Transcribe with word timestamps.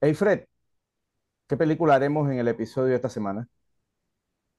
Hey 0.00 0.14
Fred, 0.14 0.46
¿qué 1.48 1.56
película 1.56 1.94
haremos 1.96 2.30
en 2.30 2.38
el 2.38 2.48
episodio 2.48 2.88
de 2.90 2.96
esta 2.96 3.10
semana? 3.10 3.46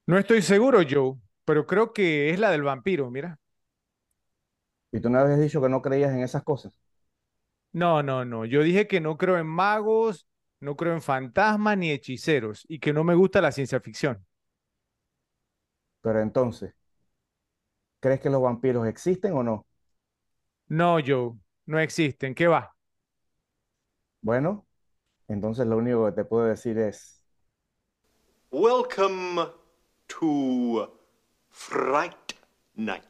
No 0.08 0.18
estoy 0.18 0.42
seguro, 0.44 0.82
Joe, 0.90 1.16
pero 1.46 1.66
creo 1.66 1.92
que 1.94 2.30
es 2.32 2.40
la 2.40 2.52
del 2.52 2.64
vampiro, 2.64 3.10
mira. 3.12 3.40
Y 4.92 5.00
tú 5.02 5.10
no 5.10 5.20
habías 5.20 5.40
dicho 5.42 5.62
que 5.62 5.68
no 5.70 5.82
creías 5.82 6.14
en 6.14 6.22
esas 6.24 6.44
cosas. 6.44 6.80
No, 7.74 8.04
no, 8.04 8.26
no. 8.26 8.46
Yo 8.46 8.64
dije 8.64 8.88
que 8.88 9.00
no 9.00 9.18
creo 9.18 9.38
en 9.38 9.48
magos, 9.48 10.28
no 10.60 10.76
creo 10.76 10.94
en 10.94 11.02
fantasmas 11.02 11.78
ni 11.78 11.92
hechiceros 11.92 12.66
y 12.68 12.80
que 12.80 12.92
no 12.94 13.04
me 13.04 13.16
gusta 13.16 13.42
la 13.42 13.52
ciencia 13.52 13.80
ficción. 13.80 14.26
Pero 16.02 16.20
entonces, 16.22 16.74
¿crees 18.00 18.20
que 18.20 18.30
los 18.30 18.42
vampiros 18.42 18.88
existen 18.88 19.34
o 19.34 19.44
no? 19.44 19.66
No, 20.70 21.00
Joe, 21.00 21.38
no 21.68 21.80
existen. 21.80 22.34
¿Qué 22.34 22.48
va? 22.48 22.76
Bueno, 24.22 24.66
entonces 25.32 25.66
lo 25.66 25.78
único 25.78 26.06
que 26.08 26.12
te 26.12 26.26
puedo 26.26 26.46
decir 26.46 26.78
es, 26.78 27.24
Welcome 28.52 29.48
to 30.08 31.00
Fright 31.50 32.34
Night. 32.76 33.04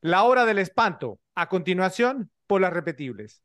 La 0.00 0.24
hora 0.24 0.44
del 0.44 0.58
espanto. 0.58 1.20
A 1.34 1.48
continuación, 1.48 2.30
por 2.48 2.60
las 2.60 2.72
repetibles. 2.72 3.44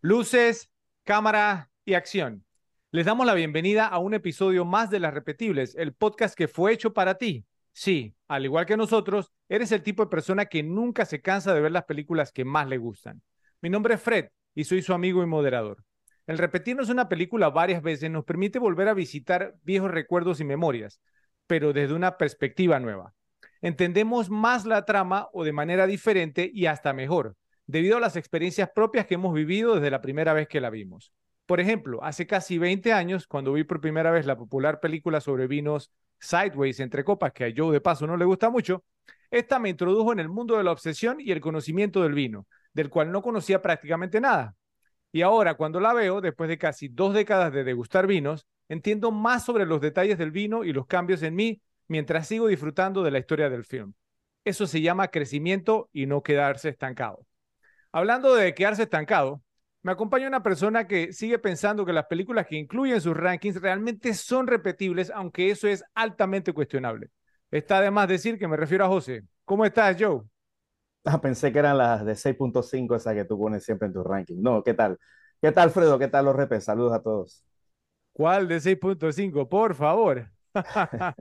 Luces, 0.00 0.70
cámara 1.02 1.70
y 1.84 1.94
acción. 1.94 2.44
Les 2.92 3.06
damos 3.06 3.26
la 3.26 3.34
bienvenida 3.34 3.88
a 3.88 3.98
un 3.98 4.14
episodio 4.14 4.64
más 4.64 4.90
de 4.90 5.00
Las 5.00 5.14
Repetibles, 5.14 5.74
el 5.74 5.94
podcast 5.94 6.36
que 6.36 6.46
fue 6.46 6.72
hecho 6.72 6.92
para 6.92 7.18
ti. 7.18 7.44
Sí, 7.76 8.14
al 8.28 8.44
igual 8.44 8.66
que 8.66 8.76
nosotros, 8.76 9.32
eres 9.48 9.72
el 9.72 9.82
tipo 9.82 10.04
de 10.04 10.08
persona 10.08 10.46
que 10.46 10.62
nunca 10.62 11.04
se 11.04 11.20
cansa 11.20 11.52
de 11.52 11.60
ver 11.60 11.72
las 11.72 11.84
películas 11.84 12.30
que 12.30 12.44
más 12.44 12.68
le 12.68 12.78
gustan. 12.78 13.20
Mi 13.60 13.68
nombre 13.68 13.94
es 13.94 14.00
Fred 14.00 14.28
y 14.54 14.62
soy 14.62 14.80
su 14.80 14.94
amigo 14.94 15.24
y 15.24 15.26
moderador. 15.26 15.84
El 16.28 16.38
repetirnos 16.38 16.88
una 16.88 17.08
película 17.08 17.50
varias 17.50 17.82
veces 17.82 18.12
nos 18.12 18.24
permite 18.24 18.60
volver 18.60 18.86
a 18.86 18.94
visitar 18.94 19.56
viejos 19.64 19.90
recuerdos 19.90 20.38
y 20.38 20.44
memorias, 20.44 21.00
pero 21.48 21.72
desde 21.72 21.94
una 21.94 22.16
perspectiva 22.16 22.78
nueva. 22.78 23.12
Entendemos 23.60 24.30
más 24.30 24.66
la 24.66 24.84
trama 24.84 25.28
o 25.32 25.42
de 25.42 25.52
manera 25.52 25.88
diferente 25.88 26.48
y 26.54 26.66
hasta 26.66 26.92
mejor, 26.92 27.36
debido 27.66 27.96
a 27.96 28.00
las 28.00 28.14
experiencias 28.14 28.70
propias 28.72 29.06
que 29.06 29.14
hemos 29.14 29.34
vivido 29.34 29.74
desde 29.74 29.90
la 29.90 30.00
primera 30.00 30.32
vez 30.32 30.46
que 30.46 30.60
la 30.60 30.70
vimos. 30.70 31.12
Por 31.46 31.60
ejemplo, 31.60 32.02
hace 32.02 32.26
casi 32.26 32.58
20 32.58 32.92
años, 32.92 33.26
cuando 33.26 33.52
vi 33.52 33.64
por 33.64 33.80
primera 33.80 34.10
vez 34.10 34.24
la 34.26 34.36
popular 34.36 34.80
película 34.80 35.20
sobre 35.20 35.46
vinos 35.46 35.90
Sideways 36.18 36.80
entre 36.80 37.04
copas, 37.04 37.32
que 37.32 37.44
a 37.44 37.52
Joe 37.54 37.72
de 37.72 37.80
paso 37.80 38.06
no 38.06 38.16
le 38.16 38.24
gusta 38.24 38.48
mucho, 38.48 38.84
esta 39.30 39.58
me 39.58 39.68
introdujo 39.68 40.12
en 40.12 40.20
el 40.20 40.28
mundo 40.28 40.56
de 40.56 40.64
la 40.64 40.72
obsesión 40.72 41.20
y 41.20 41.32
el 41.32 41.40
conocimiento 41.40 42.02
del 42.02 42.14
vino, 42.14 42.46
del 42.72 42.88
cual 42.88 43.12
no 43.12 43.20
conocía 43.20 43.60
prácticamente 43.60 44.20
nada. 44.20 44.54
Y 45.12 45.22
ahora, 45.22 45.54
cuando 45.54 45.80
la 45.80 45.92
veo, 45.92 46.20
después 46.20 46.48
de 46.48 46.58
casi 46.58 46.88
dos 46.88 47.14
décadas 47.14 47.52
de 47.52 47.62
degustar 47.62 48.06
vinos, 48.06 48.46
entiendo 48.68 49.10
más 49.10 49.44
sobre 49.44 49.66
los 49.66 49.80
detalles 49.80 50.18
del 50.18 50.30
vino 50.30 50.64
y 50.64 50.72
los 50.72 50.86
cambios 50.86 51.22
en 51.22 51.34
mí 51.34 51.60
mientras 51.88 52.26
sigo 52.26 52.46
disfrutando 52.46 53.02
de 53.02 53.10
la 53.10 53.18
historia 53.18 53.50
del 53.50 53.64
film. 53.64 53.92
Eso 54.44 54.66
se 54.66 54.80
llama 54.80 55.08
crecimiento 55.08 55.88
y 55.92 56.06
no 56.06 56.22
quedarse 56.22 56.68
estancado. 56.68 57.26
Hablando 57.92 58.34
de 58.34 58.54
quedarse 58.54 58.84
estancado, 58.84 59.42
me 59.84 59.92
acompaña 59.92 60.26
una 60.26 60.42
persona 60.42 60.86
que 60.88 61.12
sigue 61.12 61.38
pensando 61.38 61.84
que 61.84 61.92
las 61.92 62.06
películas 62.06 62.46
que 62.46 62.56
incluyen 62.56 63.02
sus 63.02 63.14
rankings 63.14 63.60
realmente 63.60 64.14
son 64.14 64.46
repetibles, 64.46 65.10
aunque 65.10 65.50
eso 65.50 65.68
es 65.68 65.84
altamente 65.94 66.54
cuestionable. 66.54 67.10
Está 67.50 67.78
además 67.78 68.08
decir 68.08 68.38
que 68.38 68.48
me 68.48 68.56
refiero 68.56 68.86
a 68.86 68.88
José. 68.88 69.24
¿Cómo 69.44 69.66
estás, 69.66 69.96
Joe? 70.00 70.22
ah, 71.04 71.20
pensé 71.20 71.52
que 71.52 71.58
eran 71.58 71.76
las 71.76 72.02
de 72.02 72.16
6.5 72.16 72.96
esas 72.96 73.14
que 73.14 73.26
tú 73.26 73.38
pones 73.38 73.62
siempre 73.62 73.86
en 73.86 73.92
tu 73.92 74.02
ranking. 74.02 74.40
No, 74.40 74.62
¿qué 74.64 74.72
tal? 74.72 74.98
¿Qué 75.42 75.52
tal, 75.52 75.70
Fredo? 75.70 75.98
¿Qué 75.98 76.08
tal 76.08 76.24
los 76.24 76.34
repes? 76.34 76.64
Saludos 76.64 76.94
a 76.94 77.02
todos. 77.02 77.44
¿Cuál 78.14 78.48
de 78.48 78.60
6.5? 78.60 79.50
Por 79.50 79.74
favor. 79.74 80.30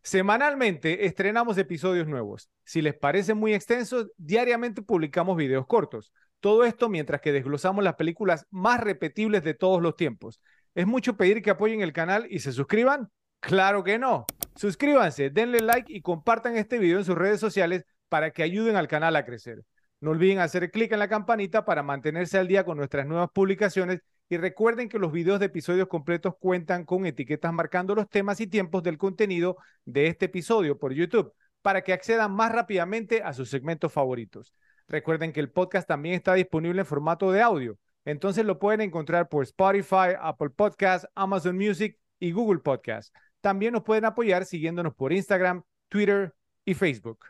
Semanalmente 0.00 1.06
estrenamos 1.06 1.58
episodios 1.58 2.06
nuevos. 2.06 2.48
Si 2.62 2.82
les 2.82 2.94
parece 2.94 3.34
muy 3.34 3.52
extenso, 3.52 4.06
diariamente 4.16 4.80
publicamos 4.80 5.36
videos 5.36 5.66
cortos. 5.66 6.12
Todo 6.44 6.66
esto 6.66 6.90
mientras 6.90 7.22
que 7.22 7.32
desglosamos 7.32 7.82
las 7.82 7.94
películas 7.94 8.46
más 8.50 8.78
repetibles 8.78 9.42
de 9.44 9.54
todos 9.54 9.80
los 9.80 9.96
tiempos. 9.96 10.42
¿Es 10.74 10.86
mucho 10.86 11.16
pedir 11.16 11.40
que 11.40 11.48
apoyen 11.48 11.80
el 11.80 11.94
canal 11.94 12.26
y 12.28 12.40
se 12.40 12.52
suscriban? 12.52 13.08
Claro 13.40 13.82
que 13.82 13.98
no. 13.98 14.26
Suscríbanse, 14.54 15.30
denle 15.30 15.60
like 15.60 15.90
y 15.90 16.02
compartan 16.02 16.58
este 16.58 16.78
video 16.78 16.98
en 16.98 17.06
sus 17.06 17.16
redes 17.16 17.40
sociales 17.40 17.86
para 18.10 18.30
que 18.30 18.42
ayuden 18.42 18.76
al 18.76 18.88
canal 18.88 19.16
a 19.16 19.24
crecer. 19.24 19.62
No 20.00 20.10
olviden 20.10 20.38
hacer 20.38 20.70
clic 20.70 20.92
en 20.92 20.98
la 20.98 21.08
campanita 21.08 21.64
para 21.64 21.82
mantenerse 21.82 22.36
al 22.36 22.46
día 22.46 22.62
con 22.66 22.76
nuestras 22.76 23.06
nuevas 23.06 23.30
publicaciones 23.32 24.02
y 24.28 24.36
recuerden 24.36 24.90
que 24.90 24.98
los 24.98 25.12
videos 25.12 25.40
de 25.40 25.46
episodios 25.46 25.88
completos 25.88 26.34
cuentan 26.38 26.84
con 26.84 27.06
etiquetas 27.06 27.54
marcando 27.54 27.94
los 27.94 28.10
temas 28.10 28.38
y 28.42 28.46
tiempos 28.46 28.82
del 28.82 28.98
contenido 28.98 29.56
de 29.86 30.08
este 30.08 30.26
episodio 30.26 30.78
por 30.78 30.92
YouTube 30.92 31.32
para 31.62 31.80
que 31.80 31.94
accedan 31.94 32.32
más 32.32 32.52
rápidamente 32.52 33.22
a 33.22 33.32
sus 33.32 33.48
segmentos 33.48 33.90
favoritos. 33.90 34.52
Recuerden 34.88 35.32
que 35.32 35.40
el 35.40 35.50
podcast 35.50 35.88
también 35.88 36.14
está 36.14 36.34
disponible 36.34 36.80
en 36.80 36.86
formato 36.86 37.32
de 37.32 37.40
audio, 37.40 37.78
entonces 38.04 38.44
lo 38.44 38.58
pueden 38.58 38.82
encontrar 38.82 39.28
por 39.28 39.44
Spotify, 39.44 40.14
Apple 40.20 40.50
Podcasts, 40.50 41.08
Amazon 41.14 41.56
Music 41.56 41.98
y 42.18 42.32
Google 42.32 42.60
Podcasts. 42.60 43.12
También 43.40 43.72
nos 43.72 43.82
pueden 43.82 44.04
apoyar 44.04 44.44
siguiéndonos 44.44 44.94
por 44.94 45.12
Instagram, 45.12 45.62
Twitter 45.88 46.34
y 46.64 46.74
Facebook. 46.74 47.24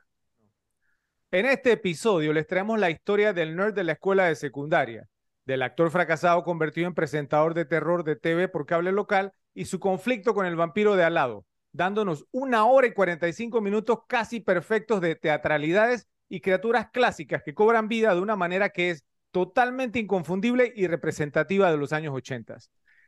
En 1.30 1.46
este 1.46 1.72
episodio 1.72 2.32
les 2.32 2.46
traemos 2.46 2.78
la 2.78 2.90
historia 2.90 3.32
del 3.32 3.56
nerd 3.56 3.74
de 3.74 3.84
la 3.84 3.92
escuela 3.92 4.26
de 4.26 4.36
secundaria, 4.36 5.08
del 5.44 5.62
actor 5.62 5.90
fracasado 5.90 6.42
convertido 6.44 6.86
en 6.86 6.94
presentador 6.94 7.54
de 7.54 7.64
terror 7.64 8.04
de 8.04 8.16
TV 8.16 8.48
por 8.48 8.66
cable 8.66 8.92
local 8.92 9.32
y 9.52 9.64
su 9.66 9.80
conflicto 9.80 10.34
con 10.34 10.46
el 10.46 10.56
vampiro 10.56 10.96
de 10.96 11.04
al 11.04 11.14
lado, 11.14 11.44
dándonos 11.72 12.26
una 12.30 12.64
hora 12.66 12.86
y 12.86 12.92
45 12.92 13.60
minutos 13.60 14.00
casi 14.08 14.40
perfectos 14.40 15.00
de 15.00 15.16
teatralidades 15.16 16.08
y 16.28 16.40
criaturas 16.40 16.88
clásicas 16.90 17.42
que 17.42 17.54
cobran 17.54 17.88
vida 17.88 18.14
de 18.14 18.20
una 18.20 18.36
manera 18.36 18.70
que 18.70 18.90
es 18.90 19.04
totalmente 19.30 19.98
inconfundible 19.98 20.72
y 20.74 20.86
representativa 20.86 21.70
de 21.70 21.76
los 21.76 21.92
años 21.92 22.14
80. 22.14 22.56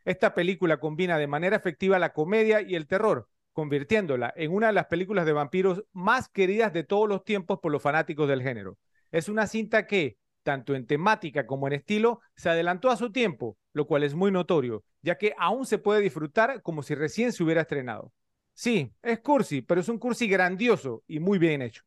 Esta 0.04 0.34
película 0.34 0.78
combina 0.78 1.19
de 1.19 1.26
manera 1.26 1.56
efectiva 1.56 1.99
la 1.99 2.12
comedia 2.12 2.62
y 2.62 2.75
el 2.75 2.87
terror, 2.87 3.28
convirtiéndola 3.53 4.32
en 4.37 4.53
una 4.53 4.69
de 4.69 4.72
las 4.72 4.87
películas 4.87 5.26
de 5.26 5.32
vampiros 5.32 5.84
más 5.93 6.28
queridas 6.28 6.72
de 6.72 6.84
todos 6.84 7.09
los 7.09 7.25
tiempos 7.25 7.59
por 7.60 7.72
los 7.72 7.82
fanáticos 7.82 8.28
del 8.28 8.43
género. 8.43 8.76
Es 9.10 9.28
una 9.28 9.47
cinta 9.47 9.87
que, 9.87 10.19
tanto 10.43 10.75
en 10.75 10.87
temática 10.87 11.47
como 11.47 11.66
en 11.66 11.72
estilo, 11.72 12.21
se 12.37 12.50
adelantó 12.50 12.91
a 12.91 12.97
su 12.97 13.10
tiempo, 13.10 13.56
lo 13.72 13.87
cual 13.87 14.03
es 14.03 14.15
muy 14.15 14.31
notorio, 14.31 14.84
ya 15.03 15.16
que 15.19 15.34
aún 15.38 15.65
se 15.66 15.78
puede 15.78 16.00
disfrutar 16.00 16.62
como 16.62 16.82
si 16.82 16.94
recién 16.94 17.32
se 17.32 17.43
hubiera 17.43 17.62
estrenado. 17.62 18.12
Sí, 18.53 18.93
es 19.03 19.21
cursi, 19.21 19.62
pero 19.62 19.81
es 19.81 19.88
un 19.88 19.99
cursi 19.99 20.28
grandioso 20.28 21.03
y 21.06 21.21
muy 21.21 21.38
bien 21.38 21.62
hecho. 21.62 21.82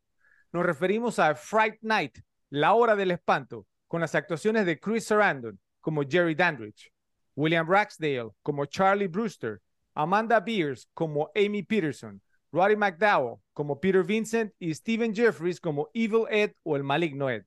Nos 0.51 0.65
referimos 0.65 1.19
a 1.19 1.35
Fright 1.35 1.77
Night, 1.81 2.17
La 2.49 2.73
Hora 2.73 2.95
del 2.95 3.11
Espanto, 3.11 3.67
con 3.87 4.01
las 4.01 4.15
actuaciones 4.15 4.65
de 4.65 4.79
Chris 4.79 5.05
Sarandon 5.05 5.59
como 5.79 6.01
Jerry 6.01 6.33
Dandridge, 6.33 6.91
William 7.35 7.69
Ragsdale 7.69 8.31
como 8.41 8.65
Charlie 8.65 9.07
Brewster, 9.07 9.61
Amanda 9.93 10.39
Beers 10.39 10.89
como 10.95 11.29
Amy 11.35 11.61
Peterson, 11.61 12.19
Roddy 12.51 12.75
McDowell 12.75 13.37
como 13.53 13.79
Peter 13.79 14.03
Vincent 14.03 14.51
y 14.57 14.73
Stephen 14.73 15.13
Jeffries 15.13 15.61
como 15.61 15.89
Evil 15.93 16.25
Ed 16.31 16.53
o 16.63 16.75
el 16.75 16.83
maligno 16.83 17.29
Ed. 17.29 17.45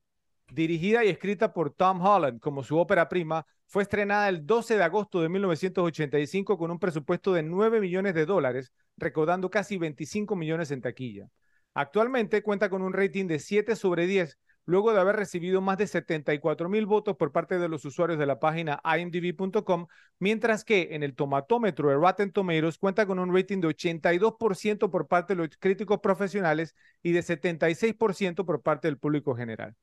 Dirigida 0.49 1.03
y 1.03 1.09
escrita 1.09 1.51
por 1.51 1.73
Tom 1.73 1.99
Holland 2.01 2.39
como 2.39 2.63
su 2.63 2.77
ópera 2.77 3.09
prima, 3.09 3.45
fue 3.67 3.83
estrenada 3.83 4.29
el 4.29 4.45
12 4.45 4.77
de 4.77 4.83
agosto 4.83 5.21
de 5.21 5.27
1985 5.27 6.57
con 6.57 6.71
un 6.71 6.79
presupuesto 6.79 7.33
de 7.33 7.43
9 7.43 7.81
millones 7.81 8.13
de 8.13 8.25
dólares, 8.25 8.71
recaudando 8.95 9.49
casi 9.49 9.77
25 9.77 10.37
millones 10.37 10.71
en 10.71 10.81
taquilla. 10.81 11.27
Actualmente 11.73 12.43
cuenta 12.43 12.69
con 12.69 12.81
un 12.81 12.93
rating 12.93 13.25
de 13.27 13.39
7 13.39 13.75
sobre 13.75 14.07
10 14.07 14.37
luego 14.65 14.93
de 14.93 14.99
haber 14.99 15.15
recibido 15.15 15.61
más 15.61 15.77
de 15.77 15.87
74 15.87 16.69
mil 16.69 16.85
votos 16.85 17.17
por 17.17 17.31
parte 17.31 17.59
de 17.59 17.67
los 17.67 17.85
usuarios 17.85 18.19
de 18.19 18.25
la 18.25 18.39
página 18.39 18.81
imdb.com, 18.83 19.87
mientras 20.19 20.63
que 20.63 20.89
en 20.91 21.03
el 21.03 21.15
tomatómetro 21.15 21.89
de 21.89 21.95
Rotten 21.95 22.31
Tomatoes 22.31 22.77
cuenta 22.77 23.05
con 23.05 23.19
un 23.19 23.33
rating 23.33 23.59
de 23.59 23.67
82% 23.69 24.89
por 24.89 25.07
parte 25.07 25.35
de 25.35 25.37
los 25.37 25.57
críticos 25.57 25.99
profesionales 25.99 26.75
y 27.01 27.11
de 27.11 27.23
76% 27.23 28.45
por 28.45 28.61
parte 28.61 28.87
del 28.87 28.97
público 28.97 29.35
general. 29.35 29.75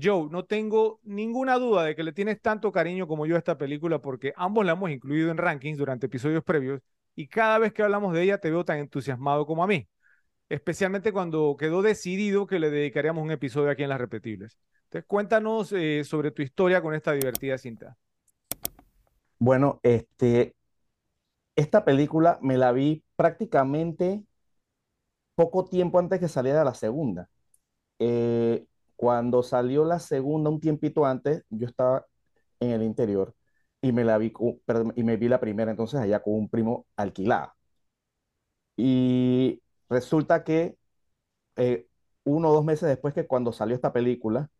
Joe, 0.00 0.28
no 0.30 0.44
tengo 0.44 1.00
ninguna 1.02 1.58
duda 1.58 1.84
de 1.84 1.96
que 1.96 2.04
le 2.04 2.12
tienes 2.12 2.40
tanto 2.40 2.70
cariño 2.70 3.08
como 3.08 3.26
yo 3.26 3.34
a 3.34 3.38
esta 3.38 3.58
película 3.58 4.00
porque 4.00 4.32
ambos 4.36 4.64
la 4.64 4.72
hemos 4.72 4.90
incluido 4.90 5.30
en 5.30 5.36
rankings 5.36 5.78
durante 5.78 6.06
episodios 6.06 6.44
previos 6.44 6.80
y 7.16 7.26
cada 7.26 7.58
vez 7.58 7.72
que 7.72 7.82
hablamos 7.82 8.12
de 8.12 8.22
ella 8.22 8.38
te 8.38 8.50
veo 8.50 8.64
tan 8.64 8.78
entusiasmado 8.78 9.46
como 9.46 9.64
a 9.64 9.66
mí 9.66 9.88
especialmente 10.50 11.12
cuando 11.12 11.56
quedó 11.58 11.80
decidido 11.80 12.46
que 12.46 12.58
le 12.58 12.70
dedicaríamos 12.70 13.22
un 13.22 13.30
episodio 13.30 13.70
aquí 13.70 13.84
en 13.84 13.88
Las 13.88 14.00
Repetibles. 14.00 14.58
Entonces, 14.84 15.06
cuéntanos 15.06 15.72
eh, 15.72 16.02
sobre 16.04 16.32
tu 16.32 16.42
historia 16.42 16.82
con 16.82 16.92
esta 16.94 17.12
divertida 17.12 17.56
cinta. 17.56 17.96
Bueno, 19.38 19.78
este, 19.84 20.56
esta 21.54 21.84
película 21.84 22.38
me 22.42 22.58
la 22.58 22.72
vi 22.72 23.04
prácticamente 23.14 24.24
poco 25.36 25.64
tiempo 25.64 25.98
antes 26.00 26.18
que 26.18 26.28
saliera 26.28 26.64
la 26.64 26.74
segunda. 26.74 27.30
Eh, 28.00 28.66
cuando 28.96 29.42
salió 29.44 29.84
la 29.84 30.00
segunda, 30.00 30.50
un 30.50 30.60
tiempito 30.60 31.06
antes, 31.06 31.44
yo 31.48 31.66
estaba 31.68 32.04
en 32.58 32.70
el 32.72 32.82
interior 32.82 33.34
y 33.80 33.92
me 33.92 34.04
la 34.04 34.18
vi, 34.18 34.32
y 34.96 35.04
me 35.04 35.16
vi 35.16 35.28
la 35.28 35.40
primera 35.40 35.70
entonces 35.70 36.00
allá 36.00 36.20
con 36.20 36.34
un 36.34 36.48
primo 36.48 36.86
alquilada. 36.96 37.54
Y 38.76 39.62
resulta 39.90 40.44
que 40.44 40.76
eh, 41.56 41.88
uno 42.24 42.50
o 42.50 42.54
dos 42.54 42.64
meses 42.66 42.88
después 42.88 43.14
que 43.14 43.26
cuando 43.26 43.52
salió 43.52 43.74
esta 43.76 43.92
película, 43.92 44.50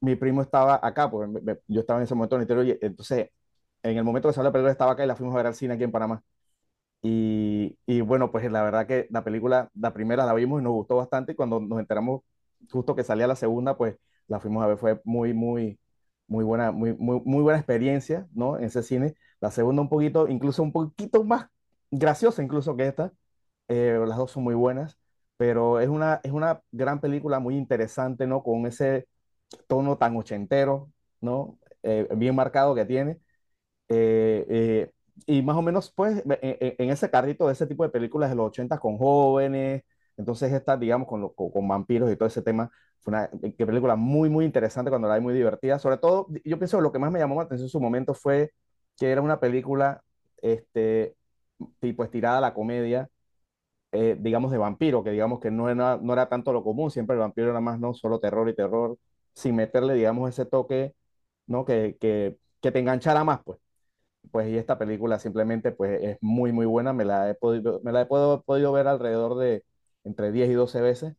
mi 0.00 0.16
primo 0.16 0.42
estaba 0.42 0.78
acá, 0.82 1.10
porque 1.10 1.58
yo 1.68 1.80
estaba 1.80 1.98
en 2.00 2.04
ese 2.04 2.14
momento 2.14 2.36
en 2.36 2.42
el 2.42 2.44
interior, 2.44 2.66
y 2.82 2.86
entonces 2.86 3.30
en 3.82 3.96
el 3.96 4.04
momento 4.04 4.28
que 4.28 4.34
salió 4.34 4.48
la 4.48 4.52
película 4.52 4.72
estaba 4.72 4.92
acá 4.92 5.04
y 5.04 5.06
la 5.06 5.16
fuimos 5.16 5.34
a 5.34 5.38
ver 5.38 5.46
al 5.46 5.54
cine 5.54 5.74
aquí 5.74 5.84
en 5.84 5.92
Panamá. 5.92 6.22
Y, 7.02 7.78
y, 7.86 8.00
bueno, 8.02 8.32
pues 8.32 8.50
la 8.52 8.62
verdad 8.64 8.86
que 8.86 9.06
la 9.10 9.24
película, 9.24 9.70
la 9.74 9.92
primera 9.94 10.26
la 10.26 10.34
vimos 10.34 10.60
y 10.60 10.64
nos 10.64 10.72
gustó 10.74 10.96
bastante 10.96 11.32
y 11.32 11.34
cuando 11.36 11.60
nos 11.60 11.80
enteramos 11.80 12.22
justo 12.70 12.96
que 12.96 13.04
salía 13.04 13.26
la 13.28 13.36
segunda, 13.36 13.76
pues 13.78 13.96
la 14.28 14.40
fuimos 14.40 14.64
a 14.64 14.68
ver, 14.68 14.78
fue 14.78 15.00
muy, 15.04 15.34
muy, 15.34 15.78
muy 16.28 16.44
buena, 16.44 16.72
muy, 16.72 16.94
muy, 16.94 17.20
muy 17.24 17.42
buena 17.42 17.58
experiencia, 17.60 18.26
¿no? 18.34 18.58
En 18.58 18.64
ese 18.64 18.82
cine. 18.82 19.14
La 19.40 19.50
segunda 19.52 19.82
un 19.82 19.88
poquito, 19.90 20.28
incluso 20.28 20.62
un 20.62 20.72
poquito 20.72 21.24
más 21.24 21.48
graciosa 21.90 22.42
incluso 22.42 22.76
que 22.76 22.88
esta. 22.88 23.12
Eh, 23.68 23.98
las 24.06 24.16
dos 24.16 24.30
son 24.32 24.44
muy 24.44 24.54
buenas, 24.54 24.98
pero 25.36 25.80
es 25.80 25.88
una, 25.88 26.20
es 26.22 26.32
una 26.32 26.60
gran 26.72 27.00
película 27.00 27.40
muy 27.40 27.56
interesante, 27.56 28.26
¿no? 28.26 28.42
Con 28.42 28.66
ese 28.66 29.08
tono 29.68 29.98
tan 29.98 30.16
ochentero, 30.16 30.90
¿no? 31.20 31.58
Eh, 31.82 32.08
bien 32.16 32.34
marcado 32.34 32.74
que 32.74 32.84
tiene. 32.84 33.20
Eh, 33.88 34.90
y 35.26 35.42
más 35.42 35.56
o 35.56 35.62
menos, 35.62 35.92
pues, 35.94 36.22
en, 36.26 36.90
ese 36.90 37.10
carrito 37.10 37.46
de 37.46 37.54
ese 37.54 37.66
tipo 37.66 37.84
de 37.84 37.90
películas 37.90 38.30
de 38.30 38.36
los 38.36 38.48
80 38.48 38.78
con 38.78 38.98
jóvenes, 38.98 39.84
entonces 40.16 40.52
esta, 40.52 40.76
digamos, 40.76 41.08
con, 41.08 41.28
con, 41.30 41.68
vampiros 41.68 42.10
y 42.10 42.16
todo 42.16 42.28
ese 42.28 42.42
tema, 42.42 42.70
fue 43.00 43.12
una 43.12 43.28
película 43.30 43.96
muy, 43.96 44.28
muy 44.30 44.44
interesante 44.44 44.90
cuando 44.90 45.08
la 45.08 45.16
vi 45.16 45.20
muy 45.22 45.34
divertida. 45.34 45.78
Sobre 45.78 45.98
todo, 45.98 46.28
yo 46.44 46.58
pienso 46.58 46.78
que 46.78 46.82
lo 46.82 46.92
que 46.92 46.98
más 46.98 47.12
me 47.12 47.18
llamó 47.18 47.36
la 47.36 47.42
atención 47.42 47.66
en 47.66 47.70
su 47.70 47.80
momento 47.80 48.14
fue 48.14 48.52
que 48.96 49.10
era 49.10 49.22
una 49.22 49.40
película, 49.40 50.02
este, 50.42 51.16
tipo 51.80 52.04
estirada 52.04 52.38
a 52.38 52.40
la 52.40 52.54
comedia, 52.54 53.08
eh, 53.92 54.16
digamos, 54.20 54.50
de 54.52 54.58
vampiro, 54.58 55.02
que 55.04 55.10
digamos 55.10 55.40
que 55.40 55.50
no 55.50 55.68
era, 55.70 55.98
no 56.02 56.12
era 56.12 56.28
tanto 56.28 56.52
lo 56.52 56.62
común, 56.64 56.90
siempre 56.90 57.14
el 57.14 57.20
vampiro 57.20 57.50
era 57.50 57.60
más, 57.60 57.78
no 57.80 57.94
solo 57.94 58.20
terror 58.20 58.48
y 58.48 58.54
terror, 58.54 58.98
sin 59.34 59.56
meterle, 59.56 59.94
digamos, 59.94 60.28
ese 60.30 60.46
toque, 60.46 60.94
¿no? 61.46 61.64
Que, 61.64 61.96
que, 62.00 62.38
que 62.60 62.72
te 62.72 62.78
enganchara 62.80 63.24
más, 63.24 63.40
pues 63.44 63.58
pues 64.30 64.48
y 64.48 64.56
esta 64.58 64.78
película 64.78 65.18
simplemente 65.18 65.72
pues 65.72 66.02
es 66.02 66.18
muy 66.20 66.52
muy 66.52 66.66
buena, 66.66 66.92
me 66.92 67.04
la 67.04 67.30
he 67.30 67.34
podido, 67.34 67.80
me 67.84 67.92
la 67.92 68.02
he 68.02 68.06
podido, 68.06 68.42
podido 68.42 68.72
ver 68.72 68.88
alrededor 68.88 69.36
de 69.38 69.64
entre 70.04 70.32
10 70.32 70.50
y 70.50 70.54
12 70.54 70.80
veces 70.80 71.14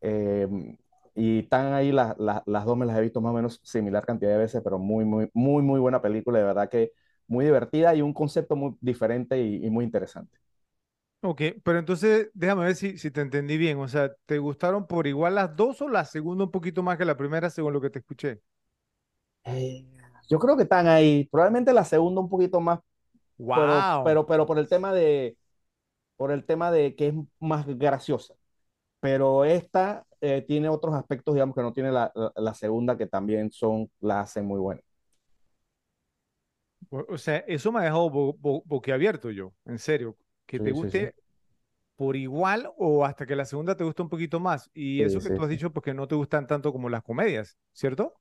em, 0.00 0.76
y 1.14 1.40
están 1.40 1.72
ahí 1.74 1.92
las, 1.92 2.18
las, 2.18 2.42
las, 2.46 2.64
dos 2.64 2.76
me 2.76 2.86
las 2.86 2.96
he 2.98 3.02
visto 3.02 3.20
más 3.20 3.32
o 3.32 3.34
menos 3.36 3.60
similar 3.62 4.06
cantidad 4.06 4.32
de 4.32 4.38
veces, 4.38 4.62
pero 4.64 4.78
muy 4.78 5.04
muy 5.04 5.30
muy 5.34 5.62
muy 5.62 5.80
buena 5.80 6.02
película, 6.02 6.38
de 6.38 6.44
verdad 6.44 6.70
que 6.70 6.92
muy 7.28 7.44
divertida 7.44 7.94
y 7.94 8.02
un 8.02 8.14
concepto 8.14 8.56
muy 8.56 8.76
diferente 8.80 9.40
y 9.42 9.70
muy 9.70 9.84
interesante. 9.84 10.38
Ok, 11.24 11.40
pero 11.62 11.78
entonces 11.78 12.30
déjame 12.34 12.64
ver 12.64 12.74
si, 12.74 12.98
si 12.98 13.12
te 13.12 13.20
entendí 13.20 13.56
bien, 13.56 13.78
o 13.78 13.86
sea, 13.86 14.12
¿te 14.26 14.38
gustaron 14.38 14.88
por 14.88 15.06
igual 15.06 15.36
las 15.36 15.54
dos 15.54 15.80
o 15.80 15.88
la 15.88 16.04
segunda 16.04 16.44
un 16.44 16.50
poquito 16.50 16.82
más 16.82 16.98
que 16.98 17.04
la 17.04 17.16
primera 17.16 17.48
según 17.48 17.72
lo 17.72 17.80
que 17.80 17.90
te 17.90 18.00
escuché? 18.00 18.40
Eh, 19.44 19.86
yo 20.28 20.40
creo 20.40 20.56
que 20.56 20.64
están 20.64 20.88
ahí. 20.88 21.28
Probablemente 21.30 21.72
la 21.72 21.84
segunda 21.84 22.20
un 22.20 22.28
poquito 22.28 22.60
más. 22.60 22.80
Wow. 23.38 24.02
Pero, 24.04 24.26
pero, 24.26 24.46
por 24.46 24.58
el 24.58 24.68
tema 24.68 24.92
de. 24.92 25.36
Por 26.16 26.32
el 26.32 26.44
tema 26.44 26.72
de 26.72 26.96
que 26.96 27.08
es 27.08 27.14
más 27.38 27.66
graciosa. 27.66 28.34
Pero 28.98 29.44
esta 29.44 30.04
eh, 30.20 30.44
tiene 30.46 30.68
otros 30.68 30.94
aspectos, 30.94 31.34
digamos, 31.34 31.54
que 31.54 31.62
no 31.62 31.72
tiene 31.72 31.92
la, 31.92 32.12
la, 32.34 32.54
segunda, 32.54 32.96
que 32.96 33.06
también 33.06 33.50
son, 33.50 33.90
la 34.00 34.20
hacen 34.20 34.44
muy 34.44 34.58
buena. 34.58 34.80
O 36.90 37.16
sea, 37.16 37.38
eso 37.46 37.70
me 37.70 37.80
ha 37.80 37.84
dejado 37.84 38.10
bo 38.10 38.62
boquiabierto 38.64 39.30
yo, 39.30 39.52
en 39.64 39.78
serio. 39.78 40.16
Que 40.46 40.60
te 40.60 40.72
guste 40.72 41.14
por 41.96 42.16
igual 42.16 42.70
o 42.78 43.04
hasta 43.04 43.26
que 43.26 43.36
la 43.36 43.44
segunda 43.46 43.76
te 43.76 43.84
guste 43.84 44.02
un 44.02 44.08
poquito 44.10 44.40
más. 44.40 44.70
Y 44.74 45.02
eso 45.02 45.22
que 45.22 45.30
tú 45.32 45.42
has 45.42 45.48
dicho, 45.50 45.72
porque 45.72 45.94
no 45.94 46.08
te 46.08 46.14
gustan 46.16 46.46
tanto 46.46 46.72
como 46.72 46.88
las 46.90 47.02
comedias, 47.04 47.58
¿cierto? 47.72 48.14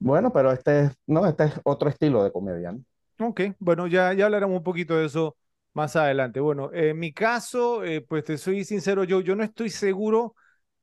Bueno, 0.00 0.32
pero 0.32 0.50
este 0.52 0.80
es, 0.86 0.92
no, 1.06 1.26
este 1.26 1.44
es 1.44 1.52
otro 1.64 1.88
estilo 1.88 2.22
de 2.24 2.32
comedia, 2.32 2.74
Ok, 3.20 3.40
bueno, 3.58 3.86
ya, 3.88 4.12
ya 4.12 4.26
hablaremos 4.26 4.56
un 4.58 4.62
poquito 4.62 4.96
de 4.96 5.06
eso 5.06 5.36
más 5.72 5.96
adelante. 5.96 6.38
Bueno, 6.40 6.70
en 6.72 6.98
mi 6.98 7.12
caso, 7.12 7.82
eh, 7.84 8.00
pues 8.00 8.24
te 8.24 8.38
soy 8.38 8.64
sincero, 8.64 9.02
yo, 9.04 9.20
yo 9.20 9.34
no 9.34 9.42
estoy 9.42 9.70
seguro, 9.70 10.36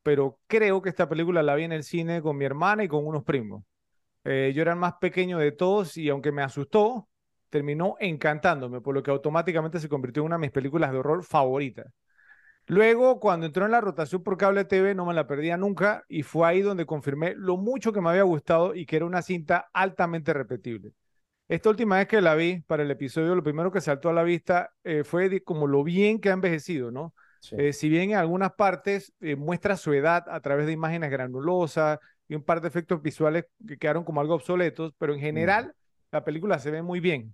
pero 0.03 0.39
creo 0.47 0.81
que 0.81 0.89
esta 0.89 1.07
película 1.07 1.41
la 1.43 1.55
vi 1.55 1.63
en 1.63 1.71
el 1.71 1.83
cine 1.83 2.21
con 2.21 2.35
mi 2.37 2.43
hermana 2.45 2.83
y 2.83 2.87
con 2.89 3.05
unos 3.07 3.23
primos. 3.23 3.63
Eh, 4.25 4.53
yo 4.55 4.61
era 4.63 4.73
el 4.73 4.79
más 4.79 4.95
pequeño 5.01 5.39
de 5.39 5.51
todos 5.53 5.97
y 5.97 6.09
aunque 6.09 6.31
me 6.31 6.43
asustó, 6.43 7.09
terminó 7.55 7.95
encantándome, 8.01 8.81
por 8.81 8.93
lo 8.93 9.01
que 9.01 9.11
automáticamente 9.11 9.79
se 9.79 9.87
convirtió 9.87 10.21
en 10.21 10.25
una 10.25 10.35
de 10.35 10.41
mis 10.41 10.51
películas 10.51 10.91
de 10.91 10.97
horror 10.97 11.23
favoritas. 11.23 11.85
Luego, 12.67 13.21
cuando 13.21 13.45
entró 13.45 13.63
en 13.63 13.71
la 13.71 13.79
rotación 13.79 14.23
por 14.23 14.35
cable 14.35 14.65
TV, 14.65 14.93
no 14.93 15.05
me 15.05 15.13
la 15.13 15.25
perdía 15.25 15.55
nunca 15.55 16.03
y 16.09 16.23
fue 16.23 16.45
ahí 16.45 16.61
donde 16.61 16.85
confirmé 16.85 17.33
lo 17.37 17.55
mucho 17.55 17.93
que 17.93 18.01
me 18.01 18.09
había 18.09 18.23
gustado 18.23 18.75
y 18.75 18.85
que 18.85 18.97
era 18.97 19.05
una 19.05 19.21
cinta 19.21 19.69
altamente 19.71 20.33
repetible. 20.33 20.91
Esta 21.47 21.69
última 21.69 21.95
vez 21.95 22.09
que 22.09 22.19
la 22.19 22.35
vi 22.35 22.59
para 22.67 22.83
el 22.83 22.91
episodio, 22.91 23.33
lo 23.35 23.43
primero 23.43 23.71
que 23.71 23.79
saltó 23.79 24.09
a 24.09 24.13
la 24.13 24.23
vista 24.23 24.71
eh, 24.83 25.05
fue 25.05 25.41
como 25.41 25.65
lo 25.65 25.81
bien 25.81 26.19
que 26.19 26.31
ha 26.31 26.33
envejecido, 26.33 26.91
¿no? 26.91 27.13
Eh, 27.51 27.71
si 27.71 27.87
bien 27.87 28.09
en 28.09 28.17
algunas 28.17 28.51
partes 28.55 29.13
eh, 29.21 29.37
muestra 29.37 29.77
su 29.77 29.93
edad 29.93 30.25
a 30.27 30.41
través 30.41 30.65
de 30.65 30.73
imágenes 30.73 31.09
granulosas 31.09 31.99
y 32.27 32.35
un 32.35 32.43
par 32.43 32.59
de 32.59 32.67
efectos 32.67 33.01
visuales 33.01 33.45
que 33.65 33.77
quedaron 33.77 34.03
como 34.03 34.19
algo 34.19 34.33
obsoletos, 34.33 34.93
pero 34.97 35.13
en 35.13 35.21
general 35.21 35.73
la 36.11 36.25
película 36.25 36.59
se 36.59 36.71
ve 36.71 36.81
muy 36.81 36.99
bien. 36.99 37.33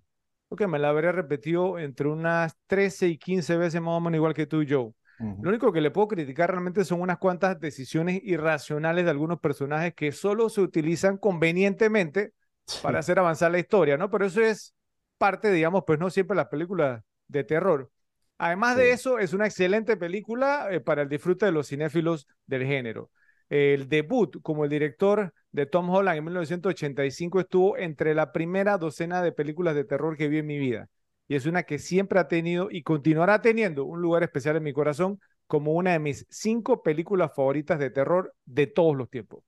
Porque 0.52 0.68
me 0.68 0.80
la 0.80 0.90
habría 0.90 1.14
repetido 1.14 1.80
entre 1.80 2.10
unas 2.10 2.58
13 2.68 3.08
y 3.08 3.18
15 3.18 3.56
veces 3.56 3.80
más 3.80 3.94
o 3.94 4.02
menos 4.02 4.18
igual 4.18 4.34
que 4.34 4.46
tú 4.46 4.62
y 4.62 4.66
yo. 4.66 4.94
Lo 5.18 5.48
único 5.48 5.72
que 5.72 5.80
le 5.80 5.92
puedo 5.92 6.10
criticar 6.10 6.50
realmente 6.50 6.84
son 6.84 7.00
unas 7.00 7.20
cuantas 7.20 7.58
decisiones 7.58 8.20
irracionales 8.22 9.06
de 9.06 9.12
algunos 9.12 9.40
personajes 9.40 9.94
que 9.94 10.12
solo 10.12 10.50
se 10.50 10.60
utilizan 10.60 11.16
convenientemente 11.18 12.34
para 12.82 13.00
hacer 13.00 13.18
avanzar 13.18 13.50
la 13.50 13.60
historia, 13.60 13.96
¿no? 13.96 14.10
Pero 14.10 14.26
eso 14.26 14.42
es 14.42 14.76
parte, 15.18 15.54
digamos, 15.54 15.86
pues 15.88 16.00
no 16.00 16.10
siempre 16.10 16.36
las 16.36 16.50
películas 16.50 17.02
de 17.30 17.46
terror. 17.46 17.90
Además 18.38 18.76
de 18.76 18.92
eso, 18.92 19.20
es 19.20 19.32
una 19.32 19.46
excelente 19.46 19.96
película 19.96 20.68
eh, 20.70 20.82
para 20.82 21.04
el 21.04 21.08
disfrute 21.08 21.46
de 21.46 21.54
los 21.54 21.70
cinéfilos 21.70 22.28
del 22.46 22.66
género. 22.66 23.10
El 23.52 23.90
debut 23.90 24.42
como 24.42 24.64
el 24.64 24.70
director 24.70 25.34
de 25.52 25.66
Tom 25.66 25.90
Holland 25.90 26.18
en 26.18 26.24
1985 26.24 27.42
estuvo 27.42 27.78
entre 27.78 28.16
la 28.16 28.32
primera 28.32 28.78
docena 28.78 29.22
de 29.22 29.34
películas 29.34 29.76
de 29.76 29.84
terror 29.84 30.16
que 30.16 30.30
vi 30.30 30.38
en 30.38 30.46
mi 30.46 30.58
vida 30.58 30.88
y 31.28 31.36
es 31.36 31.46
una 31.46 31.64
que 31.64 31.78
siempre 31.78 32.18
ha 32.22 32.30
tenido 32.30 32.70
y 32.72 32.82
continuará 32.82 33.42
teniendo 33.42 33.84
un 33.84 34.02
lugar 34.02 34.24
especial 34.24 34.56
en 34.56 34.64
mi 34.64 34.72
corazón 34.72 35.20
como 35.48 35.74
una 35.74 35.92
de 35.92 36.00
mis 36.00 36.26
cinco 36.30 36.82
películas 36.82 37.34
favoritas 37.36 37.78
de 37.78 37.90
terror 37.90 38.34
de 38.46 38.68
todos 38.68 38.96
los 38.96 39.10
tiempos. 39.10 39.44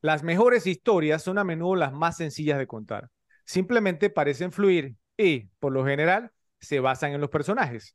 Las 0.00 0.24
mejores 0.24 0.66
historias 0.66 1.22
son 1.22 1.38
a 1.38 1.44
menudo 1.44 1.76
las 1.76 1.92
más 1.92 2.16
sencillas 2.16 2.58
de 2.58 2.66
contar. 2.66 3.10
Simplemente 3.44 4.10
parecen 4.10 4.50
fluir 4.50 4.96
y, 5.16 5.46
por 5.60 5.72
lo 5.72 5.84
general, 5.84 6.32
se 6.58 6.80
basan 6.80 7.12
en 7.12 7.20
los 7.20 7.30
personajes. 7.30 7.94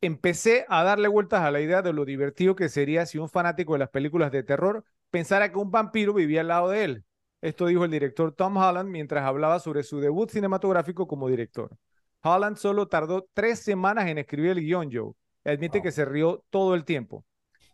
Empecé 0.00 0.64
a 0.68 0.84
darle 0.84 1.08
vueltas 1.08 1.42
a 1.42 1.50
la 1.50 1.60
idea 1.60 1.82
de 1.82 1.92
lo 1.92 2.04
divertido 2.04 2.54
que 2.54 2.68
sería 2.68 3.06
si 3.06 3.18
un 3.18 3.28
fanático 3.28 3.72
de 3.72 3.80
las 3.80 3.90
películas 3.90 4.30
de 4.30 4.42
terror 4.42 4.84
pensara 5.10 5.50
que 5.50 5.58
un 5.58 5.70
vampiro 5.70 6.14
vivía 6.14 6.42
al 6.42 6.48
lado 6.48 6.70
de 6.70 6.84
él 6.84 7.04
esto 7.40 7.66
dijo 7.66 7.84
el 7.84 7.90
director 7.90 8.32
Tom 8.32 8.56
Holland 8.56 8.90
mientras 8.90 9.24
hablaba 9.24 9.60
sobre 9.60 9.84
su 9.84 10.00
debut 10.00 10.28
cinematográfico 10.30 11.06
como 11.06 11.28
director. 11.28 11.76
Holland 12.22 12.56
solo 12.56 12.88
tardó 12.88 13.28
tres 13.32 13.60
semanas 13.60 14.08
en 14.08 14.18
escribir 14.18 14.50
el 14.50 14.60
guion, 14.60 14.90
Joe. 14.92 15.12
Admite 15.44 15.80
que 15.80 15.92
se 15.92 16.04
rió 16.04 16.44
todo 16.50 16.74
el 16.74 16.84
tiempo. 16.84 17.24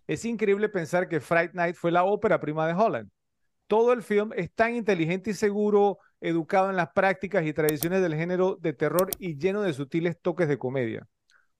Es 0.07 0.26
increíble 0.26 0.69
pensar 0.69 1.09
que 1.09 1.21
Fright 1.21 1.54
Night 1.54 1.76
fue 1.76 1.90
la 1.90 2.04
ópera 2.04 2.40
prima 2.40 2.66
de 2.66 2.75
Holland. 2.75 3.11
Todo 3.66 3.95
el 3.95 4.02
film 4.02 4.33
es 4.37 4.52
tan 4.52 4.75
inteligente 4.76 5.31
y 5.31 5.35
seguro, 5.35 5.99
educado 6.21 6.69
en 6.69 6.76
las 6.76 6.90
prácticas 6.90 7.47
y 7.47 7.54
tradiciones 7.54 8.02
del 8.02 8.14
género 8.14 8.59
de 8.61 8.75
terror 8.75 9.09
y 9.19 9.38
lleno 9.38 9.62
de 9.62 9.73
sutiles 9.73 10.21
toques 10.21 10.47
de 10.47 10.59
comedia. 10.59 11.07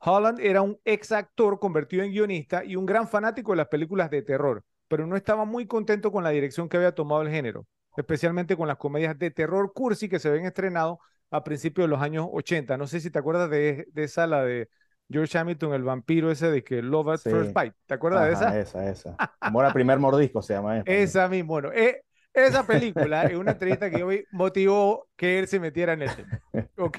Holland 0.05 0.39
era 0.41 0.63
un 0.63 0.79
ex 0.85 1.13
actor 1.13 1.59
convertido 1.59 2.03
en 2.03 2.13
guionista 2.13 2.65
y 2.65 2.77
un 2.77 2.87
gran 2.87 3.09
fanático 3.09 3.53
de 3.53 3.57
las 3.57 3.69
películas 3.69 4.11
de 4.11 4.23
terror, 4.23 4.63
pero 4.89 5.07
no 5.07 5.17
estaba 5.17 5.45
muy 5.45 5.67
contento 5.67 6.13
con 6.13 6.25
la 6.25 6.31
dirección 6.31 6.69
que 6.69 6.77
había 6.77 6.95
tomado 6.95 7.23
el 7.23 7.31
género 7.31 7.67
especialmente 7.97 8.57
con 8.57 8.69
las 8.69 8.77
comedias 8.77 9.19
de 9.19 9.31
terror 9.31 9.73
cursi 9.73 10.09
que 10.09 10.19
se 10.19 10.31
ven 10.31 10.45
estrenado 10.45 10.99
a 11.31 11.45
principios 11.45 11.85
de 11.85 11.89
los 11.89 12.03
años 12.03 12.29
80. 12.31 12.77
No 12.77 12.87
sé 12.87 13.01
si 13.01 13.11
te 13.11 13.19
acuerdas 13.19 13.51
de, 13.51 13.87
esa, 13.97 14.27
la 14.27 14.45
de 14.45 14.69
George 15.11 15.37
Hamilton, 15.37 15.75
el 15.75 15.83
vampiro 15.83 16.31
ese 16.31 16.51
de 16.51 16.63
que 16.63 16.83
Love 16.83 17.09
at 17.09 17.19
First 17.19 17.55
Bite. 17.55 17.77
¿Te 17.87 17.95
acuerdas 17.95 18.27
de 18.27 18.33
esa? 18.33 18.59
Esa, 18.59 18.91
esa. 18.91 19.17
Amor 19.41 19.73
primer 19.73 19.99
mordisco 19.99 20.43
se 20.43 20.55
llama. 20.55 20.79
Esa, 20.79 20.93
esa 20.93 21.29
misma. 21.29 21.49
Bueno, 21.49 21.73
eh, 21.73 22.03
esa 22.33 22.67
película, 22.67 23.25
en 23.25 23.37
una 23.37 23.53
entrevista 23.53 23.91
que 23.91 23.99
yo 23.99 24.07
vi, 24.09 24.25
motivó 24.33 25.09
que 25.17 25.39
él 25.39 25.49
se 25.49 25.61
metiera 25.61 25.93
en 25.93 26.03
el 26.03 26.15
tema. 26.15 26.41
¿Ok? 26.79 26.99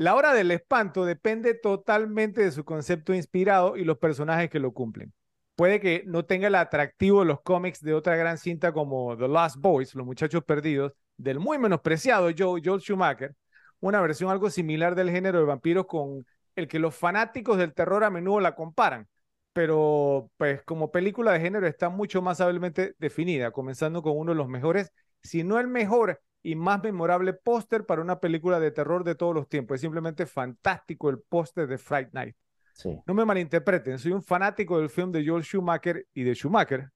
La 0.00 0.14
hora 0.14 0.32
del 0.32 0.50
espanto 0.50 1.04
depende 1.04 1.52
totalmente 1.52 2.40
de 2.40 2.52
su 2.52 2.64
concepto 2.64 3.12
inspirado 3.12 3.76
y 3.76 3.84
los 3.84 3.98
personajes 3.98 4.48
que 4.48 4.58
lo 4.58 4.72
cumplen. 4.72 5.12
Puede 5.56 5.78
que 5.78 6.04
no 6.06 6.24
tenga 6.24 6.46
el 6.46 6.54
atractivo 6.54 7.20
de 7.20 7.26
los 7.26 7.42
cómics 7.42 7.82
de 7.82 7.92
otra 7.92 8.16
gran 8.16 8.38
cinta 8.38 8.72
como 8.72 9.14
The 9.18 9.28
Lost 9.28 9.56
Boys, 9.58 9.94
Los 9.94 10.06
Muchachos 10.06 10.42
Perdidos, 10.42 10.94
del 11.18 11.38
muy 11.38 11.58
menospreciado 11.58 12.30
Joe, 12.34 12.62
Joel 12.64 12.80
Schumacher, 12.80 13.34
una 13.80 14.00
versión 14.00 14.30
algo 14.30 14.48
similar 14.48 14.94
del 14.94 15.10
género 15.10 15.40
de 15.40 15.44
vampiros 15.44 15.84
con 15.84 16.24
el 16.56 16.66
que 16.66 16.78
los 16.78 16.94
fanáticos 16.94 17.58
del 17.58 17.74
terror 17.74 18.02
a 18.02 18.08
menudo 18.08 18.40
la 18.40 18.54
comparan, 18.54 19.06
pero 19.52 20.30
pues 20.38 20.62
como 20.62 20.90
película 20.90 21.32
de 21.32 21.40
género 21.40 21.66
está 21.66 21.90
mucho 21.90 22.22
más 22.22 22.40
hábilmente 22.40 22.94
definida, 22.98 23.50
comenzando 23.50 24.00
con 24.00 24.16
uno 24.16 24.32
de 24.32 24.38
los 24.38 24.48
mejores, 24.48 24.92
si 25.22 25.44
no 25.44 25.60
el 25.60 25.68
mejor 25.68 26.22
y 26.42 26.54
más 26.54 26.82
memorable 26.82 27.32
póster 27.32 27.84
para 27.84 28.02
una 28.02 28.20
película 28.20 28.60
de 28.60 28.70
terror 28.70 29.04
de 29.04 29.14
todos 29.14 29.34
los 29.34 29.48
tiempos. 29.48 29.76
Es 29.76 29.80
simplemente 29.80 30.26
fantástico 30.26 31.10
el 31.10 31.20
póster 31.20 31.66
de 31.66 31.78
Fright 31.78 32.12
Night. 32.12 32.36
Sí. 32.72 32.98
No 33.06 33.14
me 33.14 33.24
malinterpreten, 33.24 33.98
soy 33.98 34.12
un 34.12 34.22
fanático 34.22 34.78
del 34.78 34.88
film 34.88 35.12
de 35.12 35.26
Joel 35.26 35.42
Schumacher 35.42 36.06
y 36.14 36.22
de 36.22 36.34
Schumacher. 36.34 36.90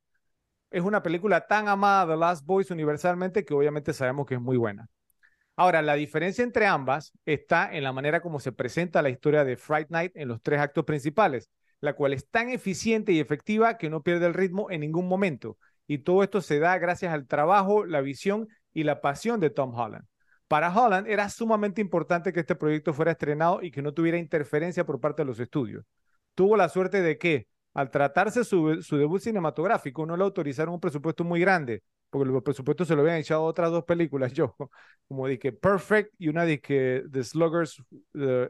Es 0.71 0.83
una 0.83 1.03
película 1.03 1.47
tan 1.47 1.69
amada, 1.69 2.13
The 2.13 2.19
Last 2.19 2.45
Boys, 2.45 2.71
universalmente, 2.71 3.45
que 3.45 3.55
obviamente 3.55 3.93
sabemos 3.93 4.27
que 4.27 4.35
es 4.35 4.41
muy 4.41 4.57
buena. 4.57 4.89
Ahora, 5.57 5.83
la 5.83 5.95
diferencia 5.95 6.43
entre 6.43 6.67
ambas 6.67 7.13
está 7.25 7.73
en 7.73 7.85
la 7.85 7.93
manera 7.93 8.21
como 8.21 8.41
se 8.41 8.51
presenta 8.51 9.03
la 9.03 9.11
historia 9.11 9.45
de 9.45 9.57
Fright 9.57 9.89
Night 9.91 10.13
en 10.17 10.27
los 10.27 10.43
tres 10.43 10.59
actos 10.59 10.85
principales, 10.85 11.49
la 11.81 11.93
cual 11.95 12.13
es 12.13 12.29
tan 12.29 12.49
eficiente 12.51 13.13
y 13.13 13.21
efectiva 13.21 13.79
que 13.79 13.89
no 13.89 14.03
pierde 14.03 14.27
el 14.27 14.35
ritmo 14.35 14.71
en 14.71 14.81
ningún 14.81 15.07
momento. 15.07 15.59
Y 15.87 15.99
todo 15.99 16.25
esto 16.25 16.41
se 16.41 16.59
da 16.59 16.77
gracias 16.79 17.13
al 17.13 17.29
trabajo, 17.29 17.85
la 17.85 18.01
visión 18.01 18.49
y 18.75 18.83
la 18.85 19.01
pasión 19.01 19.41
de 19.41 19.51
Tom 19.51 19.75
Holland. 19.75 20.05
Para 20.49 20.71
Holland 20.75 21.07
era 21.09 21.29
sumamente 21.31 21.81
importante 21.81 22.33
que 22.33 22.41
este 22.41 22.55
proyecto 22.55 22.93
fuera 22.93 23.13
estrenado 23.13 23.63
y 23.63 23.71
que 23.71 23.81
no 23.83 23.95
tuviera 23.95 24.19
interferencia 24.19 24.85
por 24.85 25.01
parte 25.01 25.23
de 25.23 25.27
los 25.27 25.41
estudios. 25.41 25.85
Tuvo 26.35 26.57
la 26.57 26.69
suerte 26.69 27.01
de 27.01 27.17
que, 27.17 27.47
al 27.73 27.91
tratarse 27.91 28.45
su, 28.45 28.83
su 28.83 28.97
debut 28.99 29.21
cinematográfico, 29.23 30.05
no 30.05 30.17
le 30.17 30.25
autorizaron 30.25 30.75
un 30.75 30.81
presupuesto 30.81 31.25
muy 31.25 31.41
grande, 31.41 31.83
porque 32.11 32.31
el 32.31 32.43
presupuesto 32.43 32.85
se 32.85 32.95
lo 32.95 33.01
habían 33.03 33.17
echado 33.17 33.43
otras 33.45 33.71
dos 33.71 33.85
películas, 33.85 34.33
yo, 34.35 34.55
como 35.09 35.27
dije 35.27 35.53
Perfect 35.53 36.13
y 36.19 36.29
una 36.29 36.45
de 36.45 36.61
que 36.61 37.05
The 37.11 37.25
Slugger's 37.25 37.83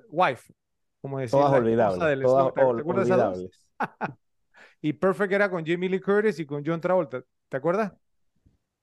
Wife, 0.08 0.52
como 1.00 1.18
decir, 1.20 1.38
Todas 1.38 1.52
olvidables. 1.52 2.00
del 2.00 2.22
Todas 2.22 2.52
slugger. 2.52 2.54
¿Te- 2.54 2.62
ol- 2.70 2.76
te 2.76 2.82
acuerdas 2.82 3.10
olvidables. 3.10 3.68
Y 4.80 4.92
Perfect 4.92 5.32
era 5.32 5.50
con 5.50 5.64
Jamie 5.64 5.88
Lee 5.88 6.00
Curtis 6.00 6.38
y 6.38 6.46
con 6.46 6.62
John 6.64 6.80
Travolta, 6.80 7.22
¿te 7.48 7.56
acuerdas? 7.56 7.92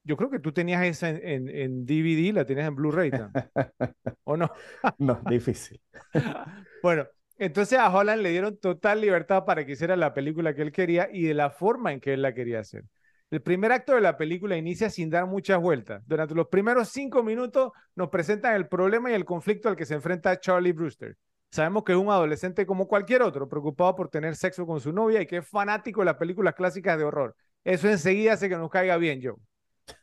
Yo 0.04 0.18
creo 0.18 0.30
que 0.30 0.40
tú 0.40 0.52
tenías 0.52 0.84
esa 0.84 1.10
en, 1.10 1.20
en, 1.24 1.50
en 1.50 1.86
DVD, 1.86 2.34
la 2.34 2.46
tenías 2.46 2.68
en 2.68 2.76
Blu-ray. 2.76 3.12
¿o 4.24 4.38
no? 4.38 4.52
No, 4.98 5.22
difícil. 5.28 5.82
Bueno, 6.82 7.06
entonces 7.38 7.78
a 7.78 7.96
Holland 7.96 8.24
le 8.24 8.32
dieron 8.32 8.58
total 8.58 9.02
libertad 9.02 9.46
para 9.46 9.64
que 9.66 9.74
hiciera 9.74 9.96
la 9.96 10.16
película 10.16 10.56
que 10.56 10.64
él 10.64 10.72
quería 10.72 11.10
y 11.12 11.24
de 11.24 11.36
la 11.36 11.52
forma 11.52 11.94
en 11.94 12.00
que 12.00 12.14
él 12.14 12.24
la 12.24 12.34
quería 12.34 12.60
hacer. 12.60 12.86
El 13.30 13.42
primer 13.42 13.72
acto 13.72 13.94
de 13.94 14.02
la 14.02 14.18
película 14.18 14.58
inicia 14.58 14.90
sin 14.90 15.10
dar 15.10 15.26
muchas 15.28 15.60
vueltas. 15.62 16.02
Durante 16.08 16.36
los 16.36 16.48
primeros 16.48 16.90
cinco 16.90 17.24
minutos 17.24 17.72
nos 17.96 18.10
presentan 18.10 18.56
el 18.56 18.68
problema 18.68 19.12
y 19.12 19.14
el 19.14 19.26
conflicto 19.26 19.70
al 19.70 19.76
que 19.76 19.86
se 19.86 19.94
enfrenta 19.94 20.40
Charlie 20.40 20.74
Brewster. 20.74 21.16
Sabemos 21.52 21.84
que 21.84 21.92
es 21.92 21.98
un 21.98 22.10
adolescente 22.10 22.66
como 22.66 22.88
cualquier 22.88 23.22
otro, 23.22 23.48
preocupado 23.48 23.96
por 23.96 24.10
tener 24.10 24.36
sexo 24.36 24.66
con 24.66 24.80
su 24.82 24.92
novia 24.92 25.22
y 25.22 25.28
que 25.28 25.38
es 25.38 25.48
fanático 25.48 26.02
de 26.02 26.06
las 26.06 26.16
películas 26.16 26.56
clásicas 26.56 26.98
de 26.98 27.04
horror. 27.04 27.36
Eso 27.64 27.88
enseguida 27.90 28.34
hace 28.34 28.50
que 28.50 28.58
nos 28.58 28.70
caiga 28.70 28.98
bien, 28.98 29.22
Joe. 29.24 29.36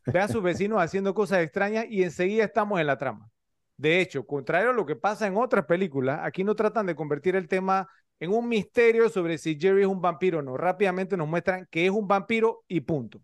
Ve 0.07 0.21
a 0.21 0.29
sus 0.29 0.43
vecinos 0.43 0.81
haciendo 0.81 1.15
cosas 1.15 1.41
extrañas 1.41 1.87
y 1.89 2.03
enseguida 2.03 2.45
estamos 2.45 2.81
en 2.81 2.87
la 2.87 2.99
trama. 2.99 3.29
De 3.77 4.01
hecho, 4.01 4.27
contrario 4.27 4.71
a 4.71 4.73
lo 4.73 4.85
que 4.85 4.97
pasa 4.97 5.27
en 5.27 5.37
otras 5.37 5.65
películas, 5.67 6.21
aquí 6.23 6.43
no 6.43 6.55
tratan 6.55 6.87
de 6.87 6.97
convertir 6.97 7.37
el 7.37 7.47
tema 7.47 7.89
en 8.19 8.33
un 8.33 8.49
misterio 8.49 9.09
sobre 9.09 9.39
si 9.39 9.59
Jerry 9.59 9.83
es 9.83 9.87
un 9.87 10.01
vampiro 10.01 10.41
o 10.41 10.43
no. 10.43 10.57
Rápidamente 10.57 11.17
nos 11.17 11.29
muestran 11.29 11.67
que 11.71 11.87
es 11.87 11.91
un 11.91 12.09
vampiro 12.09 12.65
y 12.67 12.81
punto. 12.81 13.23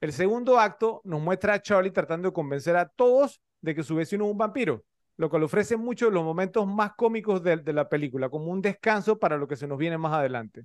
El 0.00 0.12
segundo 0.12 0.60
acto 0.60 1.00
nos 1.04 1.20
muestra 1.20 1.54
a 1.54 1.62
Charlie 1.62 1.90
tratando 1.90 2.28
de 2.28 2.34
convencer 2.34 2.76
a 2.76 2.88
todos 2.88 3.40
de 3.60 3.74
que 3.74 3.82
su 3.82 3.96
vecino 3.96 4.26
es 4.26 4.30
un 4.30 4.38
vampiro, 4.38 4.84
lo 5.16 5.30
cual 5.30 5.42
ofrece 5.44 5.76
muchos 5.76 6.10
de 6.10 6.14
los 6.14 6.22
momentos 6.22 6.66
más 6.66 6.92
cómicos 6.94 7.42
de, 7.42 7.56
de 7.56 7.72
la 7.72 7.88
película, 7.88 8.28
como 8.28 8.52
un 8.52 8.60
descanso 8.60 9.18
para 9.18 9.36
lo 9.36 9.48
que 9.48 9.56
se 9.56 9.66
nos 9.66 9.78
viene 9.78 9.98
más 9.98 10.12
adelante. 10.12 10.64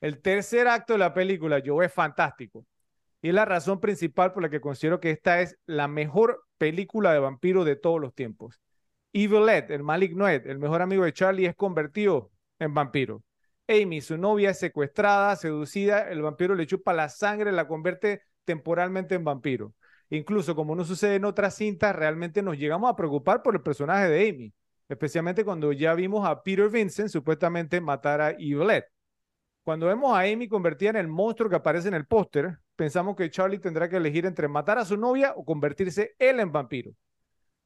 El 0.00 0.20
tercer 0.20 0.66
acto 0.66 0.94
de 0.94 0.98
la 0.98 1.14
película, 1.14 1.58
yo 1.58 1.82
es 1.82 1.92
fantástico. 1.92 2.64
Y 3.26 3.30
es 3.30 3.34
la 3.34 3.44
razón 3.44 3.80
principal 3.80 4.32
por 4.32 4.44
la 4.44 4.50
que 4.50 4.60
considero 4.60 5.00
que 5.00 5.10
esta 5.10 5.40
es 5.40 5.58
la 5.66 5.88
mejor 5.88 6.44
película 6.58 7.12
de 7.12 7.18
vampiro 7.18 7.64
de 7.64 7.74
todos 7.74 8.00
los 8.00 8.14
tiempos. 8.14 8.60
Evil 9.12 9.48
Ed, 9.48 9.72
el 9.72 9.82
maligno 9.82 10.28
Ed, 10.28 10.46
el 10.46 10.60
mejor 10.60 10.80
amigo 10.80 11.02
de 11.02 11.12
Charlie, 11.12 11.46
es 11.46 11.56
convertido 11.56 12.30
en 12.60 12.72
vampiro. 12.72 13.24
Amy, 13.66 14.00
su 14.00 14.16
novia, 14.16 14.50
es 14.50 14.60
secuestrada, 14.60 15.34
seducida, 15.34 16.08
el 16.08 16.22
vampiro 16.22 16.54
le 16.54 16.68
chupa 16.68 16.92
la 16.92 17.08
sangre, 17.08 17.50
la 17.50 17.66
convierte 17.66 18.22
temporalmente 18.44 19.16
en 19.16 19.24
vampiro. 19.24 19.74
Incluso 20.08 20.54
como 20.54 20.76
no 20.76 20.84
sucede 20.84 21.16
en 21.16 21.24
otras 21.24 21.56
cintas, 21.56 21.96
realmente 21.96 22.42
nos 22.42 22.56
llegamos 22.56 22.88
a 22.88 22.94
preocupar 22.94 23.42
por 23.42 23.56
el 23.56 23.62
personaje 23.62 24.08
de 24.08 24.28
Amy, 24.28 24.54
especialmente 24.88 25.44
cuando 25.44 25.72
ya 25.72 25.94
vimos 25.94 26.24
a 26.24 26.44
Peter 26.44 26.68
Vincent 26.68 27.08
supuestamente 27.08 27.80
matar 27.80 28.20
a 28.20 28.30
Evil 28.38 28.70
Ed. 28.70 28.84
Cuando 29.66 29.88
vemos 29.88 30.16
a 30.16 30.20
Amy 30.20 30.46
convertida 30.46 30.90
en 30.90 30.96
el 30.96 31.08
monstruo 31.08 31.50
que 31.50 31.56
aparece 31.56 31.88
en 31.88 31.94
el 31.94 32.06
póster, 32.06 32.60
pensamos 32.76 33.16
que 33.16 33.28
Charlie 33.28 33.58
tendrá 33.58 33.88
que 33.88 33.96
elegir 33.96 34.24
entre 34.24 34.46
matar 34.46 34.78
a 34.78 34.84
su 34.84 34.96
novia 34.96 35.32
o 35.34 35.44
convertirse 35.44 36.14
él 36.20 36.38
en 36.38 36.52
vampiro. 36.52 36.92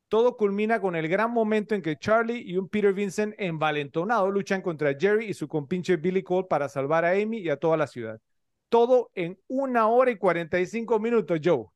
Todo 0.09 0.35
culmina 0.39 0.81
con 0.81 0.97
el 0.97 1.09
gran 1.09 1.31
momento 1.31 1.75
en 1.75 1.83
que 1.83 1.99
Charlie 1.99 2.41
y 2.41 2.57
un 2.57 2.71
Peter 2.71 2.95
Vincent 2.95 3.35
envalentonado 3.37 4.31
luchan 4.31 4.63
contra 4.63 4.95
Jerry 4.99 5.27
y 5.27 5.35
su 5.35 5.47
compinche 5.47 5.99
Billy 5.99 6.23
Cole 6.23 6.47
para 6.49 6.71
salvar 6.71 7.05
a 7.05 7.11
Amy 7.11 7.41
y 7.41 7.51
a 7.51 7.59
toda 7.59 7.77
la 7.77 7.87
ciudad. 7.87 8.19
Todo 8.71 9.11
en 9.15 9.39
una 9.47 9.87
hora 9.89 10.11
y 10.11 10.17
45 10.17 10.99
minutos, 11.01 11.39
Joe. 11.45 11.67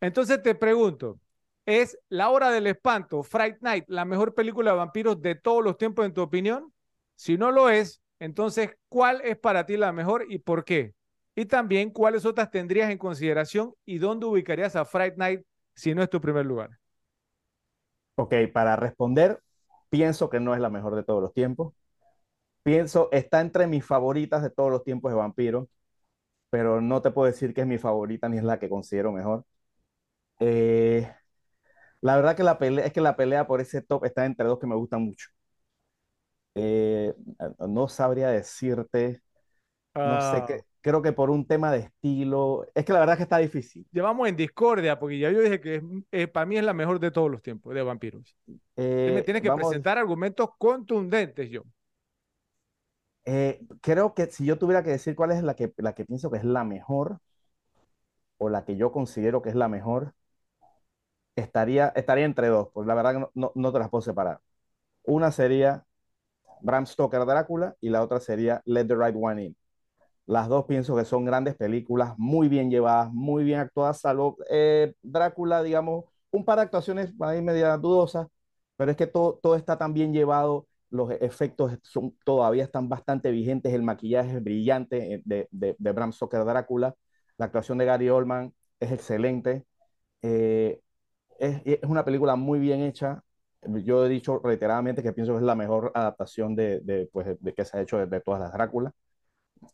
Entonces 0.00 0.42
te 0.42 0.54
pregunto, 0.54 1.20
¿es 1.66 1.98
La 2.08 2.30
Hora 2.30 2.50
del 2.50 2.66
Espanto, 2.66 3.22
Fright 3.22 3.58
Night, 3.60 3.84
la 3.88 4.06
mejor 4.06 4.34
película 4.34 4.70
de 4.70 4.78
vampiros 4.78 5.20
de 5.20 5.34
todos 5.34 5.62
los 5.62 5.76
tiempos 5.76 6.06
en 6.06 6.14
tu 6.14 6.22
opinión? 6.22 6.72
Si 7.14 7.36
no 7.36 7.50
lo 7.50 7.68
es, 7.68 8.00
entonces, 8.24 8.70
¿cuál 8.88 9.20
es 9.22 9.36
para 9.38 9.66
ti 9.66 9.76
la 9.76 9.92
mejor 9.92 10.26
y 10.28 10.38
por 10.38 10.64
qué? 10.64 10.94
Y 11.36 11.46
también, 11.46 11.90
¿cuáles 11.90 12.24
otras 12.26 12.50
tendrías 12.50 12.90
en 12.90 12.98
consideración 12.98 13.74
y 13.84 13.98
dónde 13.98 14.26
ubicarías 14.26 14.76
a 14.76 14.84
Fright 14.84 15.16
Night 15.16 15.42
si 15.74 15.94
no 15.94 16.02
es 16.02 16.10
tu 16.10 16.20
primer 16.20 16.46
lugar? 16.46 16.78
Ok, 18.16 18.34
para 18.52 18.76
responder, 18.76 19.40
pienso 19.90 20.30
que 20.30 20.38
no 20.40 20.54
es 20.54 20.60
la 20.60 20.70
mejor 20.70 20.94
de 20.94 21.02
todos 21.04 21.20
los 21.22 21.32
tiempos. 21.34 21.74
Pienso, 22.62 23.10
está 23.12 23.40
entre 23.40 23.66
mis 23.68 23.84
favoritas 23.86 24.42
de 24.42 24.50
todos 24.50 24.70
los 24.70 24.84
tiempos 24.84 25.12
de 25.12 25.16
vampiro, 25.16 25.68
pero 26.50 26.80
no 26.80 27.02
te 27.02 27.10
puedo 27.12 27.26
decir 27.30 27.54
que 27.54 27.62
es 27.62 27.66
mi 27.66 27.78
favorita 27.78 28.28
ni 28.28 28.38
es 28.38 28.44
la 28.44 28.58
que 28.60 28.68
considero 28.70 29.12
mejor. 29.12 29.44
Eh, 30.40 31.10
la 32.02 32.16
verdad 32.16 32.36
que 32.36 32.44
la 32.44 32.58
pelea, 32.58 32.86
es 32.86 32.92
que 32.92 33.00
la 33.00 33.16
pelea 33.16 33.46
por 33.46 33.60
ese 33.60 33.82
top 33.82 34.04
está 34.06 34.26
entre 34.26 34.46
dos 34.46 34.58
que 34.60 34.66
me 34.68 34.76
gustan 34.76 35.02
mucho. 35.04 35.28
Eh, 36.54 37.14
no 37.68 37.88
sabría 37.88 38.28
decirte, 38.28 39.22
no 40.02 40.20
sé 40.20 40.44
Ah, 40.44 40.46
qué, 40.46 40.64
creo 40.82 41.02
que 41.02 41.12
por 41.12 41.30
un 41.30 41.46
tema 41.46 41.72
de 41.72 41.80
estilo, 41.80 42.66
es 42.74 42.84
que 42.86 42.92
la 42.94 43.00
verdad 43.00 43.16
que 43.18 43.24
está 43.24 43.38
difícil. 43.38 43.86
llevamos 43.92 44.28
en 44.28 44.36
discordia, 44.36 44.98
porque 44.98 45.18
ya 45.18 45.30
yo 45.30 45.40
dije 45.40 45.60
que 45.60 45.76
es- 45.76 45.82
eh, 46.12 46.28
para 46.28 46.46
mí 46.46 46.56
es 46.56 46.64
la 46.64 46.74
mejor 46.74 47.00
de 47.00 47.10
todos 47.10 47.30
los 47.30 47.42
tiempos 47.42 47.74
de 47.74 47.82
vampiros. 47.82 48.36
Me 49.04 49.22
Eh, 49.22 49.24
tienes 49.24 49.42
que 49.42 49.52
vamos, 49.52 49.52
presentar 49.52 49.98
argumentos 49.98 50.50
contundentes, 50.58 51.50
yo. 51.50 51.64
creo 53.80 54.14
que 54.14 54.26
si 54.26 54.44
yo 54.46 54.58
tuviera 54.58 54.82
que 54.82 54.90
decir 54.90 55.14
cuál 55.16 55.32
es 55.32 55.42
la 55.42 55.54
que, 55.56 55.72
la 55.78 55.94
que 55.94 56.04
pienso 56.04 56.30
que 56.30 56.38
es 56.38 56.44
la 56.44 56.64
mejor, 56.64 57.20
o 58.38 58.48
la 58.48 58.64
que 58.64 58.76
yo 58.76 58.92
considero 58.92 59.42
que 59.42 59.48
es 59.50 59.56
la 59.56 59.66
mejor, 59.68 60.14
estaría, 61.36 61.88
estaría 61.96 62.24
entre 62.24 62.48
dos, 62.48 62.68
pues 62.72 62.86
la 62.86 62.94
verdad 62.94 63.12
que 63.14 63.18
no, 63.20 63.30
no, 63.34 63.52
no 63.54 63.72
te 63.72 63.78
las 63.78 63.90
puedo 63.90 64.02
separar. 64.02 64.40
Una 65.04 65.32
sería 65.32 65.86
Bram 66.64 66.86
Stoker 66.86 67.24
Drácula 67.26 67.76
y 67.80 67.90
la 67.90 68.02
otra 68.02 68.20
sería 68.20 68.62
Let 68.64 68.86
the 68.86 68.96
Right 68.96 69.14
One 69.16 69.44
In. 69.44 69.56
Las 70.26 70.48
dos 70.48 70.64
pienso 70.66 70.96
que 70.96 71.04
son 71.04 71.24
grandes 71.26 71.56
películas, 71.56 72.14
muy 72.18 72.48
bien 72.48 72.70
llevadas, 72.70 73.12
muy 73.12 73.44
bien 73.44 73.60
actuadas, 73.60 74.00
salvo 74.00 74.38
eh, 74.50 74.94
Drácula, 75.02 75.62
digamos, 75.62 76.06
un 76.30 76.44
par 76.44 76.58
de 76.58 76.62
actuaciones 76.62 77.12
ahí 77.20 77.42
media 77.42 77.76
dudosas, 77.76 78.28
pero 78.76 78.90
es 78.90 78.96
que 78.96 79.06
todo, 79.06 79.38
todo 79.42 79.56
está 79.56 79.78
tan 79.78 79.92
bien 79.94 80.12
llevado, 80.14 80.66
los 80.90 81.10
efectos 81.20 81.72
son, 81.82 82.16
todavía 82.24 82.64
están 82.64 82.88
bastante 82.88 83.30
vigentes, 83.30 83.74
el 83.74 83.82
maquillaje 83.82 84.36
es 84.38 84.44
brillante 84.44 85.14
eh, 85.16 85.22
de, 85.24 85.48
de, 85.78 85.92
Bram 85.92 86.12
Stoker 86.12 86.44
Drácula, 86.44 86.94
la 87.36 87.46
actuación 87.46 87.78
de 87.78 87.84
Gary 87.86 88.08
Oldman 88.08 88.54
es 88.80 88.92
excelente, 88.92 89.66
eh, 90.22 90.80
es, 91.38 91.62
es 91.64 91.80
una 91.84 92.04
película 92.04 92.36
muy 92.36 92.58
bien 92.60 92.82
hecha, 92.82 93.23
yo 93.84 94.06
he 94.06 94.08
dicho 94.08 94.40
reiteradamente 94.42 95.02
que 95.02 95.12
pienso 95.12 95.32
que 95.32 95.38
es 95.38 95.44
la 95.44 95.54
mejor 95.54 95.92
adaptación 95.94 96.54
de, 96.56 96.80
de, 96.80 97.08
pues, 97.12 97.26
de, 97.26 97.36
de 97.40 97.54
que 97.54 97.64
se 97.64 97.76
ha 97.78 97.82
hecho 97.82 98.04
de, 98.06 98.20
todas 98.20 98.40
las 98.40 98.52
Dráculas. 98.52 98.92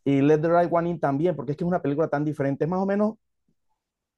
Y 0.05 0.21
Let 0.23 0.39
the 0.41 0.49
Right 0.49 0.73
One 0.73 0.91
In 0.91 1.01
también, 1.01 1.37
porque 1.37 1.53
es 1.53 1.59
que 1.59 1.65
es 1.65 1.69
una 1.69 1.83
película 1.83 2.09
tan 2.09 2.25
diferente, 2.25 2.65
es 2.65 2.71
más 2.71 2.81
o 2.81 2.87
menos 2.87 3.15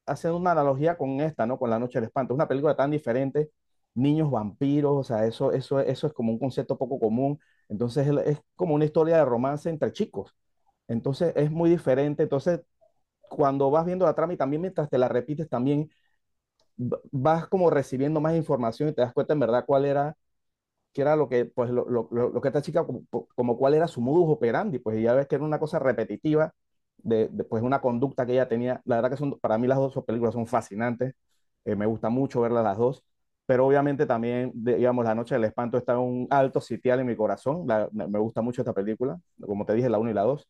haciendo 0.07 0.39
una 0.39 0.53
analogía 0.53 0.97
con 0.97 1.21
esta, 1.21 1.47
¿no? 1.47 1.59
Con 1.59 1.71
La 1.71 1.79
Noche 1.79 1.99
del 1.99 2.07
Espanto. 2.07 2.35
Es 2.35 2.37
una 2.37 2.49
película 2.49 2.77
tan 2.77 2.91
diferente 2.91 3.51
niños 3.95 4.31
vampiros, 4.31 4.93
o 4.95 5.05
sea, 5.05 5.27
eso, 5.27 5.53
eso, 5.53 5.81
eso 5.81 6.07
es 6.07 6.13
como 6.13 6.33
un 6.33 6.39
concepto 6.39 6.79
poco 6.79 6.99
común. 6.99 7.39
Entonces 7.69 8.09
es, 8.25 8.41
como 8.57 8.75
una 8.75 8.85
historia 8.85 9.17
de 9.19 9.25
romance 9.25 9.69
entre 9.71 9.93
chicos. 9.93 10.35
Entonces 10.89 11.33
es 11.37 11.51
muy 11.51 11.71
diferente. 11.71 12.23
Entonces, 12.25 12.61
cuando 13.29 13.71
vas 13.71 13.87
viendo 13.87 14.07
la 14.07 14.15
trama 14.15 14.35
y 14.35 14.37
también 14.37 14.63
mientras 14.63 14.91
te 14.91 14.99
la 14.99 15.09
repites, 15.09 15.49
también 15.49 15.91
vas 16.77 17.49
como 17.49 17.71
recibiendo 17.71 18.21
más 18.21 18.35
información 18.37 18.89
y 18.89 18.93
te 18.93 19.03
das 19.03 19.13
cuenta 19.13 19.33
en 19.35 19.41
verdad 19.41 19.65
cuál 19.67 19.85
era, 19.85 20.17
qué 20.93 21.03
era 21.03 21.17
lo 21.17 21.29
que, 21.29 21.47
pues, 21.47 21.71
lo, 21.71 21.89
lo, 21.89 22.09
lo 22.13 22.41
que 22.41 22.49
esta 22.49 22.63
chica, 22.63 22.85
como, 22.87 23.05
como 23.35 23.57
cuál 23.59 23.75
era 23.75 23.89
su 23.89 24.01
modus 24.01 24.29
operandi, 24.37 24.79
pues 24.79 25.01
ya 25.03 25.15
ves 25.15 25.27
que 25.27 25.37
era 25.37 25.45
una 25.45 25.59
cosa 25.59 25.79
repetitiva 25.79 26.53
de, 26.99 27.29
de, 27.31 27.45
pues 27.45 27.63
una 27.63 27.81
conducta 27.81 28.27
que 28.27 28.33
ella 28.33 28.49
tenía. 28.49 28.81
La 28.85 28.97
verdad 28.97 29.11
que 29.11 29.17
son, 29.17 29.39
para 29.41 29.59
mí 29.59 29.67
las 29.67 29.79
dos 29.79 29.95
películas 30.07 30.35
son 30.35 30.47
fascinantes, 30.47 31.15
eh, 31.65 31.77
me 31.77 31.87
gusta 31.87 32.09
mucho 32.11 32.41
verlas 32.41 32.65
las 32.65 32.77
dos, 32.79 33.05
pero 33.47 33.67
obviamente 33.67 34.07
también, 34.07 34.53
digamos, 34.55 35.05
La 35.05 35.15
Noche 35.15 35.35
del 35.35 35.45
Espanto 35.45 35.79
está 35.79 35.93
en 35.95 35.99
un 36.01 36.27
alto 36.31 36.61
sitial 36.61 37.01
en 37.01 37.07
mi 37.07 37.17
corazón, 37.17 37.67
La- 37.67 37.89
me 37.93 38.19
gusta 38.19 38.43
mucho 38.43 38.63
esta 38.63 38.73
película, 38.75 39.19
como 39.41 39.65
te 39.67 39.75
dije, 39.75 39.89
la 39.89 39.99
1 39.99 40.11
y 40.11 40.15
la 40.15 40.23
2 40.23 40.49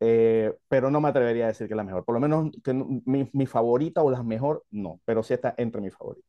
eh, 0.00 0.54
pero 0.68 0.90
no 0.90 1.00
me 1.00 1.08
atrevería 1.08 1.44
a 1.46 1.48
decir 1.48 1.66
que 1.68 1.74
es 1.74 1.76
la 1.76 1.84
mejor. 1.84 2.04
Por 2.04 2.14
lo 2.14 2.20
menos 2.20 2.50
que 2.64 2.72
mi, 2.74 3.28
mi 3.32 3.46
favorita 3.46 4.02
o 4.02 4.10
la 4.10 4.22
mejor, 4.22 4.64
no, 4.70 5.00
pero 5.04 5.22
sí 5.22 5.34
está 5.34 5.54
entre 5.58 5.80
mis 5.80 5.94
favoritas. 5.96 6.28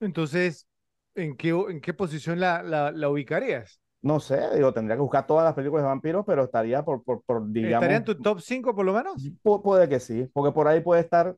Entonces, 0.00 0.66
¿en 1.14 1.36
qué, 1.36 1.50
en 1.50 1.80
qué 1.80 1.94
posición 1.94 2.40
la, 2.40 2.62
la, 2.62 2.90
la 2.92 3.08
ubicarías? 3.08 3.80
No 4.02 4.18
sé, 4.20 4.38
digo, 4.54 4.72
tendría 4.74 4.96
que 4.96 5.02
buscar 5.02 5.26
todas 5.26 5.44
las 5.44 5.54
películas 5.54 5.84
de 5.84 5.88
vampiros, 5.88 6.24
pero 6.26 6.44
estaría 6.44 6.82
por, 6.84 7.02
por, 7.04 7.22
por 7.22 7.50
¿Estaría 7.62 7.96
en 7.96 8.04
digamos, 8.04 8.08
tu 8.08 8.14
top 8.20 8.40
5 8.40 8.74
por 8.74 8.84
lo 8.86 8.92
menos? 8.92 9.32
pu- 9.42 9.62
puede 9.62 9.88
que 9.88 10.00
sí, 10.00 10.28
porque 10.32 10.52
por 10.54 10.68
ahí 10.68 10.80
puede 10.80 11.00
estar 11.02 11.36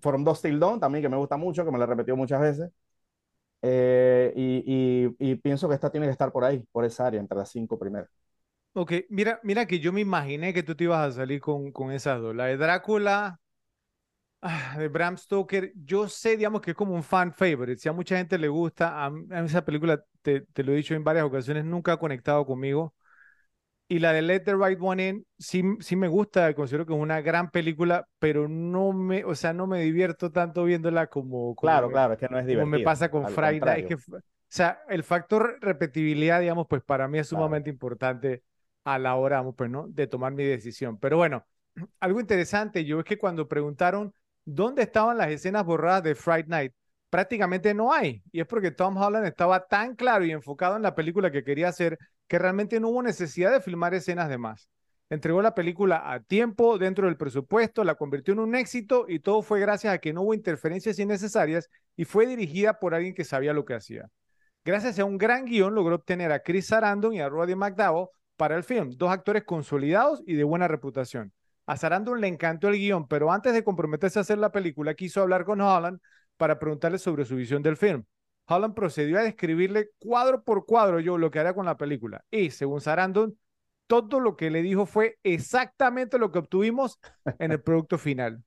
From 0.00 0.24
Dusk 0.24 0.42
Till 0.42 0.58
Dawn 0.58 0.80
también, 0.80 1.02
que 1.02 1.08
me 1.08 1.16
gusta 1.16 1.36
mucho, 1.36 1.64
que 1.64 1.70
me 1.70 1.78
la 1.78 1.84
he 1.84 1.86
repetido 1.88 2.16
muchas 2.16 2.40
veces. 2.40 2.70
Eh, 3.62 4.32
y, 4.36 5.06
y, 5.20 5.32
y 5.32 5.36
pienso 5.36 5.68
que 5.68 5.74
esta 5.76 5.90
tiene 5.90 6.06
que 6.06 6.12
estar 6.12 6.32
por 6.32 6.44
ahí, 6.44 6.64
por 6.72 6.84
esa 6.86 7.06
área, 7.06 7.20
entre 7.20 7.38
las 7.38 7.50
cinco 7.50 7.78
primeras. 7.78 8.10
Ok, 8.74 8.92
mira, 9.10 9.38
mira 9.42 9.66
que 9.66 9.80
yo 9.80 9.92
me 9.92 10.00
imaginé 10.00 10.54
que 10.54 10.62
tú 10.62 10.74
te 10.74 10.84
ibas 10.84 11.06
a 11.06 11.12
salir 11.12 11.40
con, 11.40 11.72
con 11.72 11.92
esas 11.92 12.20
dos. 12.20 12.34
La 12.34 12.46
de 12.46 12.56
Drácula, 12.56 13.38
ah, 14.40 14.76
de 14.78 14.88
Bram 14.88 15.16
Stoker, 15.16 15.72
yo 15.84 16.08
sé, 16.08 16.36
digamos, 16.36 16.60
que 16.60 16.70
es 16.72 16.76
como 16.76 16.94
un 16.94 17.02
fan 17.02 17.32
favorite. 17.32 17.76
Si 17.80 17.88
a 17.88 17.92
mucha 17.92 18.16
gente 18.16 18.38
le 18.38 18.48
gusta, 18.48 19.06
a, 19.06 19.12
esa 19.44 19.64
película, 19.64 20.02
te, 20.22 20.42
te 20.42 20.64
lo 20.64 20.72
he 20.72 20.76
dicho 20.76 20.94
en 20.94 21.04
varias 21.04 21.24
ocasiones, 21.24 21.64
nunca 21.64 21.92
ha 21.92 21.96
conectado 21.98 22.46
conmigo. 22.46 22.94
Y 23.88 23.98
la 23.98 24.12
de 24.14 24.22
Let 24.22 24.40
the 24.40 24.54
Right 24.54 24.78
One 24.80 25.08
In, 25.08 25.26
sí, 25.38 25.62
sí 25.80 25.96
me 25.96 26.08
gusta, 26.08 26.54
considero 26.54 26.86
que 26.86 26.94
es 26.94 26.98
una 26.98 27.20
gran 27.20 27.50
película, 27.50 28.08
pero 28.18 28.48
no 28.48 28.92
me, 28.94 29.22
o 29.24 29.34
sea, 29.34 29.52
no 29.52 29.66
me 29.66 29.82
divierto 29.82 30.32
tanto 30.32 30.64
viéndola 30.64 31.08
como, 31.08 31.54
como 31.54 31.72
Claro, 31.72 31.88
me, 31.88 31.92
claro, 31.92 32.14
es 32.14 32.18
que 32.18 32.28
no 32.28 32.38
es 32.38 32.44
como 32.46 32.48
divertido. 32.48 32.78
me 32.78 32.84
pasa 32.84 33.10
con 33.10 33.28
Friday. 33.28 33.80
Es 33.80 33.86
que, 33.86 33.94
o 33.96 34.20
sea, 34.48 34.80
el 34.88 35.02
factor 35.04 35.58
repetibilidad, 35.60 36.40
digamos, 36.40 36.66
pues 36.68 36.82
para 36.82 37.06
mí 37.06 37.18
es 37.18 37.28
Claro. 37.28 37.44
sumamente 37.44 37.68
importante 37.68 38.42
a 38.84 38.98
la 38.98 39.16
hora, 39.16 39.42
pues. 39.52 39.70
De 39.88 40.06
tomar 40.06 40.32
mi 40.32 40.44
decisión. 40.44 40.98
Pero 40.98 41.16
bueno, 41.16 41.46
algo 42.00 42.20
interesante, 42.20 42.84
yo 42.84 43.00
es 43.00 43.04
que 43.04 43.18
cuando 43.18 43.48
preguntaron 43.48 44.14
dónde 44.44 44.82
estaban 44.82 45.18
las 45.18 45.30
escenas 45.30 45.64
borradas 45.64 46.02
de 46.02 46.14
Friday 46.14 46.44
Night, 46.48 46.72
prácticamente 47.10 47.74
no 47.74 47.92
hay. 47.92 48.22
Y 48.32 48.40
es 48.40 48.46
porque 48.46 48.70
Tom 48.70 48.96
Holland 48.96 49.26
estaba 49.26 49.66
tan 49.66 49.94
claro 49.96 50.24
y 50.24 50.32
enfocado 50.32 50.76
en 50.76 50.82
la 50.82 50.94
película 50.94 51.30
que 51.30 51.44
quería 51.44 51.68
hacer 51.68 51.98
que 52.26 52.38
realmente 52.38 52.80
no 52.80 52.88
hubo 52.88 53.02
necesidad 53.02 53.52
de 53.52 53.60
filmar 53.60 53.94
escenas 53.94 54.28
de 54.28 54.38
más. 54.38 54.70
Entregó 55.10 55.42
la 55.42 55.54
película 55.54 56.10
a 56.10 56.20
tiempo, 56.20 56.78
dentro 56.78 57.06
del 57.06 57.18
presupuesto, 57.18 57.84
la 57.84 57.96
convirtió 57.96 58.32
en 58.32 58.40
un 58.40 58.54
éxito 58.54 59.04
y 59.06 59.18
todo 59.18 59.42
fue 59.42 59.60
gracias 59.60 59.92
a 59.92 59.98
que 59.98 60.14
no 60.14 60.22
hubo 60.22 60.32
interferencias 60.32 60.98
innecesarias 60.98 61.68
y 61.96 62.06
fue 62.06 62.26
dirigida 62.26 62.78
por 62.78 62.94
alguien 62.94 63.14
que 63.14 63.24
sabía 63.24 63.52
lo 63.52 63.66
que 63.66 63.74
hacía. 63.74 64.08
Gracias 64.64 64.98
a 64.98 65.04
un 65.04 65.18
gran 65.18 65.44
guion 65.44 65.74
logró 65.74 65.96
obtener 65.96 66.32
a 66.32 66.40
Chris 66.40 66.68
Sarandon 66.68 67.12
y 67.12 67.20
a 67.20 67.28
Roddy 67.28 67.54
McDowell 67.54 68.08
para 68.42 68.56
el 68.56 68.64
film, 68.64 68.90
dos 68.96 69.12
actores 69.12 69.44
consolidados 69.44 70.20
y 70.26 70.34
de 70.34 70.42
buena 70.42 70.66
reputación. 70.66 71.32
A 71.64 71.76
Sarandon 71.76 72.20
le 72.20 72.26
encantó 72.26 72.66
el 72.66 72.74
guion, 72.74 73.06
pero 73.06 73.30
antes 73.30 73.52
de 73.52 73.62
comprometerse 73.62 74.18
a 74.18 74.22
hacer 74.22 74.36
la 74.38 74.50
película, 74.50 74.94
quiso 74.94 75.22
hablar 75.22 75.44
con 75.44 75.60
Holland 75.60 76.00
para 76.36 76.58
preguntarle 76.58 76.98
sobre 76.98 77.24
su 77.24 77.36
visión 77.36 77.62
del 77.62 77.76
film. 77.76 78.02
Holland 78.46 78.74
procedió 78.74 79.20
a 79.20 79.22
describirle 79.22 79.90
cuadro 80.00 80.42
por 80.42 80.66
cuadro 80.66 80.98
yo 80.98 81.18
lo 81.18 81.30
que 81.30 81.38
haría 81.38 81.54
con 81.54 81.66
la 81.66 81.76
película. 81.76 82.24
Y 82.32 82.50
según 82.50 82.80
Sarandon, 82.80 83.38
todo 83.86 84.18
lo 84.18 84.36
que 84.36 84.50
le 84.50 84.60
dijo 84.60 84.86
fue 84.86 85.20
exactamente 85.22 86.18
lo 86.18 86.32
que 86.32 86.40
obtuvimos 86.40 86.98
en 87.38 87.52
el 87.52 87.62
producto 87.62 87.96
final. 87.96 88.42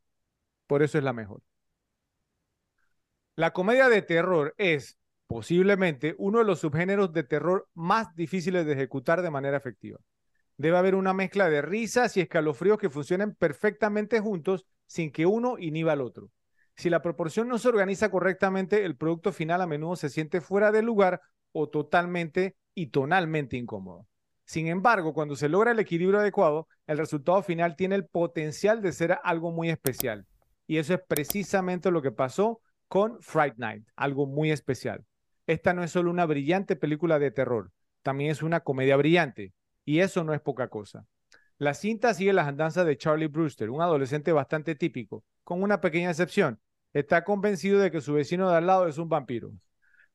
Por 0.68 0.84
eso 0.84 0.98
es 0.98 1.06
la 1.06 1.14
mejor. 1.14 1.42
La 3.38 3.54
comedia 3.54 3.88
de 3.88 4.02
terror 4.02 4.54
es 4.58 4.98
posiblemente 5.28 6.16
uno 6.18 6.40
de 6.40 6.46
los 6.46 6.60
subgéneros 6.60 7.12
de 7.14 7.24
terror 7.24 7.68
más 7.74 8.16
difíciles 8.16 8.66
de 8.66 8.74
ejecutar 8.74 9.22
de 9.22 9.32
manera 9.32 9.58
efectiva. 9.58 10.00
Debe 10.58 10.78
haber 10.78 10.96
una 10.96 11.14
mezcla 11.14 11.50
de 11.50 11.62
risas 11.62 12.16
y 12.16 12.22
escalofríos 12.22 12.78
que 12.78 12.90
funcionen 12.90 13.36
perfectamente 13.36 14.20
juntos 14.20 14.66
sin 14.88 15.12
que 15.12 15.26
uno 15.26 15.58
inhiba 15.58 15.94
al 15.94 16.02
otro. 16.02 16.30
Si 16.76 16.90
la 16.90 17.02
proporción 17.02 17.48
no 17.48 17.58
se 17.58 17.70
organiza 17.70 18.10
correctamente, 18.10 18.86
el 18.86 18.98
producto 18.98 19.32
final 19.32 19.62
a 19.62 19.68
menudo 19.68 19.96
se 19.96 20.10
siente 20.10 20.42
fuera 20.42 20.72
de 20.72 20.82
lugar 20.82 21.22
o 21.52 21.70
totalmente 21.70 22.56
y 22.74 22.88
tonalmente 22.88 23.58
incómodo. 23.58 24.08
Sin 24.46 24.68
embargo, 24.68 25.14
cuando 25.14 25.36
se 25.36 25.50
logra 25.50 25.72
el 25.72 25.80
equilibrio 25.80 26.20
adecuado, 26.20 26.68
el 26.86 26.98
resultado 26.98 27.42
final 27.42 27.76
tiene 27.76 27.96
el 27.96 28.06
potencial 28.06 28.82
de 28.82 28.92
ser 28.92 29.18
algo 29.24 29.52
muy 29.52 29.70
especial. 29.70 30.26
Y 30.68 30.78
eso 30.78 30.94
es 30.94 31.02
precisamente 31.08 31.92
lo 31.92 32.02
que 32.02 32.12
pasó 32.12 32.62
con 32.88 33.22
Fright 33.22 33.56
Night, 33.58 33.88
algo 33.96 34.28
muy 34.28 34.52
especial. 34.52 35.04
Esta 35.48 35.74
no 35.74 35.84
es 35.84 35.92
solo 35.92 36.10
una 36.10 36.26
brillante 36.26 36.76
película 36.76 37.20
de 37.20 37.32
terror, 37.32 37.72
también 38.02 38.32
es 38.32 38.44
una 38.44 38.62
comedia 38.62 38.98
brillante. 38.98 39.54
Y 39.84 40.00
eso 40.00 40.24
no 40.24 40.34
es 40.34 40.42
poca 40.42 40.68
cosa. 40.68 41.06
La 41.58 41.74
cinta 41.74 42.14
sigue 42.14 42.34
las 42.34 42.48
andanzas 42.48 42.86
de 42.86 42.98
Charlie 42.98 43.28
Brewster, 43.28 43.70
un 43.70 43.82
adolescente 43.82 44.32
bastante 44.32 44.76
típico, 44.76 45.24
con 45.44 45.64
una 45.64 45.80
pequeña 45.80 46.10
excepción. 46.10 46.60
Está 46.92 47.24
convencido 47.24 47.80
de 47.80 47.92
que 47.92 48.02
su 48.02 48.14
vecino 48.14 48.50
de 48.50 48.58
al 48.58 48.68
lado 48.68 48.88
es 48.88 48.98
un 48.98 49.10
vampiro. 49.10 49.52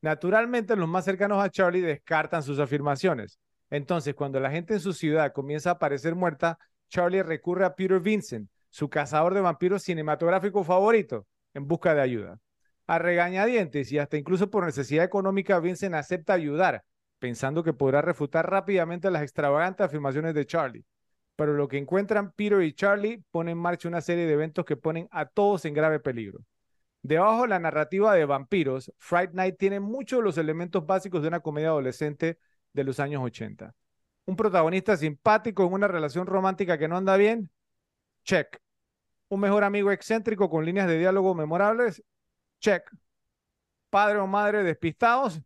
Naturalmente, 0.03 0.77
los 0.77 0.89
más 0.89 1.05
cercanos 1.05 1.43
a 1.43 1.51
Charlie 1.51 1.81
descartan 1.81 2.43
sus 2.43 2.59
afirmaciones. 2.59 3.39
Entonces, 3.71 4.15
cuando 4.15 4.41
la 4.41 4.51
gente 4.51 4.75
en 4.75 4.81
su 4.81 4.93
ciudad 4.93 5.33
comienza 5.33 5.73
a 5.73 5.79
parecer 5.79 6.15
muerta, 6.15 6.59
Charlie 6.89 7.23
recurre 7.23 7.65
a 7.65 7.75
Peter 7.75 8.01
Vincent, 8.01 8.51
su 8.69 8.89
cazador 8.89 9.35
de 9.35 9.41
vampiros 9.41 9.83
cinematográfico 9.83 10.65
favorito, 10.65 11.27
en 11.55 11.67
busca 11.67 11.95
de 11.95 12.01
ayuda. 12.01 12.39
A 12.91 12.99
regañadientes 12.99 13.93
y 13.93 13.99
hasta 13.99 14.17
incluso 14.17 14.51
por 14.51 14.65
necesidad 14.65 15.05
económica, 15.05 15.61
Vincent 15.61 15.95
acepta 15.95 16.33
ayudar, 16.33 16.83
pensando 17.21 17.63
que 17.63 17.73
podrá 17.73 18.03
refutar 18.03 18.51
rápidamente 18.51 19.13
las 19.13 19.23
extravagantes 19.23 19.87
afirmaciones 19.87 20.35
de 20.35 20.45
Charlie. 20.45 20.85
Pero 21.37 21.53
lo 21.53 21.69
que 21.69 21.79
encuentran 21.79 22.33
Peter 22.33 22.61
y 22.63 22.73
Charlie 22.73 23.23
pone 23.31 23.53
en 23.53 23.59
marcha 23.59 23.87
una 23.87 24.01
serie 24.01 24.27
de 24.27 24.33
eventos 24.33 24.65
que 24.65 24.77
ponen 24.77 25.07
a 25.13 25.27
todos 25.27 25.65
en 25.67 25.75
grave 25.75 26.01
peligro. 26.01 26.41
Debajo 27.01 27.43
de 27.43 27.49
la 27.51 27.61
narrativa 27.61 28.13
de 28.13 28.25
vampiros, 28.25 28.93
Fright 28.99 29.35
Night 29.35 29.55
tiene 29.57 29.79
muchos 29.79 30.19
de 30.19 30.25
los 30.25 30.37
elementos 30.37 30.85
básicos 30.85 31.23
de 31.23 31.29
una 31.29 31.39
comedia 31.39 31.69
adolescente 31.69 32.41
de 32.73 32.83
los 32.83 32.99
años 32.99 33.23
80. 33.23 33.73
Un 34.25 34.35
protagonista 34.35 34.97
simpático 34.97 35.65
en 35.65 35.75
una 35.75 35.87
relación 35.87 36.27
romántica 36.27 36.77
que 36.77 36.89
no 36.89 36.97
anda 36.97 37.17
bien, 37.17 37.51
check. 38.25 38.61
Un 39.29 39.39
mejor 39.39 39.63
amigo 39.63 39.93
excéntrico 39.93 40.51
con 40.51 40.65
líneas 40.65 40.89
de 40.89 40.99
diálogo 40.99 41.37
memorables, 41.37 42.03
check. 42.61 42.89
Padre 43.91 44.19
o 44.19 44.27
madre 44.27 44.63
despistados, 44.63 45.41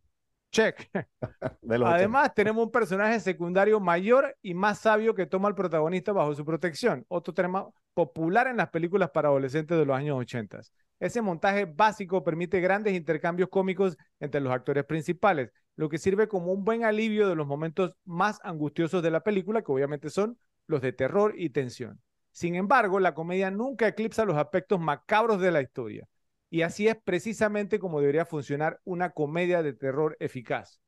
check. 0.51 0.87
de 1.61 1.83
Además, 1.83 2.33
tenemos 2.35 2.65
un 2.65 2.71
personaje 2.71 3.19
secundario 3.19 3.79
mayor 3.79 4.37
y 4.41 4.53
más 4.53 4.79
sabio 4.79 5.15
que 5.15 5.25
toma 5.25 5.47
al 5.47 5.55
protagonista 5.55 6.11
bajo 6.11 6.35
su 6.35 6.45
protección. 6.45 7.05
Otro 7.07 7.33
tema 7.33 7.67
popular 7.93 8.47
en 8.47 8.57
las 8.57 8.69
películas 8.69 9.09
para 9.09 9.29
adolescentes 9.29 9.77
de 9.77 9.85
los 9.85 9.97
años 9.97 10.17
80. 10.19 10.59
Ese 10.99 11.21
montaje 11.21 11.65
básico 11.65 12.23
permite 12.23 12.61
grandes 12.61 12.93
intercambios 12.93 13.49
cómicos 13.49 13.97
entre 14.19 14.41
los 14.41 14.53
actores 14.53 14.85
principales, 14.85 15.51
lo 15.75 15.89
que 15.89 15.97
sirve 15.97 16.27
como 16.27 16.53
un 16.53 16.63
buen 16.63 16.85
alivio 16.85 17.27
de 17.27 17.35
los 17.35 17.47
momentos 17.47 17.95
más 18.05 18.39
angustiosos 18.43 19.01
de 19.01 19.11
la 19.11 19.21
película, 19.21 19.61
que 19.61 19.71
obviamente 19.71 20.09
son 20.09 20.37
los 20.67 20.81
de 20.81 20.93
terror 20.93 21.33
y 21.37 21.49
tensión. 21.49 22.01
Sin 22.31 22.55
embargo, 22.55 22.99
la 22.99 23.13
comedia 23.13 23.49
nunca 23.49 23.87
eclipsa 23.87 24.25
los 24.25 24.37
aspectos 24.37 24.79
macabros 24.79 25.39
de 25.41 25.51
la 25.51 25.61
historia. 25.61 26.07
Y 26.55 26.61
así 26.61 26.87
es 26.87 26.95
precisamente 26.95 27.79
como 27.79 27.99
debería 27.99 28.23
funcionar 28.23 28.79
una 28.85 29.09
comedia 29.09 29.61
de 29.61 29.73
terror 29.73 30.15
eficaz. 30.21 30.79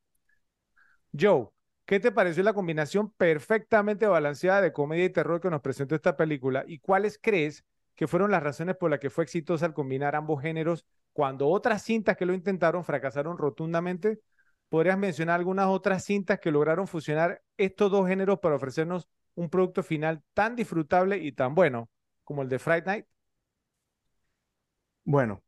Joe, 1.11 1.49
¿qué 1.85 1.99
te 1.99 2.13
pareció 2.13 2.41
la 2.41 2.53
combinación 2.53 3.11
perfectamente 3.11 4.07
balanceada 4.07 4.61
de 4.61 4.71
comedia 4.71 5.03
y 5.03 5.09
terror 5.09 5.41
que 5.41 5.49
nos 5.49 5.59
presentó 5.59 5.93
esta 5.93 6.15
película? 6.15 6.63
¿Y 6.65 6.79
cuáles 6.79 7.19
crees 7.21 7.65
que 7.95 8.07
fueron 8.07 8.31
las 8.31 8.43
razones 8.43 8.77
por 8.77 8.89
las 8.89 9.01
que 9.01 9.09
fue 9.09 9.25
exitosa 9.25 9.65
al 9.65 9.73
combinar 9.73 10.15
ambos 10.15 10.41
géneros 10.41 10.85
cuando 11.11 11.49
otras 11.49 11.81
cintas 11.83 12.15
que 12.15 12.25
lo 12.25 12.33
intentaron 12.33 12.85
fracasaron 12.85 13.37
rotundamente? 13.37 14.21
¿Podrías 14.69 14.97
mencionar 14.97 15.37
algunas 15.37 15.67
otras 15.67 16.05
cintas 16.05 16.39
que 16.39 16.49
lograron 16.49 16.87
fusionar 16.87 17.41
estos 17.57 17.91
dos 17.91 18.07
géneros 18.07 18.39
para 18.39 18.55
ofrecernos 18.55 19.09
un 19.35 19.49
producto 19.49 19.83
final 19.83 20.23
tan 20.33 20.55
disfrutable 20.55 21.17
y 21.17 21.33
tan 21.33 21.55
bueno 21.55 21.89
como 22.23 22.41
el 22.41 22.47
de 22.47 22.57
Friday 22.57 22.83
Night? 22.85 23.05
Bueno, 25.03 25.41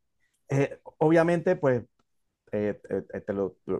eh, 0.49 0.79
obviamente, 0.99 1.55
pues 1.55 1.83
eh, 2.51 2.81
eh, 2.89 3.23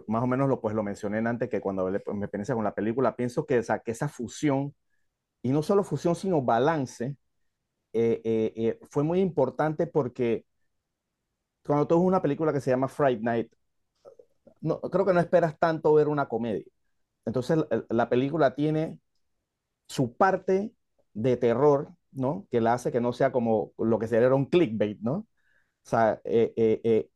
más 0.08 0.22
o 0.22 0.26
menos 0.26 0.48
lo, 0.48 0.60
pues, 0.60 0.74
lo 0.74 0.82
mencioné 0.82 1.18
antes 1.28 1.48
que 1.50 1.60
cuando 1.60 1.90
me 2.14 2.28
pensa 2.28 2.54
con 2.54 2.64
la 2.64 2.74
película, 2.74 3.16
pienso 3.16 3.46
que, 3.46 3.58
o 3.60 3.62
sea, 3.62 3.80
que 3.80 3.92
esa 3.92 4.08
fusión, 4.08 4.74
y 5.42 5.50
no 5.52 5.62
solo 5.62 5.84
fusión, 5.84 6.16
sino 6.16 6.42
balance, 6.42 7.16
fue 8.90 9.02
muy 9.04 9.20
importante 9.20 9.86
porque 9.86 10.44
cuando 11.64 11.86
tú 11.86 11.96
ves 11.98 12.06
una 12.06 12.20
película 12.22 12.52
que 12.52 12.60
se 12.60 12.70
llama 12.70 12.88
Fright 12.88 13.20
Night, 13.22 13.50
no, 14.60 14.80
creo 14.80 15.06
que 15.06 15.12
no 15.14 15.20
esperas 15.20 15.58
tanto 15.58 15.92
ver 15.94 16.08
una 16.08 16.28
comedia. 16.28 16.64
Entonces 17.24 17.58
la 17.90 18.08
película 18.08 18.54
tiene 18.54 19.00
su 19.88 20.16
parte 20.16 20.74
de 21.14 21.38
terror, 21.38 21.94
¿no? 22.12 22.48
Que 22.52 22.62
la 22.62 22.74
hace 22.74 22.92
que 22.92 23.00
no 23.02 23.14
sea 23.14 23.32
como 23.32 23.72
lo 23.78 24.00
que 24.00 24.08
sería 24.08 24.34
un 24.34 24.46
clickbait, 24.46 25.00
¿no? 25.02 25.26
O 25.86 25.88
sea, 25.90 26.20
eh, 26.24 26.52
eh, 26.56 26.80
eh, 26.84 27.08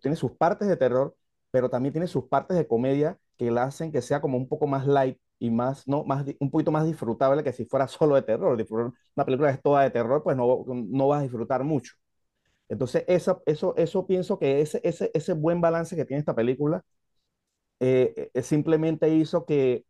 tiene 0.00 0.16
sus 0.16 0.32
partes 0.32 0.68
de 0.68 0.76
terror, 0.76 1.14
pero 1.50 1.68
también 1.70 1.92
tiene 1.92 2.06
sus 2.06 2.24
partes 2.28 2.56
de 2.56 2.66
comedia 2.66 3.18
que 3.36 3.50
la 3.50 3.64
hacen 3.64 3.92
que 3.92 4.02
sea 4.02 4.20
como 4.20 4.36
un 4.38 4.48
poco 4.48 4.66
más 4.66 4.86
light 4.86 5.18
y 5.38 5.50
más, 5.50 5.86
¿no? 5.88 6.04
Más, 6.04 6.24
un 6.38 6.50
poquito 6.50 6.70
más 6.70 6.86
disfrutable 6.86 7.42
que 7.44 7.52
si 7.52 7.64
fuera 7.66 7.88
solo 7.88 8.14
de 8.14 8.22
terror. 8.22 8.58
Una 9.16 9.24
película 9.26 9.48
que 9.50 9.56
es 9.56 9.62
toda 9.62 9.82
de 9.82 9.90
terror, 9.90 10.22
pues 10.22 10.36
no, 10.36 10.64
no 10.66 11.08
vas 11.08 11.20
a 11.20 11.22
disfrutar 11.22 11.64
mucho. 11.64 11.94
Entonces, 12.68 13.04
eso, 13.08 13.42
eso, 13.46 13.74
eso 13.76 14.06
pienso 14.06 14.38
que 14.38 14.60
ese, 14.62 14.80
ese, 14.84 15.10
ese 15.14 15.34
buen 15.34 15.60
balance 15.60 15.96
que 15.96 16.04
tiene 16.06 16.20
esta 16.20 16.34
película 16.34 16.82
eh, 17.80 18.30
eh, 18.34 18.42
simplemente 18.42 19.08
hizo 19.10 19.44
que, 19.46 19.84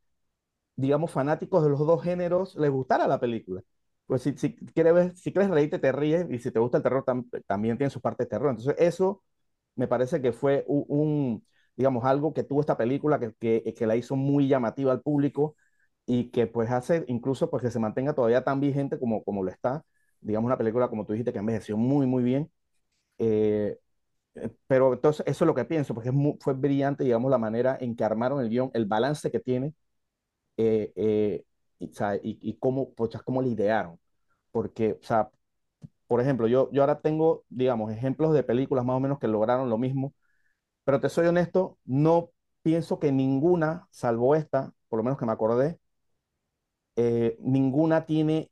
digamos, 0.77 1.11
fanáticos 1.13 1.65
de 1.65 1.71
los 1.71 1.81
dos 1.81 2.03
géneros 2.05 2.57
les 2.57 2.71
gustara 2.71 3.09
la 3.09 3.21
película. 3.21 3.63
Pues 4.07 4.23
si, 4.23 4.33
si, 4.37 4.55
quieres, 4.57 5.19
si 5.21 5.33
quieres 5.33 5.51
reírte, 5.51 5.79
te 5.79 5.93
ríes, 5.93 6.27
y 6.31 6.39
si 6.39 6.51
te 6.51 6.59
gusta 6.59 6.77
el 6.79 6.83
terror, 6.83 7.05
también 7.47 7.79
tiene 7.79 7.91
su 7.91 8.01
parte 8.01 8.25
de 8.25 8.31
terror. 8.31 8.51
Entonces, 8.51 8.75
eso 8.79 9.23
me 9.77 9.89
parece 9.89 10.21
que 10.23 10.33
fue 10.33 10.65
un, 10.69 11.47
digamos, 11.77 12.05
algo 12.05 12.35
que 12.35 12.43
tuvo 12.45 12.61
esta 12.61 12.77
película 12.77 13.19
que, 13.21 13.33
que, 13.39 13.75
que, 13.77 13.87
la 13.87 13.97
hizo 13.97 14.17
muy 14.17 14.49
llamativa 14.49 14.93
al 14.93 15.01
público 15.03 15.57
y 16.07 16.31
que 16.31 16.47
pues 16.47 16.71
hace 16.71 17.05
incluso 17.09 17.49
pues 17.51 17.63
que 17.63 17.71
se 17.71 17.79
mantenga 17.79 18.15
todavía 18.15 18.45
tan 18.45 18.61
vigente 18.61 18.99
como, 18.99 19.25
como 19.25 19.43
lo 19.45 19.51
está. 19.51 19.85
Digamos, 20.21 20.47
una 20.49 20.59
película, 20.59 20.89
como 20.89 21.07
tú 21.07 21.13
dijiste, 21.15 21.33
que 21.33 21.39
envejeció 21.39 21.77
muy, 21.77 22.07
muy 22.07 22.23
bien 22.23 22.51
eh, 23.19 23.79
eh, 24.35 24.51
pero 24.67 24.95
entonces 24.95 25.25
eso 25.29 25.45
es 25.45 25.47
lo 25.47 25.55
que 25.55 25.65
pienso, 25.67 25.95
porque 25.95 26.13
fue 26.41 26.55
brillante, 26.55 27.05
digamos, 27.05 27.31
la 27.31 27.39
manera 27.39 27.77
en 27.81 27.97
que 27.97 28.05
armaron 28.05 28.41
el 28.41 28.49
guion, 28.51 28.71
el 28.75 28.87
balance 28.87 29.31
que 29.31 29.41
tiene 29.41 29.75
eh, 30.57 31.45
y, 31.85 32.39
y, 32.43 32.55
cómo, 32.59 32.93
pues, 32.95 33.11
cómo 33.25 33.43
le 33.43 33.49
idearon. 33.51 33.99
Porque, 34.53 34.95
o 35.01 35.05
sea, 35.05 35.31
por 36.09 36.21
ejemplo, 36.21 36.49
yo, 36.49 36.71
yo 36.73 36.83
ahora 36.83 37.01
tengo, 37.01 37.45
digamos, 37.51 37.93
ejemplos 37.93 38.35
de 38.35 38.43
películas 38.45 38.85
más 38.85 38.97
o 38.97 39.01
menos 39.01 39.19
que 39.19 39.29
lograron 39.29 39.71
lo 39.71 39.79
mismo, 39.79 40.15
pero 40.85 41.01
te 41.01 41.09
soy 41.11 41.27
honesto, 41.29 41.79
no 41.85 42.31
pienso 42.63 42.99
que 43.01 43.13
ninguna, 43.13 43.89
salvo 43.91 44.35
esta, 44.37 44.73
por 44.89 44.99
lo 44.99 45.05
menos 45.05 45.19
que 45.19 45.27
me 45.27 45.33
acordé, 45.33 45.81
ninguna 47.41 48.07
tiene 48.07 48.51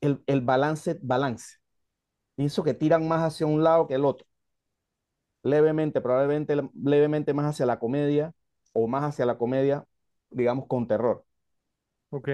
el, 0.00 0.22
el 0.26 0.40
balance, 0.42 0.98
balance 1.02 1.58
pienso 2.36 2.64
que 2.64 2.74
tiran 2.74 3.08
más 3.08 3.22
hacia 3.22 3.46
un 3.46 3.64
lado 3.64 3.86
que 3.88 3.94
el 3.96 4.04
otro. 4.04 4.26
Levemente, 5.42 6.00
probablemente 6.00 6.54
levemente 6.84 7.32
más 7.34 7.46
hacia 7.46 7.66
la 7.66 7.78
comedia 7.78 8.34
o 8.72 8.86
más 8.88 9.04
hacia 9.04 9.24
la 9.26 9.38
comedia, 9.38 9.84
digamos, 10.30 10.66
con 10.66 10.86
terror. 10.88 11.24
Ok. 12.10 12.28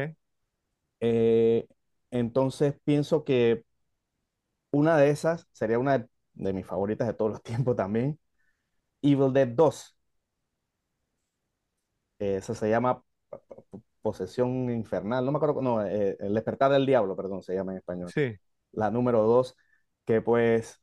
Eh, 1.01 1.67
entonces 2.11 2.75
pienso 2.85 3.25
que 3.25 3.65
una 4.71 4.97
de 4.97 5.11
esas 5.11 5.49
sería 5.53 5.79
una 5.79 6.09
de, 6.35 6.53
mis 6.53 6.67
favoritas 6.67 7.07
de 7.07 7.15
todos 7.15 7.31
los 7.33 7.43
tiempos 7.43 7.77
también. 7.77 8.19
Evil 9.03 9.33
Dead 9.33 9.49
2. 9.49 9.97
Esa 12.19 12.55
se 12.55 12.71
llama 12.71 13.03
Posesión 14.03 14.71
Infernal. 14.71 15.25
No 15.25 15.33
me 15.33 15.37
acuerdo. 15.37 15.61
No, 15.63 15.85
eh, 15.85 16.17
El 16.21 16.35
Despertar 16.35 16.71
del 16.73 16.87
Diablo, 16.87 17.17
perdón, 17.17 17.43
se 17.43 17.55
llama 17.55 17.73
en 17.73 17.79
español. 17.79 18.11
Sí. 18.13 18.37
La 18.73 18.91
número 18.91 19.23
2 19.23 19.57
que 20.05 20.21
pues 20.21 20.81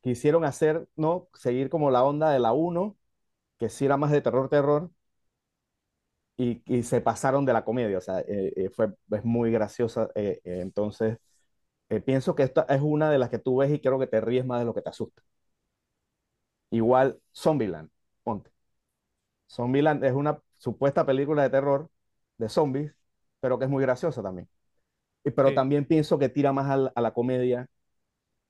quisieron 0.00 0.44
hacer, 0.44 0.88
¿no? 0.96 1.28
Seguir 1.34 1.70
como 1.70 1.90
la 1.90 2.04
onda 2.04 2.30
de 2.30 2.38
la 2.38 2.52
1, 2.52 2.96
que 3.58 3.68
sí 3.68 3.86
era 3.86 3.96
más 3.96 4.10
de 4.12 4.20
terror, 4.20 4.48
terror, 4.48 4.90
y, 6.36 6.62
y 6.66 6.82
se 6.82 7.00
pasaron 7.00 7.44
de 7.46 7.52
la 7.52 7.64
comedia, 7.64 7.98
o 7.98 8.00
sea, 8.00 8.20
eh, 8.20 8.52
eh, 8.56 8.70
fue, 8.70 8.92
es 9.10 9.24
muy 9.24 9.50
graciosa, 9.50 10.08
eh, 10.14 10.40
entonces 10.44 11.18
pienso 12.04 12.34
que 12.34 12.42
esta 12.42 12.66
es 12.68 12.80
una 12.82 13.10
de 13.10 13.18
las 13.18 13.30
que 13.30 13.38
tú 13.38 13.58
ves 13.58 13.72
y 13.72 13.80
creo 13.80 13.98
que 13.98 14.06
te 14.08 14.20
ríes 14.20 14.44
más 14.46 14.60
de 14.60 14.66
lo 14.66 14.74
que 14.74 14.82
te 14.82 14.90
asusta. 14.90 15.22
Igual 16.70 17.20
Zombieland, 17.34 17.90
ponte. 18.22 18.50
Zombieland 19.48 20.04
es 20.04 20.12
una 20.12 20.40
supuesta 20.58 21.06
película 21.06 21.42
de 21.42 21.50
terror 21.50 21.90
de 22.38 22.48
zombies, 22.48 22.94
pero 23.40 23.58
que 23.58 23.64
es 23.66 23.70
muy 23.70 23.82
graciosa 23.82 24.22
también. 24.22 24.48
Pero 25.22 25.54
también 25.54 25.84
pienso 25.84 26.18
que 26.18 26.28
tira 26.28 26.52
más 26.52 26.90
a 26.94 27.00
la 27.00 27.12
comedia 27.12 27.68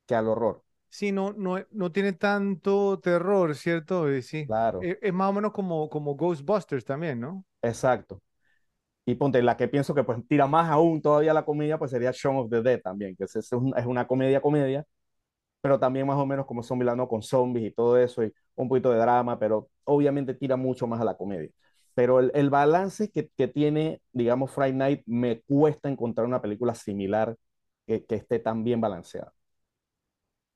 que 0.07 0.15
al 0.15 0.29
horror. 0.29 0.63
Sí, 0.89 1.13
no, 1.13 1.33
no, 1.33 1.59
no 1.73 1.93
tiene 1.93 2.13
tanto 2.13 2.99
terror, 3.01 3.55
¿cierto? 3.55 4.07
Sí. 4.23 4.47
Claro. 4.47 4.81
Es, 4.83 4.99
es, 5.03 5.13
más 5.13 5.31
o 5.31 5.33
menos 5.35 5.53
como, 5.53 5.89
como 5.91 6.15
Ghostbusters 6.17 6.85
también, 6.85 7.21
¿no? 7.21 7.45
Exacto. 7.67 8.23
Y 9.07 9.15
ponte, 9.17 9.43
la 9.43 9.57
que 9.57 9.69
pienso 9.69 9.95
que 9.95 10.05
pues 10.05 10.19
tira 10.29 10.47
más 10.47 10.71
aún 10.71 11.01
todavía 11.03 11.33
la 11.35 11.45
comedia, 11.45 11.79
pues 11.79 11.93
sería 11.93 12.11
Shaun 12.13 12.37
of 12.39 12.51
the 12.51 12.63
Dead 12.63 12.81
también, 12.83 13.17
que 13.17 13.25
es, 13.25 13.37
es, 13.37 13.53
una 13.53 14.07
comedia, 14.07 14.41
comedia, 14.41 14.85
pero 15.61 15.79
también 15.81 16.07
más 16.07 16.19
o 16.19 16.27
menos 16.27 16.47
como 16.47 16.63
son 16.63 16.79
Milano 16.79 17.09
con 17.09 17.23
zombies 17.23 17.69
y 17.73 17.75
todo 17.75 17.99
eso, 17.99 18.25
y 18.25 18.33
un 18.57 18.69
poquito 18.69 18.91
de 18.93 18.99
drama, 18.99 19.39
pero 19.39 19.71
obviamente 19.85 20.35
tira 20.35 20.57
mucho 20.57 20.87
más 20.87 21.01
a 21.01 21.05
la 21.05 21.17
comedia. 21.17 21.51
Pero 21.95 22.21
el, 22.21 22.33
el 22.35 22.51
balance 22.51 23.11
que, 23.11 23.31
que, 23.37 23.49
tiene, 23.49 24.03
digamos, 24.13 24.53
Friday 24.53 24.75
Night, 24.75 25.03
me 25.07 25.43
cuesta 25.43 25.89
encontrar 25.89 26.27
una 26.27 26.43
película 26.43 26.75
similar 26.75 27.37
que, 27.87 28.05
que 28.05 28.17
esté 28.17 28.39
tan 28.41 28.65
bien 28.65 28.81
balanceada. 28.81 29.33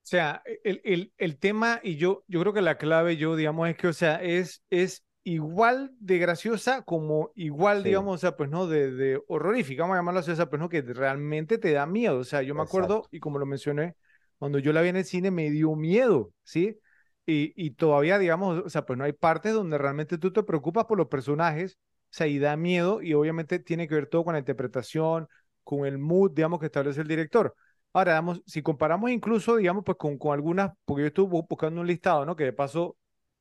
O 0.02 0.06
sea, 0.10 0.42
el, 0.64 0.80
el, 0.84 1.12
el, 1.18 1.38
tema, 1.38 1.80
y 1.82 1.96
yo, 1.96 2.24
yo 2.26 2.40
creo 2.40 2.52
que 2.52 2.62
la 2.62 2.78
clave, 2.78 3.16
yo, 3.16 3.36
digamos, 3.36 3.68
es 3.68 3.76
que, 3.76 3.88
o 3.88 3.92
sea, 3.92 4.16
es, 4.22 4.64
es 4.70 5.04
igual 5.24 5.92
de 5.98 6.18
graciosa 6.18 6.82
como 6.82 7.30
igual, 7.34 7.82
digamos, 7.82 8.14
o 8.16 8.18
sea, 8.18 8.36
pues 8.36 8.50
no, 8.50 8.66
de, 8.66 8.90
de 8.92 9.22
horrorífica, 9.28 9.82
vamos 9.82 9.94
a 9.94 9.98
llamarlo 9.98 10.20
así, 10.20 10.30
o 10.30 10.36
sea, 10.36 10.48
pues 10.48 10.60
no, 10.60 10.68
que 10.68 10.82
realmente 10.82 11.58
te 11.58 11.72
da 11.72 11.86
miedo. 11.86 12.18
O 12.18 12.24
sea, 12.24 12.42
yo 12.42 12.54
me 12.54 12.62
acuerdo, 12.62 13.08
y 13.10 13.20
como 13.20 13.38
lo 13.38 13.46
mencioné, 13.46 13.96
cuando 14.38 14.58
yo 14.58 14.72
la 14.72 14.82
vi 14.82 14.88
en 14.88 14.96
el 14.96 15.04
cine 15.04 15.30
me 15.30 15.50
dio 15.50 15.74
miedo, 15.76 16.32
¿sí? 16.42 16.78
Y, 17.26 17.52
y 17.56 17.72
todavía, 17.72 18.18
digamos, 18.18 18.62
o 18.64 18.70
sea, 18.70 18.86
pues 18.86 18.98
no 18.98 19.04
hay 19.04 19.12
partes 19.12 19.52
donde 19.54 19.78
realmente 19.78 20.18
tú 20.18 20.32
te 20.32 20.42
preocupas 20.42 20.86
por 20.86 20.98
los 20.98 21.08
personajes, 21.08 21.78
o 22.04 22.12
sea, 22.12 22.26
y 22.26 22.38
da 22.38 22.56
miedo, 22.56 23.02
y 23.02 23.14
obviamente 23.14 23.58
tiene 23.60 23.86
que 23.86 23.94
ver 23.94 24.06
todo 24.08 24.24
con 24.24 24.32
la 24.32 24.40
interpretación, 24.40 25.28
con 25.62 25.86
el 25.86 25.98
mood, 25.98 26.32
digamos, 26.32 26.58
que 26.58 26.66
establece 26.66 27.00
el 27.02 27.08
director. 27.08 27.54
Ahora, 27.92 28.12
digamos, 28.12 28.42
si 28.46 28.62
comparamos 28.62 29.10
incluso, 29.10 29.56
digamos, 29.56 29.84
pues 29.84 29.98
con, 29.98 30.16
con 30.18 30.32
algunas, 30.32 30.72
porque 30.84 31.02
yo 31.02 31.06
estuve 31.08 31.42
buscando 31.48 31.80
un 31.80 31.86
listado, 31.86 32.24
¿no? 32.24 32.34
Que 32.36 32.44
de 32.44 32.52
paso 32.52 32.96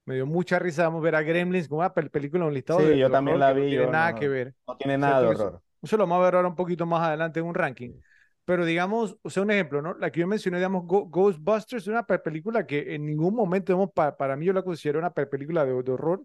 me 0.09 0.15
dio 0.15 0.25
mucha 0.25 0.57
risa, 0.57 0.83
vamos 0.83 1.01
a 1.01 1.03
ver 1.03 1.15
a 1.15 1.21
Gremlins 1.21 1.67
como 1.67 1.81
una 1.81 1.93
película, 1.93 2.45
un 2.45 2.53
listado 2.53 2.79
sí, 2.79 2.87
de, 2.87 2.97
yo 2.97 3.11
también 3.11 3.37
la 3.37 3.53
vi. 3.53 3.61
No 3.61 3.67
tiene 3.67 3.87
nada 3.87 4.15
que 4.15 4.27
ver. 4.27 4.55
No 4.67 4.75
tiene 4.75 4.97
nada 4.97 5.21
de 5.21 5.27
horror. 5.27 5.61
Eso, 5.83 5.97
lo 5.97 6.03
vamos 6.03 6.21
a 6.21 6.25
ver 6.25 6.35
ahora 6.35 6.47
un 6.47 6.55
poquito 6.55 6.87
más 6.87 7.01
adelante 7.03 7.39
en 7.39 7.45
un 7.45 7.53
ranking. 7.53 7.91
Pero 8.43 8.65
digamos, 8.65 9.17
o 9.21 9.29
sea, 9.29 9.43
un 9.43 9.51
ejemplo, 9.51 9.83
¿no? 9.83 9.93
La 9.93 10.11
que 10.11 10.21
yo 10.21 10.27
mencioné, 10.27 10.57
digamos, 10.57 10.85
Ghostbusters, 10.87 11.85
una 11.85 12.07
película 12.07 12.65
que 12.65 12.95
en 12.95 13.05
ningún 13.05 13.35
momento, 13.35 13.71
digamos, 13.71 13.91
para, 13.93 14.17
para 14.17 14.35
mí 14.35 14.47
yo 14.47 14.53
la 14.53 14.63
considero 14.63 14.97
una 14.97 15.11
película 15.11 15.63
de, 15.63 15.83
de 15.83 15.91
horror 15.91 16.23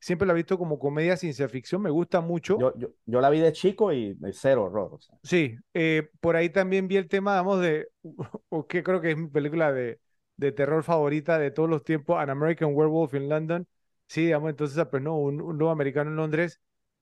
siempre 0.00 0.26
la 0.26 0.32
he 0.32 0.36
visto 0.36 0.58
como 0.58 0.78
comedia 0.78 1.16
ciencia 1.16 1.48
ficción, 1.48 1.82
me 1.82 1.90
gusta 1.90 2.20
mucho. 2.20 2.58
Yo, 2.58 2.72
yo, 2.76 2.88
yo 3.04 3.20
la 3.20 3.30
vi 3.30 3.40
de 3.40 3.52
chico 3.52 3.92
y 3.92 4.14
de 4.14 4.32
cero 4.32 4.64
horror. 4.64 4.94
O 4.94 4.98
sea. 4.98 5.16
Sí, 5.22 5.56
eh, 5.74 6.08
por 6.20 6.36
ahí 6.36 6.50
también 6.50 6.88
vi 6.88 6.96
el 6.96 7.08
tema, 7.08 7.32
digamos, 7.32 7.60
de, 7.60 7.88
o 8.48 8.66
que 8.66 8.82
creo 8.82 9.00
que 9.00 9.12
es 9.12 9.16
mi 9.16 9.28
película 9.28 9.72
de, 9.72 9.98
de 10.36 10.52
terror 10.52 10.82
favorita 10.82 11.38
de 11.38 11.50
todos 11.50 11.68
los 11.68 11.84
tiempos, 11.84 12.18
An 12.18 12.30
American 12.30 12.74
Werewolf 12.74 13.14
in 13.14 13.28
London. 13.28 13.66
Sí, 14.06 14.26
digamos, 14.26 14.50
entonces, 14.50 14.78
ah, 14.78 14.90
pues 14.90 15.02
no, 15.02 15.16
un, 15.18 15.40
un 15.40 15.58
nuevo 15.58 15.72
americano 15.72 16.10
en 16.10 16.16
Londres. 16.16 16.60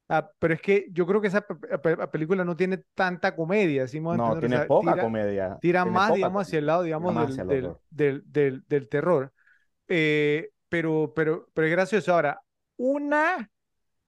Ah, 0.08 0.30
pero 0.38 0.52
es 0.54 0.60
que 0.60 0.86
yo 0.90 1.06
creo 1.06 1.20
que 1.20 1.28
esa 1.28 1.46
película 2.12 2.44
no 2.44 2.56
tiene 2.56 2.84
tanta 2.94 3.34
comedia, 3.34 3.88
¿sí? 3.88 4.00
No, 4.00 4.38
tiene 4.38 4.60
poca 4.66 5.00
comedia. 5.00 5.58
Tira 5.60 5.84
más, 5.84 6.12
digamos, 6.14 6.42
hacia 6.42 6.58
el 6.58 6.66
lado, 6.66 6.82
digamos, 6.82 7.36
del, 7.36 7.46
del, 7.48 7.72
del, 7.90 8.22
del, 8.26 8.64
del, 8.68 8.88
terror. 8.88 9.32
Eh, 9.88 10.50
pero, 10.68 11.12
pero, 11.14 11.48
pero 11.54 11.66
es 11.66 11.72
gracioso. 11.72 12.12
Ahora, 12.12 12.42
una 12.76 13.50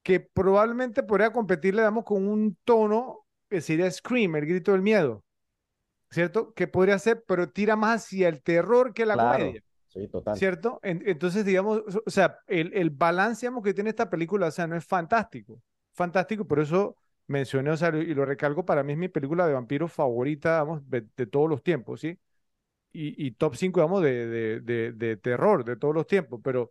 que 0.02 0.20
probablemente 0.20 1.02
podría 1.02 1.32
competir, 1.32 1.74
le 1.74 1.82
damos 1.82 2.04
con 2.04 2.28
un 2.28 2.56
tono 2.64 3.26
que 3.48 3.60
sería 3.60 3.90
Scream, 3.90 4.36
el 4.36 4.46
grito 4.46 4.72
del 4.72 4.82
miedo, 4.82 5.24
¿cierto? 6.10 6.52
Que 6.54 6.66
podría 6.66 6.98
ser, 6.98 7.24
pero 7.26 7.48
tira 7.50 7.76
más 7.76 8.04
hacia 8.04 8.28
el 8.28 8.42
terror 8.42 8.94
que 8.94 9.06
la 9.06 9.16
comedia. 9.16 9.62
Sí, 9.88 10.08
total. 10.08 10.36
¿Cierto? 10.36 10.78
entonces, 10.82 11.44
digamos, 11.44 11.82
o 12.04 12.10
sea, 12.10 12.38
el, 12.46 12.72
el 12.74 12.90
balance 12.90 13.46
digamos, 13.46 13.64
que 13.64 13.72
tiene 13.72 13.90
esta 13.90 14.10
película, 14.10 14.48
o 14.48 14.50
sea, 14.50 14.66
no 14.66 14.76
es 14.76 14.84
fantástico. 14.84 15.60
Fantástico, 15.94 16.46
por 16.46 16.60
eso 16.60 16.96
mencioné, 17.26 17.70
o 17.70 17.76
sea, 17.76 17.88
y 17.96 18.14
lo 18.14 18.24
recalco, 18.26 18.64
para 18.64 18.82
mí 18.82 18.92
es 18.92 18.98
mi 18.98 19.08
película 19.08 19.46
de 19.46 19.54
vampiros 19.54 19.92
favorita, 19.92 20.62
vamos, 20.62 20.82
de, 20.88 21.02
todos 21.26 21.48
los 21.48 21.62
tiempos, 21.62 22.00
¿sí? 22.00 22.18
Y, 22.92 23.26
y 23.26 23.32
top 23.32 23.56
5, 23.56 23.80
digamos, 23.80 24.02
de, 24.02 24.26
de, 24.26 24.60
de, 24.60 24.92
de 24.92 25.16
terror 25.16 25.64
de 25.64 25.76
todos 25.76 25.94
los 25.94 26.06
tiempos, 26.06 26.40
pero 26.42 26.70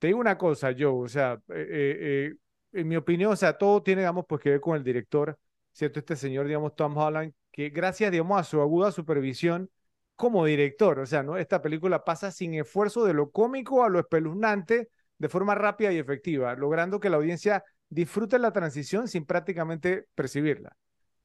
te 0.00 0.08
digo 0.08 0.18
una 0.18 0.38
cosa, 0.38 0.72
Joe, 0.76 1.04
o 1.04 1.08
sea, 1.08 1.34
eh, 1.48 1.66
eh, 1.70 2.32
eh, 2.32 2.36
en 2.72 2.88
mi 2.88 2.96
opinión, 2.96 3.32
o 3.32 3.36
sea, 3.36 3.56
todo 3.58 3.82
tiene, 3.82 4.00
digamos, 4.02 4.24
pues 4.26 4.40
que 4.42 4.50
ver 4.50 4.60
con 4.60 4.76
el 4.76 4.82
director, 4.82 5.38
¿cierto? 5.72 5.98
Este 6.00 6.16
señor, 6.16 6.46
digamos, 6.46 6.74
Tom 6.74 6.96
Holland, 6.96 7.34
que 7.52 7.70
gracias, 7.70 8.10
digamos, 8.10 8.40
a 8.40 8.44
su 8.44 8.60
aguda 8.60 8.92
supervisión 8.92 9.70
como 10.16 10.44
director, 10.44 10.98
o 10.98 11.06
sea, 11.06 11.22
¿no? 11.22 11.36
Esta 11.38 11.62
película 11.62 12.04
pasa 12.04 12.30
sin 12.30 12.54
esfuerzo 12.54 13.04
de 13.04 13.14
lo 13.14 13.30
cómico 13.30 13.84
a 13.84 13.88
lo 13.88 13.98
espeluznante 14.00 14.90
de 15.18 15.28
forma 15.28 15.54
rápida 15.54 15.92
y 15.92 15.98
efectiva, 15.98 16.54
logrando 16.54 17.00
que 17.00 17.10
la 17.10 17.16
audiencia 17.16 17.64
disfrute 17.88 18.38
la 18.38 18.52
transición 18.52 19.08
sin 19.08 19.24
prácticamente 19.24 20.06
percibirla. 20.14 20.76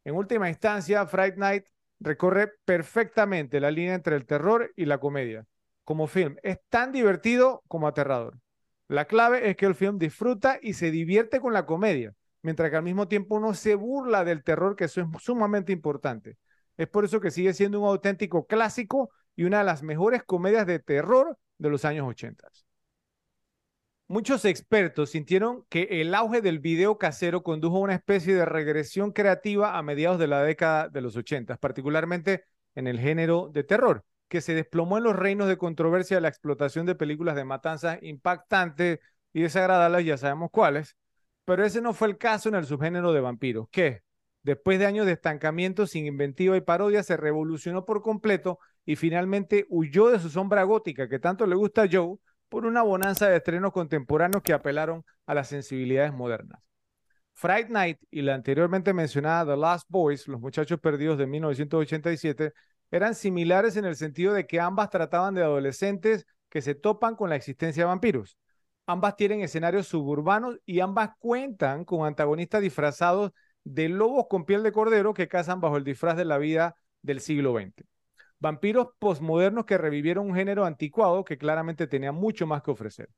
En 0.03 0.15
última 0.15 0.49
instancia, 0.49 1.05
Fright 1.07 1.35
Night 1.35 1.65
recorre 1.99 2.53
perfectamente 2.65 3.59
la 3.59 3.71
línea 3.71 3.95
entre 3.95 4.15
el 4.15 4.25
terror 4.25 4.71
y 4.75 4.85
la 4.85 4.99
comedia. 4.99 5.45
Como 5.83 6.07
film, 6.07 6.35
es 6.43 6.59
tan 6.69 6.91
divertido 6.91 7.63
como 7.67 7.87
aterrador. 7.87 8.39
La 8.87 9.05
clave 9.05 9.49
es 9.49 9.55
que 9.55 9.65
el 9.65 9.75
film 9.75 9.97
disfruta 9.97 10.59
y 10.61 10.73
se 10.73 10.91
divierte 10.91 11.39
con 11.39 11.53
la 11.53 11.65
comedia, 11.65 12.13
mientras 12.45 12.69
que 12.69 12.77
al 12.77 12.83
mismo 12.83 13.07
tiempo 13.07 13.35
uno 13.35 13.55
se 13.55 13.73
burla 13.73 14.23
del 14.23 14.43
terror, 14.43 14.75
que 14.75 14.85
eso 14.85 15.01
es 15.01 15.07
sumamente 15.23 15.73
importante. 15.73 16.37
Es 16.77 16.87
por 16.87 17.03
eso 17.03 17.19
que 17.19 17.31
sigue 17.31 17.53
siendo 17.53 17.79
un 17.79 17.87
auténtico 17.87 18.45
clásico 18.45 19.09
y 19.35 19.45
una 19.45 19.59
de 19.59 19.63
las 19.63 19.81
mejores 19.81 20.23
comedias 20.23 20.67
de 20.67 20.77
terror 20.77 21.39
de 21.57 21.69
los 21.71 21.85
años 21.85 22.07
80. 22.07 22.47
Muchos 24.07 24.45
expertos 24.45 25.09
sintieron 25.09 25.65
que 25.69 25.87
el 25.89 26.13
auge 26.13 26.41
del 26.41 26.59
video 26.59 26.99
casero 26.99 27.41
condujo 27.41 27.77
a 27.77 27.81
una 27.81 27.95
especie 27.95 28.35
de 28.35 28.45
regresión 28.45 29.11
creativa 29.11 29.75
a 29.75 29.81
mediados 29.81 30.19
de 30.19 30.27
la 30.27 30.43
década 30.43 30.87
de 30.87 31.01
los 31.01 31.15
80, 31.15 31.57
particularmente 31.57 32.45
en 32.75 32.85
el 32.85 32.99
género 32.99 33.49
de 33.51 33.63
terror, 33.63 34.05
que 34.27 34.41
se 34.41 34.53
desplomó 34.53 34.99
en 34.99 35.05
los 35.05 35.15
reinos 35.15 35.47
de 35.47 35.57
controversia 35.57 36.17
de 36.17 36.21
la 36.21 36.27
explotación 36.27 36.85
de 36.85 36.93
películas 36.93 37.35
de 37.35 37.45
matanzas 37.45 37.97
impactantes 38.03 38.99
y 39.33 39.41
desagradables, 39.41 40.05
ya 40.05 40.17
sabemos 40.17 40.51
cuáles, 40.51 40.95
pero 41.45 41.63
ese 41.63 41.81
no 41.81 41.93
fue 41.93 42.07
el 42.09 42.17
caso 42.17 42.49
en 42.49 42.55
el 42.55 42.65
subgénero 42.65 43.13
de 43.13 43.21
vampiros, 43.21 43.67
que, 43.71 44.01
después 44.43 44.79
de 44.79 44.85
años 44.85 45.05
de 45.05 45.13
estancamiento 45.13 45.87
sin 45.87 46.05
inventiva 46.05 46.57
y 46.57 46.61
parodia, 46.61 47.03
se 47.03 47.17
revolucionó 47.17 47.85
por 47.85 48.01
completo 48.01 48.59
y 48.85 48.95
finalmente 48.95 49.65
huyó 49.69 50.09
de 50.09 50.19
su 50.19 50.29
sombra 50.29 50.63
gótica 50.63 51.07
que 51.07 51.19
tanto 51.19 51.47
le 51.47 51.55
gusta 51.55 51.83
a 51.83 51.89
Joe 51.91 52.17
por 52.49 52.65
una 52.65 52.83
bonanza 52.83 53.27
de 53.27 53.37
estrenos 53.37 53.71
contemporáneos 53.71 54.43
que 54.43 54.53
apelaron 54.53 55.03
a 55.25 55.33
las 55.33 55.47
sensibilidades 55.47 56.13
modernas. 56.13 56.61
Fright 57.33 57.69
Night 57.69 57.99
y 58.11 58.21
la 58.21 58.33
anteriormente 58.35 58.93
mencionada 58.93 59.53
The 59.53 59.59
Last 59.59 59.87
Boys, 59.89 60.27
Los 60.27 60.39
Muchachos 60.39 60.79
Perdidos 60.79 61.17
de 61.17 61.27
1987, 61.27 62.53
eran 62.91 63.13
similares 63.13 63.75
en 63.75 63.85
el 63.85 63.95
sentido 63.95 64.33
de 64.33 64.47
que 64.47 64.59
ambas 64.59 64.89
trataban 64.89 65.33
de 65.35 65.43
adolescentes 65.43 66.25
que 66.49 66.61
se 66.61 66.75
topan 66.75 67.15
con 67.15 67.29
la 67.29 67.35
existencia 67.35 67.83
de 67.83 67.87
vampiros. 67.87 68.37
Ambas 68.87 69.15
tienen 69.15 69.41
escenarios 69.41 69.87
suburbanos 69.87 70.59
y 70.65 70.79
ambas 70.79 71.11
cuentan 71.19 71.85
con 71.85 72.05
antagonistas 72.05 72.61
disfrazados 72.61 73.31
de 73.63 73.89
lobos 73.89 74.27
con 74.29 74.45
piel 74.45 74.63
de 74.63 74.71
cordero 74.71 75.13
que 75.13 75.27
cazan 75.27 75.59
bajo 75.61 75.77
el 75.77 75.83
disfraz 75.83 76.17
de 76.17 76.25
la 76.25 76.37
vida 76.37 76.75
del 77.01 77.19
siglo 77.19 77.53
XX 77.53 77.85
vampiros 78.39 78.89
posmodernos 78.99 79.65
que 79.65 79.77
revivieron 79.77 80.29
un 80.29 80.35
género 80.35 80.65
anticuado 80.65 81.23
que 81.23 81.37
claramente 81.37 81.87
tenía 81.87 82.11
mucho 82.11 82.45
más 82.45 82.61
que 82.61 82.71
ofrecer. 82.71 83.09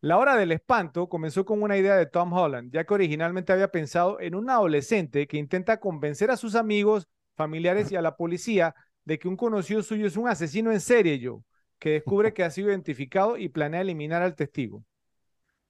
La 0.00 0.18
hora 0.18 0.36
del 0.36 0.52
espanto 0.52 1.08
comenzó 1.08 1.44
con 1.44 1.62
una 1.62 1.76
idea 1.76 1.96
de 1.96 2.06
Tom 2.06 2.32
Holland, 2.32 2.72
ya 2.72 2.84
que 2.84 2.94
originalmente 2.94 3.52
había 3.52 3.68
pensado 3.68 4.20
en 4.20 4.34
un 4.34 4.48
adolescente 4.48 5.26
que 5.26 5.38
intenta 5.38 5.80
convencer 5.80 6.30
a 6.30 6.36
sus 6.36 6.54
amigos, 6.54 7.08
familiares 7.34 7.90
y 7.90 7.96
a 7.96 8.02
la 8.02 8.16
policía 8.16 8.74
de 9.04 9.18
que 9.18 9.26
un 9.26 9.36
conocido 9.36 9.82
suyo 9.82 10.06
es 10.06 10.16
un 10.16 10.28
asesino 10.28 10.70
en 10.70 10.80
serie, 10.80 11.20
Joe, 11.22 11.40
que 11.78 11.90
descubre 11.90 12.32
que 12.32 12.44
ha 12.44 12.50
sido 12.50 12.68
identificado 12.68 13.36
y 13.36 13.48
planea 13.48 13.80
eliminar 13.80 14.22
al 14.22 14.36
testigo. 14.36 14.84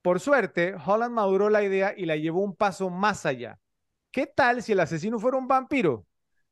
Por 0.02 0.20
suerte, 0.20 0.74
Holland 0.84 1.14
maduró 1.14 1.50
la 1.50 1.62
idea 1.62 1.94
y 1.96 2.06
la 2.06 2.16
llevó 2.16 2.40
un 2.40 2.54
paso 2.54 2.90
más 2.90 3.26
allá. 3.26 3.58
¿Qué 4.10 4.26
tal 4.26 4.62
si 4.62 4.72
el 4.72 4.80
asesino 4.80 5.18
fuera 5.18 5.36
un 5.36 5.48
vampiro? 5.48 6.06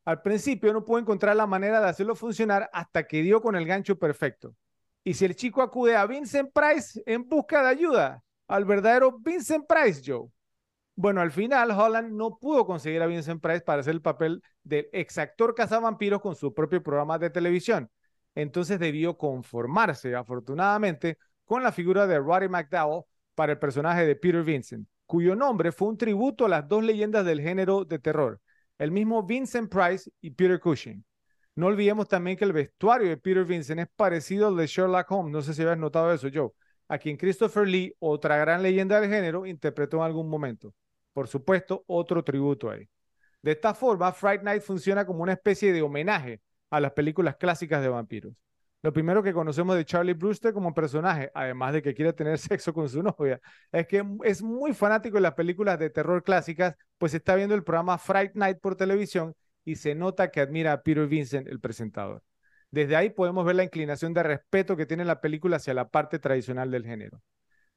Al 0.05 0.21
principio 0.21 0.71
no 0.73 0.85
pudo 0.85 0.99
encontrar 0.99 1.35
la 1.35 1.47
manera 1.47 1.81
de 1.81 1.87
hacerlo 1.87 2.15
funcionar 2.15 2.69
hasta 2.71 3.07
que 3.07 3.21
dio 3.21 3.41
con 3.41 3.55
el 3.55 3.65
gancho 3.65 3.97
perfecto. 3.97 4.55
Y 5.03 5.13
si 5.13 5.25
el 5.25 5.35
chico 5.35 5.61
acude 5.61 5.95
a 5.95 6.05
Vincent 6.05 6.51
Price 6.53 7.01
en 7.05 7.27
busca 7.27 7.61
de 7.63 7.69
ayuda, 7.69 8.23
al 8.47 8.65
verdadero 8.65 9.17
Vincent 9.19 9.65
Price, 9.67 10.01
Joe. 10.05 10.29
Bueno, 10.95 11.21
al 11.21 11.31
final 11.31 11.71
Holland 11.71 12.11
no 12.11 12.37
pudo 12.37 12.65
conseguir 12.65 13.01
a 13.01 13.05
Vincent 13.05 13.41
Price 13.41 13.61
para 13.61 13.81
hacer 13.81 13.93
el 13.93 14.01
papel 14.01 14.41
del 14.63 14.89
exactor 14.93 15.53
cazavampiros 15.53 16.21
con 16.21 16.35
su 16.35 16.53
propio 16.53 16.81
programa 16.81 17.19
de 17.19 17.29
televisión. 17.29 17.89
Entonces 18.33 18.79
debió 18.79 19.17
conformarse, 19.17 20.15
afortunadamente, 20.15 21.17
con 21.45 21.63
la 21.63 21.71
figura 21.71 22.07
de 22.07 22.19
Roddy 22.19 22.47
McDowell 22.47 23.03
para 23.37 23.51
el 23.51 23.59
personaje 23.59 24.03
de 24.03 24.15
Peter 24.15 24.41
Vincent, 24.41 24.87
cuyo 25.05 25.35
nombre 25.35 25.71
fue 25.71 25.89
un 25.89 25.97
tributo 25.97 26.47
a 26.47 26.49
las 26.49 26.67
dos 26.67 26.83
leyendas 26.83 27.23
del 27.23 27.39
género 27.39 27.85
de 27.85 27.99
terror, 27.99 28.41
el 28.79 28.89
mismo 28.89 29.21
Vincent 29.21 29.71
Price 29.71 30.09
y 30.21 30.31
Peter 30.31 30.59
Cushing. 30.59 31.05
No 31.53 31.67
olvidemos 31.67 32.07
también 32.07 32.35
que 32.35 32.45
el 32.45 32.51
vestuario 32.51 33.07
de 33.07 33.17
Peter 33.17 33.45
Vincent 33.45 33.79
es 33.79 33.87
parecido 33.95 34.47
al 34.47 34.57
de 34.57 34.65
Sherlock 34.65 35.11
Holmes. 35.11 35.31
No 35.31 35.43
sé 35.43 35.53
si 35.53 35.61
habías 35.61 35.77
notado 35.77 36.11
eso, 36.11 36.29
Joe. 36.33 36.49
A 36.87 36.97
quien 36.97 37.15
Christopher 37.15 37.67
Lee, 37.67 37.93
otra 37.99 38.37
gran 38.37 38.63
leyenda 38.63 38.99
del 38.99 39.09
género, 39.09 39.45
interpretó 39.45 39.97
en 39.97 40.03
algún 40.03 40.29
momento. 40.29 40.73
Por 41.13 41.27
supuesto, 41.27 41.83
otro 41.85 42.23
tributo 42.23 42.71
ahí. 42.71 42.89
De 43.43 43.51
esta 43.51 43.75
forma, 43.75 44.11
Fright 44.13 44.41
Night 44.41 44.63
funciona 44.63 45.05
como 45.05 45.21
una 45.21 45.33
especie 45.33 45.71
de 45.73 45.83
homenaje 45.83 46.41
a 46.71 46.79
las 46.79 46.93
películas 46.93 47.35
clásicas 47.35 47.83
de 47.83 47.89
vampiros. 47.89 48.33
Lo 48.83 48.93
primero 48.93 49.23
que 49.23 49.33
conocemos 49.33 49.75
de 49.75 49.85
Charlie 49.85 50.13
Brewster 50.13 50.53
como 50.53 50.73
personaje, 50.73 51.31
además 51.33 51.73
de 51.73 51.81
que 51.81 51.93
quiere 51.95 52.13
tener 52.13 52.37
sexo 52.37 52.73
con 52.73 52.87
su 52.87 53.01
novia, 53.01 53.41
es 53.71 53.87
que 53.87 54.03
es 54.23 54.41
muy 54.43 54.73
fanático 54.73 55.15
de 55.15 55.21
las 55.21 55.33
películas 55.33 55.79
de 55.79 55.89
terror 55.89 56.23
clásicas, 56.23 56.75
pues 56.97 57.13
está 57.13 57.35
viendo 57.35 57.55
el 57.55 57.63
programa 57.63 57.97
Fright 57.97 58.35
Night 58.35 58.59
por 58.59 58.75
televisión 58.75 59.33
y 59.65 59.75
se 59.75 59.95
nota 59.95 60.29
que 60.29 60.41
admira 60.41 60.73
a 60.73 60.81
Peter 60.83 61.07
Vincent, 61.07 61.47
el 61.47 61.59
presentador. 61.59 62.23
Desde 62.69 62.95
ahí 62.95 63.09
podemos 63.09 63.45
ver 63.45 63.55
la 63.55 63.63
inclinación 63.63 64.13
de 64.13 64.23
respeto 64.23 64.77
que 64.77 64.85
tiene 64.85 65.05
la 65.05 65.21
película 65.21 65.57
hacia 65.57 65.73
la 65.73 65.89
parte 65.89 66.19
tradicional 66.19 66.69
del 66.69 66.85
género. 66.85 67.21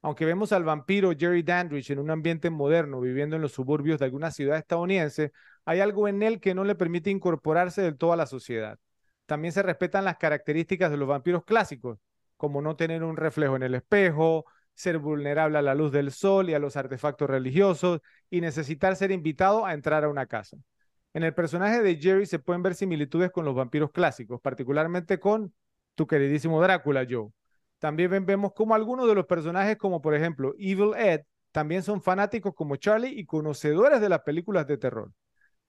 Aunque 0.03 0.25
vemos 0.25 0.51
al 0.51 0.63
vampiro 0.63 1.11
Jerry 1.17 1.43
Dandridge 1.43 1.91
en 1.91 1.99
un 1.99 2.09
ambiente 2.11 2.49
moderno, 2.49 3.01
viviendo 3.01 3.35
en 3.35 3.41
los 3.41 3.53
suburbios 3.53 3.99
de 3.99 4.05
alguna 4.05 4.31
ciudad 4.31 4.57
estadounidense, 4.57 5.31
hay 5.65 5.79
algo 5.79 6.07
en 6.07 6.23
él 6.23 6.39
que 6.39 6.53
no 6.55 6.63
le 6.63 6.75
permite 6.75 7.09
incorporarse 7.09 7.81
del 7.81 7.97
todo 7.97 8.13
a 8.13 8.17
la 8.17 8.25
sociedad 8.25 8.79
también 9.31 9.53
se 9.53 9.63
respetan 9.63 10.03
las 10.03 10.17
características 10.17 10.91
de 10.91 10.97
los 10.97 11.07
vampiros 11.07 11.45
clásicos, 11.45 11.97
como 12.35 12.61
no 12.61 12.75
tener 12.75 13.01
un 13.01 13.15
reflejo 13.15 13.55
en 13.55 13.63
el 13.63 13.75
espejo, 13.75 14.43
ser 14.73 14.97
vulnerable 14.97 15.57
a 15.57 15.61
la 15.61 15.73
luz 15.73 15.93
del 15.93 16.11
sol 16.11 16.49
y 16.49 16.53
a 16.53 16.59
los 16.59 16.75
artefactos 16.75 17.29
religiosos, 17.29 18.01
y 18.29 18.41
necesitar 18.41 18.93
ser 18.97 19.09
invitado 19.09 19.65
a 19.65 19.73
entrar 19.73 20.03
a 20.03 20.09
una 20.09 20.25
casa. 20.25 20.57
En 21.13 21.23
el 21.23 21.33
personaje 21.33 21.81
de 21.81 21.95
Jerry 21.95 22.25
se 22.25 22.39
pueden 22.39 22.61
ver 22.61 22.75
similitudes 22.75 23.31
con 23.31 23.45
los 23.45 23.55
vampiros 23.55 23.91
clásicos, 23.91 24.41
particularmente 24.41 25.17
con 25.17 25.53
tu 25.95 26.05
queridísimo 26.07 26.61
Drácula, 26.61 27.07
Joe. 27.09 27.29
También 27.79 28.25
vemos 28.25 28.51
como 28.53 28.75
algunos 28.75 29.07
de 29.07 29.15
los 29.15 29.27
personajes, 29.27 29.77
como 29.77 30.01
por 30.01 30.13
ejemplo 30.13 30.55
Evil 30.57 30.91
Ed, 30.97 31.21
también 31.53 31.83
son 31.83 32.01
fanáticos 32.01 32.53
como 32.53 32.75
Charlie 32.75 33.17
y 33.17 33.25
conocedores 33.25 34.01
de 34.01 34.09
las 34.09 34.23
películas 34.23 34.67
de 34.67 34.77
terror. 34.77 35.13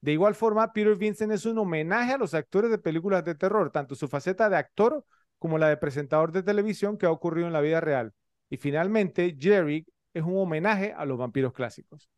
De 0.03 0.13
igual 0.13 0.35
forma, 0.35 0.73
Peter 0.73 0.97
Vincent 0.97 1.33
es 1.33 1.47
un 1.47 1.59
homenaje 1.59 2.13
a 2.13 2.19
los 2.19 2.35
actores 2.35 2.73
de 2.73 2.79
películas 2.79 3.25
de 3.25 3.37
terror, 3.37 3.71
tanto 3.71 3.95
su 3.95 4.09
faceta 4.09 4.51
de 4.51 4.57
actor 4.57 5.05
como 5.39 5.59
la 5.59 5.69
de 5.69 5.77
presentador 5.77 6.33
de 6.33 6.43
televisión 6.43 6.99
que 6.99 7.07
ha 7.07 7.11
ocurrido 7.13 7.47
en 7.47 7.53
la 7.53 7.61
vida 7.61 7.81
real. 7.81 8.13
Y 8.51 8.57
finalmente, 8.57 9.37
Jerry 9.39 9.87
es 10.13 10.25
un 10.25 10.37
homenaje 10.37 10.93
a 10.93 11.05
los 11.05 11.19
vampiros 11.19 11.53
clásicos. 11.53 12.11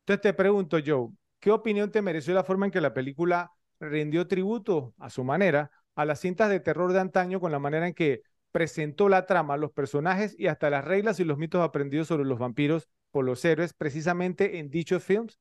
Entonces 0.00 0.20
te 0.20 0.34
pregunto, 0.34 0.78
Joe, 0.84 1.08
¿qué 1.40 1.50
opinión 1.50 1.90
te 1.90 2.02
mereció 2.02 2.34
la 2.34 2.44
forma 2.44 2.66
en 2.66 2.72
que 2.72 2.80
la 2.82 2.92
película 2.92 3.50
rindió 3.80 4.28
tributo, 4.28 4.92
a 4.98 5.08
su 5.08 5.24
manera, 5.24 5.70
a 5.94 6.04
las 6.04 6.20
cintas 6.20 6.50
de 6.50 6.60
terror 6.60 6.92
de 6.92 7.00
antaño 7.00 7.40
con 7.40 7.52
la 7.52 7.58
manera 7.58 7.86
en 7.86 7.94
que 7.94 8.22
presentó 8.52 9.08
la 9.08 9.24
trama, 9.24 9.56
los 9.56 9.72
personajes 9.72 10.34
y 10.38 10.48
hasta 10.48 10.68
las 10.68 10.84
reglas 10.84 11.20
y 11.20 11.24
los 11.24 11.38
mitos 11.38 11.62
aprendidos 11.62 12.08
sobre 12.08 12.24
los 12.24 12.38
vampiros 12.38 12.86
por 13.10 13.24
los 13.24 13.42
héroes 13.46 13.72
precisamente 13.72 14.58
en 14.58 14.68
dichos 14.68 15.02
films? 15.02 15.38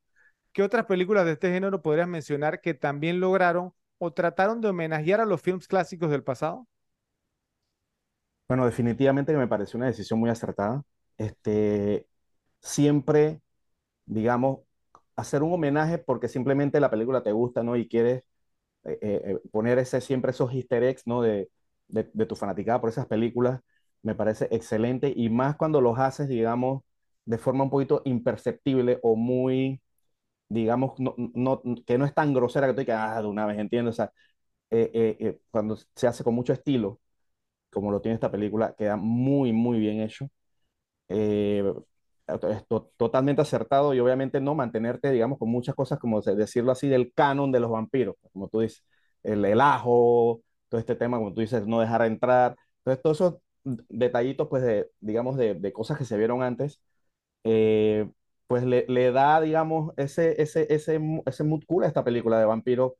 ¿Qué 0.54 0.64
otras 0.64 0.86
películas 0.86 1.26
de 1.26 1.34
este 1.34 1.52
género 1.52 1.82
podrías 1.82 2.08
mencionar 2.08 2.62
que 2.62 2.74
también 2.74 3.20
lograron 3.20 3.74
o 3.98 4.14
trataron 4.14 4.62
de 4.62 4.70
homenajear 4.70 5.22
a 5.22 5.26
los 5.26 5.42
films 5.42 5.68
clásicos 5.68 6.10
del 6.12 6.24
pasado? 6.24 6.68
Bueno, 8.48 8.66
definitivamente 8.66 9.32
que 9.32 9.38
me 9.38 9.48
pareció 9.48 9.78
una 9.78 9.88
decisión 9.88 10.20
muy 10.20 10.30
acertada. 10.30 10.84
Este, 11.18 12.08
siempre, 12.62 13.42
digamos, 14.06 14.60
hacer 15.16 15.44
un 15.44 15.54
homenaje 15.54 16.00
porque 16.00 16.28
simplemente 16.30 16.80
la 16.82 16.92
película 16.92 17.24
te 17.24 17.32
gusta, 17.34 17.64
¿no? 17.64 17.76
Y 17.78 17.88
quieres 17.90 18.24
eh, 18.86 19.00
eh, 19.02 19.22
eh, 19.26 19.40
poner 19.52 19.80
ese, 19.80 20.02
siempre 20.02 20.32
esos 20.32 20.54
easter 20.54 20.84
eggs, 20.84 21.08
¿no? 21.08 21.22
De, 21.24 21.50
de, 21.90 22.10
de 22.14 22.26
tu 22.28 22.36
fanaticada 22.36 22.82
por 22.82 22.90
esas 22.92 23.08
películas, 23.08 23.62
me 24.04 24.16
parece 24.16 24.48
excelente. 24.52 25.14
Y 25.16 25.30
más 25.30 25.58
cuando 25.58 25.82
los 25.82 26.00
haces, 26.00 26.30
digamos, 26.30 26.84
de 27.26 27.38
forma 27.40 27.66
un 27.66 27.72
poquito 27.72 28.02
imperceptible 28.06 29.00
o 29.04 29.16
muy 29.18 29.82
digamos, 30.50 31.00
no, 31.00 31.16
no, 31.36 31.62
que 31.86 31.98
no 31.98 32.06
es 32.06 32.14
tan 32.14 32.34
grosera 32.34 32.68
que 32.68 32.74
tú 32.74 32.80
digas, 32.82 33.18
ah, 33.18 33.22
de 33.22 33.28
una 33.28 33.46
vez, 33.46 33.60
entiendo, 33.60 33.92
o 33.92 33.94
sea, 33.94 34.12
eh, 34.72 34.92
eh, 34.94 35.18
eh, 35.20 35.42
cuando 35.52 35.78
se 35.96 36.08
hace 36.08 36.24
con 36.24 36.36
mucho 36.36 36.54
estilo, 36.54 37.02
como 37.72 37.92
lo 37.92 38.02
tiene 38.02 38.16
esta 38.16 38.32
película, 38.32 38.76
queda 38.78 38.98
muy, 38.98 39.54
muy 39.54 39.80
bien 39.80 40.02
hecho. 40.02 40.30
es 42.28 42.68
to- 42.68 42.92
totalmente 42.98 43.42
acertado 43.42 43.94
y 43.94 44.00
obviamente 44.00 44.40
no 44.42 44.56
mantenerte, 44.56 45.12
digamos, 45.12 45.38
con 45.40 45.50
muchas 45.50 45.76
cosas, 45.76 46.00
como 46.00 46.22
decirlo 46.22 46.72
así, 46.72 46.88
del 46.88 47.14
canon 47.14 47.52
de 47.52 47.60
los 47.60 47.72
vampiros, 47.72 48.16
como 48.34 48.48
tú 48.50 48.60
dices, 48.62 48.84
el, 49.24 49.44
el 49.46 49.60
ajo, 49.62 50.42
todo 50.70 50.80
este 50.80 50.96
tema, 50.96 51.18
como 51.18 51.34
tú 51.34 51.42
dices, 51.42 51.66
no 51.68 51.80
dejar 51.80 52.04
entrar. 52.04 52.56
Entonces, 52.80 53.02
todos 53.02 53.18
esos 53.22 53.36
detallitos, 53.90 54.48
pues, 54.50 54.64
de, 54.64 54.90
digamos, 55.00 55.38
de, 55.38 55.56
de 55.56 55.74
cosas 55.74 55.98
que 55.98 56.06
se 56.06 56.18
vieron 56.18 56.44
antes, 56.44 56.82
eh, 57.44 58.10
pues 58.50 58.66
le, 58.66 58.86
le 58.90 59.14
da, 59.14 59.42
digamos, 59.42 59.94
ese, 59.98 60.42
ese, 60.44 60.68
ese, 60.74 61.02
ese 61.28 61.46
mood 61.46 61.64
cool 61.68 61.86
a 61.86 61.88
esta 61.90 62.06
película 62.06 62.40
de 62.40 62.46
vampiros 62.48 62.94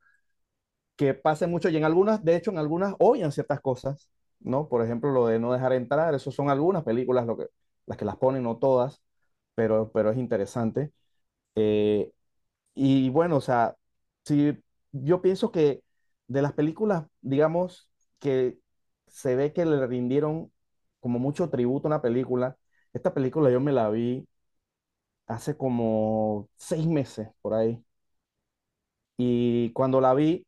que 0.96 1.14
pase 1.14 1.46
mucho 1.46 1.68
y 1.68 1.76
en 1.76 1.84
algunas, 1.84 2.24
de 2.24 2.36
hecho, 2.36 2.50
en 2.50 2.58
algunas 2.58 2.94
oyen 2.98 3.32
ciertas 3.32 3.60
cosas, 3.60 4.10
¿no? 4.40 4.68
Por 4.68 4.84
ejemplo, 4.84 5.10
lo 5.12 5.26
de 5.26 5.38
no 5.38 5.52
dejar 5.52 5.72
entrar, 5.72 6.14
eso 6.14 6.30
son 6.30 6.50
algunas 6.50 6.84
películas, 6.84 7.26
lo 7.26 7.36
que, 7.36 7.46
las 7.86 7.96
que 7.98 8.04
las 8.04 8.16
ponen, 8.16 8.42
no 8.42 8.58
todas, 8.58 9.02
pero, 9.54 9.90
pero 9.92 10.10
es 10.10 10.18
interesante. 10.18 10.92
Eh, 11.56 12.12
y 12.74 13.10
bueno, 13.10 13.38
o 13.38 13.40
sea, 13.42 13.76
si 14.26 14.58
yo 14.92 15.22
pienso 15.22 15.52
que 15.52 15.82
de 16.28 16.42
las 16.42 16.54
películas, 16.54 17.06
digamos, 17.22 17.90
que 18.20 18.58
se 19.08 19.36
ve 19.36 19.52
que 19.54 19.66
le 19.66 19.86
rindieron 19.88 20.52
como 21.00 21.18
mucho 21.20 21.50
tributo 21.50 21.88
a 21.88 21.90
una 21.90 22.02
película, 22.02 22.58
esta 22.94 23.14
película 23.14 23.50
yo 23.50 23.60
me 23.60 23.72
la 23.72 23.90
vi 23.90 24.28
hace 25.30 25.56
como 25.56 26.48
seis 26.56 26.86
meses 26.86 27.28
por 27.42 27.54
ahí. 27.54 27.82
Y 29.16 29.72
cuando 29.72 30.00
la 30.00 30.14
vi, 30.14 30.46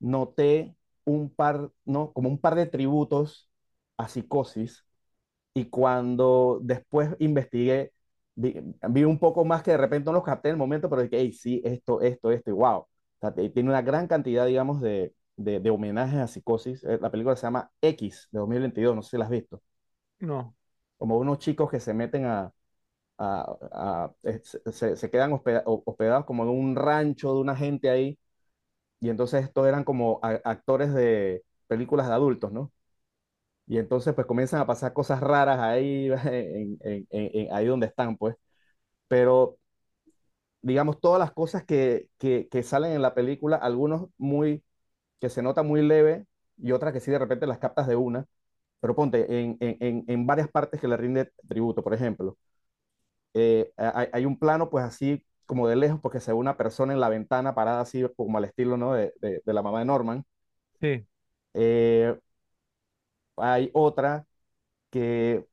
noté 0.00 0.76
un 1.04 1.30
par, 1.34 1.70
¿no? 1.84 2.12
Como 2.12 2.28
un 2.28 2.38
par 2.38 2.54
de 2.54 2.66
tributos 2.66 3.50
a 3.96 4.08
Psicosis. 4.08 4.84
Y 5.54 5.66
cuando 5.66 6.60
después 6.62 7.10
investigué, 7.20 7.92
vi, 8.36 8.56
vi 8.90 9.04
un 9.04 9.18
poco 9.18 9.44
más 9.44 9.62
que 9.62 9.72
de 9.72 9.78
repente 9.78 10.06
no 10.06 10.14
los 10.14 10.24
capté 10.24 10.50
en 10.50 10.54
el 10.54 10.58
momento, 10.58 10.90
pero 10.90 11.02
dije, 11.02 11.18
hey, 11.20 11.32
sí, 11.32 11.62
esto, 11.64 12.00
esto, 12.02 12.32
esto, 12.32 12.50
y 12.50 12.54
wow. 12.54 12.78
O 12.80 12.88
sea, 13.20 13.34
tiene 13.34 13.70
una 13.70 13.82
gran 13.82 14.08
cantidad, 14.08 14.46
digamos, 14.46 14.80
de, 14.80 15.14
de, 15.36 15.60
de 15.60 15.70
homenajes 15.70 16.18
a 16.20 16.28
Psicosis. 16.28 16.84
Eh, 16.84 16.98
La 17.00 17.10
película 17.10 17.36
se 17.36 17.44
llama 17.46 17.70
X, 17.82 18.28
de 18.32 18.40
2022, 18.40 18.96
no 18.96 19.02
sé 19.02 19.10
si 19.12 19.18
la 19.18 19.26
has 19.26 19.30
visto. 19.32 19.62
No, 20.20 20.54
Como 20.96 21.18
unos 21.18 21.38
chicos 21.38 21.70
que 21.70 21.80
se 21.80 21.94
meten 21.94 22.24
a, 22.26 22.52
a- 23.24 23.58
a- 23.72 24.14
se, 24.72 24.96
se- 24.96 25.10
quedan 25.10 25.32
hospeda- 25.32 25.62
ho- 25.66 25.82
hospedados 25.86 26.24
como 26.24 26.42
en 26.44 26.50
un 26.50 26.76
rancho 26.76 27.34
de 27.34 27.40
una 27.40 27.56
gente 27.56 27.90
ahí 27.90 28.18
y 29.00 29.10
entonces 29.10 29.44
estos 29.44 29.66
eran 29.68 29.84
como 29.84 30.20
a- 30.22 30.40
actores 30.44 30.94
de 30.94 31.44
películas 31.68 32.08
de 32.08 32.14
adultos, 32.14 32.52
¿no? 32.52 32.72
Y 33.66 33.78
entonces 33.78 34.14
pues 34.14 34.26
comienzan 34.26 34.60
a 34.60 34.66
pasar 34.66 34.92
cosas 34.92 35.20
raras 35.20 35.58
ahí, 35.60 36.10
en, 36.26 36.78
en- 36.82 37.06
en- 37.10 37.54
ahí 37.54 37.66
donde 37.66 37.86
están, 37.88 38.16
pues. 38.16 38.36
Pero 39.08 39.58
digamos, 40.62 41.00
todas 41.00 41.18
las 41.18 41.32
cosas 41.32 41.64
que, 41.64 42.08
que, 42.18 42.48
que 42.50 42.62
salen 42.62 42.92
en 42.92 43.02
la 43.02 43.14
película, 43.14 43.56
algunos 43.56 44.08
muy, 44.18 44.62
que 45.20 45.30
se 45.30 45.42
nota 45.42 45.62
muy 45.62 45.82
leve 45.82 46.26
y 46.58 46.72
otras 46.72 46.92
que 46.92 47.00
sí 47.00 47.10
de 47.10 47.18
repente 47.18 47.46
las 47.46 47.58
captas 47.58 47.86
de 47.88 47.96
una. 47.96 48.26
Pero 48.80 48.96
ponte, 48.96 49.40
en, 49.42 49.58
en 49.60 50.04
en 50.08 50.26
varias 50.26 50.50
partes 50.50 50.80
que 50.80 50.88
le 50.88 50.96
rinde 50.98 51.32
tributo, 51.48 51.82
por 51.84 51.94
ejemplo, 51.94 52.38
eh, 53.34 53.72
hay, 53.76 54.08
hay 54.12 54.26
un 54.26 54.38
plano 54.38 54.70
pues 54.70 54.84
así 54.84 55.24
como 55.46 55.68
de 55.68 55.76
lejos 55.76 56.00
porque 56.00 56.20
se 56.20 56.32
ve 56.32 56.38
una 56.38 56.56
persona 56.56 56.92
en 56.92 57.00
la 57.00 57.08
ventana 57.08 57.54
parada 57.54 57.80
así 57.82 58.04
como 58.16 58.38
al 58.38 58.44
estilo, 58.44 58.76
¿no? 58.76 58.94
de, 58.94 59.12
de, 59.20 59.42
de 59.44 59.52
la 59.52 59.62
mamá 59.62 59.80
de 59.80 59.84
Norman. 59.86 60.24
sí, 60.80 61.06
Eh, 61.54 62.14
hay 63.36 63.70
otra 63.74 64.26
que, 64.90 65.46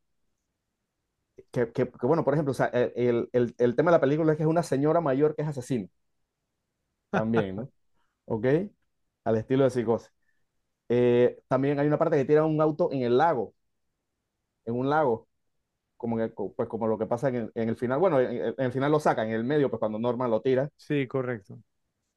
que, 1.51 1.71
que- 1.71 1.89
que, 1.91 2.05
bueno, 2.07 2.23
por 2.23 2.33
ejemplo, 2.33 2.51
o 2.51 2.53
sea, 2.53 2.67
el, 2.67 3.29
el, 3.33 3.55
el 3.57 3.75
tema 3.75 3.91
de 3.91 3.97
la 3.97 4.01
película 4.01 4.31
es 4.33 4.37
que 4.37 4.43
es 4.43 4.49
una 4.49 4.63
señora 4.63 5.01
mayor 5.01 5.35
que 5.35 5.41
es 5.43 5.47
asesina, 5.47 5.87
también, 7.13 7.55
¿no? 7.57 7.69
¿Ok? 8.25 8.47
Al 9.25 9.37
estilo 9.37 9.65
de 9.65 9.71
psicosis. 9.71 10.11
Eh, 10.89 11.41
también 11.49 11.79
hay 11.79 11.87
una 11.87 11.99
parte 11.99 12.17
que 12.17 12.25
tira 12.25 12.45
un 12.45 12.61
auto 12.61 12.91
en 12.93 13.03
el 13.03 13.17
lago, 13.17 13.55
en 14.65 14.75
un 14.75 14.89
lago, 14.89 15.27
como, 15.99 16.17
en 16.19 16.25
el- 16.25 16.33
pues, 16.33 16.69
como 16.69 16.87
lo 16.87 16.99
que 16.99 17.07
pasa 17.07 17.29
en 17.29 17.35
el, 17.37 17.53
en 17.55 17.69
el 17.69 17.77
final. 17.77 17.99
Bueno, 17.99 18.21
en, 18.21 18.31
en 18.31 18.55
el 18.59 18.73
final 18.73 18.91
lo 18.93 19.01
sacan, 19.01 19.29
en 19.29 19.35
el 19.35 19.45
medio, 19.45 19.69
pues 19.71 19.79
cuando 19.81 19.99
Norman 19.99 20.31
lo 20.31 20.41
tira. 20.41 20.71
sí, 20.77 21.07
correcto. 21.07 21.59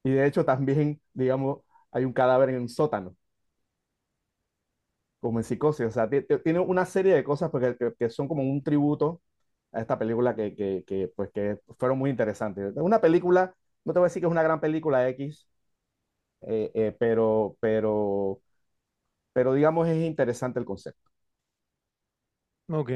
Y 0.05 0.11
de 0.11 0.27
hecho 0.27 0.45
también, 0.45 1.01
digamos, 1.13 1.61
hay 1.91 2.05
un 2.05 2.13
cadáver 2.13 2.51
en 2.51 2.63
un 2.63 2.69
sótano. 2.69 3.17
como 5.21 5.39
en 5.39 5.45
psicosis. 5.45 5.87
O 5.87 5.91
sea, 5.91 6.09
ti- 6.09 6.23
ti- 6.23 6.39
tiene 6.43 6.61
una 6.61 6.85
serie 6.87 7.15
de 7.15 7.25
cosas 7.25 7.51
porque, 7.51 7.77
que, 7.77 7.95
que 7.99 8.11
son 8.11 8.29
como 8.29 8.43
un 8.43 8.63
tributo 8.63 9.21
a 9.73 9.81
esta 9.81 9.99
película 9.99 10.35
que, 10.37 10.55
que, 10.55 10.85
que, 10.87 11.09
pues, 11.17 11.31
que 11.33 11.59
fueron 11.79 11.99
muy 11.99 12.11
interesantes. 12.11 12.73
Una 12.77 13.01
película, 13.01 13.55
no 13.85 13.93
te 13.93 13.99
voy 13.99 14.07
a 14.07 14.09
decir 14.09 14.21
que 14.23 14.27
es 14.27 14.33
una 14.33 14.43
gran 14.43 14.61
película 14.61 15.09
X, 15.11 15.47
eh, 16.43 16.71
eh, 16.75 16.97
pero, 16.99 17.57
pero, 17.61 18.41
pero 19.33 19.55
digamos 19.55 19.89
es 19.89 19.99
interesante 20.05 20.61
el 20.61 20.67
concepto, 20.67 21.11
Ok. 22.69 22.93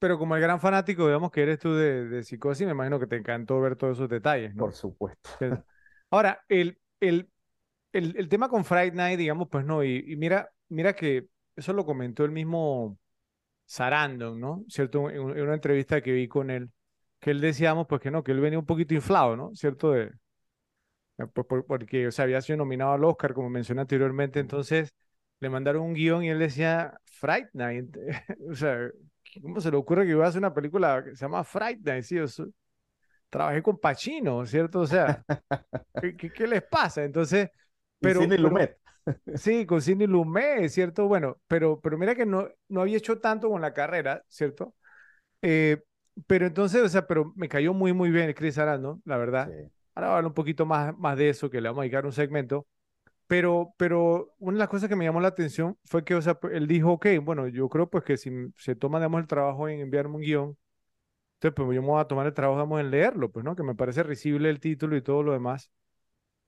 Pero 0.00 0.18
como 0.18 0.36
el 0.36 0.42
gran 0.42 0.60
fanático, 0.60 1.06
digamos 1.06 1.32
que 1.32 1.42
eres 1.44 1.60
tú 1.60 1.74
de, 1.74 2.06
de 2.08 2.24
Psicosis, 2.24 2.66
me 2.66 2.72
imagino 2.72 3.00
que 3.00 3.08
te 3.08 3.16
encantó 3.16 3.60
ver 3.60 3.76
todos 3.76 3.98
esos 3.98 4.10
detalles, 4.10 4.54
¿no? 4.56 4.64
por 4.64 4.74
supuesto. 4.74 5.30
Ahora, 6.10 6.44
el, 6.48 6.80
el, 7.00 7.30
el, 7.92 8.16
el 8.18 8.28
tema 8.28 8.48
con 8.48 8.64
Friday 8.64 8.92
Night, 8.92 9.18
digamos, 9.18 9.48
pues 9.50 9.64
no, 9.66 9.84
y, 9.84 10.04
y 10.06 10.16
mira, 10.16 10.50
mira 10.70 10.94
que 10.94 11.28
eso 11.56 11.72
lo 11.74 11.86
comentó 11.86 12.24
el 12.24 12.32
mismo 12.32 12.98
Sarandon, 13.66 14.40
¿no? 14.40 14.64
¿Cierto? 14.68 15.10
En, 15.10 15.20
un- 15.20 15.36
en 15.38 15.44
una 15.44 15.54
entrevista 15.54 16.02
que 16.02 16.12
vi 16.12 16.28
con 16.28 16.50
él, 16.50 16.70
que 17.20 17.30
él 17.32 17.40
decíamos, 17.42 17.86
pues 17.88 18.00
que 18.02 18.10
no, 18.12 18.24
que 18.24 18.32
él 18.32 18.40
venía 18.40 18.58
un 18.60 18.66
poquito 18.66 18.94
inflado, 18.94 19.36
¿no? 19.36 19.54
¿Cierto? 19.54 19.92
De, 19.92 20.12
por- 21.34 21.46
por- 21.46 21.66
porque, 21.66 22.06
o 22.08 22.12
sea, 22.12 22.24
había 22.24 22.40
sido 22.40 22.58
nominado 22.58 22.92
al 22.92 23.04
Oscar, 23.04 23.34
como 23.34 23.50
mencioné 23.50 23.82
anteriormente, 23.82 24.40
entonces 24.40 24.94
le 25.40 25.50
mandaron 25.50 25.82
un 25.82 25.94
guion 25.94 26.24
y 26.24 26.30
él 26.30 26.38
decía, 26.38 26.98
Fright 27.06 27.48
Night, 27.52 27.96
o 28.50 28.54
sea, 28.54 28.90
¿cómo 29.42 29.60
se 29.60 29.70
le 29.70 29.76
ocurre 29.76 30.04
que 30.04 30.12
iba 30.12 30.24
a 30.24 30.28
hacer 30.28 30.40
una 30.40 30.54
película 30.54 31.02
que 31.04 31.10
se 31.16 31.24
llama 31.24 31.44
Fright 31.44 31.80
Night? 31.84 32.04
Sí, 32.04 32.16
yo 32.16 32.26
trabajé 33.28 33.62
con 33.62 33.78
Pacino, 33.78 34.44
¿cierto? 34.46 34.80
O 34.80 34.86
sea, 34.86 35.24
¿qué, 36.00 36.16
qué- 36.16 36.32
qué 36.32 36.46
les 36.46 36.62
pasa? 36.64 37.04
Entonces, 37.04 37.50
pero, 38.00 38.12
Sidney 38.12 38.38
pero 38.38 38.38
Lumet, 38.38 38.78
sí, 39.34 39.66
con 39.66 39.82
Sidney 39.82 40.06
Lumet, 40.08 40.68
¿cierto? 40.70 41.06
Bueno, 41.08 41.40
pero, 41.48 41.80
pero 41.80 41.98
mira 41.98 42.14
que 42.16 42.26
no, 42.26 42.48
no 42.68 42.82
había 42.82 42.98
hecho 42.98 43.20
tanto 43.20 43.50
con 43.50 43.60
la 43.62 43.74
carrera, 43.74 44.24
¿cierto? 44.28 44.74
Eh, 45.42 45.82
pero 46.26 46.46
entonces, 46.46 46.82
o 46.82 46.88
sea, 46.88 47.06
pero 47.06 47.32
me 47.36 47.48
cayó 47.48 47.74
muy, 47.74 47.92
muy 47.92 48.10
bien 48.10 48.32
Chris 48.34 48.58
Arando, 48.58 49.00
la 49.04 49.16
verdad. 49.18 49.52
sí, 49.52 49.70
Ahora 49.94 50.08
voy 50.08 50.14
a 50.14 50.18
hablar 50.18 50.28
un 50.30 50.34
poquito 50.34 50.66
más, 50.66 50.96
más 50.98 51.16
de 51.18 51.30
eso, 51.30 51.50
que 51.50 51.60
le 51.60 51.68
vamos 51.68 51.80
a 51.82 51.84
dedicar 51.84 52.06
un 52.06 52.12
segmento. 52.12 52.66
Pero, 53.30 53.74
pero 53.76 54.34
una 54.40 54.56
de 54.56 54.58
las 54.58 54.68
cosas 54.68 54.88
que 54.88 54.96
me 54.96 55.04
llamó 55.04 55.20
la 55.20 55.28
atención 55.28 55.78
fue 55.84 56.04
que, 56.04 56.16
o 56.16 56.22
sea, 56.22 56.34
pues, 56.34 56.52
él 56.52 56.66
dijo, 56.66 56.90
ok, 56.94 57.06
bueno, 57.22 57.46
yo 57.46 57.68
creo 57.68 57.88
pues 57.88 58.02
que 58.02 58.16
si 58.16 58.28
se 58.56 58.74
toma, 58.74 58.98
digamos, 58.98 59.20
el 59.20 59.28
trabajo 59.28 59.68
en 59.68 59.78
enviarme 59.78 60.16
un 60.16 60.20
guion, 60.22 60.58
entonces 61.34 61.54
pues 61.56 61.76
yo 61.76 61.82
me 61.82 61.88
voy 61.88 62.00
a 62.00 62.06
tomar 62.06 62.26
el 62.26 62.34
trabajo, 62.34 62.58
digamos, 62.58 62.80
en 62.80 62.90
leerlo, 62.90 63.30
pues, 63.30 63.44
¿no? 63.44 63.56
Que 63.56 63.62
me 63.62 63.76
parece 63.76 64.02
risible 64.02 64.50
el 64.50 64.60
título 64.60 64.96
y 64.96 65.02
todo 65.02 65.22
lo 65.22 65.32
demás. 65.32 65.70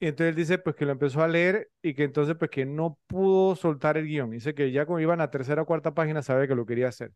Y 0.00 0.06
entonces 0.08 0.30
él 0.30 0.36
dice, 0.36 0.58
pues, 0.58 0.76
que 0.76 0.86
lo 0.86 0.92
empezó 0.92 1.22
a 1.22 1.28
leer 1.28 1.70
y 1.82 1.94
que 1.94 2.04
entonces, 2.04 2.36
pues, 2.38 2.50
que 2.50 2.66
no 2.66 2.98
pudo 3.06 3.56
soltar 3.56 3.96
el 3.98 4.06
guion. 4.06 4.30
Dice 4.30 4.54
que 4.54 4.72
ya 4.72 4.86
como 4.86 5.00
iba 5.00 5.12
en 5.14 5.20
la 5.20 5.30
tercera 5.30 5.62
o 5.62 5.66
cuarta 5.66 5.94
página, 5.94 6.22
sabe 6.22 6.48
que 6.48 6.56
lo 6.56 6.66
quería 6.66 6.88
hacer. 6.88 7.12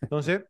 Entonces, 0.00 0.44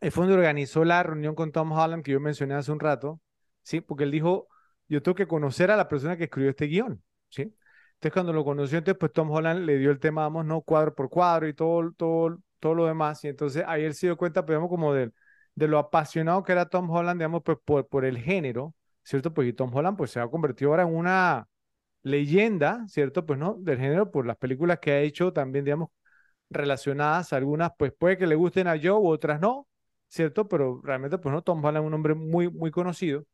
él 0.00 0.12
fue 0.12 0.24
donde 0.24 0.38
organizó 0.38 0.84
la 0.84 1.02
reunión 1.02 1.34
con 1.34 1.52
Tom 1.52 1.72
Holland 1.72 2.04
que 2.04 2.12
yo 2.12 2.20
mencioné 2.20 2.54
hace 2.54 2.72
un 2.72 2.80
rato, 2.80 3.20
¿sí? 3.62 3.80
Porque 3.80 4.04
él 4.04 4.10
dijo, 4.10 4.48
yo 4.88 5.02
tengo 5.02 5.14
que 5.14 5.26
conocer 5.28 5.70
a 5.70 5.76
la 5.76 5.88
persona 5.88 6.16
que 6.16 6.24
escribió 6.24 6.50
este 6.50 6.66
guion, 6.66 7.02
¿sí? 7.30 7.54
Entonces 7.98 8.12
cuando 8.12 8.32
lo 8.32 8.44
conoció, 8.44 8.78
entonces 8.78 8.98
pues 8.98 9.12
Tom 9.12 9.30
Holland 9.30 9.64
le 9.64 9.78
dio 9.78 9.90
el 9.90 9.98
tema, 9.98 10.22
vamos, 10.22 10.44
no 10.46 10.60
cuadro 10.62 10.94
por 10.94 11.08
cuadro 11.10 11.48
y 11.48 11.54
todo, 11.54 11.92
todo, 11.96 12.38
todo 12.60 12.74
lo 12.74 12.86
demás, 12.86 13.24
y 13.24 13.28
entonces 13.28 13.64
ahí 13.66 13.84
él 13.84 13.94
se 13.94 14.06
dio 14.06 14.16
cuenta, 14.16 14.42
pues, 14.46 14.54
digamos, 14.54 14.70
como 14.70 14.94
de, 14.94 15.10
de 15.56 15.68
lo 15.68 15.78
apasionado 15.78 16.42
que 16.44 16.52
era 16.52 16.66
Tom 16.68 16.88
Holland, 16.90 17.18
digamos, 17.20 17.42
pues 17.44 17.58
por, 17.64 17.88
por 17.88 18.04
el 18.04 18.18
género, 18.18 18.74
¿cierto? 19.02 19.34
Pues 19.34 19.48
y 19.48 19.52
Tom 19.52 19.74
Holland 19.74 19.96
pues 19.96 20.12
se 20.12 20.20
ha 20.20 20.28
convertido 20.28 20.70
ahora 20.70 20.84
en 20.84 20.94
una 20.94 21.48
leyenda, 22.02 22.86
¿cierto? 22.88 23.26
Pues 23.26 23.38
no, 23.38 23.54
del 23.60 23.78
género, 23.78 24.10
por 24.10 24.26
las 24.26 24.36
películas 24.36 24.78
que 24.80 24.92
ha 24.92 25.00
hecho 25.00 25.32
también, 25.32 25.64
digamos, 25.64 25.90
relacionadas, 26.50 27.32
algunas 27.32 27.72
pues 27.78 27.92
puede 27.92 28.18
que 28.18 28.26
le 28.26 28.34
gusten 28.36 28.68
a 28.68 28.76
Joe, 28.82 28.92
otras 29.02 29.40
no, 29.40 29.68
¿cierto? 30.08 30.48
Pero 30.48 30.80
realmente 30.84 31.18
pues 31.18 31.32
no, 31.34 31.42
Tom 31.42 31.64
Holland 31.64 31.84
es 31.84 31.88
un 31.88 31.94
hombre 31.94 32.14
muy, 32.14 32.50
muy 32.50 32.70
conocido. 32.70 33.24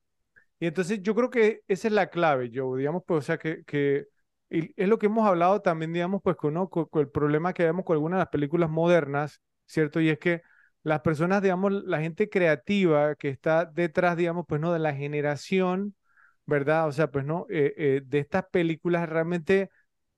Y 0.60 0.66
entonces 0.66 1.02
yo 1.02 1.14
creo 1.14 1.30
que 1.30 1.62
esa 1.68 1.88
es 1.88 1.94
la 1.94 2.08
clave, 2.10 2.50
Joe, 2.54 2.78
digamos, 2.78 3.02
pues, 3.06 3.18
o 3.20 3.22
sea, 3.22 3.38
que, 3.38 3.64
que 3.64 4.06
y 4.54 4.74
es 4.76 4.88
lo 4.88 4.98
que 4.98 5.06
hemos 5.06 5.26
hablado 5.26 5.60
también, 5.62 5.92
digamos, 5.92 6.22
pues 6.22 6.36
con, 6.36 6.66
con, 6.68 6.88
el 7.00 7.10
problema 7.10 7.52
que 7.52 7.64
vemos 7.64 7.84
con 7.84 7.94
algunas 7.94 8.18
de 8.18 8.20
las 8.22 8.28
películas 8.28 8.70
modernas, 8.70 9.40
¿cierto? 9.66 10.00
Y 10.00 10.10
es 10.10 10.18
que 10.18 10.42
las 10.82 11.00
personas, 11.00 11.42
digamos, 11.42 11.72
la 11.72 12.00
gente 12.00 12.28
creativa 12.28 13.14
que 13.16 13.28
está 13.30 13.64
detrás, 13.64 14.16
digamos, 14.16 14.44
pues 14.48 14.60
no, 14.60 14.72
de 14.72 14.78
la 14.78 14.94
generación, 14.94 15.96
¿verdad? 16.46 16.88
O 16.88 16.92
sea, 16.92 17.10
pues 17.10 17.24
no, 17.24 17.46
eh, 17.50 17.74
eh, 17.76 18.02
de 18.04 18.18
estas 18.18 18.44
películas 18.50 19.08
realmente 19.08 19.70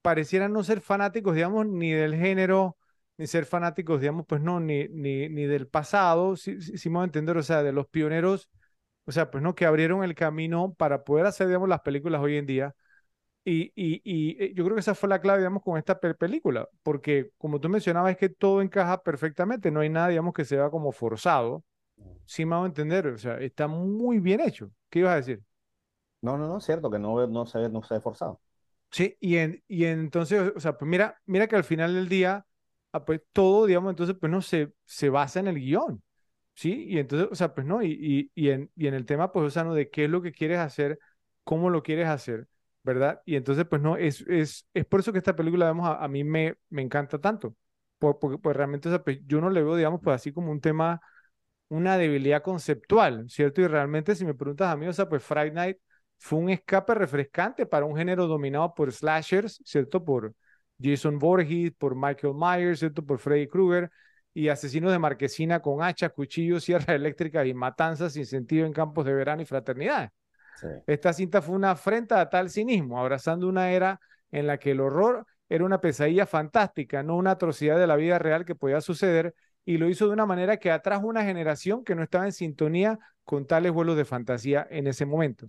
parecieran 0.02 0.52
no 0.52 0.64
ser 0.64 0.80
fanáticos, 0.80 1.34
digamos, 1.34 1.66
ni 1.66 1.92
del 1.92 2.14
género, 2.16 2.76
ni 3.18 3.26
ser 3.26 3.46
fanáticos, 3.46 4.00
digamos, 4.00 4.26
pues 4.26 4.40
no, 4.42 4.60
ni, 4.60 4.88
ni, 4.88 5.28
ni 5.28 5.44
del 5.46 5.68
pasado, 5.68 6.36
si, 6.36 6.60
si, 6.60 6.78
si 6.78 6.88
voy 6.88 7.02
a 7.02 7.04
entender, 7.04 7.36
o 7.36 7.42
sea, 7.42 7.62
de 7.62 7.72
los 7.72 7.86
pioneros, 7.88 8.50
o 9.06 9.12
sea, 9.12 9.30
pues 9.30 9.42
no, 9.42 9.54
que 9.54 9.66
abrieron 9.66 10.04
el 10.04 10.14
camino 10.14 10.74
para 10.74 11.04
poder 11.04 11.26
hacer, 11.26 11.46
digamos, 11.48 11.68
las 11.68 11.80
películas 11.82 12.20
hoy 12.20 12.36
en 12.36 12.46
día. 12.46 12.74
Y, 13.48 13.72
y, 13.76 14.02
y 14.04 14.42
eh, 14.42 14.52
yo 14.56 14.64
creo 14.64 14.74
que 14.74 14.80
esa 14.80 14.94
fue 14.96 15.08
la 15.08 15.20
clave, 15.20 15.38
digamos, 15.38 15.62
con 15.62 15.78
esta 15.78 16.00
pe- 16.00 16.14
película, 16.14 16.68
porque 16.82 17.30
como 17.38 17.60
tú 17.60 17.68
mencionabas, 17.68 18.10
es 18.12 18.16
que 18.18 18.28
todo 18.28 18.60
encaja 18.60 19.02
perfectamente, 19.02 19.70
no 19.70 19.80
hay 19.80 19.88
nada, 19.90 20.08
digamos, 20.08 20.34
que 20.34 20.44
se 20.44 20.56
vea 20.56 20.68
como 20.70 20.90
forzado, 20.92 21.64
sí 22.26 22.46
me 22.46 22.56
hago 22.56 22.66
entender, 22.66 23.06
o 23.08 23.18
sea, 23.18 23.38
está 23.40 23.68
muy 23.68 24.20
bien 24.20 24.40
hecho. 24.40 24.70
¿Qué 24.90 25.00
ibas 25.00 25.12
a 25.14 25.16
decir? 25.16 25.42
No, 26.22 26.36
no, 26.38 26.46
no, 26.48 26.60
cierto 26.60 26.90
que 26.90 26.98
no, 26.98 27.26
no 27.26 27.46
se, 27.46 27.68
no 27.70 27.82
se 27.82 27.94
ha 27.94 27.96
esforzado. 27.98 28.40
Sí, 28.90 29.16
y, 29.20 29.36
en, 29.36 29.62
y 29.68 29.84
entonces, 29.84 30.52
o 30.56 30.60
sea, 30.60 30.78
pues 30.78 30.88
mira, 30.88 31.20
mira 31.26 31.46
que 31.46 31.56
al 31.56 31.64
final 31.64 31.94
del 31.94 32.08
día, 32.08 32.46
ah, 32.92 33.04
pues 33.04 33.20
todo, 33.32 33.66
digamos, 33.66 33.90
entonces, 33.90 34.16
pues 34.18 34.30
no, 34.32 34.40
se, 34.40 34.72
se 34.84 35.10
basa 35.10 35.40
en 35.40 35.48
el 35.48 35.56
guion, 35.56 36.02
¿sí? 36.54 36.86
Y 36.88 36.98
entonces, 37.00 37.28
o 37.32 37.34
sea, 37.36 37.54
pues 37.54 37.66
no, 37.66 37.82
y, 37.82 37.92
y, 37.92 38.32
y 38.34 38.50
en, 38.50 38.70
y 38.76 38.86
en 38.88 38.94
el 38.94 39.06
tema, 39.06 39.32
pues, 39.32 39.46
o 39.46 39.50
sea, 39.50 39.64
¿no? 39.64 39.74
De 39.74 39.90
qué 39.90 40.04
es 40.06 40.10
lo 40.10 40.22
que 40.22 40.32
quieres 40.32 40.58
hacer, 40.60 40.98
cómo 41.44 41.70
lo 41.70 41.82
quieres 41.82 42.08
hacer, 42.08 42.48
¿verdad? 42.86 43.22
Y 43.26 43.36
entonces, 43.36 43.66
pues 43.68 43.82
no, 43.82 43.98
es, 43.98 44.22
es, 44.28 44.68
es 44.74 44.86
por 44.86 45.00
eso 45.00 45.12
que 45.12 45.18
esta 45.18 45.36
película, 45.36 45.66
digamos, 45.66 45.88
a, 45.88 46.04
a 46.04 46.08
mí 46.08 46.24
me, 46.24 46.56
me 46.70 46.82
encanta 46.82 47.20
tanto, 47.20 47.56
por- 47.98 48.18
porque 48.20 48.38
pues 48.38 48.56
realmente, 48.56 48.88
o 48.88 48.92
sea, 48.92 49.02
pues, 49.04 49.18
yo 49.26 49.40
no 49.42 49.50
le 49.50 49.62
veo, 49.62 49.76
digamos, 49.76 50.00
pues 50.02 50.14
así 50.16 50.32
como 50.32 50.52
un 50.52 50.60
tema, 50.60 51.00
una 51.68 51.98
debilidad 51.98 52.42
conceptual, 52.42 53.28
¿cierto? 53.30 53.60
Y 53.62 53.66
realmente, 53.68 54.14
si 54.14 54.24
me 54.24 54.34
preguntas 54.34 54.68
a 54.72 54.76
mí, 54.76 54.86
o 54.88 54.92
sea, 54.92 55.08
pues 55.08 55.22
Friday 55.24 55.52
Night 55.52 55.78
fue 56.18 56.38
un 56.38 56.50
escape 56.50 56.94
refrescante 56.94 57.66
para 57.66 57.86
un 57.86 57.96
género 57.96 58.26
dominado 58.26 58.74
por 58.74 58.92
slashers, 58.92 59.60
¿cierto? 59.64 60.04
Por 60.04 60.34
Jason 60.80 61.18
Voorhees, 61.18 61.72
por 61.78 61.94
Michael 61.96 62.34
Myers, 62.36 62.80
¿cierto? 62.80 63.04
Por 63.04 63.18
Freddy 63.18 63.48
Krueger 63.48 63.90
y 64.34 64.48
asesinos 64.48 64.92
de 64.92 64.98
marquesina 64.98 65.60
con 65.60 65.82
hachas, 65.82 66.12
cuchillos, 66.12 66.64
sierras 66.64 66.88
eléctricas 66.96 67.46
y 67.46 67.54
matanzas 67.54 68.12
sin 68.12 68.26
sentido 68.26 68.66
en 68.66 68.72
campos 68.72 69.04
de 69.06 69.14
verano 69.14 69.42
y 69.42 69.46
fraternidad. 69.46 70.10
Esta 70.86 71.12
cinta 71.12 71.42
fue 71.42 71.56
una 71.56 71.72
afrenta 71.72 72.20
a 72.20 72.28
tal 72.28 72.50
cinismo, 72.50 73.00
abrazando 73.00 73.48
una 73.48 73.70
era 73.72 74.00
en 74.30 74.46
la 74.46 74.58
que 74.58 74.72
el 74.72 74.80
horror 74.80 75.26
era 75.48 75.64
una 75.64 75.80
pesadilla 75.80 76.26
fantástica, 76.26 77.02
no 77.02 77.16
una 77.16 77.32
atrocidad 77.32 77.78
de 77.78 77.86
la 77.86 77.96
vida 77.96 78.18
real 78.18 78.44
que 78.44 78.54
podía 78.54 78.80
suceder, 78.80 79.34
y 79.64 79.78
lo 79.78 79.88
hizo 79.88 80.06
de 80.06 80.12
una 80.12 80.26
manera 80.26 80.58
que 80.58 80.70
atrajo 80.70 81.06
una 81.06 81.24
generación 81.24 81.84
que 81.84 81.94
no 81.94 82.02
estaba 82.02 82.24
en 82.24 82.32
sintonía 82.32 82.98
con 83.24 83.46
tales 83.46 83.72
vuelos 83.72 83.96
de 83.96 84.04
fantasía 84.04 84.66
en 84.70 84.86
ese 84.86 85.06
momento. 85.06 85.48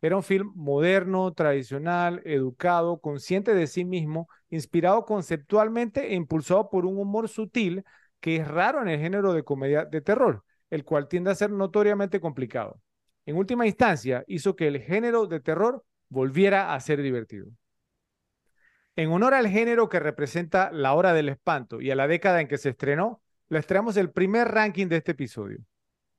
Era 0.00 0.16
un 0.16 0.22
film 0.22 0.52
moderno, 0.54 1.32
tradicional, 1.34 2.22
educado, 2.24 3.00
consciente 3.00 3.54
de 3.54 3.66
sí 3.66 3.84
mismo, 3.84 4.28
inspirado 4.48 5.04
conceptualmente 5.04 6.12
e 6.12 6.14
impulsado 6.14 6.70
por 6.70 6.86
un 6.86 6.96
humor 6.98 7.28
sutil 7.28 7.84
que 8.20 8.36
es 8.36 8.48
raro 8.48 8.80
en 8.82 8.88
el 8.88 9.00
género 9.00 9.32
de 9.32 9.42
comedia 9.42 9.84
de 9.84 10.00
terror, 10.00 10.44
el 10.70 10.84
cual 10.84 11.08
tiende 11.08 11.30
a 11.30 11.34
ser 11.34 11.50
notoriamente 11.50 12.20
complicado. 12.20 12.80
En 13.26 13.36
última 13.36 13.66
instancia, 13.66 14.24
hizo 14.26 14.56
que 14.56 14.68
el 14.68 14.80
género 14.80 15.26
de 15.26 15.40
terror 15.40 15.84
volviera 16.08 16.74
a 16.74 16.80
ser 16.80 17.02
divertido. 17.02 17.48
En 18.96 19.10
honor 19.10 19.34
al 19.34 19.48
género 19.48 19.88
que 19.88 20.00
representa 20.00 20.70
la 20.72 20.94
hora 20.94 21.12
del 21.12 21.28
espanto 21.28 21.80
y 21.80 21.90
a 21.90 21.96
la 21.96 22.08
década 22.08 22.40
en 22.40 22.48
que 22.48 22.58
se 22.58 22.70
estrenó, 22.70 23.22
les 23.48 23.66
traemos 23.66 23.96
el 23.96 24.10
primer 24.10 24.48
ranking 24.48 24.88
de 24.88 24.96
este 24.96 25.12
episodio. 25.12 25.58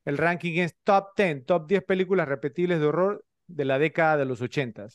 El 0.04 0.18
ranking 0.18 0.58
es 0.58 0.74
Top 0.84 1.10
10, 1.16 1.46
Top 1.46 1.66
10 1.68 1.84
películas 1.84 2.28
repetibles 2.28 2.80
de 2.80 2.86
horror 2.86 3.24
de 3.46 3.64
la 3.64 3.78
década 3.78 4.16
de 4.16 4.24
los 4.24 4.40
80. 4.40 4.86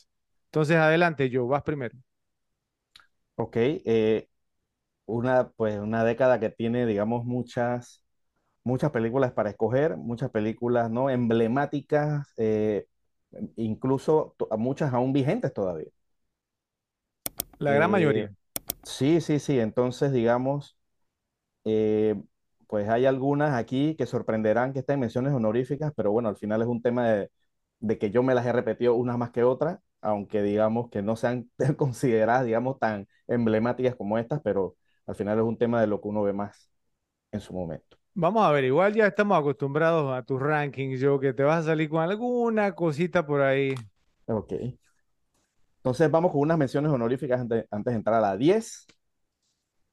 Entonces, 0.46 0.76
adelante, 0.76 1.30
Joe, 1.32 1.46
vas 1.46 1.62
primero. 1.62 1.96
Ok, 3.36 3.56
eh, 3.56 4.28
una, 5.06 5.50
pues 5.50 5.78
una 5.78 6.04
década 6.04 6.40
que 6.40 6.50
tiene, 6.50 6.86
digamos, 6.86 7.24
muchas, 7.24 8.02
muchas 8.68 8.92
películas 8.92 9.32
para 9.32 9.50
escoger, 9.50 9.96
muchas 9.98 10.30
películas, 10.30 10.90
¿no? 10.90 11.10
Emblemáticas, 11.10 12.28
eh, 12.38 12.86
incluso 13.56 14.36
muchas 14.58 14.94
aún 14.94 15.12
vigentes 15.14 15.52
todavía. 15.54 15.88
La 17.58 17.72
gran 17.72 17.90
Eh, 17.90 17.90
mayoría. 17.90 18.32
sí, 18.84 19.20
sí, 19.20 19.38
sí, 19.38 19.58
entonces, 19.60 20.12
digamos, 20.12 20.78
eh, 21.64 22.16
pues 22.68 22.88
hay 22.88 23.06
algunas 23.06 23.54
aquí 23.54 23.96
que 23.96 24.06
sorprenderán 24.06 24.72
que 24.72 24.80
estén 24.80 25.00
menciones 25.00 25.34
honoríficas, 25.34 25.92
pero 25.96 26.12
bueno, 26.12 26.28
al 26.30 26.36
final 26.36 26.62
es 26.62 26.68
un 26.68 26.82
tema 26.82 27.08
de, 27.10 27.30
de 27.80 27.98
que 27.98 28.10
yo 28.10 28.22
me 28.24 28.34
las 28.34 28.46
he 28.46 28.52
repetido 28.52 28.94
unas 28.96 29.18
más 29.18 29.32
que 29.32 29.44
otras, 29.44 29.80
aunque 30.02 30.42
digamos 30.42 30.90
que 30.90 31.02
no 31.02 31.16
sean 31.16 31.50
consideradas, 31.78 32.46
digamos, 32.46 32.78
tan 32.80 33.08
emblemáticas 33.28 33.96
como 33.96 34.18
estas, 34.18 34.40
pero 34.42 34.76
al 35.06 35.16
final 35.16 35.38
es 35.38 35.44
un 35.44 35.58
tema 35.58 35.80
de 35.80 35.88
lo 35.88 36.00
que 36.02 36.08
uno 36.08 36.22
ve 36.24 36.34
más 36.34 36.70
en 37.32 37.40
su 37.40 37.54
momento. 37.54 37.97
Vamos 38.20 38.44
a 38.44 38.50
ver, 38.50 38.64
igual 38.64 38.92
ya 38.94 39.06
estamos 39.06 39.38
acostumbrados 39.38 40.12
a 40.12 40.24
tus 40.24 40.40
rankings, 40.40 41.00
Joe, 41.00 41.20
que 41.20 41.32
te 41.32 41.44
vas 41.44 41.60
a 41.60 41.68
salir 41.68 41.88
con 41.88 42.02
alguna 42.02 42.74
cosita 42.74 43.24
por 43.24 43.40
ahí. 43.40 43.76
Ok. 44.26 44.54
Entonces 45.76 46.10
vamos 46.10 46.32
con 46.32 46.40
unas 46.40 46.58
menciones 46.58 46.90
honoríficas 46.90 47.40
antes, 47.42 47.66
antes 47.70 47.92
de 47.92 47.96
entrar 47.96 48.16
a 48.16 48.20
la 48.20 48.36
10. 48.36 48.88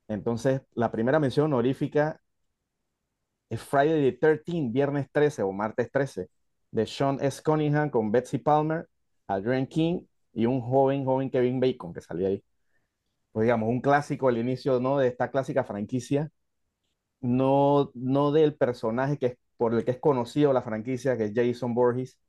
Entonces, 0.07 0.61
la 0.73 0.91
primera 0.91 1.19
mención 1.19 1.45
honorífica 1.53 2.19
es 3.47 3.61
Friday 3.61 4.11
the 4.11 4.19
13th, 4.19 4.71
viernes 4.71 5.07
13 5.11 5.43
o 5.43 5.51
martes 5.51 5.91
13, 5.91 6.28
de 6.71 6.88
Sean 6.88 7.19
S. 7.21 7.43
Cunningham 7.43 7.91
con 7.91 8.11
Betsy 8.11 8.39
Palmer, 8.39 8.89
Adrienne 9.28 9.67
King 9.67 10.01
y 10.34 10.47
un 10.47 10.61
joven, 10.61 11.05
joven 11.05 11.30
Kevin 11.30 11.59
Bacon 11.59 11.93
que 11.93 12.01
salía 12.01 12.30
ahí. 12.30 12.43
Pues 13.32 13.45
digamos, 13.45 13.69
un 13.69 13.82
clásico, 13.82 14.30
el 14.30 14.39
inicio, 14.39 14.80
¿no? 14.80 14.97
de 14.97 15.09
esta 15.09 15.30
clásica 15.30 15.63
franquicia, 15.63 16.32
no, 17.26 17.91
no 17.95 18.32
del 18.32 18.55
personaje 18.55 19.17
que 19.17 19.26
es, 19.28 19.38
por 19.57 19.73
el 19.73 19.86
que 19.86 19.91
es 19.91 19.99
conocido 19.99 20.53
la 20.53 20.61
franquicia, 20.61 21.17
que 21.17 21.26
es 21.26 21.34
Jason 21.36 21.73
Voorhees, 21.76 22.19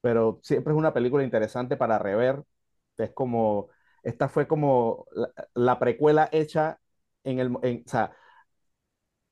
pero 0.00 0.40
siempre 0.42 0.72
es 0.74 0.78
una 0.78 0.94
película 0.94 1.24
interesante 1.24 1.76
para 1.76 1.98
rever. 1.98 2.42
Es 2.98 3.12
como, 3.12 3.68
esta 4.02 4.28
fue 4.28 4.46
como 4.48 5.06
la, 5.12 5.30
la 5.54 5.78
precuela 5.78 6.28
hecha 6.32 6.80
en 7.24 7.40
el, 7.40 7.52
en, 7.62 7.84
o 7.86 7.90
sea, 7.90 8.12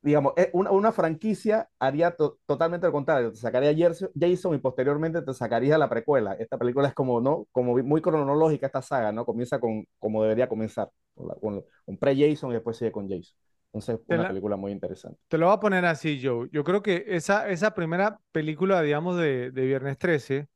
digamos, 0.03 0.35
eh, 0.37 0.51
una, 0.53 0.71
una 0.71 0.93
franquicia 0.93 1.69
haría 1.79 2.15
to- 2.17 2.39
totalmente 2.47 2.87
lo 2.87 2.93
contrario, 2.93 3.31
te 3.33 3.39
sacaría 3.39 3.75
Jason 4.19 4.55
y 4.55 4.59
posteriormente 4.59 5.23
te 5.23 5.33
sacaría 5.35 5.79
la 5.79 5.89
precuela. 5.89 6.35
Esta 6.35 6.59
película 6.59 6.89
es 6.89 6.95
como, 6.95 7.21
¿no? 7.21 7.47
Como 7.53 7.77
muy 7.83 8.01
cronológica 8.03 8.67
esta 8.67 8.83
saga, 8.83 9.13
¿no? 9.13 9.25
Comienza 9.25 9.59
con 9.61 9.87
como 9.99 10.23
debería 10.23 10.49
comenzar, 10.49 10.91
con, 11.15 11.29
con- 11.41 11.65
con 11.87 11.97
pre-Jason 11.99 12.51
y 12.51 12.55
después 12.55 12.77
sigue 12.77 12.93
con 12.93 13.09
Jason. 13.09 13.35
Entonces, 13.75 14.01
Te 14.07 14.17
una 14.17 14.27
la- 14.27 14.27
película 14.27 14.57
muy 14.57 14.73
interesante. 14.73 15.21
Te 15.29 15.39
lo 15.39 15.47
voy 15.47 15.57
a 15.57 15.61
poner 15.61 15.85
así, 15.87 16.21
Joe. 16.23 16.49
Yo 16.53 16.65
creo 16.65 16.83
que 16.83 17.05
esa, 17.09 17.49
esa 17.51 17.75
primera 17.75 18.21
película, 18.33 18.83
digamos, 18.83 19.17
de, 19.19 19.51
de 19.53 19.67
Viernes 19.67 19.99
13 19.99 20.49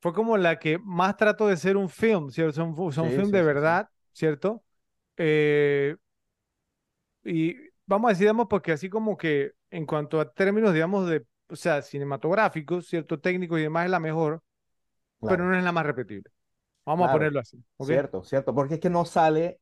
fue 0.00 0.14
como 0.14 0.36
la 0.38 0.58
que 0.60 0.78
más 0.78 1.16
trató 1.18 1.48
de 1.48 1.56
ser 1.58 1.76
un 1.78 1.88
film, 1.90 2.30
¿cierto? 2.30 2.54
Son, 2.54 2.92
son 2.94 3.12
Sí, 3.12 3.14
film 3.14 3.30
sí, 3.30 3.32
de 3.32 3.42
sí, 3.42 3.44
verdad, 3.44 3.88
¿cierto? 4.12 4.64
Eh, 5.18 5.96
y 7.24 7.54
vamos 7.86 8.08
a 8.08 8.12
decir, 8.12 8.22
digamos, 8.24 8.46
porque 8.48 8.72
así 8.72 8.88
como 8.90 9.16
que 9.16 9.52
en 9.70 9.86
cuanto 9.86 10.20
a 10.20 10.32
términos, 10.32 10.72
digamos, 10.74 11.08
de, 11.08 11.24
o 11.48 11.56
sea, 11.56 11.82
cinematográficos, 11.82 12.86
¿cierto? 12.86 13.20
Técnicos 13.20 13.58
y 13.58 13.62
demás 13.62 13.84
es 13.86 13.90
la 13.90 14.00
mejor, 14.00 14.42
pero 15.26 15.44
Claro, 15.44 15.46
no 15.46 15.56
es 15.58 15.64
la 15.64 15.72
más 15.72 15.86
repetible. 15.86 16.30
Vamos 16.86 17.08
a 17.08 17.10
claro, 17.10 17.12
ponerlo 17.12 17.40
así, 17.40 17.62
¿ok? 17.78 17.90
cierto, 17.90 18.22
cierto, 18.24 18.54
porque 18.54 18.74
es 18.74 18.80
que 18.80 18.90
no 18.90 19.04
sale 19.04 19.60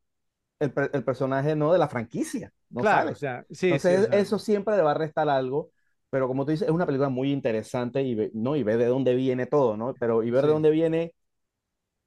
el, 0.60 0.72
el 0.92 1.04
personaje, 1.04 1.56
¿no? 1.56 1.72
De 1.72 1.78
la 1.78 1.88
franquicia, 1.88 2.52
no 2.70 2.84
Claro, 2.84 3.10
o 3.12 3.14
sale. 3.14 3.16
sea, 3.16 3.44
sí, 3.50 3.78
sí, 3.78 3.94
o 3.96 4.02
Entonces, 4.02 4.08
sea, 4.08 4.20
eso 4.20 4.38
siempre 4.38 4.76
le 4.76 4.82
va 4.82 4.92
a 4.92 4.94
restar 4.94 5.28
algo, 5.28 5.70
pero 6.10 6.28
como 6.28 6.44
tú 6.44 6.52
dices, 6.52 6.68
es 6.68 6.74
una 6.74 6.86
película 6.86 7.08
muy 7.10 7.32
interesante 7.32 8.02
y 8.02 8.14
ve, 8.14 8.30
¿no? 8.34 8.56
Y 8.56 8.62
ve 8.64 8.76
de 8.76 8.86
dónde 8.86 9.14
viene 9.14 9.46
todo, 9.46 9.76
¿no? 9.76 9.96
Pero 9.98 10.22
y 10.24 10.30
ver 10.30 10.46
de 10.46 10.52
sí. 10.52 10.52
dónde 10.52 10.70
viene, 10.70 11.14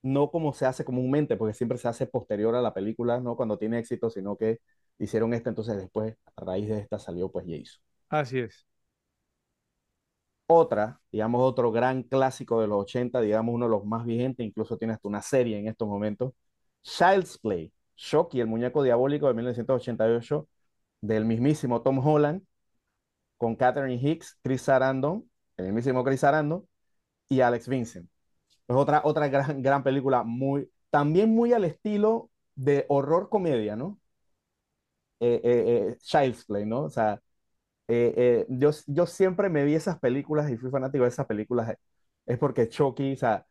no 0.04 0.32
como 0.32 0.54
se 0.54 0.66
hace 0.66 0.86
comúnmente, 0.86 1.38
porque 1.38 1.54
siempre 1.56 1.78
se 1.78 1.88
hace 1.88 2.08
posterior 2.08 2.56
a 2.56 2.62
la 2.62 2.74
película, 2.74 3.20
no 3.22 3.36
cuando 3.38 3.58
tiene 3.58 3.80
éxito, 3.80 4.10
sino 4.10 4.38
que 4.38 4.60
hicieron 5.00 5.34
esto, 5.34 5.50
entonces 5.50 5.78
después, 5.78 6.16
a 6.36 6.46
raíz 6.46 6.70
de 6.70 6.80
esta 6.80 7.00
salió 7.00 7.32
pues 7.32 7.46
Jason. 7.48 7.82
Así 8.10 8.40
es. 8.40 8.66
Otra, 10.46 11.02
digamos, 11.12 11.42
otro 11.42 11.72
gran 11.72 12.04
clásico 12.04 12.62
de 12.62 12.68
los 12.68 12.82
80, 12.84 13.22
digamos, 13.22 13.56
uno 13.56 13.66
de 13.66 13.72
los 13.72 13.86
más 13.86 14.06
vigentes, 14.06 14.46
incluso 14.46 14.78
tiene 14.78 14.94
hasta 14.94 15.08
una 15.08 15.22
serie 15.22 15.58
en 15.58 15.68
estos 15.68 15.88
momentos, 15.88 16.34
Child's 16.84 17.38
Play, 17.40 17.74
Shocky, 17.96 18.40
el 18.42 18.48
muñeco 18.48 18.84
diabólico 18.84 19.28
de 19.28 19.34
1988, 19.36 20.48
del 21.02 21.26
mismísimo 21.26 21.82
Tom 21.82 22.00
Holland, 22.06 22.44
con 23.38 23.56
Catherine 23.56 23.96
Hicks, 24.02 24.38
Chris 24.44 24.64
Sarandon, 24.64 25.30
el 25.58 25.66
mismísimo 25.68 26.04
Chris 26.04 26.22
Sarandon, 26.22 26.68
y 27.30 27.42
Alex 27.42 27.68
Vincent. 27.70 28.10
Es 28.68 28.76
otra, 28.76 29.02
otra 29.06 29.28
gran, 29.30 29.62
gran 29.64 29.84
película, 29.84 30.24
muy, 30.24 30.70
también 30.92 31.36
muy 31.36 31.54
al 31.54 31.66
estilo 31.66 32.32
de 32.56 32.86
horror 32.90 33.30
comedia, 33.30 33.76
¿no? 33.76 34.00
Eh, 35.20 35.40
eh, 35.44 35.88
eh, 35.92 35.98
Child's 36.02 36.46
Play, 36.46 36.66
¿no? 36.66 36.84
O 36.84 36.90
sea, 36.90 37.22
eh, 37.90 38.46
yo, 38.50 38.72
yo 38.88 39.08
siempre 39.08 39.50
me 39.50 39.66
vi 39.66 39.76
esas 39.76 40.00
películas 40.00 40.52
y 40.52 40.58
fui 40.58 40.72
fanático 40.72 41.04
de 41.06 41.10
esas 41.12 41.28
películas. 41.28 41.78
Es 42.26 42.40
porque 42.40 42.70
Chucky, 42.70 43.14
o 43.14 43.18
sea, 43.18 43.46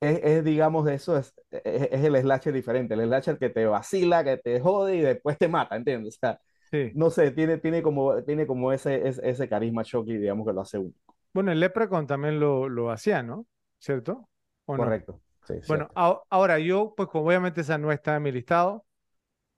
es, 0.00 0.20
es, 0.22 0.44
digamos, 0.44 0.88
eso, 0.88 1.16
es, 1.18 1.34
es, 1.50 1.88
es 1.92 2.04
el 2.04 2.16
slasher 2.20 2.52
diferente, 2.52 2.94
el 2.94 3.02
slasher 3.06 3.38
que 3.38 3.50
te 3.50 3.66
vacila, 3.66 4.24
que 4.24 4.36
te 4.38 4.60
jode 4.60 4.96
y 4.96 5.00
después 5.00 5.38
te 5.38 5.48
mata, 5.48 5.76
¿entiendes? 5.76 6.16
O 6.16 6.18
sea, 6.20 6.40
Sí. 6.70 6.94
no 6.94 7.10
sé, 7.10 7.30
tiene, 7.32 7.58
tiene 7.58 7.82
como, 7.82 8.22
tiene 8.24 8.46
como 8.46 8.72
ese, 8.72 9.06
ese, 9.08 9.28
ese 9.28 9.48
carisma 9.48 9.84
Chucky, 9.84 10.16
digamos, 10.18 10.46
que 10.46 10.52
lo 10.52 10.60
hace 10.62 10.78
único. 10.78 11.14
Bueno, 11.32 11.52
el 11.52 11.60
Leprechaun 11.60 12.06
también 12.06 12.40
lo, 12.40 12.68
lo 12.68 12.90
hacía, 12.90 13.22
¿no? 13.22 13.46
¿Cierto? 13.78 14.28
¿O 14.66 14.78
no? 14.78 15.00
Correcto. 15.00 15.20
Sí, 15.46 15.54
Bueno, 15.66 15.90
a- 15.94 16.22
ahora 16.30 16.58
yo, 16.60 16.94
pues 16.96 17.08
como 17.10 17.26
obviamente 17.28 17.62
esa 17.62 17.78
no 17.78 17.92
está 17.92 18.16
en 18.16 18.22
mi 18.24 18.32
listado, 18.32 18.86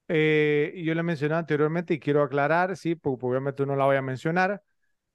eh, 0.08 0.74
yo 0.84 0.94
la 0.94 1.02
mencioné 1.04 1.36
anteriormente 1.36 1.94
y 1.94 2.00
quiero 2.00 2.22
aclarar, 2.22 2.76
sí, 2.76 2.94
porque 2.96 3.26
obviamente 3.26 3.66
no 3.66 3.76
la 3.76 3.86
voy 3.86 3.96
a 3.96 4.02
mencionar. 4.02 4.62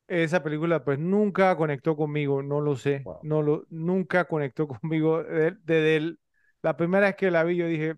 Esa 0.07 0.43
película 0.43 0.83
pues 0.83 0.99
nunca 0.99 1.55
conectó 1.57 1.95
conmigo, 1.95 2.43
no 2.43 2.61
lo 2.61 2.75
sé, 2.75 3.03
Wow. 3.05 3.19
no 3.21 3.41
lo, 3.41 3.65
nunca 3.69 4.25
conectó 4.25 4.67
conmigo. 4.81 5.23
de- 5.23 5.51
Desde 5.63 5.95
el- 5.97 6.19
la 6.61 6.77
primera 6.77 7.07
vez 7.07 7.15
que 7.15 7.31
la 7.31 7.43
vi 7.43 7.57
yo 7.57 7.67
dije, 7.67 7.95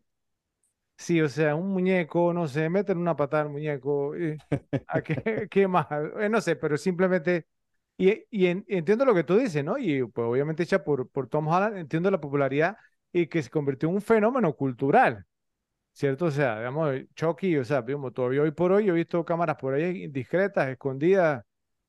sí, 0.98 1.22
o 1.22 1.30
sea, 1.30 1.56
un 1.56 1.70
muñeco, 1.72 2.34
no 2.34 2.48
sé, 2.48 2.70
meten 2.70 2.98
una 2.98 3.16
patada 3.16 3.44
al 3.44 3.50
muñeco, 3.50 4.16
eh, 4.16 4.42
¿a 4.88 5.02
qué, 5.02 5.16
qué 5.52 5.68
más? 5.68 5.88
Eh, 6.20 6.30
no 6.30 6.42
sé, 6.42 6.56
pero 6.56 6.78
simplemente, 6.78 7.48
y, 7.98 8.24
y 8.32 8.48
en- 8.48 8.66
entiendo 8.68 9.06
lo 9.06 9.14
que 9.16 9.24
tú 9.24 9.38
dices, 9.38 9.64
¿no? 9.64 9.78
Y 9.78 10.06
pues 10.08 10.28
obviamente 10.28 10.64
hecha 10.64 10.84
por, 10.84 11.10
por 11.10 11.28
Tom 11.30 11.48
Holland, 11.48 11.78
entiendo 11.78 12.12
la 12.12 12.22
popularidad 12.22 12.78
y 13.14 13.28
que 13.28 13.44
se 13.44 13.50
convirtió 13.50 13.90
en 13.90 13.96
un 13.96 14.02
fenómeno 14.02 14.54
cultural. 14.56 15.26
¿Cierto? 15.94 16.26
O 16.26 16.32
sea, 16.32 16.58
digamos, 16.60 16.96
Chucky, 17.16 17.58
o 17.58 17.66
sea, 17.66 17.82
digamos, 17.82 18.14
todavía 18.14 18.44
hoy 18.44 18.52
por 18.52 18.72
hoy 18.72 18.86
yo 18.86 18.94
he 18.94 18.98
visto 18.98 19.26
cámaras 19.26 19.58
por 19.58 19.74
ahí 19.74 20.04
indiscretas, 20.04 20.70
escondidas. 20.70 21.44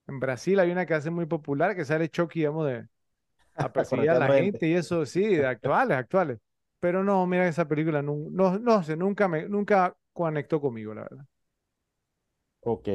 En 0.08 0.18
Brasil 0.20 0.58
hay 0.58 0.70
una 0.70 0.86
que 0.86 0.94
hace 0.94 1.10
muy 1.10 1.26
popular 1.26 1.76
que 1.76 1.84
sale 1.84 2.08
Chucky, 2.08 2.40
digamos, 2.40 2.66
de 2.66 2.88
a 3.58 3.72
perseguir 3.72 4.10
a 4.10 4.16
la 4.16 4.30
gente. 4.30 4.66
y 4.68 4.74
eso, 4.74 5.06
sí, 5.06 5.22
de 5.36 5.46
actuales, 5.46 5.98
actuales. 5.98 6.38
Pero 6.80 7.04
no, 7.04 7.26
mira, 7.26 7.48
esa 7.48 7.66
película 7.68 8.02
no, 8.02 8.16
no, 8.30 8.58
no 8.58 8.82
sé, 8.82 8.96
nunca 8.96 9.28
me, 9.28 9.48
nunca 9.48 9.96
conectó 10.12 10.60
conmigo, 10.60 10.94
la 10.94 11.02
verdad. 11.02 11.26
Ok. 12.60 12.88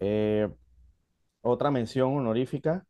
Eh, 0.00 0.48
otra 1.42 1.70
mención 1.70 2.16
honorífica, 2.16 2.86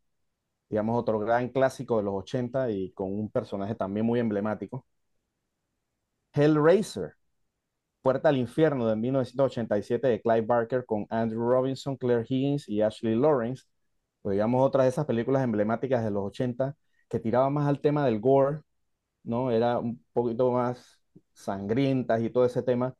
digamos, 0.69 0.99
otro 0.99 1.19
gran 1.19 1.49
clásico 1.49 1.97
de 1.97 2.03
los 2.03 2.15
80 2.15 2.71
y 2.71 2.91
con 2.93 3.13
un 3.13 3.29
personaje 3.31 3.75
también 3.75 4.05
muy 4.05 4.19
emblemático. 4.21 4.85
Hellraiser, 6.35 7.15
Puerta 8.03 8.29
al 8.29 8.37
Infierno 8.37 8.87
de 8.87 8.97
1987 8.97 10.07
de 10.09 10.21
Clive 10.21 10.41
Barker 10.43 10.85
con 10.85 11.07
Andrew 11.11 11.41
Robinson, 11.49 11.97
Claire 11.97 12.25
Higgins 12.29 12.69
y 12.69 12.81
Ashley 12.83 13.15
Lawrence. 13.15 13.65
Pues, 14.21 14.35
digamos, 14.35 14.65
otra 14.67 14.83
de 14.83 14.89
esas 14.89 15.05
películas 15.05 15.43
emblemáticas 15.43 16.03
de 16.03 16.11
los 16.11 16.25
80 16.25 16.75
que 17.09 17.19
tiraba 17.19 17.49
más 17.49 17.67
al 17.67 17.81
tema 17.81 18.05
del 18.05 18.19
gore, 18.21 18.61
¿no? 19.23 19.51
Era 19.51 19.79
un 19.79 20.03
poquito 20.13 20.51
más 20.51 21.01
sangrientas 21.33 22.21
y 22.21 22.29
todo 22.29 22.45
ese 22.45 22.63
tema. 22.63 22.95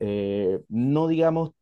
Eh, 0.00 0.60
no 0.68 1.08
digamos 1.08 1.52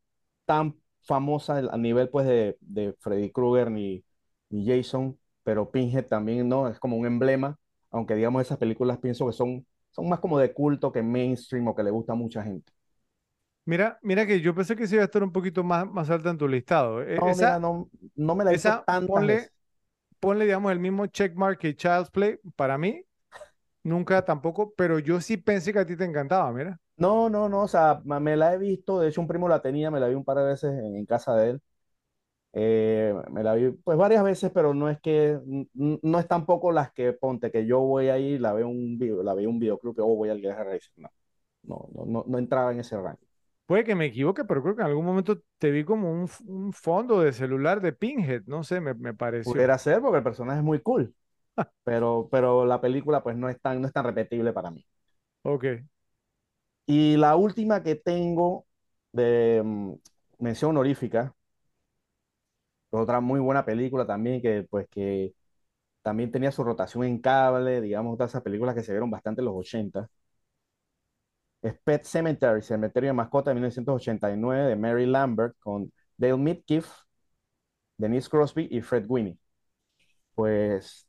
tan 0.46 0.76
famosa 1.02 1.58
a 1.58 1.78
nivel 1.78 2.08
pues 2.10 2.26
de, 2.26 2.56
de 2.60 2.94
Freddy 3.00 3.30
Krueger 3.32 3.70
ni, 3.70 4.04
ni 4.50 4.66
Jason, 4.66 5.18
pero 5.44 5.70
Pinhead 5.70 6.06
también 6.06 6.48
no, 6.48 6.68
es 6.68 6.78
como 6.80 6.96
un 6.96 7.06
emblema, 7.06 7.58
aunque 7.90 8.14
digamos 8.16 8.42
esas 8.42 8.58
películas 8.58 8.98
pienso 8.98 9.26
que 9.26 9.32
son, 9.32 9.66
son 9.92 10.08
más 10.08 10.20
como 10.20 10.38
de 10.38 10.52
culto 10.54 10.92
que 10.92 11.02
mainstream 11.02 11.68
o 11.68 11.74
que 11.76 11.82
le 11.84 11.90
gusta 11.92 12.12
a 12.14 12.16
mucha 12.16 12.42
gente. 12.42 12.72
Mira, 13.64 13.98
mira 14.02 14.26
que 14.26 14.40
yo 14.40 14.54
pensé 14.54 14.74
que 14.74 14.86
se 14.88 14.96
iba 14.96 15.02
a 15.04 15.06
estar 15.06 15.22
un 15.22 15.32
poquito 15.32 15.62
más, 15.62 15.86
más 15.88 16.10
alta 16.10 16.30
en 16.30 16.38
tu 16.38 16.48
listado. 16.48 17.02
E- 17.02 17.22
No, 17.22 17.34
mira, 17.36 17.52
esa, 17.52 17.58
no, 17.58 17.90
no 18.16 18.34
me 18.34 18.44
la 18.44 18.50
he 18.50 18.54
visto 18.54 18.72
esa, 18.72 18.86
tantas 18.86 19.26
ponle, 19.26 19.26
veces. 19.26 19.52
ponle, 20.20 20.44
digamos, 20.46 20.72
el 20.72 20.80
mismo 20.80 21.06
checkmark 21.08 21.58
que 21.60 21.76
Child's 21.76 22.10
Play 22.10 22.38
para 22.56 22.78
mí. 22.78 23.04
Nunca 23.84 24.24
tampoco, 24.24 24.74
pero 24.76 24.98
yo 25.00 25.20
sí 25.20 25.36
pensé 25.38 25.72
que 25.72 25.80
a 25.80 25.86
ti 25.86 25.96
te 25.96 26.04
encantaba, 26.04 26.52
mira. 26.52 26.80
No, 26.96 27.28
no, 27.28 27.48
no, 27.48 27.62
o 27.62 27.68
sea, 27.68 28.00
me 28.04 28.36
la 28.36 28.54
he 28.54 28.58
visto, 28.58 29.00
de 29.00 29.08
hecho 29.08 29.20
un 29.20 29.26
primo 29.26 29.48
la 29.48 29.60
tenía, 29.60 29.90
me 29.90 29.98
la 29.98 30.08
vi 30.08 30.14
un 30.14 30.24
par 30.24 30.36
de 30.38 30.44
veces 30.44 30.70
en, 30.72 30.94
en 30.96 31.06
casa 31.06 31.34
de 31.34 31.50
él. 31.50 31.62
Eh, 32.54 33.14
me 33.30 33.42
la 33.42 33.54
vi 33.54 33.70
pues 33.70 33.96
varias 33.96 34.22
veces, 34.22 34.50
pero 34.52 34.74
no 34.74 34.90
es 34.90 35.00
que, 35.00 35.38
no 35.74 36.18
es 36.18 36.28
tampoco 36.28 36.70
las 36.70 36.92
que 36.92 37.12
ponte 37.12 37.50
que 37.50 37.66
yo 37.66 37.80
voy 37.80 38.08
ahí, 38.08 38.38
la 38.38 38.52
veo 38.52 38.68
un 38.68 38.98
video, 38.98 39.22
la 39.22 39.34
veo 39.34 39.48
un 39.48 39.58
videoclub 39.58 39.98
o 40.00 40.16
voy 40.16 40.28
al 40.28 40.40
Guerra 40.40 40.64
Racer. 40.64 40.92
No, 40.96 41.08
no, 41.62 41.88
no, 41.94 42.04
no, 42.04 42.24
no 42.26 42.38
entraba 42.38 42.72
en 42.72 42.80
ese 42.80 42.96
rango. 42.96 43.20
Puede 43.66 43.84
que 43.84 43.94
me 43.94 44.06
equivoque, 44.06 44.44
pero 44.44 44.62
creo 44.62 44.76
que 44.76 44.82
en 44.82 44.88
algún 44.88 45.06
momento 45.06 45.40
te 45.58 45.70
vi 45.70 45.84
como 45.84 46.12
un, 46.12 46.28
un 46.46 46.72
fondo 46.72 47.20
de 47.20 47.32
celular 47.32 47.80
de 47.80 47.92
Pinhead, 47.92 48.42
no 48.46 48.64
sé, 48.64 48.80
me, 48.80 48.92
me 48.92 49.14
pareció. 49.14 49.52
Pudiera 49.52 49.78
ser 49.78 50.02
porque 50.02 50.18
el 50.18 50.24
personaje 50.24 50.58
es 50.58 50.64
muy 50.64 50.80
cool, 50.80 51.14
pero, 51.84 52.28
pero 52.30 52.66
la 52.66 52.80
película 52.80 53.22
pues 53.22 53.36
no 53.36 53.48
es 53.48 53.60
tan, 53.60 53.80
no 53.80 53.86
es 53.86 53.92
tan 53.92 54.04
repetible 54.04 54.52
para 54.52 54.70
mí. 54.70 54.84
Ok. 55.44 55.64
Y 56.86 57.16
la 57.16 57.36
última 57.36 57.82
que 57.82 57.94
tengo 57.94 58.66
de 59.12 59.62
mm, 59.64 59.92
mención 60.40 60.72
honorífica, 60.72 61.34
otra 63.00 63.20
muy 63.20 63.40
buena 63.40 63.64
película 63.64 64.06
también 64.06 64.42
que 64.42 64.64
pues 64.70 64.86
que 64.90 65.34
también 66.02 66.32
tenía 66.32 66.52
su 66.52 66.64
rotación 66.64 67.04
en 67.04 67.20
cable, 67.20 67.80
digamos, 67.82 68.16
todas 68.18 68.32
esas 68.32 68.42
películas 68.42 68.74
que 68.74 68.82
se 68.84 68.92
vieron 68.92 69.10
bastante 69.10 69.40
en 69.42 69.46
los 69.46 69.54
80. 69.56 70.08
Es 71.62 71.74
Pet 71.84 72.04
Cemetery, 72.04 72.62
Cementerio 72.62 73.08
de 73.10 73.14
Mascota 73.14 73.50
de 73.50 73.54
1989 73.54 74.62
de 74.70 74.76
Mary 74.76 75.06
Lambert 75.06 75.56
con 75.60 75.92
Dale 76.16 76.36
Midkiff, 76.36 76.88
Denise 77.98 78.28
Crosby 78.28 78.68
y 78.70 78.80
Fred 78.82 79.06
Winnie. 79.08 79.38
Pues 80.34 81.08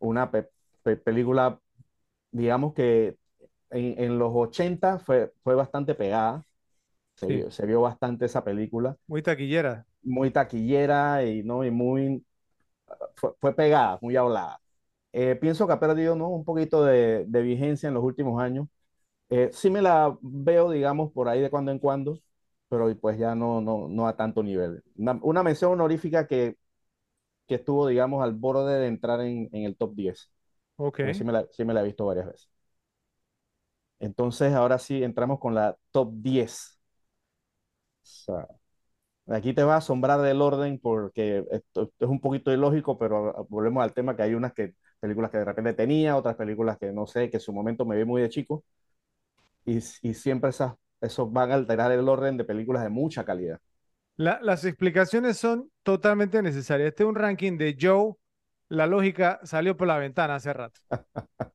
una 0.00 0.30
pe- 0.30 0.50
pe- 0.82 0.96
película, 0.98 1.60
digamos 2.32 2.74
que 2.74 3.18
en, 3.70 4.00
en 4.02 4.18
los 4.18 4.32
80 4.34 4.98
fue, 5.00 5.32
fue 5.44 5.54
bastante 5.54 5.94
pegada, 5.94 6.44
se 7.16 7.28
Sí. 7.28 7.32
vio, 7.32 7.50
se 7.50 7.66
vio 7.66 7.82
bastante 7.82 8.26
esa 8.26 8.44
película, 8.44 8.96
Muy 9.08 9.22
taquillera. 9.22 9.84
Muy 10.06 10.30
taquillera 10.32 11.24
y, 11.24 11.42
¿no? 11.44 11.64
y 11.64 11.70
muy, 11.70 12.24
fue, 13.16 13.32
fue 13.40 13.54
pegada, 13.56 13.98
muy 14.02 14.16
hablada. 14.16 14.60
Eh, 15.12 15.36
pienso 15.36 15.66
que 15.66 15.72
ha 15.74 15.80
perdido 15.80 16.16
¿no? 16.16 16.28
un 16.30 16.44
poquito 16.44 16.84
de, 16.84 17.24
de 17.26 17.42
vigencia 17.42 17.88
en 17.88 17.94
los 17.94 18.04
últimos 18.04 18.42
años. 18.42 18.68
Eh, 19.30 19.50
sí 19.52 19.70
me 19.70 19.82
la 19.82 20.16
veo, 20.22 20.70
digamos, 20.70 21.12
por 21.12 21.28
ahí 21.28 21.40
de 21.42 21.50
cuando 21.50 21.72
en 21.72 21.78
cuando, 21.80 22.18
pero 22.68 22.94
pues 23.00 23.18
ya 23.18 23.34
no, 23.36 23.60
no, 23.62 23.88
no 23.88 24.08
a 24.08 24.16
tanto 24.16 24.42
nivel. 24.42 24.82
Una, 24.96 25.18
una 25.22 25.42
mención 25.44 25.72
honorífica 25.72 26.26
que, 26.26 26.56
que 27.48 27.56
estuvo, 27.56 27.86
digamos, 27.88 28.22
al 28.24 28.34
borde 28.34 28.78
de 28.80 28.88
entrar 28.88 29.20
en, 29.22 29.48
en 29.52 29.64
el 29.64 29.76
top 29.76 29.94
10. 29.96 30.30
Ok. 30.76 31.00
Sí 31.12 31.24
me 31.24 31.32
la, 31.32 31.46
sí 31.52 31.64
me 31.64 31.74
la 31.74 31.82
he 31.82 31.84
visto 31.84 32.06
varias 32.06 32.26
veces. 32.28 32.50
Entonces, 33.98 34.52
ahora 34.54 34.78
sí 34.78 35.02
entramos 35.02 35.38
con 35.40 35.54
la 35.54 35.76
top 35.90 36.10
10. 36.14 36.78
O 38.02 38.06
sea, 38.08 38.46
aquí 39.28 39.52
te 39.54 39.62
va 39.64 39.74
a 39.74 39.78
asombrar 39.78 40.20
del 40.20 40.40
orden 40.42 40.78
porque 40.80 41.44
esto, 41.50 41.92
es 41.98 42.08
un 42.08 42.20
poquito 42.20 42.52
ilógico, 42.52 42.98
pero 42.98 43.46
volvemos 43.48 43.82
al 43.82 43.92
tema 43.94 44.16
que 44.16 44.22
hay 44.22 44.34
unas 44.34 44.52
que, 44.52 44.74
películas 45.00 45.30
que 45.30 45.38
de 45.38 45.44
repente 45.44 45.74
tenía, 45.74 46.16
otras 46.16 46.36
películas 46.36 46.78
que 46.78 46.92
no 46.92 47.06
sé, 47.06 47.30
que 47.30 47.36
en 47.38 47.40
su 47.40 47.52
momento 47.52 47.84
me 47.86 47.96
vi 47.96 48.04
muy 48.04 48.22
de 48.22 48.28
chico, 48.30 48.64
y, 49.64 49.78
y 49.78 50.14
siempre 50.14 50.50
esas, 50.50 50.74
esos 51.00 51.30
van 51.32 51.50
a 51.52 51.54
alterar 51.54 51.92
el 51.92 52.08
orden 52.08 52.36
de 52.36 52.44
películas 52.44 52.82
de 52.82 52.88
mucha 52.90 53.24
calidad. 53.24 53.60
La- 54.16 54.38
las 54.42 54.64
explicaciones 54.64 55.36
son 55.38 55.70
totalmente 55.82 56.42
necesarias. 56.42 56.88
Este 56.88 57.02
es 57.04 57.08
un 57.08 57.14
ranking 57.16 57.56
de 57.58 57.76
Joe. 57.80 58.14
La 58.68 58.86
lógica 58.86 59.40
salió 59.44 59.76
por 59.76 59.88
la 59.88 59.98
ventana 59.98 60.36
hace 60.36 60.52
rato. 60.52 60.80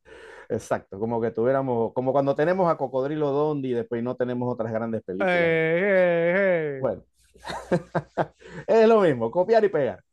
Exacto, 0.49 0.99
como 0.99 1.22
que 1.22 1.32
tuviéramos, 1.32 1.93
como 1.93 2.11
cuando 2.11 2.36
tenemos 2.36 2.69
a 2.72 2.78
Cocodrilo 2.78 3.32
Dondi 3.32 3.69
y 3.72 3.74
después 3.74 4.03
no 4.03 4.15
tenemos 4.15 4.51
otras 4.53 4.72
grandes 4.74 5.03
películas. 5.03 5.51
¡Ey, 5.51 5.84
ey, 5.84 6.88
ey! 6.88 6.91
Bueno, 6.91 7.03
es 8.67 8.88
lo 8.88 9.01
mismo, 9.01 9.32
copiar 9.32 9.63
y 9.65 9.69
pegar. 9.69 10.03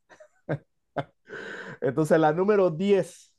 Entonces, 1.80 2.18
la 2.18 2.32
número 2.32 2.70
10, 2.70 3.34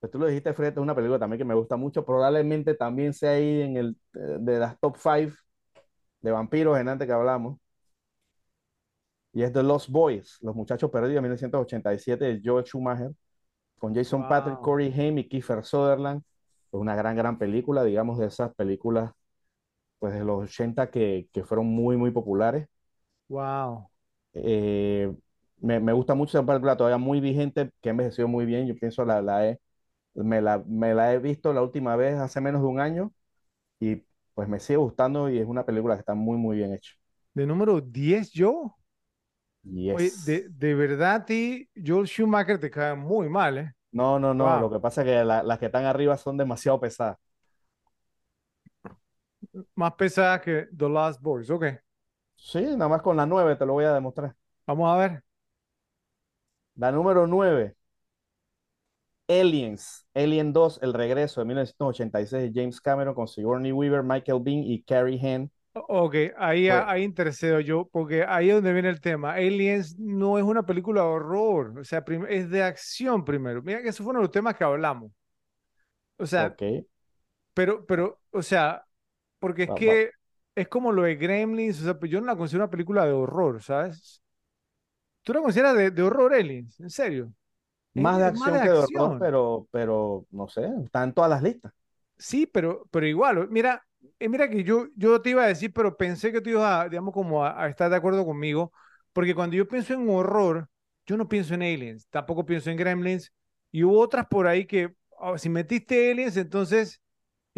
pues 0.00 0.12
tú 0.12 0.18
lo 0.18 0.26
dijiste, 0.26 0.52
Fred, 0.54 0.72
es 0.72 0.78
una 0.78 0.94
película 0.94 1.18
también 1.18 1.38
que 1.38 1.44
me 1.44 1.54
gusta 1.54 1.76
mucho. 1.76 2.04
Probablemente 2.04 2.74
también 2.74 3.12
sea 3.14 3.32
ahí 3.32 3.62
en 3.62 3.76
el 3.76 3.96
eh, 4.14 4.38
de 4.40 4.58
las 4.58 4.78
top 4.80 4.96
5 4.96 5.34
de 6.22 6.30
vampiros 6.32 6.78
en 6.78 6.88
antes 6.88 7.06
que 7.06 7.12
hablamos. 7.14 7.58
Y 9.32 9.42
es 9.42 9.52
The 9.52 9.62
Lost 9.62 9.88
Boys, 9.90 10.38
Los 10.42 10.56
Muchachos 10.56 10.90
Perdidos, 10.90 11.14
de 11.16 11.20
1987, 11.20 12.24
de 12.24 12.40
Joel 12.44 12.64
Schumacher, 12.64 13.12
con 13.78 13.94
Jason 13.94 14.28
Patrick, 14.28 14.56
Wow. 14.56 14.64
Corey 14.64 14.92
Haim 14.92 15.18
y 15.18 15.28
Kiefer 15.28 15.64
Sutherland. 15.64 16.22
Es 16.72 16.80
una 16.80 16.96
gran, 16.96 17.16
gran 17.16 17.38
película, 17.38 17.84
digamos, 17.84 18.18
de 18.18 18.26
esas 18.26 18.54
películas 18.54 19.12
pues, 20.00 20.14
de 20.14 20.24
los 20.24 20.44
80 20.44 20.90
que, 20.90 21.28
que 21.32 21.44
fueron 21.44 21.66
muy, 21.68 21.96
muy 21.96 22.12
populares. 22.12 22.68
Wow. 23.30 23.88
Eh, 24.34 25.12
me, 25.58 25.80
me 25.80 25.92
gusta 25.92 26.14
mucho 26.14 26.38
esa 26.38 26.46
película, 26.46 26.76
todavía 26.76 26.98
muy 26.98 27.20
vigente, 27.20 27.70
que 27.80 27.88
ha 27.90 27.92
envejeció 27.92 28.28
muy 28.28 28.46
bien. 28.46 28.66
Yo 28.66 28.76
pienso 28.76 29.04
la, 29.04 29.20
la 29.22 29.48
he, 29.48 29.60
me 30.14 30.40
la, 30.42 30.62
me 30.66 30.94
la 30.94 31.14
he 31.14 31.18
visto 31.18 31.52
la 31.52 31.62
última 31.62 31.96
vez 31.96 32.16
hace 32.18 32.40
menos 32.40 32.62
de 32.62 32.68
un 32.68 32.80
año 32.80 33.12
y 33.80 34.04
pues 34.34 34.48
me 34.48 34.60
sigue 34.60 34.78
gustando 34.78 35.30
y 35.30 35.38
es 35.38 35.46
una 35.48 35.66
película 35.66 35.96
que 35.96 36.00
está 36.00 36.14
muy, 36.14 36.38
muy 36.38 36.56
bien 36.58 36.74
hecha. 36.74 36.92
De 37.34 37.44
número 37.44 37.80
10, 37.80 38.30
Joe. 38.32 38.70
Oye, 39.88 40.12
Yes. 40.12 40.16
de, 40.16 40.48
de 40.48 40.74
verdad, 40.74 41.14
a 41.16 41.24
ti, 41.24 41.68
Joel 41.76 42.06
Schumacher 42.06 42.58
te 42.60 42.70
cae 42.70 42.94
muy 42.94 43.28
mal, 43.28 43.58
¿eh? 43.58 43.72
No, 43.92 44.18
no, 44.18 44.34
no. 44.34 44.58
Lo 44.58 44.70
que 44.70 44.78
pasa 44.80 45.02
es 45.02 45.06
que 45.06 45.24
la- 45.24 45.42
las 45.42 45.58
que 45.58 45.66
están 45.66 45.84
arriba 45.84 46.16
son 46.16 46.36
demasiado 46.36 46.80
pesadas. 46.80 47.18
Más 49.74 49.92
pesada 49.94 50.40
que 50.40 50.68
The 50.76 50.88
Last 50.88 51.20
Boys. 51.20 51.50
Ok. 51.50 51.64
Sí, 52.40 52.60
nada 52.60 52.88
más 52.88 53.02
con 53.02 53.16
la 53.16 53.26
9 53.26 53.54
te 53.56 53.66
lo 53.66 53.74
voy 53.74 53.84
a 53.84 53.92
demostrar. 53.94 54.34
Vamos 54.66 54.90
a 54.92 54.96
ver. 54.98 55.22
La 56.74 56.90
número 56.90 57.26
9, 57.28 57.76
Aliens. 59.28 60.06
Alien 60.14 60.52
2, 60.52 60.78
El 60.82 60.92
Regreso 60.92 61.40
de 61.40 61.46
1986 61.46 62.52
de 62.52 62.60
James 62.60 62.80
Cameron 62.82 63.14
con 63.14 63.28
Sigourney 63.28 63.72
Weaver, 63.72 64.02
Michael 64.02 64.40
Biehn 64.42 64.64
y 64.64 64.82
Carrie 64.82 65.18
Henn. 65.22 65.50
Ok, 65.72 66.14
ahí, 66.36 66.68
Pues- 66.68 66.82
ahí 66.84 67.02
intercedo 67.04 67.60
yo, 67.60 67.88
porque 67.92 68.24
ahí 68.24 68.48
es 68.48 68.56
donde 68.56 68.72
viene 68.72 68.88
el 68.88 69.00
tema. 69.00 69.34
Aliens 69.34 69.96
no 69.98 70.36
es 70.38 70.44
una 70.44 70.64
película 70.66 71.02
de 71.02 71.06
horror, 71.08 71.78
o 71.78 71.84
sea, 71.84 72.04
es 72.28 72.50
de 72.50 72.62
acción 72.62 73.24
primero. 73.24 73.62
Mira 73.62 73.80
que 73.82 73.88
eso 73.90 74.02
fue 74.02 74.10
uno 74.10 74.18
de 74.20 74.24
los 74.24 74.32
temas 74.32 74.56
que 74.56 74.64
hablamos. 74.64 75.12
O 76.18 76.26
sea, 76.26 76.52
Ok. 76.52 76.62
pero, 77.54 77.84
pero, 77.86 78.20
o 78.30 78.42
sea, 78.42 78.86
porque 79.38 79.64
es 79.64 79.70
va. 79.70 79.74
que 79.74 80.10
es 80.54 80.68
como 80.68 80.92
lo 80.92 81.02
de 81.02 81.16
Gremlins, 81.16 81.80
o 81.80 81.84
sea, 81.84 81.98
pues 81.98 82.10
yo 82.10 82.20
no 82.20 82.26
la 82.26 82.36
considero 82.36 82.64
una 82.64 82.70
película 82.70 83.04
de 83.06 83.12
horror, 83.12 83.62
¿sabes? 83.62 84.22
¿Tú 85.22 85.32
la 85.32 85.40
consideras 85.40 85.76
de, 85.76 85.90
de 85.90 86.02
horror, 86.02 86.34
Aliens? 86.34 86.78
¿En 86.80 86.90
serio? 86.90 87.32
Más 87.94 88.18
de 88.18 88.26
acción 88.26 88.60
que 88.60 88.68
de 88.68 88.74
horror, 88.78 89.18
pero, 89.18 89.68
pero 89.70 90.26
no 90.30 90.48
sé, 90.48 90.68
está 90.84 91.04
en 91.04 91.12
todas 91.12 91.30
las 91.30 91.42
listas. 91.42 91.72
Sí, 92.18 92.46
pero, 92.46 92.86
pero 92.90 93.06
igual, 93.06 93.48
mira, 93.50 93.84
eh, 94.18 94.28
mira 94.28 94.48
que 94.48 94.62
yo, 94.62 94.88
yo 94.94 95.20
te 95.22 95.30
iba 95.30 95.44
a 95.44 95.46
decir, 95.46 95.72
pero 95.72 95.96
pensé 95.96 96.32
que 96.32 96.40
tú 96.40 96.50
ibas 96.50 96.86
a, 96.86 96.88
digamos, 96.88 97.14
como 97.14 97.44
a, 97.44 97.62
a 97.62 97.68
estar 97.68 97.90
de 97.90 97.96
acuerdo 97.96 98.24
conmigo, 98.24 98.72
porque 99.12 99.34
cuando 99.34 99.56
yo 99.56 99.66
pienso 99.66 99.94
en 99.94 100.08
horror, 100.08 100.68
yo 101.06 101.16
no 101.16 101.28
pienso 101.28 101.54
en 101.54 101.62
Aliens, 101.62 102.06
tampoco 102.10 102.44
pienso 102.44 102.70
en 102.70 102.76
Gremlins, 102.76 103.32
y 103.72 103.84
hubo 103.84 103.98
otras 104.00 104.26
por 104.26 104.46
ahí 104.46 104.66
que, 104.66 104.94
ah, 105.18 105.38
si 105.38 105.48
metiste 105.48 106.10
Aliens, 106.10 106.36
entonces, 106.36 107.00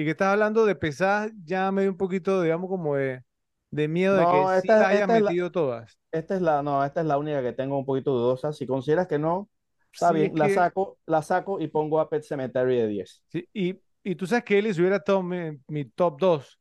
y 0.03 0.05
que 0.07 0.11
estás 0.13 0.29
hablando 0.33 0.65
de 0.67 0.75
pesadas, 0.77 1.33
ya 1.45 1.71
me 1.73 1.83
dio 1.83 1.91
un 1.93 1.97
poquito, 1.97 2.43
digamos, 2.43 2.69
como 2.69 2.97
de, 2.97 3.23
de 3.71 3.89
miedo 3.89 4.17
de 4.17 4.29
que 4.29 4.47
No, 4.47 4.53
sí 4.61 4.75
esta, 4.75 4.77
la 4.77 4.89
hayas 4.89 5.09
esta 5.09 5.17
es 5.17 5.23
la, 5.23 5.35
metido 5.35 5.51
todas. 5.53 5.99
esta 6.13 6.37
es 6.37 6.43
la, 6.43 6.63
no, 6.63 6.85
esta 6.85 7.01
es 7.01 7.07
la 7.07 7.19
única 7.19 7.43
que 7.43 7.53
tengo 7.53 7.79
un 7.79 7.87
poquito 7.87 8.13
dudosa. 8.13 8.53
Si 8.53 8.67
consideras 8.67 9.09
que 9.09 9.19
no, 9.19 9.51
está 9.95 10.13
Sí, 10.13 10.13
bien, 10.13 10.39
la 10.39 10.49
que, 10.49 10.51
saco, 10.51 10.99
la 11.07 11.23
saco 11.23 11.61
y 11.61 11.69
pongo 11.69 12.01
a 12.01 12.11
Pet 12.11 12.25
Cemetery 12.25 12.77
de 12.79 12.89
10. 12.89 13.25
sí, 13.29 13.49
y, 13.53 13.81
y 14.03 14.15
tú 14.15 14.27
sabes 14.27 14.45
que 14.45 14.59
Aliens 14.59 14.79
hubiera 14.79 14.97
estado 14.97 15.23
mi, 15.23 15.59
mi 15.69 15.85
top 15.87 16.19
2. 16.21 16.59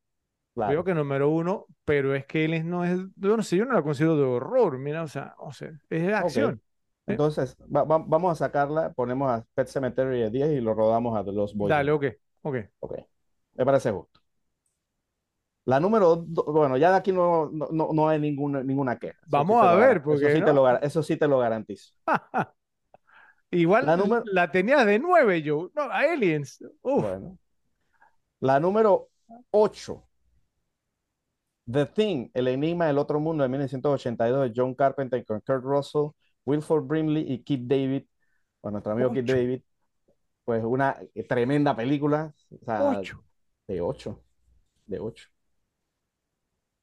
Veo 0.63 0.83
Claro. 0.83 0.85
que 0.85 0.93
número 0.95 1.29
uno, 1.29 1.67
pero 1.85 2.15
es 2.15 2.25
que 2.25 2.45
Aliens 2.45 2.65
no 2.65 2.85
es, 2.85 2.99
yo 3.17 3.37
no 3.37 3.43
sé, 3.43 3.57
yo 3.57 3.65
no 3.65 3.73
la 3.73 3.83
considero 3.83 4.17
de 4.17 4.23
horror, 4.23 4.77
mira, 4.79 5.03
o 5.03 5.07
sea, 5.07 5.35
o 5.39 5.53
sea, 5.53 5.69
es 5.89 6.03
de 6.07 6.13
acción. 6.15 6.61
¿eh? 7.07 7.21
Entonces, 7.21 7.57
va- 7.73 7.83
va- 7.83 7.97
vamos 8.07 8.31
a 8.31 8.35
sacarla, 8.45 8.93
ponemos 8.93 9.29
a 9.31 9.45
Pet 9.53 9.67
Cemetery 9.67 10.19
de 10.21 10.29
10 10.29 10.51
y 10.51 10.61
lo 10.61 10.73
rodamos 10.73 11.17
a 11.17 11.23
Lost 11.31 11.55
Boys. 11.55 11.77
Dale, 11.77 11.91
9. 11.91 11.93
ok, 11.93 12.05
ok. 12.41 12.55
Ok, 12.79 12.93
me 13.62 13.66
parece 13.66 13.91
justo. 13.91 14.20
La 15.66 15.80
número, 15.80 16.16
do- 16.18 16.43
bueno, 16.45 16.76
ya 16.78 16.89
de 16.91 16.97
aquí 16.97 17.12
no, 17.12 17.49
no, 17.51 17.68
no- 17.72 17.89
no 17.93 18.09
hay 18.09 18.20
ninguna, 18.20 18.64
ninguna 18.64 18.97
queja. 18.97 19.20
Eso 19.32 19.45
sí 19.45 19.55
Vamos 19.55 19.57
te 19.57 19.66
a 19.66 19.76
ver, 19.76 20.01
gar- 20.01 20.03
eso 20.09 20.30
porque 20.30 20.30
sí 20.30 20.41
te 20.43 20.53
lo, 20.53 20.68
no. 20.68 20.80
eso 20.80 21.03
sí 21.03 21.18
te 21.18 21.28
lo 21.28 21.38
garantizo. 21.39 21.93
Igual 23.51 23.88
La 23.88 23.97
número, 23.97 24.24
la 24.24 24.51
tenía 24.51 24.86
de 24.86 24.99
nueve 24.99 25.41
yo. 25.41 25.72
No, 25.76 25.84
Aliens. 25.91 26.64
Uf, 26.82 27.05
bueno, 27.05 27.38
la 28.41 28.59
número 28.59 29.09
8, 29.51 30.03
The 31.66 31.86
Thing, 31.86 32.30
El 32.34 32.47
Enigma 32.47 32.88
del 32.88 32.97
Otro 32.97 33.20
Mundo 33.20 33.43
de 33.43 33.49
1982 33.49 34.49
de 34.49 34.53
John 34.55 34.74
Carpenter 34.76 35.26
con 35.26 35.39
Kurt 35.41 35.64
Russell, 35.64 36.09
Wilford 36.45 36.84
Brimley 36.86 37.26
y 37.32 37.43
Keith 37.43 37.62
David, 37.68 38.03
con 38.62 38.74
nuestro 38.74 38.93
amigo 38.93 39.12
Keith 39.12 39.26
ocho, 39.26 39.36
David, 39.36 39.62
pues 40.45 40.64
una 40.66 40.97
tremenda 41.30 41.76
película, 41.76 42.34
o 42.62 42.66
sea, 42.66 42.86
ocho. 42.86 43.24
De 43.74 43.82
8, 43.82 44.22
de 44.88 44.99
8. 44.99 45.30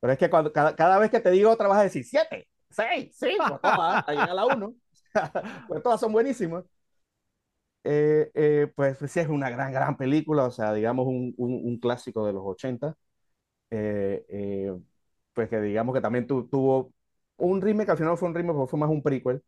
Pero 0.01 0.13
es 0.13 0.19
que 0.19 0.31
cuando, 0.31 0.53
cada, 0.53 0.75
cada 0.77 0.99
vez 0.99 1.11
que 1.11 1.21
te 1.21 1.31
digo 1.31 1.51
otra 1.51 1.69
vas 1.69 1.79
a 1.81 1.83
decir 1.85 2.05
7, 2.05 2.49
6, 2.71 3.17
5, 3.19 3.59
todas, 3.63 4.07
llegar 4.09 4.31
a 4.31 4.35
la 4.35 4.47
1. 4.47 4.75
Pues 5.69 5.83
todas 5.83 6.01
son 6.01 6.13
buenísimas. 6.13 6.65
Eh, 7.85 8.31
eh, 8.35 8.73
pues 8.75 8.99
sí 8.99 9.21
es 9.21 9.29
una 9.29 9.49
gran, 9.51 9.73
gran 9.73 9.97
película, 9.97 10.45
o 10.45 10.51
sea, 10.51 10.75
digamos 10.75 11.07
un, 11.07 11.35
un, 11.39 11.53
un 11.65 11.79
clásico 11.79 12.27
de 12.27 12.33
los 12.33 12.43
80. 12.45 12.95
Eh, 13.71 14.25
eh, 14.29 14.73
pues 15.35 15.49
que 15.51 15.61
digamos 15.61 15.95
que 15.95 16.01
también 16.03 16.27
tu, 16.27 16.49
tuvo 16.49 16.93
un 17.39 17.61
remake, 17.63 17.91
al 17.91 17.99
final 17.99 18.19
fue 18.19 18.29
un 18.31 18.35
porque 18.35 18.71
fue 18.71 18.81
más 18.81 18.91
un 18.91 19.03
prequel, 19.03 19.43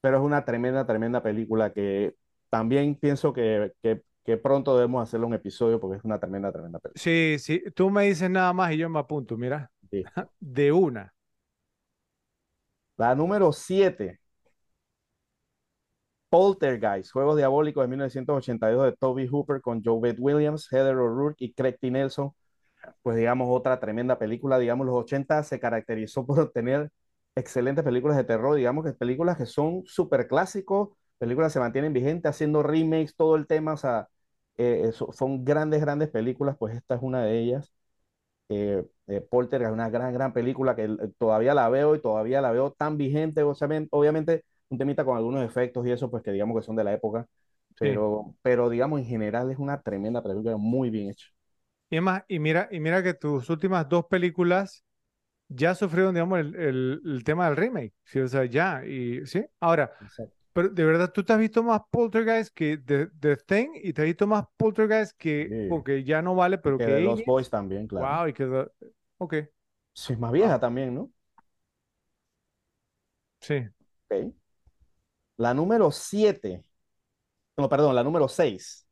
pero 0.00 0.18
es 0.18 0.24
una 0.24 0.44
tremenda, 0.44 0.86
tremenda 0.86 1.22
película 1.22 1.72
que 1.72 2.16
también 2.50 2.96
pienso 2.96 3.32
que, 3.32 3.72
que, 3.82 4.02
que 4.24 4.36
pronto 4.36 4.74
debemos 4.76 5.02
hacerle 5.02 5.26
un 5.26 5.34
episodio 5.34 5.80
porque 5.80 5.98
es 5.98 6.04
una 6.04 6.18
tremenda, 6.18 6.52
tremenda 6.52 6.78
película. 6.78 7.02
Sí, 7.02 7.36
sí, 7.38 7.62
tú 7.74 7.90
me 7.90 8.04
dices 8.04 8.30
nada 8.30 8.52
más 8.52 8.72
y 8.72 8.78
yo 8.78 8.88
me 8.88 8.98
apunto, 8.98 9.36
mira, 9.36 9.70
de 10.40 10.72
una. 10.72 11.12
La 12.96 13.14
número 13.14 13.52
7, 13.52 14.18
Poltergeist, 16.28 17.12
Juegos 17.12 17.36
Diabólicos 17.36 17.82
de 17.84 17.88
1982 17.88 18.84
de 18.86 18.96
Toby 18.96 19.26
Hooper 19.28 19.60
con 19.60 19.82
Joe 19.84 20.14
Williams, 20.18 20.66
Heather 20.72 20.96
O'Rourke 20.96 21.44
y 21.44 21.52
Craig 21.52 21.76
T. 21.80 21.90
Nelson. 21.90 22.32
Pues 23.02 23.16
digamos 23.16 23.48
otra 23.50 23.80
tremenda 23.80 24.18
película, 24.18 24.58
digamos 24.58 24.86
los 24.86 24.96
80 24.96 25.42
se 25.44 25.60
caracterizó 25.60 26.26
por 26.26 26.50
tener 26.52 26.90
excelentes 27.36 27.84
películas 27.84 28.16
de 28.16 28.24
terror, 28.24 28.56
digamos 28.56 28.84
que 28.84 28.92
películas 28.92 29.36
que 29.38 29.46
son 29.46 29.82
súper 29.86 30.28
clásicos, 30.28 30.90
películas 31.18 31.52
que 31.52 31.54
se 31.54 31.60
mantienen 31.60 31.92
vigentes, 31.92 32.30
haciendo 32.30 32.62
remakes, 32.62 33.14
todo 33.16 33.36
el 33.36 33.46
tema, 33.46 33.74
o 33.74 33.76
sea, 33.76 34.08
eh, 34.58 34.82
eso- 34.88 35.12
son 35.12 35.44
grandes, 35.44 35.80
grandes 35.80 36.10
películas, 36.10 36.56
pues 36.58 36.74
esta 36.76 36.94
es 36.96 37.02
una 37.02 37.24
de 37.24 37.38
ellas. 37.40 37.72
Eh, 38.48 38.84
eh, 39.08 39.20
Poltergeist 39.22 39.70
es 39.70 39.74
una 39.74 39.90
gran, 39.90 40.12
gran 40.12 40.32
película 40.32 40.76
que 40.76 40.84
eh, 40.84 40.90
todavía 41.18 41.54
la 41.54 41.68
veo 41.70 41.94
y 41.94 42.00
todavía 42.02 42.40
la 42.42 42.52
veo 42.52 42.72
tan 42.72 42.98
vigente, 42.98 43.42
o 43.42 43.54
sea, 43.54 43.68
ven- 43.68 43.88
obviamente 43.90 44.44
un 44.68 44.78
temita 44.78 45.04
con 45.04 45.16
algunos 45.16 45.44
efectos 45.44 45.86
y 45.86 45.90
eso, 45.92 46.10
pues 46.10 46.22
que 46.22 46.32
digamos 46.32 46.56
que 46.60 46.66
son 46.66 46.76
de 46.76 46.84
la 46.84 46.92
época, 46.94 47.26
Sí. 47.80 47.98
pero, 47.98 48.36
pero 48.42 48.68
digamos 48.70 49.00
en 49.00 49.06
general 49.06 49.50
es 49.50 49.58
una 49.58 49.80
tremenda 49.82 50.22
película, 50.22 50.56
muy 50.58 50.90
bien 50.90 51.10
hecha. 51.10 51.28
Y 51.90 52.00
más, 52.00 52.24
y 52.28 52.38
mira, 52.38 52.68
y 52.70 52.80
mira 52.80 53.02
que 53.02 53.12
tus 53.14 53.50
últimas 53.50 53.88
dos 53.88 54.06
películas 54.06 54.84
ya 55.48 55.74
sufrieron, 55.74 56.14
digamos, 56.14 56.40
el, 56.40 56.56
el- 56.56 57.02
el 57.06 57.24
tema 57.24 57.46
del 57.48 57.56
remake. 57.56 57.94
Sí, 58.04 58.20
o 58.20 58.28
sea, 58.28 58.44
ya, 58.46 58.84
y 58.86 59.26
sí. 59.26 59.44
Ahora, 59.60 59.92
Exacto. 60.00 60.41
Pero 60.52 60.68
de 60.70 60.84
verdad, 60.84 61.12
tú 61.12 61.24
te 61.24 61.32
has 61.32 61.38
visto 61.38 61.62
más 61.62 61.82
Poltergeist 61.90 62.54
que 62.54 62.78
The, 62.78 63.06
The 63.20 63.36
Thing 63.36 63.70
y 63.82 63.92
te 63.92 64.02
has 64.02 64.06
visto 64.06 64.26
más 64.26 64.44
Poltergeist 64.56 65.16
que, 65.18 65.54
Sí. 65.54 65.56
porque 65.66 66.04
ya 66.04 66.22
no 66.22 66.34
vale, 66.34 66.58
pero 66.58 66.80
Que 66.80 66.82
que 66.82 66.92
de 66.92 67.00
los. 67.00 67.24
Boys 67.24 67.50
también, 67.50 67.86
claro. 67.88 68.14
Wow, 68.14 68.28
y 68.28 68.32
que 68.34 68.46
The- 68.46 68.70
ok, 69.18 69.34
Sí, 69.94 70.16
más 70.16 70.32
vieja 70.32 70.58
wow, 70.58 70.60
también, 70.60 70.94
¿no? 70.94 71.10
sí. 73.40 73.68
Ok. 74.10 74.32
La 75.36 75.52
número 75.54 75.90
7, 75.90 76.62
no, 77.58 77.68
perdón, 77.68 77.94
la 77.96 78.04
número 78.04 78.28
6. 78.28 78.86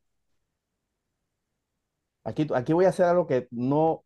Aquí, 2.23 2.47
aquí 2.53 2.73
voy 2.73 2.85
a 2.85 2.89
hacer 2.89 3.05
algo 3.05 3.25
que 3.27 3.47
no, 3.51 4.05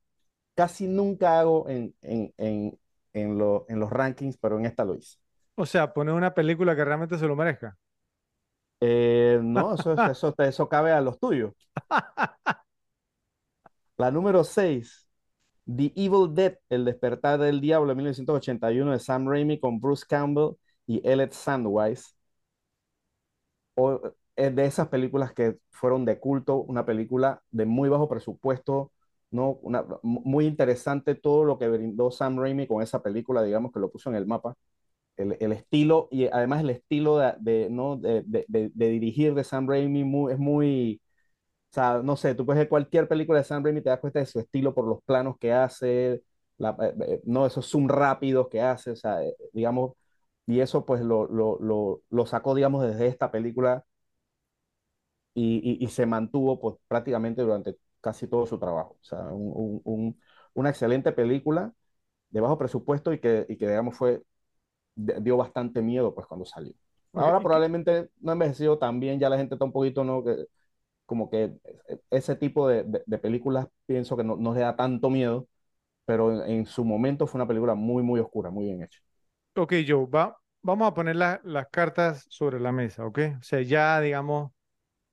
casi 0.56 0.88
nunca 0.88 1.40
hago 1.40 1.70
en, 1.70 1.96
en, 2.02 2.34
en, 2.38 2.80
en, 3.14 3.38
lo- 3.40 3.66
en 3.70 3.80
los 3.80 3.90
rankings, 3.92 4.38
pero 4.38 4.60
en 4.60 4.66
esta 4.66 4.86
lo 4.86 4.96
hice. 4.96 5.18
O 5.56 5.66
sea, 5.66 5.94
poner 5.94 6.14
una 6.14 6.34
película 6.34 6.76
que 6.78 6.86
realmente 6.86 7.18
se 7.18 7.28
lo 7.28 7.36
merezca. 7.36 7.78
Eh, 8.82 9.40
no, 9.42 9.74
eso, 9.76 9.94
es- 9.94 10.06
eso, 10.06 10.34
eso 10.38 10.70
cabe 10.70 10.92
a 10.92 11.02
los 11.02 11.20
tuyos. 11.20 11.54
La 13.98 14.12
número 14.12 14.44
6, 14.44 15.08
The 15.66 15.92
Evil 15.96 16.34
Dead, 16.34 16.58
El 16.70 16.86
despertar 16.86 17.40
del 17.40 17.62
diablo 17.62 17.90
de 17.90 17.96
1981 17.96 18.92
de 18.92 19.00
Sam 19.00 19.28
Raimi 19.30 19.60
con 19.60 19.80
Bruce 19.80 20.06
Campbell 20.08 20.56
y 20.88 21.02
Elliot 21.08 21.32
Sandweiss. 21.34 22.16
O, 23.76 24.02
es 24.36 24.56
de 24.56 24.66
esas 24.66 24.88
películas 24.90 25.34
que 25.34 25.58
fueron 25.72 26.06
de 26.06 26.20
culto, 26.20 26.58
una 26.58 26.86
película 26.86 27.42
de 27.52 27.66
muy 27.66 27.90
bajo 27.90 28.08
presupuesto, 28.10 28.92
¿no? 29.32 29.52
Una, 29.62 29.86
muy 30.04 30.46
interesante 30.46 31.16
todo 31.16 31.44
lo 31.46 31.58
que 31.58 31.68
brindó 31.70 32.12
Sam 32.12 32.38
Raimi 32.40 32.68
con 32.68 32.82
esa 32.82 33.02
película, 33.02 33.44
digamos 33.44 33.72
que 33.72 33.80
lo 33.80 33.92
puso 33.92 34.10
en 34.10 34.16
el 34.18 34.26
mapa. 34.28 34.56
El, 35.18 35.38
el 35.40 35.52
estilo 35.54 36.08
y 36.12 36.28
además 36.28 36.62
el 36.62 36.70
estilo 36.72 37.18
de, 37.20 37.34
de, 37.40 37.70
¿no? 37.70 37.98
de, 37.98 38.24
de- 38.28 38.46
de- 38.50 38.88
dirigir 38.90 39.34
de 39.34 39.44
Sam 39.46 39.68
Raimi 39.70 40.02
es 40.32 40.38
muy, 40.40 41.02
o 41.72 41.74
sea, 41.74 42.02
no 42.04 42.16
sé, 42.18 42.36
tú 42.36 42.46
puedes 42.46 42.60
ver 42.62 42.70
cualquier 42.70 43.08
película 43.08 43.40
de 43.40 43.46
Sam 43.46 43.64
Raimi 43.64 43.80
y 43.80 43.84
te 43.84 43.90
das 43.90 44.00
cuenta 44.00 44.20
de 44.20 44.26
su 44.28 44.40
estilo 44.40 44.74
por 44.74 44.88
los 44.88 45.04
planos 45.04 45.38
que 45.40 45.54
hace, 45.54 46.24
la- 46.58 46.78
eh, 46.82 46.96
eh, 47.08 47.22
no, 47.26 47.46
esos 47.46 47.68
zoom 47.70 47.88
rápidos 47.90 48.48
que 48.50 48.62
hace, 48.62 48.92
o 48.92 48.96
sea, 48.96 49.24
eh, 49.24 49.36
digamos, 49.54 49.94
y 50.48 50.60
eso 50.62 50.86
pues 50.86 51.02
lo, 51.02 51.28
lo, 51.28 51.60
lo, 51.60 52.02
lo 52.10 52.26
sacó, 52.26 52.56
digamos, 52.56 52.84
desde 52.86 53.08
esta 53.08 53.32
película 53.32 53.86
y, 55.34 55.78
y- 55.84 55.88
se 55.90 56.06
mantuvo 56.06 56.60
pues 56.60 56.76
prácticamente 56.88 57.42
durante 57.42 57.78
casi 58.02 58.28
todo 58.28 58.46
su 58.46 58.58
trabajo. 58.60 58.98
O 59.02 59.04
sea, 59.04 59.20
un- 59.20 59.82
un- 59.84 60.22
una 60.54 60.70
excelente 60.70 61.12
película 61.12 61.74
de 62.30 62.42
bajo 62.42 62.58
presupuesto 62.58 63.14
y 63.14 63.20
que, 63.20 63.46
y 63.50 63.58
que 63.58 63.68
digamos, 63.70 63.98
fue, 63.98 64.24
dio 64.96 65.38
bastante 65.38 65.82
miedo 65.82 66.14
pues 66.16 66.28
cuando 66.28 66.46
salió. 66.46 66.74
Ahora 67.16 67.42
probablemente 67.42 68.10
no 68.20 68.32
ha 68.32 68.34
envejecido 68.34 68.78
tan 68.78 69.00
bien, 69.00 69.20
ya 69.20 69.30
la 69.30 69.38
gente 69.38 69.56
está 69.56 69.66
un 69.66 69.72
poquito, 69.74 70.04
¿no? 70.04 70.24
Que, 70.24 70.48
como 71.06 71.30
que 71.30 71.54
ese 72.12 72.36
tipo 72.36 72.68
de, 72.70 72.84
de- 72.84 73.04
de 73.06 73.18
películas 73.20 73.68
pienso 73.88 74.18
que 74.18 74.24
no, 74.24 74.36
no 74.38 74.54
le 74.54 74.62
da 74.62 74.76
tanto 74.76 75.10
miedo, 75.10 75.48
pero 76.06 76.46
en, 76.46 76.52
en 76.60 76.66
su 76.68 76.86
momento 76.86 77.28
fue 77.28 77.40
una 77.40 77.48
película 77.48 77.76
muy, 77.76 78.04
muy 78.04 78.20
oscura, 78.22 78.52
muy 78.52 78.66
bien 78.66 78.84
hecha. 78.84 79.00
Ok, 79.58 79.74
Joe, 79.88 80.06
va, 80.08 80.38
vamos 80.62 80.88
a 80.88 80.94
poner 80.94 81.16
la- 81.16 81.40
las 81.44 81.68
cartas 81.70 82.26
sobre 82.30 82.60
la 82.60 82.72
mesa, 82.72 83.06
¿ok? 83.06 83.20
O 83.40 83.44
sea, 83.44 83.62
ya 83.62 84.02
digamos, 84.02 84.52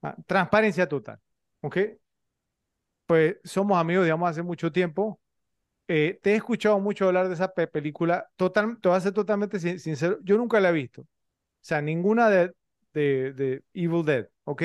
ah, 0.03 0.16
transparencia 0.26 0.89
total, 0.89 1.20
¿ok? 1.62 1.78
Pues 3.07 3.37
somos 3.45 3.78
amigos, 3.78 4.05
digamos, 4.05 4.30
hace 4.30 4.43
mucho 4.43 4.72
tiempo. 4.72 5.20
Eh, 5.95 6.18
te 6.22 6.32
he 6.32 6.36
escuchado 6.36 6.78
mucho 6.80 7.07
hablar 7.07 7.28
de 7.28 7.34
esa 7.34 7.49
pe- 7.53 7.66
película. 7.66 8.26
Total, 8.36 8.78
te 8.80 8.88
voy 8.88 8.97
a 8.97 9.01
ser 9.01 9.12
totalmente 9.12 9.59
sin- 9.61 9.78
sincero, 9.80 10.18
yo 10.22 10.36
nunca 10.38 10.61
la 10.61 10.70
he 10.70 10.72
visto. 10.72 11.03
O 11.03 11.07
sea, 11.62 11.82
ninguna 11.82 12.30
de, 12.30 12.53
de, 12.95 13.32
de 13.34 13.64
Evil 13.74 14.05
Dead, 14.05 14.28
¿ok? 14.45 14.62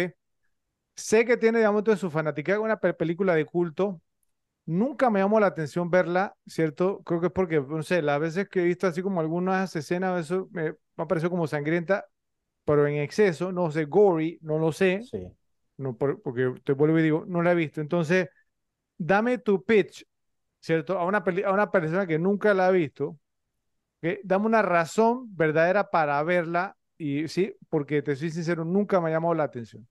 Sé 0.96 1.26
que 1.26 1.38
tiene, 1.38 1.60
digamos, 1.60 1.84
toda 1.84 1.98
su 1.98 2.10
fanática 2.10 2.60
una 2.60 2.78
pe- 2.80 2.94
película 2.94 3.36
de 3.36 3.46
culto. 3.46 4.02
Nunca 4.66 5.10
me 5.12 5.20
llamó 5.22 5.40
la 5.40 5.48
atención 5.48 5.92
verla, 5.92 6.36
¿cierto? 6.48 7.04
Creo 7.04 7.22
que 7.22 7.28
es 7.28 7.34
porque, 7.34 7.62
no 7.62 7.84
sé, 7.84 8.02
las 8.04 8.20
veces 8.20 8.50
que 8.50 8.62
he 8.62 8.66
visto 8.66 8.88
así 8.88 9.02
como 9.04 9.22
algunas 9.22 9.76
escenas, 9.76 10.26
eso 10.26 10.50
me, 10.52 10.72
me 10.74 10.78
ha 11.04 11.08
parecido 11.08 11.32
como 11.32 11.48
sangrienta, 11.48 12.06
pero 12.66 12.88
en 12.88 12.98
exceso, 12.98 13.52
no 13.54 13.72
sé, 13.72 13.86
gory, 13.86 14.40
no 14.42 14.60
lo 14.60 14.72
sé, 14.74 15.10
Sí. 15.12 15.18
no, 15.78 15.98
por- 15.98 16.22
porque 16.22 16.54
te 16.64 16.74
vuelvo 16.74 17.00
y 17.00 17.04
digo, 17.04 17.26
no 17.28 17.42
la 17.44 17.54
he 17.54 17.56
visto. 17.56 17.82
Entonces, 17.82 18.30
dame 18.98 19.38
tu 19.40 19.64
pitch, 19.64 20.06
¿cierto? 20.68 21.00
A 21.00 21.06
una, 21.06 21.20
a 21.46 21.52
una 21.54 21.72
persona 21.72 22.06
que 22.06 22.20
nunca 22.20 22.54
la 22.54 22.68
ha 22.68 22.72
visto, 22.72 23.18
que 24.02 24.20
dame 24.26 24.48
una 24.48 24.62
razón 24.62 25.34
verdadera 25.34 25.90
para 25.90 26.22
verla 26.24 26.76
y 26.98 27.30
sí, 27.30 27.56
porque 27.70 28.02
te 28.02 28.18
soy 28.18 28.32
sincero, 28.32 28.66
nunca 28.66 29.00
me 29.00 29.10
ha 29.10 29.14
llamado 29.14 29.34
la 29.34 29.46
atención. 29.46 29.88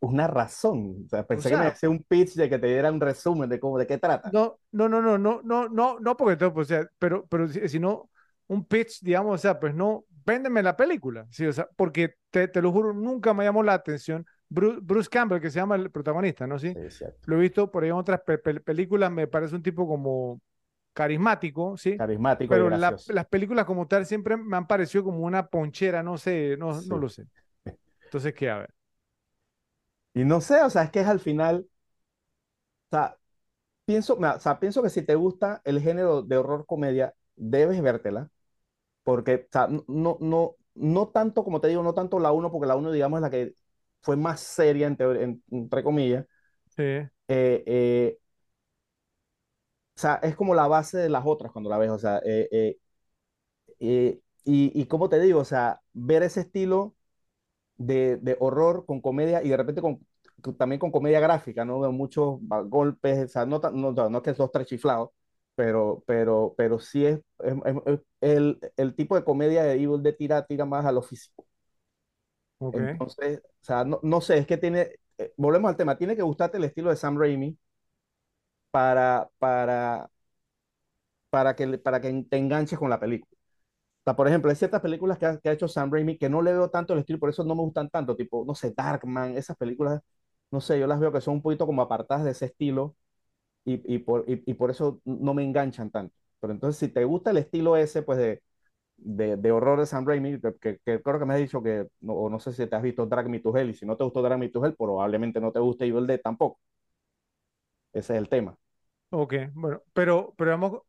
Una 0.00 0.26
razón. 0.26 1.04
O 1.06 1.08
sea, 1.08 1.26
pensé 1.26 1.48
que 1.48 1.56
me 1.56 1.66
hacía 1.68 1.88
un 1.88 2.02
pitch 2.02 2.34
de 2.34 2.50
que 2.50 2.58
te 2.58 2.66
diera 2.66 2.92
un 2.92 3.00
resumen 3.00 3.48
de 3.48 3.58
cómo, 3.58 3.78
de 3.78 3.86
qué 3.86 3.96
trata. 3.96 4.30
No, 4.30 4.58
no, 4.72 4.90
no, 4.90 5.00
no, 5.00 5.16
no, 5.16 5.40
no, 5.42 5.68
no, 5.70 5.98
no, 5.98 6.16
porque 6.18 6.36
todo, 6.36 6.52
pues, 6.52 6.66
o 6.66 6.74
sea, 6.74 6.86
pero, 6.98 7.26
pero 7.26 7.48
sino 7.48 8.10
un 8.48 8.66
pitch, 8.66 9.00
digamos, 9.00 9.36
o 9.36 9.38
sea, 9.38 9.58
pues 9.58 9.74
no, 9.74 10.04
véndeme 10.26 10.62
la 10.62 10.76
película, 10.76 11.26
sí, 11.30 11.46
o 11.46 11.52
sea, 11.54 11.66
porque 11.76 12.16
te, 12.30 12.48
te 12.48 12.60
lo 12.60 12.72
juro, 12.72 12.92
nunca 12.92 13.32
me 13.32 13.44
llamó 13.44 13.62
la 13.62 13.72
atención 13.72 14.26
Bruce, 14.48 14.78
Bruce 14.82 15.08
Campbell, 15.10 15.40
que 15.40 15.50
se 15.50 15.58
llama 15.60 15.76
el 15.76 15.90
protagonista, 15.90 16.46
¿no? 16.46 16.58
Sí, 16.58 16.76
cierto. 16.90 17.26
lo 17.26 17.36
he 17.36 17.40
visto 17.40 17.70
por 17.70 17.82
ahí 17.84 17.90
en 17.90 17.96
otras 17.96 18.20
pe- 18.22 18.38
pe- 18.38 18.60
películas, 18.60 19.10
me 19.10 19.26
parece 19.26 19.54
un 19.56 19.62
tipo 19.62 19.86
como 19.88 20.40
carismático, 20.92 21.76
¿sí? 21.76 21.96
Carismático 21.96 22.56
y 22.56 22.58
Pero 22.58 22.70
la- 22.70 22.88
gracioso. 22.88 23.12
las 23.14 23.26
películas 23.26 23.64
como 23.66 23.88
tal 23.88 24.06
siempre 24.06 24.36
me 24.36 24.56
han 24.56 24.66
parecido 24.66 25.04
como 25.04 25.20
una 25.20 25.48
ponchera, 25.48 26.02
no 26.02 26.18
sé, 26.18 26.56
no, 26.58 26.80
Sí. 26.80 26.82
no 26.82 26.98
lo 26.98 27.08
sé. 27.08 27.26
Entonces, 28.06 28.34
¿qué? 28.34 28.50
A 28.50 28.58
ver. 28.58 28.74
Y 30.14 30.24
no 30.24 30.40
sé, 30.40 30.62
o 30.62 30.70
sea, 30.70 30.84
es 30.84 30.90
que 30.90 31.00
es 31.00 31.06
al 31.06 31.20
final, 31.20 31.66
o 32.90 32.96
sea, 32.96 33.18
pienso, 33.84 34.16
o 34.18 34.40
sea, 34.40 34.60
pienso 34.60 34.82
que 34.82 34.90
si 34.90 35.02
te 35.02 35.14
gusta 35.14 35.62
el 35.64 35.80
género 35.82 36.22
de 36.22 36.36
horror 36.38 36.66
comedia, 36.66 37.14
debes 37.36 37.80
vértela, 37.82 38.30
porque, 39.04 39.46
o 39.48 39.52
sea, 39.52 39.68
no, 39.88 40.18
no, 40.20 40.56
no, 40.74 41.08
tanto, 41.10 41.44
como 41.44 41.60
te 41.62 41.68
digo, 41.68 41.82
no 41.82 41.94
tanto 41.94 42.20
la 42.20 42.32
uno 42.32 42.50
porque 42.52 42.66
la 42.68 42.76
uno 42.76 42.92
digamos, 42.92 43.18
es 43.18 43.22
la 43.22 43.30
que 43.30 43.54
fue 44.04 44.16
más 44.18 44.40
seria, 44.42 44.88
en 44.88 44.96
teoría- 44.98 45.22
en- 45.24 45.44
entre 45.52 45.84
comillas. 45.84 46.26
Sí, 46.76 47.08
Eh, 47.28 47.62
eh, 47.66 48.18
o 49.96 50.00
sea, 50.00 50.14
es 50.22 50.36
como 50.36 50.54
la 50.54 50.66
base 50.68 50.98
de 50.98 51.08
las 51.08 51.24
otras 51.26 51.52
cuando 51.52 51.70
la 51.70 51.78
ves, 51.78 51.90
o 51.90 51.98
sea, 51.98 52.18
eh, 52.24 52.48
eh, 52.50 52.78
eh, 53.80 54.20
y, 54.44 54.80
y 54.80 54.86
como 54.86 55.08
te 55.08 55.18
digo, 55.20 55.40
o 55.40 55.44
sea, 55.44 55.80
ver 55.92 56.22
ese 56.22 56.40
estilo 56.40 56.94
de, 57.76 58.18
de 58.18 58.36
horror 58.40 58.86
con 58.86 59.00
comedia 59.00 59.42
y 59.44 59.50
de 59.50 59.58
repente 59.58 59.82
con, 59.82 60.06
también 60.58 60.78
con 60.80 60.92
comedia 60.92 61.20
gráfica, 61.20 61.64
¿no? 61.64 61.82
De 61.82 61.90
muchos 61.90 62.38
golpes, 62.68 63.26
o 63.26 63.28
sea, 63.28 63.46
no, 63.46 63.60
no, 63.74 63.92
no, 63.92 64.18
es 64.18 64.24
que 64.24 64.32
dos, 64.34 64.52
tres 64.52 64.68
chiflados, 64.68 65.10
pero, 65.56 66.04
pero, 66.06 66.54
pero 66.56 66.78
sí 66.80 67.06
es, 67.06 67.20
es- 67.40 67.54
es- 67.66 67.76
es- 67.86 68.00
el, 68.22 68.60
el 68.76 68.94
tipo 68.96 69.16
de 69.16 69.24
comedia 69.24 69.64
de 69.64 69.74
Evil 69.74 70.02
de 70.02 70.12
tira, 70.14 70.46
tira 70.46 70.64
más 70.66 70.86
a 70.86 70.92
lo 70.92 71.02
físico. 71.02 71.46
Ok. 72.68 72.78
Entonces, 72.78 73.40
o 73.44 73.64
sea, 73.64 73.84
no, 73.84 74.00
no 74.02 74.20
sé, 74.20 74.38
es 74.38 74.46
que 74.46 74.56
tiene, 74.58 74.90
eh, 75.18 75.32
volvemos 75.36 75.68
al 75.70 75.76
tema, 75.76 75.96
tiene 75.98 76.16
que 76.16 76.22
gustarte 76.22 76.58
el 76.58 76.64
estilo 76.64 76.90
de 76.90 76.96
Sam 76.96 77.18
Raimi 77.18 77.56
para, 78.70 79.30
para, 79.38 80.10
para 81.30 81.54
que, 81.56 81.78
para 81.78 82.00
que 82.00 82.24
te 82.30 82.36
enganches 82.36 82.78
con 82.78 82.90
la 82.90 83.00
película. 83.00 83.30
O 84.02 84.04
sea, 84.04 84.16
por 84.16 84.28
ejemplo, 84.28 84.50
hay 84.50 84.56
ciertas 84.56 84.82
películas 84.82 85.18
que 85.18 85.26
ha, 85.26 85.38
que 85.40 85.48
ha 85.50 85.52
hecho 85.52 85.68
Sam 85.68 85.92
Raimi 85.92 86.18
que 86.18 86.28
no 86.30 86.42
le 86.42 86.52
veo 86.52 86.70
tanto 86.70 86.92
el 86.94 87.00
estilo, 87.00 87.20
por 87.20 87.30
eso 87.30 87.44
no 87.44 87.54
me 87.56 87.62
gustan 87.62 87.90
tanto, 87.90 88.16
tipo, 88.16 88.44
no 88.46 88.54
sé, 88.54 88.72
Darkman, 88.76 89.36
esas 89.38 89.56
películas, 89.56 90.00
no 90.50 90.60
sé, 90.60 90.78
yo 90.80 90.86
las 90.86 91.00
veo 91.00 91.12
que 91.12 91.20
son 91.20 91.36
un 91.36 91.42
poquito 91.42 91.66
como 91.66 91.82
apartadas 91.82 92.24
de 92.24 92.32
ese 92.32 92.46
estilo 92.46 92.96
y, 93.64 93.94
y 93.94 93.98
por, 94.00 94.24
y, 94.28 94.42
y 94.46 94.54
por 94.54 94.70
eso 94.70 95.00
no 95.04 95.34
me 95.34 95.44
enganchan 95.44 95.90
tanto. 95.90 96.14
Pero 96.40 96.52
entonces, 96.54 96.78
si 96.80 96.88
te 96.94 97.04
gusta 97.04 97.30
el 97.32 97.38
estilo 97.38 97.76
ese, 97.76 98.02
pues 98.02 98.18
de, 98.18 98.42
de, 99.04 99.36
de 99.38 99.52
horror 99.52 99.80
de 99.80 99.86
Sam 99.86 100.06
Raimi, 100.06 100.40
que, 100.40 100.78
que- 100.84 101.02
creo 101.02 101.18
que 101.20 101.26
me 101.26 101.34
has 101.34 101.40
dicho 101.40 101.62
que, 101.62 101.88
no, 102.00 102.14
o 102.14 102.30
no 102.30 102.40
sé 102.40 102.52
si 102.52 102.66
te 102.66 102.76
has 102.76 102.82
visto 102.82 103.06
Drag 103.06 103.28
Me 103.28 103.40
to 103.40 103.56
Hell, 103.56 103.70
y 103.70 103.74
si 103.74 103.86
no 103.86 103.96
te 103.96 104.04
gustó 104.04 104.22
Drag 104.22 104.38
Me 104.38 104.50
to 104.50 104.64
Hell, 104.66 104.76
probablemente 104.76 105.40
no 105.40 105.52
te 105.52 105.60
guste 105.60 105.86
Evil 105.86 106.06
Dead 106.06 106.20
tampoco. 106.22 106.60
Ese 107.94 108.12
es 108.14 108.18
el 108.18 108.28
tema. 108.28 108.58
Ok, 109.10 109.34
bueno, 109.54 109.82
pero, 109.92 110.34
pero 110.36 110.50
vamos, 110.50 110.82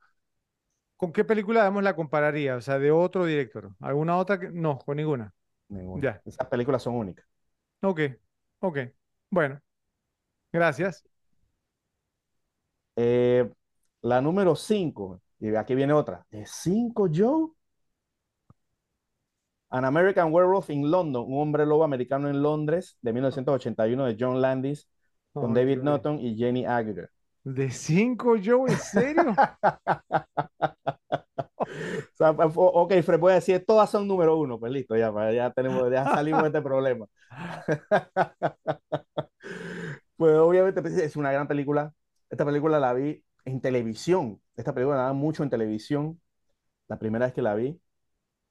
¿con 0.98 1.12
qué 1.14 1.24
película 1.26 1.64
damos 1.64 1.84
la 1.84 1.96
compararía? 1.96 2.56
O 2.56 2.62
sea, 2.62 2.80
de 2.80 2.92
otro 2.92 3.26
director. 3.26 3.76
¿Alguna 3.80 4.18
otra? 4.18 4.40
que- 4.40 4.50
No, 4.52 4.80
con 4.80 4.98
ninguna. 4.98 5.34
Ninguna. 5.70 6.08
Ya. 6.08 6.24
Esas 6.26 6.48
películas 6.48 6.82
son 6.84 6.96
únicas. 6.96 7.26
Ok, 7.82 8.00
ok. 8.60 8.78
Bueno, 9.30 9.62
gracias. 10.54 11.06
Eh, 12.96 13.50
la 14.02 14.22
número 14.22 14.56
5, 14.56 15.22
y 15.40 15.56
aquí 15.56 15.76
viene 15.76 15.94
otra. 15.94 16.26
¿De 16.32 16.46
5, 16.46 17.08
Joe? 17.14 17.50
An 19.70 19.86
American 19.86 20.32
Werewolf 20.32 20.70
in 20.70 20.90
London, 20.90 21.24
un 21.28 21.42
hombre 21.42 21.66
lobo 21.66 21.84
americano 21.84 22.30
en 22.30 22.42
Londres, 22.42 22.98
de 23.02 23.14
1981, 23.14 24.06
de 24.06 24.18
John 24.20 24.42
Landis, 24.42 24.88
con 25.34 25.54
David 25.54 25.74
Dios. 25.74 25.84
Norton 25.84 26.20
y 26.20 26.36
Jenny 26.36 26.66
Agutter. 26.66 27.10
¿De 27.44 27.70
cinco, 27.70 28.36
Joe? 28.44 28.72
¿En 28.72 28.78
serio? 28.78 29.36
O 31.68 32.18
sea, 32.18 32.32
ok, 32.32 32.94
Fred, 33.04 33.20
voy 33.20 33.32
a 33.34 33.36
decir, 33.36 33.64
todas 33.66 33.90
son 33.90 34.08
número 34.08 34.38
uno, 34.38 34.60
pues 34.60 34.72
listo, 34.72 34.96
ya, 34.96 35.12
pues, 35.12 35.36
ya 35.36 35.52
tenemos, 35.52 35.92
ya 35.92 36.06
salimos 36.06 36.44
de 36.44 36.48
este 36.48 36.62
problema. 36.62 37.06
Pues 40.18 40.34
obviamente 40.36 40.82
pues, 40.82 40.98
es 40.98 41.16
una 41.16 41.32
gran 41.32 41.48
película. 41.48 41.94
Esta 42.30 42.46
película 42.46 42.80
la 42.80 42.94
vi 42.94 43.24
en 43.46 43.62
televisión. 43.62 44.42
Esta 44.56 44.74
película 44.74 44.98
la 44.98 45.14
mucho 45.14 45.44
en 45.44 45.50
televisión, 45.50 46.22
la 46.88 46.98
primera 47.00 47.26
vez 47.26 47.34
que 47.34 47.42
la 47.42 47.56
vi. 47.56 47.80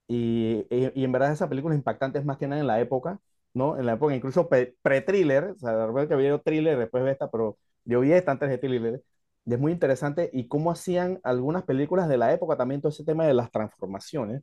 Y, 0.09 0.67
y, 0.71 0.93
y 1.01 1.05
en 1.05 1.13
verdad 1.13 1.33
esa 1.33 1.49
película 1.49 1.75
es 1.75 1.79
impactante, 1.79 2.19
es 2.19 2.25
más 2.25 2.37
que 2.39 2.47
nada 2.47 2.61
en 2.61 2.67
la 2.67 2.81
época, 2.81 3.21
¿no? 3.55 3.79
En 3.79 3.87
la 3.87 3.95
época 3.95 4.15
incluso 4.15 4.49
pre- 4.49 4.77
pre-thriller, 4.83 5.45
o 5.53 5.59
sea, 5.59 5.87
recuerdo 5.87 6.09
que 6.09 6.17
vi 6.17 6.39
thriller 6.45 6.79
después 6.79 7.05
de 7.05 7.13
esta, 7.13 7.31
pero 7.31 7.59
yo 7.85 8.01
vi 8.01 8.13
esta 8.13 8.33
antes 8.33 8.51
de 8.51 8.59
thriller. 8.59 9.03
Y 9.47 9.55
es 9.55 9.61
muy 9.61 9.73
interesante 9.73 10.31
y 10.33 10.49
cómo 10.49 10.71
hacían 10.71 11.21
algunas 11.23 11.65
películas 11.65 12.09
de 12.09 12.17
la 12.19 12.33
época 12.33 12.57
también 12.57 12.81
todo 12.81 12.91
ese 12.91 13.05
tema 13.05 13.27
de 13.27 13.35
las 13.35 13.51
transformaciones. 13.51 14.43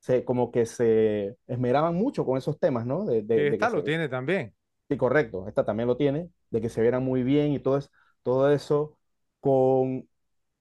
Se, 0.00 0.24
como 0.24 0.52
que 0.52 0.66
se 0.66 1.36
esmeraban 1.48 1.94
mucho 1.96 2.24
con 2.26 2.38
esos 2.38 2.58
temas, 2.60 2.86
¿no? 2.86 3.04
De, 3.06 3.22
de, 3.22 3.46
de 3.46 3.58
Esta 3.58 3.68
lo 3.68 3.82
se- 3.82 3.84
tiene 3.84 4.08
también. 4.08 4.54
Sí, 4.88 4.96
correcto, 4.98 5.48
esta 5.48 5.64
también 5.64 5.86
lo 5.88 5.96
tiene, 5.96 6.30
de 6.50 6.60
que 6.60 6.68
se 6.68 6.82
vieran 6.82 7.02
muy 7.02 7.22
bien 7.22 7.52
y 7.52 7.58
todo, 7.60 7.78
es, 7.78 7.90
todo 8.22 8.50
eso 8.52 8.98
con 9.40 10.06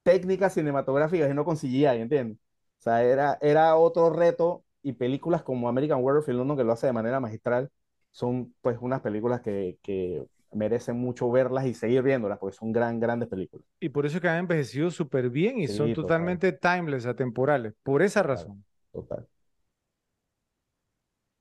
técnicas 0.03 0.53
cinematográficas 0.53 1.29
y 1.31 1.33
no 1.33 1.45
con 1.45 1.57
CGI, 1.57 2.01
¿entiendes? 2.01 2.37
O 2.81 2.83
sea, 2.83 3.03
era, 3.03 3.37
era 3.41 3.75
otro 3.77 4.09
reto 4.11 4.65
y 4.83 4.93
películas 4.93 5.43
como 5.43 5.69
American 5.69 6.03
Werewolf 6.03 6.29
in 6.29 6.37
London, 6.37 6.57
que 6.57 6.63
lo 6.63 6.73
hace 6.73 6.87
de 6.87 6.93
manera 6.93 7.19
magistral, 7.19 7.69
son 8.11 8.53
pues 8.61 8.77
unas 8.81 9.01
películas 9.01 9.41
que, 9.41 9.77
que 9.83 10.25
merecen 10.51 10.97
mucho 10.97 11.31
verlas 11.31 11.65
y 11.65 11.73
seguir 11.75 12.01
viéndolas, 12.03 12.39
porque 12.39 12.57
son 12.57 12.71
gran, 12.71 12.99
grandes 12.99 13.29
películas. 13.29 13.65
Y 13.79 13.89
por 13.89 14.05
eso 14.05 14.17
es 14.17 14.21
que 14.21 14.29
han 14.29 14.37
envejecido 14.39 14.91
súper 14.91 15.29
bien 15.29 15.59
y 15.59 15.67
Sí, 15.67 15.73
son 15.73 15.87
total. 15.93 16.03
totalmente 16.03 16.51
timeless, 16.53 17.05
atemporales. 17.05 17.73
Por 17.83 18.01
esa 18.01 18.23
razón. 18.23 18.63
Total. 18.91 19.27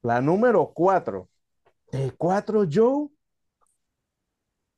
La 0.03 0.21
número 0.21 0.73
cuatro. 0.75 1.31
¿De 1.93 2.13
cuatro, 2.13 2.65
Joe? 2.71 3.09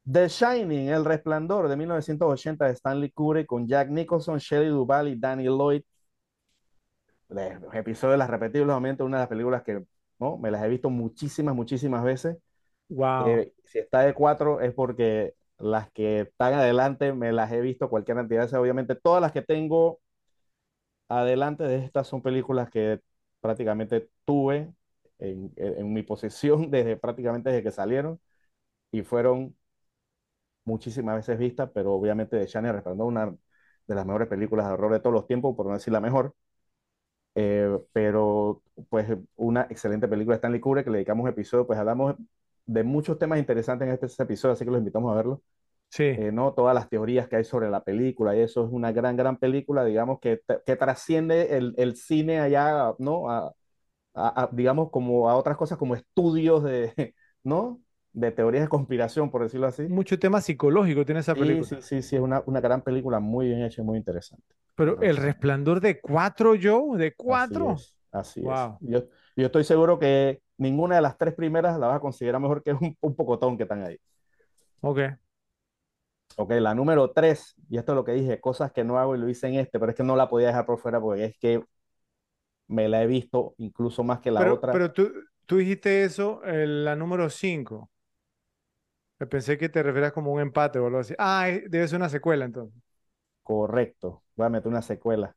The 0.05 0.29
Shining, 0.29 0.89
El 0.89 1.05
Resplandor 1.05 1.69
de 1.69 1.77
1980 1.77 2.67
de 2.67 2.73
Stanley 2.73 3.11
Kubrick 3.11 3.47
con 3.47 3.67
Jack 3.69 3.89
Nicholson, 3.89 4.39
Shelley 4.39 4.69
Duvall 4.69 5.09
y 5.09 5.17
Danny 5.19 5.45
Lloyd. 5.45 5.83
Los 7.35 7.75
episodios 7.75 8.19
las 8.19 8.31
repetí 8.31 8.59
obviamente, 8.61 9.03
una 9.03 9.19
de 9.19 9.23
las 9.23 9.29
películas 9.29 9.63
que 9.63 9.85
¿no? 10.19 10.39
me 10.39 10.51
las 10.51 10.63
he 10.65 10.69
visto 10.69 10.91
muchísimas, 10.91 11.55
muchísimas 11.55 12.05
veces. 12.05 12.37
Wow. 12.89 13.27
Eh, 13.27 13.53
si 13.65 13.79
está 13.81 14.01
de 14.01 14.15
cuatro 14.15 14.61
es 14.61 14.73
porque 14.75 15.35
las 15.59 15.91
que 15.93 16.21
están 16.23 16.55
adelante 16.55 17.13
me 17.13 17.33
las 17.33 17.53
he 17.53 17.61
visto 17.61 17.89
cualquier 17.91 18.19
cantidad. 18.19 18.53
Obviamente 18.55 18.95
todas 18.97 19.21
las 19.23 19.33
que 19.33 19.43
tengo 19.43 20.01
adelante 21.09 21.65
de 21.65 21.79
estas 21.85 22.07
son 22.09 22.23
películas 22.23 22.71
que 22.71 23.01
prácticamente 23.41 24.11
tuve 24.25 24.73
en, 25.19 25.53
en 25.57 25.93
mi 25.93 26.03
posesión 26.03 26.71
desde 26.71 26.97
prácticamente 26.97 27.51
desde 27.51 27.63
que 27.63 27.71
salieron 27.71 28.21
y 28.93 29.03
fueron 29.03 29.57
muchísimas 30.65 31.17
veces 31.17 31.39
vistas, 31.39 31.71
pero 31.75 31.93
obviamente 31.95 32.37
de 32.37 32.47
Shining 32.47 32.73
Resplandor, 32.73 33.07
una 33.07 33.27
de 33.87 33.95
las 33.95 34.07
mejores 34.07 34.29
películas 34.29 34.67
de 34.67 34.73
horror 34.75 34.93
de 34.93 35.01
todos 35.01 35.15
los 35.15 35.27
tiempos, 35.27 35.55
por 35.57 35.67
no 35.67 35.73
decir 35.75 35.93
la 35.93 36.01
mejor. 36.01 36.35
Eh, 37.35 37.79
pero 37.93 38.63
pues 38.89 39.07
una 39.37 39.63
excelente 39.71 40.09
película 40.09 40.35
de 40.35 40.39
Stanley 40.39 40.61
Kubrick 40.61 40.85
que 40.85 40.91
le 40.91 40.99
dedicamos 40.99 41.25
un 41.25 41.31
episodio, 41.31 41.67
pues 41.67 41.79
hablamos 41.79 42.15
de 42.67 42.83
muchos 42.85 43.19
temas 43.19 43.39
interesantes 43.39 43.89
en 43.89 43.95
este 43.95 44.23
episodio, 44.23 44.53
así 44.53 44.65
que 44.65 44.71
los 44.71 44.79
invitamos 44.79 45.13
a 45.13 45.17
verlo. 45.17 45.43
Sí. 45.89 46.05
Eh, 46.05 46.31
¿no? 46.33 46.53
Todas 46.55 46.75
las 46.75 46.89
teorías 46.91 47.29
que 47.29 47.37
hay 47.37 47.45
sobre 47.45 47.71
la 47.71 47.83
película, 47.85 48.37
y 48.37 48.41
eso 48.41 48.67
es 48.67 48.73
una 48.73 48.93
gran, 48.93 49.17
gran 49.17 49.39
película, 49.39 49.85
digamos, 49.85 50.21
que, 50.21 50.41
que 50.67 50.77
trasciende 50.77 51.57
el, 51.57 51.75
el, 51.79 51.97
cine 51.97 52.41
allá, 52.41 52.95
¿no? 52.99 53.31
A, 53.31 53.55
a, 54.15 54.43
a, 54.45 54.49
digamos, 54.53 54.91
como 54.91 55.31
a 55.31 55.37
otras 55.37 55.57
cosas 55.57 55.79
como 55.79 55.95
estudios 55.95 56.65
de, 56.65 57.15
¿no? 57.45 57.81
De 58.13 58.31
teorías 58.31 58.65
de 58.65 58.69
conspiración, 58.69 59.31
por 59.31 59.43
decirlo 59.43 59.67
así. 59.67 59.83
Mucho 59.83 60.19
tema 60.19 60.41
psicológico 60.41 61.05
tiene 61.05 61.21
esa 61.21 61.35
película. 61.35 61.67
Sí, 61.67 61.77
sí, 61.81 62.03
sí, 62.03 62.17
es 62.17 62.23
una, 62.23 62.43
una 62.47 62.61
gran 62.61 62.83
película 62.83 63.21
muy 63.21 63.47
bien 63.49 63.63
hecha 63.63 63.83
y 63.83 63.85
muy 63.85 63.99
interesante. 63.99 64.45
Pero 64.75 65.01
El 65.03 65.17
Resplandor 65.17 65.81
de 65.81 66.01
cuatro, 66.01 66.55
Joe, 66.61 66.99
de 66.99 67.15
cuatro. 67.15 67.71
Así 67.71 67.83
es. 67.83 67.99
Así 68.13 68.41
Wow. 68.43 68.79
es. 68.83 68.89
Yo, 68.91 69.05
yo 69.37 69.47
estoy 69.47 69.65
seguro 69.65 69.99
que 69.99 70.43
ninguna 70.59 70.97
de 70.97 71.03
las 71.03 71.17
tres 71.17 71.35
primeras 71.35 71.79
la 71.79 71.87
vas 71.89 71.97
a 71.97 72.01
considerar 72.01 72.41
mejor 72.41 72.63
que 72.63 72.73
un, 72.73 72.97
un 73.01 73.17
pocotón 73.17 73.57
que 73.57 73.63
están 73.65 73.83
ahí. 73.83 73.99
Ok. 74.83 74.99
Ok, 76.37 76.51
la 76.61 76.75
número 76.75 77.11
tres, 77.11 77.55
y 77.69 77.77
esto 77.77 77.93
es 77.93 77.97
lo 77.97 78.05
que 78.05 78.13
dije, 78.13 78.41
cosas 78.41 78.73
que 78.73 78.85
no 78.85 78.99
hago 78.99 79.15
y 79.15 79.19
lo 79.19 79.29
hice 79.29 79.49
en 79.49 79.55
este, 79.57 79.79
pero 79.79 79.91
es 79.91 79.97
que 79.97 80.03
no 80.03 80.17
la 80.17 80.31
podía 80.31 80.47
dejar 80.49 80.65
por 80.65 80.79
fuera 80.79 80.99
porque 81.01 81.27
es 81.27 81.37
que 81.39 81.63
me 82.69 82.89
la 82.89 83.03
he 83.03 83.07
visto 83.07 83.55
incluso 83.59 84.03
más 84.03 84.21
que 84.21 84.31
la 84.31 84.41
Pero, 84.41 84.55
otra. 84.55 84.73
pero 84.73 84.93
tú, 84.93 85.13
tú 85.47 85.59
dijiste 85.59 86.05
eso 86.05 86.41
en 86.45 86.85
la 86.85 86.97
número 86.97 87.29
cinco. 87.31 87.91
Pensé 89.31 89.59
que 89.59 89.69
te 89.69 89.83
referías 89.83 90.13
como 90.13 90.33
un 90.33 90.41
empate 90.41 90.79
o 90.79 90.87
algo 90.87 90.99
así. 90.99 91.15
Ah, 91.19 91.49
eh, 91.49 91.65
debe 91.69 91.89
ser 91.89 91.99
una 91.99 92.09
secuela 92.09 92.45
entonces. 92.45 92.81
Correcto, 93.43 94.23
voy 94.37 94.47
a 94.47 94.49
meter 94.51 94.69
una 94.69 94.83
secuela. 94.83 95.37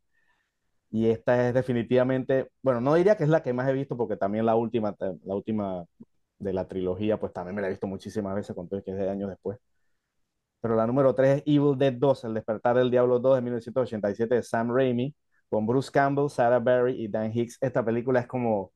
Y 0.91 1.07
esta 1.09 1.47
es 1.49 1.53
definitivamente, 1.53 2.51
bueno, 2.61 2.81
no 2.81 2.95
diría 2.95 3.17
que 3.17 3.23
es 3.23 3.29
la 3.29 3.43
que 3.43 3.53
más 3.53 3.67
he 3.69 3.73
visto 3.73 3.97
porque 3.97 4.17
también 4.17 4.45
la 4.45 4.55
última, 4.55 4.95
la 4.99 5.35
última 5.35 5.85
de 6.39 6.53
la 6.53 6.67
trilogía, 6.67 7.19
pues 7.19 7.33
también 7.33 7.55
me 7.55 7.61
la 7.61 7.67
he 7.67 7.71
visto 7.71 7.87
muchísimas 7.87 8.35
veces, 8.35 8.55
con 8.55 8.69
todo 8.69 8.83
que 8.83 8.91
es 8.91 8.97
de 8.97 9.09
años 9.09 9.29
después. 9.29 9.59
Pero 10.61 10.75
la 10.75 10.87
número 10.87 11.13
3 11.13 11.37
es 11.37 11.43
Evil 11.45 11.77
Dead 11.77 11.93
2, 11.93 12.23
El 12.23 12.33
despertar 12.33 12.75
del 12.77 12.89
diablo 12.91 13.19
2 13.19 13.35
de 13.35 13.41
1987 13.41 14.35
de 14.35 14.43
Sam 14.43 14.71
Raimi, 14.73 15.15
con 15.49 15.65
Bruce 15.67 15.91
Campbell, 15.91 16.29
Sarah 16.29 16.59
Berry 16.59 17.03
y 17.03 17.07
Dan 17.07 17.31
Hicks. 17.33 17.57
Esta 17.61 17.85
película 17.85 18.19
es 18.21 18.27
como 18.27 18.71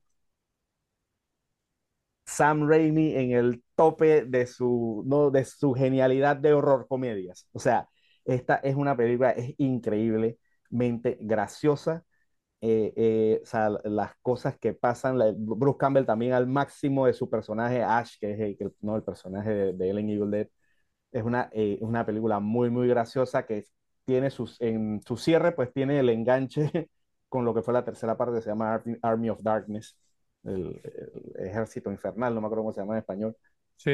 Sam 2.30 2.68
Raimi 2.68 3.14
en 3.16 3.32
el 3.32 3.62
tope 3.74 4.24
de 4.24 4.46
su, 4.46 5.04
de 5.32 5.44
su 5.44 5.72
genialidad 5.74 6.36
de 6.36 6.52
horror 6.52 6.86
comedias. 6.88 7.48
O 7.52 7.58
sea, 7.58 7.88
esta 8.24 8.56
es 8.56 8.76
una 8.76 8.96
película, 8.96 9.30
es 9.32 9.54
increíblemente 9.58 11.18
graciosa. 11.20 12.04
Eh, 12.62 12.92
eh, 12.96 13.40
o 13.42 13.46
sea, 13.46 13.70
las 13.84 14.12
cosas 14.22 14.58
que 14.58 14.74
pasan, 14.74 15.18
Bruce 15.38 15.78
Campbell 15.78 16.06
también 16.06 16.32
al 16.34 16.46
máximo 16.46 17.06
de 17.06 17.14
su 17.14 17.30
personaje 17.30 17.82
Ash, 17.82 18.16
que 18.20 18.32
es 18.32 18.40
el, 18.60 18.74
no, 18.80 18.96
el 18.96 19.02
personaje 19.04 19.50
de, 19.50 19.72
de 19.74 19.90
Ellen 19.90 20.10
Evil 20.10 20.30
Dead, 20.30 20.48
es 21.12 21.22
una, 21.24 21.50
eh, 21.52 21.78
una 21.80 22.06
película 22.06 22.40
muy, 22.40 22.70
muy 22.70 22.88
graciosa 22.88 23.46
que 23.46 23.64
tiene 24.04 24.30
sus, 24.30 24.60
en 24.60 25.00
su 25.06 25.16
cierre, 25.16 25.52
pues 25.52 25.72
tiene 25.72 25.98
el 26.00 26.08
enganche 26.08 26.90
con 27.28 27.44
lo 27.44 27.54
que 27.54 27.62
fue 27.62 27.74
la 27.74 27.84
tercera 27.84 28.16
parte 28.16 28.40
se 28.40 28.50
llama 28.50 28.82
Army 29.02 29.30
of 29.30 29.42
Darkness, 29.42 29.96
el, 30.44 30.80
el 31.36 31.46
ejército 31.46 31.90
infernal, 31.90 32.34
no 32.34 32.40
me 32.40 32.46
acuerdo 32.46 32.62
cómo 32.64 32.72
se 32.72 32.80
llama 32.80 32.94
en 32.94 33.00
español. 33.00 33.36
Sí. 33.76 33.90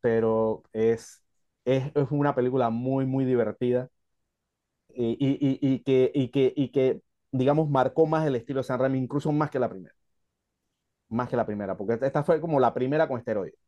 Pero 0.00 0.62
es, 0.72 1.22
es, 1.64 1.92
es 1.94 2.10
una 2.10 2.34
película 2.34 2.70
muy, 2.70 3.06
muy 3.06 3.24
divertida 3.24 3.90
y, 4.88 5.12
y, 5.20 5.58
y, 5.68 5.74
y, 5.74 5.80
que, 5.80 6.10
y, 6.14 6.28
que, 6.30 6.52
y 6.56 6.70
que, 6.70 7.02
digamos, 7.32 7.68
marcó 7.70 8.06
más 8.06 8.26
el 8.26 8.36
estilo 8.36 8.60
de 8.60 8.64
San 8.64 8.78
Raimi, 8.80 8.98
incluso 8.98 9.32
más 9.32 9.50
que 9.50 9.58
la 9.58 9.68
primera. 9.68 9.94
Más 11.10 11.28
que 11.28 11.36
la 11.36 11.44
primera, 11.46 11.76
porque 11.76 11.98
esta 12.06 12.22
fue 12.24 12.40
como 12.40 12.58
la 12.60 12.72
primera 12.74 13.06
con 13.08 13.18
esteroides. 13.18 13.58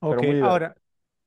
Ok, 0.00 0.22
ahora, 0.40 0.76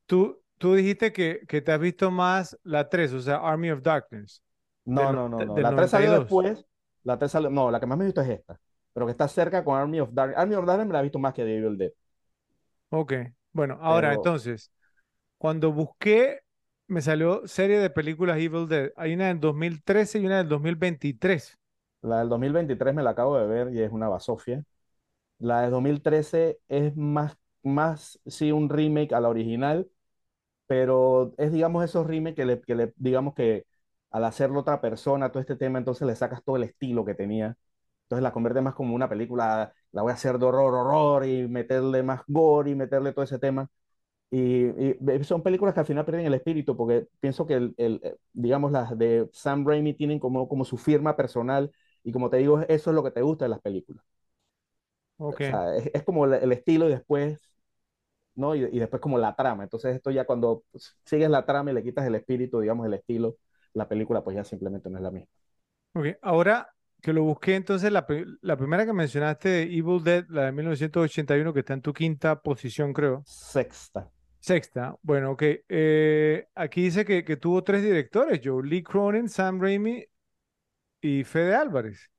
tú, 0.05 0.41
tú 0.57 0.75
dijiste 0.75 1.13
que, 1.13 1.41
que 1.47 1.61
te 1.61 1.71
has 1.71 1.79
visto 1.79 2.11
más 2.11 2.57
la 2.63 2.89
3, 2.89 3.13
o 3.13 3.21
sea, 3.21 3.37
Army 3.37 3.71
of 3.71 3.81
Darkness. 3.81 4.43
No, 4.85 5.13
no, 5.13 5.29
no, 5.29 5.43
no. 5.43 5.59
La 5.59 5.75
3 5.75 5.89
salió 5.91 6.11
92. 6.11 6.19
después. 6.19 6.65
La 7.03 7.17
3 7.17 7.31
salió, 7.31 7.49
no, 7.49 7.71
la 7.71 7.79
que 7.79 7.85
más 7.85 7.97
me 7.97 8.03
he 8.05 8.07
visto 8.07 8.21
es 8.21 8.29
esta. 8.29 8.59
Pero 8.99 9.07
que 9.07 9.11
está 9.11 9.27
cerca 9.27 9.63
con 9.63 9.77
Army 9.77 9.99
of 10.01 10.09
Darkness. 10.13 10.37
Army 10.39 10.55
of 10.55 10.65
Darkness 10.65 10.87
me 10.87 10.93
la 10.93 10.99
he 10.99 11.03
visto 11.03 11.19
más 11.19 11.33
que 11.33 11.43
The 11.43 11.57
Evil 11.57 11.77
Dead. 11.77 11.91
Ok, 12.89 13.13
bueno, 13.53 13.77
ahora 13.81 14.09
Pero- 14.09 14.15
entonces, 14.15 14.71
cuando 15.37 15.71
busqué, 15.73 16.41
me 16.87 17.01
salió 17.01 17.47
serie 17.47 17.79
de 17.79 17.89
películas 17.89 18.39
Evil 18.39 18.67
Dead. 18.67 18.91
Hay 18.97 19.13
una 19.13 19.27
del 19.29 19.39
2013 19.39 20.19
y 20.19 20.25
una 20.25 20.39
del 20.39 20.49
2023. 20.49 21.59
La 22.01 22.19
del 22.19 22.29
2023 22.29 22.93
me 22.95 23.03
la 23.03 23.11
acabo 23.11 23.37
de 23.37 23.47
ver 23.47 23.73
y 23.73 23.81
es 23.81 23.91
una 23.91 24.07
basofia. 24.07 24.63
La 25.39 25.61
de 25.63 25.69
2013 25.71 26.59
es 26.69 26.95
más, 26.97 27.37
más 27.63 28.19
sí, 28.27 28.51
un 28.51 28.69
remake 28.69 29.13
a 29.13 29.21
la 29.21 29.29
original, 29.29 29.89
pero 30.67 31.33
es, 31.37 31.51
digamos, 31.53 31.85
esos 31.85 32.07
remakes 32.07 32.35
que 32.37 32.45
le, 32.45 32.61
que 32.61 32.75
le, 32.75 32.93
digamos 32.97 33.35
que 33.35 33.65
al 34.11 34.25
hacerlo 34.25 34.61
otra 34.61 34.81
persona, 34.81 35.31
todo 35.31 35.41
este 35.41 35.55
tema, 35.57 35.79
entonces 35.79 36.07
le 36.07 36.15
sacas 36.15 36.43
todo 36.43 36.57
el 36.57 36.63
estilo 36.63 37.05
que 37.05 37.15
tenía. 37.15 37.57
Entonces 38.09 38.23
la 38.23 38.33
convierte 38.33 38.61
más 38.61 38.73
como 38.75 38.95
una 38.95 39.07
película, 39.09 39.73
la 39.91 40.01
voy 40.01 40.11
a 40.11 40.15
hacer 40.15 40.39
de 40.39 40.45
horror, 40.45 40.73
horror, 40.73 41.25
y 41.27 41.47
meterle 41.47 42.03
más 42.03 42.21
gore 42.27 42.71
y 42.71 42.75
meterle 42.75 43.13
todo 43.13 43.23
ese 43.23 43.39
tema. 43.39 43.69
Y, 44.31 44.65
y 44.91 45.23
son 45.23 45.43
películas 45.43 45.73
que 45.73 45.79
al 45.81 45.85
final 45.87 46.05
pierden 46.05 46.25
el 46.27 46.33
espíritu, 46.35 46.77
porque 46.77 47.07
pienso 47.19 47.47
que, 47.47 47.55
el, 47.55 47.73
el, 47.77 47.99
eh, 48.03 48.17
digamos, 48.33 48.71
las 48.71 48.97
de 48.97 49.29
Sam 49.33 49.65
Raimi 49.67 49.93
tienen 49.95 50.19
como, 50.19 50.47
como 50.49 50.65
su 50.65 50.77
firma 50.77 51.15
personal, 51.15 51.71
y 52.03 52.11
como 52.11 52.29
te 52.29 52.37
digo, 52.37 52.61
eso 52.69 52.91
es 52.91 52.95
lo 52.95 53.03
que 53.03 53.11
te 53.11 53.21
gusta 53.23 53.45
de 53.45 53.49
las 53.49 53.61
películas. 53.61 54.03
Ok, 55.17 55.41
O 55.41 55.43
sea, 55.43 55.75
es, 55.75 55.89
es 55.93 56.03
como 56.03 56.25
el, 56.25 56.51
estilo 56.51 56.87
y 56.87 56.91
después, 56.91 57.53
¿no? 58.35 58.55
Y, 58.55 58.63
y 58.65 58.79
después 58.79 59.01
como 59.01 59.17
la 59.19 59.35
trama. 59.35 59.63
Entonces 59.63 59.95
esto 59.95 60.11
ya 60.11 60.25
cuando 60.25 60.63
sigues 61.05 61.29
la 61.29 61.45
trama 61.45 61.71
y 61.71 61.73
le 61.75 61.83
quitas 61.83 62.05
el 62.07 62.15
espíritu, 62.15 62.59
digamos, 62.61 62.85
el 62.87 62.93
estilo, 62.95 63.37
la 63.73 63.87
película 63.89 64.23
pues 64.23 64.35
ya 64.37 64.43
simplemente 64.45 64.89
no 64.89 64.97
es 64.97 65.03
la 65.03 65.11
misma. 65.11 65.29
ok. 65.93 66.17
Ahora 66.21 66.73
que 67.01 67.13
lo 67.13 67.23
busqué, 67.23 67.55
entonces 67.55 67.91
la, 67.91 68.05
la 68.41 68.57
primera 68.57 68.85
que 68.85 68.93
mencionaste 68.93 69.49
de 69.49 69.61
Evil 69.63 70.03
Dead, 70.03 70.25
la 70.29 70.45
de 70.45 70.51
1981, 70.51 71.53
que 71.53 71.59
está 71.61 71.73
en 71.73 71.81
tu 71.81 71.93
quinta 71.93 72.41
posición, 72.41 72.93
creo. 72.93 73.25
Sexta. 73.25 74.11
Sexta. 74.39 74.97
Bueno, 75.01 75.31
ok. 75.31 75.43
eh, 75.67 76.47
aquí 76.55 76.83
dice 76.83 77.05
que, 77.05 77.23
que 77.23 77.37
tuvo 77.37 77.63
tres 77.63 77.83
directores, 77.83 78.39
Joe. 78.43 78.65
Lee 78.65 78.83
Cronin, 78.83 79.29
Sam 79.29 79.59
Raimi 79.61 80.05
y 81.01 81.23
Fede 81.23 81.55
Álvarez. 81.55 82.11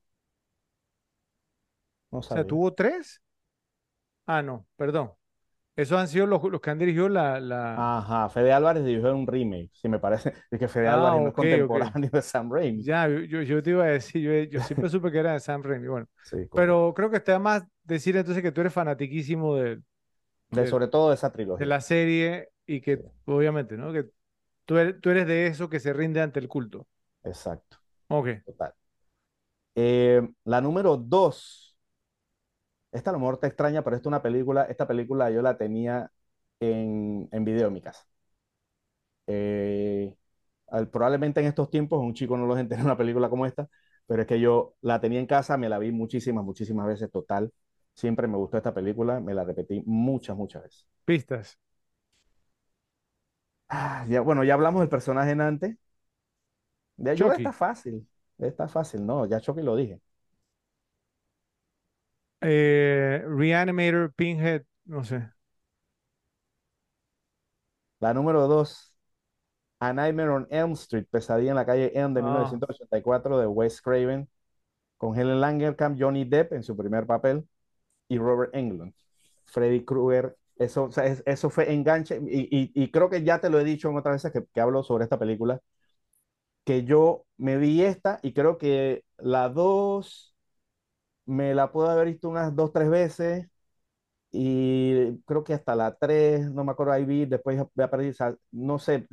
No 2.13 2.19
O 2.19 2.23
sea. 2.23 2.47
¿tuvo 2.47 2.73
tres? 2.75 3.21
Ah, 4.27 4.43
no, 4.43 4.67
perdón. 4.77 5.13
Esos 5.81 5.99
han 5.99 6.09
sido 6.09 6.27
los, 6.27 6.43
los 6.45 6.61
que 6.61 6.71
han 6.71 6.79
dirigido 6.79 7.09
la, 7.09 7.41
la... 7.41 7.75
Ajá, 7.99 8.29
Fede 8.29 8.53
Álvarez 8.53 8.85
dirigió 8.85 9.15
un 9.15 9.27
remake, 9.27 9.71
si 9.75 9.89
me 9.89 9.99
parece. 9.99 10.33
Es 10.51 10.59
que 10.59 10.69
Fede 10.69 10.89
Ah, 10.89 10.95
Álvarez 10.95 11.23
no 11.23 11.29
es 11.29 11.35
contemporáneo 11.35 12.11
de 12.13 12.23
Sam 12.23 12.53
Raimi. 12.53 12.83
Ya, 12.83 13.09
yo, 13.09 13.63
te 13.63 13.71
iba 13.71 13.85
a 13.85 13.89
decir, 13.89 14.23
yo, 14.23 14.33
yo 14.51 14.61
siempre 14.65 14.89
supe 14.89 15.11
que 15.11 15.19
era 15.19 15.33
de 15.35 15.41
Sam 15.41 15.63
Raimi. 15.63 15.89
Bueno, 15.89 16.07
Sí, 16.23 16.49
pero 16.53 16.93
creo 16.95 17.11
que 17.11 17.17
está 17.19 17.39
más 17.39 17.65
decir 17.85 18.17
entonces 18.17 18.43
que 18.43 18.53
tú 18.53 18.61
eres 18.63 18.73
fanatiquísimo 18.73 19.57
de, 19.57 19.81
De, 20.51 20.65
de- 20.65 20.67
sobre 20.67 20.89
todo 20.89 21.09
de 21.09 21.15
esa 21.17 21.33
de 21.33 21.33
trilogía. 21.33 21.67
la 21.67 21.81
serie 21.81 22.51
y 22.67 22.81
que, 22.81 22.99
Sí. 22.99 23.11
obviamente, 23.27 23.77
¿no? 23.77 23.93
Que 23.93 24.07
tú 24.67 24.79
eres, 24.79 25.01
tú 25.01 25.11
eres 25.11 25.27
de 25.27 25.47
eso 25.49 25.69
que 25.71 25.81
se 25.81 25.93
rinde 25.95 26.21
ante 26.23 26.41
el 26.41 26.49
culto. 26.49 26.89
Exacto, 27.25 27.79
Ok. 28.09 28.43
total. 28.45 28.75
Eh, 29.75 30.21
la 30.45 30.61
número 30.61 30.97
dos. 30.97 31.70
Esta 32.93 33.11
a 33.11 33.13
lo 33.13 33.19
mejor 33.21 33.39
te 33.39 33.47
extraña, 33.47 33.83
pero 33.85 33.97
esta 33.97 34.05
es 34.09 34.11
una 34.11 34.23
película. 34.23 34.65
Esta 34.65 34.87
película 34.87 35.31
yo 35.31 35.43
la 35.43 35.57
tenía 35.57 36.11
en, 36.61 37.29
en 37.33 37.45
video 37.45 37.69
en 37.69 37.75
mi 37.75 37.81
casa. 37.83 38.05
Eh, 39.27 40.15
al- 40.69 40.89
probablemente 40.91 41.41
en 41.41 41.47
estos 41.47 41.71
tiempos 41.71 42.01
un 42.03 42.15
chico 42.15 42.37
no 42.37 42.47
los 42.47 42.59
entiende 42.61 42.85
una 42.87 42.97
película 42.97 43.29
como 43.31 43.47
esta, 43.47 43.69
pero 44.07 44.23
es 44.23 44.29
que 44.29 44.41
yo 44.41 44.75
la 44.83 45.01
tenía 45.01 45.21
en 45.21 45.27
casa, 45.27 45.57
me 45.57 45.69
la 45.69 45.79
vi 45.79 45.93
muchísimas, 45.93 46.45
muchísimas 46.45 46.87
veces, 46.87 47.11
total. 47.11 47.53
Siempre 47.95 48.27
me 48.29 48.37
gustó 48.39 48.57
esta 48.57 48.75
película, 48.75 49.21
me 49.21 49.35
la 49.35 49.45
repetí 49.45 49.83
muchas, 49.87 50.37
muchas 50.37 50.63
veces. 50.65 50.89
Pistas. 51.05 51.59
Ah, 53.69 54.05
ya, 54.09 54.21
bueno, 54.21 54.45
ya 54.45 54.55
hablamos 54.55 54.81
del 54.81 54.89
personaje 54.89 55.31
en 55.33 55.41
antes. 55.41 55.77
Ya, 56.97 57.15
yo 57.15 57.33
está 57.33 57.53
fácil, 57.53 58.07
está 58.39 58.69
fácil, 58.69 59.05
no, 59.07 59.27
ya 59.27 59.41
Chucky 59.41 59.63
lo 59.63 59.75
dije. 59.77 60.01
Eh, 62.43 63.23
Reanimator, 63.27 64.13
Pinhead, 64.15 64.65
no 64.87 65.05
sé. 65.05 65.31
La 68.01 68.15
número 68.15 68.47
dos, 68.49 68.95
A 69.81 69.93
Nightmare 69.93 70.31
on 70.31 70.49
Elm 70.51 70.73
Street, 70.75 71.07
Pesadilla 71.11 71.51
en 71.51 71.57
la 71.57 71.67
calle 71.67 71.93
Elm 71.95 72.15
de 72.15 72.23
Ah. 72.23 72.25
1984 72.25 73.39
de 73.39 73.47
Wes 73.49 73.83
Craven. 73.83 74.29
con 74.99 75.19
Helen 75.19 75.41
Langenkamp, 75.41 75.97
Johnny 76.01 76.25
Depp 76.25 76.55
en 76.55 76.63
su 76.65 76.77
primer 76.77 77.07
papel 77.07 77.47
y 78.09 78.19
Robert 78.19 78.55
Englund. 78.55 78.95
Freddy 79.47 79.85
Krueger, 79.85 80.37
eso, 80.59 80.85
o 80.85 80.93
sea, 80.93 81.07
es- 81.07 81.23
eso 81.27 81.51
fue 81.51 81.73
enganche 81.73 82.21
y, 82.27 82.49
y- 82.57 82.73
y 82.75 82.91
creo 82.93 83.11
que 83.11 83.25
ya 83.25 83.41
te 83.41 83.51
lo 83.51 83.61
he 83.61 83.65
dicho 83.65 83.91
en 83.91 83.97
otras 83.99 84.17
veces 84.23 84.33
que, 84.33 84.47
que 84.55 84.61
hablo 84.63 84.83
sobre 84.85 85.05
esta 85.05 85.19
película, 85.19 85.61
que 86.65 86.85
yo 86.85 87.27
me 87.37 87.57
vi 87.57 87.83
esta 87.83 88.21
y 88.23 88.33
creo 88.33 88.59
que 88.59 89.05
la 89.19 89.49
dos 89.49 90.30
me 91.27 91.55
la 91.55 91.73
puedo 91.73 91.89
haber 91.91 92.07
visto 92.09 92.29
unas 92.29 92.55
dos, 92.55 92.73
tres 92.73 92.89
veces 92.91 93.49
y 94.33 95.19
creo 95.27 95.45
que 95.45 95.55
hasta 95.55 95.75
la 95.77 95.97
3 95.97 96.51
no 96.53 96.65
me 96.65 96.73
acuerdo, 96.73 96.93
ahí 96.93 97.05
vi, 97.05 97.27
después 97.27 97.59
ya 97.77 97.91
perdí, 97.91 98.11
o 98.21 98.37
no 98.53 98.79
sé, 98.79 99.07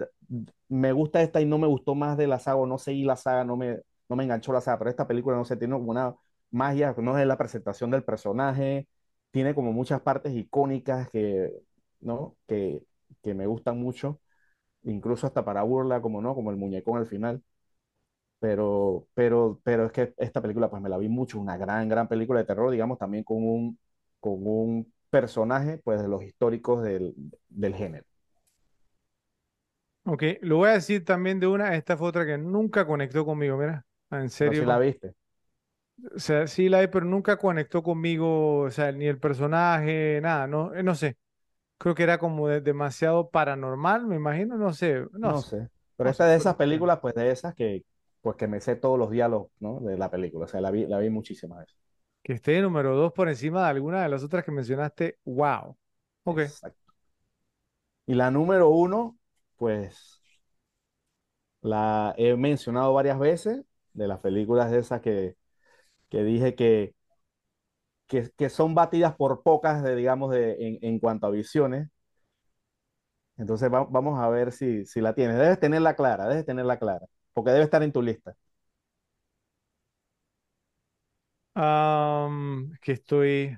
me 0.70 0.91
gusta 0.91 1.22
esta 1.22 1.41
y 1.41 1.45
no 1.45 1.58
me 1.58 1.68
gustó 1.68 1.95
más 1.95 2.18
de 2.18 2.28
la 2.28 2.39
saga, 2.39 2.58
o 2.58 2.66
no 2.68 2.78
seguí 2.78 3.03
la 3.03 3.16
saga, 3.16 3.43
no 3.43 3.58
me, 3.58 3.80
no 4.10 4.16
me 4.16 4.24
enganchó 4.24 4.53
la 4.53 4.62
saga, 4.62 4.78
pero 4.80 4.89
esta 4.89 5.08
película, 5.08 5.38
no 5.38 5.45
sé, 5.45 5.58
tiene 5.58 5.76
como 5.76 5.91
una 5.91 6.16
magia, 6.51 6.93
no 6.97 7.18
es 7.18 7.26
la 7.28 7.38
presentación 7.38 7.91
del 7.91 8.03
personaje, 8.03 8.88
tiene 9.32 9.55
como 9.55 9.74
muchas 9.74 10.01
partes 10.01 10.34
icónicas 10.36 11.10
que, 11.10 11.51
¿no? 11.99 12.38
Que, 12.47 12.82
que 13.22 13.34
me 13.34 13.47
gustan 13.47 13.80
mucho, 13.80 14.22
incluso 14.84 15.28
hasta 15.28 15.45
para 15.45 15.64
burla, 15.64 16.01
como 16.01 16.22
no, 16.22 16.36
como 16.36 16.51
el 16.51 16.58
muñecón 16.58 16.97
al 16.99 17.08
final. 17.08 17.43
Pero, 18.39 19.07
pero, 19.15 19.59
pero 19.63 19.85
es 19.88 19.91
que 19.91 20.13
esta 20.17 20.41
película 20.41 20.69
pues 20.69 20.81
me 20.81 20.89
la 20.89 20.97
vi 20.97 21.09
mucho, 21.09 21.39
una 21.39 21.57
gran, 21.57 21.89
gran 21.89 22.07
película 22.07 22.39
de 22.39 22.45
terror, 22.45 22.71
digamos, 22.71 22.99
también 22.99 23.23
con 23.23 23.38
un, 23.43 23.79
con 24.19 24.35
un 24.47 24.93
personaje 25.09 25.79
pues 25.83 26.01
de 26.01 26.07
los 26.07 26.23
históricos 26.23 26.83
del, 26.83 27.15
del 27.49 27.75
género. 27.75 28.05
Ok, 30.05 30.23
lo 30.41 30.57
voy 30.57 30.69
a 30.69 30.73
decir 30.73 31.03
también 31.03 31.39
de 31.39 31.47
una, 31.47 31.75
esta 31.75 31.97
fue 31.97 32.07
otra 32.09 32.25
que 32.25 32.38
nunca 32.38 32.88
conectó 32.88 33.25
conmigo, 33.25 33.57
mira, 33.57 33.85
en 34.11 34.29
No 34.47 34.53
serio. 34.53 34.61
si 34.61 34.65
la 34.65 34.79
viste. 34.79 35.13
O 36.15 36.19
sea, 36.19 36.45
sí 36.47 36.69
la 36.69 36.81
vi, 36.81 36.88
pero 36.88 37.05
nunca 37.05 37.38
conectó 37.38 37.81
conmigo, 37.83 38.59
o 38.61 38.69
sea, 38.71 38.91
ni 38.91 39.05
el 39.07 39.19
personaje, 39.19 40.19
nada, 40.21 40.45
no, 40.47 40.73
eh, 40.75 40.83
no 40.83 40.93
sé. 40.95 41.17
Creo 41.77 41.95
que 41.95 42.03
era 42.03 42.19
como 42.19 42.47
de- 42.49 42.61
demasiado 42.61 43.29
paranormal, 43.31 44.07
me 44.07 44.15
imagino, 44.17 44.57
no 44.57 44.73
sé, 44.73 45.05
no 45.13 45.33
No 45.33 45.41
sé, 45.41 45.43
sé. 45.43 45.69
Pero 45.95 46.09
no 46.09 46.11
esta 46.11 46.25
sé, 46.25 46.27
de 46.27 46.35
esas 46.35 46.55
películas, 46.55 46.99
pues 47.01 47.15
de 47.15 47.31
esas 47.31 47.55
que, 47.55 47.83
pues 48.28 48.38
que 48.38 48.47
me 48.47 48.61
sé 48.61 48.75
todos 48.75 48.97
los 48.99 49.11
diálogos, 49.11 49.51
¿no? 49.59 49.80
De 49.82 49.97
la 49.97 50.09
película. 50.11 50.45
O 50.45 50.47
sea, 50.47 50.61
la 50.61 50.71
vi, 50.71 50.86
la 50.88 50.99
vi 50.99 51.09
muchísimas 51.09 51.59
veces. 51.59 51.78
Que 52.23 52.34
esté 52.34 52.61
número 52.61 52.95
dos 52.95 53.13
por 53.13 53.28
encima 53.30 53.63
de 53.63 53.69
alguna 53.69 54.03
de 54.03 54.09
las 54.09 54.23
otras 54.23 54.43
que 54.45 54.51
mencionaste, 54.51 55.19
wow. 55.25 55.78
Ok, 56.25 56.39
Exacto. 56.39 56.93
Y 58.07 58.15
la 58.15 58.32
número 58.32 58.69
uno, 58.69 59.17
pues 59.57 60.21
la 61.61 62.13
he 62.17 62.36
mencionado 62.36 62.93
varias 62.93 63.19
veces, 63.19 63.63
de 63.93 64.07
las 64.07 64.19
películas 64.19 64.71
de 64.71 64.80
esas 64.80 65.01
que, 65.01 65.36
que 66.09 66.23
dije 66.23 66.55
que, 66.55 66.95
que, 68.07 68.32
que 68.38 68.49
son 68.49 68.75
batidas 68.75 69.15
por 69.15 69.43
pocas, 69.43 69.84
de, 69.84 69.95
digamos, 69.95 70.32
de, 70.32 70.53
en, 70.67 70.80
en 70.82 70.99
cuanto 70.99 71.28
a 71.28 71.32
visiones. 71.32 71.89
Entonces 73.38 73.71
va- 73.71 73.86
vamos 73.89 74.19
a 74.19 74.30
ver 74.30 74.51
si, 74.51 74.86
si 74.86 75.01
la 75.01 75.13
tienes. 75.13 75.38
Debes 75.38 75.59
tenerla 75.59 75.95
clara, 75.95 76.28
debes 76.28 76.45
tenerla 76.45 76.80
clara, 76.80 77.05
porque 77.38 77.51
debe 77.51 77.65
estar 77.65 77.83
en 77.83 77.91
tu 77.93 78.01
lista. 78.01 78.35
Am, 81.55 82.71
que 82.81 82.93
estoy, 82.93 83.57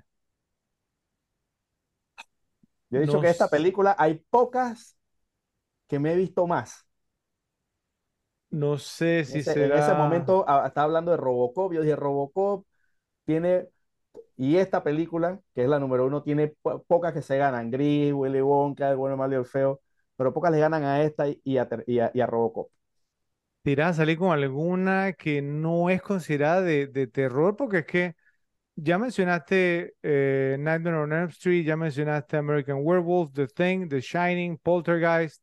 Yo 2.89 2.99
he 2.99 3.01
dicho 3.01 3.19
no, 3.19 3.19
que 3.19 3.29
esta 3.29 3.49
película 3.49 3.95
hay 3.97 4.15
pocas 4.29 4.97
que 5.87 5.99
me 5.99 6.13
he 6.13 6.17
visto 6.17 6.47
más. 6.47 6.87
no 8.51 8.77
sé 8.77 9.25
En 9.25 9.35
si 9.35 9.39
ese, 9.39 9.53
en 9.65 9.75
ese 9.75 9.93
momento 9.93 10.43
ah, 10.47 10.63
estaba 10.67 10.85
hablando 10.85 11.11
de 11.11 11.17
Robocop, 11.17 11.73
yo 11.73 11.81
dije 11.81 11.95
Robocop 11.95 12.65
tiene, 13.25 13.69
y 14.37 14.57
esta 14.57 14.83
película, 14.83 15.41
que 15.55 15.63
es 15.63 15.69
la 15.69 15.79
número 15.79 16.05
uno, 16.07 16.23
tiene 16.23 16.49
po- 16.49 16.83
pocas 16.85 17.13
que 17.13 17.21
se 17.23 17.37
ganan, 17.37 17.71
Gris, 17.71 18.13
Willy 18.13 18.41
Wonka, 18.41 18.91
El 18.91 18.97
bueno, 18.97 19.17
malo 19.17 19.35
y 19.35 19.39
el 19.39 19.45
feo, 19.45 19.81
pero 20.17 20.33
pocas 20.33 20.51
le 20.51 20.59
ganan 20.59 20.83
a 20.85 21.03
esta 21.03 21.25
y 21.43 21.57
a, 21.59 21.69
Ter- 21.69 21.85
y 21.87 21.99
a, 21.99 22.11
y 22.13 22.21
a 22.21 22.27
Robocop. 22.27 22.71
Tirás 23.63 23.91
a 23.91 23.93
salir 24.03 24.17
con 24.17 24.31
alguna 24.31 25.13
que 25.13 25.41
no 25.41 25.89
es 25.89 26.01
considerada 26.01 26.61
de, 26.61 26.87
de 26.87 27.07
terror, 27.07 27.55
porque 27.55 27.79
es 27.79 27.85
que 27.85 28.15
Ya 28.75 28.97
mencionaste 28.99 29.95
eh, 30.03 30.57
Nightmare 30.59 30.97
on 30.97 31.13
Elm 31.13 31.29
Street, 31.29 31.65
ya 31.65 31.77
mencionaste 31.77 32.37
American 32.37 32.79
Werewolf, 32.83 33.33
The 33.33 33.47
Thing, 33.47 33.89
The 33.89 34.01
Shining, 34.01 34.57
Poltergeist, 34.59 35.41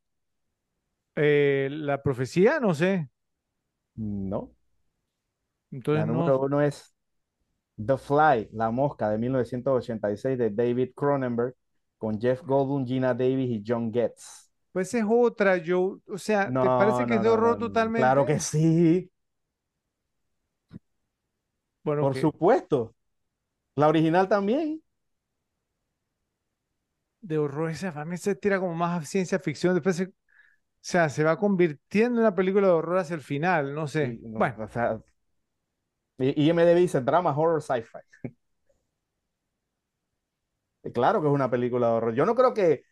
eh, 1.15 1.69
La 1.71 2.03
Profecía, 2.03 2.61
no 2.61 2.75
sé. 2.75 3.09
No, 3.97 4.55
Entonces 5.71 6.05
la 6.05 6.07
no, 6.07 6.31
número 6.31 6.41
uno 6.41 6.61
es 6.63 6.95
The 7.85 7.97
Fly, 7.99 8.51
La 8.53 8.71
Mosca 8.73 9.11
de 9.11 9.19
1986 9.19 10.39
de 10.39 10.51
David 10.51 10.93
Cronenberg, 10.97 11.57
con 11.99 12.21
Jeff 12.21 12.43
Goldblum, 12.45 12.87
Gina 12.87 13.15
Davis 13.15 13.51
y 13.51 13.65
John 13.67 13.93
Getz. 13.93 14.46
Pues 14.77 14.93
es 14.95 15.05
otra, 15.09 15.61
Joe. 15.65 15.99
O 16.09 16.19
sea, 16.19 16.53
¿te 16.53 16.71
parece 16.71 16.97
No, 16.97 17.07
que 17.07 17.15
es 17.15 17.23
de 17.23 17.29
horror 17.31 17.47
no, 17.47 17.59
no. 17.59 17.91
Claro 17.93 18.27
que 18.27 18.29
totalmente? 18.29 18.41
sí, 18.41 19.11
Bueno, 21.85 22.01
por 22.01 22.17
supuesto. 22.17 22.95
La 23.77 23.89
original 23.89 24.29
también. 24.29 24.83
de 27.21 27.39
horror 27.39 27.71
esa 27.71 27.93
para 27.93 28.05
mí 28.05 28.17
se 28.17 28.35
tira 28.37 28.61
como 28.61 28.75
más 28.75 29.03
a 29.03 29.07
ciencia 29.07 29.39
ficción. 29.39 29.75
Después, 29.75 29.97
se- 29.97 30.05
o 30.07 30.13
sea, 30.81 31.09
se 31.09 31.25
va 31.25 31.39
convirtiendo 31.39 32.21
en 32.21 32.27
una 32.27 32.35
película 32.35 32.67
de 32.69 32.73
horror 32.75 32.99
hacia 32.99 33.15
el 33.17 33.23
final, 33.23 33.75
no 33.75 33.87
sé. 33.89 34.03
Sí, 34.03 34.19
no, 34.23 34.39
Bueno, 34.39 34.65
o 34.65 34.69
sea, 34.69 35.01
y- 36.19 36.47
IMDb 36.49 36.75
dice 36.77 37.01
drama, 37.01 37.37
horror, 37.37 37.63
sci-fi. 37.63 37.99
Claro 40.95 41.21
que 41.21 41.27
es 41.29 41.33
una 41.35 41.51
película 41.51 41.89
de 41.89 41.93
horror. 41.95 42.15
Yo 42.15 42.25
no 42.27 42.35
creo 42.35 42.55
que, 42.55 42.85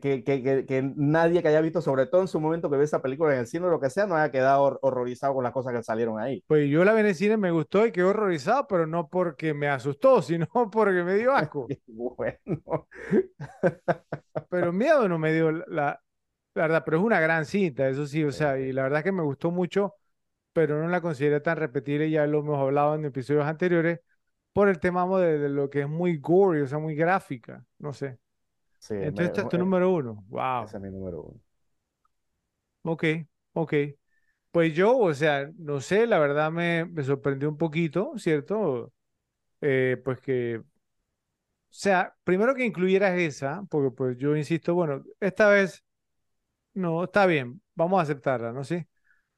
que, 0.00 0.22
que, 0.24 0.42
que, 0.42 0.66
que- 0.66 0.92
nadie 0.96 1.42
que 1.42 1.48
haya 1.48 1.60
visto, 1.60 1.80
sobre 1.82 2.06
todo 2.06 2.22
en 2.22 2.28
su 2.28 2.40
momento 2.40 2.70
que 2.70 2.76
ve 2.76 2.84
esa 2.84 3.02
película 3.02 3.32
en 3.34 3.40
el 3.40 3.46
cine 3.46 3.66
o 3.66 3.70
lo 3.70 3.80
que 3.80 3.90
sea, 3.90 4.06
no 4.06 4.16
haya 4.16 4.30
quedado 4.32 4.64
hor- 4.64 4.78
horrorizado 4.82 5.34
con 5.34 5.44
las 5.44 5.52
cosas 5.52 5.72
que 5.74 5.82
salieron 5.82 6.18
ahí. 6.20 6.42
pues 6.46 6.68
yo 6.70 6.84
la 6.84 6.92
vi 6.92 7.00
en 7.00 7.06
el 7.06 7.14
cine, 7.14 7.36
me 7.36 7.50
gustó 7.50 7.86
y 7.86 7.92
quedé 7.92 8.04
horrorizado, 8.04 8.66
pero 8.68 8.86
no 8.86 9.08
porque 9.08 9.54
me 9.54 9.68
asustó, 9.68 10.20
sino 10.22 10.46
porque 10.72 11.02
me 11.02 11.14
dio 11.16 11.32
asco. 11.34 11.66
Bueno, 11.86 12.38
Pero 14.48 14.72
miedo 14.72 15.08
no 15.08 15.18
me 15.18 15.32
dio 15.32 15.50
la, 15.52 15.64
la 15.66 16.00
verdad, 16.54 16.82
pero 16.84 16.98
es 16.98 17.04
una 17.04 17.20
gran 17.20 17.44
cinta, 17.46 17.88
eso 17.88 18.06
sí, 18.06 18.24
o 18.24 18.32
sea, 18.32 18.58
y 18.58 18.72
la 18.72 18.82
verdad 18.84 19.02
que 19.04 19.12
me 19.12 19.22
gustó 19.22 19.50
mucho, 19.50 19.94
pero 20.54 20.80
no 20.82 20.88
la 20.88 21.00
consideré 21.02 21.40
tan 21.40 21.56
repetible, 21.58 22.10
ya 22.10 22.26
lo 22.26 22.40
hemos 22.40 22.58
hablado 22.60 22.94
en 22.96 23.04
episodios 23.06 23.44
anteriores, 23.46 24.00
por 24.54 24.68
el 24.70 24.80
tema 24.80 25.06
de, 25.20 25.38
de 25.38 25.48
lo 25.50 25.68
que 25.70 25.82
es 25.82 25.88
muy 25.88 26.16
gory, 26.18 26.62
o 26.62 26.66
sea, 26.68 26.78
muy 26.78 26.94
gráfica, 26.96 27.64
no 27.78 27.92
sé. 27.94 28.18
Sí, 28.82 28.94
Entonces, 28.98 29.28
esta 29.30 29.42
es 29.42 29.48
tu 29.48 29.58
eh, 29.58 29.58
número 29.58 29.92
uno, 29.92 30.24
wow, 30.28 30.64
ese 30.64 30.76
es 30.78 30.82
mi 30.82 30.90
número 30.90 31.22
uno. 31.22 31.40
ok, 32.82 33.04
ok. 33.52 33.74
Pues 34.50 34.74
yo, 34.74 34.98
o 34.98 35.14
sea, 35.14 35.50
no 35.58 35.80
sé, 35.80 36.06
la 36.06 36.18
verdad 36.18 36.52
me, 36.52 36.84
me 36.86 37.02
sorprendió 37.04 37.48
un 37.48 37.58
poquito, 37.58 38.12
¿cierto? 38.18 38.92
Eh, 39.62 40.00
pues 40.04 40.20
que, 40.20 40.58
o 40.58 40.64
sea, 41.70 42.14
primero 42.24 42.54
que 42.54 42.64
incluyeras 42.64 43.18
esa, 43.18 43.62
porque 43.70 43.90
pues 43.94 44.16
yo 44.18 44.36
insisto, 44.36 44.74
bueno, 44.74 45.02
esta 45.20 45.48
vez, 45.48 45.82
no, 46.74 47.04
está 47.04 47.26
bien, 47.26 47.62
vamos 47.74 48.00
a 48.00 48.02
aceptarla, 48.04 48.52
¿no? 48.52 48.64
Sí. 48.64 48.86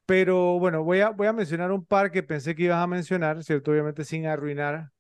Pero 0.07 0.59
bueno, 0.61 0.85
voy 0.85 1.01
a, 1.03 1.11
voy 1.11 1.29
a 1.29 1.35
mencionar 1.35 1.73
un 1.73 1.87
par 1.87 2.13
que 2.13 2.25
pensé 2.25 2.57
que 2.57 2.65
ibas 2.65 2.79
a 2.85 2.89
mencionar, 2.89 3.45
¿cierto? 3.45 3.73
Obviamente 3.73 4.05
sin 4.07 4.27
arruinar 4.27 4.93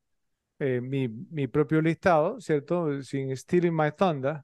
eh, 0.59 0.81
mi, 0.81 1.09
mi 1.09 1.47
propio 1.49 1.81
listado, 1.83 2.41
¿cierto? 2.41 3.03
Sin 3.03 3.37
stealing 3.37 3.75
my 3.75 3.91
thunder. 3.97 4.43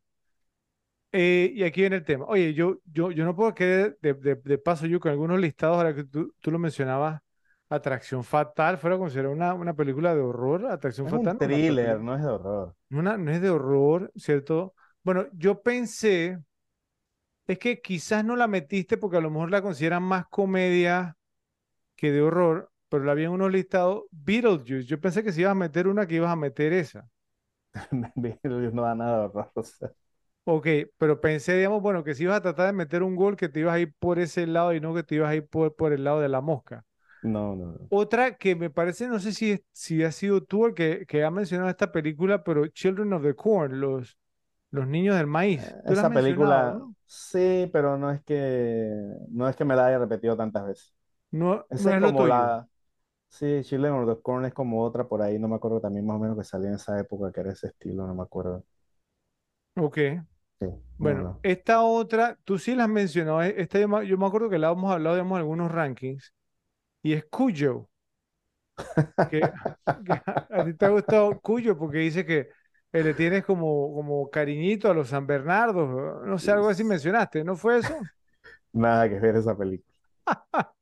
Eh, 1.13 1.53
y 1.55 1.65
aquí 1.65 1.81
viene 1.81 1.97
el 1.97 2.05
tema. 2.05 2.25
Oye, 2.27 2.55
yo, 2.55 2.79
yo, 2.85 3.11
yo 3.11 3.25
no 3.25 3.35
puedo 3.35 3.53
quedar 3.55 3.97
de, 4.01 4.15
de, 4.15 4.37
de 4.37 4.59
paso 4.59 4.87
yo 4.87 5.01
con 5.01 5.11
algunos 5.11 5.41
listados, 5.41 5.77
ahora 5.77 5.95
que 5.95 6.05
tú, 6.05 6.33
tú 6.41 6.51
lo 6.53 6.59
mencionabas, 6.59 7.21
Atracción 7.69 8.23
Fatal, 8.25 8.79
fuera 8.79 8.97
considerada 8.99 9.35
una, 9.35 9.55
una 9.55 9.75
película 9.75 10.15
de 10.15 10.21
horror. 10.21 10.67
Atracción 10.67 11.07
Es 11.07 11.13
Fatal 11.13 11.37
un 11.37 11.37
thriller, 11.39 12.01
no 12.01 12.15
es 12.17 12.23
de 12.23 12.29
horror. 12.29 12.75
una, 12.91 13.17
no 13.17 13.31
es 13.31 13.41
de 13.41 13.51
horror, 13.51 14.13
¿cierto? 14.17 14.75
Bueno, 15.03 15.27
yo 15.33 15.63
pensé, 15.63 16.39
es 17.47 17.59
que 17.59 17.81
quizás 17.81 18.25
no 18.25 18.37
la 18.37 18.47
metiste 18.49 18.97
porque 18.97 19.17
a 19.17 19.21
lo 19.21 19.31
mejor 19.31 19.51
la 19.51 19.63
consideran 19.63 20.03
más 20.03 20.27
comedia 20.29 21.17
que 21.97 22.13
de 22.13 22.23
horror, 22.23 22.73
pero 22.91 23.05
la 23.05 23.15
vi 23.15 23.25
en 23.25 23.33
unos 23.33 23.53
listados, 23.53 24.05
Beetlejuice. 24.13 24.85
Yo 24.89 25.01
pensé 25.01 25.25
que 25.25 25.33
si 25.33 25.43
ibas 25.43 25.53
a 25.53 25.57
meter 25.57 25.89
una, 25.89 26.07
que 26.09 26.17
ibas 26.17 26.33
a 26.33 26.37
meter 26.37 26.75
esa. 26.75 27.09
Beetlejuice 28.17 28.73
no 28.75 28.83
da 28.83 28.95
nada 28.95 29.19
de 29.19 29.25
horror. 29.27 29.53
o 29.57 29.63
sea, 29.63 29.91
Ok, 30.45 30.67
pero 30.99 31.21
pensé, 31.21 31.57
digamos, 31.57 31.81
bueno, 31.83 32.03
que 32.03 32.15
si 32.15 32.25
ibas 32.25 32.39
a 32.39 32.43
tratar 32.43 32.67
de 32.67 32.73
meter 32.73 33.03
un 33.03 33.15
gol, 33.15 33.37
que 33.37 33.49
te 33.49 33.61
ibas 33.61 33.75
a 33.75 33.79
ir 33.81 33.95
por 33.99 34.19
ese 34.19 34.47
lado 34.47 34.73
y 34.75 34.81
no 34.81 34.95
que 34.95 35.03
te 35.05 35.15
ibas 35.15 35.31
a 35.31 35.37
ir 35.37 35.47
por, 35.49 35.77
por 35.77 35.93
el 35.93 36.03
lado 36.05 36.21
de 36.21 36.29
la 36.29 36.41
mosca. 36.41 36.85
no, 37.23 37.55
no, 37.57 37.67
no. 37.73 37.91
Otra 37.93 38.37
que 38.39 38.55
me 38.57 38.71
parece, 38.71 39.09
no 39.09 39.19
sé 39.19 39.33
si, 39.33 39.53
es- 39.53 39.63
si 39.73 40.03
ha 40.05 40.13
sido 40.13 40.43
tú 40.45 40.67
el 40.67 40.75
que, 40.75 41.07
que 41.07 41.25
ha 41.25 41.31
mencionado 41.31 41.71
esta 41.71 41.91
película, 41.93 42.45
pero 42.45 42.67
Children 42.69 43.13
of 43.15 43.23
the 43.23 43.35
Corn, 43.35 43.81
los, 43.81 44.17
los 44.71 44.87
niños 44.89 45.17
del 45.17 45.27
maíz. 45.29 45.77
Tú 45.87 45.95
has 45.95 46.01
Esa 46.01 46.13
película, 46.13 46.73
¿no? 46.73 46.95
sí, 47.07 47.69
pero 47.73 47.99
no 47.99 48.11
es 48.11 48.23
que, 48.23 48.93
no 49.31 49.49
es 49.49 49.57
que 49.57 49.65
me 49.65 49.75
la 49.77 49.87
haya 49.87 49.99
repetido 49.99 50.37
tantas 50.37 50.67
veces. 50.67 50.95
No, 51.33 51.67
no 51.77 51.91
Esa 51.91 51.93
es 51.93 51.97
es 51.97 52.01
lo 52.01 52.13
como 52.15 52.25
la, 52.27 52.69
Sí, 53.31 53.63
Children 53.65 53.95
of 53.95 54.09
the 54.17 54.23
Corn 54.23 54.45
es 54.45 54.53
como 54.55 54.83
otra 54.85 55.09
por 55.09 55.23
ahí, 55.23 55.39
no 55.39 55.49
me 55.49 55.57
acuerdo 55.57 55.81
también 55.81 56.05
más 56.07 56.17
o 56.17 56.19
menos 56.21 56.37
que 56.37 56.45
salía 56.45 56.69
en 56.69 56.75
esa 56.75 56.99
época, 57.01 57.33
que 57.33 57.41
era 57.41 57.53
ese 57.53 57.69
estilo, 57.69 58.07
no 58.07 58.15
me 58.15 58.23
acuerdo. 58.23 58.65
Ok. 59.77 59.99
Sí, 60.61 60.67
no, 60.99 61.11
Bueno, 61.11 61.23
no. 61.23 61.45
esta 61.45 61.83
otra, 61.83 62.39
tú 62.45 62.59
sí 62.59 62.75
la 62.75 62.85
has 62.85 62.91
mencionado. 62.91 63.43
eh, 63.43 63.55
Esta 63.59 63.81
yo 63.81 63.89
me, 63.89 64.07
yo 64.07 64.19
me 64.19 64.27
acuerdo 64.27 64.51
que 64.51 64.59
la 64.59 64.71
hemos 64.71 64.93
hablado, 64.93 65.17
digamos, 65.17 65.37
en 65.37 65.41
algunos 65.43 65.73
rankings. 65.73 66.35
Y 67.03 67.15
es 67.15 67.27
Cuyo. 67.27 67.91
Que, 69.29 69.55
que 70.05 70.15
a, 70.27 70.47
a 70.51 70.65
ti 70.65 70.75
te 70.75 70.87
ha 70.87 70.89
gustado 70.91 71.41
Cuyo 71.41 71.79
porque 71.79 71.99
dice 71.99 72.25
que 72.27 72.49
eh, 72.93 73.03
le 73.05 73.15
tienes 73.15 73.45
como, 73.45 73.95
como 73.95 74.29
cariñito 74.31 74.91
a 74.91 74.95
los 74.95 75.09
San 75.09 75.27
Bernardos. 75.27 76.27
No 76.27 76.39
sé, 76.39 76.51
algo 76.53 76.69
así 76.69 76.85
mencionaste. 76.85 77.45
¿No 77.45 77.57
fue 77.57 77.79
eso? 77.79 78.11
Nada 78.73 79.09
que 79.09 79.19
ver 79.19 79.37
esa 79.37 79.57
película. 79.57 79.95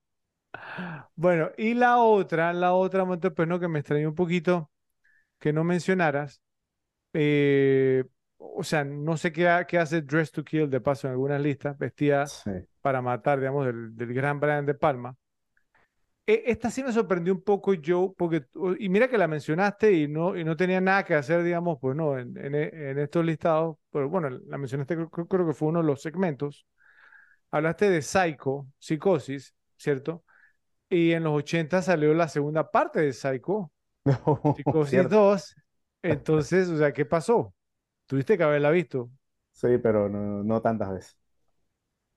Bueno, 1.20 1.50
y 1.56 1.74
la 1.74 1.98
otra, 1.98 2.52
la 2.52 2.74
otra, 2.74 3.04
Monte, 3.04 3.30
pues 3.32 3.48
no, 3.48 3.58
que 3.58 3.66
me 3.68 3.80
extrañó 3.80 4.08
un 4.08 4.14
poquito 4.14 4.70
que 5.38 5.52
no 5.52 5.64
mencionaras. 5.64 6.42
eh, 7.14 8.04
o 8.38 8.64
sea, 8.64 8.84
no 8.84 9.16
sé 9.18 9.32
qué, 9.32 9.48
ha- 9.48 9.66
qué 9.66 9.78
hace 9.78 10.02
Dress 10.02 10.32
to 10.32 10.44
Kill 10.44 10.70
de 10.70 10.80
paso 10.82 11.06
en 11.08 11.12
algunas 11.12 11.40
listas, 11.42 11.78
vestida 11.78 12.34
Sí. 12.44 12.50
para 12.82 13.02
matar, 13.02 13.38
digamos, 13.40 13.66
del, 13.66 13.96
del 13.96 14.14
gran 14.14 14.40
Brian 14.40 14.66
De 14.66 14.74
Palma. 14.74 15.16
E- 16.26 16.42
Esta 16.46 16.70
sí 16.70 16.82
me 16.84 16.92
sorprendió 16.92 17.32
un 17.32 17.42
poco, 17.42 17.72
Joe, 17.84 18.12
porque, 18.16 18.44
y 18.78 18.88
mira 18.88 19.08
que 19.08 19.16
la 19.18 19.28
mencionaste 19.28 19.92
y 19.92 20.08
no, 20.08 20.36
y 20.36 20.44
no 20.44 20.56
tenía 20.56 20.80
nada 20.80 21.04
que 21.04 21.14
hacer, 21.14 21.42
digamos, 21.42 21.78
pues 21.80 21.96
no, 21.96 22.18
en, 22.18 22.36
en 22.36 22.54
en 22.54 22.98
estos 22.98 23.24
listados, 23.24 23.76
pero 23.90 24.08
bueno, 24.10 24.28
la 24.30 24.58
mencionaste, 24.58 24.94
creo, 24.96 25.10
creo- 25.10 25.26
creo 25.28 25.46
que 25.46 25.54
fue 25.54 25.68
uno 25.68 25.80
de 25.80 25.86
los 25.86 26.02
segmentos. 26.02 26.66
Hablaste 27.52 27.90
de 27.90 28.02
Psycho, 28.02 28.66
Psicosis, 28.78 29.54
¿cierto? 29.78 30.24
Y 30.90 31.12
en 31.12 31.24
los 31.24 31.34
80 31.34 31.82
salió 31.82 32.14
la 32.14 32.28
segunda 32.28 32.70
parte 32.70 33.00
de 33.00 33.12
Psycho, 33.12 33.70
Psicosis 34.56 35.08
Cierto. 35.08 35.10
2. 35.10 35.56
Entonces, 36.02 36.68
o 36.70 36.78
sea, 36.78 36.92
¿qué 36.92 37.06
pasó? 37.06 37.54
Tuviste 38.06 38.38
que 38.38 38.44
haberla 38.44 38.70
visto, 38.70 39.10
Sí, 39.52 39.76
pero 39.82 40.08
no, 40.08 40.42
no 40.44 40.62
tantas 40.62 40.90
veces. 40.92 41.18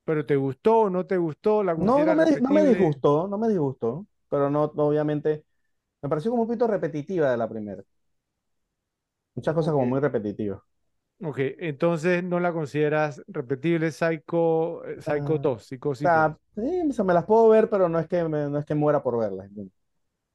pero 0.05 0.25
¿te 0.25 0.35
gustó? 0.35 0.89
¿No 0.89 1.05
te 1.05 1.17
gustó? 1.17 1.63
¿La 1.63 1.73
No, 1.75 2.05
no 2.05 2.15
me, 2.15 2.25
no 2.39 2.49
me 2.51 2.65
disgustó, 2.65 3.27
no 3.27 3.37
me 3.37 3.47
disgustó, 3.49 4.05
pero 4.29 4.49
no, 4.49 4.71
no, 4.75 4.87
obviamente, 4.87 5.45
me 6.01 6.09
pareció 6.09 6.31
como 6.31 6.43
un 6.43 6.49
poquito 6.49 6.67
repetitiva 6.67 7.31
de 7.31 7.37
la 7.37 7.49
primera. 7.49 7.83
Muchas 9.35 9.53
cosas 9.55 9.73
como 9.73 9.85
muy 9.87 9.99
repetitivas. 9.99 10.61
Ok, 11.23 11.37
entonces 11.59 12.23
no 12.23 12.39
la 12.39 12.51
consideras 12.51 13.21
repetible 13.27 13.91
Psycho, 13.91 14.83
eh, 14.85 15.01
Psycho 15.01 15.37
Ah, 15.37 15.39
2, 15.39 15.65
O 15.65 15.65
Psicosis 15.65 16.11
2. 16.11 16.27
sea, 16.27 16.37
sí, 16.55 16.61
o 16.89 16.93
sea, 16.93 17.05
me 17.05 17.13
las 17.13 17.25
puedo 17.25 17.49
ver, 17.49 17.69
pero 17.69 17.89
no 17.89 17.99
es 17.99 18.07
que, 18.07 18.23
me- 18.23 18.49
no 18.49 18.57
es 18.59 18.65
que 18.65 18.75
muera 18.75 19.03
por 19.03 19.17
verlas. 19.19 19.49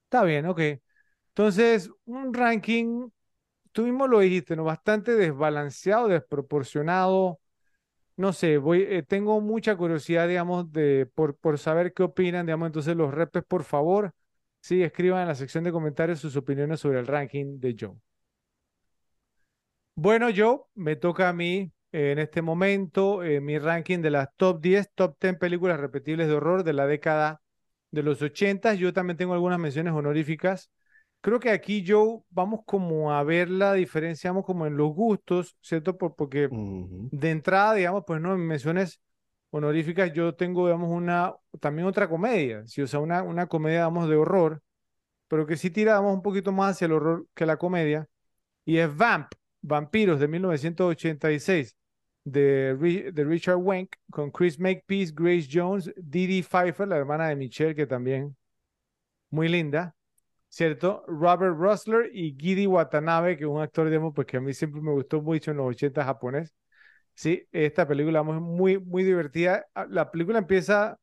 Está 0.05 0.23
bien, 0.23 0.45
ok. 0.45 0.59
Entonces, 1.29 1.91
un 2.05 2.33
ranking, 2.33 3.09
tú 3.73 3.83
mismo 3.83 4.07
lo 4.07 4.19
dijiste, 4.21 4.55
¿no? 4.55 4.63
Bastante 4.65 5.15
desbalanceado, 5.15 6.07
desproporcionado. 6.09 7.39
No 8.17 8.33
sé, 8.33 8.57
voy, 8.59 8.83
eh, 8.83 9.03
tengo 9.03 9.41
mucha 9.41 9.77
curiosidad, 9.77 10.27
digamos, 10.27 10.71
de, 10.73 11.07
por, 11.15 11.37
por 11.37 11.59
saber 11.59 11.93
qué 11.93 12.03
opinan, 12.03 12.45
digamos, 12.47 12.67
entonces 12.67 12.95
los 12.97 13.13
repes, 13.13 13.43
por 13.45 13.63
favor, 13.63 14.13
sí, 14.61 14.83
escriban 14.83 15.23
en 15.23 15.29
la 15.29 15.35
sección 15.35 15.63
de 15.65 15.71
comentarios 15.73 16.19
sus 16.19 16.35
opiniones 16.37 16.79
sobre 16.81 16.99
el 16.99 17.07
ranking 17.07 17.59
de 17.59 17.75
Joe. 17.79 17.95
Bueno, 19.99 20.27
Joe, 20.35 20.59
me 20.75 20.95
toca 20.95 21.27
a 21.29 21.33
mí 21.33 21.71
eh, 21.91 22.11
en 22.11 22.19
este 22.19 22.41
momento 22.43 23.23
eh, 23.23 23.41
mi 23.41 23.57
ranking 23.57 23.99
de 23.99 24.11
las 24.11 24.29
top 24.37 24.61
10, 24.61 24.91
top 24.93 25.17
10 25.19 25.37
películas 25.39 25.79
repetibles 25.79 26.27
de 26.27 26.33
horror 26.35 26.63
de 26.63 26.73
la 26.73 26.85
década 26.85 27.41
de 27.91 28.03
los 28.03 28.21
80. 28.21 28.75
Yo 28.75 28.93
también 28.93 29.17
tengo 29.17 29.33
algunas 29.33 29.57
menciones 29.59 29.93
honoríficas. 29.93 30.69
Creo 31.21 31.39
que 31.39 31.49
aquí, 31.49 31.83
Joe, 31.87 32.19
vamos 32.29 32.59
como 32.65 33.11
a 33.11 33.23
ver 33.23 33.49
la 33.49 33.73
diferencia, 33.73 34.29
vamos 34.31 34.45
como 34.45 34.67
en 34.67 34.77
los 34.77 34.93
gustos, 34.93 35.57
¿cierto? 35.61 35.97
Por- 35.97 36.15
porque 36.15 36.53
de 37.09 37.31
entrada, 37.31 37.73
digamos, 37.73 38.03
pues 38.05 38.21
no, 38.21 38.33
en 38.35 38.45
menciones 38.47 39.01
honoríficas 39.49 40.13
yo 40.13 40.35
tengo, 40.35 40.67
digamos, 40.67 40.89
una, 40.91 41.33
también 41.59 41.87
otra 41.87 42.07
comedia, 42.09 42.65
sí, 42.67 42.81
o 42.83 42.87
sea, 42.87 42.99
una, 42.99 43.23
una 43.23 43.47
comedia, 43.47 43.79
digamos, 43.79 44.09
de 44.09 44.15
horror, 44.17 44.61
pero 45.29 45.45
que 45.47 45.57
sí 45.57 45.69
tira, 45.71 45.93
digamos, 45.93 46.15
un 46.15 46.21
poquito 46.23 46.51
más 46.53 46.71
hacia 46.75 46.85
el 46.87 46.93
horror 46.93 47.27
que 47.35 47.45
la 47.47 47.57
comedia, 47.57 48.07
y 48.65 48.77
es 48.79 48.95
Vamp, 48.97 49.27
Vampiros 49.61 50.19
de 50.19 50.27
1986, 50.27 51.75
de, 52.23 52.75
de 53.13 53.23
Richard 53.25 53.57
Wenk, 53.57 53.95
con 54.11 54.31
Chris 54.31 54.59
Makepeace, 54.59 55.13
Grace 55.15 55.47
Jones, 55.51 55.91
Didi 55.97 56.41
Pfeiffer, 56.43 56.87
la 56.87 56.97
hermana 56.97 57.27
de 57.29 57.35
Michelle, 57.35 57.75
que 57.75 57.87
también 57.87 58.35
muy 59.29 59.47
linda, 59.49 59.95
¿cierto? 60.49 61.03
Robert 61.07 61.55
Rustler 61.57 62.11
y 62.13 62.35
Gidi 62.39 62.67
Watanabe, 62.67 63.37
que 63.37 63.45
es 63.45 63.49
un 63.49 63.61
actor, 63.61 63.89
digamos, 63.89 64.13
pues 64.15 64.27
que 64.27 64.37
a 64.37 64.41
mí 64.41 64.53
siempre 64.53 64.81
me 64.81 64.91
gustó 64.93 65.21
mucho 65.21 65.51
en 65.51 65.57
los 65.57 65.67
80 65.69 66.03
japonés. 66.05 66.53
Sí, 67.15 67.47
esta 67.51 67.87
película 67.87 68.19
es 68.21 68.25
muy, 68.41 68.79
muy 68.79 69.03
divertida. 69.03 69.65
Ah, 69.75 69.87
La 69.89 70.11
película 70.11 70.39
empieza 70.39 70.97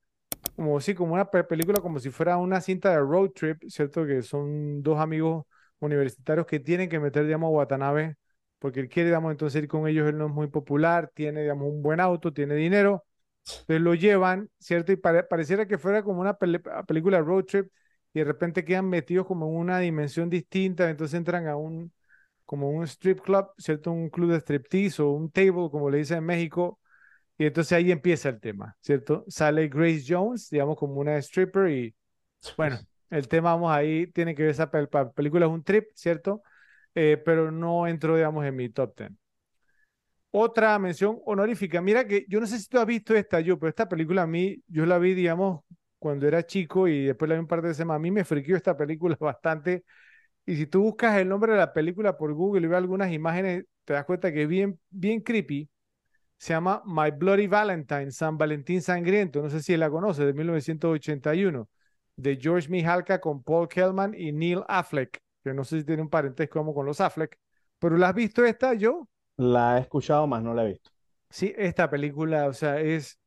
como, 0.57 0.81
sí, 0.81 0.95
como 0.95 1.15
una 1.15 1.31
pe- 1.31 1.45
película, 1.45 1.81
como 1.81 1.99
si 2.01 2.11
fuera 2.11 2.37
una 2.39 2.61
cinta 2.61 2.91
de 2.91 2.99
road 3.01 3.31
trip, 3.33 3.63
¿cierto? 3.69 4.07
Que 4.07 4.23
son 4.23 4.83
dos 4.83 4.99
amigos 5.01 5.45
universitarios 5.81 6.47
que 6.47 6.61
tienen 6.61 6.89
que 6.89 7.01
meter, 7.01 7.25
digamos, 7.27 7.49
a 7.49 7.51
Watanabe, 7.53 8.17
porque 8.65 8.81
él 8.81 8.89
quiere, 8.89 9.11
digamos, 9.11 9.31
entonces 9.33 9.63
ir 9.63 9.69
con 9.69 9.87
ellos, 9.89 10.09
él 10.09 10.17
no 10.19 10.27
es 10.27 10.33
muy 10.33 10.49
popular, 10.49 11.11
tiene, 11.15 11.43
digamos, 11.43 11.69
un 11.69 11.83
buen 11.83 12.01
auto, 12.01 12.33
tiene 12.33 12.55
dinero, 12.55 13.05
entonces 13.63 13.83
lo 13.83 13.95
llevan, 13.95 14.51
¿cierto? 14.59 14.93
Y 14.93 14.97
pare- 14.97 15.25
pareciera 15.25 15.67
que 15.67 15.79
fuera 15.79 16.03
como 16.03 16.21
una 16.21 16.35
pele- 16.39 16.61
película 16.87 17.21
road 17.21 17.45
trip 17.45 17.73
y 18.15 18.21
de 18.21 18.25
repente 18.27 18.65
quedan 18.65 18.89
metidos 18.89 19.27
como 19.27 19.47
en 19.49 19.57
una 19.57 19.79
dimensión 19.81 20.31
distinta, 20.31 20.91
entonces 20.91 21.17
entran 21.19 21.49
a 21.49 21.57
un, 21.57 21.93
como 22.47 22.71
un 22.71 22.85
strip 22.85 23.21
club, 23.23 23.49
¿cierto? 23.59 23.93
Un 23.93 24.11
club 24.11 24.33
de 24.33 24.41
striptease 24.41 25.03
o 25.03 25.11
un 25.13 25.31
table, 25.31 25.71
como 25.71 25.91
le 25.91 25.99
dicen 25.99 26.19
en 26.19 26.25
México, 26.27 26.81
y 27.39 27.47
entonces 27.47 27.73
ahí 27.75 27.93
empieza 27.93 28.29
el 28.31 28.41
tema, 28.41 28.77
¿cierto? 28.83 29.25
Sale 29.29 29.69
Grace 29.69 30.05
Jones, 30.09 30.51
digamos, 30.51 30.77
como 30.79 30.97
una 31.01 31.19
stripper 31.19 31.71
y 31.71 31.95
bueno, 32.57 32.81
el 33.11 33.29
tema, 33.29 33.53
vamos, 33.55 33.73
ahí 33.73 34.07
tiene 34.09 34.35
que 34.35 34.43
ver 34.43 34.51
esa 34.53 34.71
pel- 34.71 35.13
película, 35.15 35.47
es 35.47 35.53
un 35.53 35.65
trip, 35.65 35.87
¿cierto? 35.95 36.43
Eh, 36.95 37.21
pero 37.25 37.51
no 37.51 37.87
entró, 37.87 38.17
digamos, 38.17 38.45
en 38.45 38.57
mi 38.57 38.69
top 38.69 38.97
10. 38.97 39.13
Otra 40.31 40.79
mención 40.79 41.21
honorífica. 41.27 41.81
Mira 41.81 42.07
que 42.07 42.27
yo 42.29 42.41
no 42.41 42.47
sé 42.47 42.59
si 42.59 42.69
tú 42.69 42.79
has 42.79 42.87
visto 42.87 43.15
esta 43.15 43.41
yo, 43.41 43.59
pero 43.59 43.69
esta 43.71 43.89
película 43.89 44.23
a 44.23 44.27
mí, 44.27 44.63
yo 44.67 44.85
la 44.85 44.99
vi, 44.99 45.15
digamos, 45.15 45.63
cuando 45.99 46.27
era 46.27 46.45
chico 46.45 46.89
y 46.89 47.05
después 47.07 47.29
la 47.29 47.37
vi 47.37 47.41
un 47.41 47.47
par 47.47 47.63
de 47.63 47.73
semanas. 47.75 48.01
A 48.01 48.03
mí 48.03 48.11
me 48.11 48.25
friqueó 48.25 48.57
esta 48.57 48.77
película 48.77 49.17
bastante. 49.21 49.85
Y 50.47 50.57
si 50.57 50.67
tú 50.67 50.83
buscas 50.83 51.17
el 51.19 51.29
nombre 51.29 51.53
de 51.53 51.59
la 51.59 51.73
película 51.73 52.17
por 52.19 52.33
Google 52.35 52.67
y 52.67 52.69
ves 52.69 52.79
algunas 52.79 53.13
imágenes, 53.13 53.65
te 53.85 53.95
das 53.95 54.05
cuenta 54.05 54.33
que 54.33 54.43
es 54.45 54.49
bien, 54.49 54.79
bien 54.91 55.21
creepy. 55.21 55.69
Se 56.39 56.53
llama 56.53 56.83
My 56.87 57.11
Bloody 57.11 57.47
Valentine, 57.47 58.11
San 58.11 58.37
Valentín 58.39 58.83
Sangriento. 58.83 59.43
No 59.43 59.51
sé 59.51 59.63
si 59.63 59.77
la 59.77 59.91
conoce, 59.91 60.25
de 60.27 60.33
1981, 60.35 61.69
de 62.17 62.37
George 62.41 62.69
Mihalka 62.69 63.21
con 63.21 63.43
Paul 63.43 63.69
Kellman 63.69 64.15
y 64.15 64.33
Neil 64.33 64.63
Affleck, 64.69 65.21
que 65.45 65.55
no 65.55 65.65
sé 65.65 65.81
si 65.81 65.85
tiene 65.87 66.03
un 66.03 66.11
parentesco 66.11 66.61
como 66.61 66.75
con 66.75 66.87
los 66.87 67.01
Affleck. 67.03 67.39
Pero 67.81 67.97
¿la 67.99 68.11
has 68.11 68.15
visto 68.17 68.45
esta, 68.47 68.75
yo? 68.75 69.09
La 69.37 69.79
he 69.79 69.81
escuchado, 69.83 70.27
más 70.27 70.43
no 70.43 70.55
la 70.55 70.65
he 70.65 70.69
visto. 70.73 70.91
Sí, 71.31 71.53
esta 71.57 71.91
película, 71.91 72.47
o 72.47 72.53
sea, 72.53 72.81
es, 72.81 73.19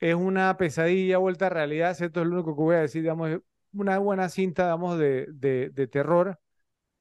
es 0.00 0.14
una 0.16 0.56
pesadilla 0.58 1.18
vuelta 1.18 1.46
a 1.48 1.50
realidad, 1.50 1.94
¿cierto? 1.96 2.22
Es 2.22 2.26
lo 2.28 2.34
único 2.36 2.54
que 2.56 2.62
voy 2.62 2.76
a 2.76 2.80
decir, 2.82 3.02
digamos, 3.02 3.30
una 3.74 3.98
buena 3.98 4.28
cinta, 4.30 4.64
digamos, 4.64 4.98
de, 4.98 5.26
de, 5.30 5.70
de 5.70 5.88
terror. 5.88 6.40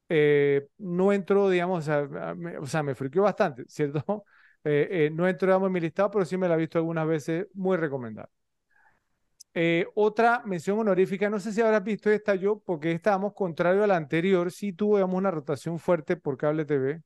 Eh, 0.10 0.68
no 0.80 1.14
entró, 1.14 1.49
digamos, 1.49 1.80
o 1.80 1.82
sea, 1.86 2.30
a- 2.32 2.36
me, 2.36 2.57
o 2.60 2.66
sea, 2.68 2.84
me 2.84 2.95
friqueó 2.95 3.24
bastante, 3.24 3.66
¿cierto? 3.70 4.26
Eh, 4.66 5.07
eh, 5.07 5.11
no 5.14 5.28
entró, 5.28 5.48
digamos, 5.49 5.68
en 5.68 5.74
mi 5.74 5.80
listado, 5.82 6.11
pero 6.11 6.26
sí 6.26 6.38
me 6.38 6.48
la 6.49 6.56
he 6.56 6.57
visto 6.57 6.78
algunas 6.80 7.07
veces, 7.07 7.48
muy 7.53 7.78
recomendable. 7.78 8.32
Eh, 9.55 9.88
otra 9.95 10.43
mención 10.45 10.77
honorífica, 10.80 11.30
no 11.30 11.39
sé 11.39 11.51
si 11.51 11.61
habrás 11.61 11.84
visto 11.84 12.09
esta 12.11 12.35
yo, 12.35 12.59
porque 12.59 12.91
estábamos 12.91 13.34
contrario 13.34 13.84
a 13.84 13.88
la 13.88 13.95
anterior, 13.97 14.51
sí 14.51 14.73
tuvo, 14.73 14.97
digamos, 14.97 15.17
una 15.17 15.31
rotación 15.31 15.80
fuerte 15.80 16.15
por 16.17 16.38
cable 16.38 16.65
TV 16.65 17.01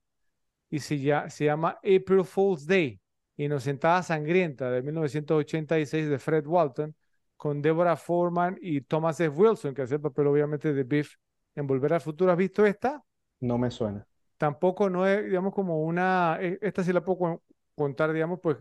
y 0.69 0.79
se, 0.79 0.99
ya, 0.99 1.29
se 1.29 1.45
llama 1.45 1.71
April 1.79 2.25
Fool's 2.25 2.65
Day, 2.67 2.99
Inocentada 3.37 4.03
Sangrienta 4.03 4.69
de 4.71 4.81
1986 4.83 6.09
de 6.09 6.19
Fred 6.19 6.45
Walton, 6.47 6.95
con 7.37 7.61
Deborah 7.61 7.95
Foreman 7.97 8.57
y 8.61 8.81
Thomas 8.81 9.19
F. 9.19 9.29
Wilson, 9.37 9.73
que 9.73 9.83
hace 9.83 9.95
el 9.95 10.01
papel 10.01 10.27
obviamente 10.27 10.73
de 10.73 10.83
Biff 10.83 11.15
en 11.55 11.65
Volver 11.67 11.93
al 11.93 12.01
Futuro. 12.01 12.31
¿Has 12.31 12.37
visto 12.37 12.65
esta? 12.65 13.03
No 13.41 13.59
me 13.59 13.69
suena. 13.69 14.07
Tampoco 14.37 14.89
no 14.89 15.07
es, 15.07 15.23
digamos, 15.25 15.53
como 15.53 15.81
una, 15.83 16.37
eh, 16.41 16.57
esta 16.61 16.83
sí 16.83 16.91
la 16.93 17.03
puedo 17.03 17.17
con- 17.19 17.41
contar, 17.75 18.11
digamos, 18.13 18.39
pues 18.41 18.57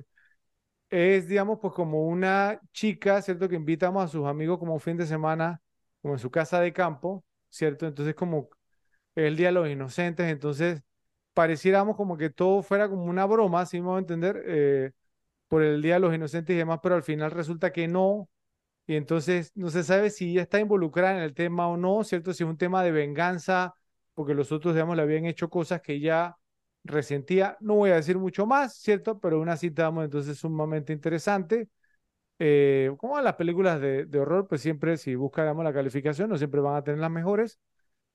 es, 0.92 1.26
digamos, 1.28 1.58
pues 1.60 1.72
como 1.74 2.06
una 2.06 2.60
chica, 2.72 3.22
¿cierto? 3.22 3.48
Que 3.48 3.56
invitamos 3.56 4.04
a 4.04 4.08
sus 4.08 4.26
amigos 4.26 4.58
como 4.58 4.74
un 4.74 4.80
fin 4.80 4.96
de 4.98 5.06
semana, 5.06 5.60
como 6.02 6.14
en 6.14 6.20
su 6.20 6.30
casa 6.30 6.60
de 6.60 6.72
campo, 6.74 7.24
¿cierto? 7.48 7.86
Entonces 7.86 8.14
como 8.14 8.50
el 9.14 9.36
Día 9.36 9.48
de 9.48 9.52
los 9.54 9.68
Inocentes, 9.68 10.26
entonces 10.28 10.82
pareciéramos 11.34 11.96
como 11.96 12.16
que 12.18 12.30
todo 12.30 12.62
fuera 12.62 12.88
como 12.88 13.04
una 13.06 13.26
broma, 13.26 13.66
si 13.66 13.80
me 13.80 13.88
voy 13.88 13.96
a 13.96 14.00
entender, 14.00 14.42
eh, 14.46 14.92
por 15.48 15.62
el 15.62 15.82
Día 15.82 15.94
de 15.94 16.00
los 16.00 16.14
Inocentes 16.14 16.54
y 16.54 16.58
demás, 16.58 16.80
pero 16.82 16.96
al 16.96 17.02
final 17.04 17.30
resulta 17.32 17.72
que 17.72 17.88
no, 17.88 18.28
y 18.86 18.96
entonces 18.96 19.52
no 19.54 19.70
se 19.70 19.84
sabe 19.84 20.10
si 20.10 20.32
ella 20.32 20.42
está 20.42 20.60
involucrada 20.60 21.16
en 21.18 21.22
el 21.24 21.34
tema 21.34 21.68
o 21.68 21.76
no, 21.76 22.04
¿cierto? 22.04 22.32
Si 22.34 22.44
es 22.44 22.50
un 22.50 22.58
tema 22.58 22.82
de 22.84 22.92
venganza, 22.92 23.74
porque 24.14 24.34
los 24.34 24.52
otros, 24.52 24.74
digamos, 24.74 24.96
le 24.96 25.02
habían 25.02 25.26
hecho 25.26 25.50
cosas 25.50 25.82
que 25.82 25.94
ella 25.94 26.36
resentía. 26.84 27.56
No 27.60 27.74
voy 27.76 27.90
a 27.90 27.96
decir 27.96 28.18
mucho 28.18 28.46
más, 28.46 28.74
¿cierto? 28.76 29.18
Pero 29.20 29.40
una 29.40 29.56
cita, 29.56 29.82
digamos, 29.82 30.04
entonces 30.04 30.38
sumamente 30.38 30.92
interesante. 30.92 31.68
Eh, 32.38 32.92
como 32.98 33.20
las 33.20 33.36
películas 33.36 33.80
de, 33.80 34.06
de, 34.06 34.18
horror, 34.20 34.48
pues 34.48 34.62
siempre, 34.62 34.96
si 34.96 35.14
buscamos 35.14 35.64
la 35.64 35.72
calificación, 35.72 36.30
no 36.30 36.38
siempre 36.38 36.60
van 36.60 36.76
a 36.76 36.84
tener 36.84 37.00
las 37.00 37.10
mejores, 37.10 37.60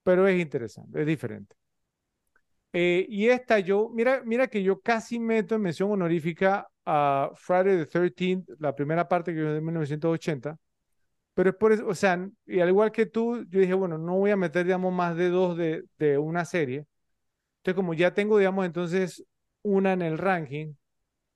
pero 0.04 0.28
es 0.28 0.40
interesante, 0.40 1.00
es 1.00 1.06
diferente. 1.06 1.56
Eh, 2.72 3.06
y 3.08 3.28
esta 3.28 3.58
yo, 3.60 3.88
mira, 3.90 4.22
mira 4.24 4.46
que 4.48 4.62
yo 4.62 4.80
casi 4.80 5.18
meto 5.18 5.54
en 5.54 5.62
mención 5.62 5.90
honorífica 5.90 6.68
a 6.84 7.30
Friday 7.34 7.78
the 7.78 7.86
13th, 7.86 8.44
la 8.58 8.74
primera 8.74 9.08
parte 9.08 9.32
que 9.32 9.40
yo 9.40 9.52
de 9.54 9.60
1980, 9.60 10.56
pero 11.34 11.50
es 11.50 11.56
por 11.56 11.72
eso, 11.72 11.86
o 11.88 11.94
sea, 11.94 12.28
y 12.46 12.60
al 12.60 12.70
igual 12.70 12.92
que 12.92 13.06
tú, 13.06 13.44
yo 13.50 13.60
dije, 13.60 13.74
bueno, 13.74 13.98
no 13.98 14.16
voy 14.18 14.32
a 14.32 14.36
meter, 14.38 14.66
digamos, 14.66 14.92
más 14.94 15.16
de 15.16 15.30
dos 15.30 15.56
de, 15.58 15.84
de 15.98 16.18
una 16.18 16.44
serie. 16.46 16.86
Entonces, 17.68 17.76
como 17.76 17.94
ya 17.94 18.14
tengo, 18.14 18.38
digamos, 18.38 18.64
entonces 18.66 19.24
una 19.62 19.92
en 19.92 20.00
el 20.02 20.16
ranking, 20.18 20.74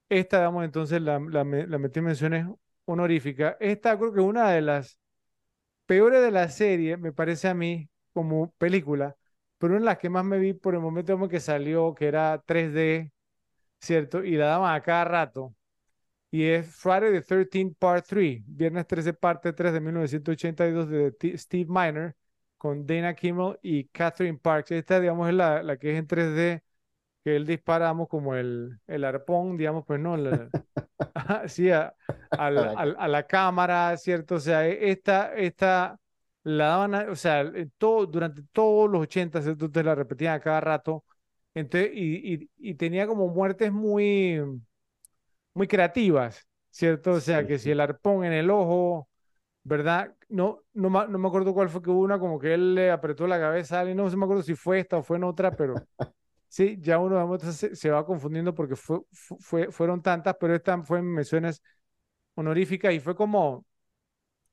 esta, 0.08 0.38
digamos, 0.38 0.64
entonces 0.64 1.02
la, 1.02 1.18
la, 1.20 1.44
la 1.44 1.78
metí 1.78 2.00
en 2.00 2.06
menciones 2.06 2.46
honorífica. 2.86 3.56
Esta 3.60 3.98
creo 3.98 4.12
que 4.14 4.20
una 4.20 4.50
de 4.50 4.62
las 4.62 4.98
peores 5.86 6.22
de 6.22 6.30
la 6.30 6.48
serie, 6.50 6.96
me 6.96 7.12
parece 7.12 7.48
a 7.48 7.54
mí, 7.54 7.88
como 8.12 8.52
película, 8.58 9.16
pero 9.58 9.72
una 9.74 9.80
de 9.80 9.86
las 9.86 9.98
que 9.98 10.10
más 10.10 10.24
me 10.24 10.38
vi 10.38 10.54
por 10.54 10.74
el 10.74 10.80
momento 10.80 11.12
como 11.14 11.28
que 11.28 11.40
salió, 11.40 11.94
que 11.94 12.06
era 12.08 12.42
3D, 12.46 13.12
¿cierto? 13.80 14.24
Y 14.24 14.32
la 14.36 14.46
daban 14.46 14.74
a 14.74 14.82
cada 14.82 15.04
rato. 15.04 15.54
Y 16.30 16.44
es 16.44 16.66
Friday 16.76 17.12
the 17.12 17.22
13th 17.22 17.76
Part 17.78 18.06
3, 18.08 18.42
Viernes 18.46 18.86
13 18.86 19.12
Parte 19.14 19.52
3 19.52 19.72
de 19.74 19.80
1982 19.80 20.88
de 20.88 21.38
Steve 21.38 21.66
Miner, 21.68 22.16
con 22.62 22.86
Dana 22.86 23.12
Kimmel 23.12 23.58
y 23.60 23.88
Catherine 23.88 24.38
Parks. 24.38 24.70
Esta, 24.70 25.00
digamos, 25.00 25.28
es 25.28 25.34
la, 25.34 25.64
la 25.64 25.76
que 25.76 25.92
es 25.92 25.98
en 25.98 26.06
3D, 26.06 26.62
que 27.24 27.34
él 27.34 27.44
disparamos 27.44 28.08
como 28.08 28.36
el, 28.36 28.78
el 28.86 29.02
arpón, 29.02 29.56
digamos, 29.56 29.84
pues 29.84 29.98
no, 29.98 30.16
la, 30.16 30.48
sí, 31.48 31.72
a, 31.72 31.92
a, 32.30 32.50
la, 32.52 32.70
a, 32.72 33.08
la, 33.08 33.26
cámara, 33.26 33.96
¿cierto? 33.96 34.36
O 34.36 34.40
sea, 34.40 34.64
e, 34.68 34.92
esta, 34.92 35.34
esta 35.34 35.98
la 36.44 36.66
daban, 36.66 36.94
o 37.10 37.16
sea, 37.16 37.50
todo, 37.78 38.06
durante 38.06 38.42
todos 38.52 38.88
los 38.88 39.02
80, 39.02 39.42
¿cierto? 39.42 39.64
Entonces 39.64 39.84
la 39.84 39.96
repetían 39.96 40.34
a 40.34 40.40
cada 40.40 40.60
rato. 40.60 41.04
Entonces, 41.54 41.90
y, 41.94 42.34
y, 42.34 42.50
y, 42.58 42.74
tenía 42.74 43.08
como 43.08 43.26
muertes 43.26 43.72
muy, 43.72 44.40
muy 45.52 45.66
creativas, 45.66 46.46
¿cierto? 46.70 47.12
O 47.14 47.20
sea, 47.20 47.44
que 47.44 47.58
si 47.58 47.72
el 47.72 47.80
arpón 47.80 48.24
en 48.24 48.32
el 48.32 48.50
ojo, 48.50 49.08
¿verdad? 49.64 50.14
No, 50.28 50.62
no, 50.74 50.90
no 50.90 51.18
me 51.18 51.28
acuerdo 51.28 51.54
cuál 51.54 51.68
fue 51.68 51.82
que 51.82 51.90
hubo 51.90 52.00
una, 52.00 52.18
como 52.18 52.38
que 52.38 52.54
él 52.54 52.74
le 52.74 52.90
apretó 52.90 53.26
la 53.26 53.38
cabeza 53.38 53.88
y 53.88 53.94
no 53.94 54.04
me 54.10 54.24
acuerdo 54.24 54.42
si 54.42 54.54
fue 54.54 54.80
esta 54.80 54.98
o 54.98 55.02
fue 55.02 55.16
en 55.18 55.24
otra, 55.24 55.54
pero 55.56 55.74
sí, 56.48 56.78
ya 56.80 56.98
uno 56.98 57.38
se, 57.40 57.76
se 57.76 57.90
va 57.90 58.06
confundiendo 58.06 58.54
porque 58.54 58.76
fue, 58.76 59.00
fue, 59.12 59.70
fueron 59.72 60.02
tantas, 60.02 60.36
pero 60.40 60.54
esta 60.54 60.82
fue 60.82 60.98
en 61.00 61.06
menciones 61.14 61.62
honoríficas 62.36 62.94
y 62.94 63.00
fue 63.00 63.16
como, 63.16 63.66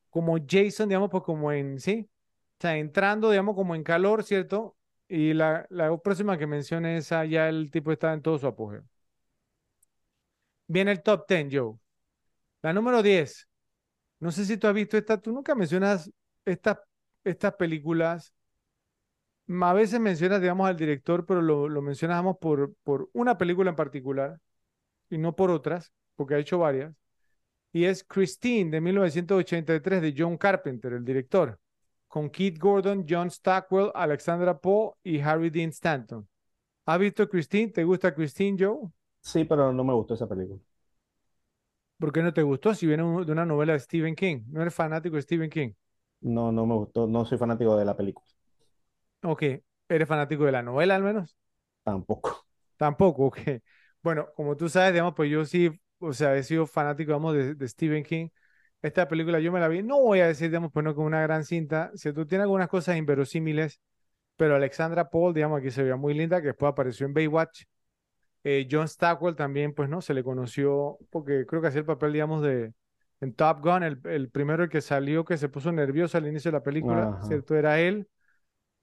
como 0.09 0.37
Jason, 0.47 0.89
digamos, 0.89 1.09
pues 1.09 1.23
como 1.23 1.51
en, 1.51 1.79
¿sí? 1.79 2.09
O 2.59 2.61
sea, 2.61 2.77
entrando, 2.77 3.29
digamos, 3.31 3.55
como 3.55 3.75
en 3.75 3.83
calor, 3.83 4.23
¿cierto? 4.23 4.77
Y 5.07 5.33
la, 5.33 5.65
la 5.69 5.95
próxima 5.97 6.37
que 6.37 6.47
mencione 6.47 6.97
esa, 6.97 7.25
ya 7.25 7.49
el 7.49 7.71
tipo 7.71 7.91
está 7.91 8.13
en 8.13 8.21
todo 8.21 8.37
su 8.39 8.47
apogeo. 8.47 8.83
Viene 10.67 10.91
el 10.91 11.03
top 11.03 11.27
10, 11.27 11.47
Joe. 11.51 11.77
La 12.63 12.73
número 12.73 13.03
10. 13.03 13.48
No 14.19 14.31
sé 14.31 14.45
si 14.45 14.57
tú 14.57 14.67
has 14.67 14.73
visto 14.73 14.97
esta, 14.97 15.19
tú 15.21 15.31
nunca 15.31 15.55
mencionas 15.55 16.11
estas, 16.45 16.79
estas 17.23 17.53
películas 17.55 18.33
a 19.61 19.73
veces 19.73 19.99
mencionas, 19.99 20.41
digamos, 20.41 20.67
al 20.67 20.77
director, 20.77 21.25
pero 21.25 21.41
lo, 21.41 21.67
lo 21.67 21.81
mencionamos 21.81 22.37
por, 22.37 22.73
por 22.83 23.09
una 23.13 23.37
película 23.37 23.69
en 23.71 23.75
particular 23.75 24.39
y 25.09 25.17
no 25.17 25.35
por 25.35 25.51
otras, 25.51 25.93
porque 26.15 26.35
ha 26.35 26.39
hecho 26.39 26.59
varias. 26.59 26.93
Y 27.73 27.85
es 27.85 28.03
Christine 28.03 28.71
de 28.71 28.81
1983 28.81 30.01
de 30.01 30.15
John 30.17 30.37
Carpenter, 30.37 30.93
el 30.93 31.05
director, 31.05 31.59
con 32.07 32.29
Keith 32.29 32.59
Gordon, 32.59 33.05
John 33.09 33.31
Stockwell, 33.31 33.91
Alexandra 33.95 34.57
Poe 34.59 34.93
y 35.03 35.19
Harry 35.19 35.49
Dean 35.49 35.69
Stanton. 35.69 36.27
¿Has 36.85 36.99
visto 36.99 37.29
Christine? 37.29 37.69
¿Te 37.71 37.83
gusta 37.83 38.13
Christine, 38.13 38.57
Joe? 38.59 38.89
Sí, 39.21 39.45
pero 39.45 39.71
no 39.73 39.83
me 39.85 39.93
gustó 39.93 40.13
esa 40.15 40.27
película. 40.27 40.59
¿Por 41.99 42.11
qué 42.13 42.21
no 42.23 42.33
te 42.33 42.41
gustó? 42.43 42.73
Si 42.73 42.87
viene 42.87 43.03
de 43.03 43.31
una 43.31 43.45
novela 43.45 43.73
de 43.73 43.79
Stephen 43.79 44.15
King. 44.15 44.43
¿No 44.47 44.61
eres 44.61 44.73
fanático 44.73 45.15
de 45.17 45.21
Stephen 45.21 45.49
King? 45.49 45.73
No, 46.21 46.49
no 46.51 46.65
me 46.65 46.75
gustó. 46.75 47.07
No 47.07 47.25
soy 47.25 47.37
fanático 47.37 47.75
de 47.77 47.83
la 47.85 47.95
película. 47.97 48.25
Ok, 49.23 49.43
¿eres 49.89 50.07
fanático 50.07 50.45
de 50.45 50.51
la 50.51 50.61
novela 50.63 50.95
al 50.95 51.03
menos? 51.03 51.37
Tampoco. 51.83 52.45
Tampoco, 52.77 53.25
ok. 53.27 53.39
Bueno, 54.01 54.27
como 54.35 54.55
tú 54.55 54.69
sabes, 54.69 54.93
digamos, 54.93 55.13
pues 55.15 55.29
yo 55.29 55.43
sí, 55.45 55.69
o 55.99 56.13
sea, 56.13 56.35
he 56.35 56.43
sido 56.43 56.65
fanático, 56.65 57.09
digamos, 57.11 57.33
de, 57.35 57.55
de 57.55 57.67
Stephen 57.67 58.03
King. 58.03 58.29
Esta 58.81 59.07
película 59.09 59.39
yo 59.41 59.51
me 59.51 59.59
la 59.59 59.67
vi, 59.67 59.83
no 59.83 59.99
voy 59.99 60.21
a 60.21 60.27
decir, 60.27 60.47
digamos, 60.49 60.71
pues 60.71 60.85
no 60.85 60.95
como 60.95 61.07
una 61.07 61.21
gran 61.21 61.43
cinta, 61.43 61.91
si 61.95 62.13
tú 62.13 62.25
tienes 62.25 62.43
algunas 62.43 62.69
cosas 62.69 62.95
inverosímiles, 62.97 63.81
pero 64.37 64.55
Alexandra 64.55 65.09
Paul, 65.09 65.33
digamos, 65.33 65.59
aquí 65.59 65.71
se 65.71 65.83
veía 65.83 65.97
muy 65.97 66.13
linda, 66.13 66.41
que 66.41 66.47
después 66.49 66.71
apareció 66.71 67.05
en 67.07 67.13
Baywatch. 67.13 67.63
Eh, 68.43 68.67
John 68.71 68.87
Stockwell 68.87 69.35
también, 69.35 69.73
pues, 69.73 69.89
¿no? 69.89 70.01
Se 70.01 70.13
le 70.13 70.23
conoció, 70.23 70.97
porque 71.09 71.45
creo 71.45 71.61
que 71.61 71.67
hacía 71.67 71.81
el 71.81 71.85
papel, 71.85 72.13
digamos, 72.13 72.41
de 72.41 72.73
en 73.21 73.33
Top 73.33 73.59
Gun, 73.61 73.83
el, 73.83 73.99
el 74.05 74.29
primero 74.29 74.67
que 74.69 74.81
salió, 74.81 75.25
que 75.25 75.37
se 75.37 75.49
puso 75.49 75.71
nervioso 75.71 76.17
al 76.17 76.27
inicio 76.27 76.51
de 76.51 76.57
la 76.57 76.63
película, 76.63 77.09
Ajá. 77.09 77.27
¿cierto? 77.27 77.55
Era 77.55 77.79
él. 77.79 78.07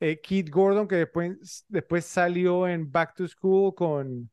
Eh, 0.01 0.20
Keith 0.20 0.51
Gordon, 0.51 0.87
que 0.89 0.97
después, 0.97 1.65
después 1.69 2.05
salió 2.05 2.69
en 2.69 2.91
Back 2.93 3.15
to 3.15 3.27
School 3.28 3.74
con 3.74 4.31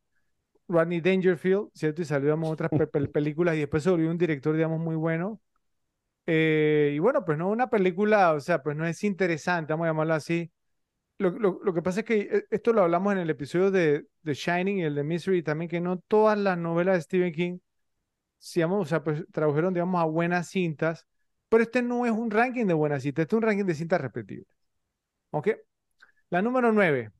Rodney 0.68 1.02
Dangerfield, 1.02 1.70
¿cierto? 1.74 2.02
Y 2.02 2.06
salió 2.06 2.34
en 2.34 2.44
otras 2.44 2.72
pe 2.72 2.88
pe 2.88 3.08
películas 3.08 3.56
y 3.56 3.60
después 3.60 3.84
se 3.84 3.90
volvió 3.90 4.12
un 4.12 4.18
director, 4.18 4.56
digamos, 4.56 4.80
muy 4.80 4.96
bueno. 4.96 5.42
Eh, 6.26 6.94
y 6.96 7.00
bueno, 7.00 7.26
pues 7.26 7.38
no 7.38 7.50
una 7.50 7.70
película, 7.70 8.34
o 8.34 8.40
sea, 8.40 8.64
pues 8.64 8.76
no 8.78 8.86
es 8.88 9.04
interesante, 9.04 9.74
vamos 9.74 9.86
a 9.86 9.90
llamarlo 9.90 10.14
así. 10.14 10.52
Lo, 11.20 11.30
lo, 11.30 11.74
que 11.74 11.82
pasa 11.82 12.02
es 12.02 12.06
que 12.06 12.22
eh, 12.22 12.46
esto 12.50 12.74
lo 12.74 12.84
hablamos 12.84 13.14
en 13.14 13.20
el 13.20 13.30
episodio 13.30 13.72
de 13.72 14.08
The 14.24 14.34
Shining 14.34 14.80
y 14.80 14.84
el 14.84 14.96
de 14.96 15.04
Misery 15.04 15.44
también, 15.44 15.70
que 15.70 15.80
no 15.80 16.00
todas 16.00 16.38
las 16.38 16.58
novelas 16.58 16.96
de 16.96 17.02
Stephen 17.04 17.34
King, 17.34 17.60
digamos, 18.56 18.82
o 18.82 18.86
sea, 18.86 19.04
pues 19.04 19.24
tradujeron, 19.32 19.74
digamos, 19.74 20.02
a 20.02 20.06
buenas 20.06 20.50
cintas, 20.50 21.08
pero 21.50 21.64
este 21.64 21.82
no 21.82 22.06
es 22.06 22.12
un 22.12 22.32
ranking 22.32 22.66
de 22.66 22.74
buenas 22.74 23.04
cintas, 23.04 23.24
este 23.24 23.36
es 23.36 23.38
un 23.38 23.44
ranking 23.44 23.66
de 23.66 23.76
cintas 23.76 24.02
repetibles. 24.02 24.48
¿Ok? 25.32 25.50
La 26.30 26.42
número 26.42 26.72
9. 26.72 27.12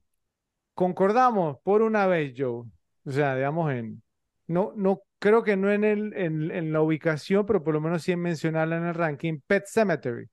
Concordamos 0.74 1.58
por 1.64 1.82
una 1.82 2.08
vez, 2.08 2.34
Joe. 2.38 2.66
O 3.06 3.12
sea, 3.12 3.36
digamos 3.36 3.72
en... 3.72 4.04
No, 4.48 4.74
no 4.76 5.04
creo 5.20 5.44
que 5.44 5.56
no 5.56 5.72
en, 5.72 5.84
el, 5.84 6.14
en, 6.16 6.52
en 6.52 6.74
la 6.74 6.82
ubicación, 6.82 7.46
pero 7.46 7.64
por 7.64 7.74
lo 7.74 7.82
menos 7.82 8.04
sí 8.04 8.12
en 8.12 8.22
mencionarla 8.22 8.78
en 8.78 8.86
el 8.86 8.94
ranking. 8.96 9.40
Pet 9.48 9.66
Cemetery. 9.68 10.30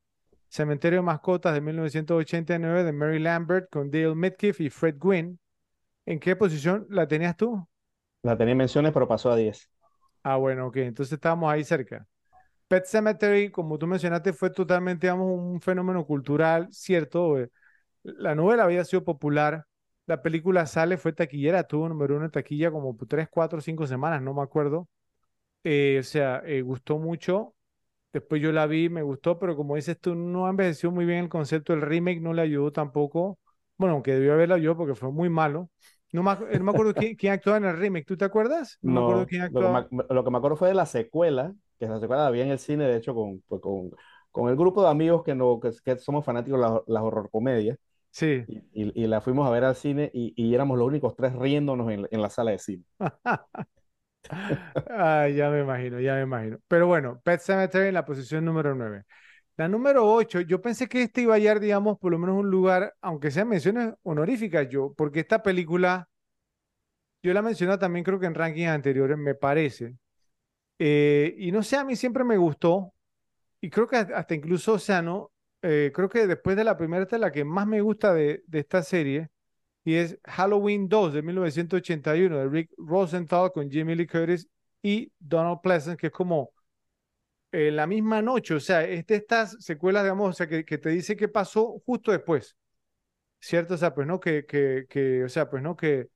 Cementerio 0.51 0.99
de 0.99 1.03
Mascotas 1.05 1.55
de 1.55 1.63
1989 1.63 2.85
de 2.85 2.93
Mary 2.93 3.19
Lambert 3.21 3.71
con 3.71 3.91
Dale 3.91 4.15
Midkiff 4.15 4.61
y 4.61 4.69
Fred 4.71 4.97
Gwynn. 4.99 5.39
¿En 6.07 6.21
qué 6.21 6.37
posición 6.37 6.87
la 6.91 7.09
tenías 7.09 7.37
tú? 7.37 7.67
La 8.23 8.37
tenía 8.37 8.53
en 8.53 8.59
menciones, 8.59 8.93
pero 8.93 9.07
pasó 9.09 9.31
a 9.31 9.37
10. 9.37 9.69
Ah, 10.23 10.37
bueno, 10.37 10.67
ok. 10.67 10.77
Entonces 10.79 11.13
estábamos 11.15 11.51
ahí 11.51 11.65
cerca. 11.65 12.07
Pet 12.69 12.87
Cemetery, 12.87 13.51
como 13.51 13.79
tú 13.79 13.87
mencionaste, 13.87 14.33
fue 14.33 14.51
totalmente, 14.51 15.07
digamos, 15.07 15.29
un 15.39 15.61
fenómeno 15.61 16.07
cultural, 16.07 16.69
cierto. 16.73 17.37
La 18.03 18.35
novela 18.35 18.65
había 18.65 18.85
sido 18.85 19.05
popular. 19.05 19.67
La 20.07 20.23
película 20.23 20.67
sale, 20.67 20.99
fue 20.99 21.13
taquillera, 21.13 21.65
tuvo 21.65 21.89
número 21.89 22.17
uno 22.17 22.27
en 22.27 22.31
taquilla 22.33 22.71
como 22.71 22.97
tres, 23.09 23.29
cuatro, 23.31 23.61
cinco 23.61 23.87
semanas, 23.87 24.23
no 24.23 24.35
me 24.35 24.43
acuerdo. 24.43 24.89
Eh, 25.65 25.99
o 26.01 26.03
sea, 26.05 26.43
eh, 26.47 26.63
gustó 26.63 26.99
mucho. 26.99 27.55
Después 28.13 28.43
yo 28.43 28.51
la 28.51 28.67
vi, 28.67 28.89
me 28.89 29.03
gustó, 29.03 29.39
pero 29.39 29.57
como 29.57 29.77
dices 29.77 29.99
tú, 30.01 30.15
no 30.15 30.49
envejeció 30.49 30.91
muy 30.91 31.05
bien 31.05 31.21
el 31.21 31.29
concepto. 31.29 31.73
El 31.73 31.81
remake 31.81 32.21
no 32.21 32.33
le 32.33 32.43
ayudó 32.43 32.73
tampoco. 32.73 33.39
Bueno, 33.77 33.95
aunque 33.95 34.15
debió 34.15 34.33
haberla 34.33 34.57
ayudado 34.57 34.79
porque 34.79 34.95
fue 34.95 35.13
muy 35.13 35.29
malo. 35.29 35.71
No 36.13 36.25
me, 36.25 36.35
no 36.35 36.65
me 36.65 36.71
acuerdo 36.73 36.93
quién, 36.93 37.15
quién, 37.15 37.33
actuaba 37.33 37.59
en 37.59 37.65
el 37.67 37.77
remake. 37.77 38.05
¿Tú 38.05 38.17
te 38.17 38.25
acuerdas? 38.25 38.79
No, 38.83 38.93
no 38.93 39.01
me 39.01 39.07
acuerdo 39.07 39.27
quién 39.27 39.43
actuaba. 39.43 39.81
Lo 39.81 39.89
que 39.89 39.97
me, 39.97 40.05
lo 40.11 40.25
que 40.25 40.31
me, 40.31 40.39
acuerdo 40.39 40.57
fue 40.57 40.69
de 40.69 40.75
la 40.75 40.87
secuela, 40.87 41.55
que 41.79 41.87
la 41.87 42.01
secuela 42.01 42.23
la 42.23 42.29
había 42.29 42.45
en 42.45 42.51
el 42.51 42.59
cine, 42.59 42.85
de 42.85 42.97
hecho, 42.97 43.15
con, 43.15 43.43
pues, 43.47 43.61
con, 43.61 43.91
con 44.33 44.51
el 44.51 44.57
grupo 44.57 44.83
de 44.83 44.91
amigos 44.91 45.23
que, 45.23 45.37
no, 45.37 45.61
que, 45.61 45.71
que 45.85 45.97
somos 45.99 46.25
fanáticos 46.25 46.61
de 46.61 46.67
las, 46.67 46.81
las 46.89 47.03
horror 47.03 47.31
comedias. 47.31 47.79
Sí. 48.11 48.43
Y, 48.49 48.83
y, 48.83 49.05
y, 49.05 49.07
la 49.07 49.21
fuimos 49.21 49.47
a 49.47 49.51
ver 49.51 49.63
al 49.63 49.77
cine 49.77 50.11
y, 50.13 50.35
y 50.35 50.53
éramos 50.53 50.77
los 50.77 50.89
únicos 50.89 51.15
tres 51.15 51.33
riéndonos 51.33 51.89
en, 51.93 52.09
en 52.11 52.21
la 52.21 52.29
sala 52.29 52.51
de 52.51 52.59
cine. 52.59 52.85
Ay, 54.89 55.35
ya 55.37 55.51
me 55.51 55.61
imagino, 55.61 56.01
ya 56.01 56.15
me 56.15 56.23
imagino. 56.23 56.59
Pero 56.69 56.87
bueno, 56.87 57.21
Pet 57.25 57.41
Cemetery 57.41 57.89
en 57.89 57.95
la 57.95 58.05
posición 58.05 58.45
número 58.45 58.75
9. 58.75 59.05
La 59.57 59.69
número 59.69 60.11
8, 60.13 60.41
yo 60.41 60.61
pensé 60.63 60.89
que 60.89 61.03
este 61.03 61.23
iba 61.23 61.35
a 61.35 61.37
hallar, 61.37 61.61
digamos, 61.61 61.99
por 61.99 62.13
lo 62.13 62.19
menos 62.19 62.37
un 62.39 62.51
lugar, 62.51 62.95
aunque 63.03 63.31
sean 63.31 63.49
menciones 63.49 63.95
honoríficas 64.03 64.69
yo, 64.69 64.95
porque 64.97 65.21
esta 65.21 65.43
película, 65.43 66.09
yo 67.23 67.33
la 67.35 67.43
mencioné 67.43 67.77
también 67.79 68.05
creo 68.05 68.19
que 68.19 68.27
en 68.27 68.35
rankings 68.35 68.69
anteriores, 68.69 69.19
me 69.19 69.35
parece. 69.35 69.97
Eh, 70.79 71.35
y 71.39 71.53
no 71.53 71.63
sé, 71.63 71.77
a 71.77 71.85
mí 71.85 71.97
siempre 71.97 72.25
me 72.25 72.37
gustó, 72.39 72.95
y 73.61 73.71
creo 73.71 73.89
que 73.89 73.97
hasta 73.99 74.35
incluso, 74.35 74.75
o 74.75 74.81
sea, 74.81 75.03
¿no? 75.03 75.33
Eh, 75.63 75.93
creo 75.95 76.09
que 76.11 76.27
después 76.27 76.57
de 76.57 76.65
la 76.65 76.77
primera, 76.79 77.05
esta 77.05 77.17
es 77.17 77.21
la 77.23 77.33
que 77.33 77.45
más 77.45 77.67
me 77.67 77.81
gusta 77.83 78.15
de, 78.15 78.43
de 78.47 78.61
esta 78.61 78.83
serie, 78.85 79.31
y 79.85 79.95
es 79.95 80.19
Halloween 80.25 80.89
2 80.89 81.15
de 81.15 81.23
1981 81.23 82.39
de 82.39 82.49
Rick 82.49 82.71
Rosenthal 82.77 83.53
con 83.53 83.71
Jamie 83.71 83.97
Lee 83.97 84.07
Curtis 84.07 84.49
y 84.83 85.13
Donald 85.19 85.61
Pleasant, 85.63 85.99
que 85.99 86.09
es 86.09 86.13
como 86.13 86.53
eh, 87.53 87.71
la 87.71 87.87
misma 87.87 88.23
noche, 88.23 88.55
o 88.55 88.61
sea, 88.61 88.85
es 88.85 89.05
estas 89.09 89.57
secuelas, 89.65 90.05
digamos, 90.05 90.31
o 90.31 90.33
sea, 90.33 90.47
que, 90.49 90.65
que 90.65 90.79
te 90.79 90.91
dice 90.91 91.17
qué 91.17 91.29
pasó 91.29 91.81
justo 91.85 92.13
después, 92.13 92.57
¿cierto? 93.41 93.75
O 93.75 93.77
sea, 93.79 93.95
pues 93.95 94.07
no, 94.07 94.21
que, 94.21 94.47
que, 94.47 94.87
que 94.89 95.25
o 95.25 95.29
sea, 95.29 95.51
pues 95.51 95.63
no, 95.63 95.77
que 95.77 96.09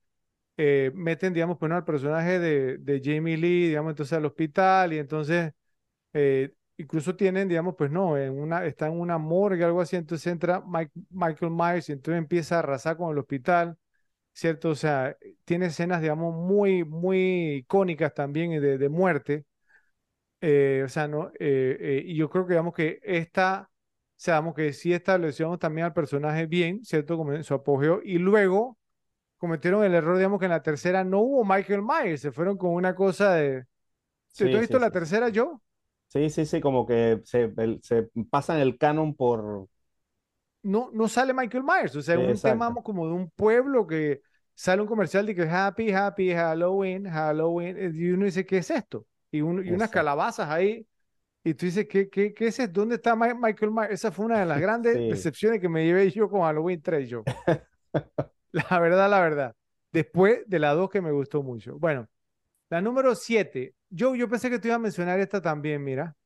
eh, 0.58 0.92
meten, 0.94 1.34
digamos, 1.34 1.58
pues 1.58 1.70
no, 1.70 1.76
al 1.76 1.84
personaje 1.84 2.38
de, 2.40 2.78
de 2.78 3.02
Jamie 3.04 3.36
Lee, 3.38 3.68
digamos, 3.68 3.92
entonces 3.92 4.14
al 4.18 4.26
hospital 4.26 4.92
y 4.94 4.98
entonces 4.98 5.52
eh, 6.14 6.54
incluso 6.76 7.16
tienen, 7.16 7.48
digamos, 7.48 7.74
pues 7.76 7.90
no, 7.90 8.16
en 8.18 8.32
una, 8.38 8.64
está 8.66 8.86
en 8.88 9.00
una 9.00 9.18
morgue, 9.18 9.64
algo 9.64 9.80
así, 9.80 9.96
entonces 9.96 10.26
entra 10.32 10.62
Mike, 10.66 10.92
Michael 11.10 11.52
Myers 11.52 11.88
y 11.88 11.92
entonces 11.92 12.18
empieza 12.18 12.56
a 12.56 12.58
arrasar 12.60 12.96
con 12.96 13.10
el 13.12 13.18
hospital, 13.18 13.76
¿cierto? 14.34 14.70
O 14.70 14.74
sea, 14.76 15.16
tiene 15.44 15.66
escenas, 15.66 16.02
digamos, 16.02 16.34
muy, 16.36 16.84
muy 16.84 17.56
icónicas 17.58 18.14
también 18.14 18.52
de, 18.62 18.78
de 18.78 18.88
muerte. 18.90 19.46
Eh, 20.40 20.82
o 20.84 20.88
sea, 20.88 21.08
¿no? 21.08 21.28
Eh, 21.38 21.76
eh, 21.80 22.02
y 22.06 22.16
yo 22.16 22.28
creo 22.30 22.46
que, 22.46 22.52
digamos, 22.52 22.74
que 22.74 23.00
esta, 23.02 23.70
o 23.72 24.12
sea, 24.16 24.34
digamos 24.36 24.54
que 24.54 24.72
sí 24.74 24.92
establecemos 24.92 25.58
también 25.58 25.86
al 25.86 25.94
personaje 25.94 26.46
bien, 26.46 26.84
¿cierto? 26.84 27.16
Como 27.16 27.32
en 27.32 27.44
su 27.44 27.54
apogeo, 27.54 28.00
y 28.04 28.18
luego 28.18 28.78
cometieron 29.38 29.84
el 29.84 29.94
error, 29.94 30.16
digamos, 30.18 30.38
que 30.40 30.46
en 30.46 30.52
la 30.52 30.62
tercera 30.62 31.04
no 31.04 31.20
hubo 31.20 31.44
Michael 31.44 31.82
Myers, 31.82 32.22
se 32.22 32.32
fueron 32.32 32.58
con 32.58 32.72
una 32.74 32.94
cosa 32.94 33.34
de... 33.34 33.66
¿Tú 34.36 34.44
Sí, 34.44 34.58
has 34.58 34.62
sí, 34.62 34.62
visto 34.62 34.78
la 34.80 34.90
sí. 34.90 34.92
tercera, 34.92 35.28
yo? 35.30 35.62
Sí, 36.08 36.30
sí, 36.30 36.46
sí, 36.46 36.60
como 36.60 36.86
que 36.86 37.20
se, 37.24 37.52
el- 37.56 37.80
se 37.82 38.08
pasan 38.30 38.60
el 38.60 38.78
canon 38.78 39.14
por... 39.16 39.68
no, 40.62 40.90
no 40.92 41.08
sale 41.08 41.32
Michael 41.34 41.64
Myers. 41.64 41.96
O 41.96 42.02
sea, 42.02 42.14
Sí, 42.14 42.20
es 42.20 42.22
un 42.22 42.40
tema 42.40 42.72
como 42.82 43.06
de 43.06 43.12
un 43.12 43.30
pueblo 43.30 43.86
que 43.86 44.22
sale 44.54 44.82
un 44.82 44.88
comercial 44.88 45.26
de 45.26 45.34
que 45.34 45.42
Happy, 45.42 45.92
Happy, 45.92 46.32
Halloween, 46.32 47.06
Halloween. 47.10 47.76
eh, 47.78 47.90
Y 47.94 48.10
uno 48.10 48.24
dice, 48.26 48.46
¿qué 48.46 48.58
es 48.58 48.70
esto? 48.70 49.06
Y, 49.30 49.40
uno, 49.40 49.62
y 49.62 49.72
unas 49.72 49.90
calabazas 49.90 50.48
ahí. 50.50 50.86
Y 51.44 51.54
tú 51.54 51.66
dices, 51.66 51.86
¿qué, 51.88 52.10
qué, 52.10 52.34
qué 52.34 52.48
es 52.48 52.58
esto? 52.60 52.80
¿Dónde 52.82 52.96
está 52.96 53.16
Mi- 53.16 53.34
Michael 53.34 53.72
Myers? 53.72 53.92
Esa 53.94 54.12
fue 54.12 54.26
una 54.26 54.40
de 54.40 54.46
las 54.46 54.60
grandes 54.62 55.06
Sí. 55.06 55.08
decepciones 55.08 55.60
que 55.60 55.68
me 55.68 55.84
llevé 55.86 56.10
yo 56.10 56.28
con 56.30 56.42
Halloween 56.42 56.82
3, 56.82 57.08
yo. 57.08 57.26
La 58.52 58.78
verdad, 58.78 59.10
la 59.10 59.20
verdad. 59.20 59.56
Después 59.92 60.42
de 60.46 60.58
la 60.58 60.72
2 60.74 60.90
que 60.90 61.00
me 61.00 61.12
gustó 61.12 61.42
mucho. 61.42 61.78
Bueno, 61.78 62.08
la 62.70 62.80
número 62.80 63.14
7. 63.14 63.74
Yo, 63.90 64.14
yo 64.14 64.28
pensé 64.28 64.50
que 64.50 64.58
te 64.58 64.68
iba 64.68 64.76
a 64.76 64.78
mencionar 64.78 65.20
esta 65.20 65.40
también, 65.40 65.82
mira. 65.84 66.16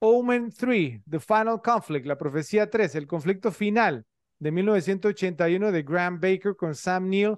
Omen 0.00 0.50
3, 0.52 1.00
The 1.08 1.20
Final 1.20 1.62
Conflict, 1.62 2.06
la 2.06 2.18
profecía 2.18 2.70
3, 2.70 2.94
el 2.96 3.06
conflicto 3.06 3.52
final 3.52 4.04
de 4.38 4.52
1981 4.52 5.72
de 5.72 5.82
Graham 5.82 6.20
Baker 6.20 6.56
con 6.56 6.74
Sam 6.74 7.08
Neill. 7.10 7.36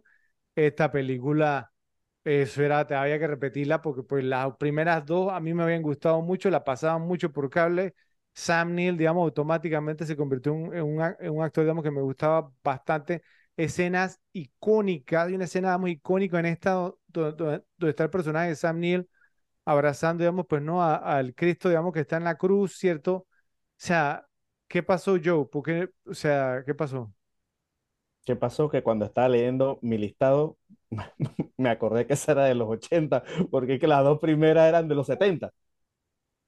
Esta 0.57 0.91
película, 0.93 1.73
eso 2.25 2.62
era, 2.62 2.87
te 2.87 2.95
había 2.95 3.19
que 3.19 3.27
repetirla 3.27 3.83
porque 3.83 4.03
pues 4.03 4.25
las 4.25 4.57
primeras 4.57 5.05
dos 5.07 5.33
a 5.33 5.41
mí 5.41 5.55
me 5.55 5.62
habían 5.65 5.83
gustado 5.83 6.23
mucho, 6.23 6.51
la 6.51 6.65
pasaban 6.65 7.03
mucho 7.03 7.33
por 7.33 7.51
cable. 7.51 7.95
Sam 8.35 8.75
Neill, 8.75 8.97
digamos, 8.97 9.23
automáticamente 9.25 10.07
se 10.07 10.16
convirtió 10.16 10.53
en, 10.53 10.59
un- 10.83 11.05
en 11.21 11.31
un, 11.33 11.43
actor, 11.43 11.65
digamos, 11.65 11.85
que 11.85 11.91
me 11.91 12.01
gustaba 12.03 12.51
bastante. 12.65 13.23
Escenas 13.56 14.20
icónicas, 14.32 15.26
hay 15.28 15.35
una 15.35 15.44
escena, 15.44 15.68
digamos, 15.70 15.90
icónica 15.90 16.40
en 16.40 16.47
esta 16.47 16.72
do- 16.72 16.98
do- 17.09 17.32
do- 17.32 17.47
donde 17.78 17.90
está 17.90 18.05
el 18.05 18.10
personaje 18.10 18.48
de 18.51 18.56
Sam 18.56 18.81
Neill 18.81 19.09
abrazando, 19.64 20.22
digamos, 20.22 20.47
pues 20.48 20.62
no, 20.62 20.82
al 20.85 21.35
Cristo, 21.35 21.68
digamos, 21.70 21.93
que 21.94 22.01
está 22.01 22.16
en 22.18 22.24
la 22.24 22.36
cruz, 22.36 22.76
¿cierto? 22.78 23.14
O 23.16 23.26
sea, 23.78 24.26
¿qué 24.68 24.82
pasó, 24.82 25.16
Joe? 25.24 25.47
¿Por 25.47 25.62
qué? 25.64 25.90
O 26.06 26.14
sea, 26.14 26.62
¿qué 26.66 26.74
pasó? 26.74 27.14
¿Qué 28.24 28.36
pasó? 28.36 28.70
Que 28.70 28.82
cuando 28.82 29.05
estaba 29.05 29.28
leyendo 29.28 29.78
mi 29.82 29.98
listado, 29.98 30.56
me 31.59 31.68
acordé 31.68 32.06
que 32.06 32.14
esa 32.14 32.32
era 32.32 32.44
de 32.44 32.55
los 32.55 32.68
80, 32.68 33.22
porque 33.51 33.74
es 33.74 33.81
que 33.81 33.86
las 33.86 34.02
dos 34.05 34.18
primeras 34.20 34.68
eran 34.68 34.89
de 34.89 34.94
los 34.94 35.06
70. 35.06 35.52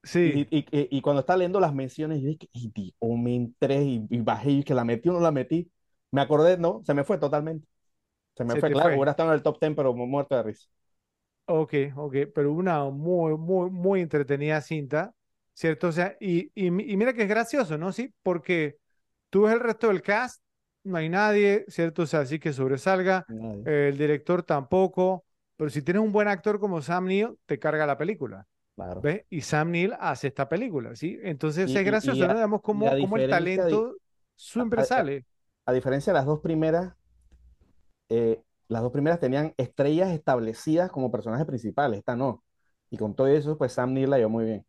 Sí, 0.04 0.46
Y, 0.50 0.56
y, 0.56 0.66
y, 0.72 0.88
y 0.98 1.00
cuando 1.02 1.20
estaba 1.20 1.38
leyendo 1.38 1.60
las 1.60 1.74
menciones, 1.74 2.20
yo 2.22 2.28
dije, 2.28 2.48
y 2.52 2.94
Omen 2.98 3.54
3, 3.58 3.84
y, 3.84 4.06
y 4.10 4.20
bajé, 4.20 4.50
y 4.50 4.64
que 4.64 4.74
la 4.74 4.84
metí 4.84 5.08
o 5.08 5.12
no 5.12 5.20
la 5.20 5.30
metí. 5.32 5.70
Me 6.12 6.20
acordé, 6.22 6.56
no, 6.58 6.82
se 6.84 6.94
me 6.94 7.04
fue 7.04 7.18
totalmente. 7.18 7.66
Se 8.36 8.44
me 8.44 8.56
se 8.56 8.62
fue, 8.62 8.72
claro, 8.72 8.96
fue. 8.96 8.96
hubiera 8.96 9.12
estado 9.12 9.30
en 9.30 9.36
el 9.36 9.42
top 9.42 9.60
10, 9.60 9.74
pero 9.76 9.94
mu- 9.94 10.06
muerto 10.06 10.36
de 10.36 10.42
risa. 10.44 10.68
Ok, 11.48 11.74
ok, 11.96 12.16
pero 12.34 12.52
una 12.52 12.84
muy, 12.90 13.36
muy, 13.36 13.70
muy 13.70 14.00
entretenida 14.00 14.60
cinta, 14.60 15.14
¿cierto? 15.54 15.88
O 15.88 15.92
sea, 15.92 16.16
y, 16.20 16.50
y, 16.56 16.66
y 16.66 16.96
mira 16.96 17.12
que 17.12 17.22
es 17.22 17.28
gracioso, 17.28 17.78
¿no? 17.78 17.92
Sí, 17.92 18.12
porque 18.24 18.78
tú 19.30 19.42
ves 19.42 19.54
el 19.54 19.60
resto 19.60 19.86
del 19.88 20.02
cast, 20.02 20.42
no 20.82 20.96
hay 20.98 21.08
nadie, 21.08 21.64
¿cierto? 21.68 22.02
O 22.02 22.06
sea, 22.06 22.20
así 22.20 22.40
que 22.40 22.52
sobresalga, 22.52 23.28
eh, 23.64 23.88
el 23.92 23.98
director 23.98 24.42
tampoco, 24.42 25.24
pero 25.56 25.70
si 25.70 25.82
tienes 25.82 26.02
un 26.02 26.10
buen 26.12 26.26
actor 26.28 26.58
como 26.58 26.82
Sam 26.82 27.06
Neill, 27.06 27.38
te 27.46 27.58
carga 27.60 27.86
la 27.86 27.96
película, 27.96 28.46
Claro. 28.74 29.02
¿ves? 29.02 29.24
Y 29.30 29.42
Sam 29.42 29.72
Neill 29.72 29.94
hace 30.00 30.28
esta 30.28 30.48
película, 30.48 30.96
¿sí? 30.96 31.18
Entonces 31.22 31.74
Y, 31.74 31.76
es 31.76 31.84
gracioso, 31.84 32.26
a, 32.26 32.28
¿no? 32.28 32.34
Digamos 32.36 32.62
cómo, 32.62 32.90
a 32.92 32.96
cómo 32.98 33.16
el 33.16 33.26
talento 33.28 33.98
a, 34.58 34.64
siempre 34.64 34.82
a- 34.82 34.84
sale. 34.84 35.26
A 35.66 35.72
diferencia 35.72 36.12
de 36.12 36.18
las 36.18 36.26
dos 36.26 36.40
primeras, 36.40 36.94
eh, 38.08 38.42
las 38.68 38.82
dos 38.82 38.92
primeras 38.92 39.20
tenían 39.20 39.54
estrellas 39.56 40.10
establecidas 40.12 40.90
como 40.90 41.10
personajes 41.10 41.46
principales, 41.46 41.98
esta 41.98 42.16
no. 42.16 42.44
Y 42.90 42.96
con 42.98 43.14
todo 43.14 43.26
eso, 43.28 43.58
pues 43.58 43.72
Sam 43.72 43.92
Neill 43.94 44.10
la 44.10 44.18
llevó 44.18 44.30
muy 44.30 44.44
bien. 44.44 44.66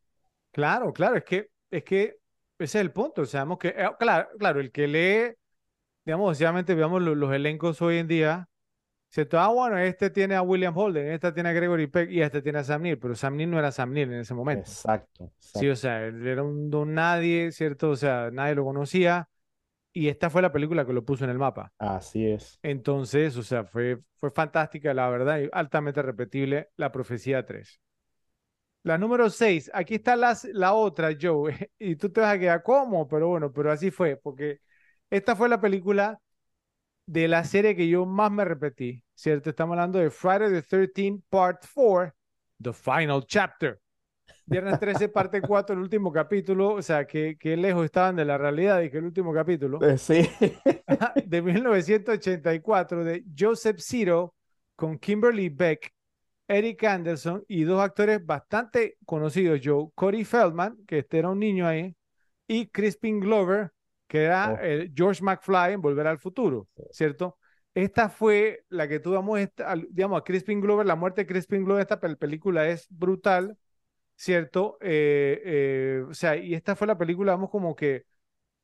Claro, 0.51 0.91
claro, 0.93 1.17
es 1.17 1.23
que, 1.23 1.49
es 1.69 1.83
que 1.83 2.03
ese 2.57 2.79
es 2.79 2.81
el 2.81 2.91
punto. 2.91 3.21
O 3.21 3.25
sea, 3.25 3.41
digamos 3.41 3.59
que, 3.59 3.69
eh, 3.69 3.89
claro, 3.99 4.27
claro, 4.39 4.59
el 4.59 4.71
que 4.71 4.87
lee, 4.87 5.35
digamos, 6.05 6.37
obviamente 6.37 6.75
veamos 6.75 7.01
lo- 7.01 7.15
los, 7.15 7.33
elencos 7.33 7.81
hoy 7.81 7.97
en 7.99 8.07
día, 8.07 8.49
¿cierto? 9.09 9.39
Ah, 9.39 9.49
bueno, 9.49 9.77
este 9.79 10.09
tiene 10.11 10.35
a 10.35 10.41
William 10.43 10.77
Holden, 10.77 11.11
esta 11.11 11.33
tiene 11.33 11.49
a 11.49 11.53
Gregory 11.53 11.87
Peck 11.87 12.11
y 12.11 12.21
este 12.21 12.41
tiene 12.41 12.59
a 12.59 12.65
Sam 12.65 12.83
Neill, 12.83 12.99
pero 12.99 13.15
Sam 13.15 13.37
Neill 13.37 13.51
no 13.51 13.59
era 13.59 13.71
Sam 13.71 13.93
Neill 13.93 14.13
en 14.13 14.21
ese 14.21 14.33
momento. 14.35 14.71
Exacto, 14.71 15.31
Sí, 15.53 15.69
o 15.69 15.75
exacto. 15.75 15.77
sea, 15.77 16.05
él 16.05 16.27
era 16.27 16.43
un 16.43 16.69
don 16.71 16.93
nadie, 16.95 17.51
¿cierto? 17.51 17.91
O 17.91 17.95
sea, 17.97 18.31
nadie 18.31 18.55
lo 18.55 18.65
conocía 18.65 19.29
y 19.97 20.09
esta 20.09 20.29
fue 20.29 20.43
la 20.43 20.51
película 20.51 20.85
que 20.85 20.93
lo 20.93 21.03
puso 21.03 21.23
en 21.23 21.31
el 21.31 21.39
mapa. 21.39 21.73
Así 21.79 22.27
es. 22.27 22.59
Entonces, 22.61 23.35
o 23.35 23.41
sea, 23.41 23.63
fue, 23.63 23.97
fue 24.19 24.29
fantástica, 24.29 24.93
la 24.93 25.09
verdad, 25.09 25.39
y 25.39 25.49
altamente 25.51 26.03
repetible, 26.03 26.69
La 26.75 26.91
Profecía 26.91 27.43
3. 27.47 27.81
La 28.83 28.99
número 28.99 29.31
6, 29.31 29.71
aquí 29.73 29.95
está 29.95 30.15
las, 30.15 30.43
la 30.43 30.73
otra, 30.73 31.17
Joe, 31.19 31.71
y 31.79 31.95
tú 31.95 32.11
te 32.11 32.21
vas 32.21 32.35
a 32.35 32.37
quedar, 32.37 32.61
¿cómo? 32.61 33.07
Pero 33.07 33.29
bueno, 33.29 33.51
pero 33.51 33.71
así 33.71 33.89
fue, 33.89 34.17
porque 34.17 34.59
esta 35.09 35.35
fue 35.35 35.49
la 35.49 35.59
película 35.59 36.21
de 37.07 37.27
la 37.27 37.43
serie 37.43 37.75
que 37.75 37.87
yo 37.87 38.05
más 38.05 38.31
me 38.31 38.45
repetí, 38.45 39.03
¿cierto? 39.15 39.49
Estamos 39.49 39.73
hablando 39.73 39.97
de 39.97 40.11
Friday 40.11 40.51
the 40.51 40.61
13th 40.61 41.23
Part 41.27 41.65
4, 41.73 42.13
The 42.61 42.71
Final 42.71 43.25
Chapter. 43.25 43.79
Viernes 44.45 44.79
13, 44.79 45.09
parte 45.09 45.41
4, 45.41 45.75
el 45.75 45.81
último 45.81 46.11
capítulo, 46.11 46.73
o 46.73 46.81
sea, 46.81 47.05
que, 47.05 47.37
que 47.37 47.57
lejos 47.57 47.85
estaban 47.85 48.15
de 48.15 48.25
la 48.25 48.37
realidad 48.37 48.81
y 48.81 48.89
que 48.89 48.97
el 48.97 49.05
último 49.05 49.33
capítulo 49.33 49.79
Eh, 49.81 49.97
sí. 49.97 50.29
de 51.25 51.41
1984 51.41 53.03
de 53.03 53.23
Joseph 53.37 53.79
Zito 53.81 54.35
con 54.75 54.97
Kimberly 54.99 55.49
Beck, 55.49 55.93
Eric 56.47 56.83
Anderson 56.85 57.43
y 57.47 57.63
dos 57.63 57.81
actores 57.81 58.25
bastante 58.25 58.97
conocidos, 59.05 59.59
Joe, 59.63 59.89
Cody 59.95 60.23
Feldman, 60.23 60.77
que 60.87 60.99
este 60.99 61.19
era 61.19 61.29
un 61.29 61.39
niño 61.39 61.67
ahí, 61.67 61.95
y 62.47 62.67
Crispin 62.67 63.19
Glover, 63.19 63.71
que 64.07 64.23
era 64.25 64.53
Oh. 64.53 64.57
el 64.61 64.91
George 64.95 65.21
McFly 65.23 65.73
en 65.73 65.81
Volver 65.81 66.07
al 66.07 66.19
Futuro, 66.19 66.67
¿cierto? 66.91 67.37
Esta 67.73 68.09
fue 68.09 68.63
la 68.69 68.87
que 68.87 68.99
tuvimos, 68.99 69.39
esta, 69.39 69.69
al- 69.71 69.87
digamos, 69.91 70.19
a 70.19 70.23
Crispin 70.23 70.61
Glover, 70.61 70.85
la 70.85 70.95
muerte 70.95 71.21
de 71.21 71.27
Crispin 71.27 71.63
Glover, 71.65 71.81
esta 71.81 71.99
pel- 71.99 72.17
película 72.17 72.67
es 72.69 72.87
brutal, 72.89 73.57
¿cierto? 74.17 74.79
Eh, 74.81 75.41
eh, 75.45 76.05
o 76.09 76.15
sea, 76.15 76.37
y 76.37 76.55
esta 76.55 76.75
fue 76.75 76.87
la 76.87 76.99
película, 76.99 77.33
vamos, 77.33 77.51
como 77.51 77.75
que 77.77 78.05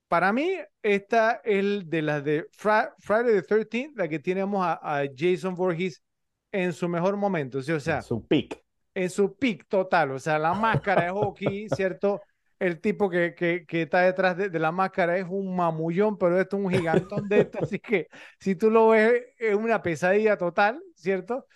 para 0.07 0.34
mí, 0.34 0.51
esta 0.84 1.41
es 1.43 1.89
de 1.89 2.01
las 2.03 2.23
de 2.23 2.47
Fri- 2.51 2.91
Friday 2.99 3.34
the 3.35 3.43
13th, 3.43 3.93
la 3.97 4.07
que 4.09 4.19
tenemos 4.19 4.65
a, 4.65 4.73
a 5.01 5.05
Jason 5.15 5.55
Voorhees 5.55 6.03
en 6.51 6.73
su 6.73 6.89
mejor 6.89 7.17
momento, 7.17 7.61
¿sí? 7.63 7.71
o 7.73 7.80
sea, 7.80 8.07
Su 8.09 8.27
pick. 8.27 8.63
en 8.93 9.09
su 9.09 9.35
peak 9.38 9.67
total, 9.67 10.11
o 10.11 10.19
sea, 10.19 10.38
la 10.39 10.53
máscara 10.53 11.05
de 11.05 11.11
hockey, 11.11 11.69
¿cierto? 11.69 12.21
El 12.59 12.80
tipo 12.80 13.09
que, 13.09 13.34
que, 13.35 13.65
que 13.65 13.84
está 13.84 14.01
detrás 14.01 14.38
de, 14.38 14.49
de 14.49 14.59
la 14.59 14.71
máscara 14.71 15.17
es 15.17 15.25
un 15.30 15.55
mamullón, 15.55 16.17
pero 16.17 16.39
esto 16.39 16.57
es 16.57 16.63
un 16.63 16.71
gigantón 16.71 17.27
de 17.27 17.41
esto, 17.41 17.59
así 17.63 17.80
que 17.80 18.07
si 18.39 18.55
tú 18.55 18.69
lo 18.69 18.89
ves, 18.89 19.23
es 19.38 19.55
una 19.55 19.81
pesadilla 19.81 20.38
total, 20.38 20.81
¿cierto? 20.95 21.47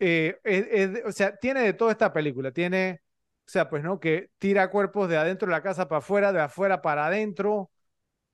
Eh, 0.00 0.38
es- 0.44 1.04
o 1.06 1.12
sea, 1.12 1.36
tiene 1.36 1.62
de 1.62 1.72
toda 1.74 1.92
esta 1.92 2.12
película, 2.12 2.52
tiene, 2.52 3.02
o 3.46 3.50
sea, 3.50 3.68
pues, 3.68 3.82
¿no? 3.84 4.00
Que 4.00 4.30
tira 4.38 4.70
cuerpos 4.70 5.08
de 5.08 5.16
adentro 5.16 5.46
de 5.48 5.52
la 5.52 5.62
casa 5.62 5.88
para 5.88 5.98
afuera, 6.00 6.32
de 6.32 6.40
afuera 6.40 6.82
para 6.82 7.06
adentro, 7.06 7.70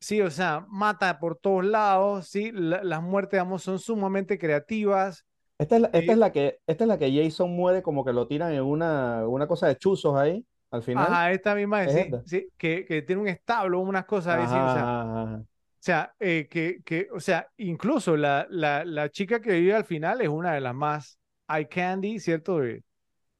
Sí, 0.00 0.20
o 0.20 0.30
sea, 0.30 0.66
mata 0.68 1.18
por 1.20 1.36
todos 1.38 1.64
lados, 1.64 2.28
sí, 2.28 2.50
la- 2.52 2.82
las 2.84 3.02
muertes, 3.02 3.32
digamos, 3.38 3.62
son 3.62 3.78
sumamente 3.78 4.38
creativas. 4.38 5.24
Esta 5.58 5.76
es 5.76 5.82
la, 5.82 5.90
esta 5.92 6.12
Sí. 6.12 6.12
es 6.12 6.18
la 6.18 6.32
que, 6.32 6.58
esta 6.66 6.84
es 6.84 6.88
la 6.88 6.98
que 6.98 7.12
Jason 7.14 7.50
muere 7.54 7.82
como 7.82 8.04
que 8.04 8.12
lo 8.12 8.26
tiran 8.26 8.52
en 8.52 8.62
una, 8.62 9.26
una 9.28 9.46
cosa 9.46 9.68
de 9.68 9.76
chuzos 9.76 10.16
ahí. 10.16 10.44
al 10.70 10.82
final. 10.82 11.20
Ajá, 11.20 11.32
esta 11.32 11.54
misma, 11.54 11.84
¿Es 11.84 11.94
sí, 11.94 12.04
esta? 12.06 12.24
sí, 12.24 12.48
que, 12.58 12.84
que 12.84 13.00
tiene 13.02 13.22
un 13.22 13.28
establo, 13.28 13.80
unas 13.80 14.04
cosas 14.04 14.44
así, 14.44 14.60
o 14.60 14.68
sea, 14.68 14.84
Ajá, 14.84 15.22
ajá. 15.22 15.44
o 15.80 15.84
sea, 15.84 16.14
eh, 16.20 16.48
que, 16.50 16.82
que, 16.84 17.08
o 17.12 17.20
sea, 17.20 17.48
incluso 17.58 18.16
la, 18.16 18.46
la, 18.50 18.84
la 18.84 19.10
chica 19.10 19.40
que 19.40 19.52
vive 19.52 19.74
al 19.74 19.84
final 19.86 20.20
es 20.22 20.28
una 20.28 20.54
de 20.54 20.60
las 20.62 20.74
más 20.74 21.18
eye 21.48 21.68
candy, 21.68 22.20
¿cierto? 22.20 22.60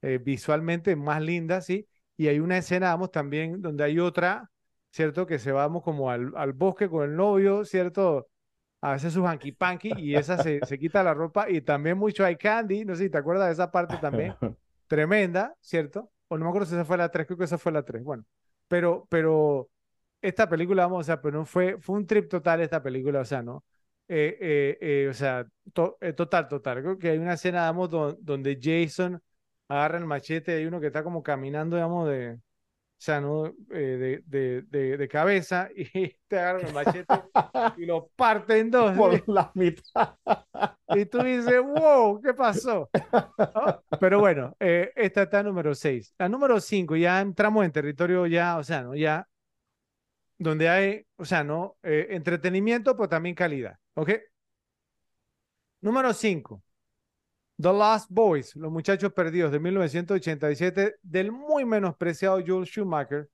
Eh, 0.03 0.19
visualmente 0.23 0.97
más 0.97 1.23
lindas, 1.23 1.67
¿sí? 1.67 1.87
Y 2.17 2.29
hay 2.29 2.41
una 2.41 2.59
escena, 2.59 2.89
vamos, 2.91 3.11
también 3.11 3.61
donde 3.63 3.85
hay 3.85 3.99
otra, 3.99 4.51
¿cierto? 4.91 5.27
Que 5.27 5.39
se 5.39 5.53
vamos 5.53 5.83
como 5.83 6.11
al, 6.11 6.33
al 6.37 6.53
bosque 6.53 6.89
con 6.89 7.05
el 7.09 7.17
novio, 7.17 7.65
¿cierto? 7.65 8.29
A 8.81 8.93
veces 8.95 9.13
su 9.13 9.25
hanky 9.27 9.53
panky 9.53 9.91
y 9.97 10.17
esa 10.17 10.39
se, 10.39 10.65
se 10.65 10.79
quita 10.79 11.03
la 11.05 11.15
ropa 11.15 11.49
y 11.49 11.61
también 11.61 11.97
mucho 11.99 12.27
eye 12.27 12.37
candy, 12.37 12.85
no 12.85 12.95
sé 12.97 13.05
si 13.05 13.11
te 13.11 13.19
acuerdas 13.19 13.47
de 13.49 13.53
esa 13.53 13.71
parte 13.71 13.97
también 13.99 14.35
tremenda, 14.89 15.55
¿cierto? 15.61 16.11
O 16.29 16.37
no 16.39 16.45
me 16.45 16.49
acuerdo 16.51 16.67
si 16.67 16.75
esa 16.75 16.85
fue 16.85 16.97
la 16.99 17.11
3, 17.11 17.27
creo 17.27 17.39
que 17.39 17.45
esa 17.45 17.59
fue 17.59 17.73
la 17.73 17.85
3. 17.85 18.03
Bueno, 18.03 18.25
pero, 18.69 19.07
pero 19.09 19.69
esta 20.21 20.49
película, 20.49 20.85
vamos, 20.85 21.01
o 21.01 21.05
sea, 21.05 21.21
pero 21.21 21.39
no 21.39 21.47
fue, 21.47 21.79
fue 21.81 21.97
un 21.97 22.07
trip 22.07 22.29
total 22.29 22.61
esta 22.61 22.83
película, 22.83 23.21
o 23.21 23.25
sea, 23.25 23.43
¿no? 23.43 23.65
Eh, 24.09 24.37
eh, 24.41 24.79
eh, 24.81 25.09
o 25.09 25.15
sea, 25.15 25.47
to- 25.73 25.97
eh, 26.01 26.13
total, 26.13 26.49
total. 26.49 26.83
Creo 26.83 26.99
que 26.99 27.11
hay 27.11 27.19
una 27.19 27.35
escena, 27.35 27.61
digamos, 27.63 27.89
don- 27.91 28.17
donde 28.21 28.59
Jason 28.61 29.21
agarra 29.69 29.99
el 29.99 30.07
machete 30.07 30.53
hay 30.57 30.67
uno 30.67 30.81
que 30.81 30.89
está 30.89 31.03
como 31.05 31.23
caminando, 31.23 31.77
digamos, 31.77 32.09
de, 32.09 32.35
o 32.35 32.41
sea, 32.99 33.21
¿no? 33.21 33.47
Eh, 33.47 33.53
de, 33.71 34.23
de, 34.27 34.63
de, 34.63 34.97
de 34.97 35.09
cabeza 35.09 35.69
y 35.77 36.11
te 36.29 36.39
agarra 36.39 36.61
el 36.69 36.75
machete 36.75 37.15
y 37.79 37.87
lo 37.87 38.09
parte 38.17 38.59
en 38.59 38.71
dos. 38.71 38.97
Por 38.97 39.29
la 39.29 39.51
mitad. 39.55 40.17
Y 40.95 41.07
tú 41.07 41.19
dices, 41.23 41.61
wow, 41.63 42.21
¿qué 42.23 42.35
pasó? 42.35 42.91
¿No? 43.55 43.85
Pero 44.01 44.21
bueno, 44.21 44.57
eh, 44.61 44.93
esta 44.97 45.23
está 45.23 45.43
número 45.43 45.75
6. 45.75 46.15
La 46.19 46.29
número 46.29 46.61
5, 46.61 46.97
ya 46.97 47.21
entramos 47.21 47.65
en 47.65 47.73
territorio 47.73 48.27
ya, 48.27 48.59
o 48.59 48.65
sea, 48.65 48.83
¿no? 48.83 48.95
Ya, 48.95 49.27
donde 50.39 50.69
hay, 50.69 51.07
o 51.17 51.25
sea, 51.25 51.45
¿no? 51.45 51.77
Eh, 51.83 52.09
entretenimiento, 52.11 52.97
pero 52.97 53.09
también 53.09 53.35
calidad, 53.35 53.79
¿ok? 53.95 54.11
Número 55.83 56.13
5, 56.15 56.63
The 57.63 57.73
Lost 57.73 58.11
Boys, 58.11 58.57
Los 58.57 58.73
Muchachos 58.73 59.13
Perdidos, 59.13 59.53
de 59.53 59.61
1987, 59.61 60.97
del 61.01 61.31
muy 61.31 61.65
menospreciado 61.65 62.43
Joel 62.45 62.67
Schumacher, 62.67 63.29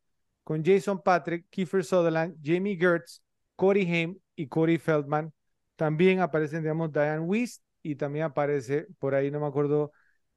con 0.44 0.62
Jason 0.62 1.00
Patrick, 1.02 1.46
Kiefer 1.48 1.82
Sutherland, 1.82 2.36
Jamie 2.44 2.76
Gertz, 2.76 3.22
Corey 3.56 3.90
Haim 3.90 4.18
y 4.36 4.46
Corey 4.46 4.76
Feldman. 4.76 5.32
También 5.76 6.20
aparecen, 6.20 6.60
digamos, 6.60 6.92
Diane 6.92 7.20
Weiss 7.20 7.62
y 7.82 7.94
también 7.94 8.26
aparece, 8.26 8.86
por 8.98 9.14
ahí 9.14 9.30
no 9.30 9.40
me 9.40 9.46
acuerdo 9.46 9.92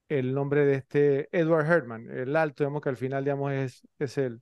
el 0.07 0.33
nombre 0.33 0.65
de 0.65 0.75
este 0.75 1.29
Edward 1.37 1.69
Herman, 1.69 2.09
el 2.11 2.33
alto, 2.37 2.63
digamos 2.63 2.81
que 2.81 2.89
al 2.89 2.97
final, 2.97 3.25
digamos, 3.25 3.51
es, 3.51 3.81
es 3.99 4.17
el, 4.17 4.41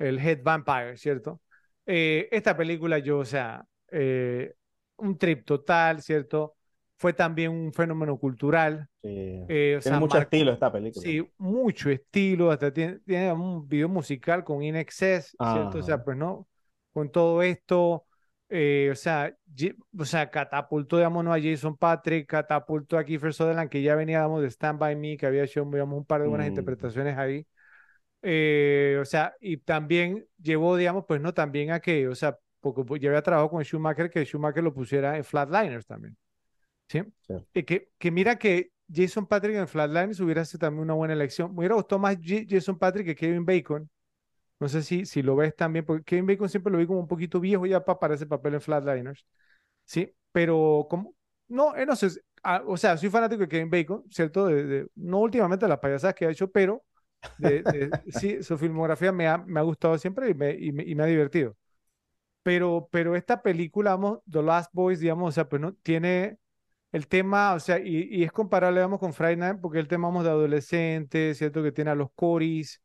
el 0.00 0.18
Head 0.18 0.42
Vampire, 0.42 0.96
¿cierto? 0.96 1.40
Eh, 1.86 2.28
esta 2.32 2.56
película 2.56 2.98
yo, 2.98 3.18
o 3.18 3.24
sea, 3.24 3.64
eh, 3.92 4.54
un 4.96 5.16
trip 5.18 5.44
total, 5.44 6.02
¿cierto? 6.02 6.56
Fue 6.98 7.12
también 7.12 7.50
un 7.52 7.72
fenómeno 7.72 8.18
cultural. 8.18 8.88
Sí. 9.02 9.08
eh, 9.48 9.76
o 9.78 9.82
Tiene 9.82 9.98
sea, 9.98 10.00
mucho 10.00 10.18
estilo 10.18 10.52
esta 10.52 10.72
película. 10.72 11.04
Sí, 11.06 11.30
mucho 11.38 11.90
estilo, 11.90 12.50
hasta 12.50 12.72
tiene, 12.72 12.98
tiene 13.00 13.32
un 13.32 13.68
video 13.68 13.88
musical 13.88 14.44
con 14.44 14.62
In 14.62 14.76
Excess, 14.76 15.36
¿cierto? 15.42 15.78
O 15.78 15.82
sea, 15.82 16.02
pues 16.02 16.16
no, 16.16 16.48
con 16.92 17.10
todo 17.10 17.42
esto, 17.42 18.06
eh, 18.48 18.88
o 18.92 18.94
sea, 18.94 19.36
o 19.98 20.04
sea, 20.06 20.30
catapultó, 20.30 20.96
digamos, 20.96 21.22
¿no? 21.24 21.32
a 21.34 21.40
Jason 21.40 21.76
Patrick, 21.76 22.26
catapultó 22.28 22.96
a 22.98 23.04
Kiefer 23.04 23.34
Sutherland, 23.34 23.68
que 23.70 23.82
ya 23.82 23.94
venía, 23.94 24.18
digamos, 24.18 24.42
de 24.42 24.48
Stand 24.50 24.78
By 24.78 24.96
Me, 24.96 25.16
que 25.18 25.26
había 25.26 25.44
hecho, 25.44 25.64
digamos, 25.64 25.98
un 25.98 26.06
par 26.06 26.22
de 26.22 26.28
buenas 26.28 26.46
Mm. 26.46 26.48
interpretaciones 26.48 27.18
ahí. 27.18 27.46
Eh, 28.22 28.98
o 29.00 29.04
sea, 29.04 29.34
y 29.40 29.58
también 29.58 30.26
llevó, 30.42 30.76
digamos, 30.76 31.04
pues 31.06 31.20
no, 31.20 31.34
también 31.34 31.70
a 31.72 31.80
que, 31.80 32.08
o 32.08 32.14
sea, 32.14 32.38
porque 32.60 32.84
pues, 32.84 33.00
ya 33.00 33.08
había 33.10 33.22
trabajado 33.22 33.50
con 33.50 33.62
Schumacher, 33.64 34.10
que 34.10 34.24
Schumacher 34.24 34.64
lo 34.64 34.74
pusiera 34.74 35.16
en 35.16 35.24
Flatliners 35.24 35.86
también. 35.86 36.16
¿Sí? 36.88 37.02
Sí. 37.28 37.34
Y 37.54 37.62
que, 37.64 37.90
que 37.98 38.10
mira 38.10 38.38
que 38.38 38.72
Jason 38.92 39.26
Patrick 39.26 39.56
en 39.56 39.68
Flatliners 39.68 40.20
hubiera 40.20 40.44
sido 40.44 40.60
también 40.60 40.82
una 40.84 40.94
buena 40.94 41.14
elección. 41.14 41.52
Me 41.52 41.58
hubiera 41.60 41.74
gustado 41.74 41.98
más 41.98 42.16
J- 42.16 42.44
Jason 42.48 42.78
Patrick 42.78 43.06
que 43.06 43.14
Kevin 43.16 43.44
Bacon. 43.44 43.88
No 44.60 44.68
sé 44.68 44.82
si, 44.82 45.06
si 45.06 45.22
lo 45.22 45.36
ves 45.36 45.56
también, 45.56 45.84
porque 45.84 46.04
Kevin 46.04 46.26
Bacon 46.26 46.48
siempre 46.48 46.72
lo 46.72 46.78
vi 46.78 46.86
como 46.86 47.00
un 47.00 47.08
poquito 47.08 47.40
viejo 47.40 47.66
ya 47.66 47.84
pa- 47.84 47.98
para 48.00 48.14
ese 48.14 48.26
papel 48.26 48.54
en 48.54 48.60
Flatliners. 48.62 49.26
Sí, 49.84 50.12
pero 50.32 50.86
como, 50.90 51.14
no, 51.48 51.76
eh, 51.76 51.86
no 51.86 51.96
sé, 51.96 52.08
ah, 52.44 52.62
o 52.66 52.76
sea, 52.76 52.96
soy 52.98 53.10
fanático 53.10 53.42
de 53.42 53.48
Kevin 53.48 53.70
Bacon, 53.70 54.04
¿cierto? 54.10 54.46
De, 54.46 54.64
de- 54.64 54.88
no 54.96 55.20
últimamente 55.20 55.68
las 55.68 55.78
payasadas 55.80 56.14
que 56.16 56.26
ha 56.26 56.30
hecho, 56.30 56.50
pero 56.50 56.84
de- 57.38 57.64
sí, 58.10 58.42
su 58.42 58.58
filmografía 58.58 59.12
me 59.12 59.28
ha, 59.28 59.38
me 59.38 59.60
ha 59.60 59.64
gustado 59.64 59.98
siempre 59.98 60.30
y 60.30 60.34
me, 60.34 60.52
y 60.56 60.72
me, 60.72 60.84
y 60.84 60.94
me 60.96 61.04
ha 61.04 61.06
divertido. 61.06 61.56
Pero, 62.42 62.88
pero 62.92 63.16
esta 63.16 63.42
película, 63.42 63.90
vamos, 63.92 64.20
The 64.30 64.42
Last 64.42 64.70
Boys, 64.72 65.00
digamos, 65.00 65.30
o 65.30 65.32
sea, 65.32 65.48
pues 65.48 65.60
no 65.60 65.74
tiene 65.74 66.38
el 66.92 67.08
tema, 67.08 67.54
o 67.54 67.60
sea, 67.60 67.78
y, 67.80 68.08
y 68.10 68.24
es 68.24 68.32
comparable, 68.32 68.80
vamos, 68.80 69.00
con 69.00 69.12
Friday 69.12 69.36
Night, 69.36 69.58
porque 69.60 69.78
el 69.78 69.88
tema, 69.88 70.08
vamos, 70.08 70.24
de 70.24 70.30
adolescentes, 70.30 71.38
¿cierto? 71.38 71.62
Que 71.62 71.72
tiene 71.72 71.90
a 71.90 71.94
los 71.94 72.10
coris, 72.14 72.80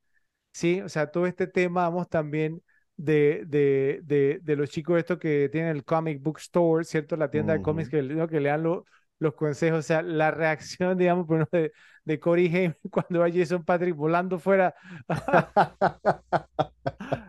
¿sí? 0.53 0.81
O 0.81 0.89
sea, 0.89 1.11
todo 1.11 1.27
este 1.27 1.47
tema, 1.47 1.83
vamos, 1.89 2.09
también 2.09 2.63
de, 2.97 3.43
de, 3.47 4.01
de, 4.03 4.39
de 4.43 4.55
los 4.55 4.69
chicos 4.69 4.99
estos 4.99 5.17
que 5.19 5.49
tienen 5.51 5.71
el 5.75 5.83
comic 5.85 6.21
book 6.21 6.39
store, 6.39 6.83
¿cierto? 6.85 7.15
La 7.17 7.29
tienda 7.31 7.53
de 7.53 7.61
cómics 7.61 7.89
que, 7.89 8.01
¿no? 8.03 8.27
que 8.27 8.39
le 8.41 8.49
dan 8.49 8.63
lo- 8.63 8.85
los 9.21 9.35
consejos, 9.35 9.79
o 9.79 9.81
sea, 9.83 10.01
la 10.01 10.31
reacción, 10.31 10.97
digamos, 10.97 11.27
por 11.27 11.47
de, 11.51 11.71
de 12.05 12.19
Corey 12.19 12.47
Haim 12.55 12.73
cuando 12.91 13.19
va 13.19 13.29
Jason 13.31 13.63
Patrick 13.63 13.95
volando 13.95 14.39
fuera, 14.39 14.73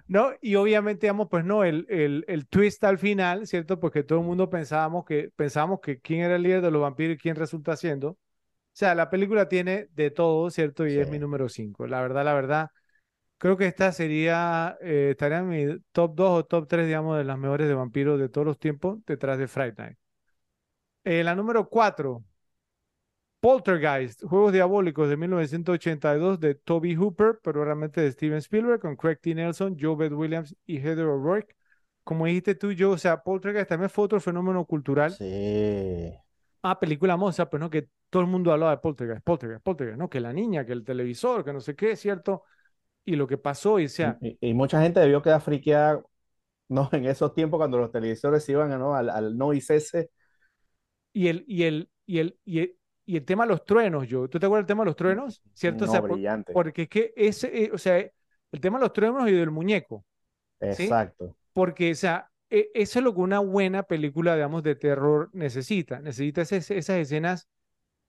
¿no? 0.09 0.31
Y 0.41 0.55
obviamente, 0.57 1.07
digamos, 1.07 1.29
pues 1.31 1.45
no, 1.45 1.65
el, 1.65 1.87
el, 1.89 2.25
el 2.29 2.47
twist 2.49 2.85
al 2.85 2.99
final, 2.99 3.47
¿cierto? 3.47 3.81
Porque 3.81 4.03
todo 4.05 4.21
el 4.21 4.25
mundo 4.27 4.51
pensábamos 4.51 5.05
que, 5.05 5.31
pensábamos 5.37 5.81
que 5.81 6.01
quién 6.01 6.21
era 6.21 6.37
el 6.37 6.43
líder 6.43 6.63
de 6.63 6.71
los 6.71 6.83
vampiros 6.83 7.17
y 7.17 7.19
quién 7.19 7.37
resulta 7.37 7.77
siendo. 7.77 8.11
O 8.11 8.19
sea, 8.75 8.95
la 8.95 9.11
película 9.11 9.49
tiene 9.49 9.89
de 9.95 10.11
todo, 10.11 10.51
¿cierto? 10.51 10.87
Y 10.87 10.99
es 10.99 11.09
mi 11.11 11.19
número 11.19 11.49
5. 11.49 11.87
La 11.87 12.01
verdad, 12.03 12.25
la 12.25 12.35
verdad, 12.35 12.69
creo 13.39 13.57
que 13.57 13.67
esta 13.67 13.93
sería, 13.93 14.77
eh, 14.83 15.11
estaría 15.13 15.39
en 15.39 15.49
mi 15.49 15.79
top 15.93 16.15
2 16.17 16.31
o 16.41 16.45
top 16.47 16.67
3, 16.69 16.87
digamos, 16.87 17.19
de 17.19 17.25
las 17.25 17.39
mejores 17.39 17.69
de 17.69 17.75
vampiros 17.75 18.19
de 18.21 18.29
todos 18.31 18.47
los 18.47 18.59
tiempos, 18.59 18.99
detrás 19.07 19.39
de 19.39 19.49
Fright 19.49 19.79
Night. 19.79 19.99
Eh, 21.05 21.23
la 21.25 21.35
número 21.35 21.69
4, 21.69 22.25
Poltergeist, 23.41 24.23
Juegos 24.25 24.53
Diabólicos 24.53 25.09
de 25.09 25.17
1982 25.17 26.39
de 26.41 26.55
Toby 26.55 26.95
Hooper, 26.97 27.41
pero 27.43 27.65
realmente 27.65 28.01
de 28.01 28.13
Steven 28.13 28.39
Spielberg, 28.39 28.81
con 28.81 28.97
Craig 28.97 29.17
T. 29.21 29.35
Nelson, 29.35 29.77
Joe 29.81 29.97
Beth 29.97 30.13
Williams 30.13 30.55
y 30.65 30.79
Heather 30.79 31.07
O'Rourke. 31.07 31.55
Como 32.05 32.27
dijiste 32.27 32.55
tú, 32.55 32.73
yo, 32.73 32.93
o 32.93 32.99
sea, 32.99 33.23
Poltergeist 33.23 33.69
también 33.69 33.91
fue 33.91 34.05
otro 34.05 34.21
fenómeno 34.21 34.65
cultural. 34.65 35.19
Sí. 35.19 36.23
Ah, 36.63 36.79
película 36.79 37.17
moza, 37.17 37.51
pues 37.51 37.61
no, 37.61 37.71
que 37.71 37.89
todo 38.09 38.23
el 38.23 38.29
mundo 38.29 38.53
hablaba 38.53 38.73
de 38.73 38.79
Poltergeist, 38.79 39.25
Poltergeist, 39.25 39.65
Poltergeist, 39.65 39.99
¿no? 39.99 40.09
Que 40.09 40.21
la 40.21 40.33
niña, 40.33 40.65
que 40.65 40.73
el 40.73 40.85
televisor, 40.85 41.45
que 41.45 41.53
no 41.53 41.61
sé 41.61 41.75
qué, 41.75 41.97
¿cierto? 41.97 42.45
Y 43.05 43.17
lo 43.17 43.27
que 43.29 43.39
pasó, 43.39 43.81
y 43.81 43.89
sea, 43.89 44.21
Y, 44.21 44.37
y 44.41 44.55
mucha 44.55 44.81
gente 44.83 45.01
debió 45.01 45.23
quedar 45.23 45.41
friqueada, 45.41 46.03
¿no? 46.69 46.91
En 46.93 47.07
esos 47.07 47.35
tiempos 47.35 47.59
cuando 47.59 47.79
los 47.79 47.93
televisores 47.93 48.49
iban, 48.49 48.71
¿no? 48.79 48.95
Al, 48.97 49.11
al 49.11 49.37
noise 49.39 49.77
ese. 49.77 50.11
Y 51.13 51.29
el, 51.29 51.45
y 51.47 51.65
el, 51.65 51.91
y 52.07 52.19
el, 52.19 52.39
y 52.45 52.61
el, 52.61 52.79
y 53.07 53.17
el 53.17 53.25
tema 53.25 53.45
de 53.45 53.51
los 53.51 53.65
truenos, 53.65 54.09
yo, 54.09 54.29
¿tú 54.29 54.39
te 54.39 54.47
acuerdas 54.47 54.65
del 54.67 54.75
tema 54.75 54.83
de 54.85 54.87
los 54.87 54.97
truenos? 54.97 55.43
¿Cierto? 55.55 55.85
O 55.85 55.89
No, 55.89 56.07
por- 56.07 56.23
brillante. 56.23 56.53
porque 56.53 56.83
es 56.83 56.89
que 56.89 57.13
ese, 57.17 57.65
eh, 57.65 57.71
o 57.73 57.79
sea, 57.79 57.99
el 57.99 58.61
tema 58.61 58.79
de 58.79 58.85
los 58.85 58.93
truenos 58.93 59.29
y 59.29 59.33
del 59.33 59.51
muñeco, 59.51 60.05
¿sí? 60.69 61.01
Exacto. 61.01 61.37
porque, 61.53 61.93
o 61.93 61.95
sea, 61.95 62.31
e- 62.51 62.71
eso 62.75 62.99
es 63.01 63.05
lo 63.05 63.15
que 63.15 63.21
una 63.21 63.41
buena 63.41 63.85
película, 63.85 64.35
digamos, 64.35 64.63
de 64.63 64.77
terror 64.77 65.31
necesita. 65.33 66.01
Necesita 66.01 66.43
esas, 66.43 66.71
esas 66.71 66.97
escenas 66.99 67.49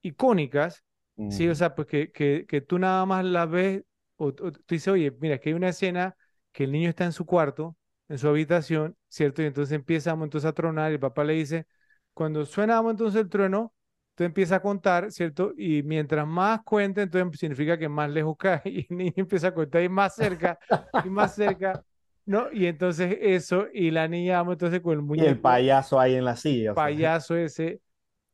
icónicas, 0.01 0.84
¿sí? 1.27 1.47
O 1.49 1.55
sea, 1.55 1.75
pues 1.75 1.88
que, 1.88 2.11
que, 2.11 2.45
que 2.47 2.61
tú 2.61 2.80
nada 2.80 3.05
más 3.05 3.25
las 3.25 3.49
ves, 3.49 3.84
o, 4.17 4.27
o 4.27 4.34
tú 4.34 4.63
dices, 4.69 4.88
oye, 4.89 5.11
mira, 5.19 5.39
que 5.39 5.49
hay 5.49 5.53
una 5.55 5.69
escena 5.69 6.15
que 6.51 6.65
el 6.65 6.71
niño 6.71 6.89
está 6.89 7.05
en 7.05 7.11
su 7.13 7.25
cuarto, 7.25 7.77
en 8.09 8.17
su 8.17 8.27
habitación, 8.27 8.97
¿cierto? 9.09 9.41
Y 9.41 9.45
entonces 9.45 9.73
empieza 9.73 10.11
entonces 10.11 10.45
a 10.49 10.53
tronar 10.53 10.91
y 10.91 10.95
el 10.95 10.99
papá 10.99 11.23
le 11.23 11.34
dice, 11.34 11.67
cuando 12.14 12.45
suena 12.45 12.80
entonces 12.90 13.22
el 13.22 13.30
trueno, 13.30 13.73
tú 14.15 14.23
empiezas 14.23 14.57
a 14.57 14.61
contar, 14.61 15.11
¿cierto? 15.11 15.53
Y 15.57 15.84
mientras 15.84 16.27
más 16.27 16.61
cuenta, 16.64 17.02
entonces 17.02 17.40
significa 17.40 17.77
que 17.77 17.90
más 17.90 18.10
lejos 18.10 18.35
cae 18.40 18.61
y 18.65 18.88
el 18.90 18.98
niño 18.98 19.14
empieza 19.18 19.48
a 19.49 19.53
contar 19.53 19.84
y 19.84 19.90
más 19.90 20.15
cerca 20.15 20.60
y 21.02 21.10
más 21.10 21.35
cerca, 21.35 21.84
¿no? 22.26 22.52
Y 22.52 22.68
entonces 22.68 23.18
eso, 23.22 23.68
y 23.73 23.91
la 23.91 24.07
niña, 24.07 24.38
vamos, 24.38 24.53
entonces 24.53 24.81
con 24.81 24.94
el 24.94 25.03
Y 25.11 25.26
el 25.26 25.40
muñeco, 25.40 25.41
payaso 25.41 25.99
ahí 25.99 26.15
en 26.15 26.26
la 26.26 26.35
silla. 26.35 26.73
o 26.73 26.77
sea. 26.77 26.84
payaso 26.85 27.35
ese, 27.35 27.81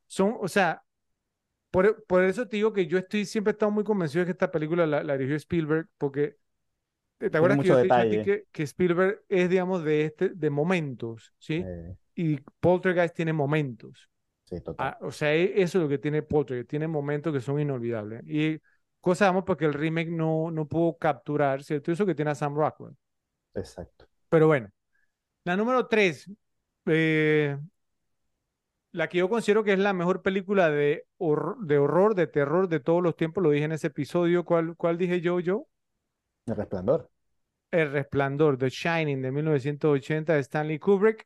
son, 0.07 0.35
o 0.41 0.47
sea, 0.47 0.83
por, 1.71 2.03
por 2.05 2.23
eso 2.23 2.47
te 2.47 2.57
digo 2.57 2.73
que 2.73 2.87
yo 2.87 2.97
estoy 2.97 3.25
siempre 3.25 3.51
he 3.51 3.53
estado 3.53 3.71
muy 3.71 3.83
convencido 3.83 4.21
de 4.21 4.27
que 4.27 4.31
esta 4.31 4.51
película 4.51 4.87
la, 4.87 5.03
la 5.03 5.17
dirigió 5.17 5.35
Spielberg, 5.37 5.87
porque 5.97 6.37
¿te 7.17 7.27
acuerdas 7.27 7.59
que 7.59 7.67
yo 7.67 7.75
te 7.75 7.83
dicho 7.83 7.95
a 7.95 8.09
ti 8.09 8.21
que, 8.21 8.45
que 8.51 8.63
Spielberg 8.63 9.23
es, 9.29 9.49
digamos, 9.49 9.83
de 9.83 10.05
este, 10.05 10.29
de 10.29 10.49
momentos, 10.49 11.33
¿sí? 11.37 11.63
Eh, 11.65 11.95
Y 12.15 12.37
Poltergeist 12.59 13.15
tiene 13.15 13.33
momentos. 13.33 14.09
sí, 14.45 14.61
total. 14.61 14.89
Ah, 14.89 14.97
o 15.01 15.11
sea, 15.11 15.33
e- 15.35 15.61
eso 15.61 15.77
es 15.79 15.83
lo 15.83 15.89
que 15.89 15.97
tiene 15.99 16.23
Poltergeist, 16.23 16.69
tiene 16.69 16.87
momentos 16.87 17.33
que 17.33 17.41
son 17.41 17.59
inolvidables. 17.59 18.23
Y 18.27 18.59
Cosa, 19.01 19.25
digamos, 19.25 19.45
porque 19.45 19.65
el 19.65 19.73
remake 19.73 20.09
no, 20.11 20.51
no 20.51 20.67
pudo 20.67 20.97
capturar, 20.97 21.63
¿cierto? 21.63 21.91
Eso 21.91 22.05
que 22.05 22.15
tiene 22.15 22.31
a 22.31 22.35
Sam 22.35 22.55
Rockwell. 22.55 22.95
Exacto. 23.53 24.07
Pero 24.29 24.47
bueno, 24.47 24.69
la 25.45 25.57
número 25.57 25.87
tres, 25.87 26.29
eh, 26.87 27.57
la 28.91 29.07
que 29.09 29.17
yo 29.19 29.29
considero 29.29 29.63
que 29.63 29.73
es 29.73 29.79
la 29.79 29.93
mejor 29.93 30.21
película 30.21 30.69
de 30.69 31.05
horror, 31.17 31.57
de 31.65 31.77
horror, 31.79 32.13
de 32.15 32.27
terror 32.27 32.67
de 32.69 32.79
todos 32.79 33.01
los 33.03 33.15
tiempos, 33.15 33.43
lo 33.43 33.49
dije 33.51 33.65
en 33.65 33.71
ese 33.73 33.87
episodio. 33.87 34.45
¿Cuál, 34.45 34.75
cuál 34.75 34.97
dije 34.97 35.21
yo, 35.21 35.39
yo? 35.39 35.67
El 36.47 36.55
resplandor. 36.57 37.09
El 37.71 37.91
Resplandor, 37.91 38.57
The 38.59 38.69
Shining 38.69 39.21
de 39.23 39.31
1980 39.31 40.33
de 40.35 40.41
Stanley 40.41 40.77
Kubrick, 40.79 41.25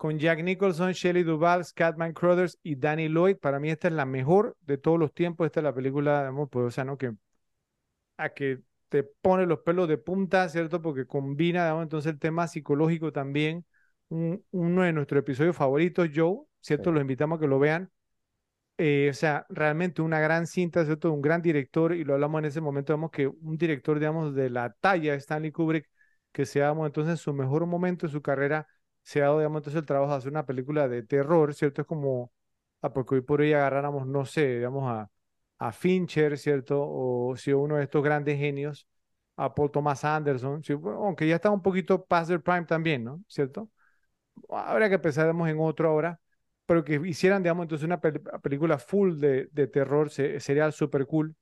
con 0.00 0.18
Jack 0.18 0.42
Nicholson, 0.42 0.92
Shelley 0.92 1.24
Duvall, 1.24 1.62
Scatman 1.62 2.14
Crothers 2.14 2.58
y 2.62 2.74
Danny 2.76 3.10
Lloyd. 3.10 3.36
Para 3.36 3.60
mí 3.60 3.68
esta 3.68 3.88
es 3.88 3.92
la 3.92 4.06
mejor 4.06 4.56
de 4.62 4.78
todos 4.78 4.98
los 4.98 5.12
tiempos. 5.12 5.44
Esta 5.44 5.60
es 5.60 5.64
la 5.64 5.74
película, 5.74 6.20
digamos, 6.20 6.48
pues, 6.50 6.64
o 6.68 6.70
sea, 6.70 6.84
¿no? 6.84 6.96
Que, 6.96 7.12
a 8.16 8.30
que 8.30 8.60
te 8.88 9.02
pone 9.04 9.44
los 9.44 9.58
pelos 9.58 9.88
de 9.88 9.98
punta, 9.98 10.48
¿cierto? 10.48 10.80
Porque 10.80 11.06
combina, 11.06 11.64
digamos, 11.64 11.82
entonces 11.82 12.12
el 12.14 12.18
tema 12.18 12.48
psicológico 12.48 13.12
también. 13.12 13.66
Un- 14.08 14.42
uno 14.52 14.82
de 14.84 14.94
nuestros 14.94 15.18
episodios 15.20 15.54
favoritos, 15.54 16.08
Joe, 16.14 16.38
¿cierto? 16.62 16.88
Sí. 16.88 16.94
Los 16.94 17.02
invitamos 17.02 17.36
a 17.36 17.40
que 17.40 17.46
lo 17.46 17.58
vean. 17.58 17.90
Eh, 18.78 19.08
o 19.10 19.14
sea, 19.14 19.44
realmente 19.50 20.00
una 20.00 20.20
gran 20.20 20.46
cinta, 20.46 20.82
¿cierto? 20.86 21.12
Un 21.12 21.20
gran 21.20 21.42
director, 21.42 21.94
y 21.94 22.04
lo 22.04 22.14
hablamos 22.14 22.38
en 22.38 22.46
ese 22.46 22.62
momento, 22.62 22.94
digamos 22.94 23.10
que 23.10 23.26
un 23.26 23.58
director, 23.58 23.98
digamos, 23.98 24.34
de 24.34 24.48
la 24.48 24.72
talla 24.80 25.12
de 25.12 25.18
Stanley 25.18 25.52
Kubrick, 25.52 25.90
que 26.32 26.46
se 26.46 26.62
ha 26.62 26.68
dado 26.68 26.86
entonces 26.86 27.10
en 27.12 27.16
su 27.18 27.34
mejor 27.34 27.66
momento 27.66 28.06
de 28.06 28.12
su 28.12 28.22
carrera, 28.22 28.66
se 29.02 29.20
ha 29.20 29.24
dado, 29.26 29.38
digamos, 29.38 29.60
entonces 29.60 29.80
el 29.80 29.86
trabajo 29.86 30.12
de 30.12 30.18
hacer 30.18 30.30
una 30.30 30.46
película 30.46 30.88
de 30.88 31.02
terror, 31.02 31.54
¿cierto? 31.54 31.82
Es 31.82 31.86
como, 31.86 32.32
ah, 32.82 32.92
porque 32.92 33.16
hoy 33.16 33.20
por 33.22 33.40
hoy 33.40 33.52
agarráramos, 33.52 34.06
no 34.06 34.24
sé, 34.26 34.56
digamos, 34.58 34.84
a, 34.90 35.10
a 35.58 35.72
Fincher, 35.72 36.38
¿cierto? 36.38 36.80
O 36.82 37.36
si 37.36 37.52
uno 37.52 37.76
de 37.76 37.84
estos 37.84 38.02
grandes 38.04 38.38
genios, 38.38 38.86
a 39.36 39.54
Paul 39.54 39.70
Thomas 39.70 40.04
Anderson, 40.04 40.62
sí, 40.62 40.74
bueno, 40.74 40.98
aunque 41.04 41.26
ya 41.28 41.36
está 41.36 41.50
un 41.50 41.62
poquito 41.62 42.04
past 42.04 42.28
their 42.28 42.42
prime 42.42 42.64
también, 42.66 43.04
¿no? 43.04 43.22
¿Cierto? 43.28 43.70
Habría 44.50 44.90
que 44.90 44.98
pensar, 44.98 45.24
digamos, 45.26 45.48
en 45.48 45.58
otro 45.60 45.88
ahora, 45.90 46.20
pero 46.66 46.84
que 46.84 47.00
hicieran, 47.06 47.42
digamos, 47.42 47.64
entonces 47.64 47.86
una 47.86 48.00
pel- 48.00 48.40
película 48.42 48.78
full 48.78 49.18
de, 49.20 49.48
de 49.52 49.66
terror 49.68 50.10
se- 50.10 50.40
sería 50.40 50.70
súper 50.72 51.06
cool. 51.06 51.34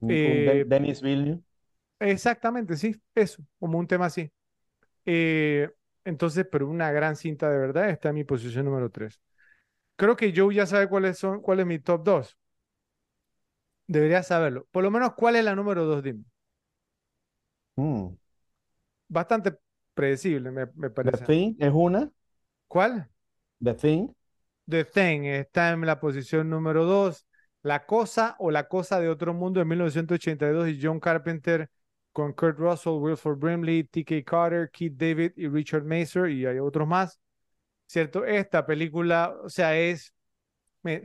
Un, 0.00 0.42
Eh, 0.44 0.44
De- 0.44 0.66
Denis 0.66 1.00
Villeneuve. 1.02 1.42
Exactamente, 2.00 2.76
sí, 2.76 2.94
eso, 3.14 3.42
como 3.58 3.78
un 3.78 3.86
tema 3.88 4.06
así. 4.06 4.30
Eh, 5.06 5.70
entonces, 6.08 6.46
pero 6.50 6.68
una 6.68 6.90
gran 6.92 7.16
cinta 7.16 7.50
de 7.50 7.58
verdad 7.58 7.90
está 7.90 8.10
en 8.10 8.16
mi 8.16 8.24
posición 8.24 8.64
número 8.66 8.90
3. 8.90 9.20
Creo 9.96 10.16
que 10.16 10.32
Joe 10.36 10.54
ya 10.54 10.66
sabe 10.66 10.88
cuáles 10.88 11.18
son, 11.18 11.42
cuál 11.42 11.60
es 11.60 11.66
mi 11.66 11.78
top 11.80 12.04
2. 12.04 12.38
Debería 13.88 14.22
saberlo. 14.22 14.66
Por 14.70 14.84
lo 14.84 14.90
menos, 14.90 15.14
¿cuál 15.14 15.36
es 15.36 15.44
la 15.44 15.54
número 15.56 15.84
2? 15.84 16.02
Dime. 16.02 16.24
Mm. 17.76 18.18
Bastante 19.08 19.58
predecible, 19.94 20.50
me, 20.50 20.66
me 20.74 20.90
The 21.02 21.10
parece. 21.10 21.24
Thing 21.26 21.56
es 21.58 21.72
una. 21.74 22.08
¿Cuál? 22.66 23.08
The 23.62 23.74
Thing. 23.74 24.14
The 24.68 24.84
Thing 24.84 25.24
está 25.24 25.70
en 25.72 25.84
la 25.86 25.98
posición 26.00 26.50
número 26.50 26.84
2. 26.84 27.26
La 27.62 27.86
Cosa 27.86 28.36
o 28.38 28.50
La 28.50 28.68
Cosa 28.68 29.00
de 29.00 29.08
Otro 29.08 29.34
Mundo 29.34 29.58
de 29.60 29.64
1982 29.66 30.68
y 30.68 30.78
John 30.80 31.00
Carpenter 31.00 31.70
con 32.18 32.32
Kurt 32.32 32.58
Russell, 32.58 32.94
Wilford 33.00 33.38
Brimley, 33.38 33.84
T.K. 33.84 34.24
Carter, 34.24 34.70
Keith 34.72 34.94
David 34.96 35.32
y 35.36 35.48
Richard 35.48 35.84
Mazer 35.84 36.30
y 36.30 36.46
hay 36.46 36.58
otros 36.58 36.88
más. 36.88 37.20
¿Cierto? 37.86 38.24
Esta 38.26 38.66
película, 38.66 39.34
o 39.44 39.48
sea, 39.50 39.76
es... 39.78 40.14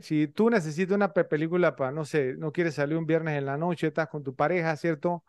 Si 0.02 0.28
tú 0.28 0.50
necesitas 0.50 0.94
una 0.96 1.12
pe- 1.12 1.24
película 1.24 1.76
para, 1.76 1.92
no 1.92 2.04
sé, 2.04 2.34
no 2.38 2.52
quieres 2.52 2.74
salir 2.76 2.96
un 2.96 3.06
viernes 3.06 3.36
en 3.38 3.46
la 3.46 3.58
noche, 3.58 3.88
estás 3.88 4.08
con 4.08 4.22
tu 4.22 4.34
pareja, 4.34 4.76
¿cierto? 4.76 5.24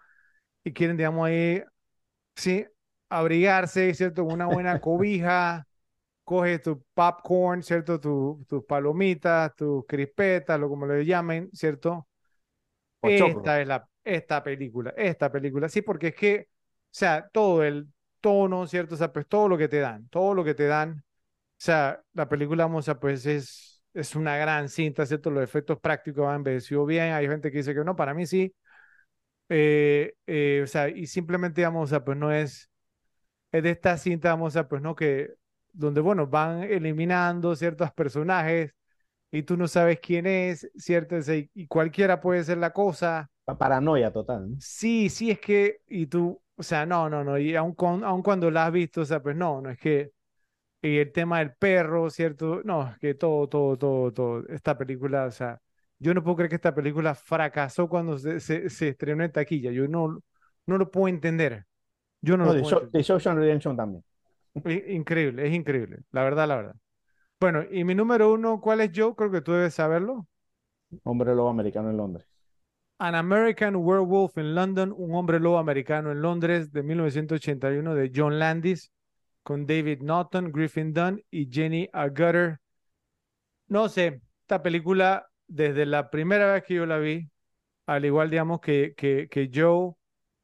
Y 0.64 0.74
quieren, 0.74 0.98
digamos, 0.98 1.28
ahí, 1.28 1.64
sí, 2.36 2.66
abrigarse, 3.10 3.94
¿cierto? 3.96 4.24
Una 4.26 4.48
buena 4.48 4.80
cobija, 4.82 5.68
coges 6.26 6.62
tu 6.64 6.84
popcorn, 6.96 7.64
¿cierto? 7.64 8.00
Tu- 8.00 8.46
tus 8.50 8.64
palomitas, 8.66 9.56
tus 9.56 9.86
crispetas, 9.88 10.60
lo 10.60 10.70
como 10.70 10.88
le 10.88 11.06
llamen, 11.06 11.50
¿cierto? 11.54 12.08
Esta 13.02 13.62
es 13.62 13.68
la, 13.68 13.88
esta 14.06 14.44
película, 14.44 14.94
esta 14.98 15.32
película, 15.32 15.70
sí, 15.70 15.82
porque 15.84 16.10
es 16.10 16.16
que, 16.16 16.50
o 16.52 16.54
sea, 16.92 17.30
todo 17.34 17.64
el 17.64 17.88
tono, 18.22 18.68
¿cierto? 18.68 18.96
O 18.96 19.00
sea, 19.00 19.14
pues 19.14 19.28
todo 19.28 19.50
lo 19.50 19.58
que 19.58 19.68
te 19.70 19.80
dan, 19.80 20.08
todo 20.10 20.34
lo 20.36 20.44
que 20.46 20.56
te 20.56 20.68
dan, 20.68 21.00
o 21.00 21.04
sea, 21.58 22.02
la 22.14 22.30
película, 22.30 22.66
vamos 22.66 22.90
a, 22.90 23.00
pues 23.00 23.26
es, 23.26 23.84
es 23.94 24.16
una 24.16 24.38
gran 24.38 24.70
cinta, 24.70 25.06
¿cierto? 25.06 25.32
Los 25.32 25.44
efectos 25.44 25.80
prácticos 25.80 26.28
han 26.28 26.38
envejecido 26.38 26.86
bien, 26.86 27.14
hay 27.14 27.28
gente 27.28 27.52
que 27.52 27.60
dice 27.60 27.74
que 27.76 27.84
no, 27.86 27.96
para 27.96 28.14
mí 28.14 28.26
sí, 28.28 28.54
eh, 29.50 30.14
eh, 30.28 30.62
o 30.64 30.68
sea, 30.68 30.90
y 30.90 31.08
simplemente, 31.08 31.64
vamos 31.64 31.94
a, 31.94 32.04
pues 32.04 32.18
no 32.18 32.32
es, 32.32 32.70
es 33.52 33.64
de 33.64 33.72
esta 33.72 33.98
cinta, 33.98 34.30
vamos 34.32 34.56
a, 34.58 34.68
pues 34.68 34.82
no, 34.82 34.96
que, 34.96 35.32
donde, 35.74 36.02
bueno, 36.02 36.28
van 36.28 36.64
eliminando 36.64 37.56
ciertos 37.56 37.92
personajes 37.94 38.74
y 39.32 39.44
tú 39.44 39.58
no 39.58 39.68
sabes 39.68 40.00
quién 40.02 40.28
es, 40.28 40.70
¿cierto? 40.78 41.18
O 41.18 41.22
sea, 41.24 41.36
y 41.54 41.68
cualquiera 41.68 42.22
puede 42.22 42.44
ser 42.44 42.60
la 42.60 42.74
cosa. 42.74 43.30
Pa- 43.46 43.56
Paranoia 43.58 44.12
total. 44.12 44.50
¿no? 44.52 44.58
Sí, 44.58 45.10
sí, 45.10 45.32
es 45.32 45.40
que, 45.40 45.82
y 45.88 46.08
tú, 46.08 46.42
o 46.56 46.64
sea, 46.64 46.86
no, 46.86 47.10
no, 47.10 47.24
no, 47.24 47.38
y 47.38 47.56
aun, 47.56 47.74
con- 47.76 48.04
aun 48.04 48.22
cuando 48.24 48.50
la 48.50 48.66
has 48.68 48.72
visto, 48.72 49.02
o 49.02 49.06
sea, 49.06 49.22
pues 49.22 49.36
no, 49.36 49.62
no 49.62 49.70
es 49.70 49.78
que, 49.78 50.12
y 50.82 50.98
el 51.00 51.12
tema 51.14 51.40
del 51.40 51.54
perro, 51.56 52.10
¿cierto? 52.10 52.62
No, 52.66 52.90
es 52.92 53.00
que 53.00 53.16
todo, 53.16 53.50
todo, 53.50 53.78
todo, 53.78 54.14
todo, 54.14 54.48
esta 54.50 54.78
película, 54.78 55.26
o 55.26 55.32
sea, 55.32 55.62
yo 56.00 56.14
no 56.14 56.24
puedo 56.24 56.38
creer 56.38 56.50
que 56.50 56.56
esta 56.58 56.76
película 56.76 57.16
fracasó 57.16 57.90
cuando 57.90 58.18
se, 58.20 58.40
se, 58.42 58.70
se 58.70 58.90
estrenó 58.90 59.24
en 59.26 59.32
taquilla, 59.34 59.72
yo 59.72 59.88
no, 59.88 60.22
no 60.68 60.78
lo 60.78 60.92
puedo 60.92 61.08
entender, 61.10 61.66
yo 62.22 62.38
no 62.38 62.46
No, 62.46 62.54
lo 62.54 62.56
The, 62.56 62.60
puedo 62.60 62.76
Show-. 62.76 62.90
The 62.92 63.02
Shawshank 63.04 63.38
Redemption 63.38 63.76
también. 63.76 64.04
Increíble, 64.88 65.48
es 65.48 65.54
increíble, 65.54 66.00
la 66.12 66.24
verdad, 66.24 66.48
la 66.48 66.56
verdad. 66.56 66.76
Bueno, 67.40 67.64
y 67.72 67.84
mi 67.86 67.96
número 67.96 68.34
uno, 68.34 68.62
¿cuál 68.62 68.82
es 68.82 68.92
Joe? 68.96 69.16
Creo 69.16 69.32
que 69.32 69.42
tú 69.42 69.54
debes 69.54 69.74
saberlo. 69.76 70.28
Hombre 71.04 71.34
lobo 71.34 71.50
americano 71.50 71.90
en 71.90 71.96
Londres. 71.98 72.28
An 72.98 73.16
American 73.16 73.76
Werewolf 73.76 74.38
in 74.38 74.56
London, 74.56 74.94
un 74.96 75.16
hombre 75.16 75.40
lobo 75.40 75.58
americano 75.58 76.12
en 76.12 76.22
Londres 76.22 76.72
de 76.72 76.82
1981 76.82 77.94
de 77.94 78.12
John 78.16 78.40
Landis 78.40 78.92
con 79.44 79.66
David 79.68 80.02
Naughton, 80.02 80.52
Griffin 80.52 80.94
Dunn 80.94 81.22
y 81.30 81.48
Jenny 81.52 81.90
Agutter. 81.94 82.60
No 83.68 83.90
sé, 83.90 84.22
esta 84.42 84.62
película 84.64 85.28
desde 85.48 85.86
la 85.86 86.10
primera 86.10 86.54
vez 86.54 86.64
que 86.64 86.76
yo 86.76 86.86
la 86.86 86.98
vi, 86.98 87.30
al 87.86 88.06
igual 88.06 88.30
digamos 88.30 88.62
que, 88.62 88.94
que, 88.98 89.28
que 89.30 89.50
Joe, 89.54 89.94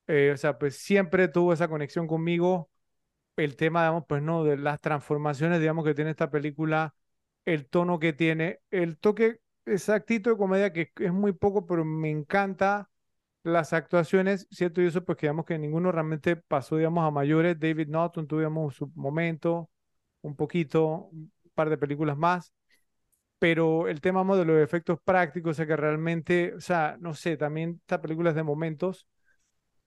eh, 0.07 0.32
o 0.34 0.38
sea, 0.38 0.57
pues 0.57 0.78
siempre 0.78 1.28
tuvo 1.28 1.53
esa 1.53 1.68
conexión 1.68 2.07
conmigo. 2.07 2.69
El 3.38 3.56
tema, 3.56 3.82
digamos, 3.84 4.06
pues 4.07 4.22
no, 4.22 4.44
de 4.44 4.57
las 4.57 4.80
transformaciones, 4.82 5.60
digamos, 5.60 5.86
que 5.86 5.95
tiene 5.95 6.11
esta 6.11 6.30
película, 6.32 6.94
el 7.45 7.68
tono 7.68 7.99
que 7.99 8.14
tiene, 8.14 8.60
el 8.72 8.98
toque 8.99 9.40
exactito 9.65 10.29
de 10.31 10.38
comedia 10.38 10.73
que 10.73 10.91
es 10.99 11.13
muy 11.13 11.33
poco, 11.33 11.65
pero 11.65 11.85
me 11.85 12.09
encanta 12.09 12.89
las 13.43 13.73
actuaciones, 13.73 14.47
¿cierto? 14.51 14.81
Y 14.81 14.88
eso 14.88 15.03
pues 15.05 15.17
que 15.17 15.27
digamos 15.27 15.45
que 15.45 15.59
ninguno 15.59 15.91
realmente 15.91 16.35
pasó, 16.38 16.77
digamos, 16.77 17.05
a 17.07 17.11
mayores. 17.11 17.59
David 17.59 17.89
Naughton 17.89 18.27
tuvimos 18.27 18.75
su 18.75 18.88
momento, 18.95 19.69
un 20.21 20.35
poquito, 20.35 21.09
un 21.11 21.31
par 21.55 21.69
de 21.69 21.77
películas 21.77 22.17
más, 22.17 22.53
pero 23.39 23.88
el 23.88 24.01
tema 24.01 24.23
de 24.38 24.45
los 24.45 24.61
efectos 24.63 24.99
prácticos, 25.03 25.51
o 25.51 25.53
sea 25.55 25.67
que 25.67 25.75
realmente, 25.77 26.53
o 26.55 26.61
sea, 26.61 26.97
no 27.01 27.13
sé, 27.15 27.38
también 27.38 27.77
esta 27.81 28.01
película 28.01 28.31
es 28.31 28.35
de 28.35 28.43
momentos, 28.43 29.07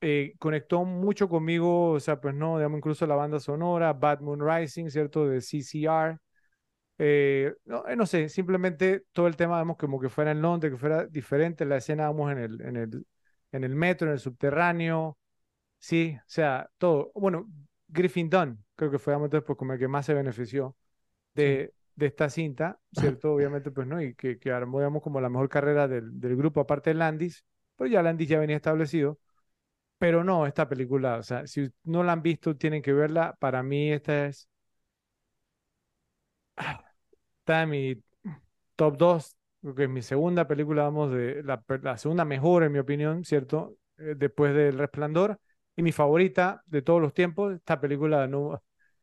eh, 0.00 0.34
conectó 0.38 0.84
mucho 0.84 1.28
conmigo, 1.28 1.92
o 1.92 2.00
sea, 2.00 2.20
pues 2.20 2.34
no, 2.34 2.58
digamos, 2.58 2.78
incluso 2.78 3.06
la 3.06 3.16
banda 3.16 3.40
sonora, 3.40 3.92
Bad 3.94 4.20
Moon 4.20 4.40
Rising, 4.46 4.90
¿cierto? 4.90 5.26
De 5.28 5.40
CCR. 5.40 6.18
Eh, 6.98 7.52
no, 7.64 7.86
eh, 7.88 7.96
no 7.96 8.06
sé, 8.06 8.28
simplemente 8.28 9.04
todo 9.12 9.26
el 9.26 9.36
tema, 9.36 9.58
vemos 9.58 9.76
como 9.76 10.00
que 10.00 10.08
fuera 10.08 10.30
en 10.30 10.40
Londres, 10.42 10.72
que 10.72 10.78
fuera 10.78 11.06
diferente, 11.06 11.64
la 11.64 11.76
escena, 11.78 12.04
vamos, 12.08 12.30
en 12.32 12.38
el, 12.38 12.60
en 12.60 12.76
el, 12.76 13.06
en 13.52 13.64
el 13.64 13.74
metro, 13.74 14.06
en 14.08 14.12
el 14.14 14.20
subterráneo, 14.20 15.18
sí, 15.78 16.16
o 16.18 16.22
sea, 16.26 16.70
todo. 16.78 17.12
Bueno, 17.14 17.48
Griffin 17.88 18.30
Dunn, 18.30 18.64
creo 18.76 18.90
que 18.90 18.98
fue, 18.98 19.14
entonces, 19.14 19.42
pues 19.46 19.58
como 19.58 19.72
el 19.74 19.78
que 19.78 19.88
más 19.88 20.06
se 20.06 20.14
benefició 20.14 20.76
de, 21.34 21.74
de 21.96 22.06
esta 22.06 22.30
cinta, 22.30 22.80
¿cierto? 22.92 23.34
Obviamente, 23.34 23.70
pues, 23.70 23.86
¿no? 23.86 24.00
Y 24.02 24.14
que, 24.14 24.38
que 24.38 24.52
armó, 24.52 24.78
digamos, 24.80 25.02
como 25.02 25.20
la 25.20 25.28
mejor 25.30 25.48
carrera 25.48 25.88
del, 25.88 26.20
del 26.20 26.36
grupo, 26.36 26.60
aparte 26.60 26.90
de 26.90 26.94
Landis, 26.94 27.44
pero 27.76 27.88
ya 27.90 28.02
Landis 28.02 28.28
ya 28.28 28.38
venía 28.40 28.56
establecido. 28.56 29.18
Pero 29.98 30.24
no, 30.24 30.46
esta 30.46 30.68
película, 30.68 31.16
o 31.18 31.22
sea, 31.22 31.46
si 31.46 31.70
no 31.84 32.02
la 32.02 32.12
han 32.12 32.22
visto, 32.22 32.56
tienen 32.56 32.82
que 32.82 32.92
verla. 32.92 33.36
Para 33.40 33.62
mí, 33.62 33.92
esta 33.92 34.26
es. 34.26 34.48
Está 36.56 37.62
en 37.62 37.70
mi 37.70 38.02
top 38.76 38.96
2, 38.96 39.36
creo 39.60 39.74
que 39.74 39.84
es 39.84 39.90
mi 39.90 40.02
segunda 40.02 40.46
película, 40.46 40.84
vamos, 40.84 41.12
de 41.12 41.42
la, 41.42 41.96
segunda 41.96 42.24
mejor, 42.24 42.64
en 42.64 42.72
mi 42.72 42.78
opinión, 42.78 43.24
¿cierto? 43.24 43.76
Eh, 43.98 44.14
después 44.16 44.54
del 44.54 44.78
Resplandor. 44.78 45.38
Y 45.76 45.82
mi 45.82 45.92
favorita 45.92 46.62
de 46.66 46.82
todos 46.82 47.00
los 47.00 47.12
tiempos, 47.12 47.54
esta 47.54 47.80
película, 47.80 48.26
no, 48.28 48.62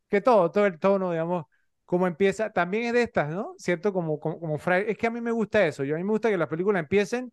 que 0.09 0.21
todo, 0.21 0.51
todo 0.51 0.65
el 0.65 0.79
tono, 0.79 1.11
digamos, 1.11 1.45
como 1.85 2.07
empieza, 2.07 2.51
también 2.51 2.85
es 2.85 2.93
de 2.93 3.03
estas, 3.03 3.29
¿no? 3.29 3.53
¿Cierto? 3.57 3.91
Como, 3.93 4.19
como, 4.19 4.39
como 4.39 4.55
es 4.55 4.97
que 4.97 5.07
a 5.07 5.11
mí 5.11 5.21
me 5.21 5.31
gusta 5.31 5.65
eso, 5.65 5.83
yo 5.83 5.95
a 5.95 5.97
mí 5.97 6.03
me 6.03 6.11
gusta 6.11 6.29
que 6.29 6.37
las 6.37 6.47
películas 6.47 6.81
empiecen 6.81 7.31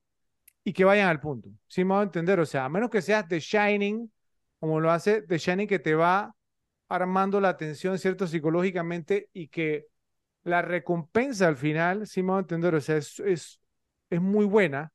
y 0.65 0.73
que 0.73 0.85
vayan 0.85 1.09
al 1.09 1.21
punto. 1.21 1.51
¿Sí 1.69 1.85
me 1.85 1.95
va 1.95 2.01
a 2.01 2.05
entender? 2.05 2.41
O 2.41 2.47
sea, 2.47 2.65
a 2.65 2.69
menos 2.69 2.91
que 2.91 3.03
seas 3.03 3.27
The 3.29 3.41
Shining, 3.41 4.13
como 4.61 4.81
lo 4.81 4.91
hace 4.91 5.23
The 5.23 5.39
Shining, 5.39 5.69
que 5.69 5.79
te 5.79 5.95
va 5.95 6.35
armando 6.89 7.41
la 7.41 7.51
atención, 7.51 7.99
¿cierto? 7.99 8.27
Psicológicamente 8.27 9.29
y 9.33 9.49
que 9.49 9.87
la 10.45 10.63
recompensa 10.63 11.49
al 11.49 11.57
final, 11.57 12.07
sí 12.07 12.23
me 12.23 12.33
va 12.33 12.39
a 12.39 12.41
entender, 12.41 12.75
o 12.75 12.81
sea, 12.81 12.97
es, 12.97 13.21
es, 13.21 13.61
es 14.11 14.21
muy 14.21 14.45
buena. 14.45 14.93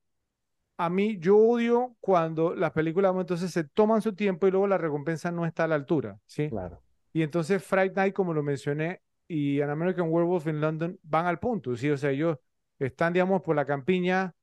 A 0.78 0.90
mí, 0.90 1.18
yo 1.20 1.38
odio 1.38 1.96
cuando 2.00 2.56
las 2.56 2.72
películas 2.72 3.14
entonces 3.16 3.52
se 3.52 3.64
toman 3.64 4.02
su 4.02 4.14
tiempo 4.14 4.48
y 4.48 4.52
luego 4.52 4.68
la 4.68 4.78
recompensa 4.78 5.32
no 5.32 5.46
está 5.46 5.66
a 5.66 5.68
la 5.68 5.76
altura, 5.76 6.18
¿sí? 6.26 6.50
Claro. 6.50 6.82
Y 7.14 7.22
entonces 7.22 7.64
Friday 7.64 7.92
Night, 7.96 8.14
como 8.14 8.34
lo 8.34 8.42
mencioné, 8.42 9.02
y 9.28 9.62
An 9.62 9.70
American 9.70 10.08
Werewolf 10.10 10.48
in 10.48 10.60
London 10.60 11.00
van 11.04 11.28
al 11.28 11.40
punto, 11.40 11.76
¿sí? 11.76 11.90
O 11.90 11.98
sea, 11.98 12.10
ellos 12.10 12.38
están, 12.80 13.14
digamos, 13.14 13.42
por 13.42 13.56
la 13.56 13.66
campiña, 13.66 14.34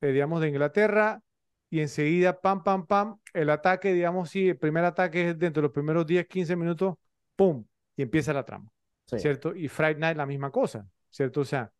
eh, 0.00 0.12
digamos, 0.12 0.40
de 0.40 0.48
Inglaterra, 0.48 1.20
y 1.68 1.80
enseguida, 1.80 2.40
pam, 2.40 2.64
pam, 2.64 2.86
pam, 2.86 3.18
el 3.32 3.50
ataque, 3.50 3.92
digamos, 3.92 4.30
sí, 4.30 4.48
el 4.48 4.58
primer 4.58 4.84
ataque 4.84 5.30
es 5.30 5.38
dentro 5.38 5.60
de 5.60 5.68
los 5.68 5.72
primeros 5.72 6.06
10, 6.06 6.26
15 6.26 6.56
minutos, 6.56 6.96
pum, 7.36 7.64
y 7.96 8.02
empieza 8.02 8.32
la 8.32 8.44
trama, 8.44 8.70
Sí. 9.10 9.16
¿cierto? 9.16 9.54
Y 9.54 9.68
Friday 9.68 9.96
Night 10.00 10.16
la 10.16 10.26
misma 10.26 10.50
cosa, 10.50 10.86
¿cierto? 11.10 11.40
O 11.42 11.44
sea, 11.44 11.72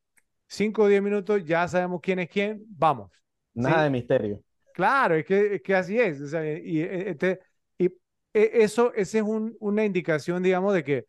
5 0.48 0.84
o 0.84 0.88
10 0.88 1.02
minutos, 1.02 1.44
ya 1.44 1.68
sabemos 1.68 2.00
quién 2.02 2.20
es 2.20 2.28
quién, 2.30 2.62
vamos. 2.68 3.10
Nada 3.54 3.84
Sí. 3.84 3.84
de 3.84 3.90
misterio. 3.90 4.42
Claro, 4.72 5.16
es 5.16 5.26
que, 5.26 5.56
es 5.56 5.62
que 5.62 5.74
así 5.74 5.98
es. 5.98 6.20
O 6.20 6.28
sea, 6.28 6.44
y, 6.58 6.80
este- 6.82 7.40
y 7.78 7.86
eh, 7.86 7.92
eso, 8.34 8.92
esa 8.94 9.18
es 9.18 9.24
un- 9.24 9.56
una 9.60 9.84
indicación, 9.84 10.42
digamos, 10.42 10.74
de 10.74 10.84
que 10.84 11.06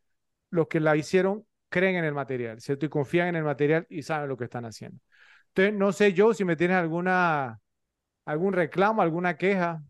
los 0.52 0.68
que 0.68 0.80
la 0.80 0.95
hicieron 0.98 1.45
creen 1.69 1.95
en 1.98 2.06
el 2.06 2.14
material, 2.14 2.61
¿cierto? 2.61 2.85
Y 2.85 2.89
confían 2.89 3.30
en 3.30 3.38
el 3.38 3.43
material 3.43 3.88
y 3.89 4.03
saben 4.03 4.30
lo 4.30 4.38
que 4.38 4.45
están 4.45 4.65
haciendo. 4.65 4.99
Entonces, 5.49 5.73
no 5.76 5.91
sé 5.93 6.14
yo 6.14 6.34
si 6.34 6.45
me 6.45 6.56
tienes 6.57 6.77
alguna, 6.77 7.60
algún 8.26 8.53
reclamo, 8.53 9.02
alguna 9.03 9.38
queja. 9.38 9.84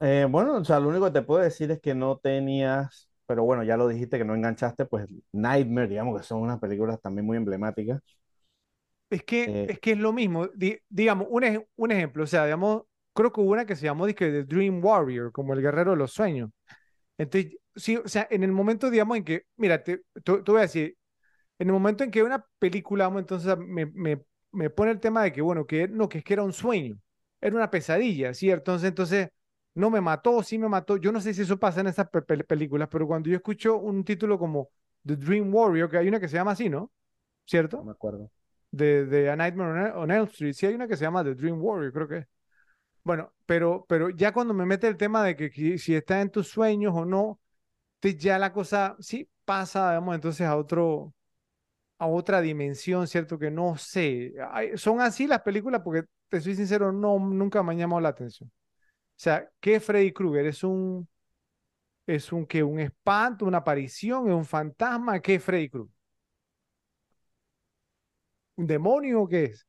Eh, 0.00 0.26
bueno, 0.28 0.56
o 0.56 0.64
sea, 0.64 0.80
lo 0.80 0.88
único 0.88 1.04
que 1.06 1.12
te 1.12 1.22
puedo 1.22 1.42
decir 1.42 1.70
es 1.70 1.80
que 1.80 1.94
no 1.94 2.18
tenías, 2.18 3.08
pero 3.26 3.44
bueno, 3.44 3.64
ya 3.64 3.76
lo 3.76 3.88
dijiste 3.88 4.18
que 4.18 4.24
no 4.24 4.34
enganchaste, 4.34 4.86
pues 4.86 5.06
Nightmare, 5.32 5.88
digamos 5.88 6.20
que 6.20 6.26
son 6.26 6.42
unas 6.42 6.60
películas 6.60 7.00
también 7.00 7.26
muy 7.26 7.36
emblemáticas. 7.36 8.00
Es 9.10 9.24
que, 9.24 9.54
Eh, 9.54 9.66
es 9.66 9.78
que 9.80 9.92
es 9.92 9.98
lo 9.98 10.12
mismo. 10.12 10.46
Di- 10.54 10.78
digamos, 10.88 11.26
un, 11.30 11.44
ej- 11.44 11.66
un 11.76 11.92
ejemplo, 11.92 12.24
o 12.24 12.26
sea, 12.26 12.44
digamos, 12.44 12.82
creo 13.14 13.32
que 13.32 13.40
hubo 13.40 13.52
una 13.52 13.66
que 13.66 13.76
se 13.76 13.84
llamó 13.86 14.06
dizque, 14.06 14.30
The 14.30 14.44
Dream 14.44 14.82
Warrior, 14.84 15.32
como 15.32 15.52
el 15.54 15.60
guerrero 15.62 15.90
de 15.92 15.96
los 15.98 16.12
sueños. 16.12 16.50
Entonces, 17.18 17.56
sí, 17.76 17.96
o 17.98 18.08
sea, 18.08 18.28
en 18.30 18.44
el 18.44 18.52
momento, 18.52 18.90
digamos, 18.90 19.16
en 19.18 19.24
que, 19.24 19.44
mira, 19.56 19.82
te, 19.84 19.98
te- 19.98 20.42
te 20.42 20.52
voy 20.52 20.58
a 20.60 20.62
decir, 20.62 20.96
en 21.58 21.68
el 21.68 21.72
momento 21.74 22.04
en 22.04 22.10
que 22.10 22.22
una 22.24 22.44
película, 22.58 23.06
vamos, 23.06 23.22
entonces 23.22 23.56
me, 23.58 23.86
me, 23.86 24.22
me 24.52 24.70
pone 24.70 24.92
el 24.92 25.00
tema 25.00 25.22
de 25.24 25.32
que, 25.32 25.42
bueno, 25.42 25.66
que 25.66 25.88
no, 25.88 26.08
que 26.08 26.18
es 26.20 26.24
que 26.24 26.34
era 26.34 26.42
un 26.44 26.52
sueño, 26.54 26.98
era 27.40 27.56
una 27.56 27.70
pesadilla, 27.70 28.34
¿cierto? 28.34 28.72
Entonces, 28.72 28.88
entonces, 28.90 29.28
no 29.74 29.90
me 29.90 30.00
mató, 30.00 30.42
sí 30.42 30.58
me 30.58 30.68
mató. 30.68 30.96
Yo 30.96 31.12
no 31.12 31.20
sé 31.20 31.34
si 31.34 31.42
eso 31.42 31.58
pasa 31.58 31.80
en 31.80 31.88
esas 31.88 32.08
pe- 32.08 32.22
pe- 32.22 32.44
películas, 32.44 32.88
pero 32.90 33.06
cuando 33.06 33.28
yo 33.30 33.36
escucho 33.36 33.76
un 33.78 34.04
título 34.04 34.38
como 34.38 34.70
The 35.06 35.16
Dream 35.16 35.54
Warrior, 35.54 35.90
que 35.90 35.98
hay 35.98 36.08
una 36.08 36.20
que 36.20 36.28
se 36.28 36.36
llama 36.36 36.52
así, 36.52 36.68
¿no? 36.68 36.78
no 36.80 36.90
¿Cierto? 37.46 37.84
me 37.84 37.92
acuerdo. 37.92 38.30
De, 38.70 39.06
de 39.06 39.30
A 39.30 39.36
Nightmare 39.36 39.70
on 39.72 39.78
El- 39.86 39.92
on 39.96 40.10
Elm 40.10 40.24
Street, 40.28 40.54
sí 40.54 40.66
hay 40.66 40.74
una 40.74 40.88
que 40.88 40.96
se 40.96 41.04
llama 41.04 41.24
The 41.24 41.34
Dream 41.34 41.60
Warrior, 41.62 41.92
creo 41.92 42.08
que 42.08 42.18
es. 42.18 42.26
Bueno, 43.04 43.32
pero, 43.46 43.84
pero 43.88 44.10
ya 44.10 44.32
cuando 44.32 44.54
me 44.54 44.66
mete 44.66 44.86
el 44.88 44.96
tema 44.96 45.24
de 45.24 45.36
que, 45.36 45.50
que 45.50 45.78
si 45.78 45.94
está 45.94 46.20
en 46.20 46.30
tus 46.30 46.48
sueños 46.48 46.92
o 46.96 47.04
no, 47.04 47.40
te- 48.00 48.16
ya 48.16 48.38
la 48.38 48.52
cosa 48.52 48.96
sí 49.00 49.28
pasa, 49.44 49.90
digamos, 49.90 50.14
entonces 50.16 50.46
a 50.46 50.56
otro, 50.56 51.14
a 51.98 52.06
otra 52.06 52.40
dimensión, 52.40 53.06
¿cierto? 53.08 53.38
Que 53.38 53.50
no 53.50 53.76
sé. 53.78 54.34
Ay, 54.52 54.76
son 54.78 55.00
así 55.00 55.26
las 55.26 55.42
películas 55.42 55.82
porque, 55.84 56.04
te 56.28 56.40
soy 56.40 56.56
sincero, 56.56 56.92
no, 56.92 57.18
nunca 57.18 57.62
me 57.62 57.72
han 57.72 57.78
llamado 57.78 58.00
la 58.02 58.10
atención. 58.10 58.50
O 59.22 59.24
sea, 59.24 59.48
¿qué 59.60 59.76
es 59.76 59.84
Freddy 59.84 60.12
Krueger? 60.12 60.46
¿Es 60.46 60.64
un, 60.64 61.08
es 62.08 62.32
un, 62.32 62.44
qué, 62.44 62.60
un 62.64 62.80
espanto, 62.80 63.44
una 63.44 63.58
aparición, 63.58 64.26
es 64.26 64.34
un 64.34 64.44
fantasma? 64.44 65.20
¿Qué 65.20 65.36
es 65.36 65.44
Freddy 65.44 65.68
Krueger? 65.68 65.94
¿Un 68.56 68.66
demonio 68.66 69.22
o 69.22 69.28
qué 69.28 69.44
es? 69.44 69.64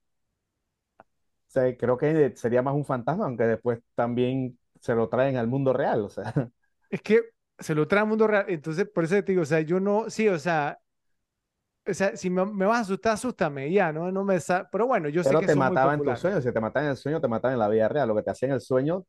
O 0.97 1.05
sea, 1.45 1.77
creo 1.77 1.99
que 1.99 2.35
sería 2.35 2.63
más 2.63 2.73
un 2.73 2.83
fantasma, 2.83 3.25
aunque 3.25 3.43
después 3.43 3.79
también 3.93 4.57
se 4.81 4.95
lo 4.95 5.07
traen 5.07 5.37
al 5.37 5.45
mundo 5.45 5.71
real, 5.71 6.01
o 6.01 6.09
sea. 6.09 6.33
Es 6.89 7.03
que 7.03 7.21
se 7.59 7.75
lo 7.75 7.87
trae 7.87 8.01
al 8.01 8.07
mundo 8.07 8.25
real. 8.25 8.45
Entonces, 8.47 8.89
por 8.89 9.03
eso 9.03 9.13
te 9.23 9.33
digo, 9.33 9.43
o 9.43 9.45
sea, 9.45 9.61
yo 9.61 9.79
no, 9.79 10.09
sí, 10.09 10.27
o 10.29 10.39
sea, 10.39 10.79
o 11.85 11.93
sea, 11.93 12.17
si 12.17 12.31
me, 12.31 12.43
me 12.43 12.65
vas 12.65 12.77
a 12.79 12.81
asustar, 12.81 13.13
asústame, 13.13 13.71
ya, 13.71 13.91
¿no? 13.91 14.11
No 14.11 14.23
me 14.23 14.39
Pero 14.71 14.87
bueno, 14.87 15.09
yo 15.09 15.21
sé 15.21 15.29
Pero 15.29 15.41
que 15.41 15.45
te 15.45 15.55
mataban 15.55 15.99
en 15.99 16.05
tus 16.05 16.19
sueños, 16.19 16.43
si 16.43 16.51
te 16.51 16.59
mataban 16.59 16.85
en 16.85 16.91
el 16.91 16.97
sueño, 16.97 17.21
te 17.21 17.27
mataban 17.27 17.53
en 17.53 17.59
la 17.59 17.69
vida 17.69 17.87
real. 17.87 18.07
Lo 18.07 18.15
que 18.15 18.23
te 18.23 18.31
hacía 18.31 18.47
en 18.47 18.55
el 18.55 18.61
sueño, 18.61 19.05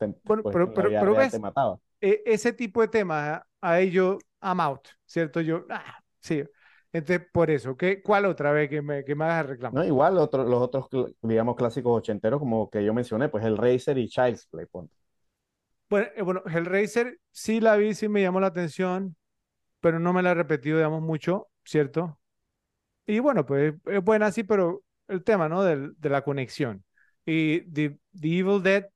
te- 0.00 0.14
Bueno, 0.22 0.42
pues 0.42 0.58
pero, 0.64 0.72
pero, 0.72 0.96
pero 0.98 1.14
ves, 1.16 1.30
te 1.30 1.38
mataba. 1.38 1.78
e- 2.00 2.22
ese 2.26 2.52
tipo 2.52 2.80
de 2.82 2.88
temas, 2.88 3.40
a, 3.40 3.46
a 3.72 3.80
ellos, 3.80 4.18
I'm 4.42 4.60
out, 4.60 4.88
¿cierto? 5.06 5.40
Yo, 5.40 5.66
ah, 5.70 6.02
sí. 6.20 6.44
Entonces, 6.92 7.26
por 7.32 7.50
eso, 7.50 7.76
¿qué, 7.76 8.02
¿cuál 8.02 8.26
otra 8.26 8.52
vez 8.52 8.68
que 8.70 8.82
me, 8.82 9.04
que 9.04 9.14
me 9.14 9.24
hagas 9.24 9.46
reclamar? 9.46 9.82
¿no? 9.82 9.84
Igual 9.84 10.18
otro- 10.18 10.44
los 10.44 10.60
otros, 10.62 10.88
digamos, 11.22 11.56
clásicos 11.56 11.96
ochenteros, 11.98 12.40
como 12.40 12.68
que 12.70 12.84
yo 12.84 12.92
mencioné, 12.94 13.28
pues 13.28 13.44
el 13.44 13.56
Racer 13.56 13.98
y 13.98 14.08
Child's 14.08 14.46
Play, 14.46 14.66
ponte. 14.66 14.94
Bueno, 15.88 16.08
eh, 16.14 16.22
bueno, 16.22 16.42
Hellraiser 16.46 17.18
sí 17.32 17.60
la 17.60 17.76
vi, 17.76 17.94
sí 17.94 18.08
me 18.08 18.22
llamó 18.22 18.40
la 18.40 18.46
atención, 18.48 19.16
pero 19.80 19.98
no 20.00 20.12
me 20.12 20.22
la 20.22 20.32
he 20.32 20.34
repetido, 20.34 20.78
digamos, 20.78 21.02
mucho, 21.02 21.48
¿cierto? 21.64 22.20
Y 23.06 23.20
bueno, 23.20 23.46
pues 23.46 23.74
es 23.86 24.04
buena 24.04 24.32
sí, 24.32 24.44
pero 24.44 24.82
el 25.08 25.24
tema, 25.24 25.48
¿no? 25.48 25.64
Del, 25.64 25.94
de 25.98 26.10
la 26.10 26.22
conexión. 26.24 26.84
Y 27.26 27.62
The, 27.72 27.98
The 28.20 28.28
Evil 28.40 28.62
Dead, 28.62 28.86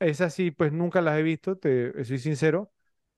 esa 0.00 0.30
sí, 0.30 0.50
pues 0.50 0.72
nunca 0.72 1.00
las 1.00 1.18
he 1.18 1.22
visto, 1.22 1.56
te 1.58 2.04
soy 2.04 2.18
sincero. 2.18 2.72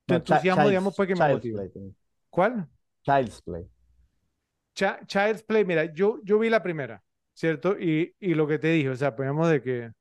Tu 0.07 0.15
No, 0.15 0.17
entusiasmo, 0.17 0.69
digamos, 0.69 0.95
que 1.09 1.17
me 1.17 1.25
también. 1.73 1.97
¿Cuál? 2.31 2.69
Child's 3.05 3.41
Play. 3.43 3.69
Cha- 4.75 5.01
Child's 5.07 5.43
Play, 5.43 5.65
mira, 5.65 5.85
yo, 5.95 6.21
yo 6.25 6.39
vi 6.39 6.49
la 6.51 6.63
primera, 6.63 7.03
¿cierto? 7.35 7.77
Y, 7.79 8.15
y 8.21 8.35
lo 8.35 8.47
que 8.47 8.59
te 8.59 8.69
dije, 8.69 8.89
o 8.91 8.97
sea, 8.97 9.15
ponemos 9.17 9.49
de 9.51 9.63
que, 9.63 9.93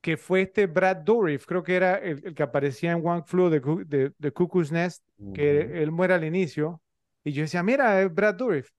que 0.00 0.16
fue 0.16 0.42
este 0.42 0.66
Brad 0.66 0.98
Dourif, 0.98 1.46
creo 1.46 1.62
que 1.62 1.76
era 1.76 1.96
el, 1.98 2.20
el 2.26 2.34
que 2.34 2.42
aparecía 2.42 2.92
en 2.92 3.06
One 3.06 3.22
Flew 3.26 3.48
de, 3.50 3.60
de, 3.86 4.12
de 4.18 4.30
Cuckoo's 4.32 4.70
Nest, 4.72 5.02
que 5.32 5.82
él 5.82 5.90
muere 5.92 6.14
al 6.14 6.24
inicio, 6.24 6.82
y 7.24 7.32
yo 7.32 7.42
decía, 7.42 7.62
mira, 7.62 8.00
es 8.02 8.12
Brad 8.14 8.34
Dourif, 8.34 8.70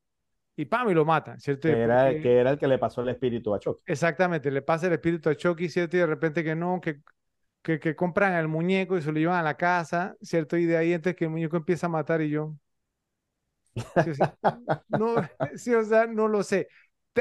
y 0.56 0.65
pam, 0.65 0.90
y 0.90 0.94
lo 0.94 1.06
matan, 1.06 1.40
¿cierto? 1.40 1.68
Que 1.68 1.73
era, 1.82 2.03
porque- 2.06 2.22
que 2.22 2.38
era 2.40 2.52
el 2.52 2.57
que 2.57 2.68
le 2.68 2.77
pasó 2.77 3.02
el 3.02 3.10
espíritu 3.10 3.53
a 3.53 3.60
Chucky. 3.60 3.84
Exactamente, 3.88 4.49
le 4.52 4.61
pasa 4.61 4.88
el 4.88 4.94
espíritu 4.94 5.30
a 5.30 5.36
Chucky, 5.36 5.69
¿cierto? 5.69 5.98
Y 5.98 5.99
de 5.99 6.06
repente 6.07 6.44
que 6.44 6.56
no, 6.56 6.80
que, 6.82 7.02
que, 7.61 7.80
que 7.80 7.95
compran 7.95 8.34
al 8.34 8.48
muñeco 8.48 8.98
y 8.98 9.02
se 9.02 9.11
lo 9.11 9.19
llevan 9.19 9.40
a 9.40 9.44
la 9.44 9.57
casa, 9.57 10.15
¿cierto? 10.22 10.57
Y 10.57 10.65
de 10.65 10.77
ahí 10.77 10.94
entonces 10.94 11.18
que 11.18 11.26
el 11.26 11.32
muñeco 11.32 11.57
empieza 11.57 11.88
a 11.88 11.90
matar 11.90 12.22
y 12.22 12.30
yo... 12.30 12.56
Sí, 13.95 14.10
o 14.11 14.15
sea, 14.15 14.38
no, 14.90 15.15
sí, 15.56 15.73
o 15.73 15.84
sea, 15.84 16.07
no 16.07 16.27
lo 16.27 16.44
sé. 16.44 16.68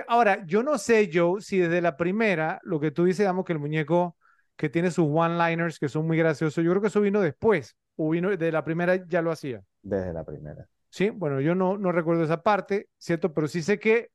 Ahora, 0.08 0.44
yo 0.46 0.62
no 0.62 0.78
sé, 0.78 1.10
Joe, 1.12 1.40
si 1.40 1.58
desde 1.58 1.80
la 1.80 1.96
primera, 1.96 2.60
lo 2.64 2.80
que 2.80 2.90
tú 2.90 3.04
dices, 3.04 3.20
digamos 3.20 3.44
que 3.44 3.52
el 3.52 3.58
muñeco 3.60 4.16
que 4.56 4.68
tiene 4.68 4.90
sus 4.90 5.06
one-liners 5.08 5.78
que 5.78 5.88
son 5.88 6.06
muy 6.06 6.16
graciosos, 6.18 6.64
yo 6.64 6.70
creo 6.70 6.82
que 6.82 6.88
eso 6.88 7.00
vino 7.00 7.20
después, 7.20 7.76
o 7.96 8.10
vino 8.10 8.36
de 8.36 8.52
la 8.52 8.64
primera 8.64 8.96
ya 9.06 9.22
lo 9.22 9.30
hacía. 9.32 9.62
Desde 9.82 10.12
la 10.12 10.24
primera. 10.24 10.68
Sí, 10.94 11.10
bueno, 11.10 11.40
yo 11.40 11.56
no, 11.56 11.76
no 11.76 11.90
recuerdo 11.90 12.22
esa 12.22 12.42
parte, 12.44 12.88
¿cierto? 12.98 13.34
Pero 13.34 13.48
sí 13.48 13.62
sé 13.62 13.80
que 13.80 14.10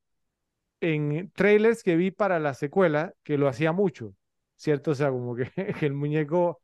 en 0.81 1.31
trailers 1.33 1.83
que 1.83 1.95
vi 1.97 2.11
para 2.11 2.39
la 2.39 2.53
secuela, 2.53 3.13
que 3.23 3.37
lo 3.37 3.47
hacía 3.49 3.71
mucho, 3.73 4.15
¿cierto? 4.57 4.91
O 4.91 4.95
sea, 4.95 5.09
como 5.11 5.35
que, 5.35 5.51
que 5.79 5.85
el 5.87 5.93
muñeco 5.93 6.61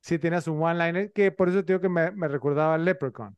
sí 0.00 0.18
tenía 0.18 0.40
su 0.40 0.54
one-liner, 0.54 1.12
que 1.12 1.32
por 1.32 1.48
eso 1.50 1.64
te 1.64 1.72
digo 1.74 1.80
que 1.82 1.88
me, 1.90 2.10
me 2.12 2.28
recordaba 2.28 2.74
al 2.76 2.84
Leprechaun. 2.84 3.36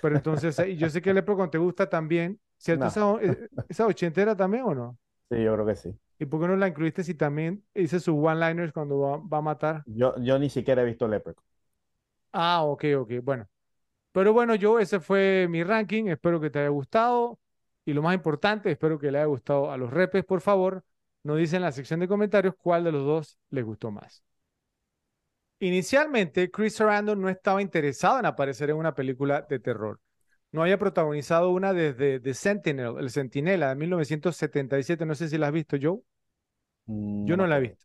Pero 0.00 0.16
entonces, 0.16 0.58
y 0.60 0.76
yo 0.76 0.90
sé 0.90 1.02
que 1.02 1.10
el 1.10 1.16
Leprechaun 1.16 1.50
te 1.50 1.58
gusta 1.58 1.88
también, 1.90 2.40
¿cierto? 2.58 2.86
No. 2.86 2.88
Esa, 2.88 3.14
eh, 3.22 3.48
esa 3.68 3.86
ochentera 3.86 4.36
también 4.36 4.64
o 4.64 4.74
no? 4.74 4.98
Sí, 5.30 5.42
yo 5.42 5.54
creo 5.54 5.66
que 5.66 5.76
sí. 5.76 5.98
¿Y 6.18 6.26
por 6.26 6.40
qué 6.40 6.48
no 6.48 6.56
la 6.56 6.68
incluiste 6.68 7.04
si 7.04 7.14
también 7.14 7.64
hice 7.74 8.00
sus 8.00 8.14
one-liners 8.16 8.72
cuando 8.72 8.98
va, 9.00 9.16
va 9.18 9.38
a 9.38 9.42
matar? 9.42 9.86
Yo, 9.86 10.14
yo 10.22 10.38
ni 10.38 10.50
siquiera 10.50 10.82
he 10.82 10.84
visto 10.84 11.08
Leprechaun. 11.08 11.44
Ah, 12.32 12.62
ok, 12.64 12.84
ok, 12.98 13.10
bueno. 13.22 13.48
Pero 14.16 14.32
bueno, 14.32 14.54
yo 14.54 14.78
ese 14.78 14.98
fue 14.98 15.46
mi 15.46 15.62
ranking, 15.62 16.06
espero 16.06 16.40
que 16.40 16.48
te 16.48 16.60
haya 16.60 16.70
gustado 16.70 17.38
y 17.84 17.92
lo 17.92 18.00
más 18.00 18.14
importante, 18.14 18.70
espero 18.70 18.98
que 18.98 19.10
le 19.10 19.18
haya 19.18 19.26
gustado 19.26 19.70
a 19.70 19.76
los 19.76 19.90
repes, 19.92 20.24
por 20.24 20.40
favor, 20.40 20.82
nos 21.22 21.36
dicen 21.36 21.58
en 21.58 21.64
la 21.64 21.72
sección 21.72 22.00
de 22.00 22.08
comentarios 22.08 22.54
cuál 22.56 22.84
de 22.84 22.92
los 22.92 23.04
dos 23.04 23.38
les 23.50 23.62
gustó 23.62 23.90
más. 23.90 24.24
Inicialmente, 25.58 26.50
Chris 26.50 26.76
Sarandon 26.76 27.20
no 27.20 27.28
estaba 27.28 27.60
interesado 27.60 28.18
en 28.18 28.24
aparecer 28.24 28.70
en 28.70 28.76
una 28.76 28.94
película 28.94 29.42
de 29.42 29.58
terror. 29.58 30.00
No 30.50 30.62
había 30.62 30.78
protagonizado 30.78 31.50
una 31.50 31.74
desde 31.74 32.18
The 32.18 32.32
Sentinel, 32.32 32.94
El 32.98 33.10
Centinela, 33.10 33.68
de 33.68 33.74
1977, 33.74 35.04
no 35.04 35.14
sé 35.14 35.28
si 35.28 35.36
la 35.36 35.48
has 35.48 35.52
visto, 35.52 35.76
Joe. 35.78 36.00
Mm, 36.86 37.26
Yo 37.26 37.36
no 37.36 37.46
la 37.46 37.58
he 37.58 37.60
visto. 37.60 37.84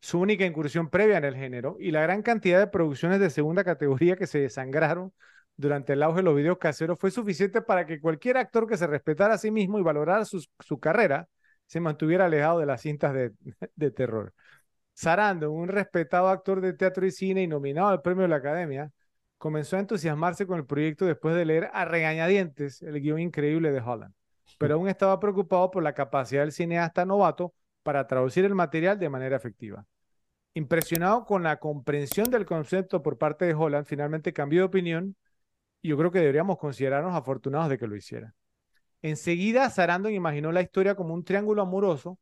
Su 0.00 0.18
única 0.18 0.44
incursión 0.44 0.90
previa 0.90 1.18
en 1.18 1.24
el 1.26 1.36
género 1.36 1.76
y 1.78 1.92
la 1.92 2.02
gran 2.02 2.22
cantidad 2.22 2.58
de 2.58 2.66
producciones 2.66 3.20
de 3.20 3.30
segunda 3.30 3.62
categoría 3.62 4.16
que 4.16 4.26
se 4.26 4.40
desangraron 4.40 5.12
durante 5.60 5.92
el 5.94 6.02
auge 6.02 6.18
de 6.18 6.22
los 6.24 6.36
videos 6.36 6.58
caseros 6.58 6.98
fue 6.98 7.10
suficiente 7.10 7.62
para 7.62 7.86
que 7.86 8.00
cualquier 8.00 8.36
actor 8.38 8.66
que 8.66 8.76
se 8.76 8.86
respetara 8.86 9.34
a 9.34 9.38
sí 9.38 9.50
mismo 9.50 9.78
y 9.78 9.82
valorara 9.82 10.24
sus- 10.24 10.50
su 10.60 10.78
carrera 10.80 11.28
se 11.66 11.80
mantuviera 11.80 12.26
alejado 12.26 12.58
de 12.60 12.66
las 12.66 12.80
cintas 12.82 13.12
de, 13.14 13.32
de 13.76 13.90
terror. 13.90 14.32
Sarandon, 14.94 15.50
un 15.52 15.68
respetado 15.68 16.28
actor 16.28 16.60
de 16.60 16.72
teatro 16.74 17.06
y 17.06 17.10
cine 17.10 17.42
y 17.42 17.46
nominado 17.46 17.88
al 17.88 18.02
premio 18.02 18.22
de 18.22 18.28
la 18.28 18.36
Academia, 18.36 18.90
comenzó 19.38 19.76
a 19.76 19.80
entusiasmarse 19.80 20.46
con 20.46 20.58
el 20.58 20.66
proyecto 20.66 21.06
después 21.06 21.34
de 21.34 21.44
leer 21.46 21.70
a 21.72 21.84
regañadientes 21.86 22.82
el 22.82 23.00
guion 23.00 23.20
increíble 23.20 23.72
de 23.72 23.80
Holland, 23.80 24.12
pero 24.58 24.74
aún 24.74 24.88
estaba 24.88 25.18
preocupado 25.20 25.70
por 25.70 25.82
la 25.82 25.94
capacidad 25.94 26.42
del 26.42 26.52
cineasta 26.52 27.04
novato 27.06 27.54
para 27.82 28.06
traducir 28.06 28.44
el 28.44 28.54
material 28.54 28.98
de 28.98 29.08
manera 29.08 29.36
efectiva. 29.36 29.86
Impresionado 30.54 31.24
con 31.24 31.42
la 31.44 31.58
comprensión 31.58 32.30
del 32.30 32.44
concepto 32.44 33.02
por 33.02 33.18
parte 33.18 33.44
de 33.44 33.54
Holland, 33.54 33.86
finalmente 33.86 34.32
cambió 34.32 34.62
de 34.62 34.66
opinión 34.66 35.16
yo 35.88 35.96
creo 35.96 36.10
que 36.10 36.18
deberíamos 36.18 36.58
considerarnos 36.58 37.14
afortunados 37.14 37.68
de 37.70 37.78
que 37.78 37.86
lo 37.86 37.96
hiciera. 37.96 38.34
Enseguida, 39.02 39.70
Sarandon 39.70 40.12
imaginó 40.12 40.52
la 40.52 40.60
historia 40.60 40.94
como 40.94 41.14
un 41.14 41.24
triángulo 41.24 41.62
amoroso 41.62 42.18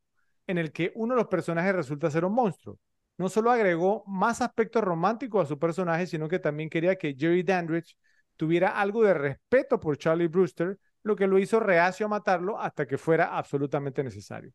en 0.47 0.57
el 0.57 0.71
que 0.71 0.91
uno 0.95 1.13
de 1.13 1.21
los 1.21 1.27
personajes 1.27 1.75
resulta 1.75 2.09
ser 2.09 2.25
un 2.25 2.33
monstruo. 2.33 2.79
No 3.17 3.27
solo 3.27 3.51
agregó 3.51 4.03
más 4.07 4.41
aspectos 4.41 4.83
románticos 4.83 5.45
a 5.45 5.47
su 5.47 5.59
personaje, 5.59 6.07
sino 6.07 6.29
que 6.29 6.39
también 6.39 6.69
quería 6.69 6.95
que 6.95 7.15
Jerry 7.17 7.43
Dandridge 7.43 7.97
tuviera 8.37 8.79
algo 8.79 9.03
de 9.03 9.13
respeto 9.13 9.79
por 9.79 9.97
Charlie 9.97 10.27
Brewster, 10.27 10.79
lo 11.03 11.15
que 11.15 11.27
lo 11.27 11.37
hizo 11.37 11.59
reacio 11.59 12.05
a 12.05 12.09
matarlo 12.09 12.59
hasta 12.59 12.87
que 12.87 12.97
fuera 12.97 13.37
absolutamente 13.37 14.03
necesario. 14.03 14.53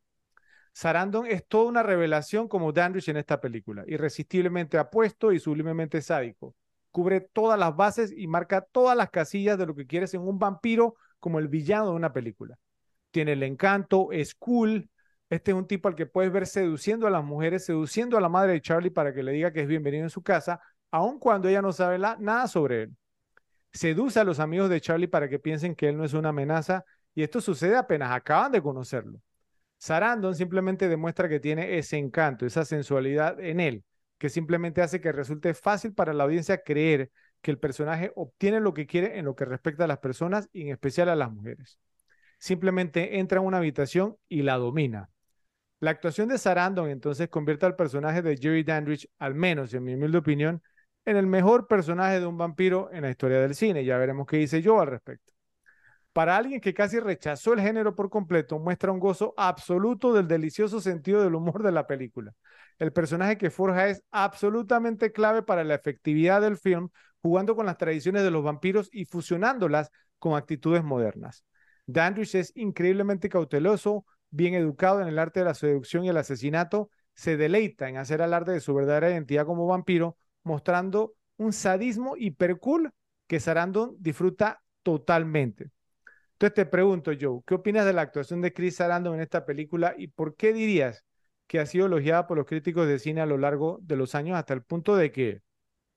Sarandon 0.73 1.27
es 1.27 1.47
toda 1.47 1.67
una 1.67 1.83
revelación 1.83 2.49
como 2.49 2.73
Dandridge 2.73 3.09
en 3.11 3.19
esta 3.19 3.41
película, 3.41 3.85
irresistiblemente 3.87 4.79
apuesto 4.79 5.31
y 5.31 5.39
sublimemente 5.39 6.01
sádico. 6.01 6.55
Cubre 6.95 7.21
todas 7.21 7.59
las 7.59 7.75
bases 7.75 8.15
y 8.16 8.29
marca 8.29 8.61
todas 8.61 8.97
las 8.97 9.11
casillas 9.11 9.59
de 9.59 9.66
lo 9.66 9.75
que 9.75 9.85
quieres 9.85 10.15
en 10.15 10.21
un 10.21 10.39
vampiro 10.39 10.95
como 11.19 11.41
el 11.41 11.49
villano 11.49 11.87
de 11.87 11.97
una 11.97 12.12
película. 12.12 12.57
Tiene 13.11 13.33
el 13.33 13.43
encanto, 13.43 14.12
es 14.12 14.37
cool, 14.37 14.89
este 15.29 15.51
es 15.51 15.57
un 15.57 15.66
tipo 15.66 15.89
al 15.89 15.97
que 15.97 16.07
puedes 16.07 16.31
ver 16.31 16.47
seduciendo 16.47 17.09
a 17.09 17.11
las 17.11 17.25
mujeres, 17.25 17.65
seduciendo 17.65 18.16
a 18.16 18.21
la 18.21 18.29
madre 18.29 18.53
de 18.53 18.61
Charlie 18.61 18.91
para 18.91 19.12
que 19.12 19.25
le 19.25 19.33
diga 19.33 19.53
que 19.53 19.62
es 19.62 19.66
bienvenido 19.66 20.05
en 20.05 20.11
su 20.11 20.23
casa, 20.23 20.61
aun 20.93 21.19
cuando 21.19 21.49
ella 21.49 21.61
no 21.62 21.73
sabe 21.73 21.99
nada 21.99 22.47
sobre 22.47 22.83
él. 22.83 22.97
Seduce 23.73 24.21
a 24.21 24.25
los 24.25 24.39
amigos 24.39 24.71
de 24.71 24.81
Charlie 24.81 25.09
para 25.09 25.29
que 25.29 25.41
piensen 25.41 25.75
que 25.75 25.89
él 25.89 25.97
no 25.97 26.05
es 26.05 26.15
una 26.15 26.29
amenaza 26.29 26.85
y 27.12 27.25
esto 27.25 27.41
sucede 27.41 27.77
apenas 27.77 28.12
acaban 28.12 28.53
de 28.53 28.62
conocerlo. 28.62 29.19
Sarandon 29.79 30.37
simplemente 30.37 30.89
demuestra 30.89 31.29
que 31.29 31.41
tiene 31.41 31.77
ese 31.77 31.97
encanto, 31.97 32.47
esa 32.47 32.65
sensualidad 32.65 33.41
en 33.41 33.59
él, 33.59 33.83
que 34.19 34.28
simplemente 34.28 34.82
hace 34.82 35.01
que 35.01 35.12
resulte 35.12 35.55
fácil 35.55 35.93
para 35.95 36.12
la 36.12 36.24
audiencia 36.24 36.62
creer 36.62 37.11
que 37.43 37.51
el 37.51 37.59
personaje 37.59 38.12
obtiene 38.16 38.61
lo 38.61 38.73
que 38.73 38.86
quiere 38.86 39.19
en 39.19 39.27
lo 39.27 39.36
que 39.36 39.45
respecta 39.45 39.85
a 39.85 39.86
las 39.86 39.99
personas 39.99 40.49
y 40.53 40.62
en 40.62 40.69
especial 40.69 41.09
a 41.11 41.16
las 41.16 41.31
mujeres. 41.31 41.78
Simplemente 42.39 43.19
entra 43.19 43.41
en 43.41 43.47
una 43.47 43.59
habitación 43.59 44.16
y 44.28 44.43
la 44.43 44.57
domina. 44.57 45.11
La 45.81 45.91
actuación 45.91 46.28
de 46.28 46.39
Sarandon 46.39 46.89
entonces 46.89 47.28
convierte 47.28 47.66
al 47.66 47.77
personaje 47.77 48.23
de 48.23 48.36
Jerry 48.39 48.65
Dandridge, 48.65 49.09
al 49.19 49.35
menos 49.35 49.74
en 49.74 49.85
mi 49.85 49.95
humilde 49.95 50.19
opinión, 50.19 50.62
en 51.05 51.19
el 51.19 51.27
mejor 51.27 51.66
personaje 51.66 52.20
de 52.20 52.27
un 52.27 52.39
vampiro 52.39 52.91
en 52.93 53.03
la 53.03 53.11
historia 53.11 53.41
del 53.41 53.55
cine. 53.55 53.85
Ya 53.85 53.99
veremos 53.99 54.27
qué 54.27 54.41
hice 54.41 54.62
yo 54.62 54.81
al 54.81 54.89
respecto. 54.89 55.34
Para 56.15 56.36
alguien 56.36 56.61
que 56.61 56.74
casi 56.74 57.01
rechazó 57.01 57.55
el 57.55 57.61
género 57.61 57.97
por 57.97 58.09
completo, 58.09 58.61
muestra 58.61 58.93
un 58.93 59.01
gozo 59.01 59.35
absoluto 59.36 60.12
del 60.12 60.28
delicioso 60.28 60.81
sentido 60.81 61.20
del 61.20 61.35
humor 61.35 61.65
de 61.65 61.73
la 61.73 61.89
película. 61.89 62.32
El 62.78 62.93
personaje 62.93 63.36
que 63.36 63.51
forja 63.51 63.89
es 63.89 64.01
absolutamente 64.12 65.11
clave 65.11 65.43
para 65.43 65.65
la 65.65 65.74
efectividad 65.74 66.41
del 66.41 66.57
film, 66.57 66.91
jugando 67.20 67.57
con 67.57 67.66
las 67.66 67.78
tradiciones 67.78 68.23
de 68.23 68.31
los 68.31 68.45
vampiros 68.45 68.89
y 68.93 69.07
fusionándolas 69.07 69.91
con 70.20 70.36
actitudes 70.36 70.85
modernas. 70.85 71.45
Dandridge 71.86 72.36
es 72.36 72.53
increíblemente 72.55 73.28
cauteloso, 73.28 74.07
bien 74.31 74.55
educado 74.55 75.03
en 75.03 75.09
el 75.09 75.19
arte 75.19 75.41
de 75.41 75.47
la 75.47 75.55
seducción 75.55 76.05
y 76.05 76.11
el 76.11 76.16
asesinato, 76.16 76.91
se 77.15 77.36
deleita 77.36 77.89
en 77.89 77.97
hacer 77.97 78.23
alarde 78.23 78.53
de 78.53 78.61
su 78.61 78.73
verdadera 78.73 79.11
identidad 79.11 79.47
como 79.47 79.66
vampiro, 79.66 80.16
mostrando 80.45 81.15
un 81.39 81.53
sadismo 81.53 82.16
hipercool 82.16 82.93
que 83.27 83.41
Sarandon 83.41 83.97
disfruta 83.99 84.62
totalmente. 84.85 85.73
Entonces 86.35 86.55
te 86.55 86.66
pregunto, 86.66 87.12
Joe, 87.19 87.40
¿qué 87.47 87.55
opinas 87.55 87.86
de 87.86 87.93
la 87.93 88.02
actuación 88.02 88.40
de 88.40 88.52
Chris 88.52 88.77
Sarandon 88.77 89.15
en 89.15 89.20
esta 89.20 89.44
película 89.47 89.94
y 89.97 90.09
por 90.09 90.36
qué 90.36 90.52
dirías 90.52 91.05
que 91.47 91.61
ha 91.61 91.66
sido 91.66 91.86
elogiada 91.86 92.27
por 92.27 92.36
los 92.36 92.47
críticos 92.47 92.86
de 92.89 92.98
cine 92.98 93.20
a 93.20 93.27
lo 93.27 93.39
largo 93.39 93.78
de 93.82 93.97
los 93.97 94.15
años 94.15 94.36
hasta 94.36 94.55
el 94.55 94.62
punto 94.62 94.97
de 94.97 95.12
que 95.12 95.43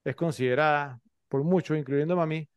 es 0.04 0.16
considerada 0.16 1.02
por 1.30 1.44
muchos, 1.44 1.78
incluyéndome 1.78 2.22
a 2.22 2.26
mí, 2.26 2.50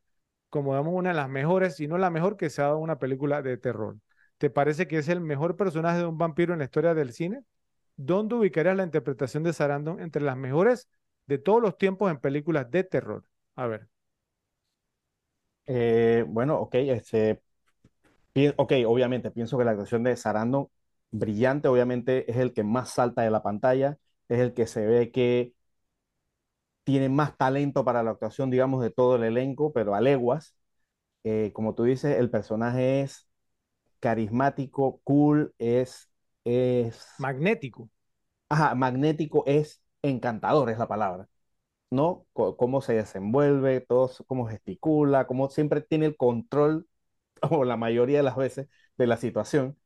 como 0.51 0.81
una 0.81 1.11
de 1.11 1.17
las 1.17 1.29
mejores, 1.29 1.77
si 1.77 1.89
no 1.89 1.99
la 1.99 2.11
mejor 2.11 2.37
que 2.37 2.51
se 2.51 2.63
ha 2.63 2.67
dado 2.67 2.79
una 2.79 2.99
película 2.99 3.43
de 3.43 3.57
terror? 3.57 3.97
¿Te 4.39 4.51
parece 4.51 4.89
que 4.89 4.99
es 4.99 5.09
el 5.09 5.21
mejor 5.21 5.57
personaje 5.57 5.99
de 5.99 6.07
un 6.07 6.19
vampiro 6.19 6.53
en 6.53 6.61
la 6.61 6.67
historia 6.67 6.95
del 6.95 7.13
cine? 7.13 7.43
¿Dónde 7.97 8.35
ubicarías 8.37 8.77
la 8.77 8.85
interpretación 8.85 9.43
de 9.43 9.53
Sarandon 9.53 10.01
entre 10.01 10.23
las 10.23 10.37
mejores 10.37 10.89
de 11.27 11.39
todos 11.39 11.63
los 11.63 11.79
tiempos 11.79 12.11
en 12.11 12.19
películas 12.19 12.71
de 12.71 12.85
terror? 12.85 13.25
A 13.57 13.67
ver. 13.67 13.89
Eh, 15.67 16.25
bueno, 16.27 16.59
ok, 16.59 16.75
este, 16.75 17.41
ok, 18.57 18.73
obviamente 18.87 19.31
pienso 19.31 19.59
que 19.59 19.65
la 19.65 19.73
actuación 19.73 20.03
de 20.05 20.17
Sarandon, 20.17 20.69
brillante, 21.11 21.69
obviamente 21.69 22.31
es 22.31 22.37
el 22.37 22.53
que 22.53 22.63
más 22.65 22.91
salta 22.91 23.23
de 23.23 23.31
la 23.31 23.43
pantalla, 23.43 23.99
es 24.29 24.39
el 24.41 24.55
que 24.55 24.67
se 24.67 24.87
ve 24.87 25.11
que 25.11 25.55
tiene 26.85 27.09
más 27.09 27.37
talento 27.37 27.85
para 27.85 28.03
la 28.03 28.11
actuación, 28.13 28.51
digamos, 28.51 28.83
de 28.83 28.91
todo 28.91 29.17
el 29.17 29.25
elenco, 29.25 29.73
pero 29.73 29.95
a 29.95 30.01
leguas. 30.01 30.55
Eh, 31.25 31.53
como 31.55 31.75
tú 31.75 31.85
dices, 31.85 32.19
el 32.19 32.31
personaje 32.31 33.03
es 33.03 33.29
carismático, 34.01 35.01
cool, 35.05 35.55
es, 35.59 36.11
es... 36.45 37.07
Magnético. 37.19 37.91
Ajá, 38.51 38.75
magnético 38.77 39.45
es 39.47 39.83
encantador, 40.03 40.71
es 40.71 40.79
la 40.79 40.89
palabra. 40.89 41.29
¿No? 41.91 42.27
cómo 42.35 42.83
se 42.83 42.95
desenvuelve, 42.95 43.81
todo, 43.83 44.11
cómo 44.27 44.47
gesticula, 44.49 45.27
cómo 45.27 45.51
siempre 45.51 45.81
tiene 45.83 46.07
el 46.07 46.17
control, 46.19 46.89
o 47.51 47.65
la 47.65 47.77
mayoría 47.77 48.19
de 48.19 48.23
las 48.25 48.37
veces, 48.37 48.69
de 48.97 49.07
la 49.07 49.17
situación. 49.17 49.77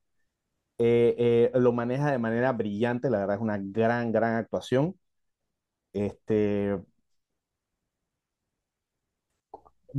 Eh, 0.79 1.15
eh, 1.55 1.59
lo 1.61 1.73
maneja 1.73 2.11
de 2.13 2.19
manera 2.19 2.53
brillante, 2.53 3.11
la 3.11 3.19
verdad 3.21 3.37
es 3.37 3.43
una 3.43 3.59
gran, 3.61 4.13
gran 4.13 4.37
actuación. 4.37 4.99
Este, 5.93 6.79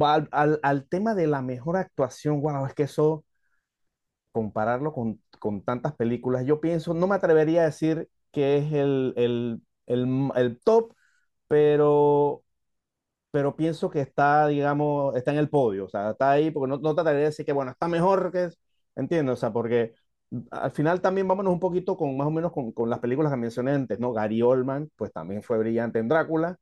al, 0.01 0.27
al, 0.31 0.59
al, 0.63 0.87
tema 0.87 1.15
de 1.15 1.27
la 1.27 1.41
mejor 1.41 1.77
actuación, 1.77 2.41
wow, 2.41 2.65
es 2.65 2.73
que 2.73 2.83
eso 2.83 3.25
compararlo 4.31 4.93
con, 4.93 5.21
con, 5.39 5.61
tantas 5.63 5.95
películas, 5.95 6.45
yo 6.45 6.59
pienso, 6.61 6.93
no 6.93 7.07
me 7.07 7.15
atrevería 7.15 7.61
a 7.61 7.65
decir 7.65 8.09
que 8.31 8.57
es 8.57 8.73
el, 8.73 9.13
el, 9.17 9.61
el, 9.87 10.31
el 10.35 10.59
top, 10.59 10.93
pero, 11.47 12.44
pero 13.35 13.55
pienso 13.57 13.89
que 13.89 14.01
está, 14.01 14.47
digamos, 14.47 15.15
está 15.17 15.31
en 15.31 15.37
el 15.39 15.49
podio, 15.49 15.85
o 15.85 15.89
sea, 15.89 16.11
está 16.11 16.31
ahí, 16.31 16.51
porque 16.51 16.69
no, 16.69 16.77
no 16.79 16.95
te 16.95 17.01
atrevería 17.01 17.27
a 17.27 17.29
decir 17.31 17.45
que, 17.45 17.51
bueno, 17.53 17.71
está 17.71 17.87
mejor 17.89 18.31
que, 18.31 18.49
entiendo, 18.95 19.33
o 19.33 19.35
sea, 19.35 19.51
porque 19.53 19.93
al 20.51 20.71
final 20.71 21.01
también 21.01 21.27
vámonos 21.27 21.53
un 21.53 21.59
poquito 21.59 21.97
con 21.97 22.15
más 22.17 22.27
o 22.27 22.31
menos 22.31 22.51
con, 22.53 22.71
con 22.71 22.89
las 22.89 22.99
películas 22.99 23.31
que 23.33 23.37
mencioné 23.37 23.71
antes, 23.73 23.99
¿no? 23.99 24.13
Gary 24.13 24.41
Oldman, 24.41 24.89
pues 24.95 25.11
también 25.13 25.43
fue 25.43 25.57
brillante 25.59 25.99
en 25.99 26.07
Drácula, 26.07 26.57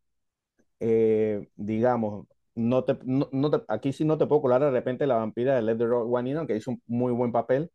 eh, 0.82 1.50
digamos, 1.56 2.28
no 2.56 2.84
te, 2.86 2.98
no, 3.06 3.28
te, 3.52 3.64
aquí 3.70 3.94
sí 3.94 4.06
no 4.06 4.18
te 4.18 4.28
puedo 4.28 4.42
colar 4.44 4.62
de 4.62 4.72
repente 4.72 5.08
la 5.08 5.16
vampira 5.18 5.56
de 5.56 5.62
Let 5.64 5.78
the 5.78 5.86
One 5.86 6.30
In, 6.32 6.48
que 6.48 6.58
hizo 6.58 6.72
un 6.72 6.82
muy 6.88 7.14
buen 7.14 7.32
papel, 7.34 7.72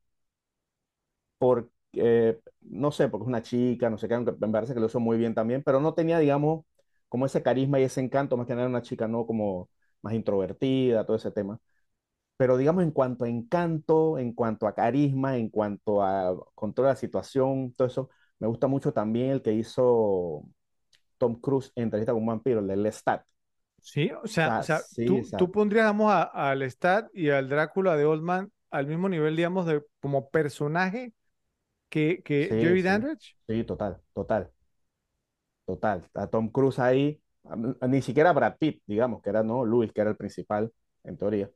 porque, 1.39 1.70
eh, 1.95 2.41
no 2.62 2.91
sé, 2.93 3.09
porque 3.09 3.25
es 3.25 3.29
una 3.29 3.43
chica, 3.43 3.91
no 3.91 3.99
sé 3.99 4.09
qué, 4.09 4.15
aunque 4.15 4.33
me 4.39 4.49
parece 4.53 4.75
que 4.75 4.81
lo 4.81 4.87
hizo 4.87 5.01
muy 5.01 5.16
bien 5.19 5.35
también, 5.35 5.62
pero 5.65 5.81
no 5.81 5.95
tenía, 5.95 6.19
digamos, 6.19 6.65
como 7.09 7.26
ese 7.26 7.43
carisma 7.43 7.80
y 7.80 7.85
ese 7.85 8.01
encanto, 8.01 8.36
más 8.36 8.47
que 8.47 8.55
nada 8.55 8.68
una 8.68 8.82
chica, 8.82 9.09
¿no? 9.09 9.26
Como 9.26 9.70
más 10.02 10.14
introvertida, 10.14 11.05
todo 11.05 11.16
ese 11.16 11.30
tema. 11.30 11.60
Pero 12.36 12.56
digamos, 12.56 12.85
en 12.85 12.93
cuanto 12.93 13.24
a 13.24 13.28
encanto, 13.28 14.18
en 14.18 14.32
cuanto 14.32 14.66
a 14.66 14.74
carisma, 14.74 15.36
en 15.36 15.48
cuanto 15.48 16.02
a 16.02 16.35
control 16.55 16.86
de 16.86 16.93
la 16.93 16.97
situación, 16.97 17.72
todo 17.74 17.89
eso, 17.89 18.10
me 18.39 18.47
gusta 18.47 18.68
mucho 18.68 18.93
también 18.93 19.30
el 19.30 19.43
que 19.43 19.52
hizo 19.52 20.44
Tom 21.18 21.40
Cruise 21.40 21.72
en 21.74 21.85
Entrevista 21.85 22.12
con 22.12 22.22
un 22.22 22.28
vampiro, 22.28 22.60
el 22.60 22.68
de 22.68 22.76
Lestat. 22.76 23.24
Sí, 23.80 24.10
o 24.10 24.26
sea, 24.26 24.59
o 24.59 24.62
sea, 24.62 24.80
tú, 25.36 25.51
pondrías 25.51 25.93
al 26.32 26.59
Lestat 26.59 27.09
y 27.12 27.30
al 27.30 27.48
Drácula 27.48 27.97
de 27.97 28.05
Oldman 28.05 28.52
al 28.70 28.86
mismo 28.86 29.09
nivel, 29.09 29.35
digamos, 29.35 29.66
de 29.66 29.82
como 30.01 30.28
personaje 30.30 31.12
que, 31.89 32.22
que 32.22 32.48
Jerry 32.48 32.82
Dandridge. 32.82 33.36
Sí, 33.47 33.64
total, 33.64 34.01
total. 34.12 34.51
Total. 35.69 36.03
A 36.15 36.27
Tom 36.28 36.49
Cruise 36.51 36.78
ahí, 36.78 37.20
ni 37.89 38.01
siquiera 38.03 38.32
Brad 38.32 38.57
Pitt, 38.59 38.82
digamos, 38.86 39.23
que 39.23 39.31
era, 39.31 39.43
¿no? 39.43 39.65
Luis, 39.66 39.93
que 39.93 40.01
era 40.01 40.11
el 40.11 40.16
principal, 40.16 40.73
en 41.05 41.19
teoría. 41.19 41.51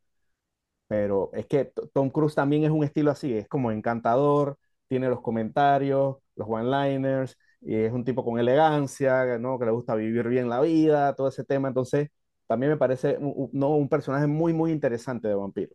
Pero 0.89 1.31
es 1.35 1.47
que 1.47 1.73
Tom 1.95 2.11
Cruise 2.11 2.35
también 2.37 2.65
es 2.65 2.71
un 2.71 2.85
estilo 2.85 3.11
así, 3.13 3.35
es 3.37 3.49
como 3.49 3.73
encantador, 3.73 4.59
tiene 4.89 5.09
los 5.11 5.23
comentarios, 5.23 6.19
los 6.37 6.49
one-liners, 6.49 7.39
y 7.63 7.77
es 7.77 7.93
un 7.93 8.05
tipo 8.05 8.25
con 8.25 8.39
elegancia, 8.41 9.39
¿no? 9.39 9.59
Que 9.59 9.67
le 9.67 9.73
gusta 9.73 9.95
vivir 9.97 10.29
bien 10.29 10.49
la 10.51 10.61
vida, 10.63 11.15
todo 11.17 11.29
ese 11.29 11.45
tema. 11.45 11.69
Entonces, 11.69 12.11
también 12.49 12.73
me 12.73 12.79
parece 12.79 13.19
un, 13.19 13.51
¿no? 13.55 13.71
un 13.77 13.89
personaje 13.89 14.27
muy, 14.29 14.53
muy 14.55 14.73
interesante 14.73 15.29
de 15.29 15.35
vampiro. 15.37 15.75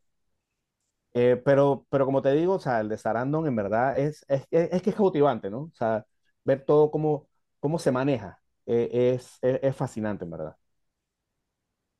Eh, 1.13 1.41
pero, 1.43 1.85
pero 1.89 2.05
como 2.05 2.21
te 2.21 2.31
digo, 2.33 2.53
o 2.55 2.59
sea, 2.59 2.79
el 2.79 2.89
de 2.89 2.97
Sarandon 2.97 3.47
en 3.47 3.55
verdad 3.55 3.97
es, 3.97 4.23
es, 4.27 4.45
es, 4.51 4.69
es 4.71 4.81
que 4.83 4.91
es 4.91 4.95
cautivante, 4.95 5.49
¿no? 5.49 5.61
O 5.63 5.71
sea, 5.73 6.05
ver 6.43 6.63
todo 6.65 6.91
cómo, 6.91 7.26
cómo 7.59 7.79
se 7.79 7.91
maneja 7.91 8.41
eh, 8.65 9.13
es, 9.15 9.39
es, 9.41 9.75
fascinante, 9.75 10.25
en 10.25 10.31
verdad. 10.31 10.57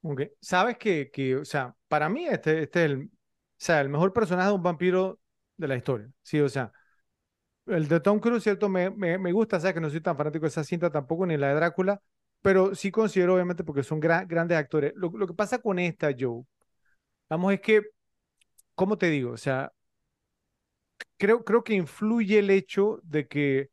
Ok. 0.02 0.22
Sabes 0.42 0.78
que, 0.78 1.10
que, 1.12 1.36
o 1.38 1.46
sea, 1.46 1.76
para 1.88 2.08
mí 2.10 2.26
este, 2.28 2.64
este 2.64 2.86
es 2.86 2.92
el, 2.92 3.04
o 3.06 3.10
sea, 3.58 3.82
el 3.82 3.90
mejor 3.90 4.14
personaje 4.14 4.50
de 4.50 4.56
un 4.56 4.64
vampiro 4.64 5.20
de 5.58 5.68
la 5.68 5.76
historia. 5.76 6.10
Sí, 6.22 6.40
o 6.40 6.48
sea, 6.50 6.72
el 7.68 7.88
de 7.88 8.00
Tom 8.02 8.20
Cruise, 8.20 8.44
cierto, 8.44 8.70
me, 8.70 8.90
me, 8.92 9.18
me 9.20 9.32
gusta, 9.34 9.60
sea, 9.60 9.74
que 9.74 9.82
no 9.82 9.90
soy 9.90 10.02
tan 10.02 10.18
fanático 10.18 10.44
de 10.44 10.50
esa 10.50 10.64
cinta 10.64 10.92
tampoco, 10.92 11.26
ni 11.26 11.38
la 11.38 11.50
de 11.50 11.56
Drácula, 11.56 12.02
pero 12.42 12.76
sí 12.76 12.92
considero, 12.92 13.36
obviamente, 13.36 13.64
porque 13.64 13.84
son 13.84 14.00
gran- 14.00 14.28
grandes 14.28 14.58
actores. 14.58 14.94
Lo, 14.96 15.10
lo 15.12 15.28
que 15.28 15.34
pasa 15.34 15.60
con 15.60 15.80
esta, 15.80 16.12
Joe, 16.18 16.44
vamos, 17.30 17.54
es 17.54 17.62
que, 17.62 17.82
¿cómo 18.76 18.98
te 18.98 19.08
digo? 19.10 19.32
O 19.34 19.38
sea, 19.38 19.72
creo, 21.18 21.44
creo 21.44 21.64
que 21.64 21.74
influye 21.74 22.40
el 22.40 22.50
hecho 22.50 23.00
de 23.04 23.28
que, 23.28 23.70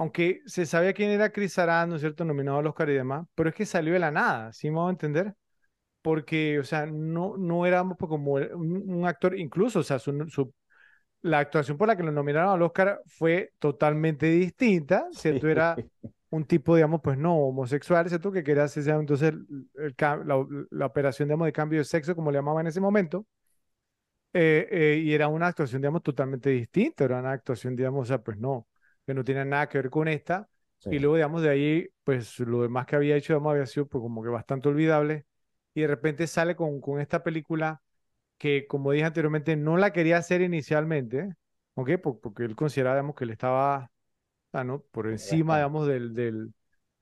aunque 0.00 0.42
se 0.46 0.66
sabía 0.66 0.94
quién 0.94 1.10
era 1.12 1.30
Chris 1.32 1.54
Sarandon, 1.54 2.00
¿cierto? 2.00 2.24
Nominado 2.24 2.58
al 2.60 2.66
Oscar 2.68 2.90
y 2.90 2.94
demás, 2.94 3.26
pero 3.36 3.50
es 3.50 3.54
que 3.54 3.66
salió 3.66 3.92
de 3.94 4.00
la 4.00 4.10
nada, 4.12 4.52
¿sí 4.52 4.70
me 4.70 4.76
voy 4.78 4.88
a 4.88 4.90
entender? 4.92 5.34
Porque, 6.02 6.58
o 6.60 6.64
sea, 6.64 6.86
no, 6.86 7.36
no 7.38 7.62
pues, 7.98 8.08
como 8.08 8.34
un, 8.34 8.84
un 8.90 9.06
actor, 9.06 9.38
incluso, 9.38 9.80
o 9.80 9.82
sea, 9.84 9.98
su, 9.98 10.28
su- 10.30 10.54
la 11.22 11.40
actuación 11.40 11.78
por 11.78 11.88
la 11.88 11.96
que 11.96 12.02
lo 12.04 12.12
nominaron 12.12 12.50
al 12.52 12.62
Oscar 12.62 13.00
fue 13.06 13.52
totalmente 13.58 14.26
distinta, 14.28 15.06
¿cierto? 15.12 15.48
Era 15.48 15.82
un 16.30 16.44
tipo, 16.46 16.76
digamos, 16.76 17.00
pues 17.02 17.18
no 17.18 17.36
homosexual, 17.36 18.08
¿cierto? 18.08 18.32
Que 18.32 18.44
quería 18.44 18.64
hacer 18.64 18.88
entonces 18.90 19.30
el- 19.30 19.68
el 19.76 19.94
la 20.70 20.86
operación, 20.86 21.28
digamos, 21.28 21.46
de 21.46 21.52
cambio 21.52 21.80
de 21.80 21.84
sexo, 21.86 22.14
como 22.16 22.30
le 22.32 22.38
llamaban 22.38 22.62
en 22.66 22.68
ese 22.68 22.80
momento. 22.80 23.26
eh, 24.32 24.68
eh, 24.70 25.02
y 25.04 25.12
era 25.14 25.28
una 25.28 25.48
actuación, 25.48 25.82
digamos, 25.82 26.02
totalmente 26.02 26.50
distinta, 26.50 27.04
era 27.04 27.18
una 27.20 27.32
actuación, 27.32 27.74
digamos, 27.76 28.02
o 28.02 28.06
sea, 28.06 28.22
pues 28.22 28.38
no, 28.38 28.66
que 29.10 29.14
no 29.14 29.24
tiene 29.24 29.44
nada 29.44 29.68
que 29.68 29.78
ver 29.78 29.90
con 29.90 30.08
esta. 30.08 30.48
Sí. 30.78 30.90
Y 30.90 30.98
luego, 30.98 31.16
digamos, 31.16 31.42
de 31.42 31.50
ahí, 31.50 31.88
pues 32.04 32.38
lo 32.40 32.62
demás 32.62 32.86
que 32.86 32.96
había 32.96 33.16
hecho, 33.16 33.32
digamos, 33.34 33.52
había 33.52 33.66
sido 33.66 33.86
pues 33.88 34.02
como 34.02 34.22
que 34.22 34.28
bastante 34.28 34.68
olvidable. 34.68 35.26
Y 35.74 35.82
de 35.82 35.86
repente 35.88 36.26
sale 36.26 36.56
con, 36.56 36.80
con 36.80 37.00
esta 37.00 37.22
película 37.22 37.82
que, 38.38 38.66
como 38.66 38.92
dije 38.92 39.04
anteriormente, 39.06 39.56
no 39.56 39.76
la 39.76 39.92
quería 39.92 40.18
hacer 40.18 40.42
inicialmente, 40.42 41.34
¿ok? 41.74 41.92
Por- 42.02 42.20
porque 42.20 42.44
él 42.44 42.56
consideraba, 42.56 42.96
digamos, 42.96 43.16
que 43.16 43.26
le 43.26 43.32
estaba, 43.34 43.90
ah, 44.52 44.64
¿no? 44.64 44.82
Por 44.90 45.08
encima, 45.08 45.56
digamos, 45.58 45.86
del, 45.86 46.14
del, 46.14 46.52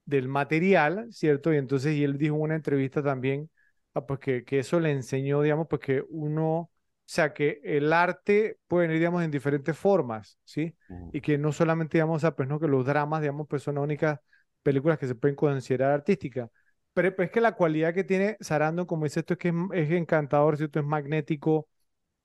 del 0.07 0.29
material, 0.29 1.09
¿cierto? 1.13 1.53
Y 1.55 1.59
entonces, 1.59 1.95
y 1.97 2.05
él 2.05 2.19
dijo 2.19 2.37
en 2.37 2.43
una 2.43 2.57
entrevista 2.57 3.03
también, 3.03 3.51
ah, 3.95 4.07
pues 4.07 4.21
que, 4.21 4.45
que 4.45 4.61
eso 4.61 4.81
le 4.81 4.93
enseñó, 4.93 5.43
digamos, 5.43 5.67
pues 5.69 5.81
que 5.83 6.05
uno, 6.11 6.71
o 7.09 7.11
sea, 7.11 7.33
que 7.33 7.61
el 7.65 7.93
arte 7.95 8.59
puede 8.67 8.87
venir, 8.87 9.01
digamos, 9.01 9.23
en 9.23 9.31
diferentes 9.31 9.77
formas, 9.79 10.39
¿sí? 10.45 10.77
Y 11.11 11.23
que 11.23 11.39
no 11.39 11.53
solamente, 11.53 11.97
digamos, 11.97 12.23
ah, 12.25 12.37
pues 12.37 12.47
no, 12.49 12.61
que 12.61 12.69
los 12.69 12.85
dramas, 12.85 13.23
digamos, 13.23 13.47
pues 13.49 13.63
son 13.63 13.77
las 13.77 13.85
únicas 13.85 14.21
películas 14.63 14.99
que 14.99 15.07
se 15.07 15.15
pueden 15.15 15.35
considerar 15.35 15.93
artísticas. 15.93 16.51
Pero 16.93 17.17
pues, 17.17 17.29
es 17.29 17.33
que 17.33 17.41
la 17.41 17.53
cualidad 17.53 17.95
que 17.95 18.05
tiene 18.05 18.37
Sarandon, 18.41 18.85
como 18.87 19.05
dice 19.05 19.21
esto, 19.21 19.35
es 19.35 19.39
que 19.39 19.49
es, 19.49 19.55
es 19.73 19.91
encantador, 19.93 20.59
¿cierto? 20.59 20.81
Es 20.81 20.85
magnético. 20.85 21.67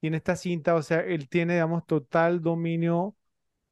Y 0.01 0.07
en 0.07 0.15
esta 0.15 0.35
cinta, 0.35 0.75
o 0.75 0.81
sea, 0.81 0.99
él 1.01 1.29
tiene, 1.29 1.53
digamos, 1.53 1.85
total 1.87 2.41
dominio 2.41 3.15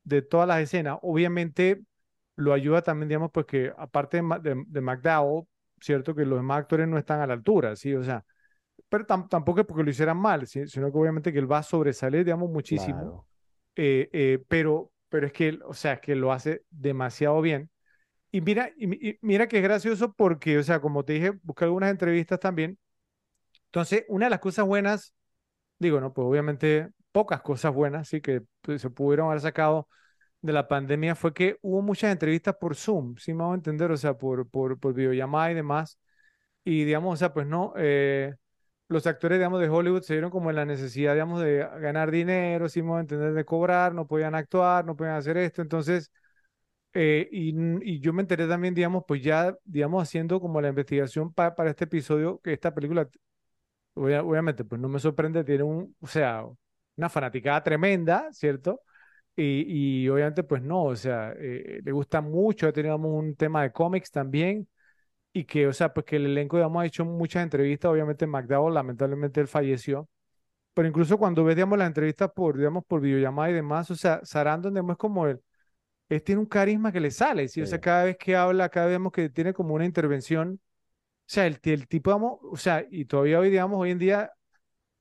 de 0.03 0.21
todas 0.21 0.47
las 0.47 0.61
escenas. 0.61 0.99
Obviamente 1.01 1.83
lo 2.37 2.53
ayuda 2.53 2.81
también, 2.83 3.09
digamos, 3.09 3.31
pues 3.33 3.45
que 3.45 3.73
aparte 3.77 4.21
de, 4.21 4.39
de, 4.41 4.63
de 4.67 4.81
McDowell, 4.81 5.45
cierto 5.81 6.15
que 6.15 6.25
los 6.25 6.39
demás 6.39 6.59
actores 6.61 6.87
no 6.87 6.97
están 6.97 7.21
a 7.21 7.27
la 7.27 7.33
altura, 7.33 7.75
¿sí? 7.75 7.93
O 7.95 8.03
sea, 8.03 8.25
pero 8.91 9.07
tam- 9.07 9.29
tampoco 9.29 9.61
es 9.61 9.67
porque 9.67 9.83
lo 9.85 9.91
hicieran 9.91 10.17
mal. 10.19 10.47
Sino 10.47 10.91
que 10.93 10.99
obviamente 10.99 11.33
que 11.33 11.39
él 11.39 11.51
va 11.51 11.59
a 11.59 11.63
sobresalir, 11.63 12.25
digamos, 12.25 12.51
muchísimo. 12.51 13.01
Claro. 13.05 13.25
eh, 13.75 14.09
eh, 14.13 14.43
pero, 14.49 14.91
pero 15.09 15.27
es 15.27 15.33
que, 15.33 15.59
o 15.65 15.73
sea, 15.75 15.93
es 15.95 16.01
que 16.01 16.15
lo 16.15 16.31
hace 16.33 16.63
demasiado 16.71 17.41
bien. 17.41 17.69
Y 18.31 18.41
mira, 18.41 18.71
y, 18.77 19.09
y 19.11 19.19
mira 19.21 19.47
que 19.47 19.57
es 19.57 19.63
gracioso 19.63 20.13
porque, 20.13 20.57
o 20.59 20.63
sea, 20.63 20.81
como 20.81 21.05
te 21.05 21.13
dije, 21.13 21.33
busqué 21.43 21.65
algunas 21.65 21.91
entrevistas 21.91 22.39
también. 22.39 22.79
Entonces, 23.67 24.05
una 24.09 24.25
de 24.25 24.29
las 24.31 24.39
cosas 24.39 24.65
buenas, 24.65 25.13
digo, 25.79 26.01
no, 26.01 26.13
pues 26.13 26.25
obviamente 26.27 26.89
pocas 27.11 27.41
cosas 27.41 27.73
buenas, 27.73 28.07
sí, 28.09 28.21
que 28.21 28.43
pues, 28.61 28.81
se 28.81 28.89
pudieron 28.89 29.27
haber 29.29 29.41
sacado 29.41 29.89
de 30.41 30.53
la 30.53 30.67
pandemia 30.67 31.15
fue 31.15 31.33
que 31.33 31.57
hubo 31.61 31.81
muchas 31.83 32.11
entrevistas 32.13 32.55
por 32.59 32.75
Zoom, 32.75 33.17
sí 33.17 33.33
me 33.33 33.43
hago 33.43 33.55
entender, 33.55 33.91
o 33.91 33.97
sea, 33.97 34.15
por, 34.17 34.49
por, 34.49 34.79
por 34.79 34.93
videollamada 34.93 35.51
y 35.51 35.55
demás. 35.55 35.99
Y 36.65 36.85
digamos, 36.85 37.13
o 37.15 37.17
sea, 37.17 37.33
pues 37.33 37.47
no, 37.47 37.73
eh, 37.77 38.35
los 38.91 39.07
actores, 39.07 39.39
digamos, 39.39 39.61
de 39.61 39.69
Hollywood 39.69 40.03
se 40.03 40.13
vieron 40.13 40.31
como 40.31 40.49
en 40.49 40.55
la 40.57 40.65
necesidad, 40.65 41.13
digamos, 41.13 41.41
de 41.41 41.59
ganar 41.79 42.11
dinero, 42.11 42.67
me 42.83 42.89
hago 42.89 42.99
entender, 42.99 43.33
de 43.33 43.45
cobrar, 43.45 43.93
no 43.93 44.07
podían 44.07 44.35
actuar, 44.35 44.85
no 44.85 44.95
podían 44.95 45.15
hacer 45.17 45.37
esto. 45.37 45.61
Entonces, 45.61 46.11
eh, 46.93 47.27
y, 47.31 47.53
yo 48.01 48.13
me 48.13 48.21
enteré 48.23 48.47
también, 48.47 48.73
digamos, 48.73 49.03
pues 49.07 49.23
ya, 49.23 49.55
digamos, 49.65 50.03
haciendo 50.03 50.39
como 50.41 50.61
la 50.61 50.69
investigación 50.69 51.33
pa- 51.33 51.55
para 51.55 51.71
este 51.71 51.85
episodio, 51.85 52.39
que 52.43 52.53
esta 52.53 52.73
película, 52.73 53.07
obvia- 53.95 54.23
obviamente, 54.23 54.63
pues 54.65 54.79
no 54.81 54.87
me 54.89 54.99
sorprende, 54.99 55.43
tiene 55.43 55.63
un, 55.63 55.95
o 56.01 56.07
sea, 56.07 56.43
una 56.95 57.09
fanaticada 57.09 57.63
tremenda, 57.63 58.31
¿cierto? 58.33 58.81
Y, 59.35 60.03
y 60.05 60.09
obviamente, 60.09 60.43
pues 60.43 60.61
no, 60.63 60.85
o 60.85 60.95
sea, 60.97 61.33
eh, 61.37 61.81
le 61.83 61.91
gusta 61.93 62.21
mucho, 62.21 62.71
teníamos 62.73 63.11
un 63.13 63.35
tema 63.35 63.63
de 63.63 63.71
cómics 63.73 64.11
también, 64.11 64.67
y 65.33 65.45
que, 65.45 65.67
o 65.67 65.73
sea, 65.73 65.93
pues 65.93 66.05
que 66.05 66.17
el 66.17 66.25
elenco, 66.25 66.57
digamos, 66.57 66.83
ha 66.83 66.85
hecho 66.85 67.05
muchas 67.05 67.43
entrevistas, 67.43 67.91
obviamente 67.91 68.27
McDowell, 68.27 68.73
lamentablemente 68.73 69.39
él 69.41 69.47
falleció, 69.47 70.09
pero 70.73 70.87
incluso 70.87 71.17
cuando 71.17 71.43
ves, 71.43 71.55
digamos, 71.55 71.77
las 71.79 71.87
entrevistas 71.87 72.31
por, 72.35 72.57
digamos, 72.57 72.85
por 72.85 73.01
videollamada 73.01 73.51
y 73.51 73.53
demás, 73.53 73.91
o 73.91 73.95
sea, 73.95 74.21
Sarandon, 74.23 74.73
digamos, 74.73 74.93
es 74.93 74.97
como 74.97 75.27
él, 75.27 75.41
él 76.09 76.23
tiene 76.23 76.41
un 76.41 76.47
carisma 76.47 76.91
que 76.91 76.99
le 77.01 77.11
sale, 77.11 77.47
¿sí? 77.49 77.61
O 77.61 77.67
sea, 77.67 77.79
cada 77.79 78.05
vez 78.05 78.17
que 78.17 78.35
habla, 78.35 78.69
cada 78.69 78.87
vez 78.87 78.95
vemos 78.95 79.11
que 79.13 79.29
tiene 79.29 79.53
como 79.53 79.75
una 79.75 79.85
intervención, 79.85 80.59
o 80.61 81.33
sea, 81.33 81.47
el, 81.47 81.59
el 81.63 81.87
tipo, 81.87 82.11
digamos, 82.11 82.39
o 82.43 82.57
sea, 82.57 82.85
y 82.89 83.05
todavía 83.05 83.39
hoy, 83.39 83.49
digamos, 83.49 83.79
hoy 83.79 83.91
en 83.91 83.99
día 83.99 84.31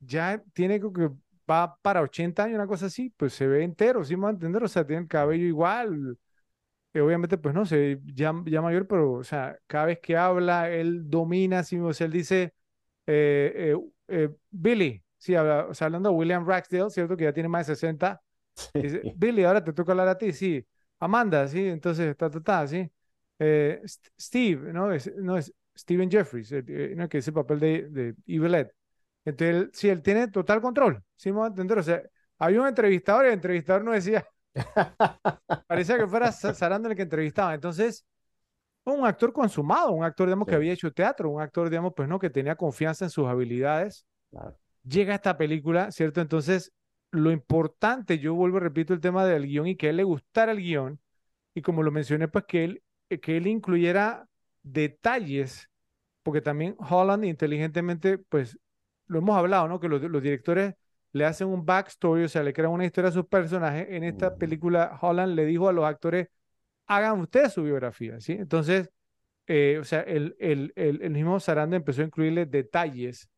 ya 0.01 0.43
tiene 0.52 0.81
que 0.81 1.11
va 1.51 1.77
para 1.82 2.02
80 2.02 2.44
años, 2.44 2.57
una 2.57 2.66
cosa 2.66 2.86
así, 2.86 3.11
pues 3.16 3.32
se 3.35 3.47
ve 3.47 3.65
entero, 3.65 4.05
¿sí 4.05 4.16
me 4.16 4.24
va 4.24 4.28
a 4.31 4.32
entender? 4.32 4.62
O 4.65 4.69
sea, 4.69 4.86
tiene 4.86 5.02
el 5.02 5.09
cabello 5.09 5.44
igual, 5.47 6.19
eh, 6.94 7.00
obviamente, 7.00 7.38
pues 7.38 7.54
no 7.54 7.64
sé, 7.66 8.00
ya, 8.04 8.32
ya 8.46 8.62
mayor, 8.62 8.86
pero, 8.86 9.12
o 9.14 9.24
sea, 9.24 9.58
cada 9.66 9.86
vez 9.86 10.00
que 10.00 10.16
habla, 10.16 10.70
él 10.70 11.08
domina, 11.10 11.62
¿sí? 11.62 11.78
O 11.78 11.92
sea, 11.92 12.06
él 12.06 12.12
dice, 12.12 12.54
eh, 13.06 13.76
eh, 14.08 14.30
Billy, 14.50 15.02
sí, 15.18 15.34
habla, 15.34 15.66
o 15.68 15.74
sea, 15.74 15.86
hablando 15.86 16.10
de 16.10 16.16
William 16.16 16.46
Ragsdale, 16.46 16.90
¿cierto? 16.90 17.16
Que 17.16 17.24
ya 17.24 17.32
tiene 17.32 17.48
más 17.48 17.66
de 17.66 17.74
60, 17.74 18.22
dice, 18.74 19.00
Sí. 19.02 19.12
Billy, 19.16 19.44
ahora 19.44 19.62
te 19.64 19.72
toca 19.72 19.92
hablar 19.92 20.08
a 20.08 20.18
ti, 20.18 20.32
sí, 20.32 20.66
Amanda, 21.00 21.48
sí, 21.48 21.66
entonces, 21.68 22.16
ta, 22.16 22.30
ta, 22.30 22.40
ta, 22.42 22.66
sí, 22.68 22.90
Eh, 23.38 23.80
St- 23.84 24.10
Steve, 24.18 24.72
¿no? 24.72 24.92
Es, 24.92 25.10
no, 25.16 25.36
es 25.38 25.52
Steven 25.76 26.10
Jeffries, 26.10 26.52
eh, 26.52 26.94
¿no? 26.96 27.08
Que 27.08 27.18
es 27.18 27.28
el 27.28 27.34
papel 27.34 27.58
de, 27.60 27.88
de. 27.90 28.14
Entonces, 29.24 29.56
él, 29.56 29.70
sí, 29.74 29.88
él 29.88 30.02
tiene 30.02 30.28
total 30.28 30.60
control, 30.60 31.02
¿sí 31.16 31.30
me 31.32 31.38
va 31.40 31.44
a 31.46 31.48
entender? 31.48 31.78
O 31.78 31.82
sea, 31.82 32.02
había 32.38 32.60
un 32.60 32.68
entrevistador 32.68 33.24
y 33.26 33.28
el 33.28 33.34
entrevistador 33.34 33.84
no 33.84 33.92
decía, 33.92 34.26
parecía 35.66 35.98
que 35.98 36.06
fuera 36.06 36.32
Sa- 36.32 36.55
Sarandon 36.55 36.93
el 36.93 36.97
que 36.97 37.02
entrevistaba. 37.02 37.55
Entonces, 37.55 38.05
un 38.85 39.06
actor 39.06 39.32
consumado, 39.32 39.93
un 39.93 40.05
actor, 40.05 40.28
digamos, 40.28 40.48
que 40.48 40.55
había 40.55 40.72
hecho 40.72 40.93
teatro, 40.93 41.31
un 41.31 41.43
actor, 41.43 41.70
digamos, 41.70 41.93
pues 41.97 42.09
no, 42.09 42.18
que 42.18 42.31
tenía 42.31 42.56
confianza 42.56 43.05
en 43.06 43.10
sus 43.10 43.27
habilidades. 43.28 44.06
Claro. 44.31 44.59
Llega 44.85 45.12
a 45.14 45.16
esta 45.16 45.39
película, 45.39 45.93
¿cierto? 45.93 46.20
Entonces, 46.20 46.72
lo 47.12 47.31
importante, 47.32 48.18
yo 48.18 48.35
vuelvo 48.35 48.59
y 48.59 48.60
repito 48.60 48.94
el 48.94 49.01
tema 49.01 49.24
del 49.27 49.47
guion 49.47 49.66
y 49.68 49.77
que 49.77 49.89
a 49.89 49.90
él 49.90 49.97
le 49.98 50.05
gustara 50.05 50.52
el 50.52 50.59
guion, 50.60 51.01
y 51.55 51.62
como 51.62 51.82
lo 51.82 51.90
mencioné, 51.93 52.28
pues 52.28 52.44
que 52.47 52.64
él, 52.64 52.82
eh, 53.10 53.20
que 53.20 53.36
él 53.36 53.47
incluyera 53.47 54.28
detalles, 54.62 55.70
porque 56.22 56.40
también 56.40 56.77
Holland 56.78 57.24
inteligentemente, 57.24 58.18
pues 58.18 58.59
lo 59.06 59.18
hemos 59.18 59.36
hablado, 59.36 59.68
¿no? 59.68 59.81
Que 59.81 59.89
los, 59.89 60.02
los 60.02 60.22
directores 60.22 60.74
le 61.12 61.24
hacen 61.24 61.49
un 61.49 61.65
backstory, 61.66 62.24
o 62.24 62.28
sea, 62.28 62.43
le 62.43 62.53
crean 62.53 62.73
una 62.73 62.85
historia 62.87 63.11
a 63.11 63.12
sus 63.12 63.27
personajes. 63.27 63.87
En 63.91 64.05
esta 64.05 64.37
película, 64.37 64.99
Holland 65.01 65.35
le 65.35 65.45
dijo 65.47 65.69
a 65.69 65.73
los 65.73 65.85
actores, 65.85 66.28
hagan 66.87 67.20
ustedes 67.20 67.53
su 67.55 67.62
biografía, 67.62 68.20
¿sí? 68.20 68.32
Entonces, 68.32 68.91
eh, 69.47 69.78
o 69.81 69.85
sea, 69.85 70.01
el, 70.03 70.37
el, 70.39 70.73
el, 70.77 71.03
el 71.03 71.11
mismo 71.12 71.41
Sarandon 71.41 71.78
empezó 71.78 72.03
a 72.03 72.07
incluirle 72.07 72.47
detalles 72.47 73.28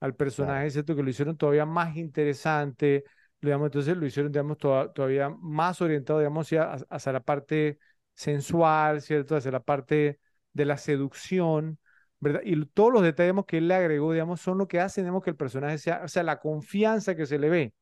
al 0.00 0.14
personaje. 0.14 0.70
¿cierto? 0.70 0.94
Que 0.96 1.02
lo 1.02 1.10
hicieron 1.10 1.36
todavía 1.36 1.66
más 1.66 1.96
interesante, 1.96 3.04
digamos, 3.40 3.66
entonces 3.66 3.96
lo 3.96 4.06
hicieron, 4.06 4.32
digamos, 4.32 4.58
toda- 4.58 4.92
todavía 4.92 5.28
más 5.30 5.80
orientado, 5.80 6.18
digamos, 6.20 6.46
hacia, 6.46 6.72
hacia 6.90 7.12
la 7.12 7.20
parte 7.20 7.78
sensual, 8.14 9.00
¿cierto? 9.02 9.36
Hacia 9.36 9.50
la 9.50 9.60
parte 9.60 10.20
de 10.52 10.64
la 10.64 10.76
seducción, 10.78 11.78
¿verdad? 12.20 12.40
Y 12.44 12.64
todos 12.66 12.92
los 12.92 13.02
detalles 13.02 13.34
que 13.46 13.58
él 13.58 13.68
le 13.68 13.74
agregó, 13.74 14.12
digamos, 14.12 14.40
son 14.40 14.58
lo 14.58 14.68
que 14.68 14.80
hacen, 14.80 15.04
digamos, 15.04 15.22
que 15.24 15.30
el 15.30 15.36
personaje 15.36 15.78
sea, 15.78 16.02
o 16.04 16.08
sea, 16.08 16.22
la 16.22 16.40
confianza 16.40 17.14
que 17.16 17.26
se 17.26 17.38
le 17.38 17.48
ve, 17.50 17.74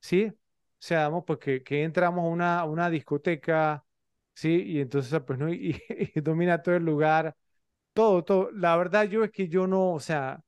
¿sí? 0.00 0.26
O 0.26 0.34
sea, 0.80 1.00
digamos, 1.00 1.24
pues 1.26 1.38
que, 1.40 1.62
entramos 1.84 2.24
a 2.24 2.28
una, 2.28 2.64
una 2.64 2.90
discoteca, 2.90 3.84
¿sí? 4.34 4.62
Y 4.66 4.80
entonces, 4.80 5.20
pues, 5.26 5.38
¿no? 5.38 5.48
Y, 5.52 5.80
domina 6.22 6.62
todo 6.62 6.76
el 6.76 6.84
lugar, 6.84 7.36
todo, 7.94 8.24
todo. 8.24 8.50
La 8.52 8.76
verdad, 8.76 9.04
yo 9.04 9.24
es 9.24 9.30
que 9.32 9.48
yo 9.48 9.66
no, 9.66 9.92
o 9.94 10.00
sea, 10.00 10.42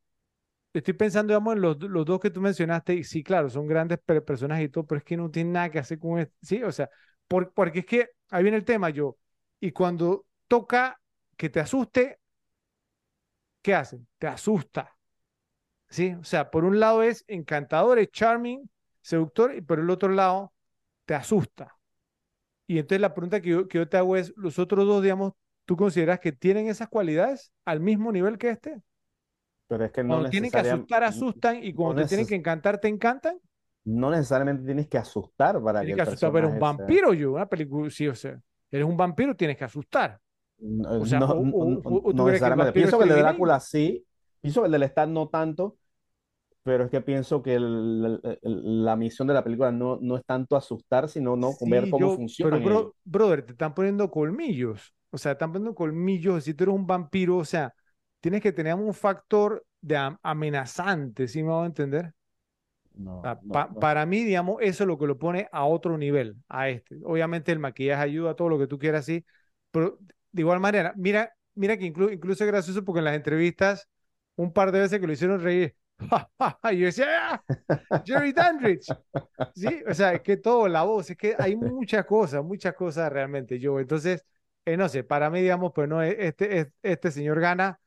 estoy 0.72 0.94
pensando, 0.94 1.32
digamos, 1.32 1.54
en 1.56 1.62
los, 1.62 1.78
los 1.82 2.04
dos 2.06 2.20
que 2.20 2.30
tú 2.30 2.40
mencionaste, 2.40 2.94
y 2.94 3.04
sí, 3.04 3.22
claro, 3.22 3.50
son 3.50 3.66
grandes 3.66 3.98
per- 4.04 4.24
personajes 4.24 4.66
y 4.66 4.68
todo, 4.68 4.86
pero 4.86 4.98
es 4.98 5.04
que 5.04 5.16
no 5.16 5.30
tienen 5.30 5.52
nada 5.52 5.70
que 5.70 5.78
hacer 5.78 5.98
con 5.98 6.18
esto, 6.18 6.34
sí, 6.42 6.62
o 6.62 6.72
sea, 6.72 6.88
por- 7.26 7.52
porque 7.52 7.80
es 7.80 7.86
que 7.86 8.10
ahí 8.30 8.42
viene 8.42 8.58
el 8.58 8.64
tema, 8.64 8.90
yo, 8.90 9.16
y 9.60 9.72
cuando 9.72 10.26
toca 10.48 11.00
que 11.36 11.48
te 11.50 11.60
asuste, 11.60 12.18
¿qué 13.62 13.74
hacen? 13.74 14.06
Te 14.18 14.26
asusta, 14.28 14.96
¿sí? 15.88 16.14
O 16.20 16.24
sea, 16.24 16.50
por 16.50 16.64
un 16.64 16.80
lado 16.80 17.02
es 17.02 17.24
encantador, 17.28 17.98
es 17.98 18.10
charming, 18.12 18.70
seductor, 19.02 19.54
y 19.56 19.60
por 19.62 19.80
el 19.80 19.90
otro 19.90 20.10
lado 20.10 20.52
te 21.06 21.14
asusta. 21.14 21.76
Y 22.66 22.78
entonces 22.78 23.00
la 23.00 23.14
pregunta 23.14 23.40
que 23.40 23.50
yo, 23.50 23.68
que 23.68 23.78
yo 23.78 23.88
te 23.88 23.96
hago 23.96 24.16
es, 24.16 24.32
¿los 24.36 24.58
otros 24.58 24.86
dos, 24.86 25.02
digamos, 25.02 25.32
tú 25.66 25.76
consideras 25.76 26.20
que 26.20 26.32
tienen 26.32 26.68
esas 26.68 26.88
cualidades 26.88 27.52
al 27.64 27.80
mismo 27.80 28.12
nivel 28.12 28.38
que 28.38 28.50
este? 28.50 28.82
Pero 29.66 29.84
es 29.84 29.92
que 29.92 30.02
no 30.04 30.18
Cuando 30.18 30.28
tienen 30.28 30.50
que 30.50 30.58
asustar, 30.58 31.04
asustan, 31.04 31.62
y 31.62 31.72
cuando 31.72 31.94
te 32.02 32.08
tienen 32.08 32.26
que 32.26 32.34
encantar, 32.34 32.80
te 32.80 32.88
encantan. 32.88 33.38
no 33.84 34.10
necesariamente 34.10 34.64
tienes 34.64 34.88
que 34.88 34.98
asustar 34.98 35.62
para 35.62 35.84
que 35.86 35.86
Tienes 35.86 35.94
el 35.94 35.96
que 35.96 36.02
asustar, 36.02 36.32
pero 36.32 36.48
un 36.48 36.58
sea- 36.58 36.58
vampiro, 36.58 37.14
yo, 37.14 37.32
una 37.32 37.48
película, 37.48 37.90
sí, 37.90 38.08
o 38.08 38.14
sea, 38.14 38.40
eres 38.70 38.86
un 38.86 38.96
vampiro, 38.96 39.36
tienes 39.36 39.56
que 39.56 39.64
asustar. 39.64 40.20
O 40.60 41.06
sea, 41.06 41.20
no, 41.20 41.26
o- 41.26 41.40
o- 41.40 41.70
no- 42.14 42.66
que 42.66 42.72
Pienso 42.72 42.98
que 42.98 43.04
el 43.04 43.10
de. 43.10 43.16
Drácula 43.20 43.60
sí, 43.60 44.04
pienso 44.40 44.60
que 44.62 44.66
el 44.66 44.72
del 44.72 44.88
Stab 44.88 45.08
no 45.08 45.28
tanto, 45.28 45.76
pero 46.62 46.84
es 46.84 46.90
que 46.90 47.00
pienso 47.00 47.42
que 47.42 47.54
el- 47.54 48.20
el- 48.22 48.38
el- 48.42 48.84
la 48.84 48.96
misión 48.96 49.28
de 49.28 49.34
la 49.34 49.44
película 49.44 49.72
no, 49.72 49.98
no 50.00 50.16
es 50.16 50.24
tanto 50.24 50.56
asustar, 50.56 51.08
sino 51.08 51.36
no 51.36 51.52
ver 51.66 51.84
Sí, 51.84 51.90
cómo 51.90 52.10
yo- 52.10 52.16
funcionan 52.16 52.62
pero, 52.62 52.70
bro- 52.84 52.94
brother, 53.04 53.42
te 53.44 53.52
están 53.52 53.74
poniendo 53.74 54.10
colmillos. 54.10 54.94
O 55.10 55.18
sea, 55.18 55.32
están 55.32 55.52
poniendo 55.52 55.74
colmillos. 55.74 56.44
Si 56.44 56.54
tú 56.54 56.64
eres 56.64 56.74
un 56.74 56.86
vampiro, 56.86 57.38
o 57.38 57.44
sea, 57.44 57.74
tienes 58.20 58.42
que 58.42 58.52
tener 58.52 58.74
un 58.74 58.92
factor 58.92 59.64
de 59.80 59.96
am- 59.96 60.18
amenazante, 60.22 61.28
¿sí 61.28 61.42
me 61.42 61.50
voy 61.50 61.62
a 61.64 61.66
entender? 61.66 62.12
No, 62.96 63.20
sea, 63.22 63.40
no, 63.42 63.52
pa- 63.52 63.68
no. 63.70 63.78
para 63.80 64.06
mí, 64.06 64.24
digamos, 64.24 64.58
eso 64.60 64.84
es 64.84 64.88
lo 64.88 64.98
que 64.98 65.06
lo 65.06 65.18
pone 65.18 65.48
a 65.52 65.64
otro 65.64 65.96
nivel, 65.98 66.36
a 66.48 66.68
este. 66.68 66.98
Obviamente 67.04 67.52
el 67.52 67.58
maquillaje 67.58 68.02
ayuda, 68.02 68.34
todo 68.34 68.48
lo 68.48 68.58
que 68.58 68.66
tú 68.66 68.78
quieras, 68.78 69.04
sí, 69.06 69.24
pero 69.70 69.98
de 70.32 70.42
igual 70.42 70.60
manera, 70.60 70.92
mira, 70.96 71.34
mira 71.54 71.76
que 71.76 71.92
inclu- 71.92 72.12
incluso 72.12 72.44
es 72.44 72.48
gracioso 72.50 72.84
porque 72.84 72.98
en 73.00 73.04
las 73.06 73.16
entrevistas, 73.16 73.88
un 74.36 74.52
par 74.52 74.72
de 74.72 74.80
veces 74.80 75.00
que 75.00 75.06
lo 75.06 75.12
hicieron 75.12 75.42
reír, 75.42 75.76
y 76.72 76.78
yo 76.78 76.86
decía, 76.86 77.06
"Ah, 77.32 77.44
Jerry 78.04 78.32
Dandridge, 78.32 78.96
sí, 79.54 79.82
o 79.88 79.94
sea, 79.94 80.14
es 80.14 80.22
que 80.22 80.36
todo, 80.36 80.68
la 80.68 80.82
voz, 80.84 81.10
es 81.10 81.16
que 81.16 81.36
hay 81.38 81.56
muchas 81.56 82.04
cosas, 82.06 82.44
muchas 82.44 82.74
cosas 82.74 83.12
realmente, 83.12 83.58
yo, 83.58 83.80
entonces, 83.80 84.24
eh, 84.64 84.76
no 84.76 84.88
sé, 84.88 85.04
para 85.04 85.30
mí, 85.30 85.40
digamos, 85.42 85.72
pues 85.74 85.88
no, 85.88 86.02
eh, 86.02 86.16
este, 86.28 86.60
es- 86.60 86.68
este 86.82 87.10
señor 87.10 87.40
gana, 87.40 87.80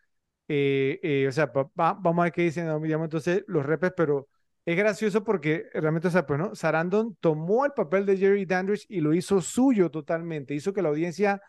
eh, 0.47 0.99
eh, 1.03 1.27
o 1.27 1.31
sea, 1.31 1.45
va- 1.47 1.93
vamos 1.93 2.19
a 2.19 2.23
ver 2.25 2.33
qué 2.33 2.41
dicen, 2.43 2.65
digamos, 2.81 3.05
entonces 3.05 3.43
los 3.47 3.65
repes, 3.65 3.93
pero 3.95 4.27
es 4.65 4.77
gracioso 4.77 5.23
porque 5.23 5.65
realmente, 5.73 6.07
o 6.09 6.11
sea, 6.11 6.25
pues 6.25 6.39
no, 6.39 6.55
Sarandon 6.55 7.15
tomó 7.19 7.65
el 7.65 7.71
papel 7.73 8.05
de 8.05 8.17
Jerry 8.17 8.45
Dandridge 8.45 8.85
y 8.89 8.99
lo 9.01 9.13
hizo 9.13 9.41
suyo 9.41 9.89
totalmente, 9.91 10.53
hizo 10.53 10.73
que 10.73 10.81
la 10.81 10.89
audiencia, 10.89 11.41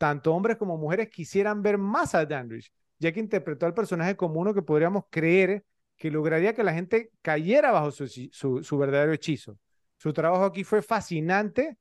tanto 0.00 0.32
hombres 0.34 0.56
como 0.56 0.78
mujeres, 0.78 1.10
quisieran 1.10 1.60
ver 1.60 1.76
más 1.76 2.14
a 2.14 2.24
Dandridge, 2.24 2.72
ya 2.98 3.12
que 3.12 3.20
interpretó 3.20 3.66
al 3.66 3.74
personaje 3.74 4.16
como 4.16 4.40
uno 4.40 4.54
que 4.54 4.62
podríamos 4.62 5.04
creer 5.10 5.62
que 5.98 6.10
lograría 6.10 6.54
que 6.54 6.64
la 6.64 6.72
gente 6.72 7.10
cayera 7.20 7.70
bajo 7.70 7.90
su, 7.90 8.78
verdadero 8.78 9.12
hechizo. 9.12 9.58
Su 9.98 10.14
trabajo 10.14 10.44
aquí 10.44 10.64
fue 10.64 10.80
fascinante 10.80 11.76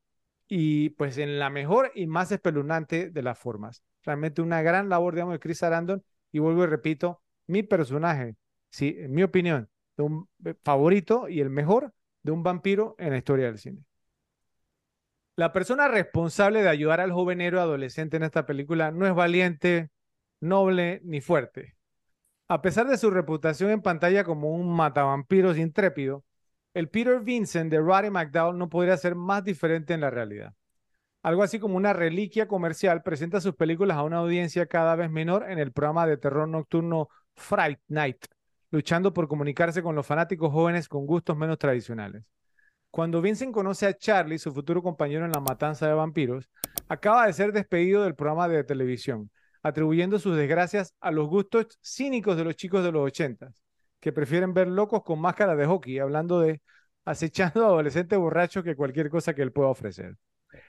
y 0.49 0.89
pues 0.89 1.17
en 1.17 1.39
la 1.39 1.49
mejor 1.49 1.93
y 1.95 2.07
más 2.07 2.29
espeluznante 2.33 3.09
de 3.09 3.21
las 3.21 3.39
formas. 3.39 3.85
Realmente 4.03 4.41
una 4.41 4.61
gran 4.61 4.89
labor, 4.89 5.13
digamos, 5.13 5.35
de 5.35 5.39
Chris 5.39 5.59
Sarandon 5.59 6.03
y 6.33 6.39
vuelvo 6.39 6.65
y 6.65 6.67
repito, 6.67 7.21
mi 7.47 7.63
personaje, 7.63 8.35
sí, 8.69 8.97
en 8.99 9.13
mi 9.13 9.23
opinión, 9.23 9.69
de 9.95 10.03
un 10.03 10.27
eh, 10.43 10.55
favorito 10.61 11.29
y 11.29 11.39
el 11.39 11.49
mejor 11.49 11.93
de 12.21 12.33
un 12.33 12.43
vampiro 12.43 12.95
en 12.97 13.11
la 13.11 13.17
historia 13.17 13.45
del 13.45 13.59
cine. 13.59 13.85
La 15.39 15.53
persona 15.53 15.87
responsable 15.87 16.61
de 16.61 16.67
ayudar 16.67 16.99
al 16.99 17.13
joven 17.13 17.39
héroe 17.39 17.61
adolescente 17.61 18.17
en 18.17 18.23
esta 18.23 18.45
película 18.45 18.91
no 18.91 19.07
es 19.07 19.15
valiente, 19.15 19.89
noble 20.41 20.99
ni 21.05 21.21
fuerte. 21.21 21.77
A 22.49 22.61
pesar 22.61 22.89
de 22.89 22.97
su 22.97 23.09
reputación 23.09 23.71
en 23.71 23.81
pantalla 23.81 24.25
como 24.25 24.51
un 24.51 24.75
matavampiros 24.75 25.57
intrépido, 25.57 26.25
el 26.73 26.89
Peter 26.89 27.21
Vincent 27.21 27.71
de 27.71 27.79
Roddy 27.79 28.09
McDowell 28.09 28.57
no 28.57 28.67
podría 28.67 28.97
ser 28.97 29.15
más 29.15 29.45
diferente 29.45 29.93
en 29.93 30.01
la 30.01 30.09
realidad. 30.09 30.55
Algo 31.23 31.41
así 31.41 31.57
como 31.57 31.77
una 31.77 31.93
reliquia 31.93 32.49
comercial 32.49 33.01
presenta 33.01 33.39
sus 33.39 33.55
películas 33.55 33.95
a 33.95 34.03
una 34.03 34.17
audiencia 34.17 34.65
cada 34.65 34.97
vez 34.97 35.09
menor 35.09 35.49
en 35.49 35.57
el 35.57 35.71
programa 35.71 36.05
de 36.05 36.17
terror 36.17 36.49
nocturno 36.49 37.07
Fright 37.35 37.79
Night, 37.87 38.25
luchando 38.71 39.13
por 39.13 39.29
comunicarse 39.29 39.81
con 39.81 39.95
los 39.95 40.05
fanáticos 40.05 40.51
jóvenes 40.51 40.89
con 40.89 41.05
gustos 41.05 41.37
menos 41.37 41.57
tradicionales. 41.57 42.25
Cuando 42.91 43.21
Vincent 43.21 43.53
conoce 43.53 43.85
a 43.85 43.95
Charlie, 43.95 44.39
su 44.39 44.51
futuro 44.51 44.81
compañero 44.81 45.25
en 45.25 45.31
la 45.31 45.39
matanza 45.39 45.87
de 45.87 45.93
vampiros, 45.93 46.49
acaba 46.87 47.27
de 47.27 47.33
ser 47.33 47.51
despedido 47.51 48.03
del 48.03 48.15
programa 48.15 48.47
de 48.47 48.63
televisión, 48.63 49.29
atribuyendo 49.61 50.17
sus 50.17 50.35
desgracias 50.35 50.95
a 50.99 51.11
los 51.11 51.27
gustos 51.27 51.77
cínicos 51.83 52.35
de 52.35 52.45
los 52.45 52.55
chicos 52.55 52.83
de 52.83 52.91
los 52.91 53.05
ochentas, 53.05 53.61
que 53.99 54.11
prefieren 54.11 54.53
ver 54.53 54.67
locos 54.67 55.03
con 55.03 55.19
máscara 55.19 55.55
de 55.55 55.67
hockey, 55.67 55.99
hablando 55.99 56.39
de 56.39 56.61
acechando 57.05 57.63
a 57.63 57.67
adolescentes 57.69 58.17
borrachos 58.17 58.63
que 58.63 58.75
cualquier 58.75 59.09
cosa 59.09 59.35
que 59.35 59.43
él 59.43 59.51
pueda 59.51 59.69
ofrecer. 59.69 60.15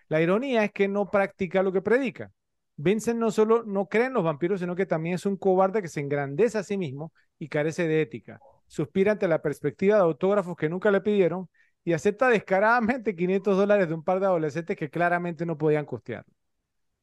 La 0.09 0.21
ironía 0.21 0.65
es 0.65 0.73
que 0.73 0.89
no 0.89 1.11
practica 1.11 1.63
lo 1.63 1.73
que 1.73 1.81
predica. 1.81 2.31
Vincent 2.77 3.19
no 3.19 3.31
solo 3.31 3.63
no 3.65 3.87
cree 3.87 4.07
en 4.07 4.15
los 4.15 4.25
vampiros, 4.25 4.61
sino 4.61 4.77
que 4.77 4.87
también 4.87 5.15
es 5.15 5.27
un 5.27 5.37
cobarde 5.37 5.83
que 5.83 5.89
se 5.89 6.01
engrandece 6.01 6.59
a 6.59 6.63
sí 6.63 6.77
mismo 6.77 7.13
y 7.39 7.49
carece 7.49 7.89
de 7.89 8.03
ética. 8.03 8.41
Suspira 8.67 9.13
ante 9.13 9.29
la 9.29 9.43
perspectiva 9.43 9.97
de 9.97 10.03
autógrafos 10.03 10.57
que 10.57 10.69
nunca 10.69 10.91
le 10.91 11.01
pidieron 11.01 11.49
y 11.85 11.93
acepta 11.93 12.29
descaradamente 12.29 13.17
500 13.17 13.57
dólares 13.57 13.89
de 13.89 13.95
un 13.95 14.05
par 14.05 14.21
de 14.21 14.27
adolescentes 14.27 14.77
que 14.77 14.91
claramente 14.91 15.47
no 15.47 15.57
podían 15.57 15.87
costearlo. 15.87 16.33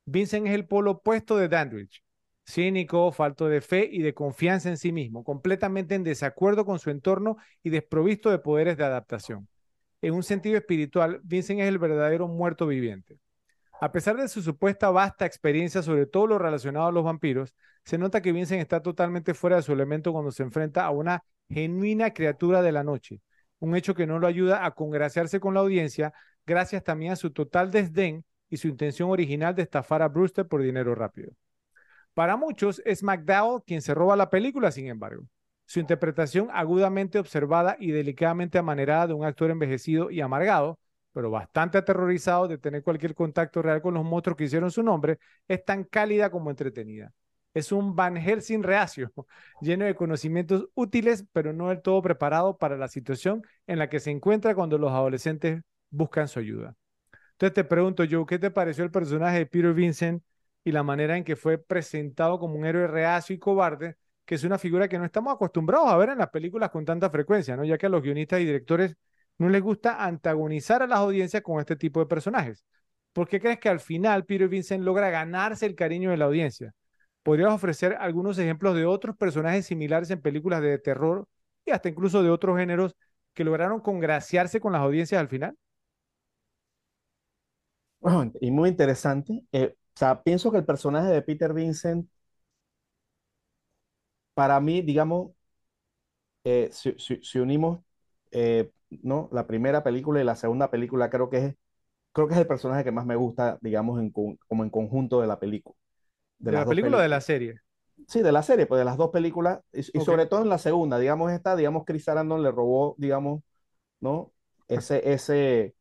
Vincent 0.05 0.47
es 0.47 0.53
el 0.53 0.67
polo 0.67 0.91
opuesto 0.91 1.37
de 1.37 1.49
Dandridge, 1.49 2.03
cínico, 2.45 3.11
falto 3.11 3.49
de 3.49 3.61
fe 3.61 3.89
y 3.91 4.01
de 4.01 4.13
confianza 4.13 4.69
en 4.69 4.77
sí 4.77 4.91
mismo, 4.91 5.23
completamente 5.23 5.95
en 5.95 6.03
desacuerdo 6.03 6.65
con 6.65 6.79
su 6.79 6.89
entorno 6.89 7.37
y 7.61 7.69
desprovisto 7.69 8.31
de 8.31 8.39
poderes 8.39 8.77
de 8.77 8.85
adaptación. 8.85 9.47
En 10.01 10.13
un 10.13 10.23
sentido 10.23 10.57
espiritual, 10.57 11.19
Vincent 11.23 11.59
es 11.59 11.67
el 11.67 11.79
verdadero 11.79 12.27
muerto 12.27 12.67
viviente. 12.67 13.19
A 13.79 13.91
pesar 13.91 14.17
de 14.17 14.27
su 14.27 14.41
supuesta 14.41 14.89
vasta 14.89 15.25
experiencia 15.25 15.83
sobre 15.83 16.05
todo 16.05 16.27
lo 16.27 16.39
relacionado 16.39 16.87
a 16.87 16.91
los 16.91 17.03
vampiros, 17.03 17.53
se 17.83 17.97
nota 17.97 18.21
que 18.21 18.31
Vincent 18.31 18.61
está 18.61 18.81
totalmente 18.81 19.33
fuera 19.33 19.57
de 19.57 19.61
su 19.61 19.73
elemento 19.73 20.13
cuando 20.13 20.31
se 20.31 20.43
enfrenta 20.43 20.85
a 20.85 20.91
una 20.91 21.23
genuina 21.49 22.13
criatura 22.13 22.61
de 22.61 22.71
la 22.71 22.83
noche, 22.83 23.21
un 23.59 23.75
hecho 23.75 23.95
que 23.95 24.07
no 24.07 24.19
lo 24.19 24.27
ayuda 24.27 24.65
a 24.65 24.71
congraciarse 24.71 25.39
con 25.39 25.53
la 25.53 25.61
audiencia, 25.61 26.13
gracias 26.45 26.84
también 26.84 27.11
a 27.13 27.15
su 27.15 27.31
total 27.31 27.71
desdén 27.71 28.25
y 28.49 28.57
su 28.57 28.67
intención 28.67 29.09
original 29.09 29.55
de 29.55 29.63
estafar 29.63 30.01
a 30.01 30.07
Brewster 30.07 30.47
por 30.47 30.61
dinero 30.61 30.95
rápido. 30.95 31.31
Para 32.13 32.35
muchos 32.35 32.81
es 32.85 33.03
McDowell 33.03 33.61
quien 33.65 33.81
se 33.81 33.93
roba 33.93 34.15
la 34.15 34.29
película, 34.29 34.71
sin 34.71 34.88
embargo. 34.88 35.23
Su 35.65 35.79
interpretación 35.79 36.47
agudamente 36.51 37.19
observada 37.19 37.75
y 37.79 37.91
delicadamente 37.91 38.57
amanerada 38.57 39.07
de 39.07 39.13
un 39.13 39.25
actor 39.25 39.51
envejecido 39.51 40.09
y 40.09 40.21
amargado, 40.21 40.79
pero 41.11 41.29
bastante 41.29 41.77
aterrorizado 41.77 42.47
de 42.47 42.57
tener 42.57 42.84
cualquier 42.84 43.13
contacto 43.13 43.61
real 43.61 43.81
con 43.81 43.93
los 43.93 44.05
monstruos 44.05 44.38
que 44.38 44.45
hicieron 44.45 44.71
su 44.71 44.81
nombre, 44.81 45.19
es 45.47 45.63
tan 45.65 45.84
cálida 45.84 46.29
como 46.29 46.49
entretenida. 46.49 47.11
Es 47.57 47.71
un 47.71 47.95
Van 47.95 48.15
Helsing 48.17 48.61
reacio, 48.63 49.11
lleno 49.61 49.85
de 49.85 49.95
conocimientos 49.95 50.69
útiles, 50.75 51.25
pero 51.34 51.53
no 51.53 51.69
del 51.69 51.81
todo 51.81 52.01
preparado 52.01 52.57
para 52.57 52.77
la 52.77 52.88
situación 52.88 53.43
en 53.65 53.79
la 53.79 53.89
que 53.89 53.99
se 53.99 54.11
encuentra 54.11 54.53
cuando 54.55 54.77
los 54.77 54.91
adolescentes 54.91 55.61
buscan 55.89 56.27
su 56.27 56.39
ayuda. 56.39 56.75
Entonces 57.34 57.53
te 57.55 57.63
pregunto, 57.63 58.03
Joe, 58.09 58.25
¿qué 58.27 58.39
te 58.39 58.51
pareció 58.51 58.84
el 58.84 58.91
personaje 58.91 59.39
de 59.39 59.45
Peter 59.47 59.73
Vincent 59.73 60.23
y 60.63 60.71
la 60.71 60.84
manera 60.84 61.17
en 61.17 61.23
que 61.23 61.35
fue 61.35 61.57
presentado 61.57 62.39
como 62.39 62.55
un 62.55 62.65
héroe 62.65 62.88
reacio 62.88 63.35
y 63.35 63.39
cobarde, 63.39 63.95
que 64.25 64.35
es 64.35 64.43
una 64.43 64.57
figura 64.59 64.88
que 64.88 64.99
no 64.99 65.05
estamos 65.05 65.34
acostumbrados 65.34 65.89
a 65.89 65.97
ver 65.97 66.09
en 66.09 66.17
las 66.19 66.29
películas 66.29 66.69
con 66.71 66.85
tanta 66.85 67.09
frecuencia, 67.09 67.55
¿no? 67.55 67.63
Ya 67.63 67.77
que 67.77 67.85
a 67.88 67.89
los 67.89 68.03
guionistas 68.03 68.41
y 68.41 68.45
directores 68.45 68.95
no 69.38 69.49
les 69.49 69.61
gusta 69.61 70.03
antagonizar 70.03 70.84
a 70.84 70.88
las 70.88 70.99
audiencias 70.99 71.41
con 71.43 71.59
este 71.59 71.75
tipo 71.75 71.99
de 71.99 72.07
personajes. 72.07 72.65
¿Por 73.13 73.27
qué 73.27 73.39
crees 73.39 73.59
que 73.59 73.69
al 73.69 73.79
final 73.79 74.25
Peter 74.25 74.47
Vincent 74.47 74.84
logra 74.84 75.09
ganarse 75.09 75.65
el 75.65 75.75
cariño 75.75 76.11
de 76.11 76.17
la 76.17 76.25
audiencia? 76.25 76.73
¿Podrías 77.27 77.51
ofrecer 77.53 77.95
algunos 77.99 78.37
ejemplos 78.39 78.73
de 78.75 78.85
otros 78.85 79.17
personajes 79.17 79.65
similares 79.65 80.09
en 80.11 80.21
películas 80.21 80.61
de 80.61 80.77
terror 80.79 81.27
y 81.65 81.71
hasta 81.71 81.89
incluso 81.89 82.23
de 82.23 82.29
otros 82.29 82.57
géneros 82.57 82.95
que 83.33 83.43
lograron 83.43 83.81
congraciarse 83.81 84.61
con 84.61 84.71
las 84.71 84.81
audiencias 84.81 85.19
al 85.19 85.27
final? 85.27 85.57
Y 88.41 88.51
muy 88.51 88.69
interesante. 88.69 89.43
Eh, 89.51 89.73
o 89.75 89.97
sea, 89.99 90.21
pienso 90.23 90.51
que 90.51 90.57
el 90.57 90.65
personaje 90.65 91.09
de 91.09 91.21
Peter 91.21 91.53
Vincent, 91.53 92.07
para 94.33 94.59
mí, 94.59 94.81
digamos, 94.81 95.31
eh, 96.43 96.69
si, 96.71 97.39
unimos 97.39 97.81
eh, 98.31 98.71
¿no? 99.03 99.29
la 99.31 99.47
primera 99.47 99.83
película 99.83 100.21
y 100.21 100.23
la 100.23 100.35
segunda 100.35 100.71
película, 100.71 101.09
creo 101.09 101.29
que 101.29 101.37
es, 101.37 101.55
creo 102.13 102.29
que 102.29 102.35
es 102.35 102.41
el 102.41 102.47
personaje 102.47 102.85
que 102.85 102.93
más 102.93 103.07
me 103.07 103.17
gusta, 103.17 103.59
digamos, 103.61 104.01
como 104.49 104.65
en 104.65 104.71
conjunto 104.71 105.21
de 105.21 105.27
la 105.27 105.39
película. 105.39 105.76
De, 106.39 106.51
las 106.51 106.65
la 106.65 106.68
película 106.68 106.97
o 106.97 107.01
de 107.01 107.09
la 107.09 107.22
serie. 107.22 107.61
sí, 108.07 108.22
de 108.22 108.31
la 108.31 108.43
serie, 108.43 108.65
pues 108.65 108.80
de 108.80 108.85
las 108.85 108.97
dos 108.97 109.09
películas, 109.11 109.59
y, 109.73 109.97
y 109.97 110.01
Ok, 110.01 110.01
sobre 110.01 110.26
todo 110.26 110.41
en 110.41 110.49
la 110.49 110.57
segunda, 110.57 110.99
digamos 110.99 111.31
esta, 111.31 111.55
digamos 111.55 111.84
Chris 111.85 112.05
Sarandon 112.05 112.43
le 112.43 112.51
robó, 112.51 112.95
digamos, 112.97 113.41
¿no? 114.01 114.34
Ese, 114.69 115.11
ese, 115.14 115.76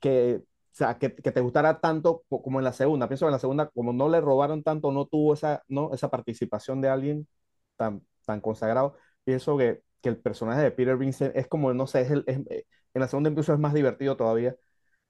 que, 0.00 0.36
o 0.42 0.44
sea, 0.72 0.98
que, 0.98 1.14
que 1.14 1.32
te 1.32 1.40
gustara 1.40 1.80
tanto 1.80 2.24
co- 2.28 2.42
como 2.42 2.58
en 2.60 2.64
la 2.64 2.72
segunda. 2.72 3.08
Pienso 3.08 3.26
que 3.26 3.28
en 3.28 3.32
la 3.32 3.38
segunda, 3.38 3.68
como 3.70 3.92
no 3.92 4.08
le 4.08 4.20
robaron 4.20 4.62
tanto, 4.62 4.92
no 4.92 5.06
tuvo 5.06 5.34
esa, 5.34 5.62
¿no? 5.68 5.92
esa 5.94 6.10
participación 6.10 6.80
de 6.80 6.88
alguien 6.88 7.28
tan, 7.76 8.02
tan 8.26 8.40
consagrado. 8.40 8.96
Pienso 9.24 9.56
que, 9.58 9.82
que 10.00 10.08
el 10.08 10.18
personaje 10.18 10.62
de 10.62 10.70
Peter 10.70 10.96
Vincent 10.96 11.36
es 11.36 11.46
como, 11.48 11.72
no 11.74 11.86
sé, 11.86 12.02
es 12.02 12.10
el, 12.10 12.24
es- 12.26 12.38
eh, 12.50 12.66
en 12.94 13.00
la 13.00 13.08
segunda 13.08 13.30
incluso 13.30 13.52
es 13.54 13.58
más 13.58 13.74
divertido 13.74 14.16
todavía. 14.16 14.56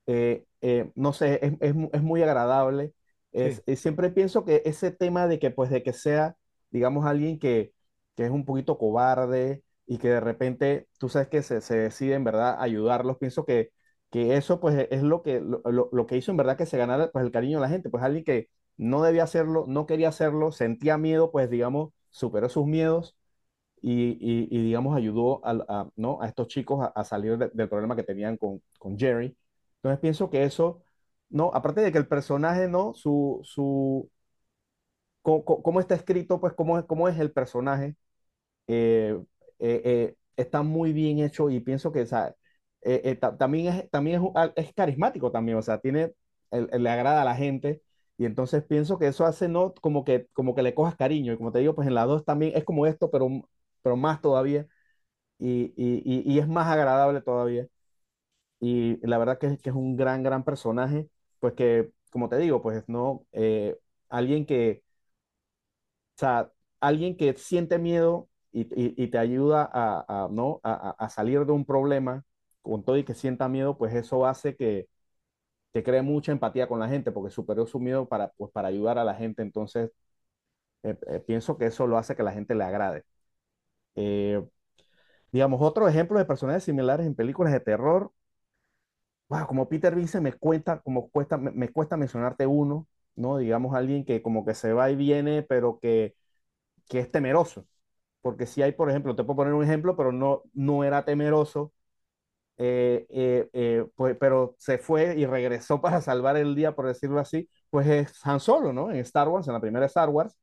Eh, 0.07 0.47
eh, 0.63 0.93
no 0.97 1.13
sé, 1.13 1.41
es, 1.47 1.53
es, 1.61 1.75
es 1.93 2.03
muy 2.03 2.23
agradable. 2.23 2.95
Es, 3.33 3.63
y 3.67 3.77
siempre 3.77 4.11
pienso 4.11 4.45
que 4.45 4.63
ese 4.65 4.91
tema 4.91 5.27
de 5.27 5.39
que, 5.39 5.51
pues, 5.51 5.71
de 5.71 5.83
que 5.83 5.93
sea, 5.93 6.37
digamos, 6.71 7.07
alguien 7.07 7.39
que, 7.39 7.73
que 8.17 8.25
es 8.27 8.31
un 8.31 8.45
poquito 8.45 8.79
cobarde 8.79 9.63
y 9.87 9.99
que 9.99 10.09
de 10.09 10.21
repente, 10.21 10.89
tú 10.99 11.09
sabes 11.09 11.29
que 11.29 11.43
se, 11.43 11.61
se 11.61 11.77
decide 11.77 12.15
en 12.15 12.25
verdad 12.25 12.57
ayudarlos, 12.61 13.19
pienso 13.19 13.45
que, 13.47 13.71
que 14.11 14.37
eso, 14.37 14.61
pues, 14.61 14.87
es 14.91 15.03
lo 15.03 15.23
que, 15.23 15.41
lo, 15.41 15.63
lo- 15.93 16.07
que 16.07 16.17
hizo 16.17 16.31
en 16.31 16.37
verdad 16.37 16.57
que 16.59 16.67
se 16.67 16.77
ganara, 16.79 17.11
pues, 17.11 17.25
el 17.25 17.33
cariño 17.33 17.59
de 17.59 17.63
la 17.63 17.69
gente. 17.71 17.89
Pues 17.91 18.05
alguien 18.05 18.25
que 18.25 18.49
no 18.77 19.03
debía 19.03 19.25
hacerlo, 19.25 19.65
no 19.69 19.87
quería 19.87 20.09
hacerlo, 20.09 20.53
sentía 20.53 20.99
miedo, 20.99 21.31
pues, 21.33 21.49
digamos, 21.51 21.93
superó 22.11 22.49
sus 22.51 22.67
miedos 22.67 23.17
y, 23.81 24.13
y- 24.21 24.49
y, 24.51 24.63
digamos, 24.65 24.97
ayudó 24.97 25.41
a, 25.45 25.89
¿no? 25.97 26.21
a 26.23 26.29
estos 26.29 26.49
chicos 26.49 26.89
a, 26.95 27.05
salir 27.05 27.37
de- 27.39 27.51
del 27.53 27.69
problema 27.69 27.97
que 27.97 28.03
tenían 28.05 28.37
con, 28.37 28.63
con 28.79 28.99
Jerry. 28.99 29.37
Entonces 29.77 30.01
pienso 30.01 30.31
que 30.31 30.45
eso, 30.45 30.83
¿no? 31.33 31.51
Aparte 31.55 31.81
de 31.83 31.93
que 31.93 31.99
el 31.99 32.09
personaje, 32.09 32.69
¿no? 32.69 32.95
Su, 32.95 33.41
su, 33.45 34.11
co- 35.23 35.45
cómo 35.63 35.81
está 35.81 35.95
escrito, 35.95 36.41
pues 36.41 36.53
cómo 36.55 36.79
es, 36.79 36.85
cómo 36.87 37.09
es 37.09 37.19
el 37.19 37.33
personaje, 37.33 37.97
eh, 38.69 39.19
eh, 39.61 39.83
eh, 39.85 40.17
está 40.37 40.63
muy 40.63 40.93
bien 40.93 41.21
hecho 41.21 41.51
y 41.51 41.61
pienso 41.61 41.93
que, 41.93 42.03
o 42.03 42.07
sea, 42.07 42.35
eh, 42.83 43.03
eh, 43.05 43.17
ta- 43.17 43.37
también 43.39 43.69
es, 43.75 43.91
también 43.91 44.23
es, 44.23 44.31
ah, 44.37 44.53
es 44.57 44.73
carismático 44.75 45.31
también, 45.33 45.59
o 45.59 45.63
sea, 45.63 45.79
tiene, 45.81 46.15
el- 46.51 46.69
el- 46.73 46.83
le 46.85 46.91
agrada 46.91 47.23
a 47.23 47.25
la 47.25 47.37
gente. 47.37 47.83
Y 48.19 48.27
entonces 48.27 48.65
pienso 48.65 48.99
que 48.99 49.09
eso 49.09 49.27
hace, 49.27 49.49
¿no? 49.49 49.75
Como 49.75 50.05
que, 50.05 50.29
como 50.35 50.55
que 50.55 50.63
le 50.63 50.75
cojas 50.75 50.97
cariño. 50.97 51.33
Y 51.35 51.37
como 51.39 51.53
te 51.53 51.61
digo, 51.61 51.75
pues 51.75 51.89
en 51.89 51.95
la 51.95 52.05
2 52.07 52.25
también 52.25 52.53
es 52.57 52.65
como 52.65 52.87
esto, 52.87 53.11
pero, 53.11 53.29
pero 53.83 53.97
más 53.97 54.21
todavía 54.23 54.67
y, 55.39 55.75
y- 55.77 56.03
y- 56.05 56.33
y 56.35 56.41
es 56.41 56.49
más 56.49 56.69
agradable 56.69 57.23
todavía. 57.23 57.69
Y 58.61 59.05
la 59.07 59.19
verdad 59.19 59.39
que, 59.39 59.59
que 59.59 59.71
es 59.71 59.77
un 59.77 59.97
gran, 59.97 60.23
gran 60.23 60.45
personaje, 60.45 61.09
pues 61.43 61.55
que, 61.55 61.93
como 62.13 62.31
te 62.31 62.39
digo, 62.39 62.63
pues 62.63 62.85
no, 62.89 63.27
eh, 63.35 63.79
alguien 64.11 64.47
que, 64.47 64.85
o 66.17 66.19
sea, 66.19 66.51
alguien 66.81 67.17
que 67.17 67.35
siente 67.35 67.79
miedo 67.79 68.29
y, 68.53 68.63
y- 68.63 68.95
y 69.03 69.09
te 69.09 69.19
ayuda 69.19 69.69
a, 69.73 70.25
a, 70.25 70.29
¿no? 70.31 70.61
A, 70.63 70.95
a- 70.99 71.09
salir 71.09 71.45
de 71.47 71.53
un 71.53 71.65
problema 71.65 72.25
con 72.63 72.85
todo 72.85 72.97
y 72.97 73.05
que 73.05 73.15
sienta 73.15 73.49
miedo, 73.49 73.77
pues 73.79 73.95
eso 73.95 74.27
hace 74.27 74.55
que, 74.57 74.89
que 75.73 75.83
cree 75.85 76.03
mucha 76.03 76.33
empatía 76.33 76.69
con 76.69 76.81
la 76.81 76.89
gente, 76.89 77.13
porque 77.13 77.31
superó 77.33 77.67
su 77.67 77.81
miedo 77.81 78.09
para, 78.09 78.31
pues, 78.33 78.53
para 78.53 78.69
ayudar 78.69 78.99
a 78.99 79.05
la 79.05 79.15
gente. 79.15 79.43
Entonces, 79.43 79.93
eh, 80.85 80.97
eh, 81.09 81.21
pienso 81.21 81.59
que 81.59 81.67
eso 81.67 81.87
lo 81.87 81.99
hace 81.99 82.17
que 82.17 82.23
la 82.25 82.33
gente 82.33 82.55
le 82.55 82.65
agrade. 82.65 83.05
Eh, 83.97 84.43
digamos, 85.33 85.61
otro 85.63 85.89
ejemplo 85.89 86.19
de 86.19 86.25
personajes 86.25 86.65
similares 86.65 87.07
en 87.07 87.15
películas 87.15 87.53
de 87.53 87.61
terror 87.61 88.13
como 89.49 89.69
Peter 89.69 89.95
Vincent 89.95 90.23
me 90.25 90.33
cuesta, 90.35 90.81
como 90.81 91.11
cuesta, 91.11 91.37
me, 91.39 91.51
me 91.53 91.69
cuesta 91.71 91.97
mencionarte 91.97 92.47
uno, 92.47 92.89
¿no? 93.17 93.39
Digamos 93.39 93.75
alguien 93.75 94.05
que 94.05 94.23
como 94.23 94.45
que 94.45 94.55
se 94.55 94.73
va 94.73 94.91
y 94.91 94.97
viene, 94.97 95.43
pero 95.43 95.79
que, 95.81 96.15
que 96.89 97.01
es 97.01 97.11
temeroso. 97.13 97.67
Porque 98.23 98.47
si 98.47 98.63
hay, 98.63 98.73
por 98.73 98.91
ejemplo, 98.91 99.17
te 99.17 99.25
puedo 99.25 99.37
poner 99.39 99.55
un 99.55 99.65
ejemplo, 99.65 99.97
pero 99.97 100.13
no, 100.13 100.43
no 100.55 100.85
era 100.85 101.05
temeroso, 101.05 101.73
eh, 102.59 103.07
eh, 103.11 103.49
eh, 103.53 103.87
pues, 103.97 104.17
pero 104.21 104.55
se 104.59 104.79
fue 104.79 105.17
y 105.19 105.27
regresó 105.27 105.81
para 105.83 106.01
salvar 106.01 106.37
el 106.37 106.55
día, 106.55 106.75
por 106.75 106.87
decirlo 106.87 107.21
así, 107.21 107.49
pues 107.71 107.87
es 107.89 108.27
Han 108.27 108.41
Solo, 108.41 108.73
¿no? 108.73 108.91
En 108.91 108.99
Star 108.99 109.29
Wars, 109.29 109.47
en 109.49 109.55
la 109.55 109.61
primera 109.61 109.87
Star 109.87 110.09
Wars, 110.11 110.39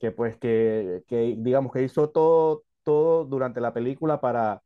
que 0.00 0.12
pues 0.12 0.38
que, 0.38 1.02
que 1.08 1.36
digamos 1.38 1.72
que 1.72 1.82
hizo 1.84 2.10
todo, 2.10 2.64
todo 2.84 3.26
durante 3.26 3.60
la 3.62 3.74
película 3.74 4.20
para 4.22 4.62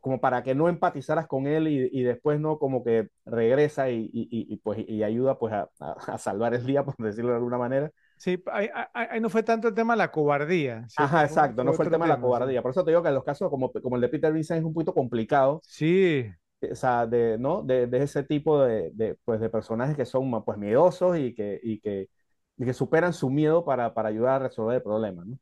como 0.00 0.20
para 0.20 0.42
que 0.42 0.54
no 0.54 0.68
empatizaras 0.68 1.26
con 1.26 1.46
él 1.46 1.68
y, 1.68 1.88
y 1.92 2.02
después 2.02 2.40
no 2.40 2.58
como 2.58 2.84
que 2.84 3.08
regresa 3.24 3.90
y, 3.90 4.10
y, 4.12 4.28
y, 4.30 4.56
pues 4.58 4.84
y 4.86 5.02
ayuda 5.02 5.38
pues 5.38 5.52
a, 5.52 5.68
a, 5.80 6.18
salvar 6.18 6.54
el 6.54 6.64
día 6.64 6.84
por 6.84 6.96
decirlo 6.98 7.30
de 7.30 7.36
alguna 7.36 7.58
manera. 7.58 7.90
Sí, 8.16 8.42
ahí, 8.52 8.68
ahí, 8.94 9.20
no 9.20 9.28
fue 9.30 9.42
tanto 9.42 9.68
el 9.68 9.74
tema 9.74 9.94
de 9.94 9.98
la 9.98 10.10
cobardía, 10.10 10.88
¿cierto? 10.88 11.02
ajá 11.04 11.24
exacto 11.24 11.62
fue 11.62 11.64
no 11.64 11.72
fue 11.72 11.84
el 11.84 11.90
tema 11.90 12.04
tema, 12.04 12.06
de 12.06 12.08
la 12.08 12.20
cobardía. 12.20 12.58
sí. 12.58 12.62
por 12.62 12.70
eso 12.72 12.84
te 12.84 12.90
digo 12.90 13.02
que 13.02 13.08
en 13.08 13.14
los 13.14 13.24
casos 13.24 13.50
como, 13.50 13.72
como 13.72 13.96
el 13.96 14.02
de 14.02 14.08
Peter 14.08 14.32
Vincent 14.32 14.58
es 14.60 14.64
un 14.64 14.74
poquito 14.74 14.94
complicado. 14.94 15.60
Sí, 15.64 16.26
o 16.60 16.74
sea 16.74 17.06
de 17.06 17.38
no 17.38 17.62
de, 17.62 17.86
de 17.86 18.02
ese 18.02 18.22
tipo 18.24 18.60
de, 18.62 18.90
de, 18.92 19.16
pues 19.24 19.40
de 19.40 19.48
personajes 19.48 19.96
que 19.96 20.04
son 20.04 20.44
pues 20.44 20.58
miedosos 20.58 21.16
y 21.18 21.34
que 21.34 21.60
y 21.62 21.80
que, 21.80 22.08
y 22.56 22.64
que 22.64 22.72
superan 22.74 23.12
su 23.12 23.30
miedo 23.30 23.64
para, 23.64 23.94
para 23.94 24.08
ayudar 24.08 24.42
a 24.42 24.48
resolver 24.48 24.76
el 24.76 24.82
problema 24.82 25.24
no 25.24 25.38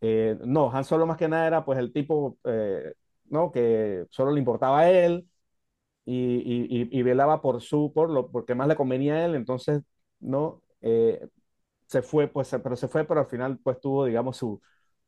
eh, 0.00 0.36
no 0.44 0.70
Han 0.72 0.84
Solo 0.84 1.06
más 1.06 1.16
que 1.16 1.28
nada 1.28 1.46
era 1.46 1.64
pues 1.64 1.78
el 1.78 1.92
tipo 1.92 2.38
eh, 2.44 2.94
no 3.30 3.52
que 3.52 4.04
solo 4.10 4.32
le 4.32 4.38
importaba 4.40 4.80
a 4.80 4.90
él 4.92 5.28
y, 6.04 6.36
y, 6.92 6.98
y, 6.98 7.02
velaba 7.02 7.42
por 7.42 7.60
su, 7.62 7.92
por 7.94 8.10
lo 8.10 8.30
porque 8.30 8.54
más 8.54 8.68
le 8.68 8.76
convenía 8.76 9.14
a 9.16 9.24
él, 9.26 9.34
entonces, 9.34 9.82
¿no? 10.20 10.62
Eh, 10.80 11.28
se 11.86 12.02
fue, 12.02 12.28
pues, 12.28 12.50
pero 12.62 12.76
se 12.76 12.88
fue, 12.88 13.04
pero 13.06 13.20
al 13.20 13.26
final, 13.26 13.58
pues, 13.60 13.80
tuvo, 13.80 14.06
digamos, 14.06 14.36
su, 14.36 14.60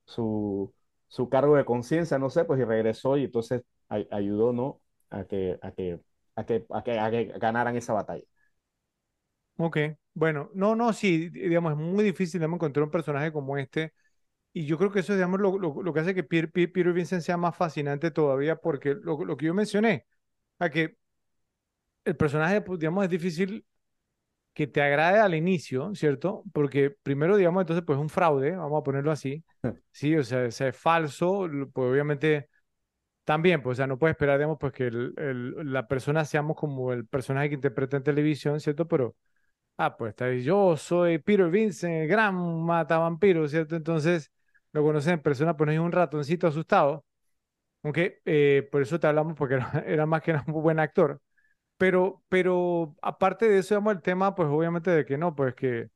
su, 0.07 0.75
su 1.09 1.29
cargo 1.29 1.57
de 1.57 1.65
conciencia, 1.65 2.19
no 2.19 2.31
sé, 2.31 2.45
pues, 2.45 2.61
y 2.61 2.65
regresó 2.65 3.17
y 3.17 3.25
entonces 3.25 3.63
ayudó, 4.11 4.53
¿no? 4.53 4.81
A 5.11 5.25
que, 5.25 5.59
a 5.63 5.73
que, 5.73 6.01
a 6.37 6.45
que, 6.47 6.67
a 6.71 6.83
que, 6.85 6.99
a 7.01 7.11
que 7.11 7.25
ganaran 7.39 7.77
esa 7.77 7.95
batalla. 7.95 8.25
ok, 9.57 9.79
bueno, 10.15 10.51
no, 10.55 10.75
no, 10.77 10.93
sí, 10.93 11.29
digamos, 11.31 11.73
es 11.73 11.79
muy 11.79 12.05
difícil, 12.05 12.41
digamos, 12.41 12.57
encontrar 12.59 12.85
un 12.85 12.91
personaje 12.91 13.33
como 13.33 13.57
este, 13.59 13.93
y 14.63 14.67
yo 14.67 14.79
creo 14.79 14.91
que 14.91 15.01
eso, 15.01 15.15
digamos, 15.15 15.41
lo, 15.41 15.59
lo, 15.59 15.83
lo 15.83 15.93
que 15.93 16.01
hace 16.01 16.15
que 16.15 16.25
Peter, 16.25 16.51
Peter 16.51 16.93
Vincent 16.93 17.23
sea 17.23 17.37
más 17.37 17.57
fascinante 17.57 18.11
todavía, 18.11 18.57
porque 18.57 18.95
lo, 18.95 19.25
lo 19.25 19.37
que 19.37 19.47
yo 19.47 19.55
mencioné, 19.55 20.07
a 20.59 20.71
que 20.71 20.97
el 22.05 22.17
personaje, 22.17 22.61
pues, 22.61 22.79
digamos, 22.79 23.05
es 23.05 23.11
difícil 23.11 23.65
que 24.55 24.67
te 24.67 24.83
agrade 24.83 25.21
al 25.21 25.35
inicio, 25.35 25.95
¿cierto? 25.95 26.45
Porque 26.53 26.91
primero, 27.03 27.37
digamos, 27.37 27.63
entonces, 27.63 27.85
pues 27.87 27.99
es 27.99 28.03
un 28.03 28.09
fraude, 28.11 28.57
vamos 28.57 28.81
a 28.81 28.85
ponerlo 28.85 29.13
así, 29.13 29.45
sí, 29.93 30.17
o 30.17 30.25
sea, 30.25 30.45
es 30.47 30.63
falso, 30.77 31.49
pues 31.73 31.91
obviamente 31.91 32.49
también, 33.25 33.63
pues, 33.63 33.77
o 33.77 33.79
sea, 33.79 33.87
no 33.87 33.99
puedes 33.99 34.15
esperar, 34.15 34.39
digamos, 34.39 34.59
pues 34.61 34.73
que 34.73 34.89
el, 34.89 35.15
el, 35.19 35.73
la 35.73 35.89
persona 35.89 36.25
seamos 36.25 36.57
como 36.57 36.93
el 36.93 37.07
personaje 37.07 37.51
que 37.51 37.57
interpreta 37.57 37.97
en 37.99 38.05
televisión, 38.05 38.61
¿cierto? 38.61 38.89
Pero, 38.89 39.17
ah, 39.79 39.97
pues, 39.97 40.15
yo 40.45 40.77
soy 40.77 41.19
Peter 41.19 41.51
Vincent, 41.51 41.95
el 41.95 42.09
gran 42.09 42.37
matavampiro, 42.65 43.49
¿cierto? 43.49 43.77
Entonces, 43.77 44.33
lo 44.73 44.83
conocen 44.83 45.15
en 45.15 45.23
persona, 45.23 45.57
pues 45.57 45.67
no 45.67 45.73
es 45.73 45.79
un 45.81 45.93
ratoncito 45.93 46.47
asustado, 46.47 47.05
aunque 47.83 48.21
eh, 48.25 48.69
por 48.73 48.83
eso 48.83 49.01
te 49.01 49.07
hablamos, 49.07 49.35
porque 49.37 49.59
era, 49.87 50.07
más 50.07 50.23
que 50.23 50.33
era 50.33 50.45
un 50.47 50.55
buen 50.63 50.81
actor. 50.81 51.21
Pero, 51.79 52.25
pero 52.29 52.97
aparte 53.03 53.49
de 53.49 53.59
eso, 53.59 53.75
digamos, 53.75 53.95
el 53.95 54.03
tema, 54.03 54.35
pues 54.35 54.49
obviamente 54.51 54.91
de 54.91 55.05
que 55.07 55.19
no, 55.19 55.35
pues 55.37 55.55
que, 55.55 55.89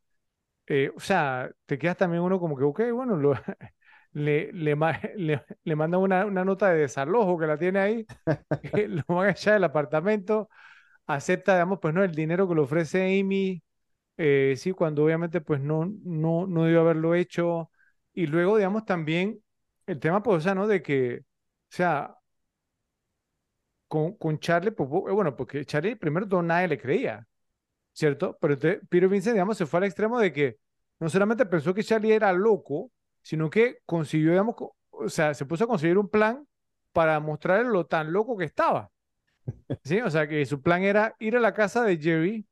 eh, 0.66 0.93
o 0.97 1.01
sea, 1.01 1.51
te 1.66 1.78
quedas 1.78 1.97
también 1.97 2.23
uno 2.23 2.40
como 2.40 2.57
que, 2.57 2.65
ok, 2.65 2.81
bueno, 2.93 3.16
le, 4.12 4.53
le, 4.53 4.77
le, 5.16 5.43
le 5.65 5.77
manda 5.77 5.99
una, 5.99 6.24
una, 6.27 6.44
nota 6.44 6.70
de 6.70 6.81
desalojo 6.81 7.39
que 7.39 7.47
la 7.47 7.59
tiene 7.59 7.78
ahí, 7.81 8.07
lo 8.89 9.03
van 9.09 9.28
a 9.28 9.31
echar 9.32 9.55
del 9.55 9.65
apartamento, 9.65 10.49
acepta, 11.07 11.55
digamos, 11.55 11.78
pues 11.81 11.94
no, 11.94 12.05
el 12.05 12.15
dinero 12.15 12.49
que 12.49 12.55
le 12.55 12.61
ofrece 12.62 13.20
Amy, 13.20 13.62
eh, 14.19 14.55
sí, 14.57 14.73
cuando 14.73 15.05
obviamente 15.05 15.40
pues 15.40 15.61
no, 15.61 15.86
no, 16.05 16.47
no 16.47 16.65
debió 16.65 16.81
haberlo 16.82 17.15
hecho, 17.15 17.70
y 18.15 18.27
luego, 18.27 18.57
digamos, 18.57 18.85
también 18.85 19.43
el 19.87 19.99
tema, 20.01 20.23
pues. 20.23 20.45
De 20.45 20.83
que, 20.83 21.21
o 21.21 21.25
sea, 21.69 22.17
con, 23.89 24.15
con 24.17 24.39
Charlie, 24.39 24.71
pues, 24.73 24.89
bueno, 24.89 25.37
porque 25.37 25.65
Charlie 25.65 25.97
primero 25.97 26.29
todo 26.29 26.43
nadie 26.43 26.69
le 26.69 26.79
creía, 26.79 27.27
¿cierto? 27.93 28.39
Pero 28.41 28.55
entonces, 28.55 28.81
Peter 28.89 29.09
Vincent, 29.09 29.35
digamos, 29.35 29.59
se 29.59 29.67
fue 29.67 29.79
al 29.79 29.85
extremo 29.85 30.19
de 30.19 30.33
que 30.33 30.59
no 31.01 31.11
solamente 31.11 31.47
pensó 31.47 31.75
que 31.75 31.85
Charlie 31.85 32.13
era 32.15 32.33
loco, 32.33 32.93
sino 33.23 33.51
que 33.51 33.79
consiguió, 33.87 34.31
digamos, 34.31 34.57
o 34.91 35.09
sea, 35.09 35.35
se 35.35 35.47
puso 35.47 35.65
a 35.65 35.67
conseguir 35.67 35.99
un 35.99 36.09
plan 36.09 36.47
para 36.93 37.21
mostrarle 37.21 37.71
lo 37.71 37.87
tan 37.87 38.13
loco 38.13 38.37
que 38.37 38.45
estaba. 38.45 38.91
¿Sí? 39.85 40.01
O 40.01 40.11
sea, 40.11 40.29
que 40.29 40.45
su 40.47 40.63
plan 40.63 40.83
era 40.83 41.17
ir 41.19 41.37
a 41.37 41.41
la 41.41 41.55
casa 41.55 41.83
de 41.85 41.99
Jerry, 41.99 42.47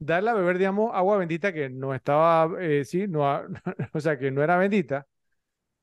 darle 0.00 0.30
a 0.30 0.34
beber, 0.34 0.58
digamos, 0.58 0.92
agua 0.94 1.18
bendita 1.18 1.52
que 1.54 1.70
no 1.70 1.94
estaba, 1.94 2.50
eh, 2.62 2.84
sí, 2.86 3.08
no, 3.08 3.24
o 3.94 4.00
sea, 4.00 4.18
que 4.18 4.32
no 4.32 4.42
era 4.44 4.58
bendita, 4.58 5.06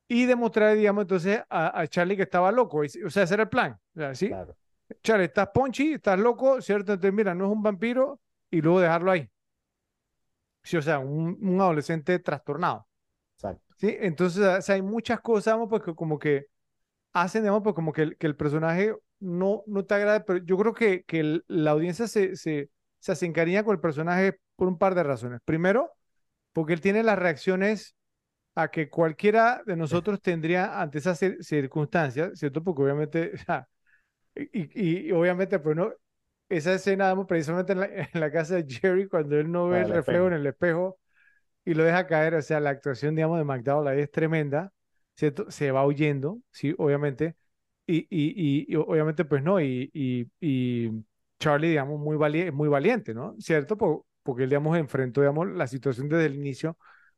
y 0.08 0.26
demostrar, 0.26 0.76
digamos, 0.78 1.04
entonces 1.04 1.42
a, 1.50 1.82
a 1.82 1.88
Charlie 1.88 2.18
que 2.18 2.24
estaba 2.24 2.52
loco. 2.52 2.84
Y, 2.86 2.88
o 3.06 3.10
sea, 3.10 3.24
ese 3.24 3.36
era 3.36 3.44
el 3.44 3.50
plan, 3.50 3.80
¿sí? 4.14 4.28
Claro. 4.30 4.56
Charlie, 5.04 5.26
estás 5.26 5.50
ponchi, 5.54 5.94
estás 5.94 6.20
loco, 6.20 6.62
¿cierto? 6.62 6.94
Entonces, 6.94 7.14
mira, 7.14 7.36
no 7.36 7.46
es 7.46 7.52
un 7.52 7.64
vampiro 7.64 8.22
y 8.52 8.62
luego 8.62 8.80
dejarlo 8.82 9.12
ahí. 9.12 9.30
Sí, 10.64 10.78
o 10.78 10.82
sea, 10.82 11.00
un, 11.00 11.38
un 11.42 11.62
adolescente 11.62 12.20
trastornado. 12.20 12.88
Exacto. 13.36 13.76
¿sí? 13.78 13.96
Entonces, 14.00 14.44
o 14.46 14.62
sea, 14.62 14.76
hay 14.76 14.82
muchas 14.82 15.22
cosas, 15.22 15.46
digamos, 15.54 15.70
porque 15.70 15.96
como 15.96 16.20
que 16.20 16.48
hacen, 17.14 17.44
digamos, 17.44 17.64
pues 17.64 17.76
como 17.76 17.94
que 17.94 18.04
el, 18.04 18.18
que 18.18 18.28
el 18.28 18.36
personaje 18.36 18.96
no, 19.20 19.64
no 19.68 19.86
te 19.86 19.96
agrada, 19.96 20.26
pero 20.26 20.40
yo 20.40 20.58
creo 20.58 20.74
que, 20.74 21.04
que 21.06 21.20
el- 21.22 21.46
la 21.48 21.72
audiencia 21.72 22.08
se, 22.08 22.36
se, 22.36 22.70
se, 23.16 23.16
se 23.16 23.26
encariña 23.26 23.64
con 23.64 23.74
el 23.76 23.82
personaje 23.82 24.40
por 24.56 24.68
un 24.68 24.78
par 24.78 24.96
de 24.96 25.04
razones. 25.04 25.42
Primero, 25.46 25.92
porque 26.54 26.74
él 26.74 26.82
tiene 26.82 27.04
las 27.04 27.20
reacciones 27.20 27.96
a 28.56 28.70
que 28.70 28.90
cualquiera 28.90 29.64
de 29.66 29.76
nosotros 29.78 30.22
tendría 30.22 30.82
ante 30.82 31.00
esas 31.00 31.22
cir- 31.22 31.42
circunstancias, 31.44 32.32
¿cierto? 32.40 32.64
Porque 32.64 32.84
obviamente, 32.84 33.34
y, 34.36 35.12
obviamente, 35.12 35.60
pues 35.60 35.76
no, 35.76 35.92
esa 36.50 36.74
escena, 36.74 37.16
precisamente 37.28 37.74
en 37.74 37.80
la, 37.82 37.86
en 38.14 38.20
la 38.20 38.32
casa 38.32 38.56
de 38.56 38.66
Jerry, 38.68 39.08
cuando 39.08 39.38
él 39.40 39.52
no 39.52 39.70
ve 39.70 39.82
La 39.82 39.84
el 39.84 39.92
reflejo 39.94 40.28
en 40.28 40.34
el 40.34 40.48
espejo 40.48 41.00
y 41.66 41.74
lo 41.76 41.84
deja 41.84 42.08
caer, 42.08 42.36
o 42.36 42.42
sea, 42.42 42.60
la 42.60 42.72
actuación, 42.72 43.16
digamos, 43.16 43.38
de 43.40 43.46
McDowell 43.46 43.88
ahí 43.90 44.02
es 44.02 44.12
tremenda, 44.12 44.72
¿cierto? 45.16 45.52
Se 45.52 45.72
va 45.72 45.86
huyendo, 45.86 46.40
sí, 46.52 46.76
obviamente, 46.78 47.36
y, 47.88 48.00
y, 48.10 48.66
y, 48.74 48.76
obviamente, 48.78 49.26
pues 49.26 49.44
no, 49.44 49.62
y 49.62 50.30
Charlie, 51.40 51.70
digamos, 51.70 52.00
muy, 52.00 52.18
vali 52.18 52.52
muy 52.52 52.68
valiente, 52.70 53.14
¿no? 53.14 53.36
¿Cierto? 53.40 53.78
Por- 53.78 54.06
porque 54.24 54.44
él, 54.44 54.50
digamos, 54.50 54.78
enfrentó, 54.78 55.22
digamos, 55.22 55.48
la 55.52 55.68
situación 55.68 56.10
desde 56.10 56.26
el 56.28 56.36
inicio, 56.36 56.78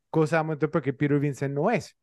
cosa, 0.09 0.37
digamos, 0.37 0.57
porque 0.71 0.93
Peter 0.93 1.19
Vincent 1.19 1.53
no 1.55 1.71
es. 1.71 1.97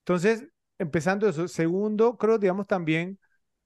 Entonces, 0.00 0.46
empezando 0.78 1.28
eso. 1.28 1.48
Segundo, 1.48 2.16
creo, 2.18 2.38
digamos, 2.38 2.66
también 2.66 3.18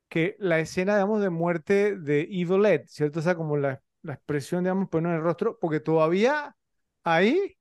que 0.09 0.37
la 0.41 0.61
escena, 0.61 0.95
digamos, 0.97 1.23
de 1.23 1.31
muerte 1.31 1.97
de 1.99 2.23
Evil 2.23 2.67
Ed, 2.67 2.83
¿cierto? 2.89 3.21
O 3.21 3.23
sea, 3.23 3.37
como 3.37 3.57
la, 3.57 3.83
la 4.03 4.15
expresión, 4.15 4.65
digamos, 4.65 4.89
no 4.93 5.01
en 5.11 5.17
el 5.17 5.23
rostro, 5.23 5.59
porque 5.61 5.81
todavía 5.81 6.57
ahí 7.05 7.57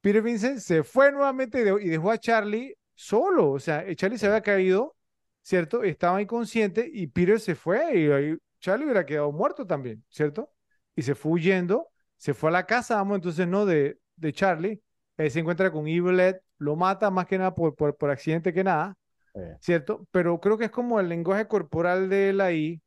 Peter 0.00 0.22
Vincent 0.22 0.58
se 0.60 0.82
fue 0.84 1.12
nuevamente 1.12 1.60
y 1.60 1.64
de- 1.64 1.82
y 1.84 1.88
dejó 1.88 2.10
a 2.10 2.18
Charlie 2.18 2.76
solo. 2.94 3.50
O 3.52 3.58
sea, 3.60 3.84
Charlie 3.94 4.18
se 4.18 4.26
había 4.26 4.42
caído, 4.42 4.96
¿cierto? 5.42 5.82
Estaba 5.84 6.20
inconsciente 6.22 6.88
y 6.92 7.06
Peter 7.08 7.40
se 7.40 7.54
fue 7.54 7.98
y 8.00 8.10
ahí 8.10 8.36
Charlie 8.62 8.86
hubiera 8.86 9.06
quedado 9.06 9.32
muerto 9.32 9.66
también, 9.66 10.04
¿cierto? 10.10 10.52
Y 10.96 11.02
se 11.02 11.16
fue 11.16 11.32
huyendo, 11.34 11.90
se 12.18 12.34
fue 12.34 12.50
a 12.50 12.54
la 12.54 12.66
casa, 12.66 12.96
vamos, 12.96 13.16
entonces, 13.16 13.48
¿no? 13.48 13.66
De, 13.66 14.00
de 14.16 14.32
Charlie. 14.34 14.82
Ahí 15.18 15.30
se 15.30 15.40
encuentra 15.40 15.72
con 15.72 15.88
Evil 15.88 16.20
Ed, 16.20 16.36
lo 16.58 16.76
mata 16.76 17.10
más 17.10 17.26
que 17.26 17.38
nada 17.38 17.54
por, 17.54 17.76
por, 17.76 17.96
por 17.96 18.10
accidente 18.10 18.54
que 18.54 18.64
nada, 18.64 18.96
Eh, 19.34 19.58
¿cierto? 19.60 20.06
Pero 20.10 20.40
creo 20.40 20.58
que 20.58 20.66
es 20.66 20.70
como 20.70 21.00
el 21.00 21.08
lenguaje 21.08 21.46
corporal 21.48 22.08
de 22.08 22.30
él 22.30 22.40
ahí, 22.40 22.82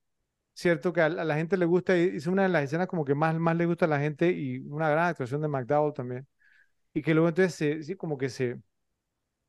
¿cierto? 0.53 0.93
Que 0.93 1.01
a, 1.01 1.05
a 1.07 1.09
la 1.09 1.35
gente 1.35 1.57
le 1.57 1.65
gusta, 1.65 1.97
y 1.97 2.17
es 2.17 2.27
una 2.27 2.43
de 2.43 2.49
las 2.49 2.63
escenas 2.65 2.87
como 2.87 3.05
que 3.05 3.15
más, 3.15 3.35
más 3.37 3.55
le 3.57 3.65
gusta 3.67 3.85
a 3.85 3.87
la 3.89 3.99
gente 3.99 4.31
y 4.31 4.59
una 4.69 4.89
gran 4.89 5.07
actuación 5.09 5.41
de 5.41 5.47
McDowell 5.49 5.93
también. 5.93 6.27
Y 6.93 7.01
que 7.03 7.13
luego 7.13 7.29
entonces 7.29 7.55
se, 7.55 7.83
sí, 7.83 7.95
como 7.95 8.17
que 8.17 8.29
se, 8.29 8.61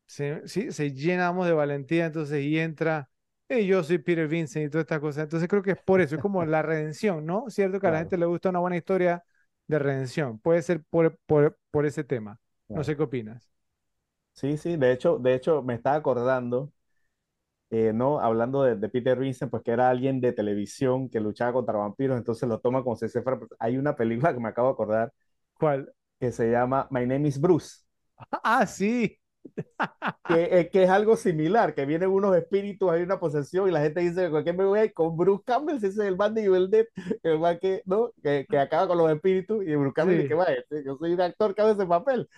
se, 0.07 0.47
sí, 0.49 0.73
se 0.73 0.93
llenamos 0.93 1.47
de 1.47 1.53
valentía, 1.53 2.07
entonces 2.07 2.45
y 2.45 2.59
entra, 2.59 3.11
y 3.49 3.67
yo 3.67 3.83
soy 3.85 3.99
Peter 3.99 4.27
Vincent 4.29 4.67
y 4.67 4.71
todas 4.71 4.85
estas 4.85 5.01
cosas. 5.01 5.25
Entonces 5.25 5.49
creo 5.49 5.63
que 5.63 5.73
es 5.73 5.79
por 5.83 6.01
eso, 6.01 6.17
es 6.17 6.21
como 6.21 6.45
la 6.45 6.63
redención, 6.63 7.25
¿no? 7.27 7.49
Cierto 7.51 7.81
que 7.81 7.87
a 7.87 7.91
la 7.91 7.99
gente 8.01 8.19
le 8.19 8.27
gusta 8.27 8.51
una 8.51 8.59
buena 8.61 8.77
historia 8.77 9.25
de 9.67 9.79
redención. 9.79 10.39
Puede 10.39 10.63
ser 10.63 10.83
por, 10.85 11.17
por, 11.27 11.59
por 11.71 11.87
ese 11.87 12.05
tema. 12.05 12.41
No 12.73 12.85
sé 12.85 12.97
qué 12.97 13.03
opinas. 13.05 13.51
Sí, 14.35 14.57
sí, 14.59 14.77
de 14.77 14.93
hecho, 14.93 15.19
de 15.19 15.35
hecho 15.35 15.63
me 15.63 15.75
estaba 15.75 15.97
acordando, 15.97 16.71
eh, 17.71 17.93
¿no? 17.95 18.21
Hablando 18.21 18.63
de, 18.63 18.77
de 18.77 18.89
Peter 18.89 19.19
Vincent, 19.19 19.51
pues 19.51 19.63
que 19.63 19.73
era 19.73 19.91
alguien 19.91 20.21
de 20.21 20.33
televisión 20.33 21.09
que 21.11 21.21
luchaba 21.21 21.53
contra 21.55 21.77
vampiros, 21.79 22.19
entonces 22.19 22.49
lo 22.49 22.61
toma 22.61 22.83
como 22.85 22.97
si 22.97 23.09
se 23.09 23.23
fuera. 23.23 23.41
Hay 23.59 23.77
una 23.79 23.97
película 23.97 24.35
que 24.35 24.41
me 24.41 24.49
acabo 24.49 24.69
de 24.69 24.73
acordar 24.75 25.13
¿Cuál? 25.59 25.93
que 26.21 26.33
se 26.33 26.51
llama 26.51 26.87
My 26.91 27.07
Name 27.07 27.29
is 27.29 27.41
Bruce, 27.41 27.81
Ah, 28.43 28.67
sí. 28.67 29.19
que, 30.27 30.61
eh, 30.61 30.71
que 30.71 30.83
es 30.85 30.91
algo 30.91 31.17
similar, 31.17 31.75
que 31.75 31.87
vienen 31.87 32.11
unos 32.11 32.37
espíritus, 32.37 32.91
hay 32.91 33.03
una 33.03 33.21
posesión 33.21 33.69
y 33.69 33.73
la 33.73 33.81
gente 33.81 34.01
dice, 34.01 34.31
¿con 34.31 34.45
qué 34.45 34.53
me 34.53 34.65
voy 34.65 34.79
a 34.81 34.85
ir? 34.87 34.93
Con 34.95 35.17
Bruce 35.17 35.45
Campbell, 35.47 35.79
si 35.81 35.87
ese 35.87 36.03
es 36.03 36.09
el 36.09 36.17
man 36.17 36.35
de 36.35 36.45
Evil 36.45 36.71
Dead, 36.71 36.87
el 37.23 37.39
man 37.39 37.59
que, 37.61 37.83
¿no? 37.87 38.11
que, 38.23 38.47
que 38.49 38.59
acaba 38.59 38.89
con 38.89 38.99
los 38.99 39.11
espíritus 39.13 39.65
y 39.67 39.75
Bruce 39.77 39.95
Campbell 39.95 40.17
Sí. 40.17 40.19
dice 40.19 40.29
que 40.29 40.35
va, 40.35 40.45
este, 40.47 40.85
yo 40.85 40.97
soy 40.99 41.13
un 41.15 41.21
actor 41.21 41.55
que 41.55 41.63
hace 41.63 41.73
ese 41.73 41.87
papel. 41.87 42.29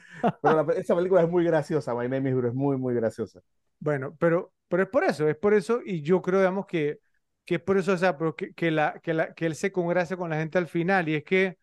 Pero 0.40 0.62
la- 0.64 0.74
esa 0.74 0.94
película 0.96 1.22
es 1.22 1.28
muy 1.30 1.44
graciosa, 1.44 1.94
My 1.94 2.08
Name 2.08 2.30
is 2.30 2.36
Bruce, 2.36 2.48
es 2.50 2.54
muy, 2.54 2.76
muy 2.76 2.94
graciosa. 2.94 3.40
Bueno, 3.80 4.16
pero, 4.18 4.52
pero 4.68 4.82
es 4.84 4.88
por 4.88 5.04
eso, 5.04 5.28
es 5.28 5.36
por 5.36 5.54
eso, 5.54 5.80
y 5.84 6.02
yo 6.02 6.20
creo, 6.22 6.40
digamos, 6.40 6.66
que, 6.66 6.98
que 7.44 7.56
es 7.56 7.60
por 7.62 7.78
eso, 7.78 7.92
o 7.92 7.96
sea, 7.96 8.18
pero 8.18 8.34
que, 8.34 8.52
que, 8.54 8.70
la, 8.70 8.98
que, 9.02 9.14
la, 9.14 9.34
que 9.34 9.46
él 9.46 9.54
se 9.54 9.70
congracia 9.72 10.16
con 10.16 10.30
la 10.30 10.36
gente 10.36 10.58
al 10.58 10.66
final, 10.68 11.08
y 11.08 11.14
es 11.14 11.24
que, 11.24 11.58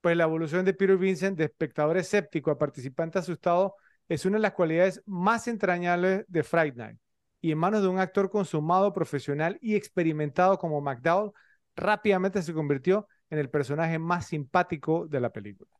pues, 0.00 0.16
la 0.16 0.24
evolución 0.24 0.64
de 0.64 0.74
Peter 0.74 0.96
Vincent 0.96 1.38
de 1.38 1.44
espectador 1.44 1.96
escéptico 1.96 2.50
a 2.50 2.58
participante 2.58 3.18
asustado 3.18 3.76
es 4.10 4.26
una 4.26 4.38
de 4.38 4.42
las 4.42 4.54
cualidades 4.54 5.02
más 5.06 5.46
entrañables 5.46 6.24
de 6.26 6.42
Fright 6.42 6.74
Night, 6.74 6.98
y 7.40 7.52
en 7.52 7.58
manos 7.58 7.80
de 7.80 7.88
un 7.88 8.00
actor 8.00 8.28
consumado, 8.28 8.92
profesional 8.92 9.56
y 9.62 9.76
experimentado 9.76 10.58
como 10.58 10.80
McDowell, 10.80 11.30
rápidamente 11.76 12.42
se 12.42 12.52
convirtió 12.52 13.06
en 13.30 13.38
el 13.38 13.48
personaje 13.48 14.00
más 14.00 14.26
simpático 14.26 15.06
de 15.06 15.20
la 15.20 15.30
película. 15.30 15.70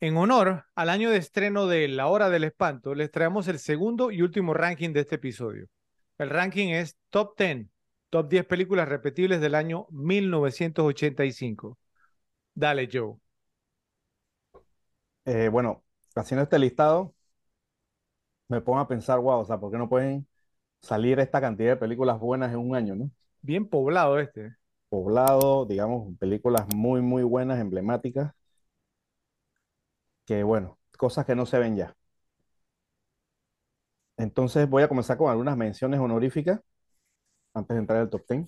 En 0.00 0.16
honor 0.16 0.64
al 0.74 0.90
año 0.90 1.08
de 1.10 1.18
estreno 1.18 1.68
de 1.68 1.86
La 1.86 2.08
Hora 2.08 2.30
del 2.30 2.42
Espanto, 2.42 2.96
les 2.96 3.12
traemos 3.12 3.46
el 3.46 3.60
segundo 3.60 4.10
y 4.10 4.22
último 4.22 4.52
ranking 4.52 4.92
de 4.92 5.00
este 5.00 5.14
episodio. 5.14 5.68
El 6.18 6.30
ranking 6.30 6.70
es 6.70 6.96
Top 7.10 7.38
10, 7.38 7.68
Top 8.10 8.28
10 8.28 8.44
películas 8.44 8.88
repetibles 8.88 9.40
del 9.40 9.54
año 9.54 9.86
1985. 9.90 11.78
Dale, 12.54 12.88
Joe. 12.92 13.14
Eh, 15.24 15.48
bueno, 15.48 15.85
haciendo 16.20 16.42
este 16.44 16.58
listado, 16.58 17.14
me 18.48 18.60
pongo 18.60 18.78
a 18.80 18.88
pensar, 18.88 19.18
wow, 19.20 19.40
o 19.40 19.44
sea, 19.44 19.58
¿por 19.58 19.70
qué 19.70 19.78
no 19.78 19.88
pueden 19.88 20.26
salir 20.82 21.20
esta 21.20 21.40
cantidad 21.40 21.70
de 21.72 21.76
películas 21.78 22.20
buenas 22.20 22.52
en 22.52 22.58
un 22.60 22.76
año, 22.76 22.94
¿no? 22.96 23.10
Bien 23.42 23.68
poblado 23.68 24.18
este. 24.20 24.56
Poblado, 24.88 25.66
digamos, 25.66 26.16
películas 26.18 26.66
muy, 26.74 27.02
muy 27.02 27.22
buenas, 27.24 27.60
emblemáticas, 27.60 28.32
que 30.26 30.42
bueno, 30.42 30.78
cosas 30.98 31.24
que 31.26 31.34
no 31.34 31.46
se 31.46 31.58
ven 31.58 31.76
ya. 31.76 31.96
Entonces 34.16 34.68
voy 34.68 34.82
a 34.82 34.88
comenzar 34.88 35.16
con 35.18 35.30
algunas 35.30 35.56
menciones 35.56 36.00
honoríficas 36.00 36.60
antes 37.54 37.74
de 37.74 37.80
entrar 37.80 38.00
al 38.00 38.10
top 38.10 38.22
10. 38.28 38.46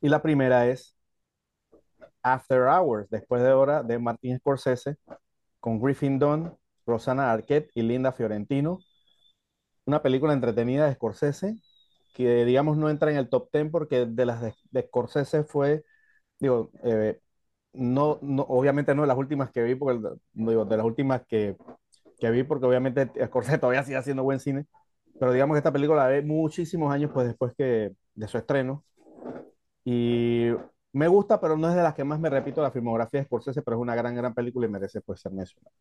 Y 0.00 0.08
la 0.08 0.20
primera 0.22 0.66
es 0.68 0.96
After 2.22 2.62
Hours, 2.62 3.08
después 3.10 3.42
de 3.42 3.52
hora, 3.52 3.82
de 3.82 3.98
Martin 3.98 4.38
Scorsese, 4.38 4.96
con 5.62 5.80
Griffin 5.80 6.18
Dunn, 6.18 6.52
Rosanna 6.86 7.32
Arquette 7.32 7.70
y 7.74 7.82
Linda 7.82 8.12
Fiorentino. 8.12 8.80
Una 9.86 10.02
película 10.02 10.32
entretenida 10.32 10.86
de 10.86 10.94
Scorsese, 10.94 11.56
que 12.14 12.44
digamos 12.44 12.76
no 12.76 12.90
entra 12.90 13.12
en 13.12 13.16
el 13.16 13.28
top 13.28 13.48
10 13.52 13.70
porque 13.70 14.06
de 14.06 14.26
las 14.26 14.42
de, 14.42 14.54
de 14.72 14.82
Scorsese 14.82 15.44
fue, 15.44 15.84
digo, 16.40 16.72
eh, 16.84 17.20
no, 17.74 18.18
no, 18.22 18.42
obviamente 18.44 18.94
no 18.94 19.02
de 19.02 19.08
las 19.08 19.18
últimas 19.18 19.52
que 19.52 19.62
vi, 19.62 19.76
porque, 19.76 20.00
digo, 20.32 20.64
de 20.64 20.76
las 20.76 20.86
últimas 20.86 21.22
que, 21.28 21.56
que 22.18 22.30
vi, 22.30 22.42
porque 22.44 22.66
obviamente 22.66 23.10
Scorsese 23.26 23.58
todavía 23.58 23.84
sigue 23.84 23.98
haciendo 23.98 24.24
buen 24.24 24.40
cine, 24.40 24.66
pero 25.20 25.32
digamos 25.32 25.54
que 25.54 25.58
esta 25.58 25.72
película 25.72 26.04
la 26.04 26.08
ve 26.08 26.22
muchísimos 26.22 26.92
años 26.92 27.12
pues, 27.14 27.28
después 27.28 27.54
que, 27.56 27.92
de 28.14 28.28
su 28.28 28.38
estreno. 28.38 28.84
Y 29.84 30.50
me 30.92 31.08
gusta, 31.08 31.40
pero 31.40 31.56
no 31.56 31.68
es 31.68 31.74
de 31.74 31.82
las 31.82 31.94
que 31.94 32.04
más 32.04 32.20
me 32.20 32.30
repito 32.30 32.62
la 32.62 32.70
filmografía 32.70 33.20
de 33.20 33.26
Scorsese, 33.26 33.62
pero 33.62 33.76
es 33.76 33.82
una 33.82 33.94
gran, 33.94 34.14
gran 34.14 34.34
película 34.34 34.66
y 34.66 34.70
merece 34.70 35.00
pues 35.02 35.20
ser 35.20 35.32
mencionada. 35.32 35.74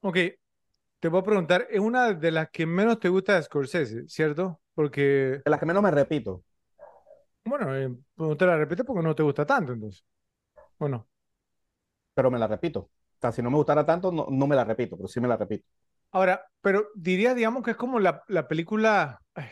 Ok, 0.00 0.16
te 1.00 1.08
voy 1.08 1.20
a 1.20 1.24
preguntar, 1.24 1.66
es 1.70 1.80
una 1.80 2.12
de 2.14 2.30
las 2.32 2.50
que 2.50 2.66
menos 2.66 3.00
te 3.00 3.08
gusta 3.10 3.34
de 3.36 3.42
Scorsese, 3.44 4.08
¿cierto? 4.08 4.60
Porque, 4.74 5.42
De 5.44 5.50
las 5.50 5.58
que 5.60 5.64
menos 5.66 5.82
me 5.82 5.90
repito, 5.90 6.44
bueno, 7.44 7.74
eh, 7.76 7.90
no 8.16 8.36
te 8.36 8.46
la 8.46 8.56
repites 8.56 8.84
porque 8.86 9.02
no 9.02 9.14
te 9.14 9.22
gusta 9.22 9.46
tanto, 9.46 9.72
entonces. 9.72 10.04
Bueno, 10.78 11.08
pero 12.14 12.30
me 12.30 12.38
la 12.38 12.46
repito. 12.46 12.80
O 12.80 12.90
sea, 13.20 13.32
si 13.32 13.42
no 13.42 13.50
me 13.50 13.56
gustara 13.56 13.84
tanto, 13.86 14.12
no, 14.12 14.26
no 14.30 14.46
me 14.46 14.56
la 14.56 14.64
repito, 14.64 14.96
pero 14.96 15.08
sí 15.08 15.20
me 15.20 15.28
la 15.28 15.36
repito. 15.36 15.66
ahora, 16.12 16.46
pero 16.60 16.88
diría, 16.94 17.34
digamos, 17.34 17.62
que 17.62 17.72
es 17.72 17.76
como 17.76 17.98
la, 18.00 18.22
la 18.28 18.48
película. 18.48 19.20
ay, 19.34 19.48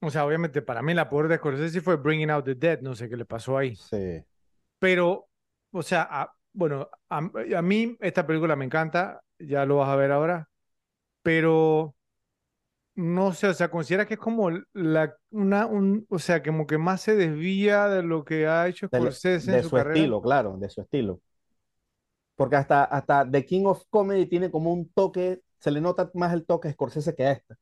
o 0.00 0.10
sea, 0.10 0.24
obviamente 0.26 0.62
para 0.62 0.82
mí 0.82 0.94
la 0.94 1.08
peor 1.08 1.28
de 1.28 1.36
Scorsese 1.36 1.80
fue 1.80 1.96
Bringing 1.96 2.30
Out 2.30 2.44
the 2.46 2.54
Dead, 2.54 2.80
no 2.82 2.94
sé 2.94 3.08
qué 3.08 3.16
le 3.16 3.24
pasó 3.26 3.56
ahí. 3.58 3.80
Sí. 3.88 4.24
Pero, 4.78 5.28
o 5.72 5.82
sea, 5.82 6.08
a- 6.10 6.34
bueno, 6.52 6.88
a, 7.08 7.18
a 7.56 7.62
mí 7.62 7.96
esta 8.00 8.26
película 8.26 8.56
me 8.56 8.64
encanta, 8.64 9.22
ya 9.38 9.64
lo 9.66 9.76
vas 9.78 9.88
a 9.90 9.96
ver 9.96 10.12
ahora, 10.12 10.48
pero 11.22 11.96
no 12.94 13.32
sé, 13.32 13.48
o 13.48 13.54
sea, 13.54 13.70
considera 13.70 14.06
que 14.06 14.14
es 14.14 14.20
como 14.20 14.50
la, 14.72 15.14
una, 15.30 15.66
un, 15.66 16.06
o 16.10 16.18
sea, 16.18 16.42
como 16.42 16.66
que 16.66 16.78
más 16.78 17.00
se 17.02 17.16
desvía 17.16 17.88
de 17.88 18.02
lo 18.02 18.24
que 18.24 18.46
ha 18.46 18.68
hecho 18.68 18.88
De, 18.92 18.98
Scorsese 18.98 19.52
de 19.52 19.58
en 19.58 19.62
su 19.62 19.70
su 19.70 19.72
carrera. 19.72 19.80
estilo, 19.80 20.20
claro, 20.22 20.56
de 20.58 20.70
su 20.70 20.80
estilo. 20.82 21.20
Porque 22.36 22.56
hasta, 22.56 22.84
hasta 22.84 23.30
The 23.30 23.44
King 23.46 23.64
of 23.66 23.84
Comedy 23.90 24.26
tiene 24.26 24.50
como 24.50 24.72
un 24.72 24.88
toque, 24.92 25.42
se 25.58 25.70
le 25.70 25.80
nota 25.80 26.10
más 26.14 26.32
el 26.32 26.46
toque 26.46 26.68
a 26.68 26.72
Scorsese 26.72 27.14
que 27.14 27.24
a 27.26 27.32
esta. 27.32 27.56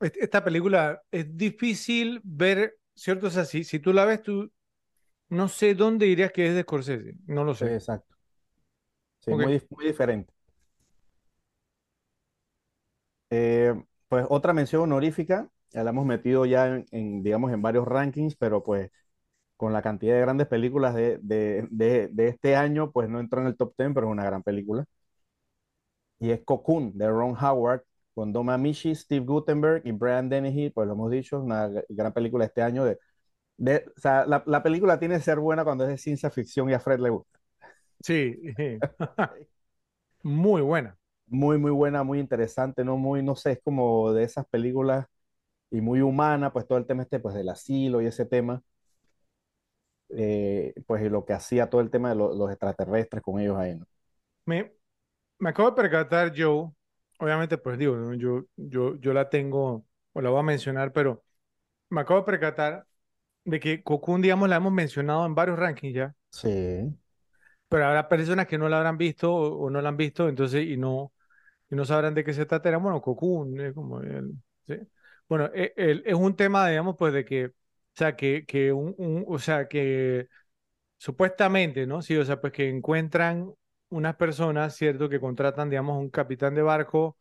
Est- 0.00 0.16
Esta 0.18 0.44
película 0.44 1.02
es 1.10 1.36
difícil 1.36 2.20
ver, 2.24 2.76
¿cierto? 2.94 3.28
O 3.28 3.30
sea, 3.30 3.44
si, 3.44 3.64
si 3.64 3.78
tú 3.80 3.92
la 3.92 4.04
ves, 4.04 4.22
tú 4.22 4.50
No 5.30 5.48
sé 5.48 5.74
dónde 5.76 6.06
dirías 6.06 6.32
que 6.32 6.48
es 6.48 6.54
de 6.56 6.62
Scorsese, 6.62 7.14
no 7.26 7.44
lo 7.44 7.54
Sí, 7.60 7.64
sé. 7.64 7.74
exacto. 7.74 8.14
Sí, 9.20 9.34
muy, 9.34 9.54
dif- 9.54 9.66
muy 9.70 9.86
diferente. 9.86 10.32
Eh, 13.30 13.74
pues 14.08 14.26
otra 14.28 14.52
mención 14.52 14.82
honorífica, 14.82 15.48
ya 15.70 15.82
la 15.84 15.90
hemos 15.90 16.06
metido 16.06 16.46
ya 16.46 16.68
en, 16.68 16.86
en, 16.92 17.22
digamos, 17.22 17.52
en 17.52 17.62
varios 17.62 17.86
rankings, 17.86 18.36
pero 18.36 18.62
pues 18.62 18.90
con 19.56 19.72
la 19.72 19.82
cantidad 19.82 20.14
de 20.16 20.22
grandes 20.22 20.48
películas 20.48 20.94
de, 20.94 21.18
de, 21.22 21.68
de, 21.70 22.08
de 22.10 22.28
este 22.28 22.56
año, 22.56 22.92
pues 22.92 23.08
no 23.10 23.20
entró 23.20 23.40
en 23.42 23.48
el 23.48 23.56
top 23.56 23.74
10, 23.78 23.92
pero 23.94 24.08
es 24.08 24.12
una 24.12 24.24
gran 24.24 24.42
película. 24.44 24.86
Y 26.18 26.30
es 26.30 26.40
Cocoon, 26.44 26.96
de 26.96 27.08
Ron 27.08 27.36
Howard, 27.40 27.84
con 28.14 28.32
Dom 28.32 28.50
Amici, 28.50 28.94
Steve 28.94 29.24
Guttenberg 29.26 29.82
y 29.86 29.92
Brian 29.92 30.28
Dennehy, 30.28 30.70
pues 30.70 30.86
lo 30.86 30.94
hemos 30.94 31.10
dicho, 31.10 31.40
una 31.40 31.68
gran 31.88 32.12
película 32.12 32.44
este 32.46 32.62
año. 32.62 32.84
De, 32.84 32.98
de, 33.58 33.86
o 33.96 34.00
sea, 34.00 34.26
la, 34.26 34.42
la 34.46 34.62
película 34.62 34.98
tiene 35.00 35.16
que 35.16 35.22
ser 35.22 35.40
buena 35.40 35.64
cuando 35.64 35.84
es 35.84 35.90
de 35.90 35.98
ciencia 35.98 36.30
ficción 36.30 36.70
y 36.70 36.74
a 36.74 36.80
Fred 36.80 37.00
le 37.00 37.10
gusta. 37.10 37.40
Sí, 38.02 38.40
muy 40.22 40.62
buena. 40.62 40.98
Muy, 41.26 41.58
muy 41.58 41.70
buena, 41.70 42.02
muy 42.04 42.18
interesante, 42.20 42.84
¿no? 42.84 42.96
Muy, 42.96 43.22
no 43.22 43.34
sé, 43.36 43.52
es 43.52 43.60
como 43.64 44.12
de 44.12 44.24
esas 44.24 44.46
películas 44.46 45.06
y 45.70 45.80
muy 45.82 46.00
humana, 46.02 46.52
pues 46.52 46.66
todo 46.68 46.78
el 46.78 46.86
tema 46.86 47.02
este, 47.04 47.20
pues 47.20 47.34
del 47.36 47.48
asilo 47.50 48.02
y 48.02 48.06
ese 48.06 48.26
tema, 48.26 48.62
eh, 50.10 50.74
pues 50.86 51.02
y 51.04 51.08
lo 51.08 51.24
que 51.24 51.32
hacía 51.32 51.68
todo 51.70 51.80
el 51.80 51.90
tema 51.90 52.10
de 52.10 52.14
lo- 52.16 52.34
los 52.34 52.50
extraterrestres 52.50 53.22
con 53.22 53.40
ellos 53.40 53.56
ahí, 53.58 53.76
¿no? 53.76 53.86
Me, 54.46 54.72
me 55.40 55.50
acabo 55.50 55.70
de 55.70 55.76
percatar, 55.76 56.32
Joe, 56.36 56.72
obviamente, 57.24 57.58
pues 57.58 57.78
digo, 57.78 57.96
¿no? 57.96 58.14
yo, 58.14 58.44
yo, 58.56 58.96
yo 59.00 59.12
la 59.12 59.28
tengo, 59.30 59.86
o 60.12 60.20
la 60.20 60.30
voy 60.30 60.40
a 60.40 60.42
mencionar, 60.42 60.92
pero 60.92 61.24
me 61.90 62.02
acabo 62.02 62.20
de 62.20 62.26
percatar 62.26 62.86
de 63.44 63.60
que 63.60 63.82
Cocoon, 63.84 64.22
digamos, 64.22 64.48
la 64.48 64.56
hemos 64.56 64.72
mencionado 64.72 65.26
en 65.26 65.34
varios 65.34 65.58
rankings 65.58 65.94
ya, 65.96 66.16
Sí, 66.30 66.50
pero 67.68 67.86
habrá 67.86 68.08
personas 68.08 68.46
que 68.46 68.58
no 68.58 68.68
la 68.68 68.78
habrán 68.78 68.98
visto 68.98 69.32
o, 69.34 69.66
o 69.66 69.70
no 69.70 69.80
la 69.82 69.88
han 69.90 69.96
visto, 69.96 70.28
entonces, 70.28 70.66
y 70.66 70.76
no, 70.76 71.12
y 71.70 71.76
no 71.76 71.84
sabrán 71.84 72.14
de 72.14 72.24
qué 72.24 72.32
se 72.34 72.46
trata. 72.46 72.68
Era, 72.70 72.78
bueno, 72.78 73.00
Cocoon, 73.02 73.60
es 73.60 73.74
como 73.74 74.00
el, 74.02 74.32
¿sí? 74.66 74.76
Bueno, 75.28 75.50
e- 75.54 75.74
el- 75.76 76.02
es 76.06 76.14
un 76.14 76.36
tema, 76.36 76.68
digamos, 76.68 76.96
pues 76.98 77.12
de 77.14 77.24
que, 77.24 77.46
o 77.48 77.52
sea, 77.94 78.16
que, 78.16 78.44
que 78.46 78.72
un, 78.72 78.94
un- 78.98 79.24
o 79.28 79.38
sea, 79.38 79.68
que 79.68 80.28
supuestamente, 80.98 81.86
¿no? 81.86 82.02
Sí, 82.02 82.16
o 82.16 82.24
sea, 82.24 82.40
pues 82.40 82.52
que 82.52 82.68
encuentran 82.70 83.52
unas 83.88 84.16
personas, 84.16 84.74
¿cierto? 84.76 85.08
Que 85.08 85.20
contratan, 85.20 85.70
digamos, 85.70 85.98
un 85.98 86.10
capitán 86.10 86.54
de 86.54 86.62
barco, 86.62 87.16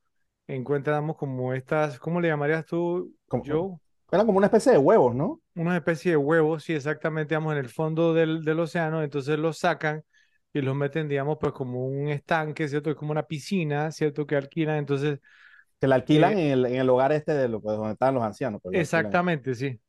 encuentran, 0.48 0.96
digamos, 0.98 1.18
como 1.18 1.54
estas, 1.54 2.00
¿cómo 2.00 2.20
le 2.22 2.30
llamarías 2.30 2.66
tú, 2.66 3.14
como, 3.28 3.44
Joe? 3.46 3.80
era 4.12 4.26
como 4.26 4.38
una 4.38 4.48
especie 4.48 4.72
de 4.72 4.78
huevos, 4.78 5.16
¿no? 5.16 5.42
Una 5.56 5.78
especie 5.78 6.12
de 6.12 6.18
huevos, 6.18 6.64
sí, 6.64 6.74
exactamente, 6.74 7.36
digamos, 7.36 7.54
en 7.54 7.60
el 7.60 7.70
fondo 7.70 8.14
del, 8.14 8.44
del 8.44 8.60
océano, 8.60 9.04
entonces 9.04 9.38
los 9.38 9.58
sacan 9.58 10.04
y 10.52 10.62
los 10.62 10.76
meten, 10.76 11.08
digamos, 11.08 11.38
pues 11.40 11.54
como 11.54 11.86
un 11.86 12.10
estanque, 12.10 12.68
¿cierto? 12.68 12.90
Es 12.92 12.96
como 12.96 13.12
una 13.12 13.24
piscina, 13.24 13.92
¿cierto? 13.92 14.26
Que 14.26 14.36
alquilan, 14.36 14.78
entonces, 14.78 15.20
Que 15.80 15.88
la 15.88 15.96
alquilan 15.96 16.38
eh, 16.38 16.48
en 16.48 16.52
el, 16.52 16.66
en 16.66 16.76
el 16.76 16.90
hogar 16.90 17.12
este 17.12 17.34
de 17.34 17.48
lo, 17.50 17.62
pues, 17.62 17.76
donde 17.78 17.94
estaban 17.94 18.16
los 18.16 18.24
ancianos, 18.24 18.62
pues 18.62 18.76
exactamente, 18.80 19.56
sí. 19.56 19.80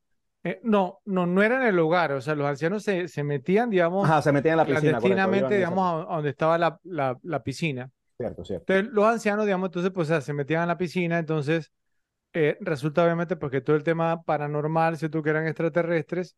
Eh, 0.45 0.61
no, 0.63 1.01
no, 1.07 1.27
no 1.27 1.43
era 1.43 1.57
en 1.57 1.69
el 1.69 1.79
hogar, 1.79 2.13
o 2.13 2.21
sea, 2.21 2.35
los 2.35 2.47
ancianos 2.47 2.83
se, 2.85 3.09
se 3.09 3.25
metían, 3.25 3.71
digamos, 3.71 4.11
Ajá, 4.11 4.23
se 4.23 4.31
metían 4.33 4.53
en 4.55 4.59
la 4.59 4.67
piscina, 4.69 5.01
correcto, 5.01 5.31
clandestinamente, 5.31 5.55
en 5.55 5.59
esa 5.59 5.59
digamos, 5.59 5.85
a, 6.09 6.13
a 6.13 6.17
donde 6.17 6.31
estaba 6.31 6.59
la, 6.59 6.79
la, 6.85 7.19
la 7.23 7.43
piscina. 7.43 7.91
Cierto, 8.19 8.45
cierto. 8.45 8.67
Entonces, 8.67 8.93
los 8.95 9.07
ancianos, 9.07 9.47
digamos, 9.47 9.69
entonces, 9.69 9.93
pues, 9.93 10.09
o 10.09 10.13
sea, 10.15 10.21
se 10.23 10.33
metían 10.35 10.63
en 10.63 10.69
la 10.69 10.79
piscina, 10.79 11.19
entonces, 11.19 11.73
eh, 12.35 12.59
resulta 12.61 13.05
obviamente, 13.05 13.37
porque 13.37 13.61
todo 13.63 13.77
el 13.77 13.85
tema 13.85 14.23
paranormal, 14.25 14.99
¿cierto? 14.99 15.23
Que 15.23 15.31
eran 15.31 15.47
extraterrestres, 15.47 16.37